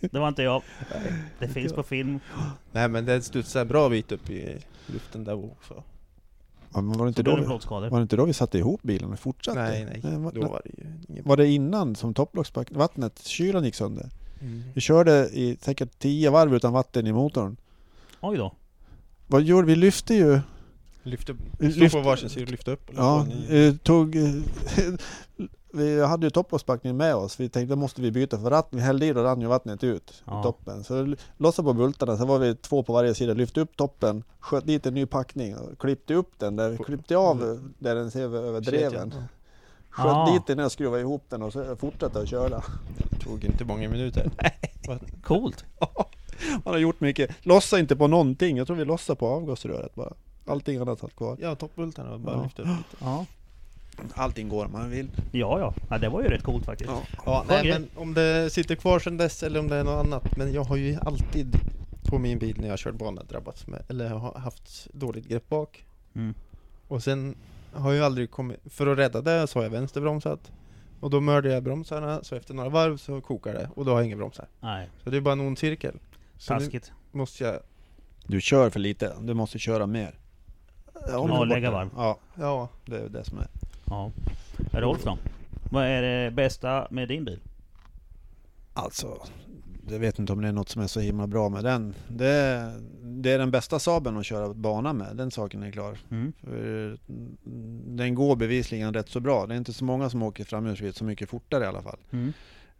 Det 0.12 0.20
var 0.20 0.28
inte 0.28 0.44
jag. 0.44 0.62
Det 1.40 1.48
finns 1.48 1.74
på 1.74 1.84
film. 1.84 2.20
Nej 2.72 2.88
men 2.90 3.06
det 3.06 3.22
studsade 3.22 3.66
bra 3.66 3.90
bit 3.90 4.12
upp 4.12 4.30
i 4.30 4.58
luften 4.86 5.24
där 5.24 5.46
också. 5.52 5.84
Ja, 6.74 6.82
men 6.82 6.98
var, 6.98 7.06
det 7.06 7.10
inte 7.10 7.24
då 7.24 7.36
vi, 7.36 7.46
var 7.46 7.98
det 7.98 8.02
inte 8.02 8.16
då 8.16 8.26
vi 8.26 8.34
satte 8.34 8.58
ihop 8.58 8.82
bilen 8.84 9.14
och 9.14 9.20
fortsatte? 9.20 9.60
Nej, 9.62 10.00
nej. 10.04 10.18
var, 10.18 10.32
Då 10.32 10.42
var 10.42 10.62
det 10.66 10.70
ju 11.14 11.22
var 11.22 11.38
det 11.38 11.48
innan 11.48 11.96
som 11.96 12.14
topplocksvattnet, 12.14 13.26
kylan 13.26 13.64
gick 13.64 13.76
sönder? 13.76 14.10
Mm. 14.42 14.64
Vi 14.74 14.82
körde 14.82 15.30
i 15.34 15.58
säkert 15.62 16.00
10 16.00 16.30
varv 16.30 16.56
utan 16.56 16.74
vatten 16.74 17.08
i 17.08 17.12
motorn. 17.14 17.58
Oj 18.22 18.38
då. 18.38 18.54
Vad 19.28 19.42
gjorde 19.44 19.68
vi? 19.68 19.76
Lyfte 19.76 20.14
ju 20.16 20.40
Lyft 21.04 21.30
upp, 21.30 21.38
Lyft- 21.60 21.90
stå 21.90 21.98
på 22.02 22.06
varsin 22.10 22.30
sida 22.30 22.44
och 22.46 22.52
lyfta 22.52 22.72
upp. 22.72 22.90
Ja, 22.96 23.28
eh, 23.50 23.76
tog... 23.76 24.16
vi 25.74 26.06
hade 26.06 26.26
ju 26.26 26.30
topplocksbackningen 26.30 26.98
med 26.98 27.16
oss. 27.16 27.40
Vi 27.40 27.50
tänkte, 27.50 27.76
då 27.76 27.80
måste 27.80 28.02
vi 28.02 28.12
byta 28.12 28.38
för 28.40 28.50
ratten. 28.50 28.80
Vi 28.80 28.86
hällde 28.86 29.06
i 29.06 29.12
och 29.12 29.16
rann 29.24 29.42
ju 29.42 29.48
vattnet 29.48 29.84
ut 29.84 30.24
Ja. 30.26 30.40
i 30.40 30.44
toppen. 30.44 30.84
Så 30.84 31.00
l- 31.00 31.18
lossade 31.38 31.66
på 31.66 31.74
bultarna, 31.74 32.18
så 32.18 32.26
var 32.26 32.40
vi 32.40 32.56
två 32.56 32.84
på 32.84 32.94
varje 32.94 33.14
sida. 33.16 33.34
Lyfte 33.34 33.62
upp 33.62 33.78
toppen, 33.78 34.24
sköt 34.40 34.66
dit 34.68 34.86
en 34.86 34.94
ny 34.94 35.06
packning 35.06 35.56
och 35.58 35.80
klippte 35.80 36.14
upp 36.14 36.40
den. 36.40 36.56
Där, 36.56 36.78
klippte 36.78 37.18
av 37.18 37.44
eh, 37.44 37.56
där 37.80 37.96
den 37.96 38.12
ser 38.12 38.22
över, 38.22 38.62
dreven. 38.62 39.14
Sköt 39.90 40.06
Ah. 40.06 40.32
dit 40.34 40.48
den 40.48 40.60
och 40.60 40.72
skruvade 40.72 41.02
ihop 41.02 41.24
den 41.30 41.42
och 41.42 41.54
så 41.54 41.76
fortsatte 41.76 42.20
att 42.20 42.30
köra. 42.30 42.64
Det 43.10 43.20
tog 43.20 43.44
inte 43.46 43.66
många 43.66 43.90
minuter. 43.90 44.32
Coolt. 45.24 45.66
Man 46.66 46.74
har 46.74 46.78
gjort 46.78 47.00
mycket. 47.00 47.30
Lossa 47.46 47.80
inte 47.80 47.96
på 47.96 48.08
någonting. 48.08 48.58
Jag 48.58 48.68
tror 48.68 48.78
vi 48.78 48.86
lossade 48.86 49.20
på 49.20 49.28
avgasröret 49.28 49.96
bara. 49.96 50.14
Allting 50.48 50.78
annat 50.82 51.00
satt 51.00 51.16
kvar. 51.16 51.38
Ja, 51.42 51.56
toppbultarna 51.56 52.14
och 52.14 52.20
bara 52.20 52.36
Ja. 52.36 52.44
lyfta 52.44 52.62
upp 52.62 52.68
lite. 52.68 52.84
Ja. 53.06 53.26
Allting 54.14 54.50
går 54.50 54.66
om 54.66 54.72
man 54.72 54.90
vill. 54.90 55.12
Ja, 55.32 55.60
ja. 55.60 55.74
ja. 55.90 55.98
Det 55.98 56.10
var 56.10 56.22
ju 56.22 56.28
rätt 56.28 56.44
coolt 56.44 56.66
faktiskt. 56.66 56.90
Ja. 56.90 57.02
Ja, 57.26 57.46
nej 57.48 57.72
men 57.72 57.90
om 57.96 58.14
det 58.14 58.50
sitter 58.50 58.76
kvar 58.76 59.00
sedan 59.00 59.18
dess 59.18 59.44
eller 59.44 59.60
om 59.60 59.68
det 59.68 59.76
är 59.76 59.84
något 59.84 60.06
annat. 60.06 60.38
Men 60.38 60.54
jag 60.54 60.64
har 60.64 60.76
ju 60.76 60.98
alltid 61.02 61.58
på 62.04 62.20
min 62.20 62.40
bil 62.40 62.62
när 62.62 62.68
jag 62.68 62.80
kört 62.80 62.96
bana 62.96 63.24
drabbats 63.24 63.68
med, 63.68 63.84
eller 63.90 64.10
har 64.10 64.40
haft 64.40 64.88
dåligt 64.94 65.28
grepp 65.28 65.50
bak. 65.50 65.86
Mm. 66.16 66.34
Och 66.88 67.04
sen 67.04 67.36
har 67.74 67.94
jag 67.94 68.06
aldrig 68.06 68.32
kommit, 68.32 68.60
för 68.66 68.88
att 68.88 68.98
rädda 68.98 69.22
det 69.22 69.48
så 69.48 69.60
har 69.60 69.64
jag 69.64 69.70
vänsterbromsat. 69.70 70.52
Och 71.00 71.10
då 71.10 71.22
mörde 71.22 71.54
jag 71.54 71.64
bromsarna, 71.64 72.24
så 72.24 72.36
efter 72.36 72.54
några 72.54 72.70
varv 72.70 72.98
så 72.98 73.22
kokar 73.22 73.54
det 73.54 73.70
och 73.76 73.86
då 73.86 73.92
har 73.92 73.98
jag 74.00 74.06
inga 74.06 74.16
bromsar. 74.16 74.48
Nej, 74.60 74.90
Så 75.04 75.10
det 75.10 75.18
är 75.18 75.22
bara 75.22 75.32
en 75.32 75.40
ond 75.40 75.60
cirkel. 75.60 76.00
Så 76.38 76.54
taskigt. 76.54 76.92
måste 77.12 77.44
jag, 77.44 77.60
Du 78.28 78.42
kör 78.42 78.70
för 78.70 78.80
lite. 78.80 79.14
Du 79.22 79.34
måste 79.34 79.60
köra 79.60 79.88
mer. 79.88 80.20
Ja, 81.08 81.44
lägga 81.44 81.72
varv. 81.72 81.90
Ja, 81.96 82.18
ja, 82.36 82.70
det 82.86 82.98
är 82.98 83.10
det 83.10 83.24
som 83.24 83.38
är. 83.38 83.48
Ja. 83.94 84.12
Rolf 84.72 85.04
då? 85.04 85.18
Vad 85.72 85.86
är 85.86 86.02
det 86.02 86.32
bästa 86.32 86.88
med 86.90 87.08
din 87.08 87.26
bil? 87.26 87.40
Alltså, 88.74 89.22
jag 89.90 90.00
vet 90.00 90.20
inte 90.20 90.34
om 90.34 90.42
det 90.42 90.48
är 90.48 90.52
något 90.52 90.70
som 90.70 90.82
är 90.82 90.88
så 90.88 91.00
himla 91.00 91.28
bra 91.28 91.50
med 91.50 91.64
den. 91.64 91.94
Det 92.08 92.28
är, 92.28 92.82
det 93.02 93.32
är 93.32 93.40
den 93.40 93.52
bästa 93.52 93.80
Saaben 93.80 94.18
att 94.18 94.26
köra 94.26 94.54
bana 94.54 94.94
med, 94.94 95.16
den 95.16 95.32
saken 95.32 95.64
är 95.64 95.72
klar. 95.72 95.98
Mm. 96.12 96.34
Mm, 96.48 96.98
den 97.98 98.16
går 98.16 98.36
bevisligen 98.36 98.94
rätt 98.94 99.10
så 99.10 99.20
bra. 99.20 99.46
Det 99.48 99.54
är 99.54 99.58
inte 99.58 99.74
så 99.74 99.86
många 99.86 100.10
som 100.10 100.24
åker 100.24 100.44
framhjulsdrivet 100.44 100.96
så 100.96 101.06
mycket 101.06 101.30
fortare 101.30 101.64
i 101.64 101.68
alla 101.68 101.82
fall. 101.82 102.00
Mm. 102.12 102.34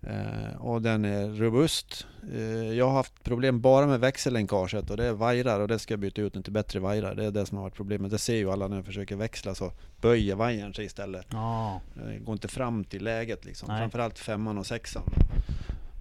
Eh, 0.08 0.62
och 0.62 0.82
den 0.82 1.06
är 1.06 1.28
robust. 1.28 2.08
Eh, 2.34 2.74
jag 2.74 2.86
har 2.86 2.94
haft 2.94 3.24
problem 3.24 3.62
bara 3.62 3.88
med 3.88 4.00
växellänkaget 4.00 4.90
och 4.90 4.98
det 4.98 5.06
är 5.06 5.14
vajrar 5.14 5.60
och 5.60 5.68
det 5.68 5.80
ska 5.80 5.94
jag 5.94 6.00
byta 6.00 6.22
ut 6.22 6.36
nu 6.36 6.42
till 6.42 6.54
bättre 6.54 6.80
vajrar. 6.80 7.16
Det 7.16 7.26
är 7.26 7.32
det 7.32 7.46
som 7.46 7.58
har 7.58 7.64
varit 7.64 7.76
problemet. 7.76 8.12
Det 8.12 8.18
ser 8.18 8.36
ju 8.36 8.52
alla 8.52 8.68
när 8.68 8.76
jag 8.76 8.86
försöker 8.86 9.16
växla 9.16 9.56
så 9.56 9.72
böjer 10.02 10.36
vajern 10.36 10.74
sig 10.74 10.86
istället. 10.86 11.28
Ja. 11.32 11.82
Det 11.94 12.20
går 12.20 12.34
inte 12.34 12.48
fram 12.48 12.84
till 12.84 13.04
läget 13.04 13.46
liksom. 13.46 13.68
Nej. 13.68 13.80
Framförallt 13.80 14.20
femman 14.20 14.58
och 14.58 14.66
sexan. 14.66 15.04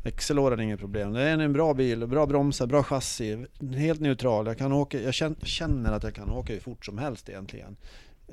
Växellådan 0.05 0.59
är 0.59 0.63
inget 0.63 0.81
problem. 0.81 1.13
Det 1.13 1.23
är 1.23 1.39
en 1.39 1.53
bra 1.53 1.75
bil, 1.75 2.07
bra 2.07 2.27
bromsar, 2.27 2.67
bra 2.67 2.83
chassi. 2.83 3.47
Helt 3.77 4.01
neutral. 4.01 4.47
Jag, 4.47 4.59
kan 4.59 4.73
åka, 4.73 5.01
jag 5.01 5.15
känner, 5.15 5.37
känner 5.43 5.93
att 5.93 6.03
jag 6.03 6.15
kan 6.15 6.31
åka 6.31 6.53
hur 6.53 6.61
fort 6.61 6.87
som 6.87 6.99
helst 6.99 7.29
egentligen. 7.29 7.77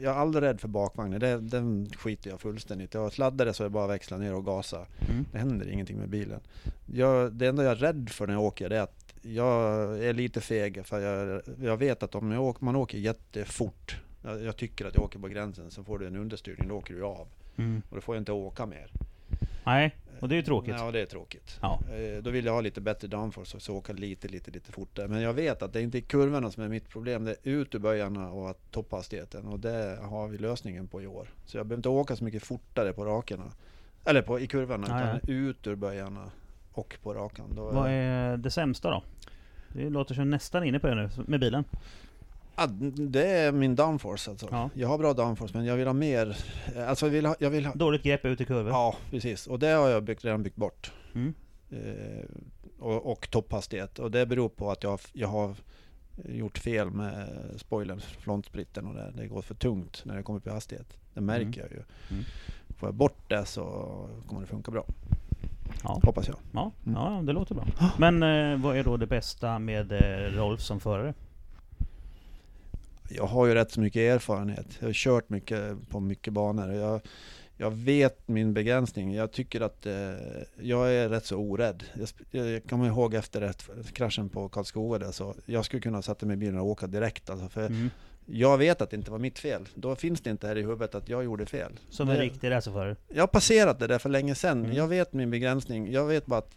Jag 0.01 0.15
är 0.15 0.19
aldrig 0.19 0.43
rädd 0.43 0.61
för 0.61 0.67
bakvagnen. 0.67 1.19
Det, 1.19 1.39
den 1.39 1.89
skiter 1.97 2.29
jag 2.29 2.41
fullständigt 2.41 2.93
Jag 2.93 3.13
sladdar 3.13 3.45
det 3.45 3.53
så 3.53 3.63
är 3.63 3.65
det 3.65 3.69
bara 3.69 3.83
att 3.83 3.89
växla 3.89 4.17
ner 4.17 4.35
och 4.35 4.45
gasa. 4.45 4.85
Mm. 5.09 5.25
Det 5.31 5.37
händer 5.37 5.69
ingenting 5.69 5.97
med 5.97 6.09
bilen. 6.09 6.39
Jag, 6.85 7.33
det 7.33 7.47
enda 7.47 7.63
jag 7.63 7.71
är 7.71 7.75
rädd 7.75 8.09
för 8.09 8.27
när 8.27 8.33
jag 8.33 8.43
åker 8.43 8.69
det 8.69 8.77
är 8.77 8.81
att 8.81 9.13
jag 9.21 9.99
är 10.03 10.13
lite 10.13 10.41
feg. 10.41 10.85
För 10.85 10.99
jag, 10.99 11.41
jag 11.61 11.77
vet 11.77 12.03
att 12.03 12.15
om 12.15 12.31
åker, 12.31 12.65
man 12.65 12.75
åker 12.75 12.97
jättefort. 12.97 13.97
Jag, 14.23 14.43
jag 14.43 14.57
tycker 14.57 14.85
att 14.85 14.95
jag 14.95 15.03
åker 15.03 15.19
på 15.19 15.27
gränsen. 15.27 15.71
Så 15.71 15.83
får 15.83 15.99
du 15.99 16.07
en 16.07 16.15
understyrning, 16.15 16.67
då 16.67 16.75
åker 16.75 16.93
du 16.93 17.03
av. 17.03 17.27
Mm. 17.57 17.81
Och 17.89 17.95
då 17.95 18.01
får 18.01 18.15
jag 18.15 18.21
inte 18.21 18.31
åka 18.31 18.65
mer. 18.65 18.91
Nej, 19.65 19.95
och 20.21 20.29
det 20.29 20.35
är 20.35 20.37
ju 20.37 20.41
tråkigt. 20.43 20.75
Ja, 20.77 20.91
det 20.91 20.99
är 21.01 21.05
tråkigt. 21.05 21.57
Ja. 21.61 21.79
Eh, 21.93 22.23
Då 22.23 22.29
vill 22.29 22.45
jag 22.45 22.53
ha 22.53 22.61
lite 22.61 22.81
bättre 22.81 23.07
downforce 23.07 23.57
och 23.57 23.61
så 23.63 23.75
åka 23.75 23.93
lite, 23.93 24.27
lite, 24.27 24.51
lite 24.51 24.71
fortare. 24.71 25.07
Men 25.07 25.21
jag 25.21 25.33
vet 25.33 25.61
att 25.61 25.73
det 25.73 25.79
är 25.79 25.83
inte 25.83 26.01
kurvorna 26.01 26.51
som 26.51 26.63
är 26.63 26.67
mitt 26.67 26.89
problem. 26.89 27.23
Det 27.23 27.31
är 27.31 27.37
ut 27.49 27.75
ur 27.75 27.79
böjarna 27.79 28.31
och 28.31 28.49
att 28.49 28.71
topphastigheten. 28.71 29.45
Och 29.45 29.59
det 29.59 29.99
har 30.01 30.27
vi 30.27 30.37
lösningen 30.37 30.87
på 30.87 31.01
i 31.01 31.07
år. 31.07 31.27
Så 31.45 31.57
jag 31.57 31.65
behöver 31.65 31.79
inte 31.79 31.89
åka 31.89 32.15
så 32.15 32.23
mycket 32.23 32.43
fortare 32.43 32.93
på 32.93 33.05
rakerna. 33.05 33.51
Eller 34.05 34.21
på, 34.21 34.39
i 34.39 34.47
kurvorna, 34.47 34.87
Ja, 34.89 35.17
utan 35.17 35.29
ut 35.35 35.67
ur 35.67 35.75
böjarna 35.75 36.31
och 36.71 36.97
på 37.03 37.13
rakan. 37.13 37.45
Då 37.55 37.71
Vad 37.71 37.89
är 37.91 38.37
det 38.37 38.51
sämsta 38.51 38.89
då? 38.89 39.03
Det 39.73 39.89
låter 39.89 40.15
som 40.15 40.29
nästan 40.29 40.63
inne 40.63 40.79
på 40.79 40.87
det 40.87 40.95
nu 40.95 41.09
med 41.27 41.39
bilen. 41.39 41.63
Ja, 42.59 42.67
det 43.09 43.27
är 43.27 43.51
min 43.51 43.75
downforce 43.75 44.31
alltså. 44.31 44.47
Ja. 44.51 44.69
Jag 44.73 44.87
har 44.87 44.97
bra 44.97 45.13
downforce 45.13 45.57
men 45.57 45.65
jag 45.65 45.75
vill 45.75 45.87
ha 45.87 45.93
mer. 45.93 46.37
Alltså 46.87 47.05
jag 47.05 47.11
vill 47.11 47.25
ha, 47.25 47.35
jag 47.39 47.49
vill 47.49 47.65
ha 47.65 47.73
Dåligt 47.75 48.03
grepp 48.03 48.25
ut 48.25 48.41
i 48.41 48.45
kurvor. 48.45 48.71
Ja, 48.71 48.95
precis. 49.11 49.47
Och 49.47 49.59
det 49.59 49.67
har 49.67 49.89
jag 49.89 50.03
byggt, 50.03 50.25
redan 50.25 50.43
byggt 50.43 50.55
bort. 50.55 50.91
Mm. 51.15 51.33
Eh, 51.69 52.25
och, 52.79 53.11
och 53.11 53.29
topphastighet. 53.31 53.99
Och 53.99 54.11
det 54.11 54.25
beror 54.25 54.49
på 54.49 54.71
att 54.71 54.83
jag, 54.83 54.99
jag 55.13 55.27
har 55.27 55.55
gjort 56.29 56.57
fel 56.57 56.89
med 56.91 57.27
spoilern, 57.57 57.99
frontsplitten 58.19 58.87
och 58.87 58.95
det. 58.95 59.11
Det 59.15 59.27
går 59.27 59.41
för 59.41 59.55
tungt 59.55 60.01
när 60.05 60.15
det 60.15 60.23
kommer 60.23 60.39
upp 60.39 60.47
i 60.47 60.49
hastighet. 60.49 60.97
Det 61.13 61.21
märker 61.21 61.43
Mm. 61.45 61.59
jag 61.59 61.71
ju. 61.71 61.83
Mm. 62.11 62.23
Får 62.77 62.87
jag 62.87 62.93
bort 62.93 63.29
det 63.29 63.45
så 63.45 63.63
kommer 64.27 64.41
det 64.41 64.47
funka 64.47 64.71
bra. 64.71 64.85
Ja. 65.83 65.99
Hoppas 66.03 66.27
jag. 66.27 66.37
Ja, 66.53 66.71
Mm. 66.85 66.99
ja, 67.01 67.21
det 67.25 67.33
låter 67.33 67.55
bra. 67.55 67.65
Men 67.97 68.23
eh, 68.23 68.59
vad 68.63 68.77
är 68.77 68.83
då 68.83 68.97
det 68.97 69.07
bästa 69.07 69.59
med 69.59 69.91
eh, 69.91 70.37
Rolf 70.37 70.61
som 70.61 70.79
förare? 70.79 71.13
Jag 73.09 73.25
har 73.25 73.45
ju 73.47 73.53
rätt 73.53 73.71
så 73.71 73.81
mycket 73.81 73.99
erfarenhet. 73.99 74.65
Jag 74.79 74.87
har 74.87 74.93
kört 74.93 75.29
mycket 75.29 75.89
på 75.89 75.99
mycket 75.99 76.33
banor. 76.33 76.73
Jag, 76.73 77.01
jag 77.57 77.71
vet 77.71 78.27
min 78.27 78.53
begränsning. 78.53 79.13
Jag 79.13 79.31
tycker 79.31 79.61
att 79.61 79.85
eh, 79.85 79.93
jag 80.61 80.93
är 80.93 81.09
rätt 81.09 81.25
så 81.25 81.35
orädd. 81.37 81.83
Jag, 82.31 82.47
jag 82.51 82.63
kommer 82.69 82.87
ihåg 82.87 83.13
efter 83.13 83.41
ett, 83.41 83.65
kraschen 83.93 84.29
på 84.29 84.49
Karlskoga 84.49 84.99
där, 84.99 85.11
så 85.11 85.35
jag 85.45 85.65
skulle 85.65 85.81
kunna 85.81 86.01
sätta 86.01 86.25
mig 86.25 86.33
i 86.33 86.37
bilen 86.37 86.59
och 86.59 86.65
åka 86.67 86.87
direkt. 86.87 87.29
Alltså, 87.29 87.49
för 87.49 87.65
Mm. 87.65 87.89
Jag 88.31 88.57
vet 88.57 88.81
att 88.81 88.89
det 88.89 88.95
inte 88.95 89.11
var 89.11 89.19
mitt 89.19 89.39
fel. 89.39 89.67
Då 89.75 89.95
finns 89.95 90.21
det 90.21 90.29
inte 90.29 90.47
här 90.47 90.55
i 90.57 90.61
huvudet 90.61 90.95
att 90.95 91.09
jag 91.09 91.23
gjorde 91.23 91.45
fel. 91.45 91.79
Som 91.89 92.09
en 92.09 92.15
Det- 92.15 92.21
riktig 92.21 92.51
racerförare. 92.51 92.95
Jag 93.07 93.21
har 93.21 93.27
passerat 93.27 93.79
det 93.79 93.87
där 93.87 93.99
för 93.99 94.09
länge 94.09 94.35
sedan. 94.35 94.59
Mm. 94.65 94.75
Jag 94.75 94.87
vet 94.87 95.13
min 95.13 95.29
begränsning. 95.31 95.91
Jag 95.91 96.05
vet 96.05 96.25
bara 96.25 96.39
att 96.39 96.55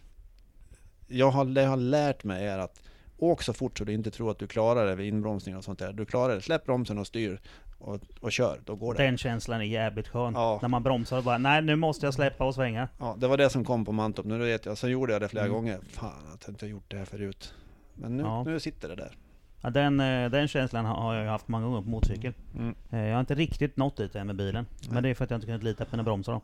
jag 1.07 1.31
har, 1.31 1.45
det 1.45 1.61
jag 1.61 1.69
har 1.69 1.77
lärt 1.77 2.23
mig 2.23 2.47
är 2.47 2.57
att 2.59 2.79
åk 3.23 3.41
så 3.43 3.53
fort 3.53 3.77
så 3.77 3.83
du 3.83 3.93
inte 3.93 4.11
tror 4.11 4.31
att 4.31 4.39
du 4.39 4.47
klarar 4.47 4.85
det 4.85 4.95
vid 4.95 5.07
inbromsning 5.07 5.57
och 5.57 5.63
sånt 5.63 5.79
där. 5.79 5.93
Du 5.93 6.05
klarar 6.05 6.35
det. 6.35 6.41
Släpp 6.41 6.65
bromsen 6.65 6.97
och 6.97 7.07
styr 7.07 7.39
och, 7.79 7.99
och 8.21 8.31
kör. 8.31 8.59
Då 8.65 8.75
går 8.75 8.93
det. 8.93 9.03
Den 9.03 9.17
känslan 9.17 9.61
är 9.61 9.65
jävligt 9.65 10.07
skön. 10.07 10.33
Ja. 10.33 10.59
När 10.61 10.69
man 10.69 10.83
bromsar 10.83 11.17
och 11.17 11.23
bara 11.23 11.37
nej 11.37 11.61
nu 11.61 11.75
måste 11.75 12.05
jag 12.07 12.13
släppa 12.13 12.45
och 12.45 12.55
svänga. 12.55 12.87
Ja, 12.99 13.15
det 13.19 13.27
var 13.27 13.37
det 13.37 13.49
som 13.49 13.65
kom 13.65 13.85
på 13.85 13.91
Mantorp. 13.91 14.25
Nu 14.25 14.37
vet 14.37 14.65
jag. 14.65 14.77
Så 14.77 14.87
gjorde 14.89 15.13
jag 15.13 15.21
det 15.21 15.27
flera 15.27 15.45
Mm. 15.45 15.55
gånger. 15.55 15.79
Fan, 15.89 16.11
jag 16.25 16.29
har 16.47 16.49
inte 16.53 16.67
gjort 16.67 16.83
det 16.87 16.97
här 16.97 17.05
förut. 17.05 17.53
Men 17.93 18.17
nu, 18.17 18.23
Ja. 18.23 18.43
nu 18.43 18.59
sitter 18.59 18.89
det 18.89 18.95
där. 18.95 19.17
Ja, 19.61 19.69
den, 19.69 19.99
eh, 19.99 20.29
den 20.29 20.47
känslan 20.47 20.85
har 20.85 21.15
jag 21.15 21.31
haft 21.31 21.47
många 21.47 21.65
gånger 21.65 21.81
på 21.81 21.89
motorcykel. 21.89 22.33
Mm. 22.55 22.75
Eh, 22.91 22.99
Jag 22.99 23.13
har 23.13 23.19
inte 23.19 23.35
riktigt 23.35 23.77
nått 23.77 23.97
dit 23.97 24.15
än 24.15 24.27
med 24.27 24.35
bilen. 24.35 24.65
Nej. 24.81 24.89
Men 24.93 25.03
det 25.03 25.09
är 25.09 25.13
för 25.13 25.23
att 25.23 25.29
jag 25.31 25.37
inte 25.37 25.45
kunnat 25.47 25.63
lita 25.63 25.85
på 25.85 25.91
mina 25.95 26.03
bromsar 26.03 26.33
då. 26.33 26.41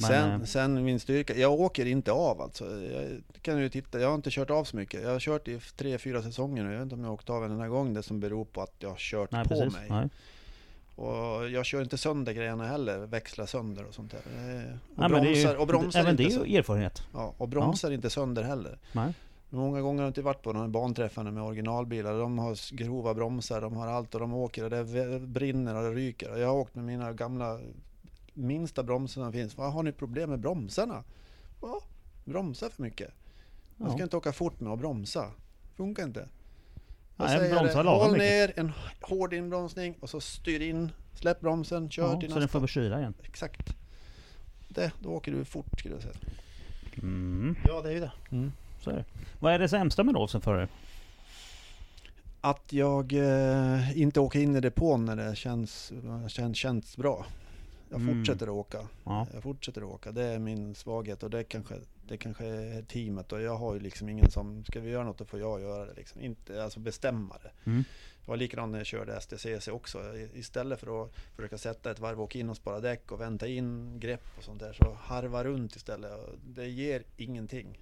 Men, 0.00 0.08
sen, 0.10 0.40
eh, 0.40 0.44
sen 0.46 0.84
min 0.84 1.00
styrka, 1.00 1.36
jag 1.36 1.52
åker 1.60 1.86
inte 1.86 2.12
av 2.12 2.40
alltså. 2.40 2.64
Jag 2.80 3.20
kan 3.42 3.58
ju 3.58 3.68
titta, 3.68 4.00
jag 4.00 4.08
har 4.08 4.14
inte 4.14 4.30
kört 4.30 4.50
av 4.50 4.64
så 4.64 4.76
mycket. 4.76 5.02
Jag 5.02 5.10
har 5.10 5.20
kört 5.20 5.48
i 5.48 5.60
tre, 5.76 5.98
fyra 5.98 6.22
säsonger 6.22 6.64
nu. 6.64 6.70
Jag 6.70 6.78
vet 6.78 6.82
inte 6.82 6.94
om 6.94 7.04
jag 7.04 7.12
åkt 7.12 7.30
av 7.30 7.44
en 7.44 7.50
enda 7.50 7.68
gång. 7.68 7.94
Det 7.94 8.02
som 8.02 8.20
beror 8.20 8.44
på 8.44 8.62
att 8.62 8.74
jag 8.78 8.88
har 8.88 8.96
kört 8.96 9.30
nej 9.32 9.42
på 9.44 9.48
precis. 9.48 9.72
mig. 9.72 9.86
Nej. 9.90 10.08
Och 10.96 11.50
jag 11.50 11.64
kör 11.66 11.82
inte 11.82 11.98
sönder 11.98 12.32
grejerna 12.32 12.66
heller, 12.66 12.98
växlar 12.98 13.46
sönder 13.46 13.84
och 13.88 13.94
sånt 13.94 14.10
där. 14.10 14.18
Och 14.18 14.32
Nej, 14.36 15.08
det 15.10 15.16
är 15.16 15.22
ju- 15.22 15.32
bromsar, 15.32 15.54
och 15.56 15.66
bromsar 15.66 16.00
Även 16.00 16.16
det 16.16 16.22
inte 16.22 16.34
är 16.34 16.38
sö- 16.40 16.46
ju 16.46 16.58
erfarenhet. 16.58 17.02
ja, 17.14 17.34
och 17.38 17.48
bromsar 17.48 17.90
inte 17.90 18.10
sönder 18.10 18.42
heller. 18.42 18.78
Nej. 18.92 19.12
Många 19.50 19.80
gånger 19.80 19.98
har 19.98 20.04
jag 20.06 20.10
inte 20.10 20.22
varit 20.22 20.42
på 20.42 20.52
de 20.52 20.60
här 20.62 20.68
banträffarna 20.68 21.30
med 21.30 21.42
originalbilar. 21.42 22.18
De 22.18 22.38
har 22.38 22.74
grova 22.76 23.14
bromsar, 23.14 23.60
de 23.60 23.76
har 23.76 23.86
allt 23.86 24.14
och 24.14 24.20
de 24.20 24.34
åker 24.34 24.64
och 24.64 24.70
det 24.70 24.84
brinner 25.20 25.74
och 25.76 25.82
det 25.82 25.90
ryker. 25.90 26.36
Jag 26.36 26.48
har 26.48 26.54
åkt 26.54 26.74
med 26.74 26.84
mina 26.84 27.12
gamla 27.12 27.60
minsta 28.38 28.82
bromsar 28.82 29.22
som 29.22 29.32
finns. 29.32 29.56
Vad 29.56 29.72
har 29.72 29.82
ni 29.82 29.92
problem 29.92 30.30
med 30.30 30.38
bromsarna? 30.40 31.04
Ja, 31.62 31.80
bromsar 32.24 32.68
för 32.68 32.82
mycket. 32.82 33.10
Man 33.76 33.90
ska 33.90 33.98
Ja. 33.98 34.02
inte 34.04 34.16
åka 34.16 34.32
fort 34.32 34.60
med 34.60 34.72
att 34.72 34.78
bromsa. 34.78 35.30
Funkar 35.76 36.02
inte. 36.04 36.28
Jag 37.16 37.26
Nej, 37.40 37.50
bromsa 37.52 37.82
lagom 37.82 38.00
håll 38.00 38.12
mycket. 38.12 38.26
ner 38.28 38.52
en 38.64 38.72
hård 39.00 39.34
inbromsning 39.34 39.94
och 40.00 40.10
så 40.10 40.20
styr 40.20 40.60
in, 40.60 40.92
släpp 41.14 41.40
bromsen, 41.40 41.90
kör 41.90 42.12
Ja, 42.12 42.20
till 42.20 42.28
så 42.28 42.34
den 42.34 42.42
nästa. 42.42 42.60
får 42.60 42.66
kyla 42.66 42.98
igen. 42.98 43.14
Exakt. 43.22 43.76
Det, 44.68 44.92
då 45.02 45.08
åker 45.10 45.32
du 45.32 45.44
fort 45.44 45.78
skulle 45.80 45.94
jag 45.94 46.02
säga. 46.02 46.14
Mm, 47.02 47.56
Ja, 47.64 47.80
det 47.82 47.88
är 47.88 47.92
ju 47.92 48.00
det. 48.00 48.12
så 48.80 48.90
är 48.90 48.94
det. 48.96 49.04
Vad 49.40 49.52
är 49.52 49.58
det 49.58 49.68
sämsta 49.68 50.04
med 50.04 50.14
Rolf 50.14 50.30
som 50.30 50.40
förare? 50.40 50.68
Att 52.40 52.72
jag 52.72 53.12
eh, 53.12 53.98
inte 53.98 54.20
åker 54.20 54.40
in 54.40 54.56
i 54.56 54.60
depån 54.60 55.04
när 55.04 55.16
det 55.16 55.36
känns, 55.36 55.92
känns, 56.28 56.56
känns 56.56 56.96
bra. 56.96 57.26
Jag 57.90 58.00
Mm. 58.00 58.14
fortsätter 58.18 58.46
att 58.46 58.52
åka. 58.52 58.88
Ja. 59.04 59.26
Jag 59.34 59.42
fortsätter 59.42 59.80
att 59.80 59.88
åka. 59.88 60.12
Det 60.12 60.24
är 60.24 60.38
min 60.38 60.74
svaghet 60.74 61.22
och 61.22 61.30
det 61.30 61.44
kanske, 61.44 61.74
det 62.08 62.16
kanske 62.16 62.46
är 62.46 62.82
teamet 62.82 63.32
och 63.32 63.42
jag 63.42 63.56
har 63.56 63.74
ju 63.74 63.80
liksom 63.80 64.08
ingen 64.08 64.30
som, 64.30 64.64
ska 64.64 64.80
vi 64.80 64.90
göra 64.90 65.04
något 65.04 65.18
då 65.18 65.24
får 65.24 65.40
jag 65.40 65.60
göra 65.60 65.84
det 65.86 65.94
liksom. 65.94 66.20
Inte, 66.20 66.64
alltså 66.64 66.80
bestämma 66.80 67.36
det. 67.42 67.70
Mm. 67.70 67.84
Det 68.24 68.30
var 68.30 68.36
likadant 68.36 68.72
när 68.72 68.78
jag 68.78 68.86
körde 68.86 69.20
STCC 69.20 69.68
också. 69.68 69.98
Istället 70.34 70.80
för 70.80 71.04
att 71.04 71.10
försöka 71.36 71.58
sätta 71.58 71.90
ett 71.90 71.98
varv, 72.00 72.20
åka 72.20 72.38
in 72.38 72.50
och 72.50 72.56
spara 72.56 72.80
däck 72.80 73.12
och 73.12 73.20
vänta 73.20 73.46
in 73.46 74.00
grepp 74.00 74.22
och 74.38 74.44
sånt 74.44 74.60
där 74.60 74.72
så 74.72 74.96
harva 75.00 75.44
runt 75.44 75.76
istället. 75.76 76.12
Och 76.12 76.34
Det 76.46 76.66
ger 76.68 77.02
ingenting. 77.16 77.78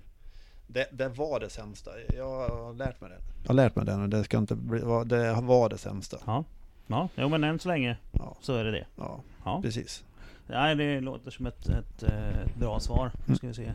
Det, 0.69 0.89
det 0.93 1.09
var 1.09 1.41
det 1.41 1.51
sämsta. 1.51 1.91
Jag 2.17 2.49
har 2.49 2.75
lärt 2.75 3.01
mig 3.01 3.11
det. 3.11 3.19
Jag 3.43 3.49
har 3.49 3.55
lärt 3.55 3.77
mig 3.77 3.85
det 3.87 3.95
och 3.95 4.09
det 4.09 4.25
ska 4.25 4.39
inte 4.39 4.55
bli, 4.57 4.79
det 5.07 5.33
var 5.41 5.69
det 5.69 5.79
sämsta. 5.79 6.19
Ja. 6.27 6.45
Ja, 6.87 7.09
jo, 7.17 7.29
men 7.29 7.45
än 7.45 7.59
så 7.59 7.69
länge 7.69 7.97
Ja, 8.13 8.37
så 8.41 8.55
är 8.55 8.65
det 8.65 8.71
det. 8.71 8.87
ja 8.97 9.21
Ja. 9.45 9.63
precis. 9.63 10.05
Nej, 10.47 10.75
det 10.75 11.01
låter 11.01 11.31
som 11.31 11.47
ett, 11.47 11.69
ett, 11.69 12.03
eh, 12.03 12.29
ett 12.41 12.55
bra 12.55 12.81
svar. 12.81 13.11
Nu 13.17 13.23
Mm. 13.27 13.37
ska 13.37 13.47
vi 13.47 13.55
se. 13.55 13.73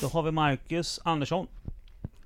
Då 0.00 0.08
har 0.08 0.22
vi 0.22 0.30
Marcus 0.30 1.00
Andersson. 1.04 1.46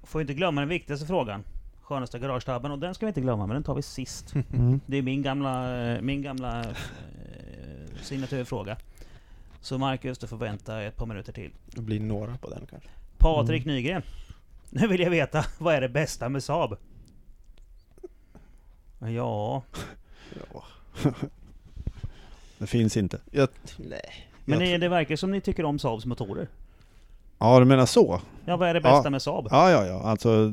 Får 0.03 0.21
inte 0.21 0.35
glömma 0.35 0.61
den 0.61 0.69
viktigaste 0.69 1.07
frågan. 1.07 1.45
Skönaste 1.83 2.19
garagetabben 2.19 2.71
och 2.71 2.79
den 2.79 2.95
ska 2.95 3.07
vi 3.07 3.09
inte 3.11 3.21
glömma 3.21 3.47
men 3.47 3.55
den 3.55 3.63
tar 3.63 3.75
vi 3.75 3.83
sist. 3.83 4.35
Mm. 4.53 4.81
Det 4.87 4.97
är 4.97 5.03
min 5.03 5.23
gamla, 5.23 5.83
eh, 5.87 6.01
min 6.01 6.23
gamla 6.23 6.61
eh, 6.61 6.67
signaturfråga. 8.03 8.77
Så 9.61 9.79
Marcus, 9.79 10.19
du 10.19 10.27
får 10.27 10.37
vänta 10.37 10.83
ett 10.83 10.97
par 10.97 11.07
minuter 11.07 11.33
till. 11.33 11.51
Det 11.67 11.81
blir 11.83 12.01
några 12.01 12.37
på 12.37 12.51
den 12.51 12.67
kanske. 12.71 12.89
Patrik 13.19 13.63
Mm. 13.65 13.75
Nygren. 13.77 14.03
Nu 14.71 14.87
vill 14.89 15.01
jag 15.01 15.11
veta, 15.11 15.45
vad 15.59 15.75
är 15.75 15.81
det 15.81 15.89
bästa 15.89 16.29
med 16.29 16.43
Saab? 16.43 16.77
Ja, 18.99 19.63
Ja. 20.53 20.65
Det 22.59 22.67
finns 22.67 22.97
inte. 22.97 23.19
Jag, 23.31 23.49
nej. 23.79 24.01
men 24.45 24.61
jag, 24.61 24.69
det, 24.69 24.79
det 24.79 24.89
verkar 24.89 25.17
som 25.17 25.31
ni 25.31 25.41
tycker 25.41 25.65
om 25.65 25.79
Saabs 25.79 26.07
motorer. 26.07 26.49
Ja, 27.39 27.59
du 27.59 27.65
menar 27.65 27.87
så? 27.87 28.21
Ja, 28.45 28.57
vad 28.57 28.69
är 28.69 28.75
det 28.75 28.81
bästa 28.81 29.01
Ja. 29.05 29.11
med 29.11 29.23
Saab? 29.23 29.49
Ja, 29.51 29.71
ja, 29.71 29.87
ja. 29.87 30.03
Alltså, 30.03 30.53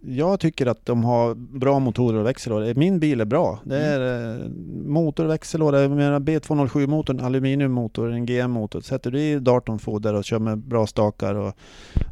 jag 0.00 0.40
tycker 0.40 0.66
att 0.66 0.86
de 0.86 1.04
har 1.04 1.34
bra 1.34 1.78
motorer 1.78 2.18
och 2.18 2.26
växellådor. 2.26 2.74
Min 2.74 2.98
bil 2.98 3.20
är 3.20 3.24
bra. 3.24 3.58
Det 3.64 3.76
är 3.78 4.34
eh, 4.40 4.48
motor 4.86 5.24
och 5.24 5.30
växellåda. 5.30 5.82
Jag 5.82 5.90
menar 5.90 6.20
B207-motorn, 6.20 7.20
aluminiummotor, 7.20 8.12
en 8.12 8.26
GM-motor. 8.26 8.80
Sätter 8.80 9.10
du 9.10 9.20
i 9.20 9.38
Darton-foder 9.38 10.14
och 10.14 10.24
kör 10.24 10.38
med 10.38 10.58
bra 10.58 10.86
stakar 10.86 11.34
och 11.34 11.54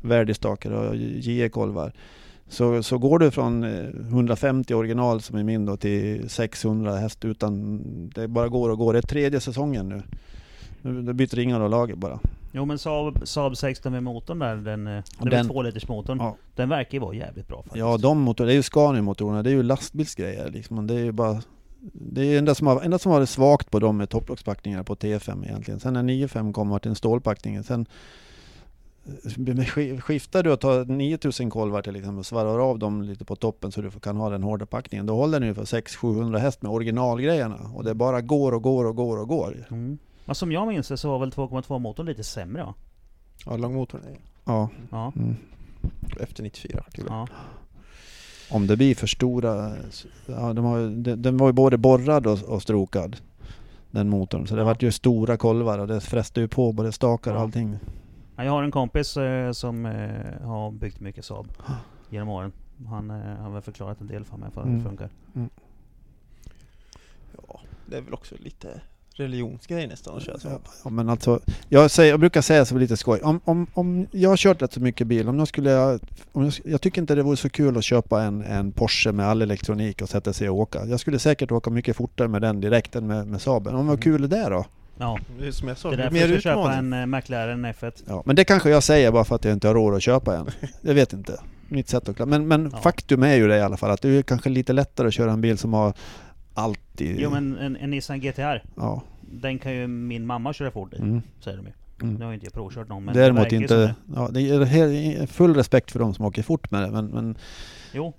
Verdi-stakar 0.02 0.70
och 0.70 0.96
JE-kolvar. 0.96 1.92
Så, 2.52 2.82
så 2.82 2.98
går 2.98 3.18
du 3.18 3.30
från 3.30 3.64
eh, 3.64 3.84
150 4.08 4.74
original 4.74 5.20
som 5.20 5.36
är 5.38 5.44
min 5.44 5.66
då 5.66 5.76
till 5.76 6.30
600 6.30 6.96
häst 6.96 7.24
utan... 7.24 7.82
Det 8.14 8.28
bara 8.28 8.48
går 8.48 8.70
och 8.70 8.78
går. 8.78 8.92
Det 8.92 8.98
är 8.98 9.02
tredje 9.02 9.40
säsongen 9.40 9.88
nu. 9.88 10.02
Nu 10.82 11.02
det 11.02 11.14
byter 11.14 11.36
ringar 11.36 11.60
och 11.60 11.70
lager 11.70 11.94
bara. 11.94 12.18
Jo 12.52 12.64
men 12.64 12.78
Saab, 12.78 13.28
Saab 13.28 13.56
16 13.56 13.92
med 13.92 14.02
motorn 14.02 14.38
där, 14.38 14.56
den, 14.56 14.86
eh, 14.86 14.92
den, 14.92 15.30
Den- 15.30 15.46
med 15.46 15.46
2 15.46 15.62
liters 15.62 15.88
motorn. 15.88 16.18
Ja. 16.20 16.36
Den 16.54 16.68
verkar 16.68 16.92
ju 16.92 16.98
vara 16.98 17.14
jävligt 17.14 17.48
bra 17.48 17.56
faktiskt. 17.56 17.76
Ja, 17.76 17.96
de 17.96 18.20
motorerna, 18.20 18.46
det 18.48 18.52
är 18.52 18.56
ju 18.56 18.62
Scania-motorerna, 18.62 19.42
det 19.42 19.50
är 19.50 19.54
ju 19.54 19.62
lastbilsgrejer 19.62 20.50
liksom. 20.50 20.86
Det 20.86 20.94
är 20.94 21.04
ju 21.04 21.12
bara... 21.12 21.42
Det 21.92 22.22
är 22.34 22.38
enda 22.38 22.54
som 22.54 22.66
har, 22.66 22.80
enda 22.82 22.98
som 22.98 23.12
har 23.12 23.20
det 23.20 23.26
svagt 23.26 23.70
på 23.70 23.78
dem 23.78 24.00
är 24.00 24.06
topplockspackningar 24.06 24.82
på 24.82 24.94
T5 24.94 25.44
egentligen. 25.44 25.80
Sen 25.80 25.92
när 25.92 26.02
9.5 26.02 26.52
kommer 26.52 26.78
till 26.78 26.88
en 26.88 26.94
stålpackning, 26.94 27.62
sen 27.62 27.80
eh, 27.80 27.86
skiftar 30.00 30.42
du 30.42 30.52
och 30.52 30.60
tar 30.60 30.84
9000 30.84 31.50
kolvar 31.50 31.82
till 31.82 31.96
exempel 31.96 32.18
och 32.18 32.26
svarvar 32.26 32.58
av 32.58 32.78
dem 32.78 33.02
lite 33.02 33.24
på 33.24 33.36
toppen 33.36 33.72
så 33.72 33.80
du 33.82 33.90
kan 33.90 34.16
ha 34.16 34.30
den 34.30 34.42
hårda 34.42 34.66
packningen. 34.66 35.06
Då 35.06 35.16
håller 35.16 35.40
den 35.40 35.48
ju 35.48 35.54
för 35.54 35.64
600-700 35.64 36.38
häst 36.38 36.62
med 36.62 36.72
originalgrejerna 36.72 37.70
och 37.74 37.84
det 37.84 37.94
bara 37.94 38.20
går 38.20 38.52
och 38.52 38.62
går 38.62 38.84
och 38.84 38.96
går 38.96 39.18
och 39.18 39.28
går. 39.28 39.66
Mm. 39.70 39.98
Ja, 40.24 40.34
som 40.34 40.52
jag 40.52 40.68
minns 40.68 40.88
det 40.88 40.96
så 40.96 41.08
var 41.10 41.18
väl 41.18 41.30
2,2 41.30 41.78
motorn 41.78 42.06
lite 42.06 42.24
sämre 42.24 42.62
va? 42.64 42.74
Ja, 43.46 43.56
långmotorn 43.56 44.00
är 44.04 44.18
Ja. 44.44 44.68
Ja. 44.90 45.12
Mm. 45.16 45.36
efter 46.20 46.42
94 46.42 46.84
till 46.92 47.04
ja. 47.08 47.28
Om 48.50 48.66
det 48.66 48.76
blir 48.76 48.94
för 48.94 49.06
stora... 49.06 49.72
Ja, 50.26 50.52
de 50.52 50.64
har, 50.64 51.02
de- 51.02 51.14
den 51.16 51.36
var 51.36 51.46
ju 51.46 51.52
både 51.52 51.78
borrad 51.78 52.26
och, 52.26 52.42
och 52.42 52.62
strokad. 52.62 53.16
Den 53.90 54.08
motorn. 54.08 54.46
Så 54.46 54.54
det 54.54 54.60
Ja. 54.60 54.64
vart 54.64 54.82
ju 54.82 54.92
stora 54.92 55.36
kolvar 55.36 55.78
och 55.78 55.86
det 55.86 56.00
fräste 56.00 56.40
ju 56.40 56.48
på 56.48 56.72
både 56.72 56.92
stakar 56.92 57.30
och 57.32 57.36
Ja. 57.38 57.42
allting. 57.42 57.76
Ja, 58.42 58.46
Jag 58.46 58.52
har 58.52 58.62
en 58.62 58.70
kompis 58.70 59.16
eh, 59.16 59.52
som 59.52 59.86
eh, 59.86 60.46
har 60.46 60.70
byggt 60.70 61.00
mycket 61.00 61.24
Saab 61.24 61.46
genom 62.10 62.28
åren. 62.28 62.52
Han 62.88 63.10
eh, 63.10 63.16
har 63.16 63.50
väl 63.50 63.62
förklarat 63.62 64.00
en 64.00 64.06
del 64.06 64.24
för 64.24 64.36
mig 64.36 64.50
för 64.50 64.60
hur 64.62 64.68
Mm. 64.68 64.82
det 64.82 64.88
funkar. 64.88 65.08
Ja, 67.48 67.60
det 67.86 67.96
är 67.96 68.00
väl 68.00 68.14
också 68.14 68.34
lite 68.38 68.80
religionsgrej 69.14 69.86
nästan 69.86 70.16
att 70.16 70.22
köra 70.22 70.38
så. 70.38 70.48
Ja, 70.48 70.58
ja, 70.84 70.90
men 70.90 71.08
alltså, 71.08 71.40
jag, 71.68 71.90
säger, 71.90 72.10
jag 72.10 72.20
brukar 72.20 72.40
säga 72.40 72.64
så 72.64 72.78
lite 72.78 72.96
skoj. 72.96 73.20
Om, 73.20 73.40
om, 73.44 73.66
om 73.74 74.06
jag 74.10 74.30
har 74.30 74.36
kört 74.36 74.62
rätt 74.62 74.72
så 74.72 74.80
mycket 74.80 75.06
bil, 75.06 75.28
om 75.28 75.38
jag 75.38 75.48
skulle... 75.48 75.70
Jag, 75.70 76.00
om 76.32 76.44
jag, 76.44 76.52
jag 76.64 76.80
tycker 76.80 77.00
inte 77.00 77.14
det 77.14 77.22
vore 77.22 77.36
så 77.36 77.48
kul 77.50 77.76
att 77.76 77.84
köpa 77.84 78.22
en, 78.22 78.42
en 78.42 78.72
Porsche 78.72 79.12
med 79.12 79.26
all 79.26 79.42
elektronik 79.42 80.02
och 80.02 80.08
sätta 80.08 80.32
sig 80.32 80.50
och 80.50 80.56
åka. 80.56 80.84
Jag 80.86 81.00
skulle 81.00 81.18
säkert 81.18 81.52
åka 81.52 81.70
mycket 81.70 81.96
fortare 81.96 82.28
med 82.28 82.42
den 82.42 82.60
direkt 82.60 82.96
än 82.96 83.06
med, 83.06 83.26
med 83.26 83.40
Saaben. 83.42 83.74
Om 83.74 83.86
vad 83.86 84.02
kul 84.02 84.24
är 84.24 84.28
det 84.28 84.48
då? 84.48 84.64
Ja, 84.98 85.18
Det 85.40 85.46
är 85.46 85.52
som 85.52 85.68
jag 85.68 85.78
sa, 85.78 85.88
det 85.90 85.94
är 85.94 85.96
det 85.96 86.02
därför 86.02 86.14
mer 86.14 86.20
jag 86.34 86.40
ska 86.40 86.50
köpa 86.50 86.72
en 86.74 86.92
eh, 86.92 87.06
McLaren 87.06 87.66
F1. 87.66 88.02
Ja, 88.06 88.22
men 88.26 88.36
det 88.36 88.44
kanske 88.44 88.70
jag 88.70 88.82
säger 88.82 89.12
bara 89.12 89.24
för 89.24 89.34
att 89.34 89.44
jag 89.44 89.52
inte 89.52 89.66
har 89.68 89.74
råd 89.74 89.94
att 89.94 90.02
köpa 90.02 90.36
en. 90.36 90.46
Jag 90.82 90.94
vet 90.94 91.12
inte. 91.12 91.40
Mitt 91.68 91.88
sätt 91.88 92.08
att 92.08 92.16
klara. 92.16 92.28
Men, 92.28 92.48
men 92.48 92.70
Ja. 92.72 92.78
faktum 92.78 93.22
är 93.22 93.34
ju 93.34 93.48
det 93.48 93.56
i 93.56 93.60
alla 93.60 93.76
fall 93.76 93.90
att 93.90 94.02
det 94.02 94.08
är 94.08 94.22
kanske 94.22 94.48
lite 94.50 94.72
lättare 94.72 95.08
att 95.08 95.14
köra 95.14 95.32
en 95.32 95.40
bil 95.40 95.58
som 95.58 95.72
har 95.72 95.92
allt 96.54 97.00
i... 97.00 97.16
Jo 97.22 97.30
men 97.30 97.56
en, 97.58 97.76
en 97.76 97.90
Nissan 97.90 98.20
GTR, 98.20 98.62
Ja. 98.76 99.02
den 99.20 99.58
kan 99.58 99.72
ju 99.74 99.86
min 99.86 100.26
mamma 100.26 100.52
köra 100.52 100.70
fort 100.70 100.94
i. 100.94 100.96
Mm. 100.96 101.22
Säger 101.40 101.56
de 101.56 101.66
ju. 101.66 101.72
Mm. 102.02 102.14
Nu 102.14 102.24
har 102.24 102.30
ju 102.32 102.34
inte 102.34 102.46
jag 102.46 102.52
provkört 102.52 102.88
någon 102.88 103.04
men 103.04 103.14
det 103.14 103.20
Däremot 103.20 103.48
som 103.48 103.62
inte... 103.62 103.76
det. 103.76 103.94
Ja, 104.14 104.28
det 104.32 104.40
är 104.42 105.26
full 105.26 105.54
respekt 105.54 105.90
för 105.90 105.98
de 105.98 106.14
som 106.14 106.24
åker 106.24 106.42
fort 106.42 106.70
med 106.70 106.82
det 106.82 106.90
men, 106.90 107.06
men 107.06 107.36
Jo. 107.92 108.14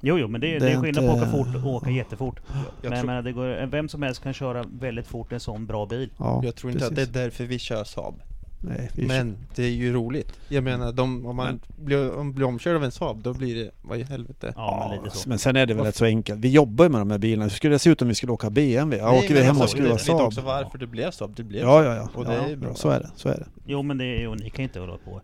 Jo, 0.00 0.18
jo 0.18 0.28
men 0.28 0.40
det, 0.40 0.46
är- 0.56 0.60
Det 0.60 0.66
det 0.66 0.72
är 0.72 0.76
är 0.76 0.80
skillnad 0.80 1.04
på 1.04 1.10
att 1.10 1.16
inte- 1.18 1.36
åka 1.36 1.44
fort 1.52 1.64
och 1.64 1.70
åka 1.74 1.90
jättefort. 1.90 2.40
Jag, 2.46 2.54
men 2.54 2.64
jag 2.92 2.92
tror, 3.00 3.06
menar, 3.06 3.22
det 3.22 3.32
går, 3.32 3.66
vem 3.66 3.88
som 3.88 4.02
helst 4.02 4.22
kan 4.22 4.32
köra 4.32 4.64
väldigt 4.80 5.06
fort 5.06 5.32
en 5.32 5.40
sån 5.40 5.66
bra 5.66 5.86
bil. 5.86 6.10
ja, 6.18 6.40
jag 6.44 6.54
tror 6.56 6.72
inte 6.72 6.84
att 6.86 6.90
det 6.90 6.96
precis. 6.96 7.16
är 7.16 7.20
därför 7.22 7.44
vi 7.44 7.58
kör 7.58 7.84
Saab. 7.84 8.14
Nej, 8.66 8.90
vi 8.94 9.06
Men 9.06 9.36
det 9.54 9.62
är 9.64 9.68
ju 9.70 9.92
roligt. 9.92 10.32
Jag 10.48 10.64
menar, 10.64 10.92
de, 10.92 11.26
om 11.26 11.36
man 11.36 11.46
Men- 11.46 11.60
blir, 11.86 12.14
om 12.16 12.32
blir 12.32 12.46
omkörd 12.46 12.76
av 12.76 12.84
en 12.84 12.90
Saab, 12.92 13.22
då 13.22 13.32
blir 13.34 13.54
det, 13.64 13.70
vad 13.82 13.98
i 13.98 14.02
helvete? 14.02 14.52
Ja, 14.56 14.86
men 14.94 15.04
lite 15.04 15.16
så. 15.16 15.28
Men 15.28 15.38
sen 15.38 15.56
är 15.56 15.66
det 15.66 15.74
väl 15.74 15.84
rätt 15.84 15.96
så 15.96 16.04
enkelt. 16.04 16.40
Vi 16.40 16.50
jobbar 16.50 16.84
ju 16.84 16.88
med 16.88 17.00
de 17.00 17.10
här 17.10 17.18
bilarna. 17.18 17.42
Hur 17.44 17.50
skulle 17.50 17.74
det 17.74 17.78
se 17.78 17.90
ut 17.90 18.02
om 18.02 18.08
vi 18.08 18.14
skulle 18.14 18.32
åka 18.32 18.50
BMW? 18.50 18.96
Ja, 18.98 19.10
Nej, 19.10 19.18
åker 19.18 19.34
vi 19.34 19.42
hem 19.42 19.56
och 19.56 19.62
alltså, 19.62 19.76
skruvar 19.76 19.92
vet- 19.96 20.08
vet 20.08 20.14
också 20.20 20.40
Saab? 20.40 20.44
varför 20.46 20.78
det 20.78 20.86
blev 20.86 21.10
Saab. 21.10 21.34
Det 21.36 21.42
blev 21.42 21.62
Ja, 21.62 21.84
ja, 21.84 21.94
ja. 21.96 22.08
Och 22.14 22.24
det 22.24 22.34
ja, 22.34 22.48
är 22.48 22.56
bra. 22.56 22.74
Så 22.74 22.88
är 22.88 23.00
det, 23.00 23.10
så 23.16 23.28
är 23.28 23.34
det. 23.36 23.46
Jo 23.66 23.82
men 23.82 23.98
det, 23.98 24.04
jo, 24.22 24.34
ni 24.34 24.50
kan 24.50 24.62
ju 24.62 24.64
inte 24.64 24.80
hålla 24.80 24.96
på. 25.04 25.20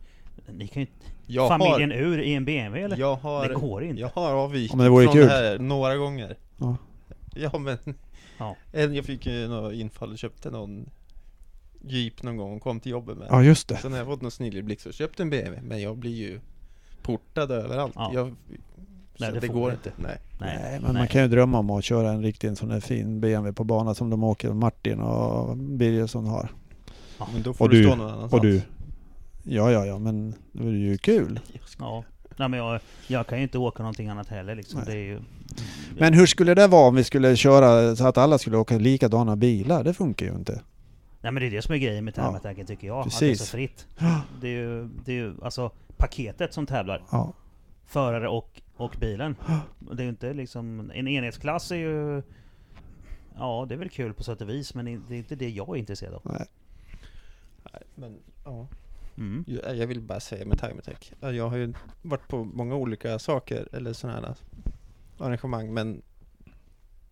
Ni 0.52 0.68
kan 0.68 0.80
ju 0.82 0.86
inte... 0.86 0.92
Jag 1.30 1.48
familjen 1.48 1.90
har, 1.90 1.98
ur 1.98 2.20
i 2.20 2.34
en 2.34 2.44
BMW 2.44 2.84
eller? 2.84 2.96
jag 2.96 3.16
har, 3.16 3.48
det 3.48 3.54
går 3.54 3.84
inte. 3.84 4.00
jag 4.00 4.08
har 4.14 4.32
avvikit 4.34 4.70
Ja, 4.70 4.76
men 4.76 4.84
det 4.84 4.90
vore 4.90 5.04
från 5.04 5.14
kul. 5.14 5.26
det 5.26 5.32
här 5.32 5.58
några 5.58 5.96
gånger. 5.96 6.36
Ja. 6.56 6.76
Ja 7.34 7.58
men, 7.58 7.78
Ja. 8.38 8.56
en, 8.72 8.94
jag 8.94 9.04
fick 9.04 9.26
ju 9.26 9.48
något 9.48 9.74
infall 9.74 10.12
och 10.12 10.18
köpte 10.18 10.50
någon 10.50 10.90
Jeep 11.84 12.22
någon 12.22 12.36
gång 12.36 12.56
och 12.56 12.62
kom 12.62 12.80
till 12.80 12.92
jobbet 12.92 13.18
med 13.18 13.26
Ja, 13.30 13.42
just 13.42 13.68
det. 13.68 13.76
Så 13.76 13.88
när 13.88 13.98
jag 13.98 14.06
fått 14.06 14.22
någon 14.22 14.30
snilleblixt 14.30 14.82
så 14.82 14.92
köpte 14.92 15.22
en 15.22 15.30
BMW, 15.30 15.68
men 15.68 15.82
jag 15.82 15.96
blir 15.96 16.14
ju 16.14 16.40
portad 17.02 17.50
överallt. 17.50 17.92
Ja. 17.96 18.10
Jag, 18.14 18.26
så 18.28 19.24
Nej, 19.24 19.32
det 19.32 19.40
det, 19.40 19.48
går 19.48 19.72
inte. 19.72 19.92
Nej. 19.96 20.18
Nej, 20.40 20.58
Nej, 20.62 20.80
men 20.80 20.94
man 20.94 21.08
kan 21.08 21.22
ju 21.22 21.28
drömma 21.28 21.58
om 21.58 21.70
att 21.70 21.84
köra 21.84 22.10
en 22.10 22.22
riktig 22.22 22.48
en 22.48 22.56
sån 22.56 22.70
här 22.70 22.80
fin 22.80 23.20
BMW 23.20 23.52
på 23.52 23.64
bana 23.64 23.94
som 23.94 24.10
de 24.10 24.24
åker, 24.24 24.52
Martin 24.52 25.00
och 25.00 25.56
Birgersson 25.56 26.26
har. 26.26 26.48
Men 27.32 27.42
då 27.42 27.52
får 27.52 27.64
Och 27.64 27.70
du, 27.70 27.82
du, 27.82 27.88
stå 27.88 27.96
någon 27.96 28.06
annanstans. 28.06 28.32
Och 28.32 28.40
du. 28.42 28.62
Ja, 29.42 29.72
ja, 29.72 29.86
ja, 29.86 29.98
men 29.98 30.34
det 30.52 30.64
är 30.64 30.70
ju 30.70 30.98
kul. 30.98 31.40
Ja. 31.78 32.04
Nej 32.36 32.48
men 32.48 32.58
jag, 32.58 32.80
jag 33.06 33.26
kan 33.26 33.38
ju 33.38 33.42
inte 33.42 33.58
åka 33.58 33.82
någonting 33.82 34.08
annat 34.08 34.28
heller 34.28 34.54
liksom. 34.54 34.82
Det 34.86 34.92
är 34.92 34.96
ju... 34.96 35.20
Men 35.98 36.14
hur 36.14 36.26
skulle 36.26 36.54
det 36.54 36.66
vara 36.66 36.88
om 36.88 36.94
vi 36.94 37.04
skulle 37.04 37.36
köra 37.36 37.96
så 37.96 38.06
att 38.06 38.18
alla 38.18 38.38
skulle 38.38 38.56
åka 38.56 38.78
likadana 38.78 39.36
bilar? 39.36 39.84
Det 39.84 39.94
funkar 39.94 40.26
ju 40.26 40.32
inte. 40.32 40.52
Nej 41.20 41.32
men 41.32 41.40
det 41.40 41.46
är 41.46 41.50
det 41.50 41.62
som 41.62 41.74
är 41.74 41.78
grejen 41.78 42.04
med 42.04 42.14
Ja. 42.16 42.22
tävlingsattacken 42.22 42.66
tycker 42.66 42.86
jag. 42.86 42.98
Att 42.98 43.04
det 43.04 43.08
är 43.08 43.34
så 43.34 43.40
Precis. 43.44 43.50
fritt. 43.50 43.86
Det 44.40 44.48
är 44.48 44.52
ju, 44.52 44.88
det 45.04 45.12
är 45.12 45.16
ju 45.16 45.34
alltså 45.42 45.70
paketet 45.96 46.54
som 46.54 46.66
tävlar. 46.66 47.02
Ja. 47.10 47.32
Förare 47.86 48.28
och, 48.28 48.60
och 48.76 48.96
bilen. 49.00 49.36
Det 49.92 50.02
är 50.02 50.04
ju 50.04 50.10
inte 50.10 50.32
liksom... 50.32 50.90
En 50.94 51.08
enhetsklass 51.08 51.70
är 51.70 51.76
ju... 51.76 52.22
Ja, 53.36 53.66
det 53.68 53.74
är 53.74 53.78
väl 53.78 53.88
kul 53.88 54.14
på 54.14 54.22
sätt 54.22 54.40
och 54.40 54.48
vis, 54.48 54.74
men 54.74 54.84
det 54.84 55.14
är 55.14 55.18
inte 55.18 55.36
det 55.36 55.48
jag 55.50 55.68
är 55.68 55.76
intresserad 55.76 56.14
av. 56.14 56.20
Nej. 56.24 56.46
Nej, 57.72 57.82
men 57.94 58.16
ja. 58.44 58.66
Mm. 59.20 59.44
Jag 59.46 59.76
jag 59.76 59.86
vill 59.86 60.00
bara 60.00 60.20
säga 60.20 60.44
med 60.46 60.60
Time 60.60 60.74
Attack. 60.78 61.12
Jag 61.20 61.48
har 61.48 61.56
ju 61.56 61.72
varit 62.02 62.28
på 62.28 62.44
många 62.44 62.74
olika 62.74 63.18
saker, 63.18 63.68
eller 63.72 63.92
sådana 63.92 64.20
här 64.20 64.34
arrangemang, 65.18 65.74
men 65.74 66.02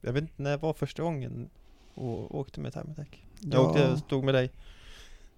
jag 0.01 0.13
vet 0.13 0.23
inte 0.23 0.43
när 0.43 0.57
var 0.59 0.73
första 0.73 1.03
gången 1.03 1.49
och 1.95 2.39
åkte 2.39 2.61
med 2.61 2.73
Time 2.73 2.93
Attack. 2.93 3.25
Jag 3.41 3.55
Ja. 3.55 3.69
åkte, 3.71 3.97
stod 3.99 4.25
med 4.25 4.35
dig. 4.35 4.51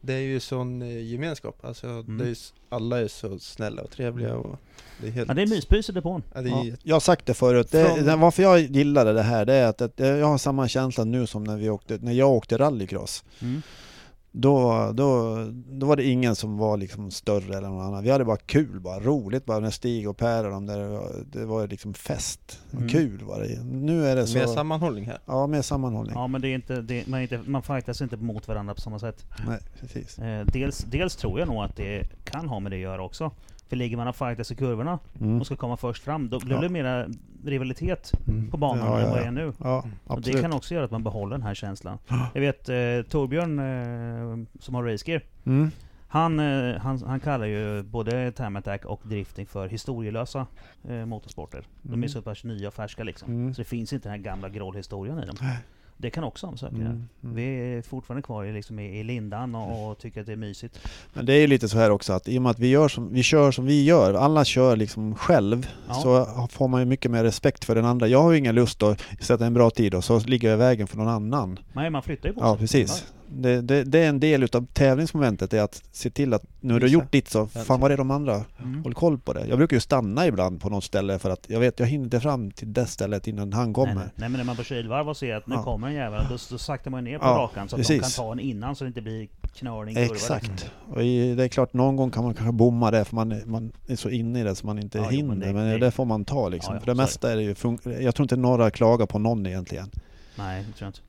Det 0.03 0.13
är 0.13 0.19
ju 0.21 0.41
sån 0.41 0.83
eh, 0.83 1.03
gemenskap, 1.03 1.65
alltså 1.65 1.87
Mm. 1.87 2.19
det 2.19 2.29
är, 2.29 2.37
alla 2.69 3.01
är 3.01 3.09
så 3.09 3.39
snälla 3.39 3.83
och 3.83 3.91
trevliga 3.91 4.35
och 4.37 4.59
det 5.01 5.07
är 5.07 5.11
helt... 5.11 5.29
Ja, 5.29 5.35
det 5.35 5.43
är 5.43 5.47
myspys 5.47 5.89
i 5.89 5.93
depån. 5.93 6.23
Ja, 6.35 6.43
det 6.43 6.49
är 6.51 6.65
Ja, 6.71 6.77
jag 6.83 6.95
har 6.95 7.01
sagt 7.01 7.27
det 7.27 7.35
förut. 7.35 7.69
Det, 7.71 7.85
Från- 8.05 8.21
varför 8.21 8.43
jag 8.43 8.61
gillade 8.61 9.13
det 9.13 9.23
här 9.23 9.45
det 9.45 9.55
är 9.55 9.67
att, 9.69 9.81
att 9.81 9.99
jag 9.99 10.27
har 10.27 10.39
samma 10.39 10.69
känsla 10.69 11.05
nu 11.05 11.27
som 11.27 11.45
när, 11.45 11.57
vi 11.57 11.71
åkte, 11.71 11.99
när 12.03 12.13
jag 12.13 12.31
åkte 12.31 12.59
rallycross. 12.59 13.25
Mm. 13.41 13.63
Då, 14.33 14.91
då, 14.95 15.37
då 15.69 15.87
var 15.87 15.97
det 15.97 16.05
ingen 16.05 16.37
som 16.37 16.59
var 16.59 16.77
liksom 16.77 17.11
större 17.11 17.57
eller 17.57 17.69
någon 17.69 17.87
annan. 17.87 18.03
Vi 18.05 18.11
hade 18.11 18.25
bara 18.25 18.37
kul, 18.37 18.81
bara 18.81 19.01
roligt 19.01 19.45
bara 19.45 19.59
när 19.59 19.71
Stig 19.71 20.09
och 20.09 20.17
Per 20.17 20.45
och 20.45 20.51
de 20.51 20.67
där, 20.67 21.01
det 21.33 21.45
var- 21.47 21.67
liksom 21.69 21.95
fest. 21.95 22.61
Mm. 22.73 22.89
Kul 22.89 23.23
var 23.25 23.41
det. 23.41 23.63
Nu 23.65 24.07
är 24.07 24.17
det 24.17 24.27
så... 24.27 24.39
Med 24.39 24.49
sammanhållning 24.51 25.07
här. 25.07 25.19
Ja, 25.27 25.47
med 25.47 25.65
sammanhållning. 25.65 26.15
Ja, 26.15 26.27
men 26.27 26.41
det 26.41 26.49
är 26.49 26.55
inte... 26.55 26.81
Det, 26.83 27.07
man, 27.07 27.21
är 27.21 27.23
inte 27.23 27.51
man 27.51 27.63
fightas 27.63 28.01
inte 28.03 28.17
mot 28.17 28.49
varandra 28.49 28.75
på 28.75 28.81
samma 28.81 28.99
sätt. 28.99 29.25
Nej, 29.49 29.59
precis. 29.81 30.19
Eh, 30.19 30.47
dels, 30.47 30.79
dels 30.79 31.17
tror 31.17 31.39
jag 31.39 31.49
nog 31.49 31.63
att 31.65 31.77
det 31.77 32.09
kan 32.25 32.49
ha 32.49 32.61
med 32.61 32.73
det 32.73 32.77
att 32.77 32.81
göra 32.83 33.03
också. 33.05 33.31
För 33.69 33.77
ligger 33.77 33.97
man 33.97 34.09
och 34.09 34.17
fightas 34.17 34.51
i 34.53 34.55
kurvorna 34.55 34.99
Mm. 35.21 35.41
och 35.41 35.47
ska 35.47 35.57
komma 35.57 35.77
först 35.77 36.03
fram, 36.03 36.29
då 36.31 36.39
blir 36.41 36.55
Ja. 36.57 36.61
det 36.63 36.69
mera 36.69 37.07
rivalitet 37.45 38.13
Mm. 38.29 38.51
på 38.51 38.57
banan 38.57 38.87
Ja, 38.87 38.99
än 38.99 39.05
ja, 39.05 39.11
vad 39.11 39.19
det 39.19 39.25
är 39.25 39.31
nu. 39.31 39.53
Ja, 39.59 39.85
Och 40.05 40.21
det 40.23 40.33
kan 40.43 40.53
också 40.53 40.75
göra 40.75 40.85
att 40.85 40.91
man 40.91 41.03
behåller 41.05 41.37
den 41.37 41.47
här 41.47 41.55
känslan. 41.55 41.99
Jag 42.35 42.41
vet 42.41 42.69
eh, 42.69 42.77
Torbjörn 43.11 43.59
eh, 43.59 44.47
som 44.61 44.75
har 44.75 44.85
racegear. 44.85 45.23
Mm. 45.47 45.71
Han, 46.09 46.41
eh, 46.41 46.77
han, 46.81 47.03
han 47.03 47.21
kallar 47.21 47.47
ju 47.47 47.83
både 47.83 48.33
time 48.33 48.59
attack 48.59 48.85
och 48.85 49.01
drifting 49.05 49.47
för 49.47 49.69
historielösa 49.69 50.47
eh, 50.89 51.07
motorsporter. 51.07 51.65
De 51.83 51.93
är 51.93 51.95
Mm. 51.95 52.09
så 52.09 52.23
pass 52.23 52.45
nya 52.45 52.69
och 52.69 52.75
färska 52.75 53.05
liksom. 53.05 53.33
Mm. 53.33 53.55
Så 53.55 53.61
det 53.61 53.69
finns 53.69 53.93
inte 53.93 54.09
den 54.09 54.19
här 54.19 54.25
gamla 54.25 54.49
grollhistorien 54.49 55.19
i 55.23 55.27
dem. 55.27 55.37
Det 56.01 56.11
kan 56.11 56.25
också 56.25 56.47
göra. 56.61 56.71
Mm. 56.71 56.87
Mm. 57.25 57.35
Vi 57.35 57.43
är 57.45 57.83
fortfarande 57.83 58.23
kvar 58.23 58.45
i, 58.45 58.53
liksom, 58.53 58.79
i, 58.79 59.05
lindan 59.05 59.55
och, 59.55 59.91
och 59.91 59.99
tycker 59.99 60.21
att 60.21 60.27
det 60.27 60.33
är 60.33 60.37
mysigt. 60.37 60.79
Men 61.15 61.27
det 61.27 61.33
är 61.33 61.41
ju 61.41 61.47
lite 61.47 61.69
så 61.69 61.79
här 61.79 61.91
också 61.91 62.13
att 62.13 62.29
i 62.29 62.39
och 62.39 62.43
med 62.43 62.51
att 62.51 62.59
vi, 62.59 62.69
gör 62.69 62.89
som, 62.89 63.13
vi 63.13 63.23
kör 63.23 63.51
som 63.53 63.67
vi 63.67 63.85
gör, 63.85 64.15
alla 64.15 64.45
kör 64.45 64.77
liksom 64.77 65.15
själv, 65.15 65.67
Ja. 65.89 65.95
så 65.95 66.27
får 66.51 66.69
man 66.69 66.81
ju 66.81 66.87
mycket 66.87 67.11
mer 67.11 67.25
respekt 67.25 67.65
för 67.65 67.75
den 67.75 67.85
andra. 67.85 68.07
Jag 68.09 68.23
har 68.23 68.31
ju 68.33 68.39
ingen 68.39 68.55
lust 68.55 68.83
att 68.83 69.03
sätta 69.21 69.47
en 69.47 69.55
bra 69.55 69.71
tid 69.71 69.95
och 69.95 70.05
så 70.05 70.19
ligger 70.19 70.49
jag 70.49 70.57
i 70.57 70.59
vägen 70.59 70.87
för 70.87 70.97
någon 70.97 71.09
annan. 71.09 71.59
Nej, 71.73 71.91
man 71.91 72.03
flyttar 72.03 72.29
ju 72.29 72.35
på 72.35 72.41
Ja, 72.41 72.53
sig. 72.53 72.59
precis. 72.61 73.07
Det, 73.33 73.61
det, 73.61 73.85
det 73.85 73.99
är 73.99 74.09
en 74.09 74.21
del 74.21 74.43
utav 74.43 74.67
tävlingsmomentet, 74.73 75.53
är 75.53 75.63
att 75.63 75.83
se 75.93 76.11
till 76.11 76.35
att 76.35 76.43
nu 76.61 76.73
har 76.73 76.81
du 76.81 76.87
gjort 76.87 77.13
ditt 77.13 77.29
så, 77.29 77.47
fan 77.47 77.81
vad 77.81 77.93
är 77.93 77.97
de 77.97 78.11
andra? 78.11 78.45
Mm. 78.63 78.83
Håll 78.85 78.95
koll 78.95 79.19
på 79.19 79.33
det. 79.33 79.47
Jag 79.47 79.59
brukar 79.59 79.77
ju 79.77 79.81
stanna 79.81 80.27
ibland 80.27 80.61
på 80.61 80.69
något 80.71 80.85
ställe 80.85 81.19
för 81.19 81.31
att 81.31 81.47
jag 81.49 81.61
vet, 81.61 81.81
jag 81.81 81.87
hinner 81.87 82.05
inte 82.05 82.21
fram 82.21 82.51
till 82.51 82.73
det 82.73 82.87
stället 82.87 83.27
innan 83.27 83.53
han 83.53 83.73
kommer. 83.73 83.95
Nej, 83.95 84.05
nej. 84.05 84.13
nej 84.15 84.29
men 84.29 84.39
när 84.39 84.45
man 84.45 84.57
på 84.57 84.63
kylvarv 84.65 85.09
och 85.09 85.17
ser 85.17 85.35
att 85.37 85.47
nu 85.47 85.55
Ja. 85.55 85.63
kommer 85.63 85.87
en 85.89 85.95
jävel, 85.95 86.23
då, 86.31 86.37
då 86.51 86.59
saktar 86.59 86.91
man 86.91 87.05
ner 87.05 87.19
på 87.19 87.25
Ja, 87.25 87.29
rakan 87.31 87.69
så 87.69 87.77
att 87.77 87.83
de 87.83 87.89
kan 87.95 87.99
precis. 87.99 88.17
ta 88.17 88.33
en 88.33 88.41
innan 88.41 88.77
så 88.77 88.85
det 88.85 88.89
inte 88.89 89.03
blir 89.03 89.29
knörning. 89.55 89.97
Exakt. 89.97 90.71
Och 90.89 91.03
i, 91.03 91.35
det 91.35 91.45
är 91.45 91.49
klart, 91.49 91.73
någon 91.73 91.97
gång 91.97 92.11
kan 92.11 92.25
man 92.25 92.35
kanske 92.35 92.53
bomma 92.53 92.91
det 92.91 93.05
för 93.05 93.15
man, 93.17 93.33
är- 93.33 93.45
man 93.47 93.73
är 93.87 93.97
så 93.97 94.09
inne 94.11 94.41
i 94.41 94.43
det 94.43 94.55
så 94.55 94.67
man 94.67 94.79
inte 94.79 94.99
Ja, 94.99 95.05
jo, 95.11 95.17
hinner. 95.17 95.35
men 95.35 95.55
Men 95.55 95.65
det- 95.67 95.73
det, 95.73 95.79
det- 95.79 95.91
får 95.91 96.05
man 96.05 96.25
ta 96.25 96.49
liksom. 96.49 96.79
För 96.79 96.87
det 96.87 96.93
är 96.93 96.97
mesta 96.97 97.33
är 97.33 97.37
det 97.37 97.43
ju 97.43 97.55
Jag 98.05 98.15
tror 98.15 98.25
inte 98.25 98.37
några 98.37 98.71
klagar 98.71 99.07
på 99.07 99.19
någon 99.19 99.47
egentligen. 99.47 99.91
Nej, 100.39 100.65
det 100.69 100.73
tror 100.79 100.87
jag 100.87 100.89
inte. 100.89 101.01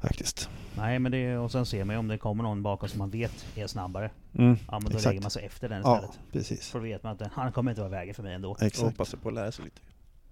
Faktiskt. 0.00 0.48
Nej 0.76 0.98
men 0.98 1.12
det, 1.12 1.36
och 1.38 1.50
sen 1.52 1.66
ser 1.66 1.84
man 1.84 1.94
ju 1.94 1.98
om 2.00 2.08
det 2.08 2.18
kommer 2.18 2.42
någon 2.44 2.62
bakom 2.62 2.88
som 2.88 2.98
man 2.98 3.10
vet 3.10 3.46
är 3.54 3.66
snabbare. 3.66 4.10
Mm. 4.38 4.56
Ja 4.66 4.72
men 4.72 4.82
då 4.82 4.88
Exakt. 4.88 5.04
lägger 5.06 5.20
man 5.22 5.30
sig 5.30 5.44
efter 5.46 5.68
den 5.68 5.82
Ja, 5.84 5.94
istället. 5.96 6.18
precis. 6.32 6.68
För 6.70 6.78
då 6.78 6.82
vet 6.82 7.02
man 7.02 7.12
att 7.12 7.18
den- 7.18 7.30
han 7.34 7.52
kommer 7.52 7.70
inte 7.70 7.80
vara 7.80 7.90
vägen 7.90 8.14
för 8.14 8.22
mig 8.22 8.34
ändå. 8.34 8.56
Jag 8.58 8.66
Exakt. 8.66 8.86
hoppas 8.90 9.14
på 9.22 9.28
att 9.28 9.34
lära 9.34 9.52
sig 9.52 9.64
lite. 9.64 9.80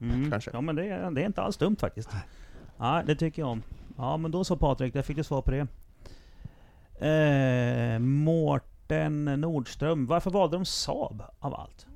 Mm. 0.00 0.30
Kanske. 0.30 0.50
Ja 0.52 0.60
men 0.60 0.76
det, 0.76 0.84
är- 0.88 1.10
det 1.10 1.22
är 1.22 1.26
inte 1.26 1.42
alls 1.42 1.56
dumt 1.56 1.76
faktiskt. 1.80 2.10
Ja 2.78 3.02
det 3.06 3.16
tycker 3.16 3.42
jag 3.42 3.48
om. 3.50 3.62
Ja 3.96 4.16
men 4.16 4.30
då 4.30 4.44
så 4.44 4.56
Patrik, 4.56 4.92
där 4.94 5.02
fick 5.02 5.16
du 5.16 5.24
svar 5.24 5.42
på 5.42 5.50
det. 5.50 5.66
Eh, 7.94 7.98
Mårten 7.98 9.24
Nordström, 9.24 10.06
varför 10.06 10.30
valde 10.30 10.56
de 10.56 10.64
Saab 10.64 11.22
av 11.38 11.54
allt? 11.54 11.86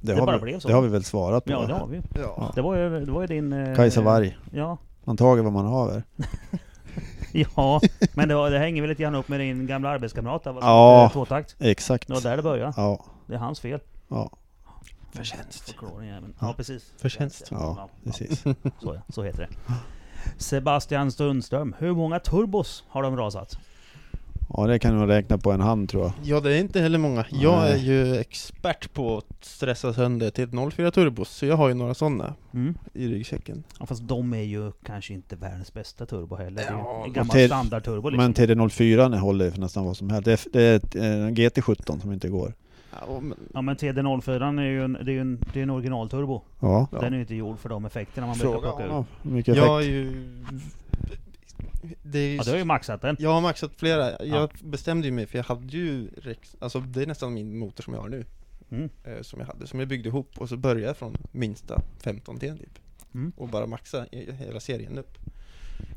Det, 0.00 0.12
Det 0.12 0.18
har, 0.18 0.26
bara 0.26 0.36
vi, 0.36 0.42
blev 0.42 0.58
så. 0.58 0.68
det 0.68 0.74
har 0.74 0.82
vi 0.82 0.88
väl 0.88 1.04
svarat 1.04 1.44
på? 1.44 1.52
Ja 1.52 1.66
det 1.66 1.74
har 1.74 1.86
vi. 1.86 2.02
Ja. 2.14 2.52
Det 2.54 2.62
var 2.62 2.76
ju, 2.76 3.04
det 3.04 3.12
var 3.12 3.20
ju 3.20 3.26
din... 3.26 3.52
Eh, 3.52 3.76
Kajsa 3.76 4.00
Warg. 4.02 4.38
Ja. 4.52 4.78
Man 5.04 5.16
tager 5.16 5.42
vad 5.42 5.52
man 5.52 5.66
haver. 5.66 6.02
Ja, 7.56 7.80
men 8.14 8.28
det, 8.28 8.34
var, 8.34 8.50
det 8.50 8.58
hänger 8.58 8.82
väl 8.82 8.88
lite 8.88 9.02
grann 9.02 9.14
upp 9.14 9.28
med 9.28 9.40
din 9.40 9.66
gamla 9.66 9.88
arbetskamrat 9.88 10.44
där, 10.44 10.56
Ja. 10.60 11.02
hette 11.02 11.12
tvåtakt. 11.12 11.56
Exakt. 11.58 12.08
Det 12.08 12.14
var 12.14 12.20
där 12.20 12.36
det 12.36 12.42
började. 12.42 12.72
Ja, 12.76 13.04
Det 13.26 13.34
är 13.34 13.38
hans 13.38 13.60
fel. 13.60 13.80
ja, 14.08 14.30
Förtjänst. 15.12 15.74
Ja, 16.40 16.54
precis. 16.56 16.92
Förtjänst. 16.98 17.48
ja, 17.50 17.88
precis. 18.04 18.42
Så, 18.82 19.00
så 19.08 19.22
heter 19.22 19.38
det. 19.48 19.74
Sebastian 20.38 21.12
Sundström. 21.12 21.74
Hur 21.78 21.92
många 21.94 22.18
turbos 22.18 22.84
har 22.88 23.02
de 23.02 23.16
rasat? 23.16 23.58
Ja, 24.48 24.66
det 24.66 24.78
kan 24.78 24.98
nog 24.98 25.08
räkna 25.08 25.38
på 25.38 25.52
en 25.52 25.60
hand 25.60 25.88
tror 25.88 26.02
jag. 26.02 26.12
Ja, 26.22 26.40
det 26.40 26.52
är 26.56 26.60
inte 26.60 26.80
heller 26.80 26.98
många. 26.98 27.24
Jag 27.30 27.70
är 27.70 27.76
ju 27.76 28.16
expert 28.16 28.92
på 28.92 29.16
att 29.18 29.44
stressa 29.44 29.92
sönder 29.92 30.30
till 30.30 30.44
ett 30.44 30.72
04 30.74 30.90
turbos, 30.90 31.28
så 31.30 31.46
jag 31.46 31.56
har 31.56 31.68
ju 31.68 31.74
några 31.74 31.94
sådana 31.94 32.34
Mm. 32.54 32.74
i 32.94 33.08
ryggsäcken. 33.08 33.62
Ja, 33.80 33.86
fast 33.86 34.08
de 34.08 34.34
är 34.34 34.42
ju 34.42 34.72
kanske 34.84 35.14
inte 35.14 35.36
världens 35.36 35.74
bästa 35.74 36.06
turbo 36.06 36.36
heller. 36.36 36.56
Det 36.56 36.62
är 36.62 36.72
ju 36.72 36.78
Ja, 36.78 37.04
en 37.06 37.12
gammal 37.12 37.36
till- 37.36 37.48
standardturbo 37.48 38.08
liksom. 38.08 38.24
Men 38.24 38.34
TD04 38.34 39.16
håller 39.18 39.50
för 39.50 39.60
nästan 39.60 39.84
vad 39.84 39.96
som 39.96 40.10
helst. 40.10 40.24
Det 40.24 40.32
är, 40.32 40.40
det 40.52 40.62
är 40.62 40.76
ett, 40.76 40.94
en 40.94 41.36
GT17 41.36 42.00
som 42.00 42.12
inte 42.12 42.28
går. 42.28 42.52
Ja, 43.08 43.20
men, 43.20 43.38
Ja 43.54 43.62
men 43.62 43.76
TD04 43.76 44.60
är 44.60 44.64
ju 44.64 44.84
en, 44.84 44.92
det 44.92 45.10
är 45.10 45.14
ju 45.14 45.20
en, 45.20 45.44
det 45.52 45.58
är 45.58 45.62
en 45.62 45.70
originalturbo. 45.70 46.42
Ja. 46.60 46.88
Ja. 46.92 46.98
Den 47.00 47.12
är 47.12 47.16
ju 47.16 47.20
inte 47.22 47.34
gjord 47.34 47.58
för 47.58 47.68
de 47.68 47.84
effekterna 47.84 48.26
man 48.26 48.38
brukar 48.38 48.58
plocka. 48.60 48.86
Ja, 48.86 49.04
hur 49.22 49.30
mycket 49.30 49.52
effekt. 49.52 49.66
jag 49.66 49.82
är 49.82 49.86
ju... 49.88 50.28
Det 52.02 52.18
är 52.18 52.28
ju 52.28 52.36
Ja 52.36 52.42
du 52.44 52.50
har 52.50 52.58
ju 52.58 52.64
maxat 52.64 53.02
den. 53.02 53.16
Jag 53.18 53.30
har 53.32 53.40
maxat 53.40 53.70
flera. 53.76 54.10
Jag 54.10 54.28
Ja. 54.42 54.48
bestämde 54.62 55.06
ju 55.06 55.12
mig 55.12 55.26
för 55.26 55.38
jag 55.38 55.44
hade 55.44 55.66
ju 55.76 56.08
Rex, 56.16 56.56
alltså 56.58 56.80
det 56.80 57.02
är 57.02 57.06
nästan 57.06 57.34
min 57.34 57.58
motor 57.58 57.82
som 57.82 57.94
jag 57.94 58.00
har 58.00 58.08
nu. 58.08 58.24
Mm. 58.70 58.90
Eh, 59.04 59.22
som 59.22 59.40
jag 59.40 59.46
hade, 59.46 59.66
som 59.66 59.78
jag 59.78 59.88
byggde 59.88 60.08
ihop 60.08 60.28
och 60.38 60.48
så 60.48 60.56
började 60.56 60.86
jag 60.86 60.96
från 60.96 61.16
minsta 61.32 61.80
15 62.00 62.38
till 62.38 62.58
typ. 62.58 62.78
Mm. 63.14 63.32
Och 63.36 63.48
bara 63.48 63.66
maxa 63.66 64.06
i- 64.06 64.32
hela 64.32 64.60
serien 64.60 64.98
upp. 64.98 65.18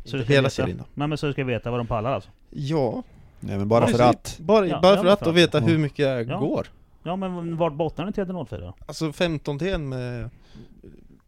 Så 0.05 0.17
Inte 0.17 0.29
hela 0.33 0.41
veta, 0.41 0.49
serien 0.49 0.77
då. 0.77 0.83
Nej 0.93 1.07
men 1.07 1.17
så 1.17 1.27
du 1.27 1.33
ska 1.33 1.43
veta 1.43 1.71
vad 1.71 1.79
de 1.79 1.87
pallar 1.87 2.11
alltså? 2.11 2.29
Ja, 2.49 3.03
Nej, 3.39 3.57
men 3.57 3.67
bara 3.67 3.87
för 3.87 3.99
att. 4.03 4.37
Bara, 4.41 4.67
Ja, 4.67 4.79
bara 4.81 4.97
för 4.97 5.05
att 5.05 5.27
och 5.27 5.37
veta 5.37 5.57
Ja. 5.59 5.65
hur 5.65 5.77
mycket 5.77 5.99
jag 5.99 6.27
Ja. 6.29 6.39
går. 6.39 6.67
Ja 7.03 7.15
men 7.15 7.57
vart 7.57 7.73
bottnar 7.73 8.05
den 8.05 8.13
TD04 8.13 8.59
då? 8.59 8.73
Alltså 8.87 9.13
15 9.13 9.59
till 9.59 9.77
med 9.77 10.29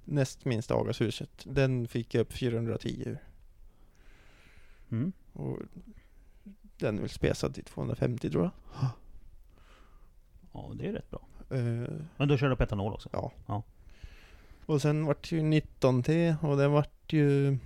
näst 0.06 0.46
minsta 0.46 0.76
Agashuset, 0.76 1.30
den 1.44 1.88
fick 1.88 2.14
jag 2.16 2.22
upp 2.22 2.34
410 2.34 3.04
ur. 3.06 3.18
Mm. 4.92 5.12
Och 5.34 5.58
den 6.78 6.98
är 6.98 7.02
väl 7.02 7.10
spesad 7.10 7.54
till 7.54 7.64
250 7.64 8.30
tror 8.30 8.44
jag. 8.44 8.52
Ja 10.54 10.72
det 10.74 10.88
är 10.88 10.94
rätt 10.94 11.10
bra. 11.10 11.22
Eh, 11.50 11.94
Men 12.18 12.28
du 12.28 12.38
kör 12.38 12.52
upp 12.52 12.62
etanol 12.62 12.94
också? 12.94 13.10
Ja. 13.12 13.32
Ja. 13.46 13.64
Och 14.66 14.82
sen 14.82 15.06
vart 15.06 15.30
det 15.30 15.36
ju 15.36 15.44
19 15.44 16.04
T 16.04 16.36
och 16.42 16.58
den 16.58 16.72
vart 16.72 17.14
ju 17.14 17.58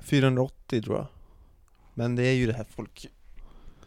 480 0.00 0.82
tror 0.82 0.96
jag. 0.96 1.06
Men 1.94 2.16
det 2.16 2.22
är 2.22 2.32
ju 2.32 2.46
det 2.46 2.52
här 2.52 2.64
folk 2.64 3.06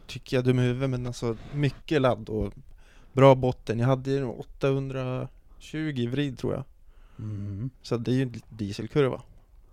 tycker 0.08 0.38
jag 0.38 0.44
är 0.44 0.48
dum 0.48 0.60
i 0.60 0.62
huvudet 0.62 0.90
men 0.90 1.08
alltså 1.08 1.38
mycket 1.54 2.02
ladd 2.02 2.30
och 2.30 2.54
bra 3.14 3.36
botten. 3.36 3.80
Jag 3.80 3.88
hade 3.88 4.12
ju 4.12 4.26
820 4.26 6.10
vrid 6.10 6.38
tror 6.38 6.54
jag. 6.54 6.64
Mm. 7.20 7.70
Så 7.82 7.98
det 7.98 8.12
är 8.12 8.16
ju 8.16 8.22
en 8.22 8.42
dieselkurva. 8.50 9.22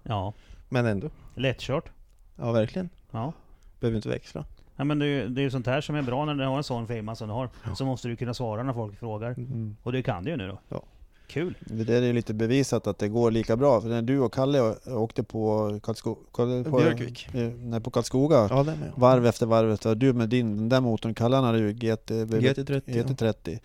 Ja. 0.03 0.35
Men 0.69 0.87
ändå. 0.87 1.11
Lättkört. 1.35 1.91
Ja 2.39 2.53
verkligen. 2.53 2.89
Ja. 3.11 3.33
Behöver 3.81 3.97
inte 3.97 4.09
växla. 4.09 4.45
Ja 4.77 4.85
men 4.85 4.99
det 4.99 5.07
är 5.07 5.09
ju 5.09 5.29
det 5.29 5.41
är 5.41 5.43
ju 5.43 5.51
sånt 5.51 5.67
här 5.67 5.81
som 5.81 5.95
är 5.95 6.03
bra 6.03 6.25
när 6.25 6.35
du 6.35 6.45
har 6.45 6.57
en 6.57 6.65
sån 6.65 6.87
firma 6.87 7.15
som 7.15 7.29
du 7.29 7.35
har. 7.35 7.49
Ja. 7.67 7.75
Så 7.75 7.85
måste 7.85 8.09
du 8.09 8.17
kunna 8.17 8.35
svara 8.35 8.63
när 8.63 8.73
folk 8.73 8.99
frågar. 8.99 9.31
Mm. 9.31 9.77
Och 9.83 9.93
det 9.93 10.03
kan 10.03 10.25
du 10.25 10.31
ju 10.31 10.37
nu 10.37 10.49
då. 10.49 10.59
Ja. 10.69 10.83
Kul. 11.27 11.55
Det 11.61 11.85
där 11.85 12.03
är 12.03 12.07
ju 12.07 12.13
lite 12.13 12.35
bevisat 12.35 12.87
att 12.87 12.99
det 12.99 13.09
går 13.09 13.31
lika 13.31 13.57
bra. 13.57 13.81
För 13.81 13.89
när 13.89 14.03
du 14.03 14.19
och 14.21 14.33
Kalle 14.35 14.75
åkte 14.87 15.23
på, 15.23 15.79
Karlsko, 15.83 16.17
Karl- 16.33 16.65
på, 16.71 16.77
Björkvik. 16.79 17.29
eh, 17.35 17.49
nej, 17.63 17.81
på 17.81 17.91
Karlskoga, 17.91 18.37
Ja 18.51 18.67
varv 18.97 19.27
efter 19.27 19.47
varv 19.47 19.73
efter 19.73 19.95
Du 19.95 20.13
med 20.13 20.29
din, 20.29 20.57
den 20.57 20.69
där 20.69 20.81
motorn, 20.81 21.15
Kalle 21.15 21.37
han 21.37 21.45
hade 21.45 21.59
ju 21.59 21.73
GT, 21.73 22.11
GT30. 22.11 22.83
ja. 22.87 23.03
GT30. 23.03 23.59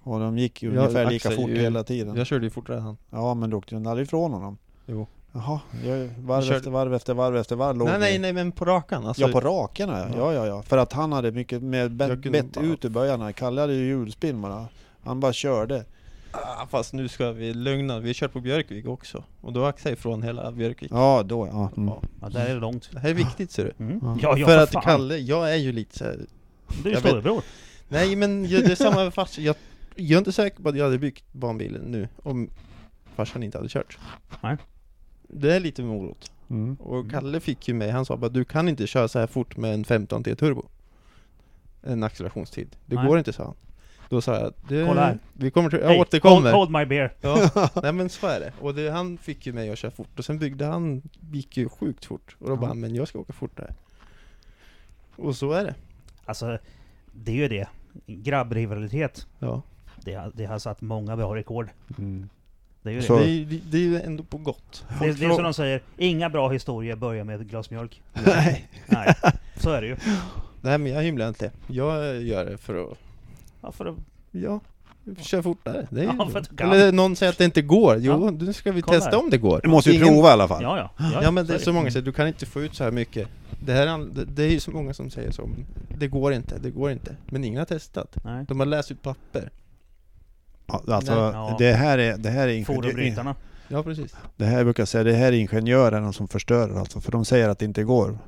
Och 0.00 0.20
de 0.20 0.38
gick 0.38 0.62
ju 0.62 0.74
Ja, 0.74 0.80
ungefär 0.80 1.10
lika 1.10 1.28
Axel 1.28 1.42
fort 1.42 1.50
ju- 1.50 1.60
hela 1.60 1.84
tiden. 1.84 2.16
Jag 2.16 2.26
körde 2.26 2.44
ju 2.46 2.50
fortare 2.50 2.76
än 2.76 2.82
han. 2.82 2.96
Ja 3.10 3.34
men 3.34 3.50
då 3.50 3.56
åkte 3.58 3.74
den 3.74 3.86
aldrig 3.86 4.06
ifrån 4.06 4.32
honom. 4.32 4.58
Jo. 4.86 5.06
Jaha, 5.32 5.60
jag, 5.84 6.08
varv 6.18 6.52
efter 6.52 6.70
varv 6.70 6.94
efter 6.94 7.14
varv 7.14 7.36
efter 7.36 7.56
varv 7.56 7.76
låg 7.76 7.88
Nej 7.88 7.98
nej 7.98 8.18
nej 8.18 8.32
men 8.32 8.52
på 8.52 8.64
rakan 8.64 9.06
alltså. 9.06 9.22
Ja 9.22 9.28
på 9.28 9.40
rakerna 9.40 9.98
ja. 9.98 10.06
Ja. 10.16 10.32
ja, 10.34 10.46
ja. 10.46 10.62
För 10.62 10.78
att 10.78 10.92
han 10.92 11.12
hade 11.12 11.32
mycket 11.32 11.62
mer 11.62 11.88
bett, 11.88 12.08
kunde 12.08 12.30
bett 12.30 12.52
bara- 12.52 12.64
ut 12.64 12.84
ur 12.84 12.88
böjarna. 12.88 13.32
Kalle 13.32 13.60
hade 13.60 13.74
ju 13.74 13.86
hjulspinn 13.86 14.42
bara. 14.42 14.66
Han 15.04 15.20
bara 15.20 15.32
körde. 15.32 15.84
Ah, 16.32 16.66
fast 16.66 16.92
nu 16.92 17.08
ska 17.08 17.32
vi 17.32 17.54
lugna, 17.54 17.98
vi 18.00 18.14
kör 18.14 18.28
på 18.28 18.40
Björkvik 18.40 18.86
också. 18.88 19.24
Och 19.40 19.52
då 19.52 19.64
axar 19.64 19.90
jag 19.90 19.96
ifrån 19.98 20.22
hela 20.22 20.52
Björkvik. 20.52 20.90
Ja 20.94 21.22
då 21.26 21.46
ja. 21.46 21.70
Mm. 21.76 21.94
Ja. 22.20 22.28
Där 22.28 22.46
är 22.46 22.54
det 22.54 22.60
långt. 22.60 22.88
Det 22.92 22.98
här 22.98 23.10
är 23.10 23.14
viktigt 23.14 23.50
ser 23.50 23.64
du. 23.64 23.84
Mm. 23.84 24.00
Ja. 24.02 24.18
Ja, 24.22 24.38
ja, 24.38 24.46
för 24.46 24.58
att 24.58 24.72
fan. 24.72 24.82
Kalle, 24.82 25.16
jag 25.16 25.52
är 25.52 25.56
ju 25.56 25.72
lite 25.72 25.98
så 25.98 26.04
här, 26.04 26.18
Du 26.82 26.90
är 26.90 26.94
ju 26.94 27.00
storebror. 27.00 27.42
Nej 27.88 28.16
men 28.16 28.42
det 28.42 28.56
är 28.56 28.74
samma 28.74 29.10
fast 29.10 29.38
jag, 29.38 29.56
jag 29.96 30.10
är 30.12 30.18
inte 30.18 30.32
säker 30.32 30.62
på 30.62 30.68
att 30.68 30.76
jag 30.76 30.84
hade 30.84 30.98
byggt 30.98 31.24
banbilen 31.32 31.82
nu 31.82 32.08
om 32.22 32.50
farsan 33.16 33.42
inte 33.42 33.58
hade 33.58 33.68
kört. 33.68 33.98
Nej. 34.40 34.56
Det 35.28 35.54
är 35.56 35.60
lite 35.60 35.82
morot. 35.82 36.30
Mm. 36.50 36.74
Och 36.74 37.10
Kalle 37.10 37.40
fick 37.40 37.68
ju 37.68 37.74
mig, 37.74 37.90
han 37.90 38.04
sa 38.04 38.16
bara 38.16 38.28
du 38.28 38.44
kan 38.44 38.68
inte 38.68 38.86
köra 38.86 39.08
så 39.08 39.18
här 39.18 39.26
fort 39.26 39.56
med 39.56 39.74
en 39.74 39.84
15 39.84 40.24
T 40.24 40.34
turbo. 40.36 40.64
En 41.82 42.02
accelerationstid. 42.02 42.76
Det 42.86 42.96
Nej. 42.96 43.06
går 43.06 43.18
inte 43.18 43.32
sa 43.32 43.44
han. 43.44 43.54
Då 44.08 44.20
sa 44.20 44.34
jag, 44.34 44.52
det, 44.68 44.86
Kolla 44.86 45.04
här. 45.04 45.18
vi 45.32 45.50
kommer 45.50 45.70
till, 45.70 45.78
jag 45.78 45.88
Hey, 45.88 45.98
återkommer. 46.00 46.34
Hold, 46.52 46.54
hold 46.54 46.70
my 46.70 46.84
beer. 46.86 47.12
Ja, 47.20 47.50
nej 47.82 47.92
men 47.92 48.08
så 48.08 48.26
är 48.26 48.40
det. 48.40 48.52
Och 48.60 48.74
det, 48.74 48.90
han 48.90 49.18
fick 49.18 49.46
ju 49.46 49.52
mig 49.52 49.70
att 49.70 49.78
köra 49.78 49.90
fort 49.90 50.18
och 50.18 50.24
sen 50.24 50.38
byggde 50.38 50.64
han, 50.64 51.02
gick 51.32 51.56
ju 51.56 51.68
sjukt 51.68 52.04
fort. 52.04 52.36
Och 52.38 52.46
då 52.48 52.52
Ja. 52.52 52.56
bara, 52.60 52.74
men 52.74 52.94
jag 52.94 53.08
ska 53.08 53.18
åka 53.18 53.32
fortare. 53.32 53.74
Och 55.16 55.36
så 55.36 55.52
är 55.52 55.64
det. 55.64 55.74
Alltså, 56.24 56.58
det 57.12 57.30
är 57.32 57.36
ju 57.36 57.48
det. 57.48 57.68
Grabbrivalitet. 58.06 59.26
Ja. 59.38 59.62
Det, 60.04 60.14
har- 60.14 60.32
det 60.34 60.44
har 60.44 60.58
satt 60.58 60.80
många 60.80 61.16
bra 61.16 61.34
rekord. 61.34 61.68
Mm. 61.98 62.28
Det 62.88 62.92
är 62.92 62.94
ju 62.94 63.00
det. 63.00 63.06
Så- 63.06 63.18
Det, 63.18 63.24
är, 63.30 63.60
det, 63.70 63.76
är 63.78 63.82
ju 63.82 64.00
ändå 64.00 64.22
på 64.24 64.38
gott. 64.38 64.84
Det, 65.00 65.12
det 65.12 65.24
är 65.24 65.30
som 65.34 65.44
de 65.44 65.54
säger, 65.54 65.82
inga 65.96 66.30
bra 66.30 66.48
historier 66.48 66.96
börjar 66.96 67.24
med 67.24 67.40
ett 67.40 67.46
glas 67.46 67.70
mjölk. 67.70 68.02
Nej. 68.26 68.68
Nej, 68.86 69.14
så 69.56 69.70
är 69.70 69.80
det 69.80 69.86
ju. 69.86 69.96
Nej 70.60 70.78
men 70.78 70.92
jag 70.92 71.02
hymlar 71.02 71.28
inte. 71.28 71.50
Jag 71.66 72.22
gör 72.22 72.44
det 72.44 72.58
för 72.58 72.84
att, 72.92 72.98
Ja, 73.62 73.72
för 73.72 73.86
att, 73.86 73.96
ja, 74.30 74.60
kör 75.20 75.42
fortare. 75.42 75.86
Det 75.90 76.00
är 76.00 76.04
ju 76.04 76.10
Ja, 76.18 76.28
för 76.28 76.38
att 76.38 76.50
du 76.50 76.56
kan. 76.56 76.72
Eller 76.72 76.92
någon 76.92 77.16
säger 77.16 77.32
att 77.32 77.38
det 77.38 77.44
inte 77.44 77.62
går. 77.62 77.96
Jo, 78.00 78.24
Ja. 78.24 78.30
nu 78.30 78.52
ska 78.52 78.72
vi 78.72 78.82
Kolla 78.82 78.98
testa 78.98 79.10
här. 79.16 79.22
om 79.24 79.30
det 79.30 79.38
går. 79.38 79.60
Du 79.62 79.68
måste 79.68 79.90
ju 79.90 79.96
Ingen- 79.96 80.08
prova 80.08 80.28
i 80.28 80.32
alla 80.32 80.48
fall. 80.48 80.62
ja, 80.62 80.78
ja. 80.78 80.90
Ja, 81.12 81.22
Ja 81.22 81.30
men 81.30 81.46
det 81.46 81.54
är 81.54 81.58
så 81.58 81.72
många 81.72 81.84
som 81.86 81.92
säger, 81.92 82.04
du 82.04 82.12
kan 82.12 82.28
inte 82.28 82.46
få 82.46 82.62
ut 82.62 82.74
så 82.74 82.84
här 82.84 82.90
mycket. 82.90 83.28
Det, 83.66 83.72
här, 83.72 83.98
det, 84.14 84.24
det 84.24 84.42
är 84.42 84.50
ju 84.50 84.60
så 84.60 84.70
många 84.70 84.94
som 84.94 85.10
säger 85.10 85.30
så. 85.30 85.46
men 85.46 85.66
Det 85.98 86.08
går 86.08 86.32
inte, 86.32 86.58
det 86.58 86.70
går 86.70 86.90
inte. 86.90 87.16
Men 87.26 87.44
ingen 87.44 87.58
har 87.58 87.66
testat. 87.66 88.16
Nej. 88.24 88.44
De 88.48 88.58
har 88.60 88.66
läst 88.66 88.90
ut 88.90 89.02
papper. 89.02 89.50
Ja, 90.68 90.82
alltså. 90.94 91.12
Ja. 91.12 91.56
det 91.58 91.72
här 91.72 91.98
är, 91.98 92.16
det 92.16 92.30
här 92.30 92.48
är 92.48 92.64
Fordonbrytarna. 92.64 93.34
Ja 93.68 93.82
precis. 93.82 94.16
det 94.36 94.44
här 94.44 94.64
brukar 94.64 94.80
jag 94.80 94.88
säga, 94.88 95.04
det 95.04 95.12
här 95.12 95.26
är 95.32 95.36
ingenjörerna 95.36 96.12
som 96.12 96.28
förstör 96.28 96.78
alltså, 96.78 97.00
för 97.00 97.12
de 97.12 97.24
säger 97.24 97.48
att 97.48 97.58
det 97.58 97.64
inte 97.64 97.82
går. 97.84 98.18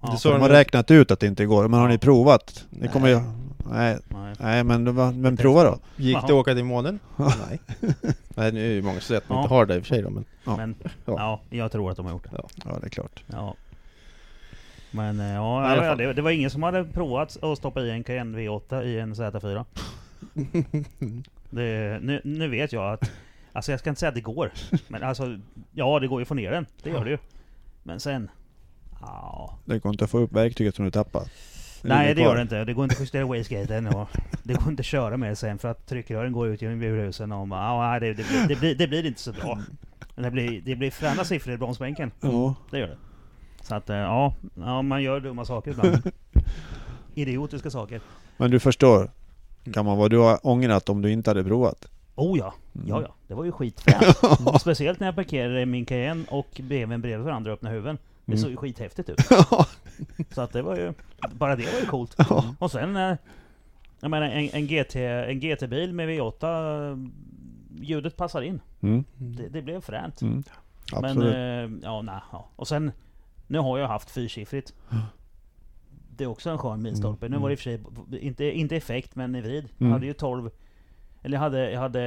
Ja. 0.00 0.10
Det 0.12 0.18
Så 0.18 0.30
de 0.32 0.40
har 0.40 0.48
är- 0.50 0.52
räknat 0.52 0.90
ut 0.90 1.10
att 1.10 1.20
det 1.20 1.26
inte 1.26 1.46
går, 1.46 1.68
men 1.68 1.80
har 1.80 1.88
ni 1.88 1.98
provat? 1.98 2.64
Det 2.70 2.88
kommer 2.88 3.08
ju... 3.08 3.20
Nej. 3.70 3.98
Nej, 4.08 4.34
Nej. 4.38 4.64
men, 4.64 4.84
men 5.20 5.36
prova 5.36 5.64
då. 5.64 5.78
Gick 5.96 6.16
det 6.16 6.24
att 6.24 6.30
åka 6.30 6.54
till 6.54 6.64
månen? 6.64 6.98
Nej. 7.16 7.60
Nej 8.28 8.52
nu 8.52 8.64
är 8.64 8.68
det 8.68 8.74
ju 8.74 8.82
många 8.82 9.00
som 9.00 9.06
säger 9.06 9.20
att 9.20 9.28
de 9.28 9.34
Ja. 9.36 9.42
inte 9.42 9.54
har 9.54 9.66
det 9.66 9.76
i 9.76 9.78
och 9.78 9.82
för 9.82 9.88
sig 9.94 10.02
då, 10.02 10.10
men 10.10 10.24
Ja. 10.44 10.56
Men, 10.56 10.74
Ja. 10.82 10.92
ja. 11.06 11.40
jag 11.50 11.72
tror 11.72 11.90
att 11.90 11.96
de 11.96 12.06
har 12.06 12.12
gjort 12.12 12.24
det. 12.30 12.42
Ja, 12.64 12.78
det 12.80 12.86
är 12.86 12.90
klart. 12.90 13.22
Ja. 13.26 13.54
Men 14.90 15.20
eh, 15.20 15.26
I 15.26 15.32
ja, 15.34 15.62
alla 15.64 15.76
ja 15.84 15.88
fall. 15.90 15.98
det, 15.98 16.12
det 16.12 16.22
var 16.22 16.30
ingen 16.30 16.50
som 16.50 16.62
hade 16.62 16.84
provat 16.84 17.36
att 17.42 17.58
stoppa 17.58 17.80
i 17.80 17.90
en 17.90 18.04
Cayenne 18.04 18.38
V8 18.38 18.82
i 18.82 18.98
en 19.00 19.14
Z4. 19.14 19.64
Det, 21.54 21.98
nu, 22.02 22.20
nu 22.24 22.48
vet 22.48 22.72
jag 22.72 22.92
att... 22.92 23.10
Alltså 23.52 23.70
jag 23.70 23.80
ska 23.80 23.90
inte 23.90 24.00
säga 24.00 24.08
att 24.08 24.14
det 24.14 24.20
går. 24.20 24.50
Men 24.88 25.02
alltså, 25.02 25.38
ja 25.72 25.98
det 26.00 26.06
går 26.06 26.20
ju 26.20 26.22
att 26.22 26.28
få 26.28 26.34
ner 26.34 26.50
den. 26.50 26.66
Det 26.82 26.90
gör 26.90 27.04
det 27.04 27.10
ju. 27.10 27.18
Men 27.82 28.00
sen... 28.00 28.30
Ja. 29.00 29.58
Det 29.64 29.78
går 29.78 29.92
inte 29.92 30.04
att 30.04 30.10
få 30.10 30.18
upp 30.18 30.32
verktyget 30.32 30.74
som 30.74 30.84
du 30.84 30.90
tappar. 30.90 31.22
Nej 31.82 32.14
det 32.14 32.22
gör 32.22 32.36
det 32.36 32.42
inte. 32.42 32.64
Det 32.64 32.72
går 32.72 32.84
inte 32.84 32.94
att 32.94 33.00
justera 33.00 33.24
wastegaten 33.26 33.86
och 33.86 34.08
det 34.42 34.54
går 34.54 34.68
inte 34.68 34.80
att 34.80 34.86
köra 34.86 35.16
med 35.16 35.30
det 35.30 35.36
sen 35.36 35.58
för 35.58 35.68
att 35.70 35.86
tryckrören 35.86 36.32
går 36.32 36.48
ut 36.48 36.62
genom 36.62 36.78
burhusen 36.80 37.32
och 37.32 37.48
bara, 37.48 37.60
ja, 37.62 37.90
nej, 37.90 38.00
det, 38.00 38.06
det, 38.14 38.24
blir- 38.28 38.48
det, 38.48 38.56
blir, 38.60 38.74
det 38.74 38.88
blir 38.88 39.06
inte 39.06 39.20
så 39.20 39.32
bra. 39.32 39.58
Men 40.14 40.24
det 40.24 40.30
blir, 40.30 40.60
det 40.60 40.76
blir 40.76 40.90
fräna 40.90 41.24
siffror 41.24 41.54
i 41.54 41.58
bromsbänken. 41.58 42.10
Ja. 42.20 42.54
Det 42.70 42.78
gör 42.78 42.86
det. 42.86 42.96
Så 43.62 43.74
att 43.74 43.90
eh, 43.90 43.96
ja, 43.96 44.34
ja, 44.54 44.82
man 44.82 45.02
gör 45.02 45.20
dumma 45.20 45.44
saker 45.44 45.70
ibland. 45.70 46.02
Idiotiska 47.14 47.70
saker. 47.70 48.00
Men 48.36 48.50
du 48.50 48.60
förstår, 48.60 49.10
kan 49.72 49.84
man 49.84 49.98
vad 49.98 50.10
du 50.10 50.18
har 50.18 50.46
ångrat 50.46 50.88
om 50.88 51.02
du 51.02 51.10
inte 51.12 51.30
hade 51.30 51.44
provat? 51.44 51.86
Oh 52.14 52.38
ja, 52.38 52.54
Mm. 52.74 52.88
ja 52.88 53.02
ja. 53.02 53.14
Det 53.28 53.34
var 53.34 53.44
ju 53.44 53.52
skitfränt. 53.52 54.18
Mm. 54.46 54.58
Speciellt 54.58 55.00
när 55.00 55.06
jag 55.06 55.14
parkerade 55.16 55.66
min 55.66 55.84
Cayenne 55.86 56.24
och 56.30 56.60
BMWn 56.62 57.00
bredvid 57.00 57.24
varandra 57.24 57.50
och 57.52 57.54
öppnade 57.56 57.74
huven. 57.76 57.98
Det 58.24 58.32
Mm. 58.32 58.42
såg 58.42 58.50
ju 58.50 58.56
skithäftigt 58.56 59.08
ut. 59.08 59.20
Så 60.34 60.40
att 60.40 60.52
det 60.52 60.62
var 60.62 60.76
ju... 60.76 60.92
Bara 61.32 61.56
det 61.56 61.72
var 61.72 61.80
ju 61.80 61.86
coolt. 61.86 62.16
Och 62.58 62.70
sen... 62.70 62.96
eh, 62.96 63.16
Jag 64.00 64.10
menar 64.10 64.26
en, 64.26 64.48
en, 64.52 64.66
GT, 64.66 64.96
en 64.96 65.40
GT-bil 65.40 65.92
med 65.92 66.08
V8... 66.08 66.90
eh, 66.92 66.98
Ljudet 67.80 68.16
passar 68.16 68.42
in. 68.42 68.60
Mm. 68.80 69.04
Det, 69.18 69.48
det 69.48 69.62
blev 69.62 69.80
fränt. 69.80 70.22
Mm. 70.22 70.42
Men 71.00 71.22
eh, 71.22 71.70
ja, 71.82 72.02
nej, 72.02 72.20
ja. 72.32 72.48
Och 72.56 72.68
sen... 72.68 72.92
Nu 73.46 73.58
har 73.58 73.78
jag 73.78 73.88
haft 73.88 74.10
fyrsiffrigt. 74.10 74.74
Det 76.16 76.24
är 76.24 76.28
också 76.28 76.50
en 76.50 76.58
skön 76.58 76.82
milstolpe. 76.82 77.28
Nu 77.28 77.38
var 77.38 77.48
det 77.48 77.52
i 77.52 77.54
och 77.54 77.58
för 77.58 77.64
sig 78.10 78.20
inte, 78.26 78.44
inte 78.44 78.76
effekt 78.76 79.16
men 79.16 79.34
i 79.34 79.40
vrid. 79.40 79.64
Jag 79.64 79.80
Mm. 79.80 79.92
hade 79.92 80.06
ju 80.06 80.12
12... 80.12 80.50
Eller 81.22 81.36
jag 81.36 81.40
hade, 81.42 81.70
jag 81.70 81.80
hade 81.80 82.00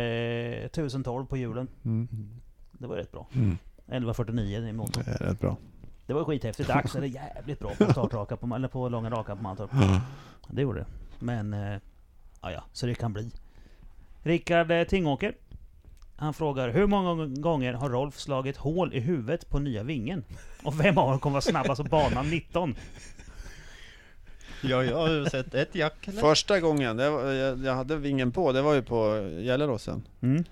1012 0.66 1.26
på 1.26 1.38
hjulen. 1.38 1.68
Mm. 1.86 2.08
Det 2.72 2.88
var 2.88 2.96
rätt 2.96 3.12
bra. 3.12 3.28
Mm. 3.36 3.58
1149 3.78 4.68
i 4.68 4.74
motorn. 4.74 5.04
Det 5.06 5.12
är 5.12 5.18
rätt 5.18 5.40
bra. 5.40 5.58
Det 6.06 6.14
var 6.14 6.24
skithäftigt. 6.24 6.70
Axel 6.70 7.04
är 7.04 7.08
jävligt 7.08 7.60
bra 7.60 7.70
på 7.78 7.92
startraka 7.92 8.38
på, 8.38 8.56
eller 8.56 8.68
på 8.68 8.90
långa 8.90 9.10
raka 9.10 9.36
på 9.36 9.42
Mantorp. 9.44 9.72
Det 10.48 10.62
gjorde 10.62 10.80
det. 10.80 10.86
Men, 11.20 11.54
ja 12.42 12.52
ja, 12.52 12.64
så 12.74 12.86
det 12.86 12.96
kan 12.96 13.14
bli. 13.14 13.32
Rickard 14.24 14.72
eh, 14.72 14.84
Tingåker. 14.84 15.34
Han 16.16 16.34
frågar 16.34 16.70
hur 16.70 16.88
många 16.88 17.26
gånger 17.26 17.74
har 17.74 17.90
Rolf 17.90 18.20
slagit 18.20 18.58
hål 18.58 18.94
i 18.94 19.00
huvudet 19.00 19.50
på 19.50 19.60
nya 19.60 19.84
vingen? 19.84 20.24
Och 20.64 20.80
vem 20.80 20.98
av 20.98 21.10
dem 21.10 21.20
kommer 21.20 21.34
vara 21.34 21.42
snabbast 21.42 21.84
på 21.84 21.90
banan 21.90 22.30
19? 22.30 22.76
Ja, 24.62 24.84
jag 24.84 24.98
har 24.98 25.30
sett 25.30 25.54
ett 25.54 25.76
jack 25.76 26.08
eller? 26.08 26.22
Första 26.22 26.60
gången 26.60 26.98
det 26.98 27.10
var, 27.10 27.24
jag, 27.32 27.66
jag 27.66 27.76
hade 27.76 27.98
vingen 27.98 28.32
på, 28.32 28.52
det 28.52 28.62
var 28.62 28.74
ju 28.74 28.82
på 28.82 29.30
Gelleråsen. 29.42 30.04
Mm. 30.22 30.44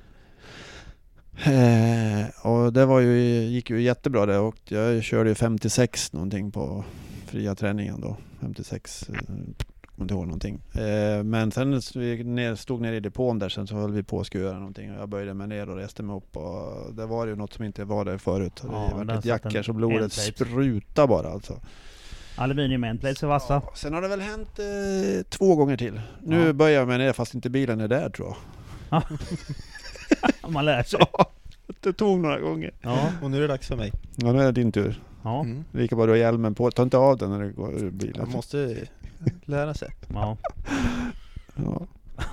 Eh, 1.44 2.46
och 2.46 2.74
det 2.74 2.86
var 2.86 3.00
ju, 3.00 3.18
gick 3.44 3.70
ju 3.70 3.82
jättebra 3.82 4.26
det 4.26 4.38
och 4.38 4.56
jag 4.66 5.04
körde 5.04 5.30
ju 5.30 5.36
56 5.36 6.14
någonting 6.14 6.52
på 6.52 6.84
fria 7.26 7.56
träningen 7.56 8.02
då. 8.02 8.18
56, 8.42 9.10
eh, 9.10 9.16
kommer 9.16 10.04
inte 10.06 10.14
ihåg 10.14 10.26
någonting. 10.26 10.62
Eh, 10.74 11.24
men 11.24 11.52
sen 11.52 11.82
vi 11.96 12.24
ner, 12.24 12.56
stod 12.56 12.82
nere 12.82 12.96
i 12.96 13.00
depån 13.00 13.40
där 13.40 13.50
sen 13.50 13.68
så 13.68 13.76
höll 13.76 13.92
vi 13.92 14.04
på 14.04 14.20
att 14.20 14.28
skura 14.28 14.54
någonting 14.60 14.92
och 14.94 15.02
jag 15.02 15.10
böjde 15.10 15.34
mig 15.34 15.48
ner 15.48 15.70
och 15.70 15.78
reste 15.78 16.04
mig 16.04 16.16
upp 16.16 16.38
och 16.38 16.94
det 16.96 17.06
var 17.06 17.28
ju 17.28 17.36
något 17.36 17.54
som 17.54 17.66
inte 17.66 17.84
var 17.84 18.06
där 18.06 18.18
förut. 18.18 18.60
Och 18.60 18.74
Ja, 18.74 18.98
det 19.00 19.06
var 19.06 19.14
ett 19.20 19.26
jack 19.26 19.54
här 19.54 19.64
så 19.64 19.74
blodet 19.74 20.02
endplate. 20.02 20.32
spruta 20.32 21.08
bara 21.08 21.30
alltså. 21.30 21.60
Aluminium 22.38 22.84
endplates 22.84 23.24
är 23.24 23.28
vassa. 23.28 23.54
Ja, 23.66 23.72
sen 23.76 23.94
har 23.94 24.02
det 24.02 24.08
väl 24.08 24.22
hänt 24.22 24.60
eh, 24.60 25.24
två 25.30 25.56
gånger 25.56 25.78
till. 25.78 26.02
Nu 26.24 26.46
Ja. 26.46 26.54
böjer 26.54 26.80
jag 26.80 26.88
mig 26.88 26.98
ner 26.98 27.14
fast 27.14 27.34
inte 27.36 27.50
bilen 27.50 27.82
är 27.82 27.88
där 27.88 28.10
tror 28.10 28.36
jag. 28.90 29.04
Man 30.52 30.66
lär 30.66 30.84
sig. 30.84 31.00
Det 31.80 31.94
tog 31.94 32.20
några 32.20 32.40
gånger. 32.40 32.72
Ja, 32.82 33.10
Och 33.24 33.32
nu 33.32 33.38
är 33.38 33.42
det 33.42 33.48
dags 33.48 33.68
för 33.68 33.76
mig. 33.76 33.92
Ja, 34.16 34.32
nu 34.34 34.40
är 34.40 34.46
det 34.46 34.52
din 34.52 34.72
tur. 34.72 35.02
ja, 35.24 35.40
Mm. 35.42 35.64
Lika 35.72 35.96
bra 35.96 36.06
du 36.06 36.12
har 36.12 36.18
hjälmen 36.18 36.56
på. 36.56 36.72
Ta 36.72 36.84
inte 36.84 36.98
av 36.98 37.18
den 37.18 37.30
när 37.30 37.40
du 37.44 37.54
går 37.54 37.74
ur 37.74 37.92
bilen. 37.92 38.22
Man 38.22 38.32
måste 38.32 38.78
lära 39.46 39.74
sig. 39.74 39.90
ja. 40.14 40.38
Ja. 41.56 41.82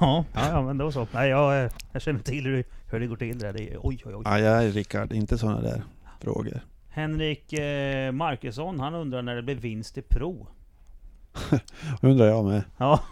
Ja, 0.00 0.24
ja, 0.34 0.48
ja 0.48 0.62
men 0.62 0.78
det 0.78 0.84
var 0.84 0.90
så. 0.90 1.06
Nej, 1.12 1.28
jag, 1.30 1.64
eh, 1.64 1.70
jag 1.92 2.02
känner 2.02 2.20
till 2.20 2.44
hur 2.44 2.56
det, 2.56 2.64
hur 2.92 3.00
det 3.00 3.06
går 3.06 3.16
till 3.16 3.38
det 3.38 3.46
där. 3.46 3.52
Det 3.52 3.72
är, 3.72 3.78
oj, 3.82 4.02
oj, 4.06 4.14
oj. 4.14 4.22
Ja, 4.24 4.38
jag 4.38 4.64
är 4.64 4.70
Rickard, 4.70 5.12
inte 5.12 5.38
sådana 5.38 5.60
där 5.60 5.82
frågor. 6.20 6.60
Henrik 6.94 7.52
eh, 7.52 8.12
Markusson, 8.12 8.80
han 8.80 8.94
undrar 8.94 9.22
när 9.22 9.36
det 9.36 9.42
blir 9.42 9.54
vinst 9.54 9.98
i 9.98 10.02
Pro. 10.02 10.46
Undrar 12.02 12.26
jag 12.26 12.44
med. 12.44 12.62
Ja. 12.78 13.00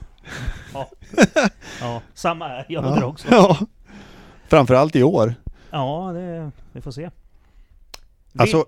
Ja. 0.75 0.89
ja. 1.81 2.03
Samma 2.15 2.49
här. 2.49 2.67
Jag 2.69 2.85
undrar 2.85 3.05
också. 3.05 3.29
Ja. 3.31 3.57
Framförallt 4.49 4.97
i 4.97 5.03
år. 5.03 5.35
Ja, 5.71 6.13
det, 6.15 6.51
vi 6.73 6.81
får 6.81 6.91
se. 6.91 7.11
Vi, 8.33 8.41
Alltså, 8.41 8.65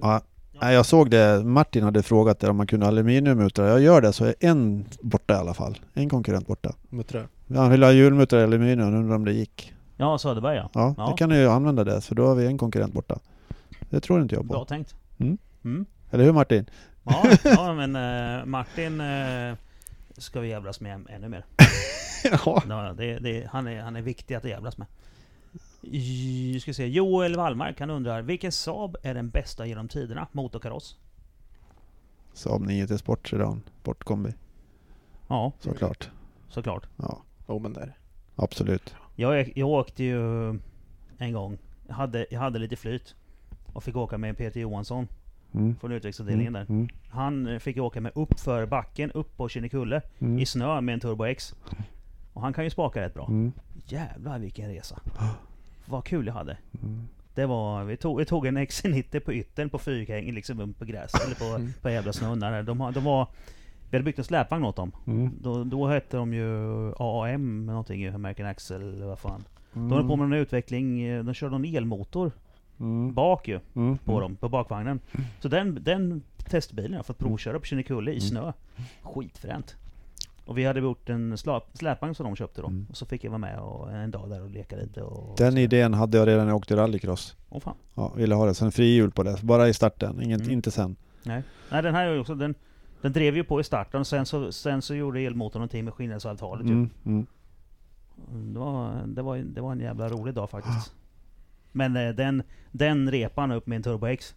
ja, 0.00 0.20
nej, 0.60 0.74
jag 0.74 0.86
såg 0.86 1.10
det. 1.10 1.44
Martin 1.44 1.84
hade 1.84 2.02
frågat 2.02 2.44
om 2.44 2.56
man 2.56 2.66
kunde 2.66 2.86
aluminiummuttrar. 2.86 3.68
Jag 3.68 3.80
gör 3.80 4.00
det 4.00 4.12
så 4.12 4.24
är 4.24 4.34
en 4.40 4.84
borta 5.00 5.34
i 5.34 5.36
alla 5.36 5.54
fall. 5.54 5.78
En 5.94 6.08
konkurrent 6.08 6.46
borta. 6.46 6.74
Muttrar. 6.88 7.28
Han 7.54 7.70
vill 7.70 7.82
ha 7.82 7.92
hjulmuttrar 7.92 8.40
i 8.40 8.42
aluminium, 8.42 8.94
undrar 8.94 9.16
om 9.16 9.24
det 9.24 9.32
gick. 9.32 9.72
ja, 9.96 10.18
Söderberg 10.18 10.56
ja. 10.56 10.70
Ja, 10.74 10.94
Ja. 10.96 11.06
då 11.10 11.16
kan 11.16 11.28
ni 11.28 11.36
ju 11.38 11.48
använda 11.48 11.84
det. 11.84 12.00
Så 12.00 12.14
då 12.14 12.26
har 12.26 12.34
vi 12.34 12.46
en 12.46 12.58
konkurrent 12.58 12.92
borta. 12.92 13.18
Det 13.90 14.00
tror 14.00 14.22
inte 14.22 14.34
jag 14.34 14.44
Bra 14.46 14.58
på. 14.58 14.64
tänkt. 14.64 14.94
Mm. 15.18 15.38
Mm. 15.64 15.86
Eller 16.10 16.24
hur 16.24 16.32
Martin? 16.32 16.70
Ja, 17.04 17.24
ja, 17.44 17.74
men 17.74 17.96
eh, 18.40 18.44
Martin 18.46 19.00
eh, 19.00 19.54
ska 20.18 20.40
vi 20.40 20.48
jävlas 20.48 20.80
med 20.80 21.06
ännu 21.08 21.28
mer. 21.28 21.44
ja. 22.44 22.62
Ja, 22.68 22.92
det, 22.96 23.18
det, 23.18 23.46
han, 23.52 23.66
är, 23.66 23.80
han 23.82 23.96
är 23.96 24.02
viktig 24.02 24.34
att 24.34 24.44
jävlas 24.44 24.78
med. 24.78 24.86
I- 25.82 26.60
Ska 26.60 26.74
se. 26.74 26.86
Joel 26.86 27.36
Wallmark 27.36 27.80
han 27.80 27.90
undrar 27.90 28.22
vilken 28.22 28.52
Saab 28.52 28.96
är 29.02 29.14
den 29.14 29.30
bästa 29.30 29.66
genom 29.66 29.88
tiderna? 29.88 30.26
Motorkaross? 30.32 30.96
Saab 32.32 32.62
9 32.62 32.86
till 32.86 32.98
Sport 32.98 33.28
Sedan, 33.28 33.62
Sportkombi. 33.80 34.34
Ja, 35.28 35.52
Såklart. 35.60 36.10
såklart. 36.48 36.86
Ja, 36.96 37.22
Jo 37.48 37.58
men 37.58 37.72
där. 37.72 37.96
absolut. 38.36 38.94
Jag, 39.16 39.52
jag 39.58 39.68
åkte 39.68 40.04
ju 40.04 40.48
en 41.18 41.32
gång. 41.32 41.58
Jag 41.88 41.94
hade, 41.94 42.26
jag 42.30 42.40
hade 42.40 42.58
lite 42.58 42.76
flyt. 42.76 43.14
Och 43.72 43.84
fick 43.84 43.96
åka 43.96 44.18
med 44.18 44.36
Peter 44.38 44.60
Johansson 44.60 45.08
Mm. 45.54 45.76
från 45.80 45.92
utvecklingsavdelningen 45.92 46.52
där. 46.52 46.66
Mm. 46.68 46.88
Han 47.10 47.46
eh, 47.46 47.58
fick 47.58 47.76
åka 47.78 48.00
med 48.00 48.12
upp 48.14 48.40
för 48.40 48.66
backen, 48.66 49.10
upp 49.12 49.36
på 49.36 49.48
Kinnekulle. 49.48 50.02
Mm. 50.18 50.38
I 50.38 50.46
snö 50.46 50.80
med 50.80 50.92
en 50.92 51.00
Turbo 51.00 51.24
X. 51.24 51.54
Och 52.32 52.42
han 52.42 52.52
kan 52.52 52.64
ju 52.64 52.70
spaka 52.70 53.00
rätt 53.00 53.14
bra. 53.14 53.26
Mm. 53.28 53.52
Jävlar 53.86 54.38
vilken 54.38 54.68
resa. 54.68 55.00
Vad 55.86 56.04
kul 56.04 56.26
jag 56.26 56.34
hade. 56.34 56.56
Mm. 56.82 57.08
Det 57.34 57.46
var, 57.46 57.84
vi 57.84 57.96
tog, 57.96 58.18
vi 58.18 58.24
tog 58.24 58.46
en 58.46 58.58
XC90 58.58 59.20
på 59.20 59.32
yttern 59.32 59.70
på 59.70 59.78
fyrhäng, 59.78 60.32
liksom 60.32 60.74
på 60.74 60.84
gräs, 60.84 61.12
eller 61.26 61.34
på, 61.34 61.56
Mm. 61.56 61.72
på 61.82 61.90
jävla 61.90 62.12
snön 62.12 62.40
där. 62.40 62.62
De, 62.62 62.92
de 62.94 63.04
var, 63.04 63.26
vi 63.90 63.96
hade 63.96 64.04
byggt 64.04 64.18
en 64.18 64.24
släpvagn 64.24 64.64
åt 64.64 64.76
dem. 64.76 64.92
Mm. 65.06 65.30
Då, 65.40 65.64
då 65.64 65.86
hette 65.88 66.16
de 66.16 66.34
ju 66.34 66.48
AAM 66.98 67.66
någonting, 67.66 68.00
ju, 68.00 68.14
American 68.14 68.46
eller 68.70 69.06
vad 69.06 69.18
fan. 69.18 69.44
Mm. 69.74 69.88
De 69.88 69.94
höll 69.94 70.08
på 70.08 70.16
med 70.16 70.24
en 70.24 70.32
utveckling, 70.32 71.02
eh, 71.02 71.24
de 71.24 71.34
körde 71.34 71.52
någon 71.52 71.64
elmotor 71.64 72.32
Mm. 72.80 73.14
bak 73.14 73.48
ju, 73.48 73.60
Mm. 73.74 73.98
på 73.98 74.20
dem, 74.20 74.36
på 74.36 74.48
bakvagnen. 74.48 75.00
Så 75.40 75.48
den, 75.48 75.78
den 75.82 76.22
testbilen 76.50 76.90
har 76.92 76.98
jag 76.98 77.06
fått 77.06 77.18
provköra 77.18 77.58
på 77.58 77.64
Kinnekulle 77.64 78.12
i 78.12 78.20
snö. 78.20 78.52
Skitfränt. 79.02 79.76
Och 80.44 80.58
vi 80.58 80.64
hade 80.64 80.80
gjort 80.80 81.08
en 81.08 81.36
släpvagn 81.74 82.14
som 82.14 82.24
de 82.26 82.36
köpte 82.36 82.60
då. 82.60 82.66
Mm. 82.66 82.86
Och 82.90 82.96
så 82.96 83.06
fick 83.06 83.24
jag 83.24 83.30
vara 83.30 83.38
med 83.38 83.58
och 83.58 83.92
en 83.92 84.10
dag 84.10 84.30
där 84.30 84.42
och 84.42 84.50
leka 84.50 84.76
lite 84.76 85.02
och... 85.02 85.36
Den 85.38 85.58
idén 85.58 85.94
hade 85.94 86.18
jag 86.18 86.28
redan 86.28 86.44
när 86.44 86.50
jag 86.52 86.56
åkte 86.56 86.76
rallycross. 86.76 87.36
Åh 87.48 87.60
fan. 87.60 87.74
Ja, 87.94 88.12
ville 88.16 88.34
ha 88.34 88.46
det. 88.46 88.54
Sen 88.54 88.72
frihjul 88.72 89.10
på 89.10 89.22
det. 89.22 89.42
Bara 89.42 89.68
i 89.68 89.74
starten, 89.74 90.22
Inget, 90.22 90.40
Mm. 90.40 90.52
inte 90.52 90.70
sen. 90.70 90.96
Nej. 91.22 91.42
Nej 91.70 91.82
den 91.82 91.94
här 91.94 92.20
också, 92.20 92.34
den, 92.34 92.54
den 93.02 93.12
drev 93.12 93.36
ju 93.36 93.44
på 93.44 93.60
i 93.60 93.64
starten, 93.64 94.04
sen 94.04 94.26
så, 94.26 94.52
sen 94.52 94.82
så 94.82 94.94
gjorde 94.94 95.20
elmotorn 95.20 95.60
någonting 95.60 95.84
med 95.84 95.94
skillnadsavtalet 95.94 96.66
ju. 96.66 96.72
Mm. 96.72 96.90
Mm. 97.06 97.26
Det 98.52 98.58
var, 98.58 99.02
det, 99.06 99.22
var, 99.22 99.36
det 99.38 99.60
var 99.60 99.72
en 99.72 99.80
jävla 99.80 100.08
rolig 100.08 100.34
dag 100.34 100.50
faktiskt. 100.50 100.94
Men 101.72 101.96
eh, 101.96 102.08
den, 102.14 102.42
den 102.72 103.10
repan 103.10 103.52
upp 103.52 103.66
med 103.66 103.76
en 103.76 103.82
Turbo 103.82 104.06
X. 104.06 104.34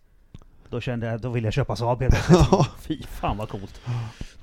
Då 0.69 0.81
kände 0.81 1.07
jag, 1.07 1.21
då 1.21 1.29
ville 1.29 1.47
jag 1.47 1.53
köpa 1.53 1.75
Saab 1.75 2.01
helt 2.01 2.15
plötsligt. 2.27 2.67
Fy 2.79 3.03
fan 3.03 3.37
vad 3.37 3.49
coolt. 3.49 3.81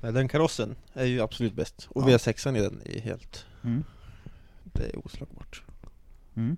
Nej, 0.00 0.12
den 0.12 0.28
karossen 0.28 0.74
är 0.94 1.04
ju 1.04 1.20
absolut 1.20 1.54
bäst. 1.54 1.88
Och 1.90 2.02
Ja. 2.10 2.16
V6an 2.16 2.56
i 2.58 2.60
den 2.60 2.80
är 2.84 3.00
helt... 3.00 3.46
Mm. 3.64 3.84
Det 4.64 4.82
är 4.84 5.06
oslagbart. 5.06 5.62
Mm. 6.36 6.56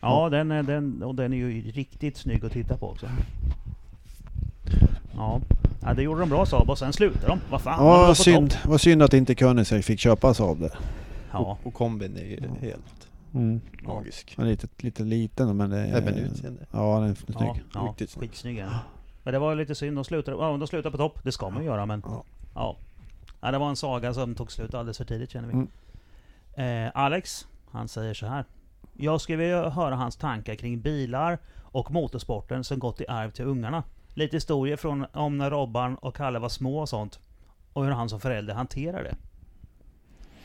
Ja, 0.00 0.28
den, 0.28 0.50
är- 0.50 0.62
den, 0.62 1.02
och 1.02 1.14
den 1.14 1.32
är 1.32 1.36
ju 1.36 1.70
riktigt 1.70 2.16
snygg 2.16 2.44
att 2.44 2.52
titta 2.52 2.76
på 2.76 2.90
också. 2.90 3.06
Ja, 5.16 5.40
ja 5.82 5.94
det 5.94 6.02
gjorde 6.02 6.20
de 6.20 6.28
bra 6.28 6.46
Saab 6.46 6.70
och 6.70 6.78
sen 6.78 6.92
slutade 6.92 7.26
de. 7.26 7.40
Vad 7.50 7.62
fan, 7.62 7.78
de 7.78 7.84
var 7.86 8.02
Ja, 8.02 8.08
på 8.08 8.14
synd. 8.14 8.54
Vad 8.64 8.80
synd 8.80 9.02
att 9.02 9.14
inte 9.14 9.34
Koenigsegg 9.34 9.84
fick 9.84 10.00
köpa 10.00 10.34
Saab 10.34 10.60
där. 10.60 10.78
Ja, 11.32 11.58
Och, 11.62 11.74
kombin 11.74 12.16
är 12.16 12.24
ju 12.24 12.40
helt 12.60 13.08
Mm. 13.34 13.60
magisk. 13.82 14.38
Är 14.38 14.44
lite, 14.44 14.68
lite 14.76 15.02
liten 15.02 15.56
men 15.56 15.70
det 15.70 15.78
är... 15.78 15.96
Även 15.96 16.14
utseende. 16.14 16.66
Ja, 16.70 17.00
den 17.00 17.10
är 17.10 17.14
snygg. 17.14 17.36
ja, 17.38 17.56
ja 17.74 17.80
Riktigt 17.80 18.10
snygg. 18.10 18.30
skitsnygg 18.30 18.56
den. 18.56 18.72
Men 19.22 19.32
det 19.32 19.38
var 19.38 19.54
lite 19.54 19.74
synd, 19.74 19.96
de 19.96 20.04
slutade, 20.04 20.36
ja, 20.36 20.56
de 20.56 20.66
slutade 20.66 20.90
på 20.92 20.98
topp. 20.98 21.18
Det 21.22 21.32
ska 21.32 21.50
man 21.50 21.62
ju 21.62 21.66
göra 21.66 21.86
men... 21.86 22.02
Ja. 22.06 22.24
Ja. 22.54 22.76
ja. 23.40 23.50
Det 23.50 23.58
var 23.58 23.68
en 23.68 23.76
saga 23.76 24.14
som 24.14 24.34
tog 24.34 24.52
slut 24.52 24.74
alldeles 24.74 24.98
för 24.98 25.04
tidigt 25.04 25.30
känner 25.30 25.48
vi. 25.48 25.54
Mm. 25.54 25.68
Eh, 26.86 26.92
Alex, 26.94 27.46
han 27.70 27.88
säger 27.88 28.14
så 28.14 28.26
här. 28.26 28.44
Jag 28.92 29.20
skulle 29.20 29.38
vilja 29.38 29.68
höra 29.68 29.94
hans 29.96 30.16
tankar 30.16 30.54
kring 30.54 30.80
bilar 30.80 31.38
och 31.62 31.90
motorsporten 31.90 32.64
som 32.64 32.78
gått 32.78 33.00
i 33.00 33.06
arv 33.08 33.30
till 33.30 33.44
ungarna. 33.44 33.82
Lite 34.14 34.36
historier 34.36 34.76
från 34.76 35.06
om 35.12 35.38
när 35.38 35.50
Robban 35.50 35.96
och 35.96 36.16
Kalle 36.16 36.38
var 36.38 36.48
små 36.48 36.80
och 36.80 36.88
sånt. 36.88 37.20
Och 37.72 37.84
hur 37.84 37.92
han 37.92 38.08
som 38.08 38.20
förälder 38.20 38.54
hanterar 38.54 39.04
det. 39.04 39.16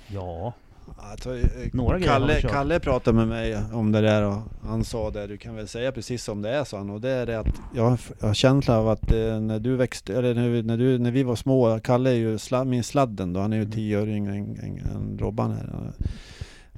Ja, 0.07 0.53
Alltså, 0.97 1.37
eh, 1.37 1.43
Några 1.73 1.99
Kalle. 1.99 2.41
Kalle 2.41 2.79
pratade 2.79 3.17
med 3.17 3.27
mig 3.27 3.57
om 3.73 3.91
det 3.91 4.01
där 4.01 4.23
och 4.23 4.37
han 4.63 4.83
sa 4.83 5.11
det, 5.11 5.27
du 5.27 5.37
kan 5.37 5.55
väl 5.55 5.67
säga 5.67 5.91
precis 5.91 6.23
som 6.23 6.41
det 6.41 6.49
är 6.49 6.63
sa 6.63 6.77
han. 6.77 6.89
Och 6.89 7.01
det 7.01 7.09
är 7.09 7.25
det 7.25 7.39
att 7.39 7.61
jag 7.75 7.83
har 7.89 7.99
jag 8.19 8.27
har 8.27 8.33
av 8.69 8.89
att 8.89 9.11
eh, 9.11 9.39
när 9.39 9.59
du 9.59 9.75
växte, 9.75 10.15
eller 10.17 10.33
när 10.35 10.49
vi, 10.49 10.63
när, 10.63 10.77
du, 10.77 10.97
när 10.99 11.11
vi 11.11 11.23
var 11.23 11.35
små, 11.35 11.79
Kalle 11.79 12.09
är 12.09 12.13
ju 12.13 12.37
sla, 12.37 12.63
min 12.63 12.83
sladden 12.83 13.33
då, 13.33 13.39
han 13.39 13.53
är 13.53 13.57
ju 13.57 13.61
Mm. 13.63 13.71
tio 13.71 14.01
år 14.01 14.09
yngre 14.09 14.33
än, 14.33 14.59
än, 14.59 14.77
än 14.95 15.17
Robban 15.19 15.51
här. 15.51 15.91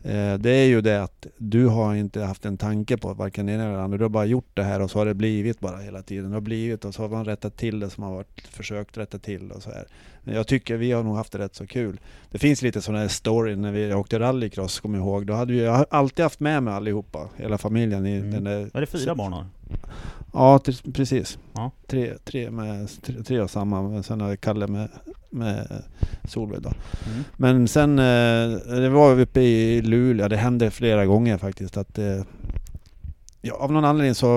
Eh, 0.06 0.34
det 0.34 0.50
är 0.50 0.66
ju 0.66 0.82
det 0.82 1.04
att 1.04 1.28
du 1.38 1.68
har 1.68 1.96
inte 1.96 2.22
haft 2.24 2.46
en 2.46 2.58
tanke 2.58 2.98
på 2.98 3.14
varken 3.14 3.50
ena 3.50 3.64
eller 3.64 3.78
andra. 3.78 3.98
Du 3.98 4.04
har 4.04 4.10
bara 4.10 4.26
gjort 4.26 4.50
det 4.54 4.64
här 4.64 4.80
och 4.80 4.92
så 4.92 5.00
har 5.00 5.06
det 5.06 5.14
blivit 5.14 5.60
bara 5.60 5.78
hela 5.78 6.02
tiden. 6.02 6.30
Det 6.30 6.36
har 6.36 6.42
blivit 6.42 6.86
och 6.86 6.94
så 6.94 7.02
har 7.02 7.10
man 7.10 7.26
rättat 7.26 7.58
till 7.58 7.80
det 7.80 7.90
som 7.90 8.04
har 8.04 8.12
varit 8.14 8.48
försökt 8.50 8.98
rätta 8.98 9.20
till 9.20 9.52
och 9.52 9.62
så 9.64 9.70
här. 9.70 9.86
Men 10.24 10.36
jag 10.36 10.48
tycker 10.48 10.78
vi 10.78 10.92
har 10.92 11.04
nog 11.04 11.16
haft 11.16 11.32
det 11.32 11.40
rätt 11.40 11.56
så 11.56 11.68
kul. 11.68 12.00
Det 12.32 12.38
finns 12.40 12.62
lite 12.62 12.82
sådana 12.82 13.02
här 13.02 13.08
story 13.08 13.56
när 13.56 13.72
vi 13.72 13.94
åkte 13.94 14.20
rallycross, 14.20 14.80
kommer 14.80 14.98
jag 14.98 15.08
ihåg. 15.08 15.26
Då 15.26 15.34
hade 15.34 15.54
vi, 15.54 15.64
jag 15.64 15.72
har 15.74 15.86
alltid 15.90 16.24
haft 16.24 16.40
med 16.40 16.64
mig 16.64 16.74
allihopa, 16.74 17.30
hela 17.38 17.58
familjen 17.58 18.06
i 18.06 18.18
Mm. 18.18 18.32
den 18.32 18.44
där... 18.44 18.70
Var 18.74 18.82
det 18.82 18.88
fyra 18.88 19.16
barn 19.16 19.34
har? 19.34 19.46
Ja, 20.34 20.60
precis. 20.94 21.38
Ja. 21.54 21.72
Tre, 21.88 22.14
tre, 22.24 22.52
med, 22.52 22.90
tre, 23.02 23.24
tre 23.24 23.42
och 23.42 23.50
samma, 23.50 23.82
men 23.82 24.04
sen 24.04 24.22
har 24.22 24.30
vi 24.30 24.38
Kalle 24.38 24.68
med, 24.68 24.90
med 25.30 25.84
Solveig 26.24 26.62
då. 26.62 26.70
Mm. 26.70 27.24
Men 27.38 27.68
sen, 27.68 28.00
eh, 28.00 28.80
det 28.82 28.90
var 28.90 29.20
uppe 29.20 29.42
i 29.42 29.82
Luleå, 29.82 30.28
det 30.28 30.38
hände 30.38 30.72
flera 30.72 31.06
gånger 31.06 31.38
faktiskt 31.38 31.78
att 31.78 31.98
eh, 31.98 32.22
Ja, 33.46 33.56
av 33.56 33.72
någon 33.72 33.86
anledning 33.86 34.16
så 34.16 34.28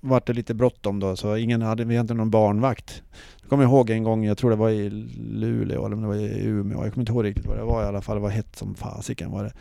var 0.00 0.22
det 0.26 0.32
lite 0.32 0.54
bråttom 0.54 1.00
då, 1.00 1.16
så 1.16 1.36
ingen 1.36 1.62
hade, 1.62 1.84
vi 1.84 1.96
hade 1.96 2.00
inte 2.04 2.14
någon 2.14 2.30
barnvakt. 2.30 3.02
Jag 3.40 3.50
kommer 3.50 3.64
ihåg 3.64 3.90
en 3.90 4.02
gång, 4.02 4.24
jag 4.24 4.38
tror 4.38 4.50
det 4.50 4.56
var 4.56 4.70
i 4.70 4.90
Luleå 5.30 5.86
eller 5.86 5.96
om 5.96 6.02
det 6.02 6.08
var 6.08 6.14
i 6.14 6.44
Umeå, 6.44 6.84
jag 6.84 6.92
kommer 6.92 7.02
inte 7.02 7.12
ihåg 7.12 7.24
riktigt 7.24 7.46
vad 7.46 7.56
det 7.56 7.64
var 7.64 7.82
i 7.82 7.86
alla 7.86 8.00
fall, 8.00 8.16
det 8.16 8.22
var 8.22 8.30
hett 8.30 8.56
som 8.56 8.74
fasiken 8.74 9.30
var 9.30 9.44
det. 9.44 9.52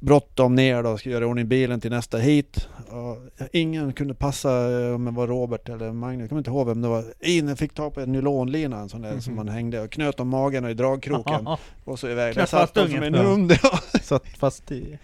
Bråttom 0.00 0.54
ner 0.54 0.82
då, 0.82 0.98
ska 0.98 1.10
göra 1.10 1.26
ordning 1.26 1.48
bilen 1.48 1.80
till 1.80 1.90
nästa 1.90 2.18
hit. 2.18 2.68
Och 2.88 3.18
ingen 3.52 3.92
kunde 3.92 4.14
passa 4.14 4.50
eh, 4.80 4.94
om 4.94 5.04
det 5.04 5.10
var 5.10 5.26
Robert 5.26 5.68
eller 5.68 5.92
Magnus, 5.92 6.20
jag 6.20 6.28
kommer 6.28 6.40
inte 6.40 6.50
ihåg 6.50 6.66
vem 6.66 6.82
det 6.82 6.88
var. 6.88 7.04
In 7.20 7.56
fick 7.56 7.74
ta 7.74 7.90
på 7.90 8.00
en 8.00 8.12
nylonlina, 8.12 8.78
en 8.78 8.88
sån 8.88 9.02
där 9.02 9.20
som 9.20 9.32
Mhm. 9.34 9.36
man 9.46 9.54
hängde 9.54 9.80
och 9.80 9.90
knöt 9.90 10.20
om 10.20 10.28
magen 10.28 10.64
och 10.64 10.70
i 10.70 10.74
dragkroken. 10.74 11.48
och 11.84 11.98
så 11.98 12.08
iväg. 12.08 12.34
Där 12.34 12.46
satt 12.46 12.74
de 12.74 12.88
som 12.88 13.02
en 13.02 13.14
hund. 13.14 13.52
Satt 14.02 14.28
fast 14.38 14.72
i... 14.72 14.98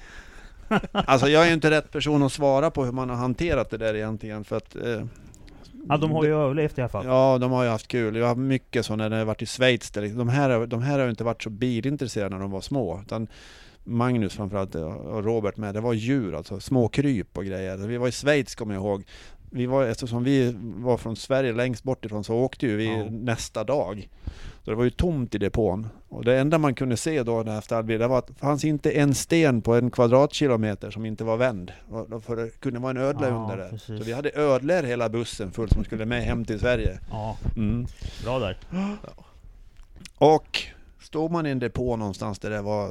Alltså 0.92 1.28
jag 1.28 1.42
är 1.42 1.46
ju 1.48 1.54
inte 1.54 1.70
rätt 1.70 1.90
person 1.92 2.22
att 2.22 2.32
svara 2.32 2.70
på 2.70 2.84
hur 2.84 2.92
man 2.92 3.10
har 3.10 3.16
hanterat 3.16 3.70
det 3.70 3.76
där 3.76 3.94
egentligen 3.94 4.44
för 4.44 4.56
att 4.56 4.76
eh, 4.76 5.02
Ja, 5.88 5.96
de 5.96 6.10
har 6.10 6.24
ju 6.24 6.34
överlevt 6.34 6.78
i 6.78 6.80
alla 6.80 6.88
fall. 6.88 7.06
Ja, 7.06 7.38
de 7.40 7.52
har 7.52 7.64
ju 7.64 7.70
haft 7.70 7.88
kul. 7.88 8.16
Jag 8.16 8.22
har 8.24 8.28
haft 8.28 8.38
mycket 8.38 8.86
sådana 8.86 9.08
när 9.08 9.18
jag 9.18 9.26
varit 9.26 9.42
i 9.42 9.46
Schweiz. 9.46 9.90
Där 9.90 10.00
liksom- 10.02 10.18
de, 10.18 10.28
här, 10.28 10.66
de 10.66 10.82
här 10.82 10.98
har 10.98 11.04
ju 11.04 11.10
inte 11.10 11.24
varit 11.24 11.42
så 11.42 11.50
bilintresserade 11.50 12.34
när 12.34 12.42
de 12.42 12.50
var 12.50 12.60
små. 12.60 13.00
Utan 13.06 13.26
Magnus 13.86 14.32
framförallt 14.34 14.74
och 14.74 15.24
Robert 15.24 15.56
med, 15.56 15.74
det 15.74 15.80
var 15.80 15.92
djur 15.92 16.34
alltså. 16.34 16.60
Små 16.60 16.88
kryp 16.88 17.38
och 17.38 17.44
grejer. 17.44 17.76
Vi 17.76 17.96
var 17.96 18.08
i 18.08 18.12
Schweiz 18.12 18.54
kommer 18.54 18.74
jag 18.74 18.82
ihåg. 18.82 19.04
Vi 19.50 19.66
var, 19.66 19.84
eftersom 19.84 20.24
vi 20.24 20.54
var 20.60 20.96
från 20.96 21.16
Sverige 21.16 21.52
längst 21.52 21.82
bort 21.84 22.04
ifrån 22.04 22.24
så 22.24 22.34
åkte 22.34 22.66
ju 22.66 22.76
vi 22.76 22.86
Ja. 22.98 23.06
nästa 23.10 23.64
dag. 23.64 24.08
Så 24.64 24.70
det 24.70 24.76
var 24.76 24.84
ju 24.84 24.90
tomt 24.90 25.34
i 25.34 25.38
depån. 25.38 25.88
Och 26.08 26.24
det 26.24 26.38
enda 26.38 26.58
man 26.58 26.74
kunde 26.74 26.96
se 26.96 27.22
då 27.22 27.40
efter 27.40 27.76
all 27.76 27.84
bil, 27.84 27.98
det 27.98 28.06
var 28.08 28.18
att 28.18 28.26
det 28.26 28.34
fanns 28.34 28.64
inte 28.64 28.90
en 28.90 29.14
sten 29.14 29.62
på 29.62 29.74
en 29.74 29.90
kvadratkilometer 29.90 30.90
som 30.90 31.06
inte 31.06 31.24
var 31.24 31.36
vänd. 31.36 31.72
För 32.26 32.36
det 32.36 32.60
kunde 32.60 32.80
vara 32.80 32.90
en 32.90 32.96
ödla 32.96 33.28
Ja, 33.28 33.34
under 33.34 33.56
där. 33.56 33.68
precis. 33.70 33.86
Så 33.98 34.04
vi 34.04 34.12
hade 34.12 34.30
ödlor 34.34 34.82
hela 34.82 35.08
bussen 35.08 35.50
full 35.52 35.68
som 35.70 35.84
skulle 35.84 36.04
med 36.04 36.22
hem 36.22 36.44
till 36.44 36.58
Sverige. 36.60 36.98
Ja, 37.10 37.36
Mm. 37.56 37.86
bra 38.24 38.38
där. 38.38 38.58
Och 40.18 40.58
stod 41.16 41.30
man 41.32 41.46
i 41.46 41.50
en 41.50 41.58
depå 41.58 41.96
någonstans 41.96 42.38
där 42.38 42.50
det 42.50 42.62
var, 42.62 42.88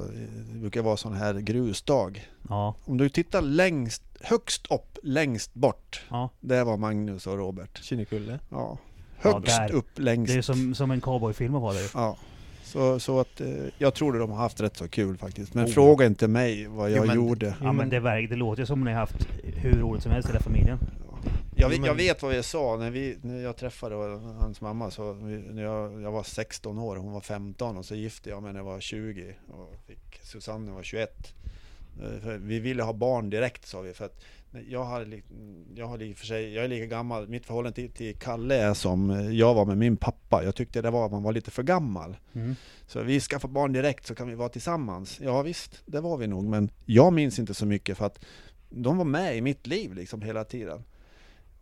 det 0.53 0.59
brukar 0.59 0.81
vara 0.81 0.97
sån 0.97 1.13
här 1.13 1.33
grusdag. 1.33 2.27
Ja, 2.49 2.75
Om 2.85 2.97
du 2.97 3.09
tittar 3.09 3.41
längst, 3.41 4.03
högst 4.21 4.71
upp, 4.71 4.97
längst 5.03 5.53
bort. 5.53 6.01
ja. 6.09 6.29
Det 6.39 6.63
var 6.63 6.77
Magnus 6.77 7.27
och 7.27 7.37
Robert. 7.37 7.83
Kinnekulle. 7.83 8.39
Ja. 8.49 8.77
Ja, 9.21 9.33
Högst 9.33 9.57
där. 9.57 9.71
upp 9.71 9.99
längst. 9.99 10.33
Det 10.33 10.37
är 10.37 10.41
som, 10.41 10.75
som 10.75 10.91
en 10.91 11.01
cowboyfilm 11.01 11.53
var 11.53 11.73
det 11.73 11.81
ju. 11.81 11.87
Ja. 11.93 12.17
Så, 12.63 12.99
så 12.99 13.19
att 13.19 13.41
eh, 13.41 13.47
jag 13.77 13.93
tror 13.93 14.19
de 14.19 14.31
har 14.31 14.37
haft 14.37 14.61
rätt 14.61 14.77
så 14.77 14.87
kul 14.87 15.17
faktiskt. 15.17 15.53
Men 15.53 15.65
Oh. 15.65 15.69
fråga 15.69 16.05
inte 16.05 16.27
mig 16.27 16.67
vad 16.67 16.91
jag 16.91 16.97
Jo, 16.97 17.05
men- 17.05 17.15
gjorde. 17.15 17.55
Ja 17.61 17.71
men 17.71 17.89
det, 17.89 17.99
verkar, 17.99 18.29
det 18.29 18.35
låter 18.35 18.65
som 18.65 18.83
ni 18.83 18.91
har 18.91 18.99
haft 18.99 19.27
hur 19.43 19.79
roligt 19.79 20.03
som 20.03 20.11
helst 20.11 20.29
hela 20.29 20.39
familjen. 20.39 20.77
Jag 21.55 21.69
vet, 21.69 21.85
jag 21.85 21.95
vet 21.95 22.21
vad 22.21 22.31
vi 22.31 22.43
sa 22.43 22.77
när, 22.77 22.91
vi, 22.91 23.17
när 23.21 23.41
jag 23.41 23.57
träffade 23.57 23.95
hans 24.39 24.61
mamma. 24.61 24.91
Så 24.91 25.13
när 25.13 25.63
jag, 25.63 26.01
jag 26.01 26.11
var 26.11 26.23
16 26.23 26.79
år, 26.79 26.95
hon 26.95 27.11
var 27.11 27.21
15 27.21 27.77
och 27.77 27.85
så 27.85 27.95
gifte 27.95 28.29
jag 28.29 28.43
mig 28.43 28.53
när 28.53 28.59
jag 28.59 28.65
var 28.65 28.79
20 28.79 29.35
och 29.47 29.73
fick 29.87 30.19
Susanne 30.23 30.67
jag 30.67 30.75
var 30.75 30.83
21. 30.83 31.33
Eh, 32.01 32.19
För 32.21 32.37
vi 32.37 32.59
ville 32.59 32.83
ha 32.83 32.93
barn 32.93 33.29
direkt 33.29 33.67
sa 33.67 33.81
vi. 33.81 33.93
För 33.93 34.05
att 34.05 34.21
jag 34.69 34.83
har, 34.83 35.21
jag 35.75 35.87
har 35.87 36.13
för 36.13 36.25
sig, 36.25 36.53
jag 36.53 36.63
är 36.63 36.67
lika 36.67 36.85
gammal, 36.85 37.27
mitt 37.27 37.45
förhållande 37.45 37.75
till, 37.75 37.91
till 37.91 38.15
Kalle 38.15 38.55
är 38.55 38.73
som 38.73 39.09
eh, 39.09 39.29
jag 39.31 39.53
var 39.53 39.65
med 39.65 39.77
min 39.77 39.97
pappa. 39.97 40.43
Jag 40.43 40.55
tyckte 40.55 40.81
det 40.81 40.89
var 40.89 41.05
att 41.05 41.11
man 41.11 41.23
var 41.23 41.33
lite 41.33 41.51
för 41.51 41.63
gammal. 41.63 42.17
Mm. 42.33 42.55
Så 42.87 43.01
vi 43.01 43.19
skaffar 43.19 43.49
barn 43.49 43.73
direkt 43.73 44.07
så 44.07 44.15
kan 44.15 44.27
vi 44.27 44.35
vara 44.35 44.49
tillsammans. 44.49 45.19
Ja 45.21 45.41
visst, 45.41 45.81
det 45.85 46.01
var 46.01 46.17
vi 46.17 46.27
nog. 46.27 46.43
Men 46.43 46.69
jag 46.85 47.13
minns 47.13 47.39
inte 47.39 47.53
så 47.53 47.65
mycket 47.65 47.97
för 47.97 48.05
att 48.05 48.25
de 48.69 48.97
var 48.97 49.05
med 49.05 49.37
i 49.37 49.41
mitt 49.41 49.67
liv 49.67 49.93
liksom 49.93 50.21
hela 50.21 50.43
tiden. 50.43 50.83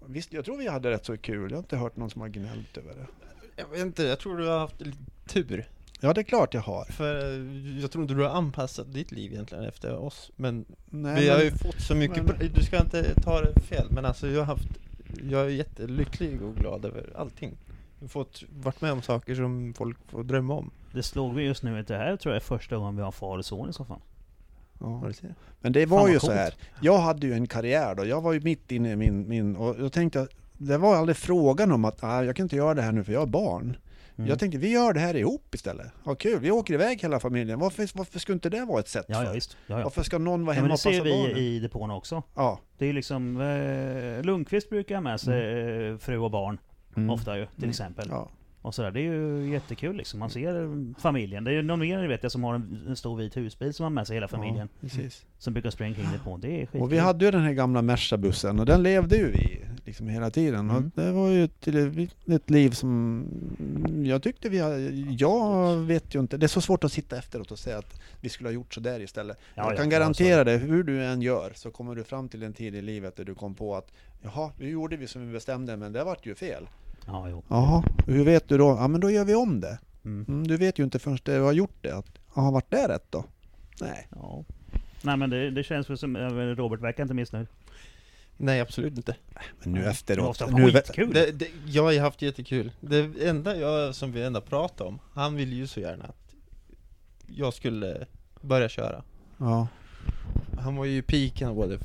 Visst, 0.08 0.34
jag 0.34 0.46
tror 0.46 0.58
vi 0.58 0.68
hade 0.68 0.92
rätt 0.92 1.06
så 1.06 1.18
kul. 1.18 1.52
Jag 1.52 1.58
har 1.58 1.64
inte 1.64 1.78
hört 1.78 1.96
någon 1.98 2.10
som 2.10 2.22
har 2.22 2.28
gnällt 2.30 2.78
över 2.78 2.94
det. 2.96 3.08
Jag 3.56 3.68
vet 3.68 3.80
inte, 3.80 4.04
jag 4.04 4.20
tror 4.20 4.38
du 4.38 4.48
har 4.48 4.60
haft 4.60 4.82
lite 4.82 4.98
tur. 5.28 5.70
Ja, 6.02 6.14
det 6.14 6.22
är 6.22 6.24
klart 6.24 6.54
jag 6.54 6.62
har. 6.62 6.86
För 6.86 7.16
eh, 7.34 7.80
jag 7.82 7.92
tror 7.92 8.02
inte 8.02 8.14
du 8.14 8.22
har 8.24 8.30
anpassat 8.30 8.94
ditt 8.94 9.12
liv 9.12 9.32
egentligen 9.34 9.64
efter 9.64 9.96
oss. 9.98 10.32
Men 10.36 10.66
Nej, 10.90 11.22
vi 11.22 11.30
har 11.30 11.38
men- 11.38 11.46
ju 11.46 11.52
fått 11.52 11.82
så 11.82 11.96
mycket, 11.96 12.18
men- 12.18 12.26
bra- 12.26 12.48
du 12.56 12.64
ska 12.64 12.78
inte 12.82 13.22
ta 13.22 13.42
det 13.42 13.62
fel, 13.62 13.88
men 13.90 14.06
alltså 14.06 14.28
jag 14.28 14.40
har 14.40 14.46
haft, 14.46 14.68
jag 15.30 15.42
är 15.42 15.50
jättelycklig 15.50 16.42
och 16.42 16.56
glad 16.56 16.86
över 16.86 17.10
allting. 17.16 17.58
Jag 18.00 18.04
har 18.06 18.10
fått 18.10 18.44
varit 18.50 18.82
med 18.82 18.92
om 18.92 19.02
saker 19.02 19.36
som 19.36 19.74
folk 19.78 19.98
får 20.08 20.24
drömma 20.24 20.54
om. 20.54 20.72
Det 20.92 21.04
slog 21.04 21.36
vi 21.36 21.44
just 21.44 21.64
nu 21.64 21.80
att 21.80 21.88
det 21.88 21.98
här 21.98 22.18
tror 22.18 22.34
jag 22.36 22.42
är 22.42 22.46
första 22.46 22.76
gången 22.78 22.96
vi 22.96 23.02
har 23.02 23.12
far 23.12 23.38
och 23.38 23.46
son 23.46 23.70
i 23.70 23.74
så 23.74 23.86
fall. 23.86 24.00
Ja. 24.84 25.12
Men 25.62 25.72
det 25.72 25.82
Fan, 25.88 25.90
var 25.90 26.02
vad 26.02 26.12
ju 26.12 26.20
så 26.20 26.32
här. 26.32 26.54
Jag 26.82 26.98
hade 26.98 27.28
ju 27.28 27.34
en 27.34 27.48
karriär 27.48 27.96
då. 27.96 28.06
Jag 28.06 28.22
var 28.22 28.34
ju 28.34 28.40
mitt 28.42 28.72
inne 28.72 28.92
i 28.92 28.96
min, 28.96 29.28
min 29.30 29.56
och 29.56 29.76
jag 29.80 29.94
tänkte 29.94 30.22
att 30.22 30.30
det 30.58 30.78
var 30.78 30.96
aldrig 30.96 31.18
frågan 31.18 31.72
om 31.72 31.86
att 31.86 32.04
ah, 32.04 32.24
jag 32.24 32.36
kan 32.36 32.44
inte 32.46 32.56
göra 32.56 32.74
det 32.74 32.82
här 32.82 32.92
nu 32.92 33.04
för 33.04 33.14
jag 33.14 33.20
har 33.20 33.28
barn. 33.28 33.78
Mm. 34.16 34.30
Jag 34.30 34.40
tänkte 34.40 34.58
vi 34.58 34.72
gör 34.72 34.94
det 34.94 35.00
här 35.00 35.16
ihop 35.16 35.56
istället. 35.56 35.88
Ha 36.04 36.16
kul, 36.16 36.40
vi 36.40 36.52
åker 36.52 36.74
iväg 36.74 37.02
hela 37.02 37.20
familjen. 37.20 37.60
Varför, 37.60 37.90
varför 37.98 38.20
skulle 38.20 38.34
inte 38.34 38.50
det 38.50 38.66
vara 38.66 38.80
ett 38.80 38.88
sätt? 38.88 39.06
Ja, 39.08 39.16
för? 39.16 39.24
ja 39.26 39.32
visst. 39.32 39.58
Ja, 39.68 39.78
ja. 39.78 39.84
Varför 39.84 40.04
ska 40.04 40.18
någon 40.18 40.46
vara 40.46 40.56
Ja, 40.56 40.62
men 40.62 40.64
hemma 40.64 40.68
det 40.68 40.74
och 40.74 40.80
ser 40.80 40.92
passa 40.92 41.04
vi 41.04 41.12
barnen? 41.12 41.38
i 41.38 41.60
depån 41.60 41.92
också. 41.92 42.24
Ja. 42.36 42.60
Det 42.78 42.86
är 42.90 42.94
liksom, 42.94 43.42
eh, 43.42 44.26
Lundqvist 44.26 44.70
brukar 44.70 44.96
ha 44.96 45.02
med 45.02 45.20
sig 45.20 45.62
eh, 45.90 45.98
fru 45.98 46.18
och 46.18 46.32
barn. 46.32 46.58
Mm. 46.96 47.10
Ofta 47.10 47.38
ju, 47.38 47.46
till 47.46 47.58
Mm. 47.58 47.70
exempel. 47.70 48.08
Ja. 48.10 48.30
Och 48.64 48.76
sådär. 48.76 48.92
Det 48.92 49.00
är 49.00 49.14
ju 49.14 49.50
jättekul 49.52 49.96
liksom. 49.96 50.20
Man 50.20 50.30
ser 50.30 51.00
familjen. 51.00 51.44
Det 51.44 51.52
är 51.52 51.56
ju 51.56 51.62
någon 51.62 51.80
mer 51.80 52.08
vet 52.08 52.24
jag 52.24 52.32
som 52.32 52.44
har 52.44 52.56
en, 52.56 52.86
en 52.88 52.96
stor 52.96 53.18
vit 53.18 53.38
husbil 53.38 53.74
som 53.74 53.84
har 53.84 53.90
med 53.90 54.08
sig 54.08 54.16
hela 54.16 54.28
familjen. 54.28 54.70
Ja, 54.74 54.88
precis. 54.88 55.26
Som 55.38 55.54
brukar 55.54 55.70
springa 55.70 55.96
kring 55.96 56.12
depån. 56.12 56.42
Det 56.42 56.48
är 56.48 56.60
skitkul. 56.60 56.82
Och 56.82 56.94
vi 56.94 56.98
hade 56.98 57.26
ju 57.26 57.32
den 57.32 57.42
här 57.42 57.54
gamla 57.54 57.82
Merca-bussen 57.82 58.60
och 58.60 58.66
den 58.66 58.84
levde 58.84 59.16
ju 59.16 59.32
vi 59.32 59.60
liksom 59.86 60.08
hela 60.08 60.30
tiden. 60.30 60.70
Mm. 60.70 60.92
Det 60.96 61.12
var 61.12 61.30
ju 61.30 61.44
ett, 61.44 61.68
ett 62.28 62.50
liv 62.50 62.70
som 62.70 63.26
jag 64.06 64.24
tyckte 64.24 64.50
vi 64.50 64.60
hade, 64.60 64.80
jag 65.20 65.76
vet 65.76 66.16
ju 66.16 66.20
inte, 66.20 66.38
det 66.38 66.46
är 66.46 66.48
så 66.48 66.62
svårt 66.62 66.84
att 66.84 66.92
sitta 66.92 67.18
efteråt 67.18 67.52
och 67.52 67.60
säga 67.60 67.78
att 67.78 68.02
vi 68.22 68.30
skulle 68.30 68.50
ha 68.50 68.54
gjort 68.54 68.74
så 68.74 68.80
där 68.80 69.00
istället. 69.00 69.38
Ja, 69.56 69.64
jag 69.64 69.74
ja, 69.74 69.78
kan 69.78 69.92
ja, 69.92 70.00
garantera 70.00 70.44
det, 70.44 70.58
hur 70.58 70.84
du 70.84 71.06
än 71.06 71.22
gör 71.22 71.52
så 71.56 71.72
kommer 71.72 71.96
du 71.96 72.04
fram 72.04 72.30
till 72.30 72.44
en 72.44 72.54
tid 72.54 72.76
i 72.76 72.82
livet 72.82 73.16
där 73.16 73.26
du 73.26 73.36
kom 73.36 73.56
på 73.56 73.76
att 73.76 73.92
jaha, 74.22 74.52
nu 74.58 74.70
gjorde 74.70 74.98
vi 74.98 75.08
som 75.08 75.28
vi 75.28 75.34
bestämde 75.34 75.78
men 75.78 75.94
det 75.94 76.04
vart 76.04 76.26
ju 76.26 76.36
fel. 76.36 76.68
Ja, 77.08 77.30
jo. 77.30 77.44
Jaha, 77.48 77.84
hur 78.08 78.26
vet 78.26 78.50
du 78.50 78.58
då? 78.58 78.78
Ja 78.80 78.88
men 78.88 79.02
då 79.02 79.12
gör 79.12 79.26
vi 79.26 79.36
om 79.36 79.60
det. 79.60 79.80
Mm. 80.06 80.26
Mm, 80.28 80.48
du 80.48 80.58
vet 80.58 80.80
ju 80.80 80.84
inte 80.84 81.00
förrän 81.00 81.18
du 81.24 81.40
har 81.40 81.54
gjort 81.54 81.78
det. 81.82 81.96
Att, 81.98 82.06
jaha, 82.36 82.52
vart 82.52 82.72
det 82.72 82.88
rätt 82.88 83.06
då? 83.12 83.26
Nej. 83.82 84.08
Ja. 84.16 84.44
Nej 85.02 85.18
men 85.18 85.30
det, 85.30 85.52
det 85.52 85.64
känns 85.64 85.90
väl 85.90 85.98
som, 85.98 86.16
eh, 86.16 86.30
Robert 86.30 86.80
verkar 86.82 87.04
inte 87.04 87.14
missnöjd. 87.14 87.48
Nej, 88.38 88.60
absolut 88.62 88.98
inte. 88.98 89.16
Men 89.64 89.74
nu. 89.74 89.82
Det 89.82 89.90
efteråt. 89.90 90.26
måste 90.26 90.46
Nu, 90.46 90.72
skitkul. 90.72 91.14
Det, 91.14 91.32
det, 91.32 91.48
jag 91.68 91.84
har 91.84 91.92
ju 91.92 92.00
haft 92.00 92.22
jättekul. 92.22 92.72
Det 92.80 93.28
enda 93.28 93.56
jag, 93.58 93.96
som 93.96 94.12
vi 94.12 94.24
ändå 94.24 94.42
pratade 94.42 94.90
om, 94.90 95.00
han 95.14 95.36
ville 95.36 95.56
ju 95.56 95.68
så 95.68 95.80
gärna 95.80 96.04
att 96.04 96.36
jag 97.28 97.54
skulle 97.54 98.06
börja 98.42 98.70
köra. 98.70 99.04
ja, 99.38 99.68
Han 100.60 100.76
var 100.76 100.86
ju 100.86 100.98
i 100.98 101.02
piken 101.02 101.50
av 101.50 101.56
både 101.56 101.78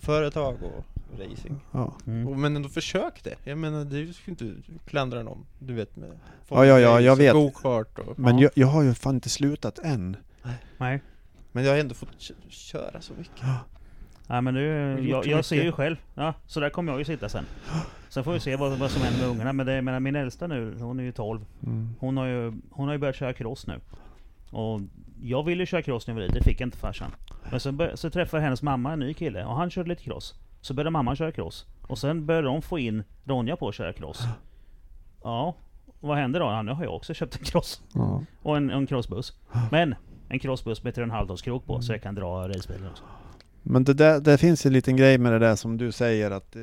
företag 0.00 0.56
och 0.62 0.84
racing. 1.18 1.60
ja. 1.72 1.94
Mm. 2.06 2.28
Och, 2.28 2.38
men 2.38 2.56
ändå 2.56 2.68
försökte. 2.68 3.34
Jag 3.44 3.58
menar, 3.58 3.84
det 3.84 4.12
ska 4.12 4.30
inte 4.30 4.52
klandra 4.86 5.22
någon. 5.22 5.46
Du 5.58 5.74
vet 5.74 5.96
med 5.96 6.10
Ja, 6.48 6.66
ja, 6.66 6.80
ja, 6.80 7.00
jag 7.00 7.16
vet. 7.16 7.32
Go-kart 7.32 7.98
och... 7.98 8.18
Men 8.18 8.38
Ja. 8.38 8.42
jag, 8.42 8.50
jag 8.54 8.66
har 8.66 8.82
ju 8.82 8.94
fan 8.94 9.14
inte 9.14 9.28
slutat 9.28 9.78
än. 9.78 10.16
Nej. 10.78 11.02
Men 11.52 11.64
jag 11.64 11.72
har 11.72 11.78
ändå 11.78 11.94
fått 11.94 12.08
kö- 12.18 12.34
köra 12.48 13.00
så 13.00 13.12
mycket. 13.18 13.44
Nej 14.26 14.42
men 14.42 14.54
du, 14.54 14.92
gjort 14.98 15.26
jag, 15.26 15.26
jag 15.38 15.44
ser 15.44 15.62
ju 15.64 15.72
själv. 15.72 15.96
Ja, 16.14 16.34
så 16.46 16.60
där 16.60 16.70
kommer 16.70 16.92
jag 16.92 16.98
ju 16.98 17.04
sitta 17.04 17.28
sen. 17.28 17.44
Sen 18.08 18.24
får 18.24 18.32
vi 18.32 18.40
se 18.40 18.56
vad, 18.56 18.78
vad 18.78 18.90
som 18.90 19.02
händer 19.02 19.20
med 19.20 19.28
ungarna. 19.28 19.52
Men 19.52 19.66
det, 19.66 19.74
jag 19.74 19.84
menar, 19.84 20.00
min 20.00 20.16
äldsta 20.16 20.46
nu, 20.46 20.76
hon 20.80 21.00
är 21.00 21.04
ju 21.04 21.12
12. 21.12 21.44
Mm. 21.66 21.94
Hon 21.98 22.16
har 22.16 22.26
ju, 22.26 22.52
hon 22.70 22.86
har 22.86 22.92
ju 22.92 22.98
börjat 22.98 23.16
köra 23.16 23.32
cross 23.32 23.66
nu. 23.66 23.80
Och 24.50 24.80
jag 25.22 25.42
ville 25.44 25.66
köra 25.66 25.82
cross 25.82 26.06
när 26.06 26.14
jag 26.14 26.16
var 26.16 26.22
liten, 26.22 26.38
det 26.38 26.44
fick 26.44 26.60
inte 26.60 26.78
farsan. 26.78 27.10
Men 27.50 27.60
så, 27.60 27.72
bör, 27.72 27.92
så 27.96 28.10
träffade 28.10 28.42
hennes 28.42 28.62
mamma 28.62 28.92
en 28.92 28.98
ny 28.98 29.14
kille 29.14 29.44
och 29.44 29.56
han 29.56 29.70
körde 29.70 29.88
lite 29.88 30.02
cross. 30.02 30.34
Så 30.64 30.74
började 30.74 30.90
mamma 30.90 31.16
köra 31.16 31.32
cross. 31.32 31.66
Och 31.82 31.98
sen 31.98 32.26
började 32.26 32.46
de 32.46 32.62
få 32.62 32.78
in 32.78 33.04
Ronja 33.24 33.56
på 33.56 33.68
att 33.68 33.74
köra 33.74 33.92
cross. 33.92 34.22
Ja, 35.22 35.54
och 36.00 36.08
vad 36.08 36.16
hände 36.16 36.38
då? 36.38 36.44
Ja, 36.44 36.62
nu 36.62 36.72
har 36.72 36.84
jag 36.84 36.94
också 36.94 37.14
köpt 37.14 37.36
en 37.36 37.44
cross. 37.44 37.82
Ja. 37.94 38.24
Och 38.42 38.56
en, 38.56 38.70
en 38.70 38.86
crossbuss. 38.86 39.32
Men 39.70 39.94
en 40.28 40.38
crossbuss 40.38 40.82
med 40.82 40.94
3,5 40.94 41.26
tons 41.26 41.42
krok 41.42 41.66
på 41.66 41.82
så 41.82 41.92
jag 41.92 42.02
kan 42.02 42.14
dra 42.14 42.48
racebilen 42.48 42.90
också. 42.90 43.04
Men 43.66 43.84
det, 43.84 43.94
där, 43.94 44.20
det 44.20 44.38
finns 44.38 44.66
en 44.66 44.72
liten 44.72 44.96
grej 44.96 45.18
med 45.18 45.32
det 45.32 45.38
där 45.38 45.56
som 45.56 45.76
du 45.76 45.92
säger 45.92 46.30
att 46.30 46.56
eh, 46.56 46.62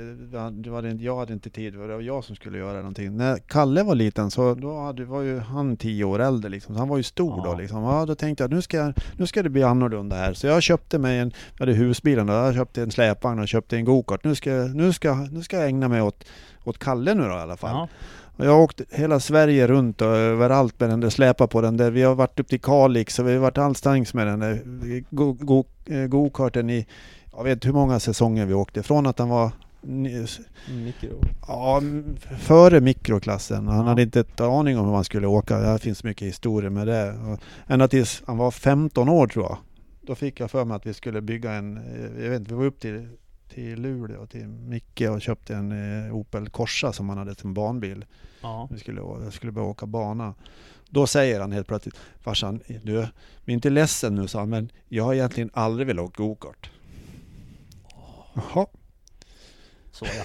du 0.52 0.72
hade, 0.74 0.90
inte- 0.92 1.04
jag 1.04 1.18
hade 1.18 1.34
inte 1.34 1.50
tid, 1.50 1.74
det 1.74 1.80
var 1.88 2.02
jag 2.02 2.24
som 2.24 2.36
skulle 2.36 2.58
göra 2.58 2.78
någonting. 2.78 3.18
När 3.18 3.38
Kalle 3.38 3.84
var 3.84 3.96
liten 3.96 4.32
så 4.32 4.54
då 4.56 4.80
hade, 4.80 5.06
var 5.06 5.22
ju 5.22 5.40
han 5.40 5.78
tio 5.78 6.04
år 6.04 6.20
äldre 6.20 6.50
liksom, 6.50 6.76
så 6.76 6.80
han 6.80 6.88
var 6.90 6.98
ju 6.98 7.04
stor 7.04 7.34
Ja. 7.38 7.52
då 7.52 7.58
liksom. 7.62 7.84
Ja, 7.84 8.06
då 8.06 8.16
tänkte 8.16 8.44
jag 8.44 8.52
nu 8.52 8.62
ska, 8.62 8.94
nu 9.18 9.28
ska 9.28 9.44
det 9.44 9.50
bli 9.50 9.64
annorlunda 9.64 10.16
här. 10.16 10.34
Så 10.34 10.48
jag 10.48 10.64
köpte 10.64 11.00
mig 11.00 11.20
en, 11.20 11.32
jag 11.58 11.60
hade 11.66 11.74
husbilen 11.78 12.28
då, 12.28 12.34
jag 12.34 12.54
köpte 12.56 12.82
en 12.82 12.92
släpvagn 12.92 13.40
och 13.40 13.48
köpte 13.48 13.76
en 13.78 13.86
gokart. 13.86 14.24
Nu 14.24 14.36
ska, 14.36 14.52
nu 14.52 14.94
ska, 14.94 15.16
nu 15.16 15.42
ska 15.44 15.58
jag 15.58 15.68
ägna 15.68 15.88
mig 15.88 16.02
åt, 16.02 16.24
åt 16.66 16.78
Kalle 16.80 17.14
nu 17.14 17.24
då 17.24 17.30
i 17.30 17.34
alla 17.40 17.58
fall. 17.58 17.72
Ja, 17.72 17.88
Och 18.42 18.48
jag 18.48 18.52
har 18.52 18.62
åkt 18.62 18.82
hela 18.90 19.20
Sverige 19.20 19.68
runt 19.68 20.02
och 20.02 20.08
överallt 20.08 20.80
med 20.80 20.90
den 20.90 21.00
där, 21.00 21.10
släpa 21.10 21.48
på 21.48 21.62
den 21.62 21.78
där. 21.78 21.92
Vi 21.92 22.02
har 22.02 22.16
varit 22.16 22.40
upp 22.40 22.48
till 22.48 22.62
Kalix 22.62 23.20
och 23.20 23.28
vi 23.28 23.34
har 23.34 23.40
varit 23.40 23.58
allstans 23.58 24.14
med 24.14 24.28
den 24.28 24.40
där 24.40 24.62
go- 25.10 25.38
go- 25.40 25.66
eh, 25.86 26.06
go-karten 26.08 26.70
i, 26.70 26.88
jag 27.38 27.44
vet 27.44 27.66
hur 27.66 27.74
många 27.74 28.00
säsonger 28.00 28.46
vi 28.46 28.54
åkte. 28.54 28.84
Från 28.84 29.06
att 29.08 29.20
han 29.20 29.30
var 29.30 29.52
Mikro. 30.86 31.22
ja, 31.48 31.82
före 32.40 32.82
mikroklassen. 32.82 33.68
Han 33.68 33.78
Ja. 33.78 33.84
hade 33.84 34.02
inte 34.02 34.20
ett 34.20 34.42
aning 34.42 34.78
om 34.78 34.86
hur 34.86 34.92
man 34.92 35.04
skulle 35.04 35.28
åka. 35.28 35.58
Det 35.60 35.80
finns 35.80 36.04
mycket 36.04 36.28
historia 36.28 36.70
med 36.70 36.88
det. 36.88 37.16
Ända 37.68 37.88
tills 37.88 38.24
han 38.26 38.38
var 38.38 38.52
15 38.52 39.10
år 39.10 39.28
tror 39.28 39.46
jag. 39.46 39.58
Då 40.02 40.16
fick 40.16 40.40
jag 40.40 40.52
för 40.52 40.66
mig 40.66 40.76
att 40.76 40.86
vi 40.86 40.94
skulle 40.94 41.22
bygga 41.22 41.52
en, 41.52 41.78
eh, 41.78 42.24
jag 42.24 42.30
vet 42.30 42.40
inte, 42.40 42.52
vi 42.54 42.58
var 42.58 42.66
upp 42.66 42.80
till, 42.80 43.08
till 43.54 43.82
Luleå 43.82 44.26
till 44.26 44.48
Micke 44.48 45.02
och 45.02 45.22
köpte 45.22 45.56
en 45.56 46.06
eh, 46.08 46.16
Opel 46.16 46.50
Corsa 46.50 46.94
som 46.94 47.10
han 47.10 47.18
hade 47.18 47.36
som 47.36 47.54
barnbil. 47.54 48.06
Ja. 48.42 48.68
Vi 48.72 48.80
skulle, 48.80 49.02
jag 49.02 49.34
skulle 49.34 49.52
börja 49.52 49.68
åka 49.68 49.86
bana. 49.86 50.34
Då 50.90 51.08
säger 51.08 51.40
han 51.40 51.52
helt 51.52 51.68
plötsligt, 51.68 51.96
farsan, 52.20 52.60
du, 52.84 53.08
bli 53.46 53.54
inte 53.54 53.70
ledsen 53.70 54.16
nu 54.16 54.28
sa 54.28 54.40
han, 54.40 54.50
men 54.50 54.72
jag 54.90 55.04
har 55.04 55.14
egentligen 55.14 55.50
aldrig 55.54 55.88
velat 55.88 56.06
åka 56.06 56.24
gokart. 56.24 56.72
Jaha. 58.34 58.66
Så 59.92 60.06
ja. 60.06 60.24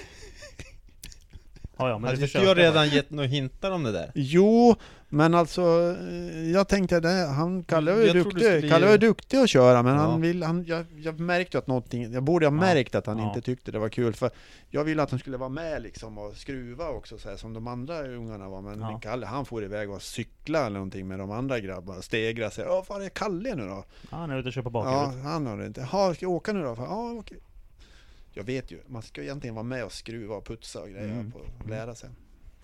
Ja, 1.77 1.89
ja 1.89 1.97
men 1.97 2.05
Hade 2.07 2.17
du 2.17 2.25
inte 2.25 2.37
jag 2.37 2.45
bara. 2.57 2.65
redan 2.65 2.89
gett 2.89 3.09
några 3.09 3.27
hintar 3.27 3.71
om 3.71 3.83
det 3.83 3.91
där? 3.91 4.11
Jo, 4.15 4.75
men 5.09 5.33
alltså 5.35 5.61
eh, 6.09 6.51
jag 6.51 6.67
tänkte 6.67 6.99
det, 6.99 7.09
han, 7.27 7.63
Kalle 7.63 7.91
var 7.91 7.99
ju 7.99 8.05
Jag 8.07 8.15
duktig, 8.15 8.41
skulle 8.43 8.69
Kalle 8.69 8.87
var 8.87 8.97
duktig 8.97 9.37
att 9.37 9.49
köra 9.49 9.83
men 9.83 9.95
Ja. 9.95 9.99
han 10.01 10.21
vill, 10.21 10.43
han, 10.43 10.65
jag, 10.65 10.85
jag 10.97 11.19
märkte 11.19 11.57
att 11.57 11.67
någonting, 11.67 12.13
jag 12.13 12.23
borde 12.23 12.45
ha 12.45 12.53
Ja. 12.53 12.59
märkt 12.59 12.95
att 12.95 13.05
han 13.05 13.17
Ja. 13.17 13.27
inte 13.27 13.41
tyckte 13.41 13.71
det 13.71 13.79
var 13.79 13.89
kul 13.89 14.13
för 14.13 14.29
jag 14.69 14.83
ville 14.83 15.03
att 15.03 15.11
han 15.11 15.19
skulle 15.19 15.37
vara 15.37 15.49
med 15.49 15.81
liksom 15.81 16.17
och 16.17 16.35
skruva 16.35 16.89
också 16.89 17.17
så 17.17 17.29
här, 17.29 17.37
som 17.37 17.53
de 17.53 17.67
andra 17.67 18.07
ungarna 18.07 18.49
var 18.49 18.61
men 18.61 18.79
Ja. 18.79 18.99
Kalle 19.03 19.25
han 19.25 19.45
får 19.45 19.63
iväg 19.63 19.89
och 19.91 20.01
cykla 20.01 20.59
eller 20.59 20.73
någonting 20.73 21.07
med 21.07 21.19
de 21.19 21.31
andra 21.31 21.59
grabbarna, 21.59 22.01
stegra 22.01 22.49
sig, 22.51 22.65
ja 22.65 22.83
fan 22.87 23.01
är 23.01 23.09
Kalle 23.09 23.55
nu 23.55 23.65
då? 23.67 23.83
Ja, 24.11 24.17
han 24.17 24.31
är 24.31 24.37
ute 24.39 24.47
och 24.47 24.53
kör 24.53 24.61
på 24.61 24.69
Ja, 24.69 24.71
bakhjulet. 24.83 25.23
han 25.25 25.45
har 25.47 25.57
det 25.57 25.65
inte. 25.65 25.87
Ja, 25.91 26.13
ska 26.13 26.25
jag 26.25 26.31
åka 26.31 26.53
nu 26.53 26.63
då? 26.63 26.75
Ja, 26.77 27.11
okej. 27.19 27.37
Jag 28.33 28.43
vet 28.43 28.71
ju, 28.71 28.79
man 28.87 29.01
ska 29.01 29.21
ju 29.21 29.27
egentligen 29.27 29.55
vara 29.55 29.63
med 29.63 29.85
och 29.85 29.91
skruva 29.91 30.35
och 30.35 30.45
putsa 30.45 30.81
och 30.81 30.89
grejer 30.89 31.11
Mm. 31.11 31.31
på 31.31 31.39
och 31.39 31.69
lära 31.69 31.95
sig. 31.95 32.09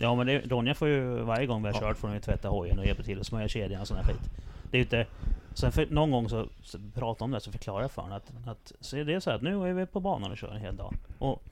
Ja 0.04 0.16
men 0.16 0.28
det, 0.28 0.40
Ronja 0.40 0.76
får 0.76 0.88
ju 0.88 1.22
varje 1.22 1.46
gång 1.46 1.62
vi 1.62 1.68
har 1.68 1.76
Ja. 1.76 1.80
kört 1.80 1.98
får 1.98 2.08
hon 2.08 2.16
ju 2.16 2.22
tvätta 2.22 2.50
hojen 2.50 2.80
och 2.80 2.86
hjälpa 2.86 3.04
till 3.04 3.20
att 3.20 3.26
smörja 3.28 3.48
kedjan 3.48 3.82
och 3.82 3.88
sån 3.88 3.98
här 3.98 4.04
skit. 4.04 4.32
Det 4.72 4.78
är 4.78 4.80
ju 4.80 4.84
inte... 4.84 5.06
Sen 5.54 5.72
för, 5.72 5.86
någon 5.86 6.12
gång 6.12 6.30
så, 6.30 6.48
så 6.64 6.78
pratade 6.94 7.24
om 7.24 7.32
det 7.32 7.40
så 7.40 7.52
förklarar 7.52 7.82
jag 7.82 7.92
för 7.92 8.02
honom 8.02 8.18
att, 8.18 8.48
att 8.48 8.72
så 8.80 8.98
är 8.98 9.06
det 9.06 9.22
så 9.22 9.30
här 9.30 9.38
att 9.38 9.44
nu 9.44 9.70
är 9.70 9.74
vi 9.74 9.86
på 9.86 10.00
banan 10.00 10.32
och 10.32 10.38
kör 10.38 10.52
en 10.52 10.62
hel 10.62 10.76
dag. 10.76 10.94
Och 11.20 11.44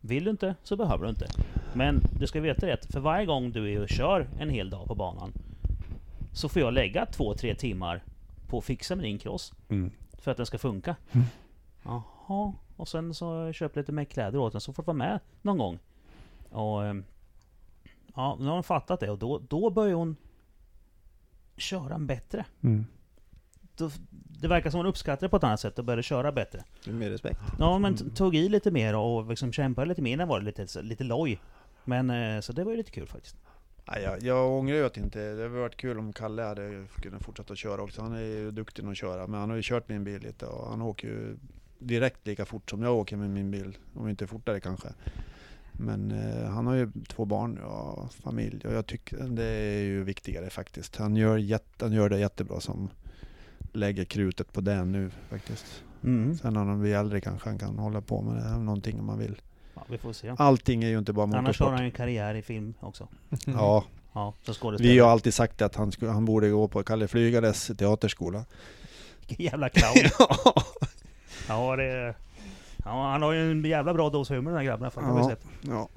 vill 0.00 0.24
du 0.24 0.30
inte 0.30 0.54
så 0.62 0.76
behöver 0.76 1.04
du 1.04 1.10
inte. 1.10 1.26
Men 1.74 2.00
du 2.20 2.26
ska 2.26 2.40
veta 2.40 2.66
det 2.66 2.72
att 2.72 2.86
för 2.86 3.00
varje 3.00 3.26
gång 3.26 3.52
du 3.52 3.72
är 3.72 3.80
och 3.82 3.88
kör 3.88 4.26
en 4.38 4.50
hel 4.50 4.70
dag 4.70 4.86
på 4.86 4.94
banan 4.94 5.32
så 6.32 6.48
får 6.48 6.62
jag 6.62 6.72
lägga 6.72 7.06
två, 7.06 7.34
tre 7.34 7.54
timmar 7.54 8.02
på 8.48 8.58
att 8.58 8.64
fixa 8.64 8.96
med 8.96 9.04
din 9.04 9.18
cross 9.18 9.52
för 10.18 10.30
att 10.30 10.36
den 10.36 10.46
ska 10.46 10.58
funka. 10.58 10.96
Mm. 11.12 11.26
Jaha, 11.82 12.52
och 12.76 12.88
sen 12.88 13.14
så 13.14 13.26
har 13.26 13.54
jag 13.60 13.76
lite 13.76 13.92
mer 13.92 14.04
kläder 14.04 14.38
åt 14.38 14.52
den 14.52 14.60
så 14.60 14.72
får 14.72 14.82
du 14.82 14.86
vara 14.86 14.96
med 14.96 15.20
någon 15.42 15.58
gång. 15.58 15.78
Och 16.50 16.86
ehm, 16.86 17.04
Ja, 18.18 18.36
nu 18.40 18.46
har 18.46 18.54
hon 18.54 18.62
fattat 18.62 19.00
det 19.00 19.10
och 19.10 19.18
då, 19.18 19.38
då 19.38 19.70
börjar 19.70 19.94
hon 19.94 20.16
köra 21.56 21.94
en 21.94 22.06
bättre. 22.06 22.44
Mm. 22.60 22.86
Då, 23.76 23.90
det 24.40 24.48
verkar 24.48 24.70
som 24.70 24.78
hon 24.78 24.86
uppskattar 24.86 25.26
det 25.26 25.28
på 25.30 25.36
ett 25.36 25.44
annat 25.44 25.60
sätt 25.60 25.78
och 25.78 25.84
började 25.84 26.02
köra 26.02 26.32
bättre. 26.32 26.64
Med 26.86 27.10
respekt. 27.10 27.40
Ja, 27.58 27.78
men 27.78 27.96
tog 27.96 28.36
i 28.36 28.48
lite 28.48 28.70
mer 28.70 28.96
och 28.96 29.28
liksom 29.28 29.52
kämpade 29.52 29.88
lite 29.88 30.02
mer. 30.02 30.12
Innan 30.12 30.28
var 30.28 30.40
det 30.40 30.44
lite, 30.44 30.82
lite 30.82 31.04
loj. 31.04 31.40
Men 31.84 32.10
eh, 32.10 32.40
så 32.40 32.52
det 32.52 32.64
var 32.64 32.70
ju 32.70 32.76
lite 32.76 32.90
kul 32.90 33.06
faktiskt. 33.06 33.36
Nej, 33.84 34.02
jag, 34.02 34.22
jag 34.22 34.52
ångrar 34.52 34.76
ju 34.76 34.86
att 34.86 34.96
inte, 34.96 35.34
det 35.34 35.42
hade 35.42 35.60
varit 35.60 35.76
kul 35.76 35.98
om 35.98 36.12
Kalle 36.12 36.42
hade 36.42 36.86
kunnat 36.94 37.22
fortsätta 37.22 37.52
att 37.52 37.58
köra 37.58 37.82
också. 37.82 38.02
Han 38.02 38.12
är 38.12 38.20
ju 38.20 38.50
duktig 38.50 38.86
att 38.86 38.96
köra, 38.96 39.26
men 39.26 39.40
han 39.40 39.50
har 39.50 39.56
ju 39.56 39.62
kört 39.62 39.88
min 39.88 40.04
bil 40.04 40.22
lite 40.22 40.46
och 40.46 40.70
han 40.70 40.82
åker 40.82 41.08
ju 41.08 41.36
direkt 41.78 42.26
lika 42.26 42.44
fort 42.44 42.70
som 42.70 42.82
jag 42.82 42.96
åker 42.96 43.16
med 43.16 43.30
min 43.30 43.50
bil. 43.50 43.78
Om 43.94 44.08
inte 44.08 44.26
fortare 44.26 44.60
kanske. 44.60 44.88
Men 45.80 46.10
eh, 46.10 46.50
han 46.50 46.66
har 46.66 46.74
ju 46.74 46.90
två 47.08 47.24
barn 47.24 47.58
och 47.58 48.12
familj 48.12 48.66
och 48.66 48.72
jag 48.72 48.86
tycker 48.86 49.16
det 49.16 49.44
är 49.44 49.82
ju 49.82 50.04
viktigare 50.04 50.50
faktiskt. 50.50 50.96
Han 50.96 51.16
gör, 51.16 51.36
jätte, 51.36 51.84
han 51.84 51.92
gör 51.92 52.08
det 52.08 52.18
jättebra 52.18 52.60
som 52.60 52.88
lägger 53.72 54.04
krutet 54.04 54.52
på 54.52 54.60
det 54.60 54.84
nu 54.84 55.10
faktiskt. 55.30 55.82
Mm. 56.04 56.38
Sen 56.38 56.52
när 56.52 56.64
han 56.64 56.80
blir 56.80 56.94
äldre 56.94 57.20
kanske 57.20 57.48
han 57.48 57.58
kan 57.58 57.78
hålla 57.78 58.00
på 58.00 58.22
med 58.22 58.36
det, 58.36 58.48
här, 58.48 58.58
någonting 58.58 59.00
om 59.00 59.06
man 59.06 59.18
vill. 59.18 59.40
Ja, 59.74 59.82
vi 59.88 59.98
får 59.98 60.12
se. 60.12 60.34
Allting 60.38 60.84
är 60.84 60.88
ju 60.88 60.98
inte 60.98 61.12
bara 61.12 61.24
Annars 61.24 61.34
har 61.34 61.42
motorsport. 61.42 61.68
han 61.68 61.78
ju 61.78 61.84
en 61.84 61.90
karriär 61.90 62.34
i 62.34 62.42
film 62.42 62.74
också. 62.80 63.08
Ja, 63.46 63.84
Ja, 64.12 64.34
vi 64.78 64.98
har 64.98 65.10
alltid 65.10 65.34
sagt 65.34 65.62
att 65.62 65.74
han, 65.74 65.92
skulle, 65.92 66.10
han 66.10 66.24
borde 66.24 66.50
gå 66.50 66.68
på 66.68 66.82
Kalle 66.82 67.08
Flygares 67.08 67.70
teaterskola. 67.78 68.44
Vilken 69.18 69.44
jävla 69.44 69.68
clown. 69.68 70.10
ja, 71.48 71.76
det... 71.76 72.14
Ja, 72.84 73.10
han 73.10 73.22
har 73.22 73.32
ju 73.32 73.50
en 73.50 73.64
jävla 73.64 73.94
bra 73.94 74.10
dos 74.10 74.30
humor 74.30 74.50
den 74.50 74.58
här 74.58 74.64
grabben. 74.66 74.90
För, 74.90 75.00
har 75.00 75.14
vi 75.14 75.20
Ja. 75.20 75.28
sett. 75.28 75.44
Ja. 75.60 75.88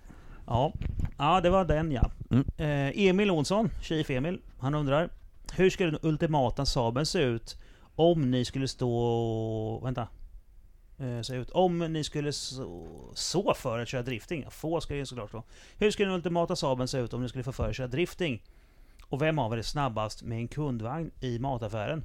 Ja. 0.48 0.74
ja, 1.18 1.42
det 1.42 1.50
var 1.50 1.66
den 1.66 1.92
ja. 1.92 2.12
Mm. 2.32 2.46
Eh, 2.58 3.08
Emil 3.08 3.32
Olsson, 3.32 3.70
Chief 3.82 4.10
Emil, 4.10 4.42
han 4.60 4.76
undrar 4.76 5.10
Hur 5.56 5.70
skulle 5.70 5.92
den 5.92 6.00
ultimata 6.04 6.66
Saaben 6.66 7.06
se 7.06 7.20
ut 7.20 7.58
om 7.96 8.32
ni 8.32 8.46
skulle 8.46 8.68
stå... 8.68 9.80
Vänta. 9.84 10.08
Eh, 10.98 11.22
se 11.22 11.36
ut. 11.36 11.50
Om 11.50 11.80
ni 11.80 12.04
skulle 12.04 12.34
så, 12.34 12.84
så 13.14 13.54
för 13.54 13.80
att 13.80 13.88
köra 13.88 14.02
drifting. 14.02 14.46
Få 14.50 14.82
ska 14.82 14.96
ju 14.96 15.06
såklart 15.06 15.30
stå. 15.30 15.44
Hur 15.78 15.92
skulle 15.92 16.08
den 16.10 16.16
ultimata 16.16 16.56
Saaben 16.56 16.88
se 16.88 16.98
ut 16.98 17.14
om 17.14 17.22
ni 17.22 17.30
skulle 17.30 17.44
få 17.44 17.52
för 17.52 17.70
att 17.70 17.76
köra 17.76 17.88
drifting? 17.88 18.44
Och 19.06 19.22
vem 19.22 19.40
av 19.40 19.54
er 19.54 19.58
är 19.58 19.62
snabbast 19.62 20.24
med 20.24 20.38
en 20.38 20.48
kundvagn 20.48 21.12
i 21.20 21.40
mataffären? 21.40 22.04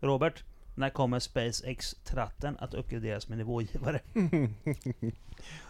Robert, 0.00 0.44
när 0.78 0.90
kommer 0.90 1.18
SpaceX-tratten 1.18 2.56
att 2.58 2.74
uppgraderas 2.74 3.28
med 3.28 3.38
nivågivare? 3.38 4.00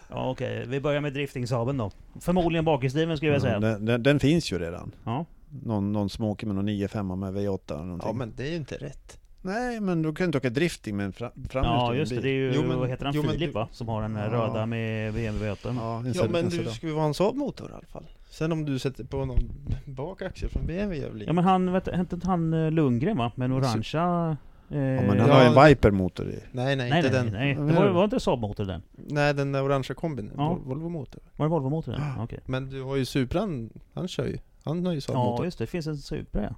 ja, 0.09 0.29
Okej, 0.31 0.65
vi 0.67 0.79
börjar 0.79 1.01
med 1.01 1.13
drifting-Saaben 1.13 1.77
då. 1.77 1.91
Förmodligen 2.19 2.65
bakhjulsdriven 2.65 3.17
skulle 3.17 3.31
jag 3.31 3.41
säga. 3.41 3.59
Den, 3.59 3.85
den, 3.85 4.03
den 4.03 4.19
finns 4.19 4.51
ju 4.51 4.59
redan. 4.59 4.91
Ja. 5.03 5.25
Någon, 5.63 5.91
någon 5.91 6.09
som 6.09 6.25
åker 6.25 6.47
med 6.47 6.55
någon 6.55 6.69
9-5 6.69 7.15
med 7.15 7.33
V8 7.33 7.73
eller 7.73 7.83
någonting. 7.83 8.07
Ja 8.09 8.13
men 8.13 8.33
det 8.37 8.43
är 8.43 8.49
ju 8.51 8.55
inte 8.55 8.75
rätt. 8.75 9.19
Nej, 9.41 9.79
men 9.79 10.01
du 10.01 10.13
kan 10.13 10.25
inte 10.25 10.37
åka 10.37 10.49
drifting 10.49 10.97
med 10.97 11.05
en 11.05 11.13
fra, 11.13 11.31
Ja 11.53 11.93
just 11.95 12.15
det, 12.15 12.21
det 12.21 12.29
är 12.29 12.33
ju, 12.33 12.51
Jo, 12.55 12.63
men- 12.67 12.79
vad 12.79 12.89
heter 12.89 13.05
han, 13.05 13.13
jo, 13.15 13.23
Filip 13.23 13.39
du- 13.39 13.51
va? 13.51 13.67
Som 13.71 13.87
har 13.87 14.01
den 14.01 14.15
här 14.15 14.31
Ja. 14.31 14.37
röda 14.37 14.65
med 14.65 15.13
BMW 15.13 15.51
V8. 15.51 15.57
Ja, 15.63 16.03
Ja 16.15 16.27
men 16.29 16.43
en 16.45 16.49
du 16.49 16.65
ska 16.65 16.87
ju 16.87 16.93
vara 16.93 17.05
en 17.05 17.13
Saab-motor 17.13 17.69
i 17.69 17.73
alla 17.73 17.87
fall. 17.87 18.03
Sen 18.29 18.51
om 18.51 18.65
du 18.65 18.79
sätter 18.79 19.03
på 19.03 19.25
någon 19.25 19.51
bakaxel 19.85 20.49
från 20.49 20.65
BMW 20.65 21.07
väl 21.09 21.23
Ja 21.27 21.33
men 21.33 21.43
han, 21.43 21.71
vet, 21.73 21.87
hette 21.87 22.15
inte 22.15 22.27
han 22.27 22.53
eh, 22.53 22.71
Lundgren 22.71 23.17
va? 23.17 23.31
Med 23.35 23.45
en 23.45 23.51
orangea... 23.51 24.37
Eh, 24.71 24.77
Ja, 24.79 25.01
men 25.01 25.09
han 25.09 25.17
Ja, 25.29 25.33
har 25.33 25.41
ju 25.41 25.47
en 25.47 25.53
det- 25.55 25.67
Viper-motor 25.69 26.29
i. 26.29 26.39
Nej 26.51 26.75
nej, 26.75 26.89
nej, 26.89 27.05
inte 27.05 27.11
nej, 27.23 27.23
den. 27.23 27.33
nej, 27.33 27.55
det 27.55 27.79
var, 27.79 27.87
var 27.89 28.03
inte 28.03 28.19
Saab-motor 28.19 28.65
den? 28.65 28.81
Nej 28.91 29.33
den 29.33 29.51
där 29.51 29.63
orangea 29.63 29.95
kombin, 29.95 30.31
Ja. 30.37 30.49
Vol- 30.49 30.61
Volvo-motor. 30.65 31.19
Var 31.35 31.45
det 31.45 31.49
Volvo-motor 31.49 31.91
den? 31.91 32.01
Okej. 32.23 32.39
Men 32.45 32.69
du 32.69 32.81
har 32.83 32.95
ju 32.95 33.05
Supran, 33.05 33.69
han 33.93 34.07
kör 34.07 34.25
ju. 34.25 34.37
Han 34.63 34.85
har 34.85 34.93
ju 34.93 34.97
Ja 34.97 35.01
Saab-motor. 35.01 35.45
just 35.45 35.57
det, 35.57 35.63
det 35.63 35.67
finns 35.67 35.87
en 35.87 35.97
Supra 35.97 36.43
ja. 36.43 36.55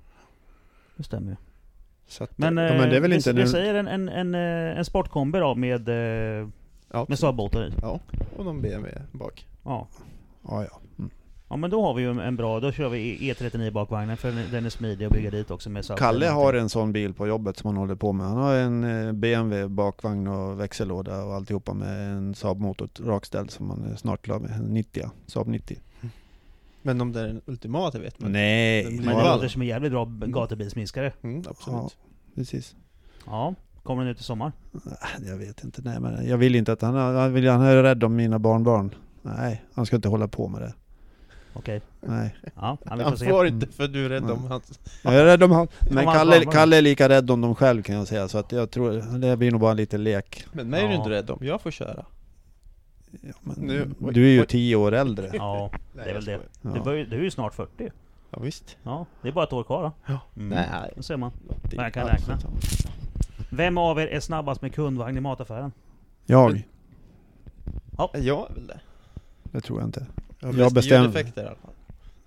Det 0.97 1.03
stämmer 1.03 1.31
ju. 1.31 1.37
Att, 2.23 2.37
Men, 2.37 2.57
Ja, 2.57 2.63
eh, 2.67 2.77
men 2.79 2.89
det 2.89 2.95
är 2.95 2.99
väl 3.01 3.09
vi, 3.11 3.15
inte 3.15 3.33
vi 3.33 3.47
säger 3.47 3.75
en, 3.75 3.87
en, 3.87 4.09
en, 4.09 4.35
eh, 4.35 4.77
en 4.77 4.85
sportkombi 4.85 5.39
då 5.39 5.55
med, 5.55 5.89
eh, 5.89 6.47
ja, 6.91 7.05
med 7.09 7.19
Saab-motor 7.19 7.65
i. 7.67 7.71
Ja, 7.81 7.99
och 8.37 8.45
någon 8.45 8.61
BMW 8.61 9.01
bak. 9.11 9.47
Ja. 9.63 9.87
Ja, 10.47 10.63
ja. 10.63 10.79
Mm. 11.51 11.57
ja 11.57 11.57
men 11.57 11.69
då 11.69 11.81
har 11.85 11.93
vi 11.93 12.01
ju 12.01 12.21
en 12.21 12.35
bra, 12.35 12.59
då 12.59 12.71
kör 12.71 12.89
vi 12.89 13.17
E39 13.33 13.71
bakvagnen 13.71 14.17
för 14.17 14.31
den- 14.51 14.65
är 14.65 14.69
smidig 14.69 15.05
att 15.05 15.11
bygga 15.11 15.29
dit 15.31 15.51
också 15.51 15.69
med 15.69 15.85
Saab. 15.85 15.99
Kalle 15.99 16.27
har 16.27 16.53
en 16.53 16.69
sån 16.69 16.91
bil 16.93 17.13
på 17.13 17.27
jobbet 17.27 17.57
som 17.57 17.67
han 17.67 17.77
håller 17.77 17.95
på 17.95 18.11
med. 18.13 18.27
Han 18.27 18.37
har 18.37 18.55
en 18.55 18.83
eh, 19.07 19.11
BMW 19.13 19.67
bakvagn 19.67 20.27
och 20.27 20.59
växellåda 20.59 21.23
och 21.23 21.33
alltihopa 21.33 21.73
med 21.73 22.11
en 22.11 22.35
Saab-motor 22.35 22.89
rakställd 23.05 23.51
som 23.51 23.69
han 23.69 23.83
är 23.83 23.95
snart 23.95 24.21
klar 24.21 24.39
med. 24.39 24.51
En 24.51 24.73
90, 24.73 25.11
Saab 25.27 25.47
90. 25.47 25.77
Men 26.81 27.01
om 27.01 27.11
det 27.11 27.19
är 27.19 27.27
den 27.27 27.41
ultimata 27.45 27.99
vet 27.99 28.19
man 28.19 28.31
Nej, 28.31 28.83
Men 28.85 29.17
det 29.17 29.23
låter 29.23 29.47
som 29.47 29.61
en 29.61 29.67
jävligt 29.67 29.91
bra 29.91 30.03
mm, 30.03 30.31
ja, 31.43 31.49
Absolut 31.49 31.97
precis. 32.35 32.75
Ja, 33.25 33.55
kommer 33.83 34.03
den 34.03 34.11
ut 34.11 34.19
i 34.19 34.23
sommar? 34.23 34.51
Äh, 34.73 35.27
Jag 35.27 35.37
vet 35.37 35.63
inte, 35.63 35.81
nej 35.81 35.99
men 35.99 36.27
jag 36.27 36.37
vill 36.37 36.55
inte 36.55 36.71
att 36.71 36.81
han, 36.81 36.95
han, 36.95 37.33
vill, 37.33 37.49
han 37.49 37.61
är 37.61 37.83
rädd 37.83 38.03
om 38.03 38.15
mina 38.15 38.39
barnbarn. 38.39 38.95
Nej, 39.21 39.63
han 39.73 39.85
ska 39.85 39.95
inte 39.95 40.09
hålla 40.09 40.27
på 40.27 40.47
med 40.47 40.61
det. 40.61 40.73
Okej. 41.53 41.81
Nej. 42.01 42.35
Ja, 42.55 42.77
ja, 42.85 42.95
vi 42.95 43.03
Han 43.03 43.11
får 43.11 43.17
se. 43.17 43.29
får 43.29 43.47
inte 43.47 43.67
för 43.67 43.87
du 43.87 44.05
är 44.05 44.09
rädd 44.09 44.23
om 44.23 44.29
Mm. 44.31 44.51
hans 44.51 44.79
Jag 45.03 45.15
är 45.15 45.25
rädd 45.25 45.43
om 45.43 45.51
han. 45.51 45.67
Men 45.91 46.05
Kalle. 46.05 46.45
Kalle 46.45 46.77
är 46.77 46.81
lika 46.81 47.09
rädd 47.09 47.31
om 47.31 47.41
dem 47.41 47.55
själv 47.55 47.83
kan 47.83 47.95
jag 47.95 48.07
säga. 48.07 48.27
Så 48.27 48.37
att 48.37 48.51
jag 48.51 48.71
tror, 48.71 49.17
det 49.19 49.37
blir 49.37 49.51
nog 49.51 49.61
bara 49.61 49.71
en 49.71 49.77
liten 49.77 50.03
lek. 50.03 50.45
Men 50.51 50.69
mig 50.69 50.81
är 50.83 50.87
du 50.87 50.93
Ja. 50.93 50.97
inte 50.97 51.09
rädd 51.09 51.29
om, 51.29 51.37
jag 51.41 51.61
får 51.61 51.71
köra 51.71 52.05
Ja, 53.21 53.33
men 53.41 53.55
Nu- 53.55 53.89
oj, 53.99 54.13
du 54.13 54.25
är 54.25 54.29
ju 54.31 54.41
oj. 54.41 54.47
tio 54.47 54.75
år 54.75 54.91
äldre. 54.91 55.29
Ja, 55.33 55.71
det 55.95 56.01
är 56.09 56.13
väl 56.13 56.25
det. 56.25 56.39
Du, 56.61 56.69
Ja. 56.75 56.83
börjar, 56.83 57.05
du 57.05 57.17
är 57.19 57.23
ju 57.23 57.31
snart 57.31 57.53
40. 57.53 57.91
Ja 58.29 58.39
visst 58.39 58.77
Ja, 58.83 59.05
det 59.21 59.27
är 59.27 59.31
bara 59.31 59.45
ett 59.45 59.53
år 59.53 59.63
kvar 59.63 59.83
då. 59.83 59.91
Ja. 60.13 60.19
Mm. 60.35 60.49
Nej. 60.49 60.91
Det 60.95 61.03
ser 61.03 61.17
man. 61.17 61.31
Det- 61.69 61.75
Jag 61.75 61.93
kan 61.93 62.07
ja, 62.07 62.13
räkna. 62.13 62.37
Vem 63.49 63.77
av 63.77 63.99
er 63.99 64.07
är 64.07 64.19
snabbast 64.19 64.61
med 64.61 64.73
kundvagn 64.75 65.17
i 65.17 65.21
mataffären? 65.21 65.71
Jag? 66.25 66.63
Jag 68.13 68.49
är 68.49 68.53
väl 68.53 68.67
det 68.67 68.79
Det 69.43 69.61
tror 69.61 69.79
jag 69.79 69.87
inte. 69.87 70.05
Jag 70.41 70.53
Jag 70.55 70.63
har 70.63 70.71
bäst 70.71 70.87
bestäm- 70.87 71.01
ljudeffekter 71.01 71.43
i 71.43 71.45
alla 71.45 71.55
fall 71.55 71.71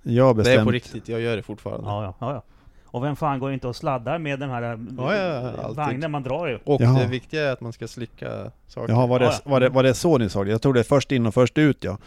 Jag 0.02 0.24
har 0.24 0.34
Det 0.34 0.40
är 0.40 0.44
på 0.44 0.64
bestämt. 0.64 0.70
riktigt, 0.72 1.08
jag 1.08 1.20
gör 1.20 1.36
det 1.36 1.42
fortfarande 1.42 1.86
Ja, 1.86 2.14
ja, 2.20 2.32
ja. 2.32 2.42
Och 2.86 3.04
vem 3.04 3.16
fan 3.16 3.38
går 3.38 3.52
inte 3.52 3.68
och 3.68 3.76
sladdar 3.76 4.18
med 4.18 4.40
den 4.40 4.50
här 4.50 4.62
eh, 4.62 4.78
Ja, 4.98 5.14
ja, 5.16 5.72
vagnen 5.72 6.10
man 6.10 6.22
drar 6.22 6.46
ju? 6.46 6.58
Och 6.64 6.80
Jaha. 6.80 6.98
det 7.00 7.06
viktiga 7.06 7.42
är 7.48 7.52
att 7.52 7.60
man 7.60 7.72
ska 7.72 7.88
slicka 7.88 8.50
saker 8.66 8.92
Jaha, 8.92 9.06
var 9.06 9.18
det, 9.18 9.24
Ja, 9.24 9.32
ja. 9.44 9.50
var, 9.50 9.60
det, 9.60 9.68
var 9.68 9.82
det 9.82 9.94
så 9.94 10.18
ni 10.18 10.28
sa 10.28 10.44
det? 10.44 10.50
Jag 10.50 10.62
tror 10.62 10.74
det 10.74 10.80
är 10.80 10.84
först 10.84 11.12
in 11.12 11.26
och 11.26 11.34
först 11.34 11.58
ut 11.58 11.84
ja. 11.84 11.98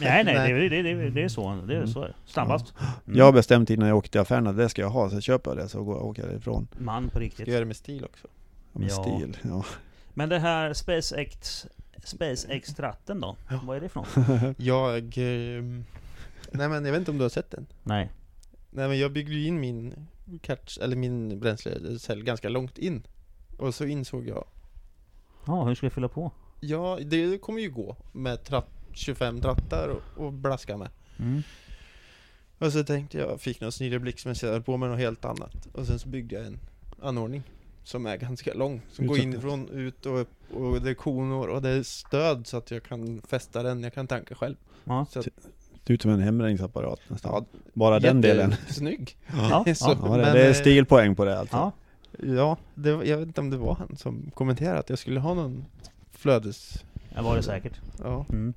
Nej, 0.00 0.24
nej, 0.24 0.34
Nej. 0.34 0.52
Det, 0.52 0.68
det, 0.68 0.82
det, 0.94 1.10
det 1.10 1.22
är 1.22 1.28
så. 1.28 1.58
Det 1.68 1.76
är 1.76 1.86
så. 1.86 2.06
Snabbast. 2.26 2.74
Mm. 3.06 3.18
Jag 3.18 3.24
har 3.24 3.32
bestämt 3.32 3.70
innan 3.70 3.88
jag 3.88 3.96
åkte 3.96 4.10
till 4.10 4.20
affären 4.20 4.46
att 4.46 4.56
det 4.56 4.68
ska 4.68 4.82
jag 4.82 4.88
ha, 4.90 5.10
så 5.10 5.20
köper 5.20 5.50
jag 5.50 5.58
det 5.58 5.68
så 5.68 5.82
går, 5.84 6.02
åker 6.02 6.26
jag 6.26 6.34
ifrån. 6.36 6.68
Man 6.78 7.04
på 7.04 7.10
Ska 7.10 7.20
riktigt. 7.20 7.48
göra 7.48 7.58
det 7.60 7.64
med 7.66 7.76
stil 7.76 8.04
också 8.04 8.26
Med 8.72 8.90
Ja. 8.90 9.02
stil. 9.02 9.36
Ja. 9.42 9.64
Men 10.14 10.28
det 10.28 10.38
här 10.38 10.72
SpaceX 10.72 11.66
SpaceX-tratten 12.06 13.20
då? 13.20 13.36
Vad 13.62 13.76
är 13.76 13.80
det 13.80 13.94
något? 13.94 14.08
Jag... 14.58 15.14
ehm, 15.16 15.84
nej 16.50 16.68
men 16.68 16.84
jag 16.84 16.92
vet 16.92 16.98
inte 16.98 17.10
om 17.10 17.18
du 17.18 17.24
har 17.24 17.28
sett 17.28 17.50
den? 17.50 17.66
Nej. 17.82 18.10
Nej 18.70 18.88
men 18.88 18.98
jag 18.98 19.12
byggde 19.12 19.34
ju 19.34 19.46
in 19.46 19.60
min 19.60 20.06
catch, 20.40 20.78
eller 20.78 20.96
min 20.96 21.40
bränslecell 21.40 22.22
ganska 22.22 22.48
långt 22.48 22.78
in 22.78 23.06
Och 23.56 23.74
så 23.74 23.84
insåg 23.84 24.26
jag 24.26 24.44
Ja, 25.46 25.64
hur 25.64 25.74
ska 25.74 25.86
jag 25.86 25.92
fylla 25.92 26.08
på? 26.08 26.30
Ja, 26.60 26.98
det 27.02 27.38
kommer 27.38 27.60
ju 27.60 27.70
gå 27.70 27.96
med 28.12 28.44
tratt, 28.44 28.70
25 28.92 29.40
trattar 29.40 29.88
och, 29.88 30.24
och 30.24 30.32
blaska 30.32 30.76
med 30.76 30.88
Mm. 31.18 31.42
Och 32.58 32.72
så 32.72 32.84
tänkte 32.84 33.18
jag, 33.18 33.40
fick 33.40 33.60
någon 33.60 33.72
snilleblixt 33.72 34.26
men 34.26 34.34
så 34.34 34.46
höll 34.46 34.62
på 34.62 34.76
med 34.76 34.90
något 34.90 34.98
helt 34.98 35.24
annat 35.24 35.66
Och 35.72 35.86
sen 35.86 35.98
så 35.98 36.08
byggde 36.08 36.34
jag 36.34 36.46
en 36.46 36.58
anordning 37.02 37.42
Som 37.86 38.06
är 38.06 38.16
ganska 38.16 38.54
lång, 38.54 38.80
som 38.92 39.06
går 39.06 39.16
Utan- 39.16 39.28
inifrån, 39.32 39.68
ut 39.68 40.06
och 40.06 40.20
upp 40.20 40.30
Och 40.54 40.82
det 40.82 40.90
är 40.90 40.94
konor 40.94 41.48
och 41.48 41.62
det 41.62 41.68
är 41.68 41.82
stöd 41.82 42.46
så 42.46 42.56
att 42.56 42.70
jag 42.70 42.82
kan 42.82 43.22
fästa 43.28 43.62
den, 43.62 43.82
jag 43.82 43.94
kan 43.94 44.06
tanka 44.06 44.34
själv 44.34 44.56
Ja. 44.84 45.06
så 45.10 45.18
att, 45.18 45.24
Det 45.84 45.92
är 45.92 45.94
ut 45.94 46.02
som 46.02 46.10
en 46.10 46.20
hemräkningsapparat 46.20 47.00
nästan. 47.08 47.32
ja, 47.34 47.58
Bara 47.72 48.00
den 48.00 48.20
delen. 48.20 48.54
Snygg 48.68 49.16
Ja, 49.26 49.64
Så- 49.74 49.90
ja. 49.90 49.94
Det, 49.94 50.08
men, 50.10 50.18
det 50.20 50.42
är 50.44 50.48
eh, 50.48 50.54
stilpoäng 50.54 51.14
på 51.16 51.24
det 51.24 51.38
alltså. 51.38 51.56
ja. 51.56 51.72
Ja, 52.22 52.56
det, 52.74 52.88
jag 52.90 53.16
vet 53.18 53.26
inte 53.26 53.40
om 53.40 53.50
det 53.50 53.56
var 53.56 53.74
han 53.74 53.96
som 53.96 54.30
kommenterade 54.34 54.78
att 54.78 54.90
jag 54.90 54.98
skulle 54.98 55.20
ha 55.20 55.34
någon 55.34 55.64
flödes... 56.12 56.84
Det 57.14 57.22
var 57.22 57.36
det 57.36 57.42
säkert. 57.42 57.80
Ja, 58.02 58.26
Mm. 58.28 58.54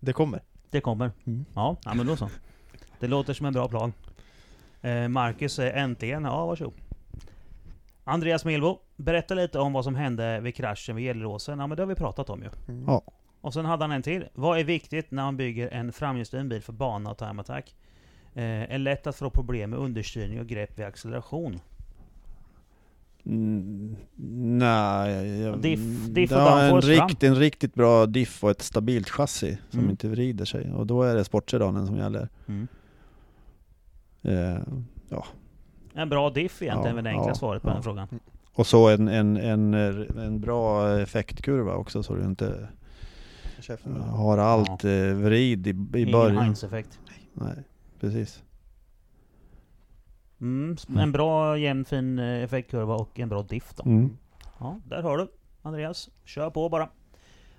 det 0.00 0.12
kommer. 0.12 0.42
Det 0.70 0.80
kommer. 0.80 1.10
Mm. 1.24 1.44
Ja, 1.54 1.76
ja, 1.84 1.94
men 1.94 2.06
då 2.06 2.16
så. 2.16 2.28
Det 3.00 3.06
låter 3.08 3.34
som 3.34 3.46
en 3.46 3.52
bra 3.52 3.68
plan. 3.68 3.92
Eh, 4.82 5.08
Marcus 5.08 5.52
säger 5.52 5.72
äntligen, 5.72 6.24
ja 6.24 6.46
varsågod. 6.46 6.74
Andreas 8.04 8.44
Milbo, 8.44 8.78
berätta 8.96 9.34
lite 9.34 9.58
om 9.58 9.72
vad 9.72 9.84
som 9.84 9.94
hände 9.94 10.40
vid 10.40 10.54
kraschen 10.54 10.96
vid 10.96 11.04
Gelleråsen. 11.04 11.58
Ja 11.58 11.66
men 11.66 11.76
det 11.76 11.82
har 11.82 11.88
vi 11.88 11.94
pratat 11.94 12.30
om 12.30 12.42
ju. 12.42 12.48
Mm. 12.68 12.84
Ja. 12.86 13.02
Och 13.40 13.54
sen 13.54 13.64
hade 13.64 13.84
han 13.84 13.92
en 13.92 14.02
till. 14.02 14.24
Vad 14.34 14.58
är 14.58 14.64
viktigt 14.64 15.10
när 15.10 15.22
man 15.22 15.36
bygger 15.36 15.68
en 15.68 15.92
framhjulsdriven 15.92 16.48
bil 16.48 16.62
för 16.62 16.72
bana 16.72 17.10
och 17.10 17.18
time 17.18 17.40
attack? 17.40 17.74
Eh, 18.34 18.42
är 18.74 18.78
lätt 18.78 19.06
att 19.06 19.16
få 19.16 19.30
problem 19.30 19.70
med 19.70 19.78
understyrning 19.78 20.40
och 20.40 20.46
grepp 20.46 20.78
vid 20.78 20.86
acceleration. 20.86 21.60
Mm, 23.26 23.96
nej, 24.58 25.40
jag, 25.40 25.58
Diff- 25.60 26.08
diff 26.08 26.32
och 26.32 26.36
ja, 26.38 26.60
en, 26.62 26.80
rikt, 26.80 27.22
en 27.22 27.34
riktigt 27.36 27.74
bra 27.74 28.06
diff 28.06 28.44
och 28.44 28.50
ett 28.50 28.62
stabilt 28.62 29.10
chassi 29.10 29.58
som 29.70 29.78
Mm. 29.78 29.90
inte 29.90 30.08
vrider 30.08 30.44
sig. 30.44 30.72
Och 30.72 30.86
då 30.86 31.02
är 31.02 31.14
det 31.14 31.24
sportsedanen 31.24 31.86
som 31.86 31.96
gäller. 31.96 32.28
Mm. 32.46 32.68
Eh, 34.22 34.62
En 35.94 36.08
bra 36.08 36.30
diff 36.30 36.62
egentligen, 36.62 36.96
Ja, 36.96 37.00
är 37.00 37.02
det 37.04 37.10
enkla 37.10 37.28
ja, 37.30 37.34
svaret 37.34 37.62
på 37.62 37.68
ja. 37.68 37.72
den 37.74 37.82
frågan. 37.82 38.08
och 38.54 38.66
så 38.66 38.88
en, 38.88 39.08
en, 39.08 39.36
en, 39.36 39.74
en 40.18 40.40
bra 40.40 40.98
effektkurva 41.00 41.74
också 41.74 42.02
så 42.02 42.14
du 42.14 42.24
inte 42.24 42.68
Käften. 43.60 44.00
har 44.00 44.38
allt 44.38 44.84
eh, 44.84 44.90
vrid 45.14 45.66
i, 45.66 45.70
i 45.70 46.00
Ingen 46.00 46.12
början. 46.12 46.36
Heinz-effekt. 46.42 46.98
Nej, 47.34 47.56
precis. 48.00 48.42
Mm, 50.40 50.76
en 50.98 51.12
bra 51.12 51.58
jämn 51.58 51.84
fin 51.84 52.18
eh, 52.18 52.42
effektkurva 52.42 52.94
och 52.94 53.20
en 53.20 53.28
bra 53.28 53.42
diff 53.42 53.74
då. 53.76 53.82
Mm. 53.90 54.16
Ja, 54.58 54.80
där 54.84 55.02
har 55.02 55.18
du 55.18 55.28
Andreas. 55.62 56.10
Kör 56.24 56.50
på 56.50 56.68
bara. 56.68 56.88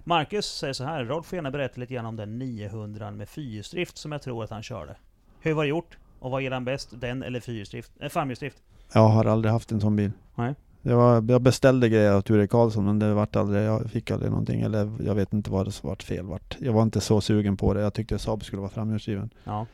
Marcus 0.03 0.45
säger 0.45 0.73
så 0.73 0.83
här. 0.83 1.03
Rolf 1.05 1.25
får 1.25 1.35
gärna 1.35 1.51
berätta 1.51 1.79
lite 1.81 1.93
grann 1.93 2.05
om 2.05 2.15
den 2.15 2.39
900 2.39 3.11
med 3.11 3.29
fyrhjulsdrift 3.29 3.97
som 3.97 4.11
jag 4.11 4.21
tror 4.21 4.43
att 4.43 4.49
han 4.49 4.63
körde. 4.63 4.95
Hur 5.39 5.53
var 5.53 5.63
det 5.63 5.69
gjort? 5.69 5.97
Och 6.23 6.31
vad 6.31 6.41
gillar 6.41 6.55
han 6.55 6.65
bäst? 6.65 6.89
Den 7.01 7.23
eller 7.23 7.39
fyrhjulsdrift? 7.39 7.91
Eh, 7.99 8.09
framhjulsdrift? 8.09 8.57
Jag 8.93 9.07
har 9.07 9.25
aldrig 9.25 9.51
haft 9.51 9.71
en 9.71 9.81
sån 9.81 9.95
bil. 9.95 10.11
Nej. 10.35 10.55
Jag, 10.81 10.95
var, 10.97 11.25
jag 11.31 11.41
beställde 11.41 11.89
grejer 11.89 12.11
av 12.11 12.21
Ture 12.21 12.47
Karlsson 12.47 12.85
men 12.85 12.99
det 12.99 13.13
vart 13.13 13.35
aldrig, 13.35 13.63
jag 13.63 13.89
fick 13.91 14.11
aldrig 14.11 14.31
någonting. 14.31 14.61
Eller 14.61 14.91
jag 15.05 15.15
vet 15.15 15.33
inte 15.33 15.51
vad 15.51 15.67
det 15.67 15.71
som 15.71 15.89
vart 15.89 16.03
fel 16.03 16.25
vart. 16.25 16.57
Jag 16.59 16.73
var 16.73 16.83
inte 16.83 17.01
så 17.01 17.21
sugen 17.21 17.57
på 17.57 17.73
det. 17.73 17.81
Jag 17.81 17.93
tyckte 17.93 18.19
Saab 18.19 18.43
skulle 18.43 18.59
vara 18.59 18.69
framhjulsdriven. 18.69 19.29
Ja. 19.43 19.65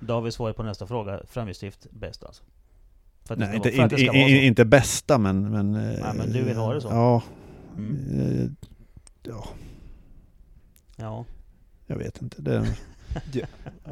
Då 0.00 0.14
har 0.14 0.20
vi 0.20 0.32
svaret 0.32 0.56
på 0.56 0.62
nästa 0.62 0.86
fråga. 0.86 1.20
Framhjulsdrift 1.28 1.86
bäst 1.90 2.24
alltså? 2.24 2.42
Nej, 3.36 3.56
inte, 3.56 3.70
vara- 3.70 3.88
för 3.88 4.08
att 4.08 4.16
inte, 4.42 4.64
bästa 4.64 5.18
men... 5.18 5.50
Men, 5.50 5.74
eh, 5.74 6.14
men 6.14 6.32
du 6.32 6.42
vill 6.42 6.56
ha 6.56 6.74
det 6.74 6.80
så? 6.80 6.88
Ja. 6.88 7.22
Mm. 7.76 8.40
eh, 8.44 8.50
Ja, 9.22 9.44
Ja. 10.96 11.24
jag 11.86 11.96
vet 11.96 12.22
inte. 12.22 12.42
Det. 12.42 12.66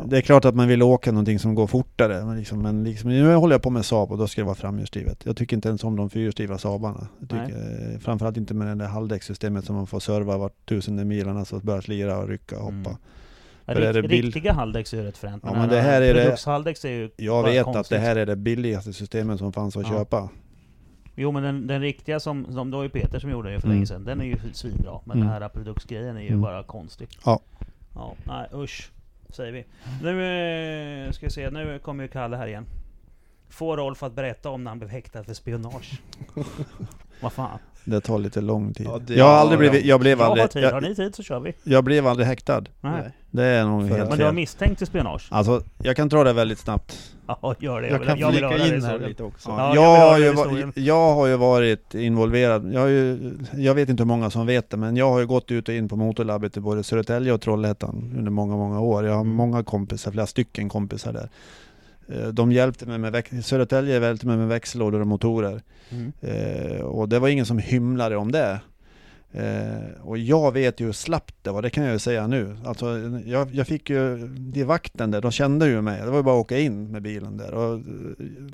Det 0.05 0.17
är 0.17 0.21
klart 0.21 0.45
att 0.45 0.55
man 0.55 0.69
vill 0.69 0.83
åka 0.83 1.13
någonting 1.13 1.39
som 1.39 1.55
går 1.55 1.67
fortare. 1.67 2.25
Men, 2.25 2.39
liksom, 2.39 2.63
men 2.63 2.85
liksom, 2.85 3.11
nu 3.11 3.35
håller 3.35 3.55
jag 3.55 3.63
på 3.63 3.71
med 3.71 3.85
Saab 3.85 4.11
och 4.13 4.19
då 4.19 4.27
ska 4.29 4.41
det 4.41 4.45
vara 4.45 4.55
framhjulsdrivet. 4.55 5.23
Jag 5.27 5.37
tycker 5.37 5.57
inte 5.57 5.69
ens 5.69 5.85
om 5.85 5.97
de 5.97 6.11
fyrhjulsdrivna 6.11 6.59
Saabarna. 6.59 7.07
Tycker, 7.21 7.93
eh, 7.93 7.99
framförallt 7.99 8.37
inte 8.37 8.55
med 8.55 8.67
det 8.69 8.75
där 8.75 8.87
halvdäckssystemet 8.91 9.65
som 9.65 9.77
man 9.77 9.87
får 9.87 10.01
serva 10.01 10.39
vart 10.39 10.67
tusende 10.69 11.05
milen. 11.05 11.37
Alltså 11.37 11.61
börja 11.61 11.83
slira 11.83 12.19
och 12.19 12.29
rycka 12.29 12.57
och 12.59 12.63
hoppa. 12.63 12.75
Mm. 12.91 12.97
Är 13.67 13.75
det 13.75 13.93
Rikt, 13.93 14.11
bil- 14.11 14.25
Riktiga 14.25 14.53
halvdäcks 14.53 14.93
är 14.95 14.97
ju 14.99 15.03
rätt 15.05 15.19
fränt. 15.19 15.43
Ja, 15.47 15.53
men 15.53 15.69
det 15.69 15.81
här 15.81 16.03
är 16.03 16.15
det- 16.15 16.21
är 16.85 16.89
ju 16.91 17.11
Jag 17.17 17.43
vet 17.43 17.67
att 17.67 17.75
konstigt. 17.75 17.97
det 17.99 18.03
här 18.05 18.17
är 18.17 18.27
det 18.27 18.37
billigaste 18.37 18.93
systemet 18.93 19.39
som 19.39 19.53
fanns 19.53 19.77
att 19.77 19.83
Ja. 19.83 19.89
köpa. 19.91 20.29
Jo 21.17 21.33
men 21.33 21.43
den, 21.43 21.67
den 21.67 21.81
riktiga 21.81 22.21
som, 22.21 22.47
som 22.53 22.71
det 22.71 22.77
var 22.77 22.85
ju 22.85 22.89
Peter 22.91 23.19
som 23.19 23.31
gjorde 23.31 23.53
det 23.53 23.61
för 23.61 23.67
Mm. 23.67 23.77
länge 23.77 23.87
sedan, 23.87 24.05
den 24.05 24.21
är 24.21 24.25
ju 24.25 24.37
svinbra. 24.53 25.01
Men 25.05 25.17
Mm. 25.17 25.29
den 25.33 25.43
här 25.43 25.49
produktgrejen 25.49 26.17
är 26.17 26.21
ju 26.21 26.29
Mm. 26.29 26.41
bara 26.41 26.63
konstig. 26.63 27.09
Ja. 27.25 27.41
Ja, 27.95 28.15
nej 28.27 28.47
usch. 28.55 28.91
Säger 29.35 29.53
vi. 29.53 29.65
Nu 30.03 31.07
eh, 31.07 31.13
ska 31.13 31.27
vi 31.27 31.31
se, 31.31 31.51
nu 31.51 31.79
kommer 31.79 32.05
ju 32.05 32.09
Kalle 32.09 32.37
här 32.37 32.47
igen. 32.47 32.67
Få 33.49 33.77
Rolf 33.77 34.03
att 34.03 34.13
berätta 34.13 34.51
om 34.51 34.65
när 34.65 34.71
han 34.71 34.79
blev 34.79 34.91
häktad 34.91 35.25
för 35.25 35.35
spionage. 35.35 36.03
Vad 37.21 37.33
fan. 37.33 37.59
Det 37.85 38.01
tar 38.01 38.19
lite 38.19 38.41
lång 38.41 38.75
tid. 38.75 38.87
Ja, 38.87 39.01
det- 39.07 39.15
jag 39.15 39.25
har 39.25 39.33
aldrig 39.33 39.57
ja, 39.57 39.71
blivit, 39.71 39.87
jag 39.87 40.01
blev 40.01 40.19
Jag 40.19 40.25
har 40.25 40.31
aldrig, 40.31 40.51
tid, 40.51 40.65
har 40.65 40.73
jag, 40.73 40.83
ni 40.83 40.95
tid 40.95 41.15
så 41.15 41.23
kör 41.23 41.41
vi. 41.41 41.53
jag 41.65 41.85
blev 41.85 42.07
aldrig 42.07 42.27
häktad. 42.29 42.65
Nej. 42.81 43.03
Det 43.31 43.45
är 43.45 43.65
nog 43.65 43.83
helt 43.89 44.09
Men 44.09 44.19
du 44.19 44.25
har 44.25 44.33
misstänkt 44.33 44.79
till 44.79 44.87
spionage? 44.87 45.29
Alltså, 45.31 45.63
jag 45.83 45.97
kan 45.97 46.09
dra 46.09 46.25
det 46.25 46.33
väldigt 46.33 46.59
snabbt. 46.59 47.15
Ja, 47.27 47.55
gör 47.61 47.83
det. 47.83 47.89
Jag 47.89 47.99
vill- 47.99 48.09
kan 48.09 48.17
vill 48.17 48.27
flika 48.27 48.77
in 48.77 48.83
här 48.85 48.99
lite 48.99 49.23
också. 49.23 49.49
Ja, 49.51 49.75
jag, 49.75 49.77
jag 49.85 50.11
har 50.11 50.19
ju, 50.19 50.73
jag 50.75 51.15
har 51.15 51.27
ju 51.27 51.37
varit 51.37 51.95
involverad. 51.95 52.71
Jag, 52.73 52.81
har 52.81 52.89
ju, 52.89 53.33
jag 53.57 53.75
vet 53.75 53.89
inte 53.89 54.03
hur 54.03 54.09
många 54.09 54.31
som 54.31 54.47
vet 54.47 54.71
det, 54.71 54.77
men 54.77 54.97
jag 54.97 55.11
har 55.11 55.21
ju 55.21 55.27
gått 55.27 55.51
ut 55.51 55.69
och 55.69 55.75
in 55.75 55.89
på 55.89 55.97
motorlabbet 55.97 56.57
i 56.57 56.61
både 56.61 56.83
Södertälje 56.83 57.33
och 57.33 57.41
Trollhättan 57.41 58.15
under 58.19 58.31
många, 58.31 58.57
många 58.57 58.81
år. 58.81 59.05
Jag 59.05 59.13
har 59.15 59.21
Mm. 59.21 59.35
många 59.35 59.65
kompisar, 59.65 60.11
flera 60.13 60.27
stycken 60.27 60.69
kompisar 60.69 61.13
där. 61.13 61.29
Eh, 62.11 62.29
De 62.29 62.53
hjälpte 62.53 62.87
mig 62.87 62.99
med, 62.99 63.25
Södertälje 63.45 64.01
hjälpte 64.01 64.27
mig 64.27 64.37
med 64.37 64.49
växellådor 64.49 65.01
och 65.01 65.07
motorer. 65.07 65.63
Mm. 65.91 66.13
Eh, 66.21 66.81
och 66.81 67.09
det 67.09 67.19
var 67.19 67.29
ingen 67.29 67.47
som 67.47 67.59
hymlade 67.59 68.17
om 68.17 68.33
det. 68.33 68.61
Eh, 69.33 70.03
och 70.03 70.19
jag 70.19 70.53
vet 70.53 70.81
ju 70.81 70.87
hur 70.87 70.93
slappt 70.93 71.35
det 71.43 71.51
var, 71.51 71.63
det 71.63 71.71
kan 71.71 71.85
jag 71.85 71.93
ju 71.93 71.99
säga 71.99 72.27
nu. 72.27 72.57
Alltså, 72.65 72.99
jag, 73.27 73.55
jag 73.55 73.67
fick 73.67 73.91
ju, 73.91 74.29
de 74.29 74.65
vakten 74.65 75.11
där, 75.11 75.21
de 75.21 75.31
kände 75.31 75.69
ju 75.69 75.81
mig. 75.81 76.01
Det 76.01 76.11
var 76.11 76.17
ju 76.17 76.23
bara 76.23 76.35
att 76.35 76.41
åka 76.41 76.59
in 76.59 76.91
med 76.91 77.03
bilen 77.03 77.37
där. 77.37 77.55
Och 77.55 77.81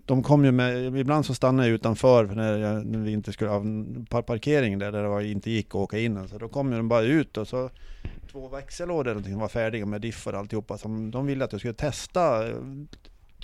de 0.05 0.23
kom 0.23 0.45
ju 0.45 0.53
med, 0.53 0.97
ibland 0.99 1.27
så 1.27 1.35
stannade 1.35 1.69
jag 1.69 1.75
utanför 1.75 2.25
när, 2.25 2.59
jag, 2.59 2.87
när 2.87 2.99
vi 2.99 3.13
inte 3.13 3.33
skulle 3.33 3.51
ha 3.51 4.23
parkering 4.23 4.79
där, 4.79 4.93
där 4.93 5.03
det 5.03 5.09
var, 5.09 5.21
inte 5.21 5.51
gick 5.51 5.69
att 5.69 5.75
åka 5.75 5.99
in. 5.99 6.29
Så 6.29 6.39
då 6.39 6.49
kom 6.49 6.71
ju 6.71 6.77
de 6.77 6.89
bara 6.89 7.03
ut 7.03 7.37
och 7.37 7.49
så 7.49 7.71
två 8.33 8.49
växellådor 8.49 9.05
eller 9.05 9.15
någonting 9.15 9.39
var 9.39 9.49
färdiga 9.49 9.87
med 9.87 10.01
diffar 10.01 10.33
och 10.33 10.39
alltihopa. 10.39 10.79
Som 10.79 11.11
de 11.11 11.27
ville 11.27 11.45
att 11.45 11.53
jag 11.53 11.61
skulle 11.61 11.75
testa, 11.75 12.45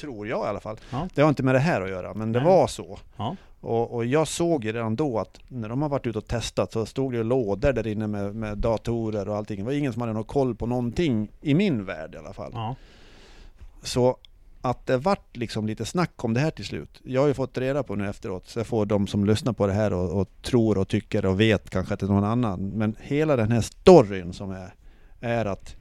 tror 0.01 0.29
jag 0.29 0.47
i 0.47 0.49
alla 0.49 0.61
fall. 0.61 0.77
Ja. 0.91 1.09
Det 1.15 1.23
har 1.23 1.29
inte 1.29 1.43
med 1.43 1.55
det 1.55 1.59
här 1.59 1.81
att 1.81 1.91
göra, 1.91 2.15
men 2.15 2.33
det 2.33 2.39
Nej. 2.39 2.49
var 2.49 2.67
så. 2.67 2.99
Ja. 3.17 3.37
Och, 3.61 3.95
och 3.95 4.05
jag 4.05 4.29
såg 4.29 4.65
ju 4.65 4.73
redan 4.73 4.97
då 4.97 5.19
att 5.19 5.39
när 5.49 5.69
de 5.69 5.83
har 5.83 5.89
varit 5.89 6.07
ute 6.07 6.19
och 6.19 6.27
testat 6.27 6.73
så 6.73 6.87
stod 6.87 7.13
det 7.13 7.17
ju 7.17 7.25
lådor 7.25 7.73
där 7.73 7.87
inne 7.87 8.07
med, 8.07 8.35
med 8.35 8.59
datorer 8.59 9.29
och 9.29 9.37
allting. 9.37 9.57
Det 9.57 9.65
var 9.65 9.73
ingen 9.73 9.93
som 9.93 10.03
hade 10.03 10.15
någon 10.15 10.25
koll 10.25 10.55
på 10.55 10.67
någonting, 10.67 11.29
i 11.41 11.55
min 11.55 11.85
värld 11.85 12.15
i 12.15 12.19
alla 12.19 12.33
fall. 12.33 12.51
Ja. 12.55 12.77
Så 13.83 14.17
att 14.61 14.87
det 14.87 14.97
vart 14.97 15.37
liksom 15.37 15.67
lite 15.67 15.85
snack 15.85 16.25
om 16.25 16.35
det 16.35 16.41
här 16.41 16.51
till 16.51 16.65
slut. 16.65 17.01
Jag 17.05 17.21
har 17.21 17.29
ju 17.29 17.35
fått 17.35 17.59
reda 17.59 17.83
på 17.83 17.95
nu 17.95 18.09
efteråt, 18.09 18.49
så 18.49 18.59
jag 18.59 18.67
får 18.67 18.87
de 18.87 19.07
som 19.07 19.25
lyssnar 19.25 19.53
på 19.53 19.67
det 19.67 19.73
här 19.73 19.93
och, 19.93 20.21
och 20.21 20.29
tror 20.43 20.79
och 20.79 20.89
tycker 20.89 21.27
och 21.27 21.41
vet 21.41 21.71
kanske 21.71 21.95
att 21.95 22.01
det 22.01 22.07
är 22.07 22.09
någon 22.09 22.25
annan. 22.25 22.69
Men 22.69 22.97
hela 23.01 23.37
den 23.37 23.53
här 23.53 23.61
storyn 23.61 24.33
som 24.33 24.51
är, 24.51 24.75
är 25.21 25.45
att 25.45 25.77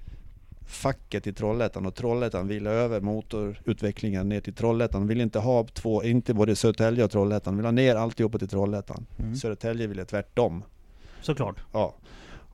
facket 0.72 1.27
i 1.27 1.33
Trollhättan 1.33 1.85
och 1.85 1.95
Trollhättan 1.95 2.48
ville 2.48 2.69
över 2.69 3.01
motorutvecklingen 3.01 4.30
ner 4.30 4.41
till 4.41 4.53
Trollhättan. 4.53 5.08
Vill 5.08 5.22
inte 5.22 5.40
ha 5.40 5.64
två, 5.74 6.03
inte 6.03 6.33
både 6.33 6.56
Södertälje 6.56 7.03
och 7.03 7.11
Trollhättan. 7.11 7.56
Vill 7.58 7.66
ha 7.66 7.72
ner 7.72 7.95
alltihopa 7.95 8.38
till 8.38 8.48
Trollhättan. 8.48 9.06
Mm. 9.19 9.35
Södertälje 9.35 9.88
ville 9.88 10.06
tvärtom. 10.06 10.64
Såklart. 11.22 11.56
Ja. 11.72 11.95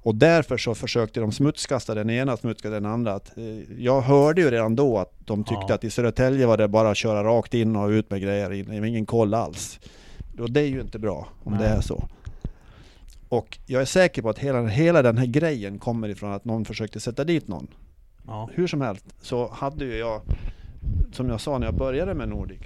Och 0.02 0.16
därför 0.16 0.58
så 0.58 0.76
försökte 0.76 1.20
de 1.20 1.32
smutskasta 1.32 1.96
den 1.96 2.10
ena, 2.10 2.38
smutskasta 2.38 2.70
den 2.74 2.86
andra. 2.86 3.14
Att, 3.14 3.38
eh, 3.38 3.44
jag 3.84 4.02
hörde 4.02 4.42
ju 4.42 4.52
redan 4.52 4.76
då 4.76 4.98
att 4.98 5.14
de 5.26 5.44
tyckte 5.44 5.66
Ja. 5.68 5.76
att 5.76 5.84
i 5.84 5.90
Södertälje 5.90 6.46
var 6.46 6.58
det 6.58 6.68
bara 6.68 6.90
att 6.90 6.98
köra 6.98 7.24
rakt 7.24 7.54
in 7.54 7.76
och 7.76 7.90
ut 7.90 8.10
med 8.12 8.22
grejer, 8.22 8.54
in, 8.54 8.84
ingen 8.86 9.06
koll 9.06 9.34
alls. 9.34 9.80
Och 10.40 10.52
det 10.52 10.60
är 10.62 10.66
ju 10.68 10.82
inte 10.82 11.00
bra 11.00 11.28
om 11.44 11.54
Nej. 11.54 11.62
det 11.62 11.68
är 11.68 11.82
så. 11.82 12.08
Och 13.30 13.58
jag 13.66 13.82
är 13.82 13.86
säker 13.86 14.22
på 14.22 14.30
att 14.30 14.40
hela, 14.40 14.68
hela 14.68 15.02
den 15.02 15.18
här 15.18 15.26
grejen 15.26 15.80
kommer 15.80 16.10
ifrån 16.10 16.34
att 16.34 16.46
någon 16.46 16.66
försökte 16.66 17.00
sätta 17.00 17.24
dit 17.24 17.48
någon. 17.48 17.68
Ja. 18.28 18.50
Hur 18.54 18.68
som 18.68 18.82
helst 18.82 19.06
så 19.22 19.48
hade 19.54 19.86
ju 19.86 19.98
jag, 19.98 20.22
som 21.12 21.30
jag 21.30 21.42
sa 21.42 21.58
när 21.58 21.68
jag 21.68 21.76
började 21.76 22.14
med 22.14 22.30
Nordic, 22.30 22.60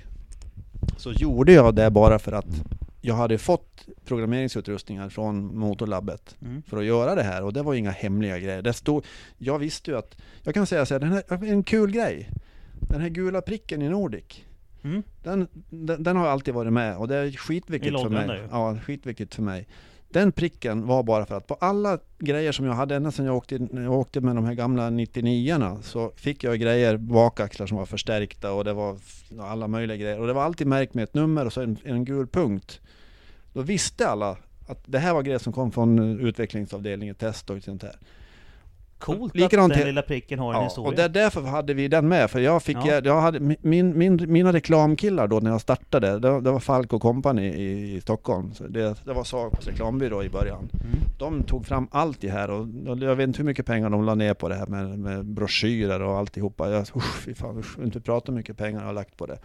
så 0.98 1.12
gjorde 1.12 1.54
jag 1.54 1.76
det 1.76 1.90
bara 1.92 2.20
för 2.20 2.32
att 2.32 2.64
jag 3.02 3.16
hade 3.16 3.38
fått 3.38 3.88
programmeringsutrustningar 4.06 5.10
från 5.10 5.58
Motorlabbet 5.60 6.36
Mm. 6.42 6.62
för 6.68 6.78
att 6.78 6.86
göra 6.86 7.16
det 7.16 7.24
här 7.24 7.44
och 7.44 7.54
det 7.54 7.62
var 7.64 7.74
inga 7.74 7.92
hemliga 7.92 8.40
grejer. 8.40 8.62
Det 8.62 8.74
stod, 8.74 9.06
jag 9.38 9.60
visste 9.60 9.92
ju 9.92 9.98
att, 9.98 10.18
jag 10.44 10.54
kan 10.54 10.66
säga 10.66 10.86
så 10.86 10.94
här, 10.94 11.00
den 11.00 11.12
här 11.12 11.44
en 11.52 11.64
kul 11.64 11.92
grej. 11.92 12.30
Den 12.90 13.02
här 13.02 13.10
gula 13.10 13.42
pricken 13.42 13.82
i 13.82 13.90
Nordic, 13.90 14.42
Mm. 14.84 15.04
den, 15.24 15.48
den, 15.70 16.04
den 16.04 16.18
har 16.18 16.28
alltid 16.28 16.54
varit 16.54 16.74
med 16.74 16.98
och 16.98 17.08
det 17.08 17.16
är 17.16 17.32
skitviktigt 17.32 18.02
för 18.02 18.10
mig. 18.10 18.44
Ja, 18.52 18.78
skitviktigt 18.86 19.36
för 19.36 19.42
mig. 19.44 19.68
Den 20.14 20.32
pricken 20.32 20.88
var 20.88 21.04
bara 21.04 21.26
för 21.26 21.38
att 21.38 21.48
på 21.48 21.54
alla 21.54 22.00
grejer 22.20 22.52
som 22.52 22.66
jag 22.66 22.74
hade 22.74 22.96
ända 22.96 23.12
sedan 23.12 23.26
jag 23.26 23.36
åkte, 23.36 23.60
när 23.60 23.82
jag 23.82 23.94
åkte 23.94 24.22
med 24.22 24.36
de 24.36 24.46
här 24.46 24.54
gamla 24.54 24.90
99orna 24.90 25.82
så 25.82 26.12
fick 26.16 26.44
jag 26.44 26.60
grejer, 26.60 26.98
bakaxlar 26.98 27.68
som 27.68 27.78
var 27.78 27.86
förstärkta 27.86 28.52
och 28.54 28.64
det 28.64 28.74
var 28.74 28.98
alla 29.40 29.68
möjliga 29.68 29.98
grejer. 29.98 30.20
Och 30.20 30.28
det 30.28 30.34
var 30.34 30.44
alltid 30.44 30.68
märkt 30.68 30.94
med 30.94 31.04
ett 31.04 31.14
nummer 31.14 31.46
och 31.46 31.54
så 31.54 31.62
en, 31.62 31.78
en 31.84 32.06
gul 32.06 32.28
punkt. 32.28 32.82
Då 33.54 33.62
visste 33.62 34.08
alla 34.08 34.38
att 34.68 34.84
det 34.86 35.00
här 35.00 35.14
var 35.14 35.22
grejer 35.22 35.40
som 35.40 35.54
kom 35.54 35.72
från 35.72 36.00
eh, 36.00 36.26
utvecklingsavdelningen, 36.26 37.16
test 37.16 37.50
och 37.50 37.64
sånt 37.64 37.84
här. 37.84 37.96
Coolt 39.02 39.36
Likadant 39.36 39.72
att 39.72 39.78
den 39.78 39.88
lilla 39.88 40.02
pricken 40.02 40.40
har 40.40 40.54
en 40.54 40.60
Ja, 40.60 40.64
historia. 40.64 40.90
och 40.90 40.96
det 40.96 41.04
är 41.04 41.10
därför 41.10 41.42
hade 41.42 41.74
vi 41.74 41.88
den 41.88 42.08
med, 42.08 42.32
för 42.32 42.40
jag 42.40 42.64
fick, 42.64 42.78
Ja. 42.86 43.02
jag 43.04 43.22
hade, 43.22 43.40
min, 43.62 43.98
min, 43.98 44.26
mina 44.32 44.54
reklamkillar 44.54 45.28
då 45.28 45.40
när 45.40 45.52
jag 45.52 45.62
startade, 45.62 46.20
det, 46.20 46.42
det 46.42 46.52
var 46.52 46.60
Falk 46.60 46.94
och 46.94 47.02
Company 47.02 47.42
i, 47.48 47.96
i 47.96 48.02
Stockholm. 48.02 48.54
Så 48.54 48.64
det, 48.68 49.06
det 49.06 49.14
var 49.14 49.24
Sagos 49.24 49.68
reklambyrå 49.68 50.24
i 50.24 50.30
början. 50.30 50.70
Mm. 50.74 51.00
De 51.20 51.44
tog 51.44 51.66
fram 51.66 51.88
allt 51.92 52.22
det 52.22 52.30
här 52.30 52.50
och, 52.50 52.60
och 52.88 52.98
jag 53.00 53.16
vet 53.16 53.28
inte 53.28 53.38
hur 53.38 53.46
mycket 53.46 53.66
pengar 53.66 53.90
de 53.90 54.04
la 54.06 54.16
ner 54.16 54.34
på 54.34 54.50
det 54.50 54.56
här 54.56 54.66
med, 54.68 55.00
med 55.00 55.26
broschyrer 55.26 56.02
och 56.02 56.18
alltihopa. 56.18 56.70
Jag, 56.70 56.82
usch, 56.82 57.16
fy 57.26 57.34
fan, 57.34 57.58
usch, 57.58 57.80
inte 57.84 58.00
prata 58.02 58.32
hur 58.32 58.38
mycket 58.38 58.58
pengar 58.58 58.80
jag 58.80 58.86
har 58.88 58.94
lagt 58.94 59.18
på 59.18 59.26
det. 59.26 59.38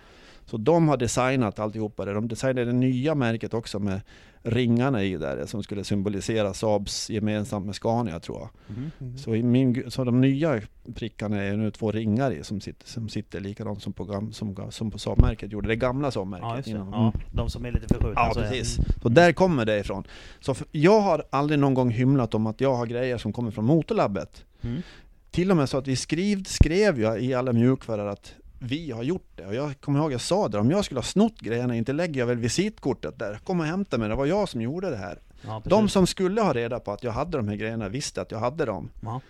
Så 0.46 0.56
de 0.56 0.88
har 0.88 0.96
designat 0.96 1.58
alltihopa 1.58 2.04
det. 2.04 2.12
De 2.12 2.28
designade 2.28 2.64
det 2.64 2.72
nya 2.72 3.14
märket 3.14 3.54
också 3.54 3.78
med 3.78 4.00
ringarna 4.42 5.04
i 5.04 5.16
där 5.16 5.46
som 5.46 5.62
skulle 5.62 5.84
symbolisera 5.84 6.54
Saabs 6.54 7.10
gemensamt 7.10 7.66
med 7.66 7.74
Scania 7.74 8.20
tror 8.20 8.38
jag. 8.38 8.76
Mm. 8.76 9.18
Så, 9.18 9.34
i 9.34 9.42
min, 9.42 9.90
så 9.90 10.04
de 10.04 10.20
nya 10.20 10.60
prickarna 10.94 11.42
är 11.42 11.56
nu 11.56 11.70
två 11.70 11.92
ringar 11.92 12.30
i 12.30 12.44
som 12.44 12.60
sitter, 12.60 12.86
som 12.88 13.08
sitter 13.08 13.40
likadant 13.40 13.82
som 13.82 13.92
på, 13.92 14.30
som, 14.32 14.70
som 14.70 14.90
på 14.90 14.98
Saab-märket 14.98 15.52
gjorde. 15.52 15.68
Det 15.68 15.76
gamla 15.76 16.10
Saab-märket. 16.10 16.66
Ja, 16.66 16.70
innan. 16.70 16.92
Ja, 16.92 17.12
de 17.32 17.50
som 17.50 17.64
är 17.64 17.72
lite 17.72 17.94
förskjutna. 17.94 18.12
Ja, 18.20 18.30
så 18.34 18.40
precis. 18.40 18.78
Mm. 18.78 18.90
Så 19.02 19.08
där 19.08 19.32
kommer 19.32 19.64
det 19.64 19.78
ifrån. 19.78 20.04
Så 20.40 20.54
för, 20.54 20.66
jag 20.70 21.00
har 21.00 21.24
aldrig 21.30 21.60
någon 21.60 21.74
gång 21.74 21.90
hymlat 21.90 22.34
om 22.34 22.46
att 22.46 22.60
jag 22.60 22.74
har 22.74 22.86
grejer 22.86 23.18
som 23.18 23.32
kommer 23.32 23.50
från 23.50 23.64
Motorlabbet. 23.64 24.44
Mm. 24.62 24.82
Till 25.30 25.50
och 25.50 25.56
med 25.56 25.68
så 25.68 25.78
att 25.78 25.88
vi 25.88 25.96
skrev, 25.96 26.44
skrev 26.44 27.00
jag 27.00 27.22
i 27.22 27.34
alla 27.34 27.52
mjukvaror 27.52 28.06
att 28.06 28.34
vi 28.58 28.90
har 28.90 29.02
gjort 29.02 29.30
det. 29.34 29.46
Och 29.46 29.54
jag 29.54 29.80
kommer 29.80 29.98
ihåg 29.98 30.12
jag 30.12 30.20
sa 30.20 30.48
det, 30.48 30.58
om 30.58 30.70
jag 30.70 30.84
skulle 30.84 30.98
ha 30.98 31.04
snott 31.04 31.40
grejerna, 31.40 31.76
inte 31.76 31.92
lägger 31.92 32.20
jag 32.20 32.26
väl 32.26 32.38
visitkortet 32.38 33.18
där. 33.18 33.38
Kom 33.44 33.60
och 33.60 33.66
hämta 33.66 33.98
mig, 33.98 34.08
det 34.08 34.14
var 34.14 34.26
jag 34.26 34.48
som 34.48 34.60
gjorde 34.60 34.90
det 34.90 34.96
här. 34.96 35.18
Ja, 35.42 35.62
De 35.64 35.88
som 35.88 36.06
skulle 36.06 36.40
ha 36.40 36.52
reda 36.52 36.80
på 36.80 36.92
att 36.92 37.02
jag 37.02 37.12
hade 37.12 37.36
de 37.36 37.48
här 37.48 37.56
grejerna 37.56 37.88
visste 37.88 38.22
att 38.22 38.30
jag 38.30 38.38
hade 38.38 38.64
dem. 38.64 38.90
Ja. 39.00 39.20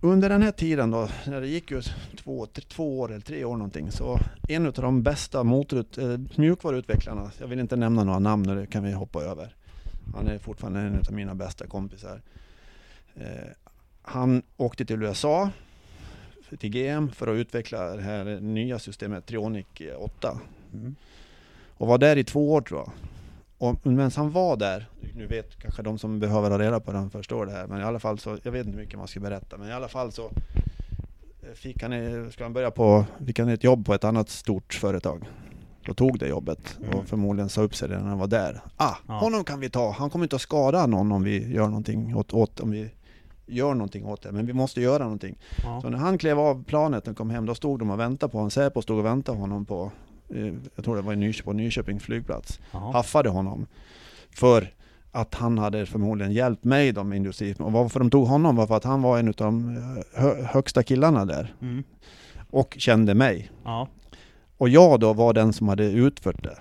Under 0.00 0.28
den 0.28 0.42
här 0.42 0.52
tiden 0.52 0.90
då, 0.90 1.08
när 1.26 1.40
det 1.40 1.46
gick 1.46 1.70
ju 1.70 1.82
två, 2.16 2.46
två 2.46 3.00
år 3.00 3.10
eller 3.10 3.20
tre 3.20 3.44
år 3.44 3.56
någonting, 3.56 3.90
så 3.90 4.18
en 4.48 4.66
av 4.66 4.72
de 4.72 5.02
bästa 5.02 5.44
motorut, 5.44 5.98
eh, 5.98 6.18
mjukvaruutvecklarna, 6.36 7.30
jag 7.40 7.46
vill 7.46 7.60
inte 7.60 7.76
nämna 7.76 8.04
några 8.04 8.18
namn, 8.18 8.42
det 8.42 8.66
kan 8.66 8.84
vi 8.84 8.92
hoppa 8.92 9.22
över. 9.22 9.54
Han 10.14 10.26
är 10.28 10.38
fortfarande 10.38 10.80
en 10.80 10.98
av 11.08 11.12
mina 11.12 11.34
bästa 11.34 11.66
kompisar. 11.66 12.20
Eh, 13.14 13.48
han 14.02 14.42
åkte 14.56 14.84
till 14.84 15.02
USA, 15.02 15.50
till 16.56 16.70
GM, 16.70 17.10
för 17.12 17.26
att 17.28 17.34
utveckla 17.36 17.96
det 17.96 18.02
här 18.02 18.40
nya 18.40 18.78
systemet 18.78 19.26
Trionic 19.26 19.66
8. 19.98 20.38
Mm. 20.74 20.94
Och 21.74 21.86
var 21.88 21.98
där 21.98 22.16
i 22.18 22.24
två 22.24 22.52
år 22.52 22.60
tror 22.60 22.80
jag. 22.80 22.90
Och 23.58 23.86
medan 23.86 24.10
han 24.16 24.30
var 24.30 24.56
där, 24.56 24.86
nu 25.14 25.26
vet 25.26 25.58
kanske 25.58 25.82
de 25.82 25.98
som 25.98 26.20
behöver 26.20 26.50
ha 26.50 26.58
reda 26.58 26.80
på 26.80 26.92
det 26.92 27.08
förstår 27.12 27.46
det 27.46 27.52
här, 27.52 27.66
men 27.66 27.80
i 27.80 27.84
alla 27.84 27.98
fall 27.98 28.18
så, 28.18 28.38
jag 28.42 28.52
vet 28.52 28.66
inte 28.66 28.76
hur 28.78 28.84
mycket 28.84 28.98
man 28.98 29.08
ska 29.08 29.20
berätta, 29.20 29.56
men 29.58 29.68
i 29.68 29.72
alla 29.72 29.88
fall 29.88 30.12
så 30.12 30.24
eh, 31.42 31.52
fick 31.54 31.82
han, 31.82 31.92
ska 32.32 32.44
han 32.44 32.52
börja 32.52 32.70
på, 32.70 33.04
fick 33.26 33.38
han 33.38 33.48
ett 33.48 33.64
jobb 33.64 33.86
på 33.86 33.94
ett 33.94 34.04
annat 34.04 34.28
stort 34.28 34.74
företag. 34.74 35.24
Då 35.86 35.94
tog 35.94 36.18
det 36.18 36.28
jobbet 36.28 36.76
Mm. 36.82 36.98
och 36.98 37.06
förmodligen 37.06 37.48
sa 37.48 37.62
upp 37.62 37.74
sig 37.74 37.88
redan 37.88 38.02
när 38.02 38.10
han 38.10 38.18
var 38.18 38.26
där. 38.26 38.60
Ah, 38.76 38.94
Ja. 39.08 39.14
honom 39.14 39.44
kan 39.44 39.60
vi 39.60 39.70
ta, 39.70 39.90
han 39.90 40.10
kommer 40.10 40.24
inte 40.24 40.36
att 40.36 40.42
skada 40.42 40.86
någon 40.86 41.12
om 41.12 41.22
vi 41.22 41.52
gör 41.54 41.66
någonting 41.66 42.16
åt, 42.16 42.32
åt 42.32 42.60
om 42.60 42.70
vi 42.70 42.90
gör 43.46 43.74
någonting 43.74 44.06
åt 44.06 44.22
det, 44.22 44.32
men 44.32 44.46
vi 44.46 44.52
måste 44.52 44.80
göra 44.80 45.02
någonting. 45.02 45.38
Ja. 45.64 45.80
Så 45.80 45.88
när 45.88 45.98
han 45.98 46.18
klev 46.18 46.38
av 46.38 46.64
planet 46.64 47.08
och 47.08 47.16
kom 47.16 47.30
hem, 47.30 47.46
då 47.46 47.54
stod 47.54 47.78
de 47.78 47.90
och 47.90 48.00
väntade 48.00 48.32
på 48.32 48.38
honom. 48.38 48.50
Säpo 48.50 48.82
stod 48.82 48.98
och 48.98 49.04
väntade 49.04 49.38
honom 49.38 49.64
på, 49.64 49.90
eh, 50.28 50.52
jag 50.74 50.84
tror 50.84 50.96
det 50.96 51.02
var 51.02 51.12
i 51.12 51.16
Nyköping, 51.16 51.44
på 51.44 51.52
Nyköping 51.52 52.00
flygplats. 52.00 52.60
Ja. 52.72 52.90
Haffade 52.92 53.28
honom. 53.28 53.66
För 54.30 54.74
att 55.12 55.34
han 55.34 55.58
hade 55.58 55.86
förmodligen 55.86 56.32
hjälpt 56.32 56.64
mig 56.64 56.92
med 56.92 57.16
industri. 57.16 57.54
Och 57.58 57.72
varför 57.72 58.00
de 58.00 58.10
tog 58.10 58.26
honom 58.26 58.56
var 58.56 58.66
för 58.66 58.76
att 58.76 58.84
han 58.84 59.02
var 59.02 59.18
en 59.18 59.28
av 59.28 59.34
de 59.34 59.76
eh, 59.76 60.22
hö, 60.22 60.42
högsta 60.42 60.82
killarna 60.82 61.24
där. 61.24 61.54
Mm. 61.60 61.84
Och 62.50 62.76
kände 62.78 63.14
mig. 63.14 63.50
Ja. 63.64 63.88
Och 64.58 64.68
jag 64.68 65.00
då 65.00 65.12
var 65.12 65.32
den 65.32 65.52
som 65.52 65.68
hade 65.68 65.84
utfört 65.84 66.42
det. 66.42 66.58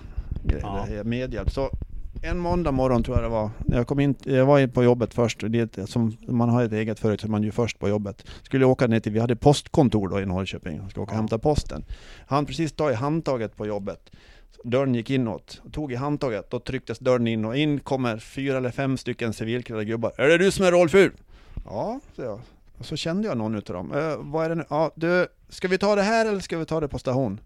Ja. 0.61 0.85
medhjälp. 1.03 1.51
Så 1.51 1.69
en 2.22 2.40
måndag 2.40 2.72
morgon 2.72 3.03
tror 3.03 3.17
jag 3.17 3.25
det 3.25 3.30
var. 3.30 3.50
Jag 3.66 3.88
kom 3.88 4.00
in, 4.00 4.16
jag 4.24 4.45
var 4.45 4.67
på 4.67 4.83
jobbet 4.83 5.14
först. 5.14 5.43
Det, 5.50 5.77
är 5.77 5.85
som 5.85 6.17
man 6.27 6.50
har 6.50 6.64
ett 6.64 6.74
eget 6.74 7.00
företag 7.00 7.19
så 7.19 7.27
är 7.27 7.32
man 7.32 7.43
ju 7.43 7.51
först 7.51 7.80
på 7.80 7.90
jobbet. 7.90 8.25
Skulle 8.43 8.66
åka 8.66 8.88
ner 8.88 9.00
till, 9.00 9.11
vi 9.11 9.19
hade 9.19 9.35
postkontor 9.35 10.09
då 10.09 10.19
i 10.22 10.25
Norrköping. 10.25 10.77
Jag 10.77 10.90
skulle 10.90 11.03
åka 11.03 11.11
och 11.11 11.17
hämta 11.17 11.40
posten. 11.40 11.85
Han 12.27 12.45
precis 12.45 12.72
tagit 12.72 12.98
handtaget 12.98 13.56
på 13.56 13.67
jobbet. 13.67 14.11
Så 14.56 14.61
Dörren 14.67 14.95
gick 14.95 15.09
inåt. 15.09 15.61
Tog 15.72 15.91
i 15.91 15.95
handtaget. 15.95 16.50
Då 16.50 16.59
trycktes 16.59 17.00
dörren 17.00 17.27
in 17.27 17.45
och 17.45 17.58
in 17.58 17.80
kommer 17.80 18.17
fyra 18.17 18.58
eller 18.58 18.72
fem 18.72 18.98
stycken 18.98 19.33
civilklädda 19.33 19.83
gubbar. 19.83 20.14
Är 20.17 20.27
det 20.27 20.38
du 20.38 20.51
som 20.51 20.66
är 20.66 20.72
Rolf 20.72 20.95
Ur? 20.95 21.14
Ja, 21.66 22.00
sa 22.16 22.24
jag. 22.24 22.40
Och 22.77 22.85
så 22.85 22.95
kände 22.95 23.27
jag 23.27 23.38
någon 23.38 23.56
utav 23.56 23.75
dem. 23.75 23.91
Eh, 23.91 24.16
vad 24.19 24.45
är 24.45 24.50
det 24.50 24.56
nu? 24.56 24.64
Ja, 24.69 24.91
du, 24.95 25.27
ska 25.50 25.67
vi 25.67 25.77
ta 25.77 25.95
det 25.95 26.01
här 26.01 26.25
eller 26.25 26.40
ska 26.40 26.58
vi 26.58 26.66
ta 26.66 26.80
det 26.80 26.88
på 26.88 27.00
station? 27.00 27.40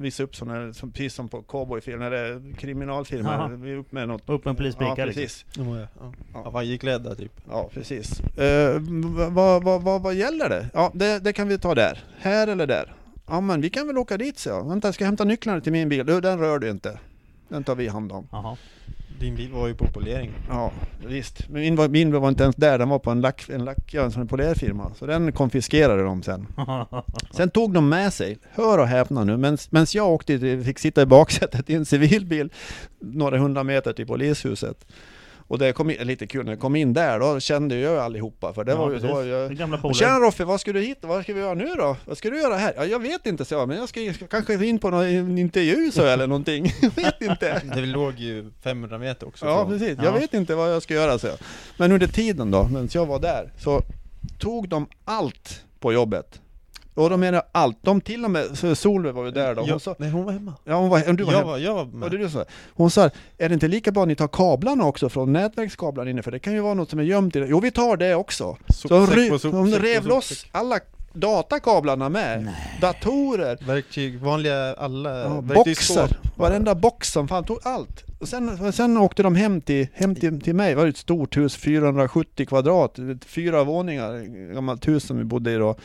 Visa 0.00 0.22
upp 0.22 0.36
sådana, 0.36 0.72
som, 0.72 0.92
precis 0.92 1.14
som 1.14 1.28
på 1.28 1.42
cowboyfilm, 1.42 2.02
eller 2.02 2.54
kriminalfilm. 2.56 3.26
Jaha. 3.26 3.48
här, 3.48 3.56
Vi 3.56 3.74
upp 3.74 3.92
med 3.92 4.08
något. 4.08 4.22
Upp 4.28 4.44
med 4.44 4.50
en 4.50 4.56
polisbricka 4.56 4.94
Ja, 4.98 5.04
liksom. 5.04 5.22
precis. 5.22 5.44
Ja, 5.56 5.78
ja. 5.78 5.86
Ja. 6.00 6.12
ja. 6.34 6.42
Hawaiiklädda 6.44 7.14
typ. 7.14 7.32
Ja, 7.48 7.70
precis. 7.74 8.20
Eh, 8.20 8.80
vad, 9.30 9.64
vad, 9.64 9.82
vad, 9.82 10.02
vad 10.02 10.14
gäller 10.14 10.48
det? 10.48 10.70
Ja, 10.74 10.90
det, 10.94 11.18
det 11.18 11.32
kan 11.32 11.48
vi 11.48 11.58
ta 11.58 11.74
där. 11.74 12.04
Här 12.18 12.46
eller 12.46 12.66
där? 12.66 12.92
Ja, 13.26 13.40
men 13.40 13.60
vi 13.60 13.70
kan 13.70 13.86
väl 13.86 13.98
åka 13.98 14.16
dit, 14.16 14.38
så 14.38 14.48
jag. 14.48 14.68
Vänta, 14.68 14.88
jag 14.88 14.94
ska 14.94 15.04
hämta 15.04 15.24
nycklarna 15.24 15.60
till 15.60 15.72
min 15.72 15.88
bil. 15.88 16.06
Du, 16.06 16.20
den 16.20 16.38
rör 16.38 16.58
du 16.58 16.70
inte. 16.70 16.98
Den 17.48 17.64
tar 17.64 17.74
vi 17.74 17.88
hand 17.88 18.12
om. 18.12 18.26
Jaha. 18.32 18.56
Din 19.20 19.36
bil 19.36 19.52
var 19.52 19.68
ju 19.68 19.74
på 19.74 19.86
polering. 19.86 20.30
Ja, 20.48 20.72
visst. 21.06 21.48
Men 21.48 21.60
min 21.62 21.76
var, 21.76 21.88
min 21.88 22.20
var 22.20 22.28
inte 22.28 22.42
ens 22.42 22.56
där. 22.56 22.78
Den 22.78 22.88
var 22.88 22.98
på 22.98 23.10
en 23.10 23.20
lack, 23.20 23.48
en 23.48 23.64
lack, 23.64 23.78
ja, 23.94 24.10
en 24.16 24.28
polerfirma. 24.28 24.92
Så 24.98 25.06
den 25.06 25.32
konfiskerade 25.32 26.02
de 26.02 26.22
sen. 26.22 26.46
Sen 27.30 27.50
tog 27.50 27.72
de 27.74 27.88
med 27.88 28.12
sig, 28.12 28.38
hör 28.50 28.78
och 28.78 28.86
häpna 28.86 29.24
nu, 29.24 29.36
men 29.36 29.58
medan 29.70 29.86
jag 29.94 30.08
åkte, 30.08 30.62
fick 30.64 30.78
sitta 30.78 31.02
i 31.02 31.06
baksätet 31.06 31.70
i 31.70 31.74
en 31.74 31.86
civilbil 31.86 32.50
några 33.00 33.38
hundra 33.38 33.64
meter 33.64 33.92
till 33.92 34.06
polishuset. 34.06 34.86
Och 35.50 35.58
det 35.58 35.72
kom 35.72 35.90
in, 35.90 35.96
lite 36.06 36.26
kul, 36.26 36.44
när 36.44 36.52
jag 36.52 36.60
kom 36.60 36.76
in 36.76 36.92
där 36.92 37.20
då 37.20 37.40
kände 37.40 37.76
jag 37.76 37.92
ju 37.94 38.00
allihopa 38.00 38.52
för 38.52 38.64
det 38.64 38.72
Ja, 38.72 38.78
var 38.78 38.92
ju 38.92 39.00
så 39.00 39.06
jag, 39.24 39.52
gamla. 39.56 39.94
Tjena 39.94 40.18
Roffe, 40.18 40.44
vad 40.44 40.60
ska 40.60 40.72
du 40.72 40.80
hit? 40.80 40.98
Vad 41.00 41.22
ska 41.22 41.34
vi 41.34 41.40
göra 41.40 41.54
nu 41.54 41.74
då? 41.74 41.96
Vad 42.04 42.18
ska 42.18 42.30
du 42.30 42.40
göra 42.40 42.54
här? 42.56 42.72
Ja, 42.76 42.84
jag 42.84 42.98
vet 42.98 43.26
inte, 43.26 43.44
så 43.44 43.54
jag, 43.54 43.68
men 43.68 43.76
jag 43.76 43.88
ska, 43.88 44.00
jag 44.00 44.14
ska 44.14 44.26
kanske 44.26 44.66
in 44.66 44.78
på 44.78 44.90
någon 44.90 45.04
en 45.04 45.38
intervju 45.38 45.90
så 45.92 46.04
eller 46.06 46.26
någonting. 46.26 46.72
Jag 46.82 46.90
vet 47.04 47.22
inte. 47.22 47.62
Det 47.74 47.80
låg 47.80 48.14
ju 48.18 48.50
500 48.62 48.98
meter 48.98 49.28
också 49.28 49.46
Ja, 49.46 49.56
från. 49.64 49.72
precis. 49.78 49.98
Ja. 49.98 50.04
Jag 50.04 50.12
vet 50.12 50.34
inte 50.34 50.54
vad 50.54 50.72
jag 50.74 50.82
ska 50.82 50.94
göra, 50.94 51.18
så 51.18 51.26
jag. 51.26 51.36
Men 51.76 51.92
under 51.92 52.06
tiden 52.06 52.50
då, 52.50 52.64
medan 52.64 52.88
jag 52.92 53.06
var 53.06 53.18
där, 53.18 53.52
så 53.58 53.82
tog 54.38 54.68
de 54.68 54.86
allt 55.04 55.64
på 55.80 55.92
jobbet. 55.92 56.40
Och 56.94 57.10
de 57.10 57.20
menar 57.20 57.42
allt. 57.52 57.78
De 57.82 58.00
till 58.00 58.24
och 58.24 58.30
med, 58.30 58.58
så 58.58 58.74
Solveig 58.74 59.14
var 59.14 59.24
ju 59.24 59.30
där 59.30 59.54
då. 59.54 59.60
Hon 59.60 59.68
Jag, 59.68 59.80
sa, 59.80 59.94
nej, 59.98 60.10
hon 60.10 60.24
var 60.24 60.32
hemma. 60.32 60.54
ja, 60.64 60.74
hon 60.74 60.88
var, 60.88 61.12
du 61.12 61.24
var 61.24 61.32
jag, 61.32 61.38
hemma. 61.38 61.50
var, 61.50 61.58
jag 61.58 61.74
var 61.74 61.84
med. 61.84 62.10
det 62.10 62.18
du 62.18 62.30
sa? 62.30 62.44
Hon 62.74 62.90
sa, 62.90 63.10
är 63.38 63.48
det 63.48 63.52
inte 63.54 63.68
lika 63.68 63.90
bra 63.92 64.02
att 64.02 64.08
ni 64.08 64.14
tar 64.16 64.28
kablarna 64.28 64.84
också 64.84 65.08
från 65.08 65.32
nätverkskablarna 65.32 66.10
inne? 66.10 66.22
För 66.22 66.30
det 66.30 66.38
kan 66.38 66.52
ju 66.52 66.60
vara 66.60 66.74
något 66.74 66.90
som 66.90 66.98
är 66.98 67.02
gömt 67.02 67.36
i 67.36 67.40
det. 67.40 67.46
Jo, 67.46 67.60
vi 67.60 67.70
tar 67.70 67.96
det 67.96 68.14
också. 68.14 68.56
Så 68.68 68.88
de, 68.88 69.06
Sopsäck 69.06 69.18
ry- 69.18 69.38
de 69.42 69.72
på 69.72 69.78
rev 69.78 70.06
loss 70.06 70.46
alla 70.52 70.78
datakablarna 71.12 72.08
med. 72.08 72.42
Nej. 72.44 72.78
Datorer, 72.80 73.58
Verktyg, 73.66 74.18
vanliga 74.20 74.74
alla 74.74 75.18
ja, 75.20 75.40
boxar, 75.40 76.08
varenda 76.36 76.74
box 76.74 77.12
som 77.12 77.28
fann, 77.28 77.44
tog 77.44 77.58
allt. 77.62 78.04
Och 78.20 78.28
sen, 78.28 78.72
sen 78.72 78.96
åkte 78.98 79.22
de 79.22 79.34
hem 79.34 79.60
till, 79.60 79.86
hem 79.94 80.14
till, 80.14 80.40
till 80.40 80.54
mig, 80.54 80.70
det 80.70 80.74
var 80.76 80.86
ett 80.86 80.96
stort 80.96 81.36
hus, 81.36 81.56
470 81.56 82.46
kvadrat, 82.46 82.96
fyra 83.26 83.64
våningar, 83.64 84.20
gammalt 84.54 84.88
hus 84.88 85.04
som 85.04 85.18
vi 85.18 85.24
bodde 85.24 85.52
i 85.52 85.56
då. 85.56 85.76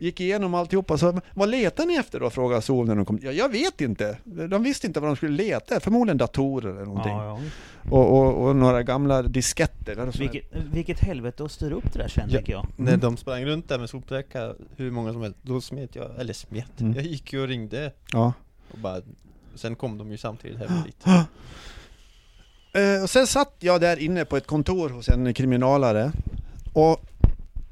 Gick 0.00 0.20
igenom 0.20 0.54
alltihopa, 0.54 0.98
så 0.98 1.20
vad 1.34 1.48
letar 1.48 1.86
ni 1.86 1.94
efter 1.96 2.20
då? 2.20 2.30
frågade 2.30 2.62
Sol 2.62 2.86
när 2.86 2.96
de 2.96 3.04
kom. 3.04 3.18
Ja, 3.22 3.32
jag 3.32 3.48
vet 3.48 3.80
inte. 3.80 4.18
De 4.24 4.62
visste 4.62 4.86
inte 4.86 5.00
vad 5.00 5.08
de 5.10 5.16
skulle 5.16 5.36
leta 5.36 5.80
förmodligen 5.80 6.18
datorer 6.18 6.70
eller 6.70 6.84
någonting. 6.84 7.12
Ja, 7.12 7.40
ja. 7.82 7.90
Och, 7.90 8.18
och, 8.18 8.46
och 8.48 8.56
några 8.56 8.82
gamla 8.82 9.22
disketter. 9.22 10.18
Vilket, 10.18 10.44
vilket 10.72 10.98
helvete 11.00 11.44
att 11.44 11.52
styra 11.52 11.74
upp 11.74 11.92
det 11.92 11.98
där 11.98 12.08
sen, 12.08 12.28
Ja. 12.30 12.40
jag. 12.46 12.66
När 12.76 12.96
de 12.96 13.16
sprang 13.16 13.44
runt 13.44 13.68
där 13.68 13.78
med 13.78 13.90
sopsäckar, 13.90 14.54
hur 14.76 14.90
många 14.90 15.12
som 15.12 15.22
helst, 15.22 15.38
då 15.42 15.60
smet 15.60 15.96
jag, 15.96 16.20
eller 16.20 16.32
smet, 16.32 16.80
Mm. 16.80 16.92
jag 16.94 17.04
gick 17.04 17.32
ju 17.32 17.42
och 17.42 17.48
ringde 17.48 17.92
Ja. 18.12 18.32
och 18.72 18.78
bara 18.78 18.96
Sen 19.54 19.74
kom 19.76 19.98
de 19.98 20.10
ju 20.10 20.18
samtidigt 20.18 20.58
hem 20.58 20.82
dit 20.86 21.04
Eh, 22.72 23.02
och 23.02 23.10
sen 23.10 23.26
satt 23.26 23.54
jag 23.58 23.80
där 23.80 23.96
inne 23.98 24.24
på 24.24 24.36
ett 24.36 24.46
kontor 24.46 24.88
hos 24.90 25.08
en 25.08 25.34
kriminalare. 25.34 26.12
Och 26.72 27.00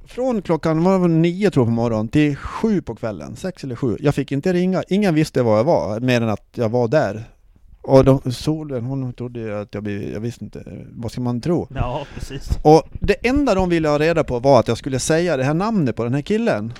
från 0.08 0.42
klockan 0.42 0.84
var 0.84 0.98
det, 0.98 1.08
nio 1.08 1.50
tror 1.50 1.62
jag 1.62 1.68
på 1.68 1.74
morgonen 1.74 2.08
till 2.08 2.36
sju 2.36 2.82
på 2.82 2.94
kvällen, 2.94 3.36
sex 3.36 3.64
eller 3.64 3.76
sju. 3.76 3.96
Jag 4.00 4.14
fick 4.14 4.32
inte 4.32 4.52
ringa, 4.52 4.82
ingen 4.88 5.14
visste 5.14 5.42
var 5.42 5.56
jag 5.56 5.64
var, 5.64 6.00
mer 6.00 6.20
än 6.20 6.28
att 6.28 6.48
jag 6.54 6.68
var 6.68 6.88
där. 6.88 7.24
Och 7.82 8.04
de, 8.04 8.32
solen, 8.32 8.84
hon 8.84 9.12
trodde 9.12 9.40
ju 9.40 9.54
att 9.54 9.74
jag 9.74 9.82
blev, 9.82 10.12
jag 10.12 10.20
visste 10.20 10.44
inte, 10.44 10.64
vad 10.90 11.12
ska 11.12 11.20
man 11.20 11.40
tro? 11.40 11.68
Ja, 11.74 12.06
precis. 12.14 12.50
Och 12.62 12.82
det 12.92 13.26
enda 13.28 13.54
de 13.54 13.68
ville 13.68 13.88
ha 13.88 13.98
reda 13.98 14.24
på 14.24 14.38
var 14.38 14.60
att 14.60 14.68
jag 14.68 14.78
skulle 14.78 14.98
säga 14.98 15.36
det 15.36 15.44
här 15.44 15.54
namnet 15.54 15.96
på 15.96 16.04
den 16.04 16.14
här 16.14 16.22
killen. 16.22 16.72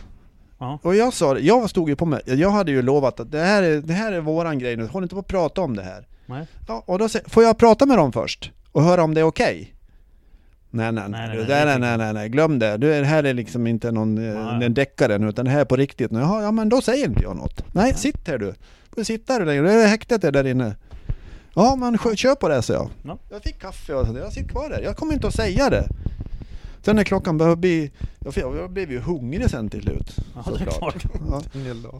Ja. 0.58 0.78
Och 0.82 0.94
jag 0.94 1.12
sa 1.12 1.39
jag 1.39 1.70
stod 1.70 1.89
ju 1.89 1.97
på 1.97 2.07
mig, 2.07 2.20
jag 2.26 2.50
hade 2.50 2.70
ju 2.70 2.82
lovat 2.82 3.20
att 3.20 3.32
det 3.32 3.40
här 3.40 3.62
är, 3.62 3.81
det 3.81 3.92
här 3.92 4.12
är 4.12 4.20
våran 4.20 4.58
grej 4.58 4.76
nu, 4.76 4.86
håll 4.86 5.02
inte 5.02 5.15
på 5.15 5.20
att 5.20 5.26
prata 5.26 5.60
om 5.60 5.76
det 5.76 5.82
här. 5.82 6.07
Nej. 6.26 6.47
Ja, 6.68 6.84
och 6.86 6.98
då 6.98 7.08
säger 7.08 7.31
får 7.31 7.42
jag 7.42 7.58
prata 7.58 7.86
med 7.86 7.98
dem 7.98 8.12
först? 8.12 8.52
Och 8.73 8.82
höra 8.82 9.02
om 9.05 9.15
det 9.15 9.20
är 9.20 9.24
okej? 9.24 9.57
Nej 9.57 9.77
nej 10.71 10.93
Nej, 10.93 11.11
nej, 11.11 11.29
nej, 11.37 11.47
nej, 11.49 11.65
nej, 11.67 11.79
nej, 11.79 11.99
nej, 11.99 12.13
nej, 12.13 12.29
glöm 12.29 12.59
det. 12.59 12.77
Du, 12.77 12.89
det 13.01 13.05
här 13.05 13.25
är 13.25 13.35
liksom 13.35 13.67
inte 13.67 13.93
någon 13.93 14.19
eh, 14.19 14.45
Nej. 14.45 14.67
en 14.67 14.75
deckare 14.75 15.19
nu, 15.19 15.29
utan 15.29 15.45
det 15.45 15.51
här 15.51 15.61
är 15.61 15.65
på 15.65 15.77
riktigt. 15.77 16.13
Jaha, 16.13 16.43
ja 16.43 16.51
men 16.51 16.69
då 16.69 16.81
säger 16.81 17.07
inte 17.07 17.23
jag 17.23 17.37
något. 17.37 17.65
Nej, 17.75 17.95
sitt 17.95 18.29
här 18.29 18.39
du. 18.39 18.55
Får 18.95 19.05
sitta 19.05 19.33
här 19.33 19.45
länge, 19.47 19.63
det 19.63 19.73
är 19.73 19.87
häktet 19.89 20.25
är 20.25 20.33
där 20.33 20.47
inne. 20.47 20.77
Ja 21.55 21.77
men 21.77 21.99
kör 22.17 22.35
på 22.35 22.49
det, 22.49 22.63
sa 22.63 22.73
jag. 22.73 22.91
Ja. 23.03 23.19
Jag 23.31 23.43
fick 23.43 23.61
kaffe 23.61 23.95
och 23.95 24.07
så, 24.07 24.17
jag 24.17 24.33
sitter 24.33 24.49
kvar 24.49 24.69
där. 24.71 24.81
Jag 24.83 24.97
kommer 24.97 25.13
inte 25.15 25.27
att 25.27 25.35
säga 25.35 25.71
det. 25.71 25.89
Sen 26.82 26.97
när 26.97 27.05
klockan 27.05 27.39
började 27.39 27.57
bli, 27.57 27.90
jag, 28.34 28.70
blev 28.70 28.90
ju 28.90 28.98
hungrig 28.98 29.50
sen 29.50 29.70
till 29.70 29.82
slut. 29.82 30.16
Ja, 30.34 30.52
det 30.58 30.65
är 30.65 30.66
klart. 30.70 31.05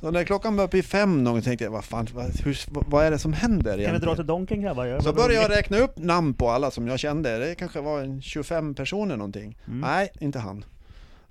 Ja. 0.03 0.11
När 0.11 0.25
klockan 0.25 0.57
började 0.57 0.71
bli 0.71 0.83
fem 0.83 1.25
någon 1.25 1.43
tänkte 1.43 1.65
jag, 1.65 1.71
vad 1.71 1.85
fan, 1.85 2.09
vad, 2.15 2.41
hur, 2.45 2.59
vad 2.91 3.05
är 3.05 3.11
det 3.11 3.19
som 3.19 3.33
händer 3.33 3.71
Kan 3.71 3.77
vi 3.79 3.83
egentligen? 3.83 4.09
dra 4.09 4.17
till 4.17 4.27
Donken 4.27 4.63
grabbar? 4.63 4.85
Jag 4.87 5.03
Så 5.03 5.13
började 5.13 5.35
jag 5.35 5.51
räkna 5.51 5.79
upp 5.79 5.99
namn 5.99 6.35
på 6.35 6.51
alla 6.51 6.71
som 6.71 6.89
jag 6.89 6.99
kände. 6.99 7.39
Det 7.39 7.55
kanske 7.55 7.81
var 7.81 8.01
en 8.01 8.23
25 8.23 8.75
personer 8.75 9.17
någonting. 9.17 9.59
Mm. 9.67 9.81
Nej, 9.81 10.11
inte 10.21 10.39
han. 10.39 10.65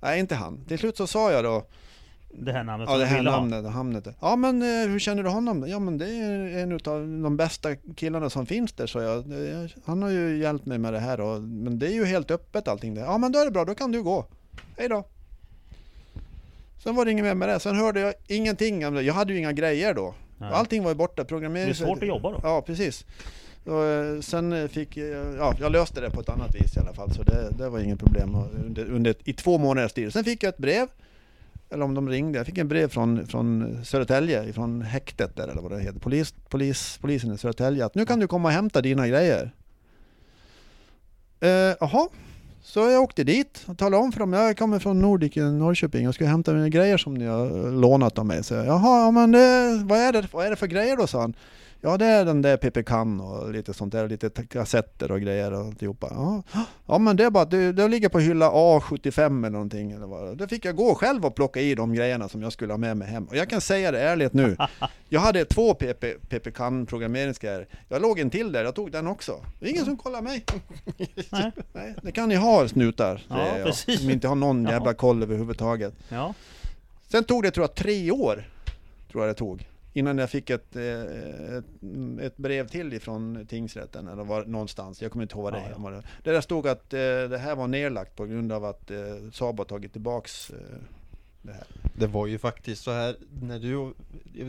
Nej, 0.00 0.20
inte 0.20 0.34
han. 0.34 0.64
Till 0.68 0.78
slut 0.78 0.96
så 0.96 1.06
sa 1.06 1.32
jag 1.32 1.44
då, 1.44 1.64
Det 2.40 2.52
här 2.52 2.64
namnet 2.64 2.88
ja 2.90 2.96
det 2.98 3.04
här 3.04 3.16
ville 3.18 3.30
ha. 3.30 3.44
namnet. 3.76 4.06
Ja 4.20 4.36
men 4.36 4.62
eh, 4.62 4.88
hur 4.90 4.98
känner 4.98 5.22
du 5.22 5.28
honom? 5.28 5.64
Ja 5.68 5.78
men 5.78 5.98
det 5.98 6.06
är 6.06 6.58
en 6.58 6.72
utav 6.72 7.00
de 7.22 7.36
bästa 7.36 7.74
killarna 7.76 8.30
som 8.30 8.46
finns 8.46 8.72
där, 8.72 8.86
så 8.86 9.00
jag. 9.00 9.28
Det- 9.28 9.68
Han 9.84 10.02
har 10.02 10.10
ju 10.10 10.38
hjälpt 10.38 10.66
mig 10.66 10.78
med 10.78 10.92
det 10.92 10.98
här 10.98 11.20
och, 11.20 11.42
men 11.42 11.78
det 11.78 11.86
är 11.86 11.92
ju 11.94 12.04
helt 12.04 12.30
öppet 12.30 12.68
allting 12.68 12.94
där. 12.94 13.02
Ja 13.02 13.18
men 13.18 13.32
då 13.32 13.38
är 13.38 13.44
det 13.44 13.50
bra, 13.50 13.64
då 13.64 13.74
kan 13.74 13.92
du 13.92 14.02
gå. 14.02 14.26
Hej 14.78 14.88
då. 14.88 15.04
Sen 16.82 16.94
var 16.94 17.04
det 17.04 17.10
inget 17.10 17.24
mer 17.24 17.34
med 17.34 17.48
det. 17.48 17.60
Sen 17.60 17.76
hörde 17.76 18.00
jag 18.00 18.14
ingenting. 18.28 18.80
Jag 18.82 19.14
hade 19.14 19.32
ju 19.32 19.38
inga 19.38 19.52
grejer 19.52 19.94
då. 19.94 20.14
Nej. 20.38 20.50
Allting 20.52 20.82
var 20.82 20.90
ju 20.90 20.94
borta. 20.94 21.22
Det 21.22 21.28
Programmering. 21.28 21.68
är 21.70 21.74
svårt 21.74 22.02
att 22.02 22.08
jobba 22.08 22.30
då. 22.32 22.40
Ja, 22.42 22.62
precis. 22.66 23.04
Och, 23.66 23.84
eh, 23.84 24.20
sen 24.20 24.68
fick 24.68 24.96
jag, 24.96 25.34
ja, 25.38 25.54
jag 25.60 25.72
löste 25.72 26.00
det 26.00 26.10
på 26.10 26.20
ett 26.20 26.28
annat 26.28 26.54
vis 26.54 26.76
i 26.76 26.80
alla 26.80 26.92
fall, 26.92 27.12
så 27.14 27.22
det, 27.22 27.50
det 27.58 27.68
var 27.68 27.78
inget 27.78 27.98
problem 27.98 28.34
under, 28.64 28.84
under, 28.90 29.14
i 29.24 29.32
två 29.32 29.58
månaders 29.58 29.92
tid. 29.92 30.12
Sen 30.12 30.24
fick 30.24 30.42
jag 30.42 30.48
ett 30.48 30.58
brev, 30.58 30.86
eller 31.70 31.84
om 31.84 31.94
de 31.94 32.08
ringde, 32.08 32.38
jag 32.38 32.46
fick 32.46 32.58
en 32.58 32.68
brev 32.68 32.88
från, 32.88 33.26
från 33.26 33.78
Södertälje, 33.84 34.52
från 34.52 34.82
häktet 34.82 35.36
där 35.36 35.48
eller 35.48 35.62
vad 35.62 35.70
det 35.72 35.80
heter, 35.80 36.00
Polis, 36.00 36.34
polis, 36.48 36.98
polisen 37.00 37.34
i 37.34 37.38
Södertälje, 37.38 37.84
att 37.84 37.94
nu 37.94 38.06
kan 38.06 38.20
du 38.20 38.26
komma 38.26 38.48
och 38.48 38.54
hämta 38.54 38.80
dina 38.80 39.08
grejer. 39.08 39.54
Eh, 41.40 41.48
Jaha, 41.80 42.08
så 42.62 42.80
jag 42.80 43.02
åkte 43.02 43.24
dit 43.24 43.64
och 43.66 43.78
talade 43.78 44.02
om 44.02 44.12
för 44.12 44.20
dem, 44.20 44.32
jag 44.32 44.58
kommer 44.58 44.78
från 44.78 44.98
Nordic 44.98 45.36
i 45.36 45.40
Norrköping 45.40 46.08
och 46.08 46.14
ska 46.14 46.26
hämta 46.26 46.52
mina 46.52 46.68
grejer 46.68 46.96
som 46.96 47.14
ni 47.14 47.26
har 47.26 47.70
lånat 47.70 48.18
av 48.18 48.26
mig. 48.26 48.44
Så 48.44 48.54
jag, 48.54 48.66
Jaha, 48.66 49.10
men 49.10 49.32
det, 49.32 49.80
vad, 49.84 49.98
är 49.98 50.12
det, 50.12 50.28
vad 50.32 50.46
är 50.46 50.50
det 50.50 50.56
för 50.56 50.66
grejer 50.66 50.96
då, 50.96 51.06
sa 51.06 51.20
han. 51.20 51.34
Ja 51.80 51.96
det 51.96 52.04
är 52.06 52.24
den 52.24 52.42
där 52.42 52.56
PP 52.56 52.82
Can 52.86 53.20
och 53.20 53.52
lite 53.52 53.74
sånt 53.74 53.92
där, 53.92 54.08
lite 54.08 54.30
kassetter 54.30 55.10
och 55.12 55.20
grejer 55.20 55.52
och 55.52 55.58
alltihopa. 55.66 56.08
Ja, 56.10 56.42
ja 56.86 56.98
men 56.98 57.16
det 57.16 57.24
är 57.24 57.30
bara 57.30 57.42
att 57.42 57.50
det, 57.50 57.72
det 57.72 57.88
ligger 57.88 58.08
på 58.08 58.18
hylla 58.18 58.50
A75 58.50 59.38
eller 59.38 59.50
någonting. 59.50 59.90
Eller 59.92 60.06
vad. 60.06 60.36
Då 60.36 60.46
fick 60.48 60.64
jag 60.64 60.76
gå 60.76 60.94
själv 60.94 61.26
och 61.26 61.34
plocka 61.34 61.60
i 61.60 61.74
de 61.74 61.94
grejerna 61.94 62.28
som 62.28 62.42
jag 62.42 62.52
skulle 62.52 62.72
ha 62.72 62.78
med 62.78 62.96
mig 62.96 63.08
hem. 63.08 63.24
Och 63.24 63.36
jag 63.36 63.50
kan 63.50 63.60
säga 63.60 63.90
det 63.90 64.00
ärligt 64.00 64.32
nu. 64.32 64.56
Jag 65.10 65.20
hade 65.20 65.44
två 65.44 65.74
PP, 65.74 66.04
PP 66.28 66.50
Can 66.54 66.86
programmeringsgrejer. 66.86 67.66
Jag 67.88 68.02
låg 68.02 68.18
en 68.18 68.30
till 68.30 68.52
där, 68.52 68.64
jag 68.64 68.74
tog 68.74 68.92
den 68.92 69.06
också. 69.06 69.44
Det 69.60 69.66
är 69.66 69.70
ingen 69.70 69.84
som 69.84 69.96
kollar 69.96 70.22
mig. 70.22 70.44
Nej. 71.30 71.52
Nej, 71.72 71.94
det 72.02 72.12
kan 72.12 72.28
ni 72.28 72.34
ha 72.34 72.68
snutar, 72.68 73.26
Ja, 73.28 73.56
jag. 73.56 73.66
precis. 73.66 74.00
Som 74.00 74.10
inte 74.10 74.28
har 74.28 74.34
någon 74.34 74.64
jävla 74.64 74.94
koll 74.94 75.22
överhuvudtaget. 75.22 75.94
Ja. 76.08 76.34
Sen 77.08 77.24
tog 77.24 77.42
det 77.42 77.50
tror 77.50 77.62
jag 77.64 77.74
tre 77.74 78.10
år, 78.10 78.48
tror 79.12 79.24
jag 79.24 79.30
det 79.34 79.38
tog, 79.38 79.68
innan 79.98 80.18
jag 80.18 80.30
fick 80.30 80.50
ett, 80.50 80.76
eh, 80.76 81.02
ett, 81.58 81.64
ett 82.22 82.36
brev 82.36 82.68
till 82.68 82.92
ifrån 82.92 83.46
tingsrätten, 83.48 84.08
eller 84.08 84.24
var 84.24 84.44
någonstans, 84.44 85.02
jag 85.02 85.12
kommer 85.12 85.22
inte 85.22 85.34
ihåg 85.34 85.42
vad 85.44 85.52
det 85.52 85.58
Ja, 85.58 85.68
ja. 85.70 85.78
var. 85.78 86.02
Där 86.24 86.32
det 86.32 86.42
stod 86.42 86.68
att 86.68 86.94
eh, 86.94 86.98
det 87.00 87.38
här 87.38 87.56
var 87.56 87.66
nedlagt 87.68 88.16
på 88.16 88.26
grund 88.26 88.52
av 88.52 88.64
att 88.64 88.90
eh, 88.90 88.96
Saab 89.32 89.58
har 89.58 89.64
tagit 89.64 89.92
tillbaks 89.92 90.50
det 91.42 91.52
här. 91.52 91.64
Det 91.94 92.06
var 92.06 92.26
ju 92.26 92.38
faktiskt 92.38 92.82
så 92.82 92.90
här 92.90 93.16
när 93.42 93.58
du, 93.58 93.94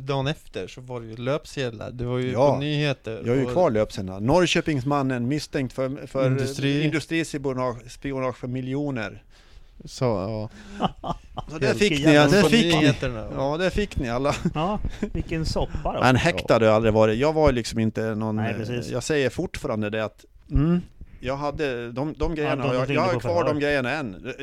dagen 0.01 0.27
efter 0.27 0.67
så 0.67 0.81
var 0.81 1.01
det 1.01 1.07
ju 1.07 1.15
löpsedlar, 1.15 1.91
det 1.91 2.05
var 2.05 2.17
ju 2.17 2.31
Ja, 2.31 2.53
på 2.53 2.59
nyheter 2.59 3.21
Jag 3.25 3.31
har 3.31 3.35
ju 3.35 3.45
och- 3.45 3.51
kvar 3.51 3.71
löpsedlarna. 3.71 4.19
Norrköpingsmannen 4.19 5.27
misstänkt 5.27 5.73
för, 5.73 6.07
för 6.07 6.27
Industri. 6.27 6.83
industrispionage 6.83 7.91
spionage 7.91 8.37
för 8.37 8.47
miljoner. 8.47 9.23
Så, 9.85 10.05
ja, 10.05 11.15
Så 11.47 11.57
det 11.57 11.65
Helt 11.67 11.79
fick 11.79 12.05
ni, 12.05 12.13
ja, 12.15 12.27
det 12.27 12.41
på 12.41 12.49
fick 12.49 12.73
ni. 12.75 12.93
Ja, 13.35 13.57
det 13.59 13.69
fick 13.71 13.97
ni 13.97 14.09
alla. 14.09 14.35
ja, 14.53 14.79
vilken 15.13 15.45
soppa 15.45 15.93
då. 15.93 15.99
Men 15.99 16.15
häktad 16.15 16.53
har 16.53 16.61
jag 16.61 16.75
aldrig 16.75 16.93
varit. 16.93 17.17
Jag 17.19 17.33
var 17.33 17.51
liksom 17.51 17.79
inte 17.79 18.15
någon... 18.15 18.35
Nej, 18.35 18.53
precis. 18.53 18.89
jag 18.89 19.03
säger 19.03 19.29
fortfarande 19.29 19.89
det 19.89 20.03
att... 20.05 20.25
Mm, 20.51 20.81
jag 21.19 21.37
hade 21.37 21.91
de, 21.91 22.13
de 22.17 22.35
grejerna, 22.35 22.55
de 22.63 22.67
har 22.67 22.75
jag, 22.75 22.89
jag 22.89 23.01
har 23.01 23.19
kvar 23.19 23.43
de 23.43 23.59
grejerna 23.59 23.91
än. 23.91 24.33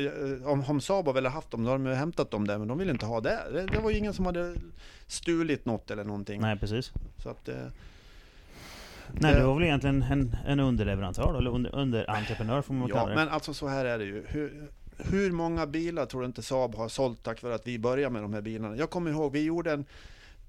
Om, 0.45 0.63
om 0.67 0.81
Saab 0.81 1.13
velat 1.13 1.33
haft 1.33 1.51
dem, 1.51 1.63
då 1.63 1.69
har 1.71 1.77
de 1.77 1.87
hämtat 1.95 2.31
dem 2.31 2.47
där, 2.47 2.57
men 2.57 2.67
de 2.67 2.77
vill 2.77 2.89
inte 2.89 3.05
ha 3.05 3.21
det. 3.21 3.39
Det, 3.53 3.65
det 3.65 3.79
var 3.79 3.89
ju 3.91 3.97
ingen 3.97 4.13
som 4.13 4.25
hade 4.25 4.53
stulit 5.07 5.65
något 5.65 5.91
eller 5.91 6.03
någonting. 6.03 6.41
Nej, 6.41 6.57
precis. 6.59 6.91
Så 7.23 7.29
att, 7.29 7.49
eh, 7.49 7.55
Nej, 9.11 9.33
det- 9.33 9.39
du 9.39 9.45
var 9.45 9.53
väl 9.55 9.63
egentligen 9.63 10.01
en, 10.11 10.35
en 10.47 10.59
underleverantör 10.59 11.33
då, 11.33 11.39
eller 11.39 11.51
under, 11.51 11.75
underentreprenör 11.75 12.61
får 12.61 12.73
man 12.73 12.89
Ja, 12.89 12.95
kalla 12.95 13.09
det. 13.09 13.15
men 13.15 13.29
alltså 13.29 13.53
så 13.53 13.67
här 13.67 13.85
är 13.85 13.97
det 13.97 14.03
ju. 14.05 14.23
Hur, 14.27 14.67
hur 14.97 15.31
många 15.31 15.65
bilar 15.67 16.05
tror 16.05 16.21
du 16.21 16.27
inte 16.27 16.41
Saab 16.41 16.75
har 16.75 16.89
sålt 16.89 17.23
tack 17.23 17.43
vare 17.43 17.55
att 17.55 17.67
vi 17.67 17.79
började 17.79 18.13
med 18.13 18.21
de 18.21 18.33
här 18.33 18.41
bilarna? 18.41 18.75
Jag 18.75 18.89
kommer 18.89 19.11
ihåg, 19.11 19.31
vi 19.31 19.43
gjorde 19.43 19.71
en 19.71 19.85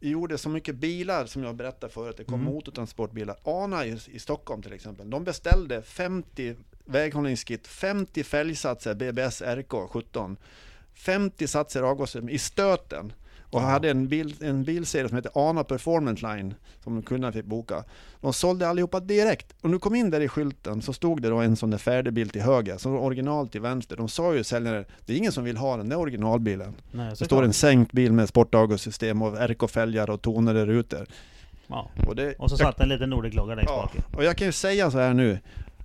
vi 0.00 0.08
gjorde 0.08 0.38
så 0.38 0.48
mycket 0.48 0.74
bilar 0.74 1.26
som 1.26 1.44
jag 1.44 1.54
berättade 1.54 1.92
förut, 1.92 2.16
det 2.16 2.24
kom 2.24 2.40
Mm. 2.40 2.54
motortransportbilar. 2.54 3.36
ANA 3.44 3.86
i, 3.86 3.98
i 4.06 4.18
Stockholm 4.18 4.62
till 4.62 4.72
exempel, 4.72 5.10
de 5.10 5.24
beställde 5.24 5.82
50 5.82 6.54
väghållningskit, 6.84 7.66
50 7.66 8.24
fälgsatser 8.24 8.94
BBS 8.94 9.42
RK 9.42 9.88
17, 9.90 10.36
50 10.94 11.46
satser 11.46 11.82
avgaser 11.82 12.30
i 12.30 12.38
stöten. 12.38 13.12
Och 13.50 13.60
hade 13.60 13.90
en, 13.90 14.08
bil, 14.08 14.34
en 14.40 14.64
bilserie 14.64 15.08
som 15.08 15.16
heter 15.16 15.30
Ana 15.34 15.64
Performance 15.64 16.26
Line 16.26 16.54
som 16.84 17.02
kunderna 17.02 17.32
fick 17.32 17.44
boka. 17.44 17.84
De 18.20 18.32
sålde 18.32 18.68
allihopa 18.68 19.00
direkt. 19.00 19.54
Och 19.60 19.70
nu 19.70 19.78
kom 19.78 19.94
in 19.94 20.10
där 20.10 20.20
i 20.20 20.28
skylten 20.28 20.82
så 20.82 20.92
stod 20.92 21.22
det 21.22 21.28
då 21.28 21.36
en 21.36 21.56
sån 21.56 21.70
där 21.70 21.78
färdig 21.78 22.12
bil 22.12 22.28
till 22.30 22.42
höger, 22.42 22.78
så 22.78 22.90
original 22.90 23.48
till 23.48 23.60
vänster. 23.60 23.96
De 23.96 24.08
sa 24.08 24.34
ju 24.34 24.44
säljaren, 24.44 24.84
det 25.06 25.12
är 25.12 25.16
ingen 25.16 25.32
som 25.32 25.44
vill 25.44 25.56
ha 25.56 25.76
den 25.76 25.88
där 25.88 25.98
originalbilen. 25.98 26.74
Nej, 26.92 27.10
Det 27.18 27.24
står 27.24 27.42
en 27.42 27.52
sänkt 27.52 27.92
bil 27.92 28.12
med 28.12 28.28
sportaugussystem 28.28 29.22
och 29.22 29.36
RK-fälgar 29.50 30.10
och 30.10 30.22
tonade 30.22 30.66
rutor. 30.66 31.06
Ja. 31.66 31.90
Och, 32.06 32.16
det, 32.16 32.34
Och 32.34 32.50
så 32.50 32.56
satt 32.56 32.80
en 32.80 32.88
liten 32.88 33.10
Nordic-logga 33.10 33.54
längst 33.54 33.70
ja, 33.70 33.90
bak. 33.94 34.16
och 34.16 34.24
jag 34.24 34.36
kan 34.36 34.46
ju 34.46 34.52
säga 34.52 34.90
så 34.90 34.98
här 34.98 35.14
nu. 35.14 35.38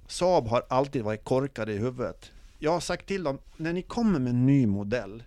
Saab 0.07 0.47
har 0.47 0.63
alltid 0.69 1.03
varit 1.03 1.23
korkade 1.23 1.73
i 1.73 1.77
huvudet. 1.77 2.31
Jag 2.59 2.71
har 2.71 2.79
sagt 2.79 3.07
till 3.07 3.23
dem, 3.23 3.37
när 3.57 3.73
ni 3.73 3.81
kommer 3.81 4.19
med 4.19 4.29
en 4.29 4.45
ny 4.45 4.67
modell 4.67 5.23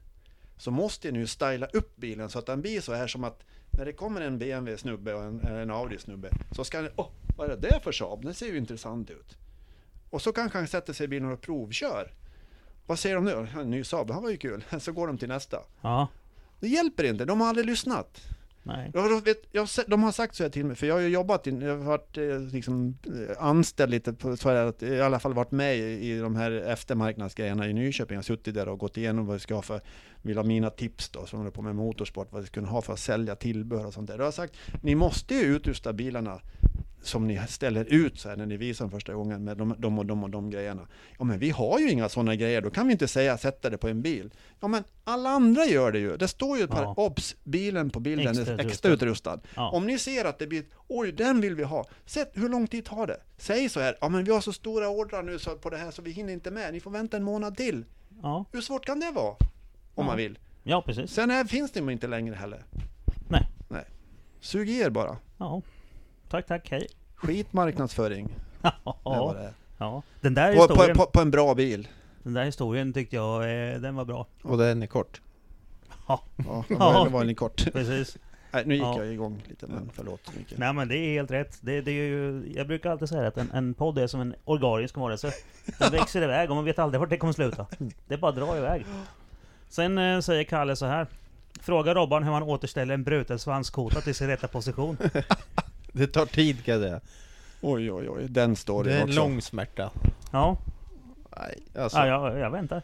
så 0.56 0.70
måste 0.70 1.12
ni 1.12 1.18
ju 1.18 1.26
styla 1.26 1.66
upp 1.66 1.96
bilen 1.96 2.30
så 2.30 2.38
att 2.38 2.46
den 2.46 2.60
blir 2.60 2.80
så 2.80 2.94
här 2.94 3.06
som 3.06 3.24
att 3.24 3.42
när 3.70 3.84
det 3.84 3.92
kommer 3.92 4.20
en 4.20 4.38
BMW-snubbe 4.38 5.14
och 5.14 5.22
en, 5.22 5.40
en 5.40 5.70
Audi-snubbe 5.70 6.30
så 6.52 6.64
ska 6.64 6.80
ni, 6.80 6.88
åh, 6.96 7.08
vad 7.36 7.50
är 7.50 7.56
det 7.56 7.68
där 7.68 7.80
för 7.80 7.92
Saab? 7.92 8.24
Den 8.24 8.34
ser 8.34 8.46
ju 8.46 8.56
intressant 8.56 9.10
ut. 9.10 9.36
Och 10.10 10.22
så 10.22 10.32
kanske 10.32 10.58
han 10.58 10.68
sätter 10.68 10.92
sig 10.92 11.04
i 11.04 11.08
bilen 11.08 11.32
och 11.32 11.40
provkör. 11.40 12.12
Vad 12.86 12.98
säger 12.98 13.14
de 13.14 13.24
nu? 13.24 13.48
En 13.60 13.70
ny 13.70 13.84
Saab, 13.84 14.10
han 14.10 14.22
var 14.22 14.30
ju 14.30 14.36
kul. 14.36 14.64
Så 14.80 14.92
går 14.92 15.06
de 15.06 15.18
till 15.18 15.28
nästa. 15.28 15.62
Ja. 15.80 16.08
Det 16.60 16.68
hjälper 16.68 17.04
inte, 17.04 17.24
de 17.24 17.40
har 17.40 17.48
aldrig 17.48 17.66
lyssnat. 17.66 18.20
Nej. 18.66 18.90
Jag 18.94 19.24
vet, 19.24 19.42
jag, 19.52 19.68
de 19.86 20.02
har 20.02 20.12
sagt 20.12 20.34
så 20.34 20.42
här 20.42 20.50
till 20.50 20.64
mig, 20.64 20.76
för 20.76 20.86
jag 20.86 20.94
har 20.94 21.00
ju 21.00 21.08
jobbat, 21.08 21.46
in, 21.46 21.60
jag 21.60 21.76
har 21.76 21.84
varit 21.84 22.18
eh, 22.18 22.40
liksom, 22.40 22.98
eh, 23.06 23.44
anställd 23.44 23.90
lite, 23.90 24.12
på, 24.12 24.36
så 24.36 24.48
här, 24.48 24.66
att, 24.66 24.82
i 24.82 25.00
alla 25.00 25.18
fall 25.18 25.34
varit 25.34 25.50
med 25.50 25.76
i, 25.76 26.10
i 26.10 26.18
de 26.18 26.36
här 26.36 26.50
eftermarknadsgrejerna 26.50 27.68
i 27.68 27.72
Nyköping. 27.72 28.14
Jag 28.14 28.18
har 28.18 28.22
suttit 28.22 28.54
där 28.54 28.68
och 28.68 28.78
gått 28.78 28.96
igenom 28.96 29.26
vad 29.26 29.34
vi 29.34 29.40
ska 29.40 29.54
ha 29.54 29.62
för, 29.62 29.80
vill 30.22 30.36
ha 30.36 30.44
mina 30.44 30.70
tips 30.70 31.08
då, 31.08 31.26
som 31.26 31.38
håller 31.38 31.50
på 31.50 31.62
med 31.62 31.74
motorsport, 31.74 32.28
vad 32.30 32.40
vi 32.40 32.46
ska 32.46 32.54
kunna 32.54 32.68
ha 32.68 32.82
för 32.82 32.92
att 32.92 32.98
sälja 32.98 33.36
tillbehör 33.36 33.86
och 33.86 33.94
sånt 33.94 34.08
där. 34.08 34.16
Då 34.18 34.22
har 34.22 34.26
jag 34.26 34.34
sagt, 34.34 34.54
ni 34.82 34.94
måste 34.94 35.34
ju 35.34 35.42
utrusta 35.42 35.92
bilarna 35.92 36.40
som 37.06 37.26
ni 37.26 37.40
ställer 37.48 37.84
ut 37.84 38.18
så 38.20 38.28
här 38.28 38.36
när 38.36 38.46
ni 38.46 38.56
visar 38.56 38.84
dem 38.84 38.90
första 38.90 39.14
gången 39.14 39.44
med 39.44 39.56
de, 39.56 39.74
de 39.78 39.98
och 39.98 40.06
de 40.06 40.24
och 40.24 40.30
de 40.30 40.50
grejerna. 40.50 40.88
Ja 41.18 41.24
men 41.24 41.38
vi 41.38 41.50
har 41.50 41.78
ju 41.78 41.90
inga 41.90 42.08
sådana 42.08 42.34
grejer, 42.36 42.60
då 42.60 42.70
kan 42.70 42.86
vi 42.86 42.92
inte 42.92 43.08
säga 43.08 43.38
sätta 43.38 43.70
det 43.70 43.78
på 43.78 43.88
en 43.88 44.02
bil. 44.02 44.30
Ja 44.60 44.68
men 44.68 44.84
alla 45.04 45.30
andra 45.30 45.64
gör 45.64 45.92
det 45.92 45.98
ju. 45.98 46.16
Det 46.16 46.28
står 46.28 46.58
ju 46.58 46.64
ett 46.64 46.70
par, 46.70 46.82
Ja. 46.82 46.94
obs, 46.96 47.36
bilen 47.44 47.90
på 47.90 48.00
bilden 48.00 48.28
Extra 48.28 48.42
är 48.42 48.54
utrustad. 48.54 48.68
extra 48.70 48.92
utrustad. 48.92 49.40
Ja. 49.56 49.70
Om 49.70 49.86
ni 49.86 49.98
ser 49.98 50.24
att 50.24 50.38
det 50.38 50.46
blir, 50.46 50.64
oj 50.88 51.12
den 51.12 51.40
vill 51.40 51.54
vi 51.54 51.62
ha. 51.64 51.84
Sätt 52.06 52.30
hur 52.34 52.48
lång 52.48 52.66
tid 52.66 52.84
tar 52.84 53.06
det? 53.06 53.20
Säg 53.38 53.68
så 53.68 53.80
här, 53.80 53.96
ja 54.00 54.08
men 54.08 54.24
vi 54.24 54.32
har 54.32 54.40
så 54.40 54.52
stora 54.52 54.88
ordrar 54.88 55.22
nu 55.22 55.38
så 55.38 55.50
på 55.56 55.70
det 55.70 55.76
här 55.76 55.90
så 55.90 56.02
vi 56.02 56.10
hinner 56.10 56.32
inte 56.32 56.50
med. 56.50 56.72
Ni 56.74 56.80
får 56.80 56.90
vänta 56.90 57.16
en 57.16 57.22
månad 57.24 57.56
till. 57.56 57.84
Ja. 58.22 58.44
Hur 58.52 58.60
svårt 58.60 58.86
kan 58.86 59.00
det 59.00 59.10
vara? 59.10 59.34
Om 59.94 60.06
man 60.06 60.16
vill. 60.16 60.38
ja, 60.62 60.82
precis. 60.86 61.10
Sen 61.10 61.30
är, 61.30 61.44
finns 61.44 61.70
det 61.70 61.92
inte 61.92 62.06
längre 62.06 62.34
heller. 62.34 62.64
Nej. 63.28 63.46
Nej. 63.68 63.84
Sug 64.40 64.70
i 64.70 64.80
er 64.80 64.90
bara. 64.90 65.16
Ja. 65.38 65.62
Tack, 66.28 66.46
tack, 66.46 66.70
hej. 66.70 66.86
Är 68.62 68.84
vad 68.84 68.96
Ja. 69.04 69.32
det 69.38 69.52
ja. 69.78 70.02
Den 70.20 70.34
där 70.34 70.52
På, 70.56 70.66
på, 70.66 70.72
historien, 70.72 70.96
på, 70.96 71.06
på 71.06 71.20
en 71.20 71.30
bra 71.30 71.54
bil. 71.54 71.88
den 72.22 72.34
där 72.34 72.44
historien 72.44 72.92
tyckte 72.92 73.16
jag, 73.16 73.42
eh, 73.72 73.80
den 73.80 73.94
var 73.94 74.04
bra. 74.04 74.26
Och 74.42 74.58
den 74.58 74.82
är 74.82 74.86
kort. 74.86 75.20
Ja, 76.08 76.22
det 76.36 76.44
Ja. 76.48 76.64
var, 76.78 77.04
det 77.04 77.10
var 77.10 77.24
en 77.24 77.34
kort. 77.34 77.72
Precis. 77.72 78.16
Nej, 78.52 78.62
nu 78.66 78.74
gick 78.74 78.84
Ja. 78.84 78.98
jag 78.98 79.12
igång 79.12 79.42
lite, 79.48 79.66
men 79.66 79.90
förlåt 79.94 80.36
mycket. 80.36 80.58
Nej 80.58 80.72
men 80.72 80.88
det 80.88 80.96
är 80.96 81.12
helt 81.12 81.30
rätt. 81.30 81.58
Det, 81.60 81.80
det 81.80 81.90
är 81.90 81.94
ju, 81.94 82.52
jag 82.56 82.66
brukar 82.66 82.90
alltid 82.90 83.08
säga 83.08 83.28
att 83.28 83.36
en, 83.38 83.50
en 83.52 83.74
podd 83.74 83.98
är 83.98 84.06
som 84.06 84.20
en 84.20 84.34
organisk 84.44 84.96
varelse. 84.96 85.32
Den 85.78 85.92
växer 85.92 86.22
iväg 86.22 86.50
och 86.50 86.56
man 86.56 86.64
vet 86.64 86.78
aldrig 86.78 87.00
vart 87.00 87.10
det 87.10 87.16
kommer 87.18 87.32
sluta. 87.32 87.66
Det 88.08 88.14
är 88.14 88.18
bara 88.18 88.28
att 88.28 88.36
dra 88.36 88.56
iväg. 88.56 88.86
Sen 89.68 89.98
eh, 89.98 90.20
säger 90.20 90.44
Kalle 90.44 90.76
så 90.76 90.86
här. 90.86 91.06
Fråga 91.60 91.94
Robban 91.94 92.22
hur 92.22 92.30
man 92.30 92.42
återställer 92.42 92.94
en 92.94 93.04
bruten 93.04 93.38
svanskota 93.38 94.00
till 94.00 94.14
sin 94.14 94.26
rätta 94.26 94.48
position. 94.48 94.96
Det 96.00 96.06
tar 96.06 96.26
tid 96.26 96.64
kan 96.64 96.74
jag 96.74 96.82
säga. 96.82 97.00
Oj, 97.60 97.92
oj, 97.92 98.08
oj, 98.10 98.26
den 98.28 98.56
står 98.56 98.84
Det 98.84 98.90
det 98.90 98.96
är 98.96 99.00
en 99.00 99.04
också. 99.08 99.16
lång 99.20 99.42
smärta. 99.42 99.90
Ja, 100.32 100.58
Nej, 101.40 101.58
alltså. 101.82 101.98
ja 101.98 102.06
jag, 102.06 102.38
jag 102.38 102.50
väntar. 102.50 102.82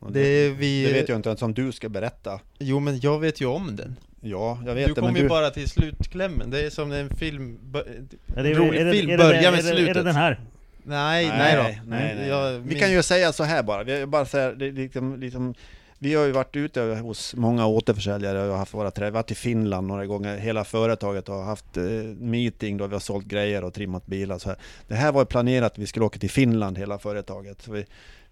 Det, 0.00 0.12
det, 0.12 0.20
är 0.20 0.50
vi, 0.50 0.86
det 0.86 0.92
vet 0.92 1.08
jag 1.08 1.18
inte 1.18 1.28
ens 1.28 1.42
om 1.42 1.54
du 1.54 1.72
ska 1.72 1.88
berätta. 1.88 2.40
Jo 2.58 2.80
men 2.80 3.00
jag 3.00 3.18
vet 3.20 3.40
ju 3.40 3.46
om 3.46 3.76
den. 3.76 3.96
Ja, 4.20 4.58
jag 4.66 4.74
vet 4.74 4.86
Du 4.88 4.94
det, 4.94 5.02
men 5.02 5.14
ju 5.16 5.22
du... 5.22 5.28
bara 5.28 5.50
till 5.50 5.68
slutklämmen. 5.70 6.50
Det 6.50 6.66
är 6.66 6.70
som 6.70 6.92
en 6.92 7.10
film... 7.16 7.58
bö- 7.64 8.06
Är 8.36 8.42
det, 8.42 8.54
Rolig 8.54 8.80
är 8.80 8.84
det, 8.84 8.92
film, 8.92 9.10
är 9.10 9.16
det, 9.18 9.24
börja 9.24 9.48
är 9.48 9.52
med 9.52 9.64
det, 9.64 9.70
Är 9.70 9.74
det 9.74 9.78
slutet. 9.84 10.04
den 10.04 10.14
här? 10.14 10.40
Nej, 10.84 11.26
nej, 11.28 11.56
då. 11.56 11.62
nej, 11.90 12.14
nej. 12.18 12.28
Jag, 12.28 12.50
Vi 12.58 12.68
min- 12.68 12.78
kan 12.78 12.92
ju 12.92 13.02
säga 13.02 13.32
så 13.32 13.44
här 13.44 13.62
bara, 13.62 13.82
vi, 13.82 14.06
bara 14.06 14.24
säga, 14.26 14.52
det, 14.52 14.66
är 14.66 14.72
liksom, 14.72 15.20
liksom, 15.20 15.54
vi 16.02 16.14
har 16.14 16.24
ju 16.24 16.32
varit 16.32 16.56
ute 16.56 16.80
hos 16.80 17.34
många 17.34 17.66
återförsäljare 17.66 18.48
och 18.50 18.56
haft 18.56 18.74
våra 18.74 18.90
träffar, 18.90 19.10
varit 19.10 19.30
i 19.30 19.34
Finland 19.34 19.86
några 19.86 20.06
gånger, 20.06 20.36
hela 20.38 20.64
företaget 20.64 21.28
har 21.28 21.44
haft 21.44 21.76
eh, 21.76 21.82
meeting 22.18 22.76
då 22.76 22.86
vi 22.86 22.92
har 22.92 23.00
sålt 23.00 23.26
grejer 23.26 23.64
och 23.64 23.74
trimmat 23.74 24.06
bilar 24.06 24.38
så 24.38 24.48
här. 24.48 24.58
Det 24.88 24.94
här 24.94 25.12
var 25.12 25.20
ju 25.20 25.26
planerat 25.26 25.72
att 25.72 25.78
vi 25.78 25.86
skulle 25.86 26.04
åka 26.06 26.18
till 26.18 26.30
Finland 26.30 26.78
hela 26.78 26.98
företaget. 26.98 27.62
Så 27.62 27.72
vi, 27.72 27.86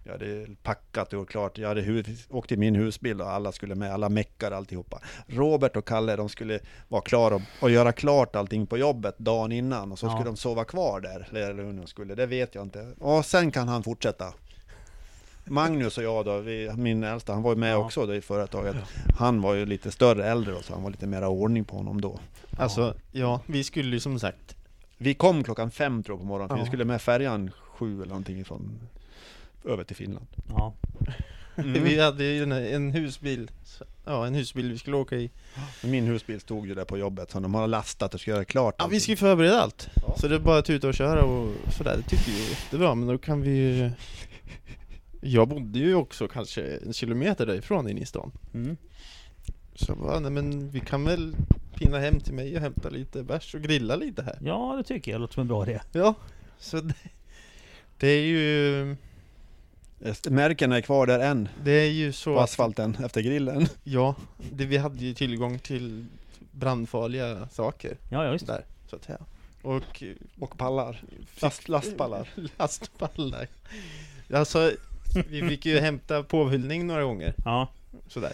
vi 0.05 0.11
hade 0.11 0.47
packat 0.63 1.13
och 1.13 1.29
klart, 1.29 1.59
jag 1.59 1.69
hade 1.69 2.05
åkt 2.31 2.53
i 2.53 2.57
min 2.57 2.75
husbil 2.75 3.21
och 3.21 3.31
alla 3.31 3.53
skulle 3.53 3.75
med, 3.75 3.95
alla 3.95 4.09
meckar 4.09 4.51
alltihopa. 4.53 5.01
Robert 5.27 5.77
och 5.77 5.87
Kalle 5.89 6.17
de 6.17 6.29
skulle 6.29 6.61
vara 6.89 7.03
klara 7.03 7.35
och, 7.35 7.43
och 7.61 7.71
göra 7.71 7.93
klart 7.93 8.37
allting 8.37 8.67
på 8.67 8.79
jobbet 8.79 9.19
dagen 9.19 9.53
innan 9.53 9.93
och 9.93 9.99
så 9.99 10.07
Ja. 10.07 10.11
skulle 10.11 10.29
de 10.31 10.37
sova 10.37 10.65
kvar 10.65 11.01
där, 11.01 11.29
eller 11.31 11.65
hur 11.65 11.73
de 11.73 11.87
skulle, 11.87 12.15
det 12.15 12.27
vet 12.27 12.55
jag 12.55 12.65
inte. 12.65 12.93
Och 12.99 13.25
sen 13.27 13.51
kan 13.51 13.69
han 13.69 13.83
fortsätta. 13.83 14.33
Magnus 15.51 15.99
och 15.99 16.05
jag 16.05 16.25
då, 16.25 16.39
vi, 16.39 16.71
min 16.77 17.05
äldsta, 17.05 17.33
han 17.33 17.43
var 17.43 17.51
ju 17.53 17.57
med 17.59 17.73
Ja. 17.73 17.77
också 17.77 18.07
då 18.07 18.15
i 18.15 18.21
företaget. 18.21 18.77
Han 19.19 19.41
var 19.41 19.55
ju 19.55 19.67
lite 19.67 19.91
större, 19.91 20.27
äldre 20.31 20.53
då, 20.55 20.63
så 20.63 20.73
han 20.73 20.83
var 20.83 20.91
lite 20.91 21.07
mera 21.07 21.29
ordning 21.29 21.65
på 21.65 21.77
honom 21.77 22.01
då. 22.01 22.19
Alltså, 22.59 22.95
ja, 23.13 23.41
vi 23.47 23.65
skulle 23.65 23.91
ju 23.97 24.01
som 24.01 24.19
sagt 24.19 24.57
Vi 24.99 25.15
kom 25.15 25.45
klockan 25.45 25.71
fem 25.71 26.03
tror 26.03 26.15
jag 26.15 26.21
på 26.21 26.27
morgonen, 26.27 26.49
för 26.57 26.65
vi 26.65 26.67
skulle 26.69 26.85
med 26.85 27.03
färjan 27.03 27.51
sju 27.61 27.97
eller 27.97 28.09
någonting 28.09 28.41
ifrån 28.41 28.79
över 29.65 29.85
till 29.85 29.97
Finland. 29.97 30.27
Ja. 30.49 30.75
Mm. 31.57 31.85
Vi 31.85 32.01
hade 32.01 32.25
ju 32.25 32.43
en, 32.43 32.53
en 32.53 32.91
husbil 32.91 33.51
Ja, 34.05 34.27
en 34.27 34.35
husbil 34.35 34.73
vi 34.73 34.79
skulle 34.79 34.97
åka 34.97 35.17
i 35.17 35.31
Min 35.85 36.07
husbil 36.07 36.41
stod 36.41 36.67
ju 36.67 36.75
där 36.75 36.85
på 36.85 36.99
jobbet, 36.99 37.31
så 37.31 37.41
de 37.41 37.55
har 37.55 37.67
lastat 37.67 38.15
och 38.15 38.21
ska 38.21 38.31
göra 38.31 38.45
klart 38.45 38.75
Ja, 38.79 38.85
vi 38.85 38.85
allting. 38.85 39.01
ska 39.01 39.13
ju 39.13 39.17
förbereda 39.17 39.61
allt 39.63 39.89
Ja. 40.07 40.15
Så 40.19 40.29
det 40.29 40.35
är 40.35 40.39
bara 40.39 40.59
att 40.59 40.65
tuta 40.65 40.89
och 40.89 40.95
köra 40.95 41.25
och 41.25 41.53
sådär, 41.73 41.97
det 41.97 42.03
tycker 42.03 42.31
vi 42.33 42.45
är 42.47 42.51
jättebra 42.51 42.95
Men 42.95 43.09
då 43.09 43.19
kan 43.19 43.43
vi 43.43 43.51
ju 43.51 43.91
Jag 45.21 45.49
bodde 45.49 45.79
ju 45.79 45.95
också 45.95 46.29
kanske 46.29 46.63
en 46.77 46.93
kilometer 46.93 47.47
därifrån 47.47 47.89
in 47.89 47.99
i 47.99 48.07
stan 48.07 48.33
Mm. 48.55 48.77
Så 49.75 49.95
bara, 49.95 50.21
nej 50.21 50.31
men 50.31 50.71
vi 50.71 50.81
kan 50.81 51.05
väl 51.05 51.37
pinna 51.75 51.99
hem 51.99 52.21
till 52.21 52.35
mig 52.35 52.55
och 52.57 52.61
hämta 52.61 52.89
lite 52.89 53.23
bärs 53.23 53.55
och 53.55 53.63
grilla 53.63 53.97
lite 53.97 54.23
här 54.23 54.39
ja, 54.45 54.75
det 54.77 54.85
tycker 54.85 55.13
jag 55.13 55.21
låter 55.21 55.35
som 55.35 55.41
en 55.41 55.49
bra 55.49 55.63
idé. 55.67 55.81
Ja, 55.93 56.15
så 56.59 56.81
det, 56.81 56.95
det 57.99 58.09
är 58.09 58.23
ju 58.23 58.97
Märken 60.31 60.73
är 60.73 60.81
kvar 60.81 61.07
där 61.07 61.19
än, 61.19 61.49
Det 61.65 61.71
är 61.73 61.91
ju 61.91 62.13
så 62.13 62.35
på 62.35 62.39
att, 62.41 62.45
asfalten 62.45 62.97
efter 63.05 63.21
grillen. 63.21 63.67
Ja, 63.85 64.15
det, 64.53 64.65
vi 64.65 64.77
hade 64.77 65.05
ju 65.05 65.15
tillgång 65.15 65.59
till 65.59 66.07
brandfarliga 66.53 67.49
saker 67.49 67.97
Ja, 68.11 68.25
ja 68.25 68.33
visst. 68.33 68.47
där, 68.47 68.65
så 68.91 68.97
att 68.97 69.05
säga 69.05 69.19
Och 69.63 70.03
Och 70.39 70.59
pallar. 70.59 71.03
fick- 71.27 71.43
Last, 71.43 71.69
lastpallar. 71.69 72.29
Lastpallar 72.59 73.49
Alltså, 74.35 74.73
vi 75.29 75.49
fick 75.49 75.67
ju 75.67 75.79
hämta 75.79 76.23
påfyllning 76.23 76.87
några 76.87 77.03
gånger, 77.03 77.35
Ja, 77.45 77.69
sådär. 78.09 78.33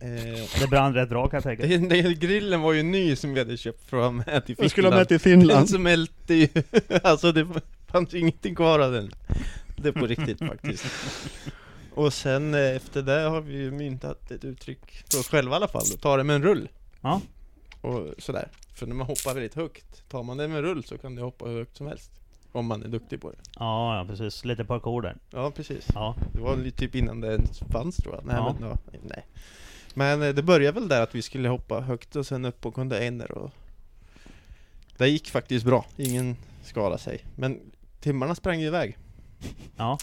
Eh, 0.00 0.60
det 0.60 0.66
brann 0.70 0.94
rätt 0.94 1.08
bra 1.08 1.28
kan 1.28 1.36
jag 1.36 1.42
tänka. 1.44 1.66
den, 1.66 1.88
den 1.88 2.14
grillen 2.18 2.60
var 2.60 2.72
ju 2.72 2.82
ny 2.82 3.16
som 3.16 3.32
vi 3.34 3.38
hade 3.40 3.56
köpt 3.56 3.90
för 3.90 3.96
att 3.96 4.02
ha 4.02 4.10
med 4.10 4.46
till 4.46 4.56
Vi 4.58 4.68
skulle 4.68 4.88
ha 4.88 4.96
med 4.96 5.08
till 5.08 5.18
Den 5.18 5.20
Finland. 5.20 5.68
smälte 5.68 6.34
ju, 6.34 6.48
alltså 7.02 7.32
det 7.32 7.46
fanns 7.88 8.14
ju 8.14 8.18
ingenting 8.18 8.54
kvar 8.54 8.78
av 8.78 8.92
den. 8.92 9.10
Det 9.76 9.88
är 9.88 9.92
på 9.92 10.06
riktigt 10.06 10.38
faktiskt. 10.38 10.84
Och 11.94 12.12
sen 12.12 12.54
eh, 12.54 12.60
efter 12.76 13.02
det 13.02 13.20
har 13.20 13.40
vi 13.40 13.52
ju 13.56 13.70
myntat 13.70 14.30
ett 14.30 14.44
uttryck 14.44 15.04
för 15.10 15.18
oss 15.20 15.28
själva 15.28 15.52
i 15.52 15.56
alla 15.56 15.68
fall, 15.68 15.86
ta 15.86 16.16
det 16.16 16.24
med 16.24 16.36
en 16.36 16.42
rull. 16.42 16.68
Ja. 17.00 17.20
Och 17.80 18.06
sådär, 18.18 18.48
för 18.74 18.86
när 18.86 18.94
man 18.94 19.06
hoppar 19.06 19.34
väldigt 19.34 19.54
högt 19.54 20.08
Tar 20.08 20.22
man 20.22 20.36
det 20.36 20.48
med 20.48 20.56
en 20.58 20.62
rull 20.64 20.84
så 20.84 20.98
kan 20.98 21.14
det 21.14 21.22
hoppa 21.22 21.44
hur 21.44 21.58
högt 21.58 21.76
som 21.76 21.86
helst 21.86 22.10
Om 22.52 22.66
man 22.66 22.82
är 22.82 22.88
duktig 22.88 23.20
på 23.20 23.30
det 23.30 23.36
Ja, 23.58 23.96
ja 23.98 24.04
precis. 24.04 24.44
Lite 24.44 24.64
parkour 24.64 25.02
där. 25.02 25.16
Ja 25.30 25.50
precis 25.50 25.86
Ja. 25.94 26.14
Det 26.32 26.40
var 26.40 26.56
lite 26.56 26.78
typ 26.78 26.94
innan 26.94 27.20
det 27.20 27.32
ens 27.32 27.58
fanns 27.58 27.96
tror 27.96 28.14
jag. 28.14 28.24
Nej, 28.26 28.36
Ja. 28.36 28.56
men, 28.60 28.68
ja, 28.70 28.78
nej. 29.02 29.26
men 29.94 30.22
eh, 30.22 30.28
det 30.34 30.42
började 30.42 30.80
väl 30.80 30.88
där 30.88 31.02
att 31.02 31.14
vi 31.14 31.22
skulle 31.22 31.48
hoppa 31.48 31.80
högt 31.80 32.16
och 32.16 32.26
sen 32.26 32.44
upp 32.44 32.60
på 32.60 32.70
container 32.70 33.32
och 33.32 33.50
Det 34.96 35.08
gick 35.08 35.30
faktiskt 35.30 35.64
bra, 35.66 35.86
ingen 35.96 36.36
skadade 36.62 36.98
sig. 36.98 37.24
Men 37.36 37.60
timmarna 38.00 38.34
sprang 38.34 38.60
ju 38.60 38.66
iväg. 38.66 38.98
Ja. 39.76 39.98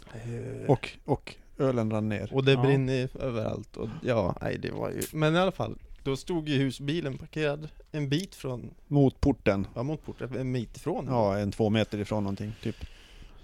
Och, 0.67 0.89
och 1.05 1.35
ölen 1.57 1.91
rann 1.91 2.09
ner. 2.09 2.29
Och 2.33 2.43
det 2.45 2.51
Ja. 2.51 2.61
brinner 2.61 3.09
överallt 3.21 3.77
och 3.77 3.89
ja, 4.03 4.35
nej 4.41 4.57
det 4.57 4.71
var 4.71 4.89
ju 4.89 5.01
Men 5.13 5.35
i 5.35 5.39
alla 5.39 5.51
fall, 5.51 5.77
då 6.07 6.17
stod 6.17 6.49
ju 6.49 6.57
husbilen 6.57 7.17
parkerad 7.17 7.69
en 7.91 8.09
bit 8.09 8.35
från, 8.35 8.69
Mot 8.87 9.21
porten. 9.21 9.67
ja 9.75 9.83
mot 9.83 10.05
porten, 10.05 10.37
en 10.37 10.53
bit 10.53 10.77
ifrån. 10.77 11.05
Ja, 11.09 11.37
en 11.37 11.51
två 11.51 11.69
meter 11.69 11.97
ifrån 11.97 12.23
någonting, 12.23 12.53
typ. 12.63 12.75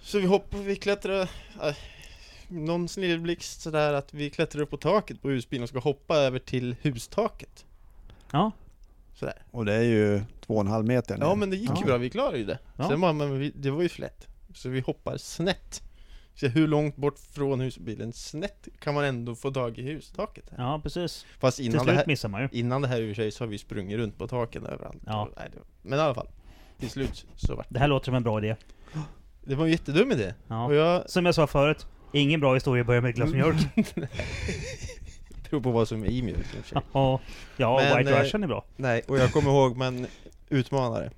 Så 0.02 0.18
vi 0.18 0.26
hoppade, 0.26 0.62
vi 0.62 0.76
klättrade, 0.76 1.22
äh, 1.62 1.74
någon 2.48 2.88
snilleblixt 2.88 3.60
sådär 3.60 3.92
att 3.92 4.14
vi 4.14 4.30
klättrar 4.30 4.62
upp 4.62 4.70
på 4.70 4.76
taket 4.76 5.22
på 5.22 5.28
husbilen 5.28 5.62
och 5.62 5.68
ska 5.68 5.78
hoppa 5.78 6.16
över 6.16 6.38
till 6.38 6.76
hustaket. 6.82 7.64
Ja, 8.30 8.50
Sådär. 9.14 9.42
Och 9.50 9.64
det 9.64 9.74
är 9.74 9.82
ju 9.82 10.22
två 10.46 10.54
och 10.54 10.60
en 10.60 10.66
halv 10.66 10.86
meter 10.86 11.16
ner. 11.18 11.24
Ja 11.26 11.34
men 11.34 11.50
det 11.50 11.56
gick 11.56 11.70
Ja. 11.70 11.76
ju 11.80 11.84
bra, 11.86 11.96
vi 11.96 12.10
klarade 12.10 12.38
ju 12.38 12.44
det. 12.44 12.58
Ja. 12.76 12.88
Sen 12.88 13.00
bara, 13.00 13.12
men 13.12 13.38
vi, 13.38 13.52
det 13.54 13.70
var 13.70 13.82
ju 13.82 13.88
för 13.88 14.00
lätt. 14.00 14.26
Så 14.54 14.68
vi 14.68 14.80
hoppar 14.80 15.16
snett. 15.16 15.82
Så 16.34 16.46
hur 16.46 16.68
långt 16.68 16.96
bort 16.96 17.18
från 17.18 17.60
husbilen 17.60 18.12
snett 18.12 18.68
kan 18.78 18.94
man 18.94 19.04
ändå 19.04 19.34
få 19.34 19.50
tag 19.50 19.78
i 19.78 19.82
hustaket? 19.82 20.50
Här. 20.50 20.64
ja 20.64 20.80
precis. 20.82 21.26
Fast 21.38 21.56
Till 21.56 21.66
innan 21.66 21.78
det, 21.78 21.84
slut 21.84 21.96
här, 21.96 22.06
missar 22.06 22.28
man 22.28 22.42
ju. 22.42 22.48
innan 22.52 22.82
det 22.82 22.88
här 22.88 23.00
i 23.00 23.04
och 23.04 23.16
för 23.16 23.22
sig 23.22 23.32
så 23.32 23.44
har 23.44 23.48
vi 23.48 23.58
sprungit 23.58 23.96
runt 23.96 24.18
på 24.18 24.28
taken 24.28 24.66
överallt. 24.66 25.02
Ja. 25.06 25.22
Och, 25.22 25.28
nej, 25.36 25.48
det 25.52 25.58
men 25.82 25.98
i 25.98 26.02
alla 26.02 26.14
fall. 26.14 26.28
Till 26.78 26.90
slut 26.90 27.26
så 27.36 27.54
var 27.54 27.66
Det 27.68 27.78
här 27.78 27.88
låter 27.88 28.04
som 28.04 28.14
en 28.14 28.22
bra 28.22 28.38
idé. 28.38 28.56
det 29.44 29.54
var 29.54 29.64
en 29.64 29.70
jättedum 29.70 30.12
idé. 30.12 30.34
Ja. 30.48 30.74
Jag 30.74 31.10
Som 31.10 31.26
jag 31.26 31.34
sa 31.34 31.46
förut, 31.46 31.86
ingen 32.12 32.40
bra 32.40 32.54
historia 32.54 32.84
börjar 32.84 33.00
med 33.00 33.10
ett 33.10 33.16
glas 33.16 33.32
mjölk. 33.32 33.56
tror 35.54 35.60
på 35.60 35.70
vad 35.70 35.88
som 35.88 36.04
är 36.04 36.10
i 36.10 36.22
mjölk 36.22 36.38
i 36.38 36.60
och 36.60 36.64
för 36.64 36.68
sig. 36.68 36.82
Ja, 36.92 37.20
ja 37.56 37.76
Men, 37.76 37.98
White 37.98 38.16
eh, 38.16 38.22
Russian 38.22 38.42
är 38.42 38.46
bra. 38.46 38.64
Nej, 38.76 39.02
och 39.08 39.18
jag 39.18 39.32
kommer 39.32 39.50
ihåg 39.50 39.76
man 39.76 40.06
utmanare. 40.48 41.10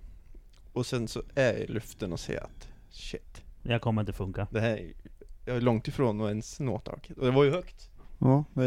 Och 0.73 0.87
sen 0.87 1.09
så 1.09 1.23
är 1.35 1.53
jag 1.53 1.61
i 1.61 1.67
luften 1.67 2.13
och 2.13 2.21
ser 2.21 2.45
att 2.45 2.69
shit, 2.91 3.43
Det 3.67 3.79
kommer 3.79 4.03
inte 4.03 4.13
funka. 4.13 4.47
det 4.51 4.61
här 4.61 4.71
är, 4.71 4.93
jag 5.45 5.57
är 5.57 5.61
långt 5.61 5.89
ifrån 5.89 6.21
att 6.21 6.29
ens 6.29 6.61
nå 6.61 6.79
taket. 6.79 7.19
Och 7.19 7.25
det 7.25 7.31
var 7.31 7.45
ju 7.45 7.51
högt. 7.51 7.91
Ja, 8.19 8.45
det 8.55 8.65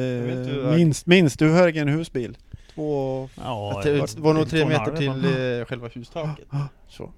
Jag 0.49 0.75
minst, 0.75 1.05
minst 1.05 1.41
hur 1.41 1.49
hög 1.53 1.77
en 1.77 1.87
husbil? 1.87 2.37
Två... 2.75 3.29
Ja, 3.35 3.81
det 3.83 4.19
var 4.19 4.33
nog 4.33 4.49
tre 4.49 4.65
meter 4.65 4.97
till 4.97 5.09
eh, 5.09 5.65
själva 5.65 5.87
hustaket. 5.87 6.47
Så. 6.87 7.13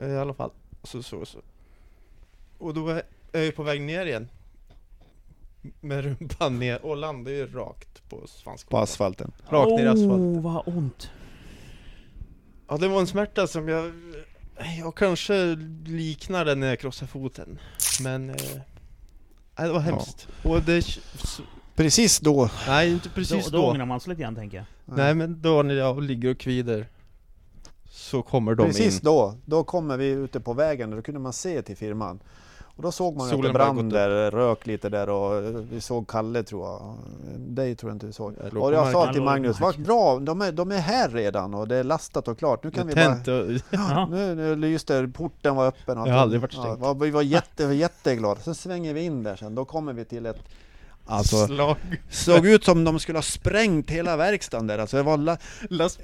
Eh, 0.00 0.08
I 0.08 0.16
alla 0.16 0.34
fall. 0.34 0.50
Så, 0.82 1.02
så, 1.02 1.24
så. 1.24 1.38
Och 2.58 2.74
då 2.74 2.88
är 2.88 3.02
jag 3.32 3.44
ju 3.44 3.52
på 3.52 3.62
väg 3.62 3.82
ner 3.82 4.06
igen. 4.06 4.28
Med 5.80 6.04
rumpan 6.04 6.58
ner 6.58 6.84
och 6.84 6.96
landar 6.96 7.32
ju 7.32 7.46
rakt 7.46 8.08
på 8.08 8.16
På 8.18 8.26
svanskotan. 8.26 8.82
asfalten. 8.82 9.32
Rakt 9.48 9.70
ner 9.70 9.84
i 9.84 9.88
asfalten. 9.88 10.36
Oh, 10.38 10.42
vad 10.42 10.62
ont. 10.76 11.10
Ja, 12.68 12.76
det 12.76 12.88
var 12.88 13.00
en 13.00 13.06
smärta 13.06 13.46
som 13.46 13.68
jag... 13.68 13.92
Jag 14.78 14.94
kanske 14.94 15.56
liknar 15.86 16.44
den 16.44 16.60
när 16.60 16.66
jag 16.66 16.78
krossar 16.78 17.06
foten. 17.06 17.58
Men... 18.02 18.30
Eh, 18.30 18.36
nej, 19.58 19.66
det 19.66 19.72
var 19.72 19.80
hemskt. 19.80 20.28
Och 20.42 20.62
det... 20.62 20.84
Precis 21.74 22.20
då. 22.20 22.50
Nej, 22.66 22.92
inte 22.92 23.08
precis 23.08 23.44
då, 23.44 23.50
då. 23.50 23.62
då 23.62 23.70
ångrar 23.70 23.86
man 23.86 24.00
sig 24.00 24.10
lite 24.10 24.22
grann 24.22 24.34
tänker 24.34 24.56
jag. 24.56 24.66
Nej, 24.96 25.14
men 25.14 25.42
då 25.42 25.62
när 25.62 25.74
jag 25.74 26.02
ligger 26.02 26.30
och 26.30 26.38
kvider 26.38 26.86
så 27.90 28.22
kommer 28.22 28.54
de 28.54 28.66
Precis 28.66 28.94
in. 28.94 29.00
då. 29.04 29.36
Då 29.44 29.64
kommer 29.64 29.96
vi 29.96 30.06
ute 30.06 30.40
på 30.40 30.52
vägen 30.52 30.90
och 30.90 30.96
då 30.96 31.02
kunde 31.02 31.20
man 31.20 31.32
se 31.32 31.62
till 31.62 31.76
firman. 31.76 32.20
Och 32.76 32.82
då 32.82 32.92
såg 32.92 33.16
man 33.16 33.26
att 33.26 33.30
det 33.30 33.52
Solen 33.52 33.76
gått 33.76 33.90
där, 33.90 34.30
rök 34.30 34.66
lite 34.66 34.88
där 34.88 35.08
och 35.08 35.54
vi 35.70 35.80
såg 35.80 36.08
Kalle 36.08 36.42
tror 36.42 36.66
jag. 36.66 36.96
Dig 37.38 37.74
tror 37.74 37.90
jag 37.90 37.94
inte 37.96 38.06
vi 38.06 38.12
såg. 38.12 38.34
Jag 38.52 38.62
Och 38.62 38.72
jag 38.72 38.92
sa 38.92 39.12
till 39.12 39.22
Magnus, 39.22 39.60
vad 39.60 39.82
bra, 39.82 40.18
de 40.18 40.42
är, 40.42 40.52
de 40.52 40.72
är 40.72 40.78
här 40.78 41.08
redan 41.08 41.54
och 41.54 41.68
det 41.68 41.76
är 41.76 41.84
lastat 41.84 42.28
och 42.28 42.38
klart. 42.38 42.64
Nu 42.64 42.70
kan 42.70 42.86
vi 42.86 42.92
Jag 42.92 43.24
bara... 43.26 43.42
och... 43.42 43.50
Jaha. 43.70 44.06
Nu, 44.10 44.34
nu 44.34 44.56
lyste 44.56 45.10
porten 45.14 45.56
var 45.56 45.66
öppen. 45.66 45.98
och 45.98 46.08
Jag 46.08 46.12
har 46.12 46.20
aldrig 46.20 46.40
varit 46.40 46.52
stängt. 46.52 46.78
Ja, 46.82 46.92
vi 46.92 47.10
var 47.10 47.22
jätte, 47.22 47.64
jätteglada. 47.64 48.40
Sen 48.40 48.54
svänger 48.54 48.94
vi 48.94 49.04
in 49.04 49.22
där 49.22 49.36
sen. 49.36 49.54
Då 49.54 49.64
kommer 49.64 49.92
vi 49.92 50.04
till 50.04 50.26
ett... 50.26 50.38
Alltså, 51.06 51.46
slag. 51.46 51.76
såg 52.10 52.46
ut 52.46 52.64
som 52.64 52.84
de 52.84 52.98
skulle 52.98 53.18
ha 53.18 53.22
sprängt 53.22 53.90
hela 53.90 54.16
verkstaden 54.16 54.66
där. 54.66 54.78
Alltså 54.78 54.96
det 54.96 55.02
var 55.02 55.16
la, 55.16 55.36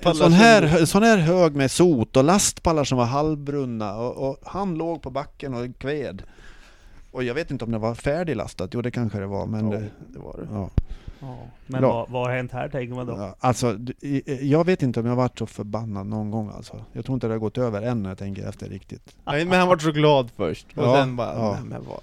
en 0.03 0.15
sån 0.15 0.33
här, 0.33 0.85
sån 0.87 1.03
här 1.03 1.19
hög 1.19 1.57
med 1.57 1.71
sot 1.71 2.17
och 2.17 2.25
lastpallar 2.25 2.85
som 2.85 2.99
var 2.99 3.05
halvbrunna. 3.05 3.97
Och, 3.97 4.29
och 4.29 4.39
han 4.45 4.75
låg 4.75 5.03
på 5.03 5.11
backen 5.11 5.55
och 5.55 5.79
kved. 5.79 6.23
Och 7.11 7.25
jag 7.25 7.35
vet 7.35 7.51
inte 7.51 7.65
om 7.65 7.73
det 7.73 7.79
var 7.79 7.95
färdiglastat. 7.95 8.71
Jo 8.75 8.83
det 8.83 8.91
kanske 8.91 9.19
det 9.19 9.27
var. 9.27 9.47
Men 9.47 9.71
Ja, 9.71 9.79
det, 9.79 9.89
det 10.13 10.19
var 10.19 10.37
det. 10.39 10.49
ja. 10.53 10.71
Ja. 11.21 11.39
Men 11.67 11.83
Ja. 11.83 11.89
vad, 11.93 12.11
vad 12.11 12.27
har 12.27 12.35
hänt 12.37 12.53
här 12.53 12.69
tänker 12.69 12.95
man 12.95 13.07
då? 13.07 13.13
Ja, 13.13 13.37
alltså, 13.41 13.79
jag 14.41 14.65
vet 14.67 14.83
inte 14.83 15.01
om 15.01 15.07
jag 15.07 15.17
varit 15.17 15.39
så 15.39 15.47
förbannad 15.47 16.07
någon 16.07 16.31
gång 16.31 16.51
alltså. 16.55 16.85
Jag 16.93 17.05
tror 17.05 17.15
inte 17.15 17.27
det 17.27 17.35
har 17.35 17.39
gått 17.39 17.59
över 17.59 17.83
än 17.83 18.03
när 18.03 18.11
jag 18.11 18.19
tänker 18.19 18.49
efter 18.49 18.69
riktigt. 18.69 19.17
Nej, 19.25 19.45
men 19.45 19.59
han 19.59 19.69
var 19.69 19.79
så 19.79 19.93
glad 19.93 20.31
först. 20.37 20.67
Och 20.77 20.85
Ja, 20.85 20.95
sen 20.97 21.17
bara, 21.17 21.35
ja. 21.35 21.59
men 21.65 21.85
vad... 21.89 22.01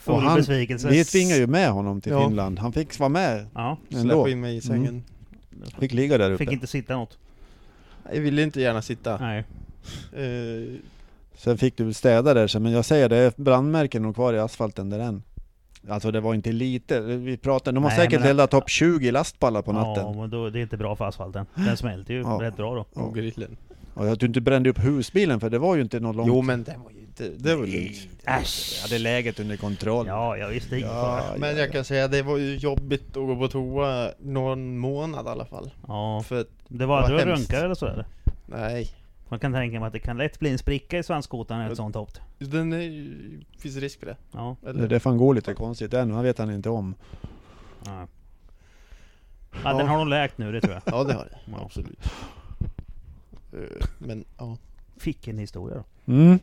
Full 0.00 0.14
och 0.14 0.22
han- 0.22 0.36
besvikelse. 0.38 0.88
Vi 0.88 1.04
tvingade 1.04 1.40
ju 1.40 1.46
med 1.46 1.70
honom 1.70 2.00
till 2.00 2.12
Ja. 2.12 2.28
Finland. 2.28 2.58
Han 2.58 2.72
fick 2.72 2.98
vara 2.98 3.08
med 3.08 3.46
Ja, 3.54 3.76
ändå. 3.90 4.28
In 4.28 4.40
mig 4.40 4.56
i 4.56 4.60
sängen. 4.60 5.04
Fick 5.78 5.92
ligga 5.92 6.18
där 6.18 6.30
uppe. 6.30 6.44
fick 6.44 6.52
inte 6.52 6.66
sitta 6.66 6.96
något. 6.96 7.18
Jag 8.12 8.20
ville 8.20 8.42
inte 8.42 8.60
gärna 8.60 8.82
sitta. 8.82 9.16
Nej. 9.18 9.44
Eh, 10.12 10.74
Sen 11.38 11.58
fick 11.58 11.76
du 11.76 11.92
städa 11.92 12.34
där 12.34 12.46
sen, 12.46 12.62
men 12.62 12.72
jag 12.72 12.84
säger 12.84 13.08
det, 13.08 13.16
är 13.16 13.32
brandmärken 13.36 14.02
nog 14.02 14.14
kvar 14.14 14.32
i 14.34 14.38
asfalten 14.38 14.90
där 14.90 14.98
än. 14.98 15.22
Alltså 15.88 16.10
det 16.10 16.20
var 16.20 16.34
inte 16.34 16.52
lite, 16.52 17.00
vi 17.00 17.36
pratade, 17.36 17.74
de 17.76 17.82
har 17.84 17.90
Nej, 17.90 17.98
säkert 17.98 18.20
men- 18.20 18.28
eldat 18.30 18.50
topp 18.50 18.68
20 18.70 19.10
lastpallar 19.10 19.62
på 19.62 19.72
natten. 19.72 20.04
Ja, 20.06 20.12
men 20.12 20.30
då, 20.30 20.50
det 20.50 20.58
är 20.58 20.62
inte 20.62 20.76
bra 20.76 20.96
för 20.96 21.04
asfalten. 21.04 21.46
Den 21.54 21.76
smälter 21.76 22.14
ju 22.14 22.20
Ja. 22.20 22.38
rätt 22.42 22.56
bra 22.56 22.74
då. 22.74 23.00
och 23.02 23.14
grillen. 23.14 23.56
Och 23.94 24.06
att 24.08 24.20
du 24.20 24.26
inte 24.26 24.40
brände 24.40 24.70
upp 24.70 24.78
husbilen 24.84 25.40
för 25.40 25.50
det 25.50 25.58
var 25.58 25.76
ju 25.76 25.82
inte 25.82 26.00
något 26.00 26.16
långt. 26.16 26.28
Jo 26.28 26.42
men 26.42 26.62
det 26.62 26.74
var 26.84 26.90
ju 26.90 26.98
inte, 27.00 27.28
det 27.38 27.56
var 27.56 27.66
lugnt. 27.66 27.96
Äsch! 28.24 28.78
Hade 28.82 28.98
läget 28.98 29.40
under 29.40 29.56
kontroll. 29.56 30.06
Ja, 30.06 30.36
jag 30.36 30.48
visste 30.48 30.74
inte. 30.76 30.88
Ja, 30.88 31.20
Ja. 31.32 31.38
Men 31.38 31.56
jag 31.56 31.72
kan 31.72 31.84
säga 31.84 32.08
det 32.08 32.22
var 32.22 32.36
ju 32.36 32.56
jobbigt 32.56 33.08
att 33.08 33.14
gå 33.26 33.36
på 33.36 33.48
toa 33.48 34.10
någon 34.18 34.78
månad 34.78 35.26
i 35.26 35.28
alla 35.28 35.44
fall. 35.44 35.70
ja. 35.88 36.22
För 36.26 36.44
Det 36.68 36.86
var 36.86 37.02
Vad 37.02 37.04
att 37.12 37.24
du 37.24 37.30
hemskt. 37.30 37.50
runkar 37.52 37.64
eller 37.64 37.74
sådär? 37.74 38.06
nej. 38.46 38.90
Man 39.28 39.38
kan 39.40 39.52
tänka 39.52 39.80
mig 39.80 39.86
att 39.86 39.92
det 39.92 39.98
kan 39.98 40.16
lätt 40.18 40.38
bli 40.38 40.50
en 40.50 40.58
spricka 40.58 40.98
i 40.98 41.02
svanskotan 41.02 41.62
i 41.62 41.70
ett 41.70 41.76
sånt 41.76 41.94
hopp. 41.96 42.10
Den 42.38 42.72
är 42.72 42.80
ju, 42.80 43.40
finns 43.58 43.76
risk 43.76 43.98
för 43.98 44.06
det. 44.06 44.16
Ja. 44.32 44.56
Det 44.62 44.68
Eller? 44.70 44.82
är 44.84 44.88
därför 44.88 45.10
han 45.10 45.18
går 45.18 45.34
lite 45.34 45.54
konstigt 45.54 45.94
än, 45.94 46.10
han 46.10 46.24
vet 46.24 46.38
han 46.38 46.50
inte 46.50 46.70
om. 46.70 46.94
ja. 47.86 48.06
Ja, 49.64 49.72
den 49.72 49.88
har 49.88 49.98
nog 49.98 50.08
läkt 50.08 50.38
nu, 50.38 50.52
det 50.52 50.60
tror 50.60 50.72
jag. 50.74 50.82
Ja 50.86 51.04
det 51.04 51.12
har 51.14 51.24
det, 51.24 51.38
Ja. 51.52 51.60
absolut. 51.64 51.98
Eh, 53.52 53.86
Men 53.98 54.24
ja. 54.38 54.56
Fick 54.96 55.28
en 55.28 55.38
historia 55.38 55.76
då. 55.76 56.12
Mm. 56.12 56.38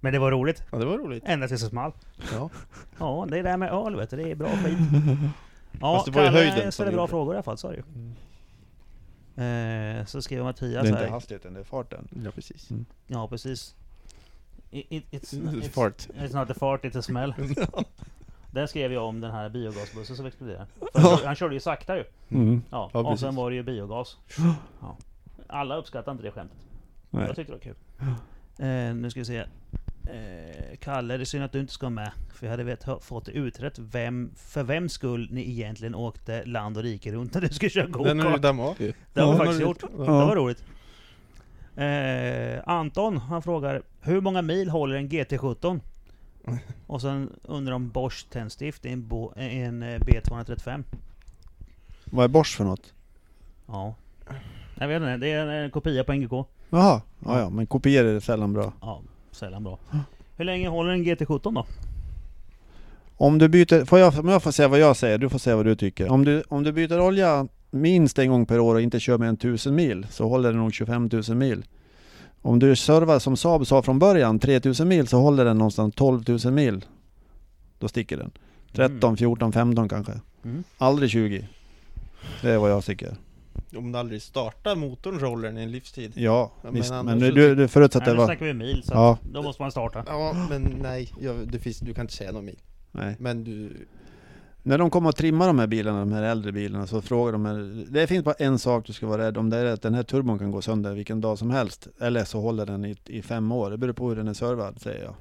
Men 0.00 0.12
det 0.12 0.18
var 0.18 0.30
roligt. 0.30 0.62
ja, 0.72 0.78
det 0.78 0.84
var 0.84 0.98
roligt. 0.98 1.22
Ända 1.26 1.48
tills 1.48 1.62
det 1.62 1.68
small. 1.68 1.92
Ja. 2.32 2.50
Ja, 2.98 3.26
det 3.30 3.42
där 3.42 3.56
med 3.56 3.72
öl 3.72 3.96
vet 3.96 4.10
du, 4.10 4.16
det 4.16 4.30
är 4.30 4.34
bra 4.34 4.48
skit. 4.48 4.78
Ja, 5.80 5.94
Fast 5.94 6.06
det 6.06 6.12
var 6.12 6.22
ju 6.22 6.26
Kalle 6.28 6.38
höjden 6.50 6.72
som 6.72 6.84
bra 6.84 6.92
gjorde 6.92 7.02
det. 7.04 7.08
frågor 7.08 7.34
i 7.34 7.36
alla 7.36 7.42
fall, 7.42 7.58
sa 7.58 7.72
ju. 7.74 7.82
Eh, 9.36 10.04
så 10.06 10.22
skriver 10.22 10.42
Det 10.42 10.48
Mattias 10.48 10.84
är 10.84 10.88
inte 10.88 11.00
här. 11.00 11.08
hastigheten, 11.10 11.54
det 11.54 11.60
är 11.60 11.64
farten. 11.64 12.08
Ja 12.24 12.30
precis. 12.30 12.70
Mm. 12.70 12.84
Ja, 13.06 13.28
precis. 13.28 13.74
It- 14.70 15.04
it's, 15.10 15.34
it's, 15.34 15.68
Fart. 15.68 16.08
it's 16.08 16.34
not 16.38 16.50
a 16.50 16.54
fart, 16.58 16.84
it's 16.84 16.98
a 16.98 17.02
smell. 17.02 17.34
Där 18.52 18.66
skrev 18.66 18.92
jag 18.92 19.04
om 19.04 19.20
den 19.20 19.30
här 19.30 19.48
biogasbussen 19.48 20.16
som 20.16 20.26
exploderade. 20.26 20.66
För 20.94 21.26
Han 21.26 21.34
körde 21.34 21.54
ju 21.54 21.60
sakta 21.60 21.96
ju. 21.96 22.04
Mm. 22.28 22.62
Ja, 22.70 22.90
Ja, 22.92 23.00
och 23.00 23.06
precis. 23.06 23.20
sen 23.20 23.34
var 23.34 23.50
det 23.50 23.56
ju 23.56 23.62
biogas. 23.62 24.16
Ja. 24.80 24.96
Alla 25.46 25.76
uppskattar 25.76 26.12
inte 26.12 26.24
det 26.24 26.30
skämtet. 26.30 26.58
Nej. 27.10 27.26
Jag 27.26 27.36
tyckte 27.36 27.52
det 27.52 27.56
var 27.56 27.62
kul. 27.64 27.76
Eh, 28.58 28.94
nu 28.94 29.10
ska 29.10 29.20
vi 29.20 29.24
se. 29.24 29.44
Eh, 30.12 30.76
Kalle, 30.80 31.16
det 31.16 31.22
är 31.22 31.24
synd 31.24 31.44
att 31.44 31.52
du 31.52 31.60
inte 31.60 31.72
ska 31.72 31.90
med. 31.90 32.10
För 32.34 32.46
jag 32.46 32.50
hade 32.50 32.64
vet, 32.64 32.84
fått 33.00 33.24
det 33.26 33.32
utrett 33.32 33.78
vem, 33.78 34.30
för 34.36 34.62
vem 34.62 34.88
skull 34.88 35.28
ni 35.32 35.50
egentligen 35.50 35.94
åkte 35.94 36.44
land 36.44 36.76
och 36.76 36.82
rike 36.82 37.12
runt 37.12 37.34
när 37.34 37.40
du 37.40 37.48
skulle 37.48 37.70
köra 37.70 37.86
Den 37.86 37.94
har 37.94 38.14
du 38.14 38.14
go-kart. 38.22 38.42
dammat 38.42 38.68
av 38.68 38.82
ju. 38.82 38.92
Det 39.14 39.20
har 39.20 39.26
vi 39.32 39.38
Ja. 39.38 39.44
faktiskt 39.44 39.60
gjort. 39.60 39.78
Ja. 39.82 39.88
Det 40.04 40.10
var 40.10 40.36
roligt. 40.36 40.64
Eh, 41.76 42.68
Anton, 42.68 43.16
han 43.16 43.42
frågar 43.42 43.82
Hur 44.00 44.20
många 44.20 44.42
mil 44.42 44.70
håller 44.70 44.96
en 44.96 45.08
GT17? 45.08 45.80
Och 46.86 47.00
sen 47.00 47.30
undrar 47.42 47.74
om 47.74 47.88
Bosch 47.90 48.26
tändstift 48.30 48.84
i 48.86 48.92
en, 48.92 49.08
bo, 49.08 49.32
en 49.36 49.82
eh, 49.82 49.98
B235. 50.00 50.84
Vad 52.04 52.24
är 52.24 52.28
Bosch 52.28 52.56
för 52.56 52.64
något? 52.64 52.94
Ja. 53.66 53.94
Jag 54.74 54.88
vet 54.88 54.96
inte, 54.96 55.16
det 55.16 55.32
är 55.32 55.46
en, 55.46 55.48
en 55.64 55.70
kopia 55.70 56.04
på 56.04 56.12
NGK. 56.12 56.32
Jaha, 56.70 57.02
ja, 57.24 57.38
ja, 57.40 57.50
men 57.50 57.66
kopior 57.66 58.04
är 58.04 58.20
sällan 58.20 58.52
bra. 58.52 58.72
Ja, 58.80 59.02
sällan 59.40 59.64
bra. 59.64 59.78
Hur 60.36 60.44
länge 60.44 60.68
håller 60.68 60.90
en 60.90 61.04
GT17 61.04 61.54
då? 61.54 61.66
Om 63.16 63.38
du 63.38 63.48
byter, 63.48 63.84
får 63.84 63.98
jag, 63.98 64.18
om 64.18 64.28
jag 64.28 64.42
får 64.42 64.50
säga 64.50 64.68
vad 64.68 64.78
jag 64.78 64.96
säger, 64.96 65.18
du 65.18 65.28
får 65.28 65.38
säga 65.38 65.56
vad 65.56 65.66
du 65.66 65.76
tycker. 65.76 66.08
Om 66.08 66.24
du, 66.24 66.42
om 66.48 66.62
du 66.62 66.72
byter 66.72 67.00
olja 67.00 67.48
minst 67.70 68.18
en 68.18 68.30
gång 68.30 68.46
per 68.46 68.60
år 68.60 68.74
och 68.74 68.80
inte 68.80 69.00
kör 69.00 69.18
mer 69.18 69.26
än 69.26 69.34
1000 69.34 69.74
mil, 69.74 70.06
så 70.10 70.28
håller 70.28 70.48
den 70.48 70.58
nog 70.58 70.74
25 70.74 71.10
000 71.12 71.36
mil. 71.36 71.64
Om 72.42 72.58
du 72.58 72.76
servar 72.76 73.18
som 73.18 73.36
Saab 73.36 73.66
sa 73.66 73.82
från 73.82 73.98
början, 73.98 74.38
3000 74.38 74.88
mil, 74.88 75.08
så 75.08 75.20
håller 75.20 75.44
den 75.44 75.58
någonstans 75.58 75.94
12 75.94 76.24
000 76.44 76.52
mil. 76.52 76.84
Då 77.78 77.88
sticker 77.88 78.16
den. 78.16 78.30
13, 78.72 79.16
14, 79.16 79.52
15 79.52 79.88
kanske. 79.88 80.12
Mm. 80.44 80.64
Aldrig 80.78 81.10
20. 81.10 81.48
Det 82.42 82.50
är 82.50 82.58
vad 82.58 82.70
jag 82.70 82.84
tycker. 82.84 83.16
Om 83.76 83.92
du 83.92 83.98
aldrig 83.98 84.22
startar 84.22 84.76
motorn 84.76 85.42
den 85.42 85.58
i 85.58 85.62
en 85.62 85.70
livstid. 85.72 86.12
Ja, 86.14 86.52
Ja, 86.54 86.60
men 86.62 86.74
visst. 86.74 86.90
Men 86.90 87.20
så 87.20 87.26
du, 87.30 87.54
du, 87.54 87.68
förutsatt 87.68 88.00
Nej, 88.02 88.06
det 88.08 88.12
nu 88.12 88.18
var... 88.18 88.26
snackar 88.26 88.46
vi 88.46 88.54
mil, 88.54 88.82
så 88.82 88.92
Ja. 88.94 89.12
att 89.12 89.32
då 89.32 89.42
måste 89.42 89.62
man 89.62 89.70
starta. 89.70 90.04
Ja, 90.06 90.46
men 90.50 90.62
nej, 90.82 91.12
jag, 91.20 91.48
det 91.52 91.58
finns, 91.58 91.78
du 91.78 91.94
kan 91.94 92.04
inte 92.04 92.14
säga 92.14 92.32
någon 92.32 92.44
mil. 92.44 92.58
Nej. 92.92 93.16
Men 93.18 93.44
du, 93.44 93.86
När 94.62 94.78
de 94.78 94.90
kommer 94.90 95.08
att 95.08 95.16
trimma 95.16 95.46
de 95.46 95.58
här 95.58 95.66
bilarna, 95.66 96.00
de 96.00 96.12
här 96.12 96.22
äldre 96.22 96.52
bilarna, 96.52 96.86
så 96.86 97.02
frågar 97.02 97.32
de 97.32 97.44
här, 97.46 97.86
Det 97.90 98.06
finns 98.06 98.24
bara 98.24 98.34
en 98.38 98.58
sak 98.58 98.86
du 98.86 98.92
ska 98.92 99.06
vara 99.06 99.22
rädd 99.22 99.38
om, 99.38 99.50
det 99.50 99.56
är 99.56 99.64
att 99.64 99.82
den 99.82 99.94
här 99.94 100.02
turbon 100.02 100.38
kan 100.38 100.50
gå 100.50 100.62
sönder 100.62 100.94
vilken 100.94 101.20
dag 101.20 101.38
som 101.38 101.50
helst. 101.50 101.88
Eller 102.00 102.24
så 102.24 102.40
håller 102.40 102.66
den 102.66 102.84
i, 102.84 102.96
i 103.06 103.22
fem 103.22 103.52
år. 103.52 103.70
Det 103.70 103.78
beror 103.78 103.92
på 103.92 104.08
hur 104.08 104.16
den 104.16 104.28
är 104.28 104.34
servad, 104.34 104.80
säger 104.80 105.04
jag. 105.04 105.14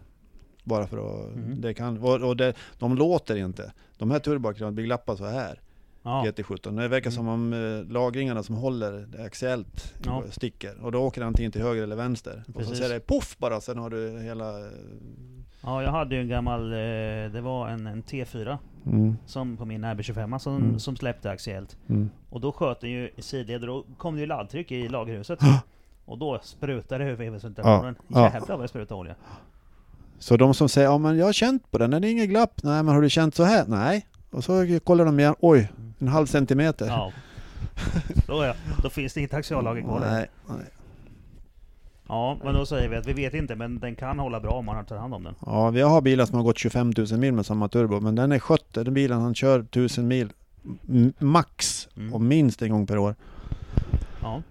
bara 0.64 0.88
för 0.88 0.98
att... 0.98 1.36
Mm. 1.36 1.62
Det 1.62 1.74
kan, 1.74 1.98
och, 1.98 2.22
och 2.22 2.38
det, 2.38 2.54
de 2.80 2.96
låter 2.96 3.36
inte. 3.36 3.72
De 3.98 4.12
här 4.12 4.20
turboackuserna 4.20 4.72
blir 4.72 4.86
glappar 4.86 5.16
så 5.16 5.26
här. 5.26 5.60
Ja. 6.04 6.24
GT17. 6.26 6.78
Det 6.82 6.88
verkar 6.88 7.12
som 7.12 7.28
om 7.28 7.54
eh, 7.54 7.92
lagringarna 7.94 8.44
som 8.44 8.56
håller 8.56 9.08
axiellt 9.26 9.94
Ja. 10.06 10.24
sticker. 10.32 10.82
Och 10.84 10.92
då 10.92 11.00
åker 11.00 11.22
det 11.22 11.28
antingen 11.28 11.52
till 11.52 11.62
höger 11.62 11.84
eller 11.84 11.96
vänster. 11.96 12.44
Och 12.48 12.54
så 12.54 12.60
Precis. 12.60 12.78
säger 12.78 12.94
det 12.94 13.00
poff 13.00 13.38
bara, 13.38 13.62
sen 13.62 13.78
har 13.78 13.90
du 13.90 14.20
hela... 14.20 14.60
eh, 14.60 14.66
ja, 15.64 15.84
jag 15.84 15.92
hade 15.92 16.16
ju 16.16 16.22
en 16.22 16.28
gammal, 16.28 16.72
eh, 16.74 16.78
det 17.34 17.42
var 17.44 17.68
en, 17.68 17.88
en 17.88 18.04
T4 18.04 18.58
Mm, 18.86 19.18
som 19.26 19.58
på 19.58 19.66
min 19.66 19.86
RB25 19.86 20.38
som, 20.38 20.56
Mm. 20.56 20.80
som 20.80 20.96
släppte 20.96 21.32
axiellt. 21.32 21.78
mm. 21.90 22.10
Och 22.30 22.42
då 22.42 22.52
sköt 22.52 22.82
den 22.82 22.90
ju 22.90 23.10
i 23.16 23.22
sidled 23.22 23.62
och 23.62 23.68
då 23.68 23.86
kom 23.98 24.16
det 24.16 24.20
ju 24.22 24.28
laddtryck 24.28 24.72
i 24.72 24.88
lagerhuset. 24.90 25.40
Och 26.06 26.18
då 26.18 26.40
sprutade 26.44 27.04
det 27.04 27.12
ur. 27.12 27.54
Ja, 27.64 27.94
ja. 28.08 28.22
Jävlar 28.34 28.56
vad 28.56 28.60
det 28.64 28.68
sprutade 28.68 29.00
olja. 29.00 29.16
Så 30.20 30.38
de 30.38 30.54
som 30.54 30.70
säger 30.70 30.88
ja 30.88 30.98
men 30.98 31.18
jag 31.18 31.26
har 31.26 31.34
känt 31.34 31.72
på 31.72 31.78
den, 31.78 31.92
den 31.92 32.04
är 32.04 32.08
inget 32.08 32.30
glapp. 32.30 32.64
Nej 32.64 32.84
men 32.84 32.96
har 32.96 33.02
du 33.02 33.10
känt 33.10 33.36
så 33.36 33.44
här? 33.44 33.66
Nej. 33.68 34.06
Och 34.32 34.44
så 34.44 34.80
kollar 34.84 35.06
de 35.06 35.20
igen, 35.20 35.36
oj, 35.40 35.72
en 36.00 36.08
halv 36.08 36.26
centimeter. 36.26 36.86
Ja. 36.88 37.12
Då, 38.28 38.44
ja. 38.46 38.54
då 38.84 38.90
finns 38.90 39.14
det 39.14 39.20
inget 39.20 39.34
axiallager 39.34 39.82
kvar. 39.82 40.00
Nej, 40.00 40.30
nej. 40.48 40.66
Ja, 42.08 42.38
men 42.44 42.54
då 42.54 42.66
säger 42.66 42.90
vi 42.90 42.96
att 42.96 43.06
vi 43.06 43.14
vet 43.14 43.34
inte, 43.34 43.56
men 43.56 43.80
den 43.80 43.96
kan 43.96 44.20
hålla 44.20 44.40
bra 44.40 44.52
om 44.52 44.66
man 44.66 44.86
tar 44.86 44.98
hand 44.98 45.14
om 45.14 45.24
den. 45.24 45.36
Ja, 45.46 45.70
vi 45.70 45.82
har 45.82 46.02
bilar 46.02 46.26
som 46.26 46.36
har 46.38 46.44
gått 46.44 46.58
25 46.58 46.94
000 46.98 47.20
mil 47.20 47.34
med 47.34 47.46
samma 47.46 47.68
turbo, 47.68 48.00
men 48.00 48.16
den 48.16 48.32
är 48.32 48.40
skött. 48.40 48.74
Den 48.74 48.94
bilen 48.94 49.22
han 49.22 49.36
kör 49.36 49.60
1000 49.60 50.08
mil 50.08 50.30
max 51.20 51.88
Mm. 51.98 52.14
och 52.14 52.22
minst 52.22 52.62
en 52.62 52.72
gång 52.72 52.88
per 52.88 52.98
år. 52.98 53.16
Ja. 54.22 54.42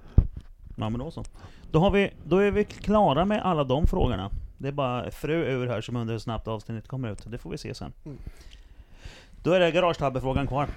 Ja 0.76 0.88
men 0.90 0.98
då 0.98 1.10
så. 1.10 1.24
Då, 1.70 1.80
har 1.80 1.90
vi, 1.90 2.10
då 2.24 2.36
är 2.38 2.50
vi 2.50 2.64
klara 2.64 3.24
med 3.24 3.42
alla 3.42 3.64
de 3.64 3.86
frågorna. 3.86 4.30
Det 4.58 4.68
är 4.68 4.72
bara 4.72 5.10
fru 5.10 5.34
ur 5.34 5.66
här 5.66 5.80
som 5.80 5.96
undrar 5.96 6.14
hur 6.14 6.18
snabbt 6.18 6.48
avsnittet 6.48 6.88
kommer 6.88 7.12
ut. 7.12 7.24
Det 7.26 7.38
får 7.38 7.50
vi 7.50 7.58
se 7.58 7.74
sen. 7.74 7.92
Mm. 8.04 8.18
Då 9.48 9.54
är 9.54 9.60
det 9.60 9.70
garagetabbefrågan 9.70 10.46
kvar. 10.46 10.68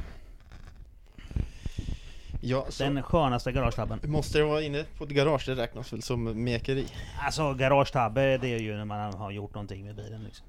Ja, 2.41 2.65
så 2.69 2.83
Den 2.83 3.03
skönaste 3.03 3.51
garagetabben. 3.51 3.99
måste 4.07 4.37
det 4.37 4.43
vara 4.43 4.61
inne 4.61 4.85
på 4.97 5.03
ett 5.03 5.09
garage, 5.09 5.43
det 5.45 5.55
räknas 5.55 5.93
väl 5.93 6.01
som 6.01 6.43
mekeri? 6.43 6.85
Alltså 7.25 7.53
garagetabbe, 7.53 8.37
det 8.37 8.47
är 8.47 8.59
ju 8.59 8.75
när 8.75 8.85
man 8.85 9.13
har 9.13 9.31
gjort 9.31 9.53
någonting 9.53 9.85
med 9.85 9.95
bilen 9.95 10.23
liksom. 10.23 10.45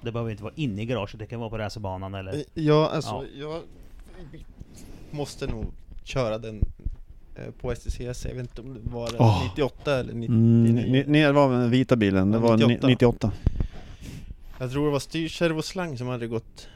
Det 0.00 0.12
behöver 0.12 0.30
inte 0.30 0.42
vara 0.42 0.52
inne 0.56 0.82
i 0.82 0.86
garaget, 0.86 1.18
det 1.18 1.26
kan 1.26 1.40
vara 1.40 1.50
på 1.50 1.58
racerbanan 1.58 2.14
eller... 2.14 2.44
Ja, 2.54 2.90
alltså 2.90 3.24
jag 3.34 3.62
måste 5.10 5.46
nog 5.46 5.66
köra 6.04 6.38
den 6.38 6.60
eh, 7.36 7.50
på 7.60 7.74
STCC, 7.74 8.00
jag 8.24 8.34
vet 8.34 8.38
inte 8.38 8.60
om 8.60 8.74
det 8.74 8.80
var 8.90 9.10
Åh. 9.18 9.44
98 9.44 9.98
eller 10.00 10.14
99. 10.14 10.36
Mm, 10.36 11.12
ni, 11.12 11.22
det 11.22 11.32
var 11.32 11.50
den 11.52 11.70
vita 11.70 11.96
bilen, 11.96 12.30
det 12.30 12.36
Ja, 12.38 12.42
var 12.42 12.56
98. 12.56 12.86
98. 12.86 12.88
98. 12.88 13.32
Jag 14.58 14.70
tror 14.70 14.84
det 14.86 14.92
var 14.92 14.98
styrkärv 14.98 15.58
och 15.58 15.64
slang 15.64 15.98
som 15.98 16.08
hade 16.08 16.26
gått 16.26 16.68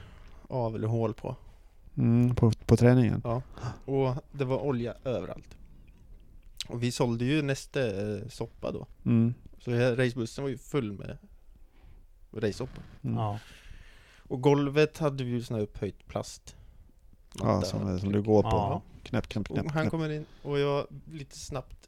av 0.53 0.75
eller 0.75 0.89
hål 0.89 1.15
på. 1.15 1.37
Mm, 1.97 2.35
på, 2.35 2.53
på 2.67 2.77
träningen. 2.77 3.23
Och 3.85 4.15
det 4.33 4.45
var 4.45 4.59
olja 4.59 4.95
överallt. 5.05 5.57
Och 6.69 6.83
vi 6.83 6.93
sålde 6.93 7.25
ju 7.25 7.43
nästa 7.43 7.87
eh, 7.87 8.29
soppa 8.29 8.73
då. 8.73 8.87
Mm. 9.05 9.35
Så 9.59 9.71
racebussen 9.71 10.45
var 10.45 10.49
ju 10.49 10.59
full 10.59 10.93
med 10.93 11.19
racesoppa. 12.33 12.81
Mm. 13.03 13.17
Ja. 13.17 13.39
Och 14.29 14.41
golvet 14.41 14.99
hade 14.99 15.25
vi 15.25 15.31
ju 15.31 15.43
sån 15.43 15.57
här 15.57 15.63
upphöjt 15.63 16.09
plast. 16.09 16.57
Ja, 17.39 17.63
som, 17.63 17.99
som 17.99 18.13
du 18.13 18.23
går 18.23 18.43
på. 18.43 18.49
Ja. 18.49 18.83
Knäpp, 19.03 19.29
knäpp, 19.29 19.47
knäpp. 19.47 19.67
Och 19.67 19.73
han 19.73 19.83
knäpp. 19.83 19.91
kommer 19.91 20.11
in 20.11 20.25
och 20.43 20.59
jag 20.59 20.87
lite 21.13 21.39
snabbt 21.39 21.83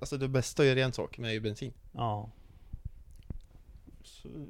Alltså 0.00 0.18
det 0.18 0.28
bästa 0.28 0.64
är 0.64 0.76
en 0.76 0.92
sak 0.92 1.18
med 1.18 1.30
är 1.30 1.34
ju 1.34 1.40
bensin 1.40 1.72
Ja. 1.92 2.30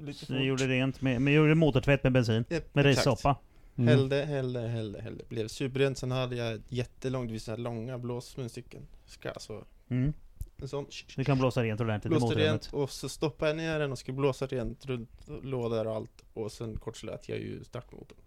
Lite 0.00 0.18
Så 0.18 0.26
fort. 0.26 0.36
ni 0.36 0.44
gjorde 0.44 0.66
rent 0.66 1.00
med, 1.00 1.20
men 1.22 1.32
gjorde 1.34 1.54
motortvätt 1.54 2.02
med 2.02 2.12
bensin? 2.12 2.44
Japp, 2.48 2.74
Med 2.74 2.84
rissoppa? 2.84 3.36
Mm. 3.78 3.88
Hällde, 3.88 4.16
hällde, 4.24 4.60
hällde, 4.60 5.00
hällde 5.00 5.24
Blev 5.28 5.48
superrent, 5.48 5.98
sen 5.98 6.10
hade 6.10 6.36
jag 6.36 6.52
ett 6.54 6.72
jättelångt, 6.72 7.30
vid 7.30 7.42
såna 7.42 7.56
här 7.56 7.62
långa 7.62 7.98
blåsmunstycken 7.98 8.82
Ska 9.06 9.30
alltså, 9.30 9.64
Mm. 9.88 10.12
en 10.56 10.68
sån 10.68 10.86
Du 11.16 11.24
kan 11.24 11.38
blåsa 11.38 11.62
rent 11.62 11.80
ordentligt 11.80 12.06
i 12.06 12.08
Blåste 12.08 12.24
motorrummet. 12.26 12.50
rent 12.50 12.72
och 12.74 12.90
så 12.90 13.08
stoppade 13.08 13.50
jag 13.50 13.56
ner 13.56 13.78
den 13.78 13.92
och 13.92 13.98
skulle 13.98 14.16
blåsa 14.16 14.46
rent 14.46 14.86
runt 14.86 15.10
lådor 15.42 15.86
och 15.86 15.94
allt 15.96 16.24
Och 16.34 16.52
sen 16.52 16.76
kortslöt 16.78 17.28
jag 17.28 17.38
ju 17.38 17.64
startmotorn 17.64 18.18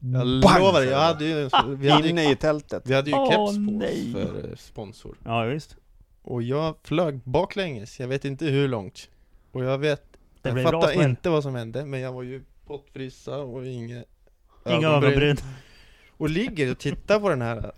Jag 0.00 0.10
Bang, 0.12 0.60
lovar, 0.62 0.82
jag 0.82 0.90
det. 0.90 0.96
hade 0.96 1.24
ju, 1.24 1.48
vi 1.76 1.88
hade 1.90 2.04
ju, 2.04 2.10
Inne 2.10 2.32
i 2.32 2.36
tältet. 2.36 2.82
vi 2.86 2.94
hade 2.94 3.10
ju 3.10 3.16
Åh, 3.16 3.30
keps 3.30 3.54
på 3.66 3.72
nej. 3.72 4.12
för 4.12 4.54
sponsor 4.56 5.16
Ja 5.24 5.42
visst. 5.44 5.76
Och 6.22 6.42
jag 6.42 6.74
flög 6.82 7.20
baklänges, 7.24 8.00
jag 8.00 8.08
vet 8.08 8.24
inte 8.24 8.44
hur 8.46 8.68
långt 8.68 9.08
Och 9.52 9.64
jag 9.64 9.78
vet, 9.78 10.02
Det 10.42 10.48
jag 10.48 10.62
fattar 10.62 10.92
smäll. 10.92 11.10
inte 11.10 11.30
vad 11.30 11.42
som 11.42 11.54
hände 11.54 11.84
Men 11.84 12.00
jag 12.00 12.12
var 12.12 12.22
ju 12.22 12.44
pottfrissa 12.66 13.38
och 13.38 13.66
inga 13.66 14.04
Inga 14.66 14.88
ögonbryn. 14.88 15.36
Och 16.16 16.30
ligger 16.30 16.70
och 16.70 16.78
tittar 16.78 17.20
på 17.20 17.28
den 17.28 17.42
här 17.42 17.72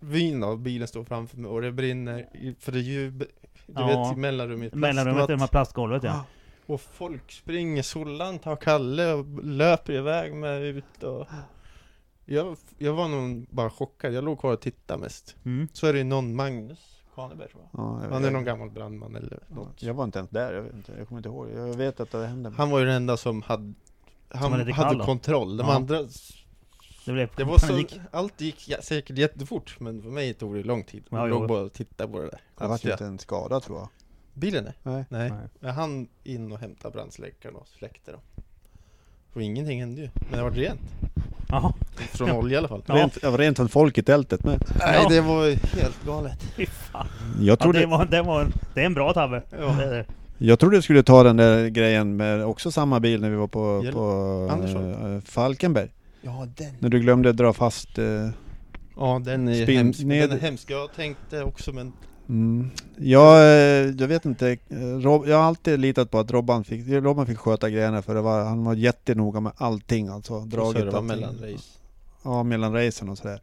vyn 0.00 0.42
av 0.44 0.58
bilen 0.58 0.88
står 0.88 1.04
framför 1.04 1.36
mig 1.38 1.50
och 1.50 1.62
det 1.62 1.72
brinner 1.72 2.28
För 2.60 2.72
det 2.72 2.78
är 2.78 2.82
ju, 2.82 3.10
du 3.10 3.26
Ja. 3.66 4.08
vet 4.08 4.18
mellanrummet 4.18 4.74
Mellanrummet 4.74 5.28
i 5.30 5.32
de 5.32 5.40
här 5.40 5.46
plastgolvet 5.48 6.02
ja. 6.02 6.24
Och 6.66 6.80
folk 6.80 7.32
springer, 7.32 7.82
Sollan 7.82 8.38
tar 8.38 8.56
Kalle 8.56 9.12
och 9.12 9.44
löper 9.44 9.92
iväg 9.92 10.34
med 10.34 10.62
ut 10.62 11.02
och 11.02 11.26
jag, 12.24 12.56
jag 12.78 12.92
var 12.92 13.08
nog 13.08 13.46
bara 13.50 13.70
chockad, 13.70 14.12
jag 14.14 14.24
låg 14.24 14.40
kvar 14.40 14.52
och 14.52 14.60
tittade 14.60 15.00
mest 15.00 15.36
Mm. 15.44 15.68
Så 15.72 15.86
är 15.86 15.92
det 15.92 16.04
någon 16.04 16.34
Magnus 16.36 16.99
Kaneberg 17.14 17.48
tror 17.48 17.62
jag 17.72 17.80
Ja, 17.84 18.04
jag 18.04 18.10
Han 18.10 18.24
är 18.24 18.30
någon 18.30 18.44
gammal 18.44 18.70
brandman 18.70 19.16
eller 19.16 19.38
något 19.48 19.82
Jag 19.82 19.94
var 19.94 20.04
inte 20.04 20.18
ens 20.18 20.30
där, 20.30 20.52
jag, 20.52 20.62
vet 20.62 20.74
inte, 20.74 20.92
jag 20.98 21.08
kommer 21.08 21.18
inte 21.18 21.28
ihåg. 21.28 21.48
Jag 21.54 21.74
vet 21.76 22.00
att 22.00 22.10
det 22.10 22.26
hände. 22.26 22.50
Han 22.56 22.70
var 22.70 22.78
ju 22.78 22.84
den 22.84 22.94
enda 22.94 23.16
som 23.16 23.42
hade 23.42 23.72
Han 24.28 24.58
lite 24.58 24.72
hade 24.72 25.04
kontroll, 25.04 25.56
de 25.56 25.66
Ja. 25.66 25.74
andra 25.74 26.02
Det 27.06 27.12
blev 27.12 27.28
Det 27.36 27.44
var 27.44 27.58
så, 27.58 27.84
allt 28.10 28.40
gick 28.40 28.68
ja, 28.68 28.78
säkert 28.82 29.18
jättefort 29.18 29.80
men 29.80 30.02
för 30.02 30.10
mig 30.10 30.34
tog 30.34 30.54
det 30.54 30.62
lång 30.62 30.84
tid 30.84 31.02
Ja, 31.10 31.18
Jag 31.18 31.30
låg 31.30 31.48
bara 31.48 31.62
och 31.62 31.72
tittade 31.72 32.12
på 32.12 32.18
det 32.18 32.24
där 32.30 32.40
Jag 32.58 32.62
var 32.62 32.68
konstiga. 32.68 32.92
inte 32.94 33.04
en 33.04 33.18
skada 33.18 33.60
tror 33.60 33.78
jag. 33.78 33.88
Bilen 34.34 34.66
är? 34.66 34.74
Nej. 34.82 35.04
Nej. 35.08 35.30
Nej. 35.30 35.48
Jag 35.60 35.72
hann 35.72 36.08
in 36.24 36.52
och 36.52 36.58
hämta 36.58 36.90
brandsläckaren 36.90 37.56
och 37.56 37.68
släckte 37.68 38.12
dem 38.12 38.20
Och 39.34 39.42
ingenting 39.42 39.80
hände 39.80 40.00
ju, 40.02 40.10
men 40.14 40.32
det 40.38 40.42
var 40.42 40.50
rent 40.50 40.80
Ja, 41.50 41.74
Från 42.12 42.30
olja 42.30 42.54
i 42.54 42.58
alla 42.58 42.68
fall 42.68 42.82
Ja. 42.86 42.94
Rent, 42.94 43.20
det 43.20 43.30
var 43.30 43.38
rent 43.38 43.56
från 43.56 43.68
folk 43.68 43.98
i 43.98 44.02
tältet 44.02 44.44
med. 44.44 44.62
Nej 44.78 45.00
Ja. 45.02 45.08
det 45.08 45.20
var 45.20 45.44
ju 45.44 45.50
helt 45.50 46.04
galet 46.06 46.42
fy 46.56 46.66
fan. 46.66 47.06
Jag 47.40 47.46
Ja, 47.52 47.56
trodde, 47.56 47.78
det, 47.80 47.86
var, 47.86 48.04
det, 48.04 48.22
var, 48.22 48.46
det 48.74 48.80
är 48.80 48.86
en 48.86 48.94
bra 48.94 49.12
tabbe. 49.12 49.42
Ja. 49.60 49.66
Det 49.78 49.84
är 49.84 49.90
det. 49.90 50.04
jag 50.38 50.58
trodde 50.58 50.76
du 50.76 50.82
skulle 50.82 51.02
ta 51.02 51.22
den 51.22 51.36
där 51.36 51.68
grejen 51.68 52.16
med 52.16 52.44
också 52.44 52.70
samma 52.70 53.00
bil 53.00 53.20
när 53.20 53.30
vi 53.30 53.36
var 53.36 53.46
på, 53.48 53.80
Hjälp. 53.84 53.94
på 53.96 54.48
eh, 55.06 55.30
Falkenberg. 55.30 55.88
Ja 56.22 56.46
den 56.56 56.70
När 56.78 56.88
du 56.88 57.00
glömde 57.00 57.32
dra 57.32 57.52
fast... 57.52 57.98
eh, 57.98 58.04
Ja 58.96 59.20
den 59.24 59.48
är 59.48 59.54
Spin- 59.66 59.76
hemsk, 59.78 60.00
ned- 60.00 60.28
den 60.28 60.38
är 60.38 60.40
hemsk 60.42 60.70
Jag 60.70 60.92
tänkte 60.96 61.42
också 61.42 61.72
men 61.72 61.92
Mm. 62.30 62.70
Jag, 62.96 63.36
eh, 63.36 63.94
jag 63.98 64.08
vet 64.08 64.24
inte, 64.24 64.50
eh, 64.68 64.78
Rob, 64.78 65.28
jag 65.28 65.36
har 65.36 65.44
alltid 65.44 65.78
litat 65.78 66.10
på 66.10 66.18
att 66.18 66.30
Robban 66.30 66.64
fick, 66.64 66.88
Robban 66.88 67.26
fick 67.26 67.38
sköta 67.38 67.70
grejerna 67.70 68.02
för 68.02 68.14
det 68.14 68.20
var, 68.20 68.44
han 68.44 68.64
var 68.64 68.74
jättenoga 68.74 69.40
med 69.40 69.52
allting 69.56 70.08
alltså. 70.08 70.40
så 70.40 70.46
det 70.46 70.56
var 70.56 70.66
allting. 70.84 71.06
mellan 71.06 71.34
race 71.34 71.64
Ja, 72.22 72.42
mellan 72.42 72.72
racen 72.72 73.08
och 73.08 73.18
sådär. 73.18 73.40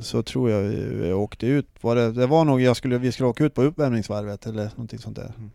Så 0.00 0.22
tror 0.22 0.50
jag 0.50 0.60
vi, 0.62 0.84
vi 0.94 1.12
åkte 1.12 1.46
ut, 1.46 1.66
var 1.80 1.96
det, 1.96 2.12
det 2.12 2.26
var 2.26 2.44
nog 2.44 2.60
jag 2.60 2.76
skulle, 2.76 2.98
vi 2.98 3.12
skulle 3.12 3.28
åka 3.28 3.44
ut 3.44 3.54
på 3.54 3.62
uppvärmningsvarvet 3.62 4.46
eller 4.46 4.64
någonting 4.64 4.98
sånt 4.98 5.16
där. 5.16 5.32
Mm. 5.38 5.50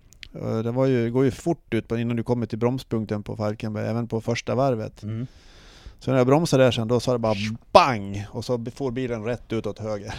Eh, 0.57 0.63
Det 0.63 0.71
var 0.71 0.85
ju, 0.85 1.03
det 1.03 1.09
går 1.09 1.25
ju 1.25 1.31
fort 1.31 1.73
ut 1.73 1.87
på, 1.87 1.97
innan 1.97 2.15
du 2.15 2.23
kommer 2.23 2.45
till 2.45 2.59
bromspunkten 2.59 3.23
på 3.23 3.35
Falkenberg, 3.35 3.87
även 3.87 4.07
på 4.07 4.21
första 4.21 4.55
varvet. 4.55 5.03
Mm. 5.03 5.27
Så 5.99 6.11
när 6.11 6.17
jag 6.17 6.27
bromsade 6.27 6.63
där 6.63 6.71
sen, 6.71 6.87
då 6.87 6.99
sa 6.99 7.11
det 7.13 7.19
bara 7.19 7.35
BANG! 7.71 8.25
Och 8.31 8.45
så 8.45 8.65
får 8.75 8.91
bilen 8.91 9.23
rätt 9.23 9.53
ut 9.53 9.65
åt 9.65 9.79
höger. 9.79 10.13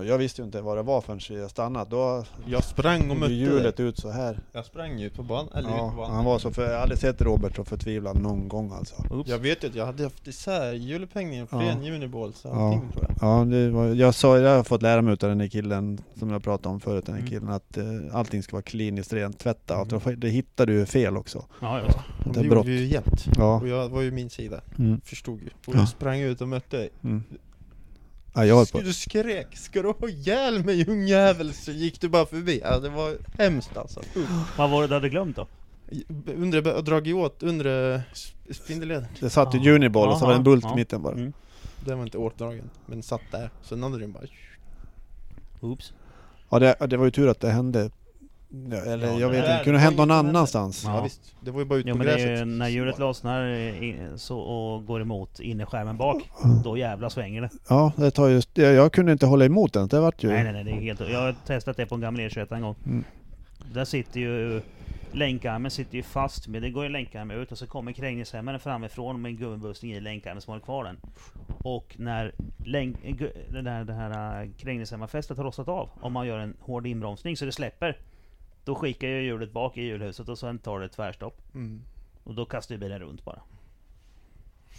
Och 0.00 0.06
jag 0.06 0.18
visste 0.18 0.40
ju 0.42 0.46
inte 0.46 0.60
vad 0.60 0.76
det 0.76 0.82
var 0.82 1.00
förrän 1.00 1.20
jag 1.40 1.50
stannat. 1.50 1.90
Då 1.90 2.24
Jag 2.46 2.64
sprang 2.64 3.10
och 3.10 3.16
mötte 3.16 3.32
ju 3.32 3.38
hjulet 3.44 3.80
ut 3.80 3.98
så 3.98 4.10
här. 4.10 4.38
Jag 4.52 4.64
sprang 4.64 4.98
ju 4.98 5.06
ut 5.06 5.14
på 5.16 5.22
banan, 5.22 5.48
eller 5.52 5.68
ut 5.68 5.74
på 5.74 5.76
Ja, 5.76 5.92
banan 5.96 6.16
han 6.16 6.24
var 6.24 6.38
så 6.38 6.50
för, 6.50 6.62
jag 6.62 6.68
hade 6.68 6.82
aldrig 6.82 6.98
sett 6.98 7.20
Robert 7.22 7.56
så 7.56 7.64
förtvivlad 7.64 8.22
någon 8.22 8.48
gång 8.48 8.72
alltså. 8.72 8.94
Oops. 9.10 9.30
Jag 9.30 9.38
vet 9.38 9.64
ju 9.64 9.68
att 9.68 9.74
jag 9.74 9.86
hade 9.86 10.02
haft 10.04 10.26
isär 10.28 10.72
hjulupphängningen, 10.72 11.46
Ja. 11.50 11.60
flen 11.60 11.94
uniballs 11.94 12.44
och 12.44 12.50
Ja. 12.56 12.66
allting 12.66 12.90
tror 12.92 13.04
jag 13.08 13.16
Ja, 13.40 13.44
det 13.44 13.70
var, 13.70 13.86
jag, 13.86 14.14
sa, 14.14 14.38
jag 14.38 14.56
har 14.56 14.64
fått 14.64 14.82
lära 14.82 15.02
mig 15.02 15.12
av 15.12 15.16
den 15.18 15.40
här 15.40 15.48
killen 15.48 15.98
som 16.18 16.30
jag 16.30 16.42
pratade 16.42 16.68
om 16.74 16.80
förut, 16.80 17.06
den 17.06 17.14
här 17.14 17.20
Mm. 17.22 17.30
killen, 17.30 17.48
att 17.48 17.76
eh, 17.76 17.84
allting 18.16 18.42
ska 18.42 18.52
vara 18.56 18.62
kliniskt 18.62 19.12
rent, 19.12 19.38
tvätta 19.38 19.74
allt. 19.76 19.92
Mm. 19.92 20.20
Det 20.20 20.28
hittar 20.28 20.66
du 20.66 20.86
fel 20.86 21.16
också. 21.16 21.44
Ja, 21.60 21.80
just. 21.80 21.98
Och 22.26 22.32
Det 22.34 22.40
det 22.40 22.46
gjorde 22.46 22.62
vi 22.62 22.78
ju 22.80 22.86
jämt 22.86 23.26
Ja. 23.36 23.60
Och 23.60 23.68
jag 23.68 23.88
var 23.88 24.00
ju 24.02 24.10
min 24.10 24.30
sida, 24.30 24.60
Mm. 24.78 25.00
förstod 25.04 25.40
ju 25.40 25.46
Och 25.66 25.74
Ja. 25.74 25.78
jag 25.78 25.88
sprang 25.88 26.20
ut 26.20 26.40
och 26.40 26.48
mötte 26.48 26.76
dig 26.76 26.90
Mm. 27.04 27.22
Ja, 28.34 28.44
jag 28.46 28.56
höll 28.56 28.66
på. 28.66 28.80
Du 28.80 28.92
skrek, 28.92 29.56
ska 29.56 29.82
du 29.82 29.88
ha 29.88 30.08
ihjäl 30.08 30.64
mig 30.64 30.88
ungjävel? 30.88 31.52
Så 31.54 31.70
gick 31.72 32.00
du 32.00 32.08
bara 32.08 32.26
förbi, 32.26 32.60
ja, 32.64 32.78
det 32.78 32.88
var 32.88 33.16
hemskt 33.38 33.76
alltså 33.76 34.00
Vad 34.56 34.70
var 34.70 34.82
det 34.82 34.88
du 34.88 34.94
hade 34.94 35.08
glömt 35.08 35.36
då? 35.36 35.46
Undre, 36.26 36.60
dragit 36.80 37.14
åt 37.14 37.42
undre 37.42 37.96
sp- 38.14 38.52
spindelleden 38.52 39.06
Det 39.20 39.30
satt 39.30 39.54
ju 39.54 39.58
Ja. 39.58 39.72
Uniball 39.74 40.08
och 40.08 40.18
så 40.18 40.24
var 40.24 40.32
det 40.32 40.36
en 40.38 40.44
bult 40.44 40.64
i 40.64 40.74
mitten 40.74 41.02
bara. 41.02 41.14
Mm. 41.14 41.32
Den 41.86 41.98
var 41.98 42.04
inte 42.04 42.18
åtdragen, 42.18 42.70
men 42.86 43.02
satt 43.02 43.20
där 43.30 43.50
Sen 43.62 43.82
hade 43.82 43.98
den 43.98 44.12
bara 44.12 44.22
Oops. 45.60 45.92
Ja, 46.50 46.58
det, 46.58 46.76
det 46.86 46.96
var 46.96 47.04
ju 47.04 47.10
tur 47.10 47.28
att 47.28 47.40
det 47.40 47.50
hände 47.50 47.90
Ja, 48.70 48.76
eller 48.76 49.06
Ja, 49.06 49.18
jag 49.20 49.28
vet 49.28 49.38
här- 49.44 49.46
inte, 49.46 49.58
det 49.58 49.64
kunde 49.64 49.78
ha 49.78 49.84
hänt 49.84 49.96
någon 49.96 50.10
annanstans. 50.10 50.84
Ja. 50.84 50.96
Ja, 50.96 51.02
visst, 51.02 51.34
det 51.40 51.50
var 51.50 51.58
ju 51.58 51.64
bara 51.64 51.78
ute 51.78 51.88
Jo 51.88 51.94
på 51.94 51.98
men 51.98 52.06
det 52.06 52.12
är 52.12 52.18
gräset. 52.26 52.40
ju 52.40 52.44
när 52.44 52.68
hjulet 52.68 52.98
lossnar 52.98 54.16
så, 54.16 54.38
och 54.38 54.86
går 54.86 55.00
emot 55.02 55.40
innerskärmen 55.40 55.96
bak, 55.96 56.22
då 56.64 56.76
jävlar 56.76 57.08
svänger 57.08 57.40
det. 57.42 57.50
Ja, 57.68 57.92
det 57.96 58.10
tar 58.10 58.28
just, 58.28 58.58
jag, 58.58 58.72
jag 58.74 58.92
kunde 58.92 59.12
inte 59.12 59.26
hålla 59.26 59.44
emot 59.44 59.72
den. 59.72 59.88
Det 59.88 60.00
vart 60.00 60.24
ju... 60.24 60.28
Nej 60.28 60.44
nej 60.44 60.52
nej, 60.52 60.64
det 60.64 60.70
är 60.70 60.74
helt... 60.80 61.00
Jag 61.00 61.20
har 61.20 61.34
testat 61.46 61.76
det 61.76 61.86
på 61.86 61.94
en 61.94 62.00
gammal 62.00 62.20
E21 62.20 62.54
en 62.54 62.62
gång. 62.62 62.74
Mm. 62.86 63.04
Där 63.72 63.84
sitter 63.84 64.20
ju... 64.20 64.60
Länkarmen 65.12 65.70
sitter 65.70 65.96
ju 65.96 66.02
fast, 66.02 66.48
men 66.48 66.62
det 66.62 66.70
går 66.70 66.84
ju 66.84 66.90
länkarmen 66.90 67.36
ut 67.36 67.52
och 67.52 67.58
så 67.58 67.66
kommer 67.66 67.92
krängningshämmaren 67.92 68.60
framifrån 68.60 69.22
med 69.22 69.30
en 69.30 69.36
gummibussning 69.36 69.92
i 69.92 70.00
länkarmen 70.00 70.40
som 70.42 70.50
håller 70.50 70.64
kvar 70.64 70.84
den. 70.84 70.96
Och 71.58 71.94
när 71.98 72.32
länk, 72.66 72.96
det, 73.50 73.62
där, 73.62 73.84
det 73.84 73.92
här 73.92 74.42
äh, 74.42 74.48
krängningshämmarfästet 74.58 75.36
har 75.36 75.44
rostat 75.44 75.68
av, 75.68 75.88
om 76.00 76.12
man 76.12 76.26
gör 76.26 76.38
en 76.38 76.54
hård 76.60 76.86
inbromsning 76.86 77.36
så 77.36 77.44
det 77.44 77.52
släpper, 77.52 77.96
då 78.64 78.74
skickar 78.74 79.08
ju 79.08 79.22
hjulet 79.22 79.52
bak 79.52 79.76
i 79.76 79.82
hjulhuset 79.82 80.28
och 80.28 80.38
sen 80.38 80.58
tar 80.58 80.80
det 80.80 80.86
ett 80.86 80.92
tvärstopp. 80.92 81.40
Mm. 81.54 81.80
Och 82.24 82.34
då 82.34 82.44
kastar 82.44 82.74
ju 82.74 82.78
bilen 82.78 82.98
runt 82.98 83.24
bara. 83.24 83.40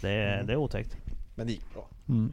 Det 0.00 0.10
är, 0.10 0.34
Mm. 0.34 0.46
det 0.46 0.52
är 0.52 0.56
otäckt. 0.56 0.96
Men 1.34 1.46
det 1.46 1.52
gick 1.52 1.74
bra. 1.74 1.88
Mm. 2.08 2.32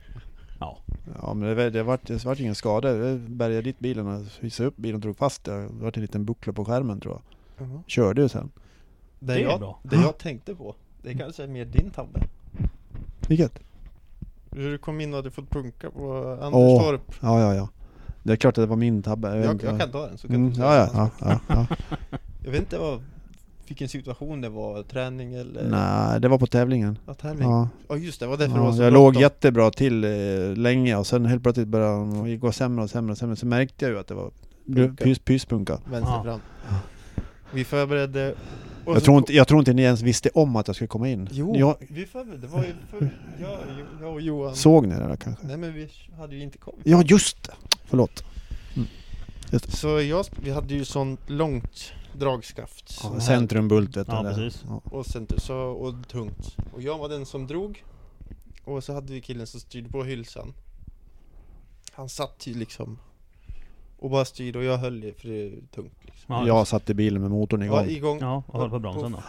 Ja. 0.60 0.78
Ja 1.22 1.34
men 1.34 1.56
det, 1.58 1.70
det, 1.70 1.84
vart, 1.84 2.08
det 2.08 2.26
vart 2.26 2.40
ingen 2.40 2.56
skada. 2.56 2.96
Jag 2.96 3.20
bärgade 3.20 3.62
dit 3.62 3.80
bilen 3.80 4.08
och 4.08 4.26
visade 4.40 4.68
upp 4.70 4.78
bilen 4.78 4.96
och 4.96 5.02
drog 5.02 5.18
fast 5.18 5.44
det. 5.44 5.52
Det 5.62 5.68
vart 5.72 5.96
en 5.98 6.02
liten 6.02 6.26
buckla 6.26 6.54
på 6.54 6.66
skärmen 6.66 7.00
tror 7.00 7.22
jag. 7.58 7.82
Körde 7.88 8.22
ju 8.22 8.30
sen. 8.30 8.52
Det, 9.20 9.26
Det 9.34 9.40
är 9.40 9.44
jag, 9.44 9.60
bra. 9.60 9.80
det 9.84 9.96
jag 9.96 10.18
tänkte 10.18 10.56
på, 10.56 10.76
det 11.04 11.14
kanske 11.14 11.44
är 11.44 11.48
mer 11.48 11.66
din 11.66 11.90
tabbe. 11.92 12.20
Vilket? 13.28 13.60
Hur 14.52 14.72
du 14.72 14.78
kom 14.78 15.02
in 15.02 15.10
och 15.14 15.16
hade 15.18 15.32
fått 15.32 15.50
punka 15.50 15.92
på. 15.92 16.18
Anderstorp. 16.42 17.02
Ja 17.22 17.40
ja 17.42 17.56
ja. 17.56 17.70
Det 18.24 18.32
är 18.34 18.38
klart 18.38 18.58
att 18.58 18.64
det 18.64 18.68
var 18.68 18.76
min 18.76 19.04
tabbe. 19.04 19.28
Jag, 19.28 19.64
jag 19.64 19.72
vad- 19.72 19.80
kan 19.80 19.92
ta 19.92 20.08
den 20.08 20.18
så 20.18 20.28
kan 20.28 20.36
Mm, 20.36 20.54
du 20.54 20.60
ja, 20.62 20.76
ja, 20.76 20.90
ja, 20.94 21.10
ja, 21.20 21.40
ja. 21.70 21.76
Jag 22.44 22.52
vet 22.52 22.60
inte 22.60 22.78
vad, 22.78 23.02
vilken 23.68 23.90
situation 23.90 24.42
det 24.42 24.50
var, 24.50 24.84
träning 24.84 25.34
eller? 25.34 25.70
Nej, 25.70 26.20
det 26.22 26.28
var 26.28 26.38
på 26.38 26.48
tävlingen. 26.48 26.98
Ja, 27.08 27.14
tävling. 27.14 27.50
Ja. 27.50 27.70
Ja. 27.90 27.96
just 27.98 28.20
det, 28.20 28.28
var 28.28 28.38
därför 28.38 28.54
det 28.54 28.60
var 28.60 28.68
Ja, 28.68 28.74
så 28.74 28.82
jag 28.84 28.94
låg 28.94 29.04
bråttom. 29.14 29.22
jättebra 29.22 29.72
till 29.72 30.04
eh, 30.04 30.10
länge 30.58 30.96
och 30.96 31.08
sen 31.08 31.26
helt 31.26 31.44
plötsligt 31.44 31.68
började 31.68 32.24
det 32.30 32.38
gå 32.38 32.52
sämre 32.52 32.84
och 32.84 32.90
sämre 32.90 33.12
och 33.12 33.18
sämre. 33.18 33.36
Så 33.36 33.46
märkte 33.46 33.86
jag 33.86 33.92
ju 33.94 34.00
att 34.00 34.08
det 34.08 34.14
var 34.14 34.32
Punka. 34.66 35.04
pys, 35.04 35.20
pyspunka. 35.20 35.80
Vänster 35.92 36.14
Ja. 36.16 36.24
fram. 36.24 36.40
Vi 37.54 37.64
förberedde... 37.64 38.36
Jag 38.86 39.04
tror, 39.04 39.18
inte, 39.18 39.34
jag 39.34 39.48
tror 39.48 39.60
inte 39.60 39.74
ni 39.74 39.82
ens 39.82 40.02
visste 40.02 40.30
om 40.34 40.56
att 40.56 40.68
jag 40.68 40.76
skulle 40.76 40.88
komma 40.88 41.10
in. 41.10 41.28
Jo, 41.32 41.56
Jag, 41.56 41.76
vi 41.90 42.06
förberedde, 42.06 42.42
det 42.42 42.48
var 42.48 42.64
ju 42.64 42.74
för, 42.90 43.10
jag, 43.42 43.58
jag 44.02 44.14
och 44.14 44.22
Johan. 44.22 44.56
såg 44.56 44.88
ni 44.88 44.96
det 44.96 45.08
där 45.08 45.16
kanske? 45.16 45.48
Nej 45.48 45.58
men 45.58 45.74
vi 45.74 45.90
hade 46.18 46.36
ju 46.36 46.44
inte 46.44 46.58
kommit. 46.58 46.82
Ja 46.84 47.04
just 47.06 47.44
det! 47.44 47.54
Förlåt. 47.86 48.24
Så 49.68 50.02
jag, 50.02 50.26
vi 50.42 50.52
hade 50.52 50.74
ju 50.74 50.86
sånt 50.86 51.20
långt 51.28 51.94
dragskaft. 52.18 53.00
Ja, 53.04 53.10
här. 53.14 53.20
Centrumbult 53.20 53.98
vet 53.98 54.08
du. 54.08 54.14
Ja, 54.14 54.24
det. 54.24 54.36
precis. 54.36 54.64
Ja. 54.68 54.82
Och, 54.86 55.06
center, 55.06 55.40
så, 55.40 55.56
och 55.58 56.08
tungt. 56.08 56.56
Och 56.74 56.82
jag 56.82 56.98
var 56.98 57.10
den 57.10 57.26
som 57.26 57.48
drog. 57.48 57.84
Och 58.66 58.84
så 58.84 58.94
hade 58.94 59.14
vi 59.14 59.22
killen 59.22 59.48
som 59.48 59.60
styrde 59.60 59.90
på 59.90 60.04
hylsan. 60.04 60.54
Han 61.92 62.10
satt 62.10 62.48
ju 62.48 62.54
liksom 62.54 63.00
och 64.00 64.10
bara 64.10 64.26
styrde 64.26 64.60
och 64.60 64.66
jag 64.66 64.78
höll 64.78 65.04
i 65.04 65.14
för 65.14 65.28
det 65.28 65.48
är 65.48 65.52
tungt 65.76 65.98
liksom. 66.06 66.36
Ja, 66.36 66.48
Jag 66.48 66.68
satt 66.68 66.90
i 66.90 66.94
bilen 66.94 67.22
med 67.22 67.32
motorn 67.32 67.62
Ja, 67.62 67.66
igång. 67.86 67.90
igång. 67.90 68.18
Ja, 68.22 68.44
och 68.48 68.54
håller 68.60 68.70
på 68.70 68.80
bromsen 68.80 69.12
då. 69.12 69.20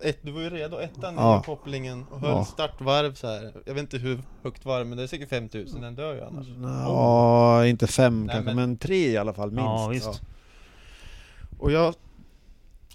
Ett, 0.00 0.18
du 0.22 0.32
var 0.32 0.40
ju 0.40 0.50
redo, 0.50 0.76
ettan 0.78 1.14
Ja. 1.16 1.40
i 1.40 1.44
kopplingen 1.44 2.04
och 2.10 2.20
höll 2.20 2.30
Ja. 2.30 2.44
startvarv 2.44 3.14
så 3.14 3.26
här. 3.26 3.52
Jag 3.66 3.74
vet 3.74 3.80
inte 3.82 3.98
hur 3.98 4.22
högt 4.42 4.64
varv 4.64 4.86
men 4.86 4.98
det 4.98 5.02
är 5.04 5.06
säkert 5.06 5.28
5000, 5.28 5.80
den 5.80 5.94
dör 5.94 6.14
ju 6.14 6.20
annars. 6.22 6.46
Ja, 6.84 7.66
inte 7.66 7.86
fem 7.86 8.20
Nej, 8.26 8.34
kanske, 8.34 8.54
men- 8.54 8.56
men 8.70 8.76
tre 8.76 9.10
i 9.10 9.16
alla 9.16 9.32
fall 9.32 9.50
minst. 9.50 9.64
Ja 9.66 9.88
visst. 9.88 10.06
Ja. 10.06 10.14
Och 11.58 11.72
jag 11.72 11.94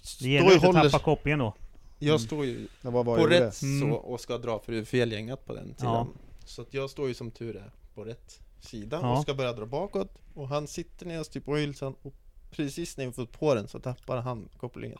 Det 0.02 0.06
står 0.08 0.28
gäller 0.28 0.44
ju 0.46 0.50
ju 0.50 0.54
inte 0.54 0.68
att 0.68 0.74
håller, 0.76 0.90
tappa 0.90 1.04
kopplingen 1.04 1.38
då. 1.38 1.54
jag 1.98 2.20
står 2.20 2.44
ju 2.44 2.66
på 2.92 3.26
rätt 3.26 3.62
Mm. 3.62 3.80
så 3.90 3.96
och 3.96 4.20
ska 4.20 4.38
dra 4.38 4.58
för 4.58 4.72
det 4.72 4.78
är 4.78 4.84
felgängat 4.84 5.46
på 5.46 5.54
den 5.54 5.74
sidan. 5.78 5.94
Ja. 5.94 6.06
Så 6.44 6.62
att 6.62 6.74
jag 6.74 6.90
står 6.90 7.08
ju 7.08 7.14
som 7.14 7.30
tur 7.30 7.56
är 7.56 7.70
på 7.94 8.04
rätt 8.04 8.40
sida 8.64 8.98
Ja. 9.02 9.16
och 9.16 9.22
ska 9.22 9.34
börja 9.34 9.52
dra 9.52 9.66
bakåt 9.66 10.18
och 10.34 10.48
han 10.48 10.66
sitter 10.66 11.06
ner 11.06 11.20
och 11.20 11.26
styr 11.26 11.40
på 11.40 11.56
hylsan 11.56 11.94
och 12.02 12.14
precis 12.50 12.96
när 12.96 13.04
jag 13.04 13.14
fått 13.14 13.32
på 13.32 13.54
den 13.54 13.68
så 13.68 13.78
tappar 13.80 14.16
han 14.20 14.48
kopplingen. 14.56 14.98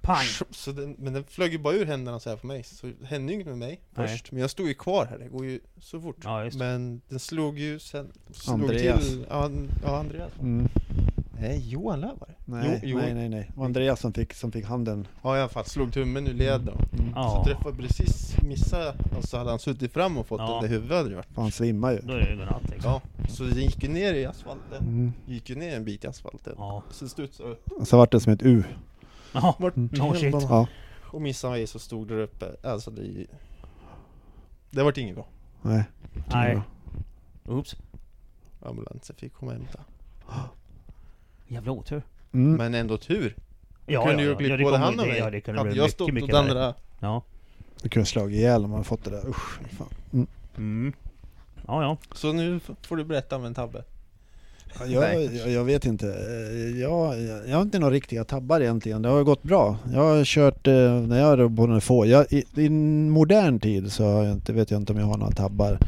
Pang! 0.00 0.24
Så 0.50 0.72
den, 0.72 0.96
men 0.98 1.12
den 1.12 1.24
flög 1.24 1.52
ju 1.52 1.58
bara 1.58 1.74
ur 1.74 1.86
händerna 1.86 2.20
så 2.20 2.30
här 2.30 2.36
på 2.36 2.46
mig 2.46 2.62
så 2.64 2.86
det 2.86 3.06
hände 3.06 3.32
ju 3.32 3.34
inget 3.34 3.46
med 3.46 3.58
mig 3.58 3.80
Nej. 3.90 4.08
först. 4.08 4.32
Men 4.32 4.40
jag 4.40 4.50
stod 4.50 4.68
ju 4.68 4.74
kvar 4.74 5.06
här, 5.06 5.18
det 5.18 5.28
går 5.28 5.46
ju 5.46 5.60
så 5.80 6.00
fort. 6.00 6.16
Ja. 6.24 6.50
Men 6.54 7.00
den 7.08 7.18
slog 7.18 7.58
ju 7.58 7.78
sen 7.78 8.12
slog 8.32 8.60
Andreas. 8.60 9.08
till, 9.08 9.26
ja, 9.28 9.50
ja 9.82 9.96
Andreas. 9.98 10.32
Mm. 10.40 10.68
Nej, 11.40 11.68
Johan 11.68 12.00
Löfare. 12.00 12.34
Nej, 12.44 12.80
Jo, 12.82 12.88
jo. 12.88 12.98
nej, 12.98 13.14
nej, 13.14 13.28
nej. 13.28 13.50
Det 13.54 13.58
var 13.58 13.64
Andreas 13.64 14.00
som 14.00 14.12
fick, 14.12 14.34
som 14.34 14.52
fick 14.52 14.64
handen. 14.64 15.06
Ja 15.22 15.36
i 15.36 15.40
alla 15.40 15.48
fall, 15.48 15.64
slog 15.64 15.92
tummen 15.92 16.26
ur 16.28 16.32
led 16.34 16.60
då. 16.60 16.72
Mm. 16.72 17.12
Ja, 17.14 17.30
Så 17.44 17.52
träffade 17.52 17.76
precis, 17.76 18.42
missade 18.42 18.94
och 19.18 19.24
så 19.24 19.38
hade 19.38 19.50
han 19.50 19.58
suttit 19.58 19.92
fram 19.92 20.18
och 20.18 20.26
fått 20.26 20.40
Ja. 20.40 20.60
den 20.62 20.64
i 20.70 20.74
huvudet 20.74 20.96
hade 20.96 21.08
det 21.08 21.16
varit. 21.16 21.36
Han 21.36 21.50
svimmade 21.52 21.94
ju. 21.94 22.00
då 22.00 22.12
är 22.12 22.18
det 22.20 22.36
godnatt 22.36 22.70
liksom. 22.70 22.90
Ja, 22.92 23.00
så 23.28 23.42
den 23.44 23.54
gick 23.58 23.82
ju 23.82 23.88
ner 23.88 24.14
i 24.14 24.26
asfalten. 24.26 24.78
Mm. 24.88 25.12
Gick 25.26 25.50
ju 25.50 25.56
ner 25.56 25.76
en 25.76 25.84
bit 25.84 26.04
i 26.04 26.06
asfalten. 26.06 26.54
Ja. 26.58 26.82
Så 26.90 27.08
studsade 27.08 27.56
så 27.84 27.96
vart 27.96 28.12
det 28.12 28.20
som 28.20 28.32
ett 28.32 28.42
U. 28.42 28.62
Ja, 29.32 29.56
Vart 29.58 29.76
Mm. 29.76 29.90
no 29.92 30.14
shit. 30.14 30.34
Ja, 30.34 30.66
Och 31.12 31.22
missade 31.22 31.52
mig 31.52 31.66
så 31.66 31.78
stod 31.78 32.08
där 32.08 32.18
uppe. 32.20 32.46
Alltså 32.62 32.90
det... 32.90 33.26
Det 34.70 34.82
vart 34.82 34.98
inget 34.98 35.14
bra. 35.14 35.26
nej. 35.62 35.84
Nej. 36.32 36.60
Oops. 37.46 37.76
Ambulansen 38.62 39.16
fick 39.16 39.32
komma 39.32 39.52
och 39.52 39.58
hämta. 39.58 39.80
Jävla 41.48 41.72
otur. 41.72 42.02
Mm. 42.32 42.56
Men 42.56 42.74
ändå 42.74 42.96
tur. 42.98 43.34
Ja, 43.86 44.04
kunde 44.06 44.22
ju 44.22 44.28
ja, 44.28 44.34
ha 44.34 44.38
glidit 44.38 44.50
ja, 44.50 44.56
det 44.56 44.62
både 44.64 44.76
kommer- 44.76 44.84
han 44.84 44.98
och 44.98 45.04
det- 45.04 45.10
mig. 45.12 45.18
Ja, 45.18 45.30
det 45.30 45.40
kunde 45.40 45.60
Hade 45.60 45.70
bli 45.70 45.78
jag 45.78 45.84
mycket, 45.84 45.94
stått 45.94 46.08
åt 46.08 46.14
mycket 46.14 46.34
värre. 46.34 46.40
andra... 46.40 46.74
Ja. 47.00 47.22
Det 47.82 47.88
kunde 47.88 48.06
slagit 48.06 48.36
ihjäl 48.38 48.64
om 48.64 48.70
man 48.70 48.84
fått 48.84 49.04
det 49.04 49.10
där. 49.10 49.28
Usch. 49.28 49.58
Fan. 49.78 49.88
Mm. 50.12 50.26
Mm. 50.56 50.92
Ja, 51.66 51.82
ja. 51.82 51.96
Så 52.14 52.32
nu 52.32 52.56
f- 52.56 52.70
får 52.82 52.96
du 52.96 53.04
berätta 53.04 53.36
om 53.36 53.44
en 53.44 53.54
tabbe. 53.54 53.84
Ja, 54.78 54.86
Jag, 54.86 55.24
jag, 55.34 55.50
jag 55.50 55.64
vet 55.64 55.84
inte. 55.84 56.06
Eh, 56.06 56.80
Jag, 56.80 57.20
jag, 57.22 57.48
jag 57.48 57.54
har 57.56 57.62
inte 57.62 57.78
några 57.78 57.94
riktiga 57.94 58.24
tabbar 58.24 58.60
egentligen. 58.60 59.02
Det 59.02 59.08
har 59.08 59.22
gått 59.22 59.42
bra. 59.42 59.76
Jag 59.92 60.00
har 60.00 60.24
kört, 60.24 60.66
eh, 60.66 60.72
när 60.92 61.20
jag 61.20 61.40
är 61.40 61.56
på 61.56 61.66
den 61.66 61.80
få, 61.80 62.06
jag, 62.06 62.32
i, 62.32 62.44
I 62.56 62.68
modern 62.68 63.60
tid 63.60 63.92
så 63.92 64.04
har 64.04 64.24
jag 64.24 64.32
inte, 64.32 64.52
vet 64.52 64.70
jag 64.70 64.80
inte 64.80 64.92
om 64.92 64.98
jag 64.98 65.06
har 65.06 65.16
några 65.16 65.32
tabbar. 65.32 65.78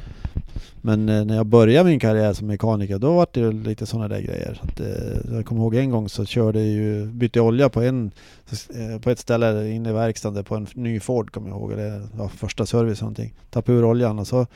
Men 0.82 1.08
eh, 1.08 1.24
när 1.24 1.36
jag 1.36 1.46
började 1.46 1.90
min 1.90 2.00
karriär 2.00 2.32
som 2.32 2.46
mekaniker 2.46 2.98
då 2.98 3.12
var 3.12 3.26
det 3.32 3.52
lite 3.52 3.86
sådana 3.86 4.08
där 4.08 4.20
grejer. 4.20 4.60
Så 4.60 4.68
Att, 4.68 4.80
eh, 4.80 5.34
jag 5.36 5.46
kommer 5.46 5.60
ihåg 5.60 5.74
en 5.74 5.90
gång 5.90 6.08
så 6.08 6.24
körde 6.24 6.58
jag 6.58 6.68
ju, 6.68 7.06
bytte 7.06 7.38
jag 7.38 7.46
olja 7.46 7.68
på, 7.68 7.82
en, 7.82 8.10
eh, 8.50 9.00
på 9.00 9.10
ett 9.10 9.18
ställe 9.18 9.70
inne 9.70 9.90
i 9.90 9.92
verkstaden 9.92 10.44
på 10.44 10.54
en 10.54 10.66
ny 10.74 11.00
Ford 11.00 11.32
kommer 11.32 11.48
jag 11.48 11.58
ihåg. 11.58 11.72
Eller 11.72 12.08
ja, 12.18 12.28
första 12.28 12.66
service 12.66 13.00
någonting. 13.00 13.34
Tappade 13.50 13.78
ur 13.78 13.84
oljan 13.84 14.18
och 14.18 14.26
så 14.26 14.46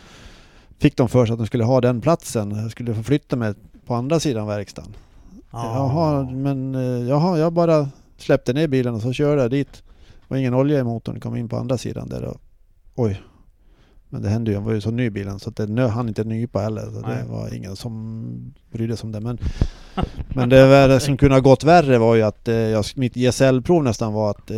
fick 0.79 0.97
de 0.97 1.09
för 1.09 1.27
sig 1.27 1.33
att 1.33 1.39
de 1.39 1.47
skulle 1.47 1.65
ha 1.65 1.81
den 1.81 2.01
platsen. 2.01 2.51
Jag 2.51 2.71
skulle 2.71 2.95
få 2.95 3.03
flytta 3.03 3.37
mig 3.37 3.55
på 3.87 3.95
andra 3.95 4.21
sidan 4.21 4.47
verkstaden. 4.47 4.93
Jaha, 5.53 6.31
men 6.31 6.75
jaha, 7.09 7.39
jag 7.39 7.53
bara 7.53 7.89
släppte 8.19 8.53
ner 8.53 8.69
bilen 8.69 8.95
och 8.95 9.03
så 9.03 9.13
körde 9.13 9.43
jag 9.43 9.51
dit. 9.51 9.73
Det 9.73 10.29
var 10.29 10.37
ingen 10.37 10.55
olja 10.55 10.79
i 10.79 10.83
motorn, 10.83 11.21
kom 11.21 11.37
in 11.37 11.49
på 11.49 11.57
andra 11.57 11.79
sidan 11.79 12.09
där 12.09 12.25
och 12.25 12.41
oj. 12.95 13.23
Men 14.15 14.23
det 14.23 14.29
hände 14.29 14.51
ju, 14.51 14.55
den 14.57 14.65
var 14.65 14.73
ju 14.73 14.81
så 14.81 14.91
ny 14.91 15.11
bilen 15.11 15.39
så 15.39 15.51
att 15.51 15.57
det 15.57 15.67
nö, 15.67 15.87
hann 15.87 16.09
inte 16.09 16.25
nypa 16.25 16.59
heller. 16.59 16.83
Så 16.83 17.01
det 17.01 17.25
var 17.29 17.55
ingen 17.55 17.77
som 17.77 18.55
brydde 18.73 18.97
sig 18.97 19.07
om 19.07 19.13
det. 19.13 19.21
Men, 19.21 19.39
men 20.29 20.49
det, 20.49 20.67
värre 20.67 21.01
som 21.01 21.17
kunde 21.17 21.35
ha 21.35 21.41
gått 21.41 21.65
värre 21.65 21.99
var 21.99 22.15
ju 22.15 22.23
att 22.23 22.49
eh, 22.49 22.55
jag, 22.55 22.85
mitt 22.95 23.15
GSL-prov 23.15 23.85
nästan 23.85 24.13
var 24.13 24.31
att 24.31 24.51
eh, 24.51 24.57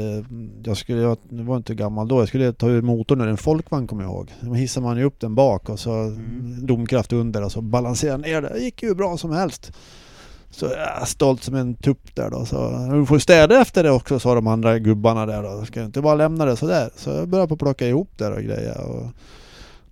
jag 0.64 0.76
skulle, 0.76 1.00
jag 1.00 1.16
var 1.28 1.56
inte 1.56 1.74
gammal 1.74 2.08
då, 2.08 2.20
jag 2.20 2.28
skulle 2.28 2.52
ta 2.52 2.68
ur 2.68 2.82
motorn 2.82 3.20
ur 3.20 3.28
en 3.28 3.36
folkvagn 3.36 3.86
kommer 3.86 4.02
jag 4.02 4.12
ihåg. 4.12 4.32
Då 4.40 4.54
hissar 4.54 4.80
man 4.80 4.96
ju 4.96 5.04
upp 5.04 5.20
den 5.20 5.34
bak 5.34 5.68
och 5.68 5.78
så 5.78 5.92
Mm. 5.92 6.66
domkraft 6.66 7.12
under 7.12 7.44
och 7.44 7.52
så 7.52 7.60
balanserar 7.60 8.18
ner 8.18 8.42
det. 8.42 8.48
Det 8.48 8.58
gick 8.60 8.82
ju 8.82 8.94
bra 8.94 9.16
som 9.16 9.30
helst. 9.32 9.72
Så 10.50 10.66
jag 10.66 11.08
stolt 11.08 11.42
som 11.42 11.54
en 11.54 11.74
tupp 11.74 12.14
där 12.14 12.30
då. 12.30 12.46
Så 12.46 12.88
du 12.92 13.06
får 13.06 13.18
städa 13.18 13.60
efter 13.60 13.82
det 13.82 13.90
också 13.90 14.18
sa 14.18 14.34
de 14.34 14.46
andra 14.46 14.78
gubbarna 14.78 15.26
där 15.26 15.42
då. 15.42 15.64
Ska 15.64 15.84
inte 15.84 16.00
bara 16.00 16.14
lämna 16.14 16.44
det 16.44 16.56
sådär. 16.56 16.90
Så 16.96 17.10
jag 17.10 17.28
började 17.28 17.48
på 17.48 17.56
plocka 17.56 17.88
ihop 17.88 18.10
det 18.16 18.28
och 18.28 18.42
grejer. 18.42 18.80
Och, 18.80 19.06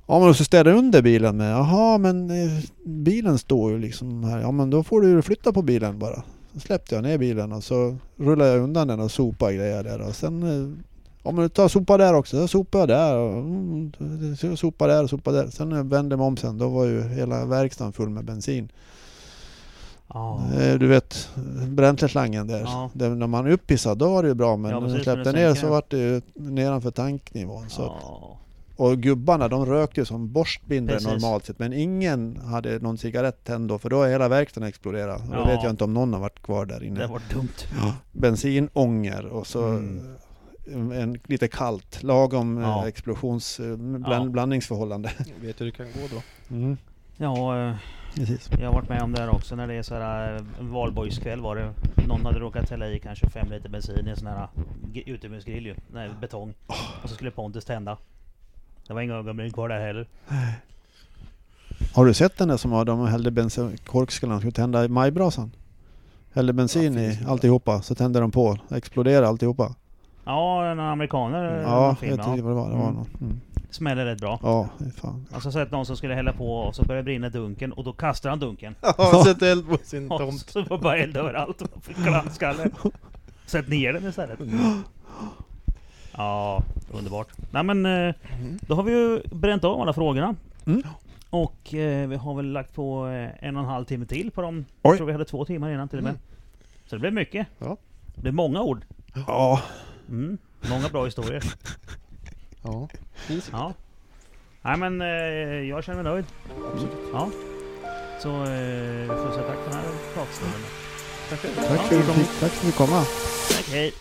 ja 0.06 0.18
men 0.18 0.28
du 0.28 0.34
ska 0.34 0.44
städa 0.44 0.72
under 0.72 1.02
bilen 1.02 1.36
med. 1.36 1.52
Jaha 1.52 1.98
men 1.98 2.30
eh, 2.30 2.60
bilen 2.84 3.38
står 3.38 3.70
ju 3.72 3.78
liksom 3.78 4.24
här. 4.24 4.40
Ja 4.40 4.50
men 4.50 4.70
då 4.70 4.82
får 4.82 5.00
du 5.00 5.22
flytta 5.22 5.52
på 5.52 5.62
bilen 5.62 5.98
bara. 5.98 6.22
Så 6.54 6.60
släppte 6.60 6.94
jag 6.94 7.02
ner 7.04 7.18
bilen 7.18 7.52
och 7.52 7.64
så 7.64 7.96
rullade 8.16 8.50
jag 8.50 8.60
undan 8.62 8.88
den 8.88 9.00
och 9.00 9.10
sopade 9.10 9.54
grejer 9.54 9.82
där. 9.84 10.00
Och 10.08 10.14
sen 10.16 10.42
eh, 10.42 10.78
Ja 11.26 11.30
men 11.30 11.50
ta 11.50 11.68
sopa 11.68 11.96
där 11.96 12.14
också, 12.14 12.36
så 12.36 12.48
sopade 12.48 12.92
jag 12.92 13.00
där 13.00 13.16
och 13.18 13.32
mm, 13.38 13.92
så 14.36 14.56
sopa 14.56 14.86
där 14.86 15.02
och 15.04 15.10
sopa 15.10 15.32
där. 15.32 15.46
Sen 15.50 15.70
jag 15.70 15.84
vände 15.84 16.16
mig 16.16 16.26
om 16.26 16.36
sen, 16.36 16.58
då 16.58 16.68
var 16.68 16.84
ju 16.84 17.02
hela 17.02 17.44
verkstaden 17.46 17.92
full 17.92 18.08
med 18.08 18.24
bensin. 18.24 18.68
Eh, 20.58 20.74
Du 20.78 20.86
vet 20.86 21.28
bränsleslangen 21.68 22.46
där. 22.46 22.60
Ja. 22.60 22.90
där 22.94 23.10
när 23.10 23.26
man 23.26 23.46
är 23.46 23.50
uppissad 23.50 23.98
då 23.98 24.08
var 24.10 24.22
det 24.22 24.28
ju 24.28 24.34
bra 24.34 24.56
men 24.56 24.70
Ja, 24.70 24.80
när 24.80 24.88
man 24.88 25.00
släppte 25.02 25.32
ner 25.32 25.54
så 25.54 25.68
var 25.68 25.82
det 25.88 25.98
ju 25.98 26.20
nedanför 26.34 26.90
tanknivån. 26.90 27.70
Så 27.70 27.82
Ja. 27.82 28.38
Och 28.76 28.98
gubbarna 28.98 29.48
de 29.48 29.66
rökte 29.66 30.00
ju 30.00 30.04
som 30.04 30.32
borstbindare 30.32 30.96
Precis. 30.96 31.12
normalt 31.12 31.44
sett 31.46 31.58
men 31.58 31.72
ingen 31.72 32.36
hade 32.36 32.78
någon 32.78 32.98
cigarett 32.98 33.44
tänd 33.44 33.68
då 33.68 33.78
för 33.78 33.90
då 33.90 34.02
är 34.02 34.10
hela 34.10 34.28
verkstaden 34.28 34.68
exploderat. 34.68 35.20
Och 35.20 35.34
Ja. 35.34 35.38
då 35.38 35.44
vet 35.44 35.62
jag 35.62 35.70
inte 35.70 35.84
om 35.84 35.94
någon 35.94 36.12
har 36.12 36.20
varit 36.20 36.42
kvar 36.42 36.66
där 36.66 36.82
inne. 36.84 37.00
Det 37.00 37.06
var 37.06 37.20
dumt. 37.34 37.48
Bensinånger 38.12 39.26
och 39.26 39.46
så 39.46 39.64
Mm. 39.64 40.16
en, 40.72 40.92
en 40.92 41.18
lite 41.24 41.48
kallt, 41.48 42.02
lagom 42.02 42.56
Ja. 42.60 42.62
ja. 42.82 42.88
explosions... 42.88 43.60
eh, 43.60 43.76
Bland, 43.76 44.26
Ja. 44.26 44.30
Blandningsförhållande. 44.30 45.12
Vet 45.40 45.60
hur 45.60 45.66
det 45.66 45.72
kan 45.72 45.86
gå 45.86 46.00
då? 46.10 46.22
Mm. 46.56 46.76
Ja, 47.16 47.68
eh, 47.68 47.74
Precis. 48.14 48.50
jag 48.60 48.66
har 48.66 48.74
varit 48.74 48.88
med 48.88 49.02
om 49.02 49.12
det 49.12 49.20
här 49.20 49.28
också 49.34 49.56
när 49.56 49.66
det 49.66 49.74
är 49.74 49.82
så 49.82 49.94
här 49.94 50.34
eh, 50.36 50.42
valborgskväll 50.60 51.40
var 51.40 51.56
det. 51.56 51.72
Någon 52.08 52.26
hade 52.26 52.38
råkat 52.38 52.70
hälla 52.70 52.88
i 52.90 52.98
kanske 52.98 53.30
fem 53.30 53.50
liter 53.50 53.68
bensin 53.68 54.06
i 54.06 54.10
en 54.10 54.16
sån 54.16 54.26
här 54.26 54.48
utomhusgrill 55.06 55.66
ju. 55.66 55.74
Nej, 55.92 56.10
betong. 56.20 56.54
Och 57.02 57.08
så 57.08 57.14
skulle 57.14 57.30
Pontus 57.30 57.64
tända. 57.64 57.96
Det 58.86 58.94
var 58.94 59.00
inga 59.00 59.14
ögonbryn 59.14 59.52
kvar 59.52 59.68
där 59.68 59.80
heller. 59.86 60.06
Har 61.94 62.04
du 62.04 62.14
sett 62.14 62.38
den 62.38 62.48
där 62.48 62.56
som 62.56 62.72
har, 62.72 62.84
de 62.84 63.06
hällde 63.06 63.30
bensin, 63.30 63.76
korkskallarna 63.86 64.40
skulle 64.40 64.52
tända 64.52 64.84
i 64.84 64.88
majbrasan? 64.88 65.50
Hällde 66.34 66.52
bensin 66.52 66.94
Ja, 66.94 67.00
i 67.00 67.18
alltihopa, 67.26 67.82
så 67.82 67.94
tände 67.94 68.20
de 68.20 68.30
på. 68.30 68.58
Exploderade 68.70 69.28
alltihopa. 69.28 69.74
Ja, 70.24 70.66
en 70.66 70.80
amerikaner. 70.80 71.62
Ja, 71.62 71.96
film, 72.00 72.10
jag 72.10 72.16
vet 72.18 72.26
inte 72.26 72.42
vad 72.42 72.52
det 72.52 72.56
var. 72.56 72.70
Det 72.70 72.76
var 72.76 72.82
Mm. 72.84 72.94
någon. 72.94 73.06
Mm. 73.20 73.40
Smäller 73.70 74.04
rätt 74.04 74.20
bra. 74.20 74.38
Ja, 74.42 74.68
fan. 74.96 75.26
Alltså 75.32 75.52
sett 75.52 75.70
någon 75.70 75.86
som 75.86 75.96
skulle 75.96 76.14
hälla 76.14 76.32
på 76.32 76.56
och 76.58 76.74
så 76.74 76.84
började 76.84 77.04
brinna 77.04 77.28
dunken 77.28 77.72
och 77.72 77.84
då 77.84 77.92
kastar 77.92 78.30
han 78.30 78.38
dunken. 78.38 78.74
Ja, 78.98 79.22
sätt 79.24 79.42
eld 79.42 79.68
på 79.68 79.78
sin 79.82 80.10
Och 80.12 80.18
tomt. 80.20 80.50
så 80.50 80.62
var 80.62 80.78
bara 80.78 80.96
eld 80.98 81.16
överallt. 81.16 81.62
och 81.62 81.84
fick 81.84 81.96
glansskalle. 81.96 82.70
Sätt 83.46 83.68
ner 83.68 83.92
den 83.92 84.06
istället. 84.08 84.38
Ja, 86.16 86.62
underbart. 86.92 87.28
Nej 87.50 87.62
men 87.62 87.86
eh, 87.86 88.14
då 88.60 88.74
har 88.74 88.82
vi 88.82 88.92
ju 88.92 89.20
bränt 89.30 89.64
av 89.64 89.80
alla 89.80 89.92
frågorna. 89.92 90.34
Mm. 90.66 90.82
Och 91.30 91.74
eh, 91.74 92.08
vi 92.08 92.16
har 92.16 92.34
väl 92.34 92.52
lagt 92.52 92.74
på 92.74 93.06
eh, 93.08 93.44
en 93.48 93.56
och 93.56 93.62
en 93.62 93.68
halv 93.68 93.84
timme 93.84 94.06
till 94.06 94.30
på 94.30 94.42
dem. 94.42 94.58
Oj. 94.58 94.74
Jag 94.82 94.96
tror 94.96 95.06
vi 95.06 95.12
hade 95.12 95.24
två 95.24 95.44
timmar 95.44 95.70
innan 95.70 95.88
till 95.88 95.98
och 95.98 96.04
med. 96.04 96.10
Mm. 96.10 96.20
Så 96.86 96.94
det 96.96 97.00
blev 97.00 97.12
mycket. 97.12 97.46
Ja. 97.58 97.76
Det 98.14 98.20
blev 98.20 98.34
många 98.34 98.62
ord. 98.62 98.84
Ja, 99.26 99.60
Mm. 100.08 100.38
Många 100.70 100.88
bra 100.88 101.04
historier. 101.04 101.42
Ja. 102.62 102.88
Ja. 103.52 103.72
Nej 104.62 104.76
men 104.78 105.00
eh, 105.00 105.08
jag 105.68 105.84
känner 105.84 106.02
mig 106.02 106.12
nöjd. 106.12 106.24
Ja. 107.12 107.28
Så 108.22 108.28
eh, 108.30 109.06
får 109.06 109.16
jag 109.24 109.34
säga 109.34 109.46
tack 109.46 109.58
för 109.58 109.70
den 109.70 109.78
här 109.78 109.84
pratstunden. 110.14 110.60
Tackar. 111.30 111.48
tack 111.68 111.80
för 111.80 111.98
att 112.00 112.06
du 112.06 112.12
fick- 112.12 112.40
tack 112.40 112.50
för 112.50 112.56
att 112.56 112.60
du 112.62 112.66
fick 112.66 112.76
komma. 112.76 113.04
Tack, 113.50 113.68
hej. 113.72 113.92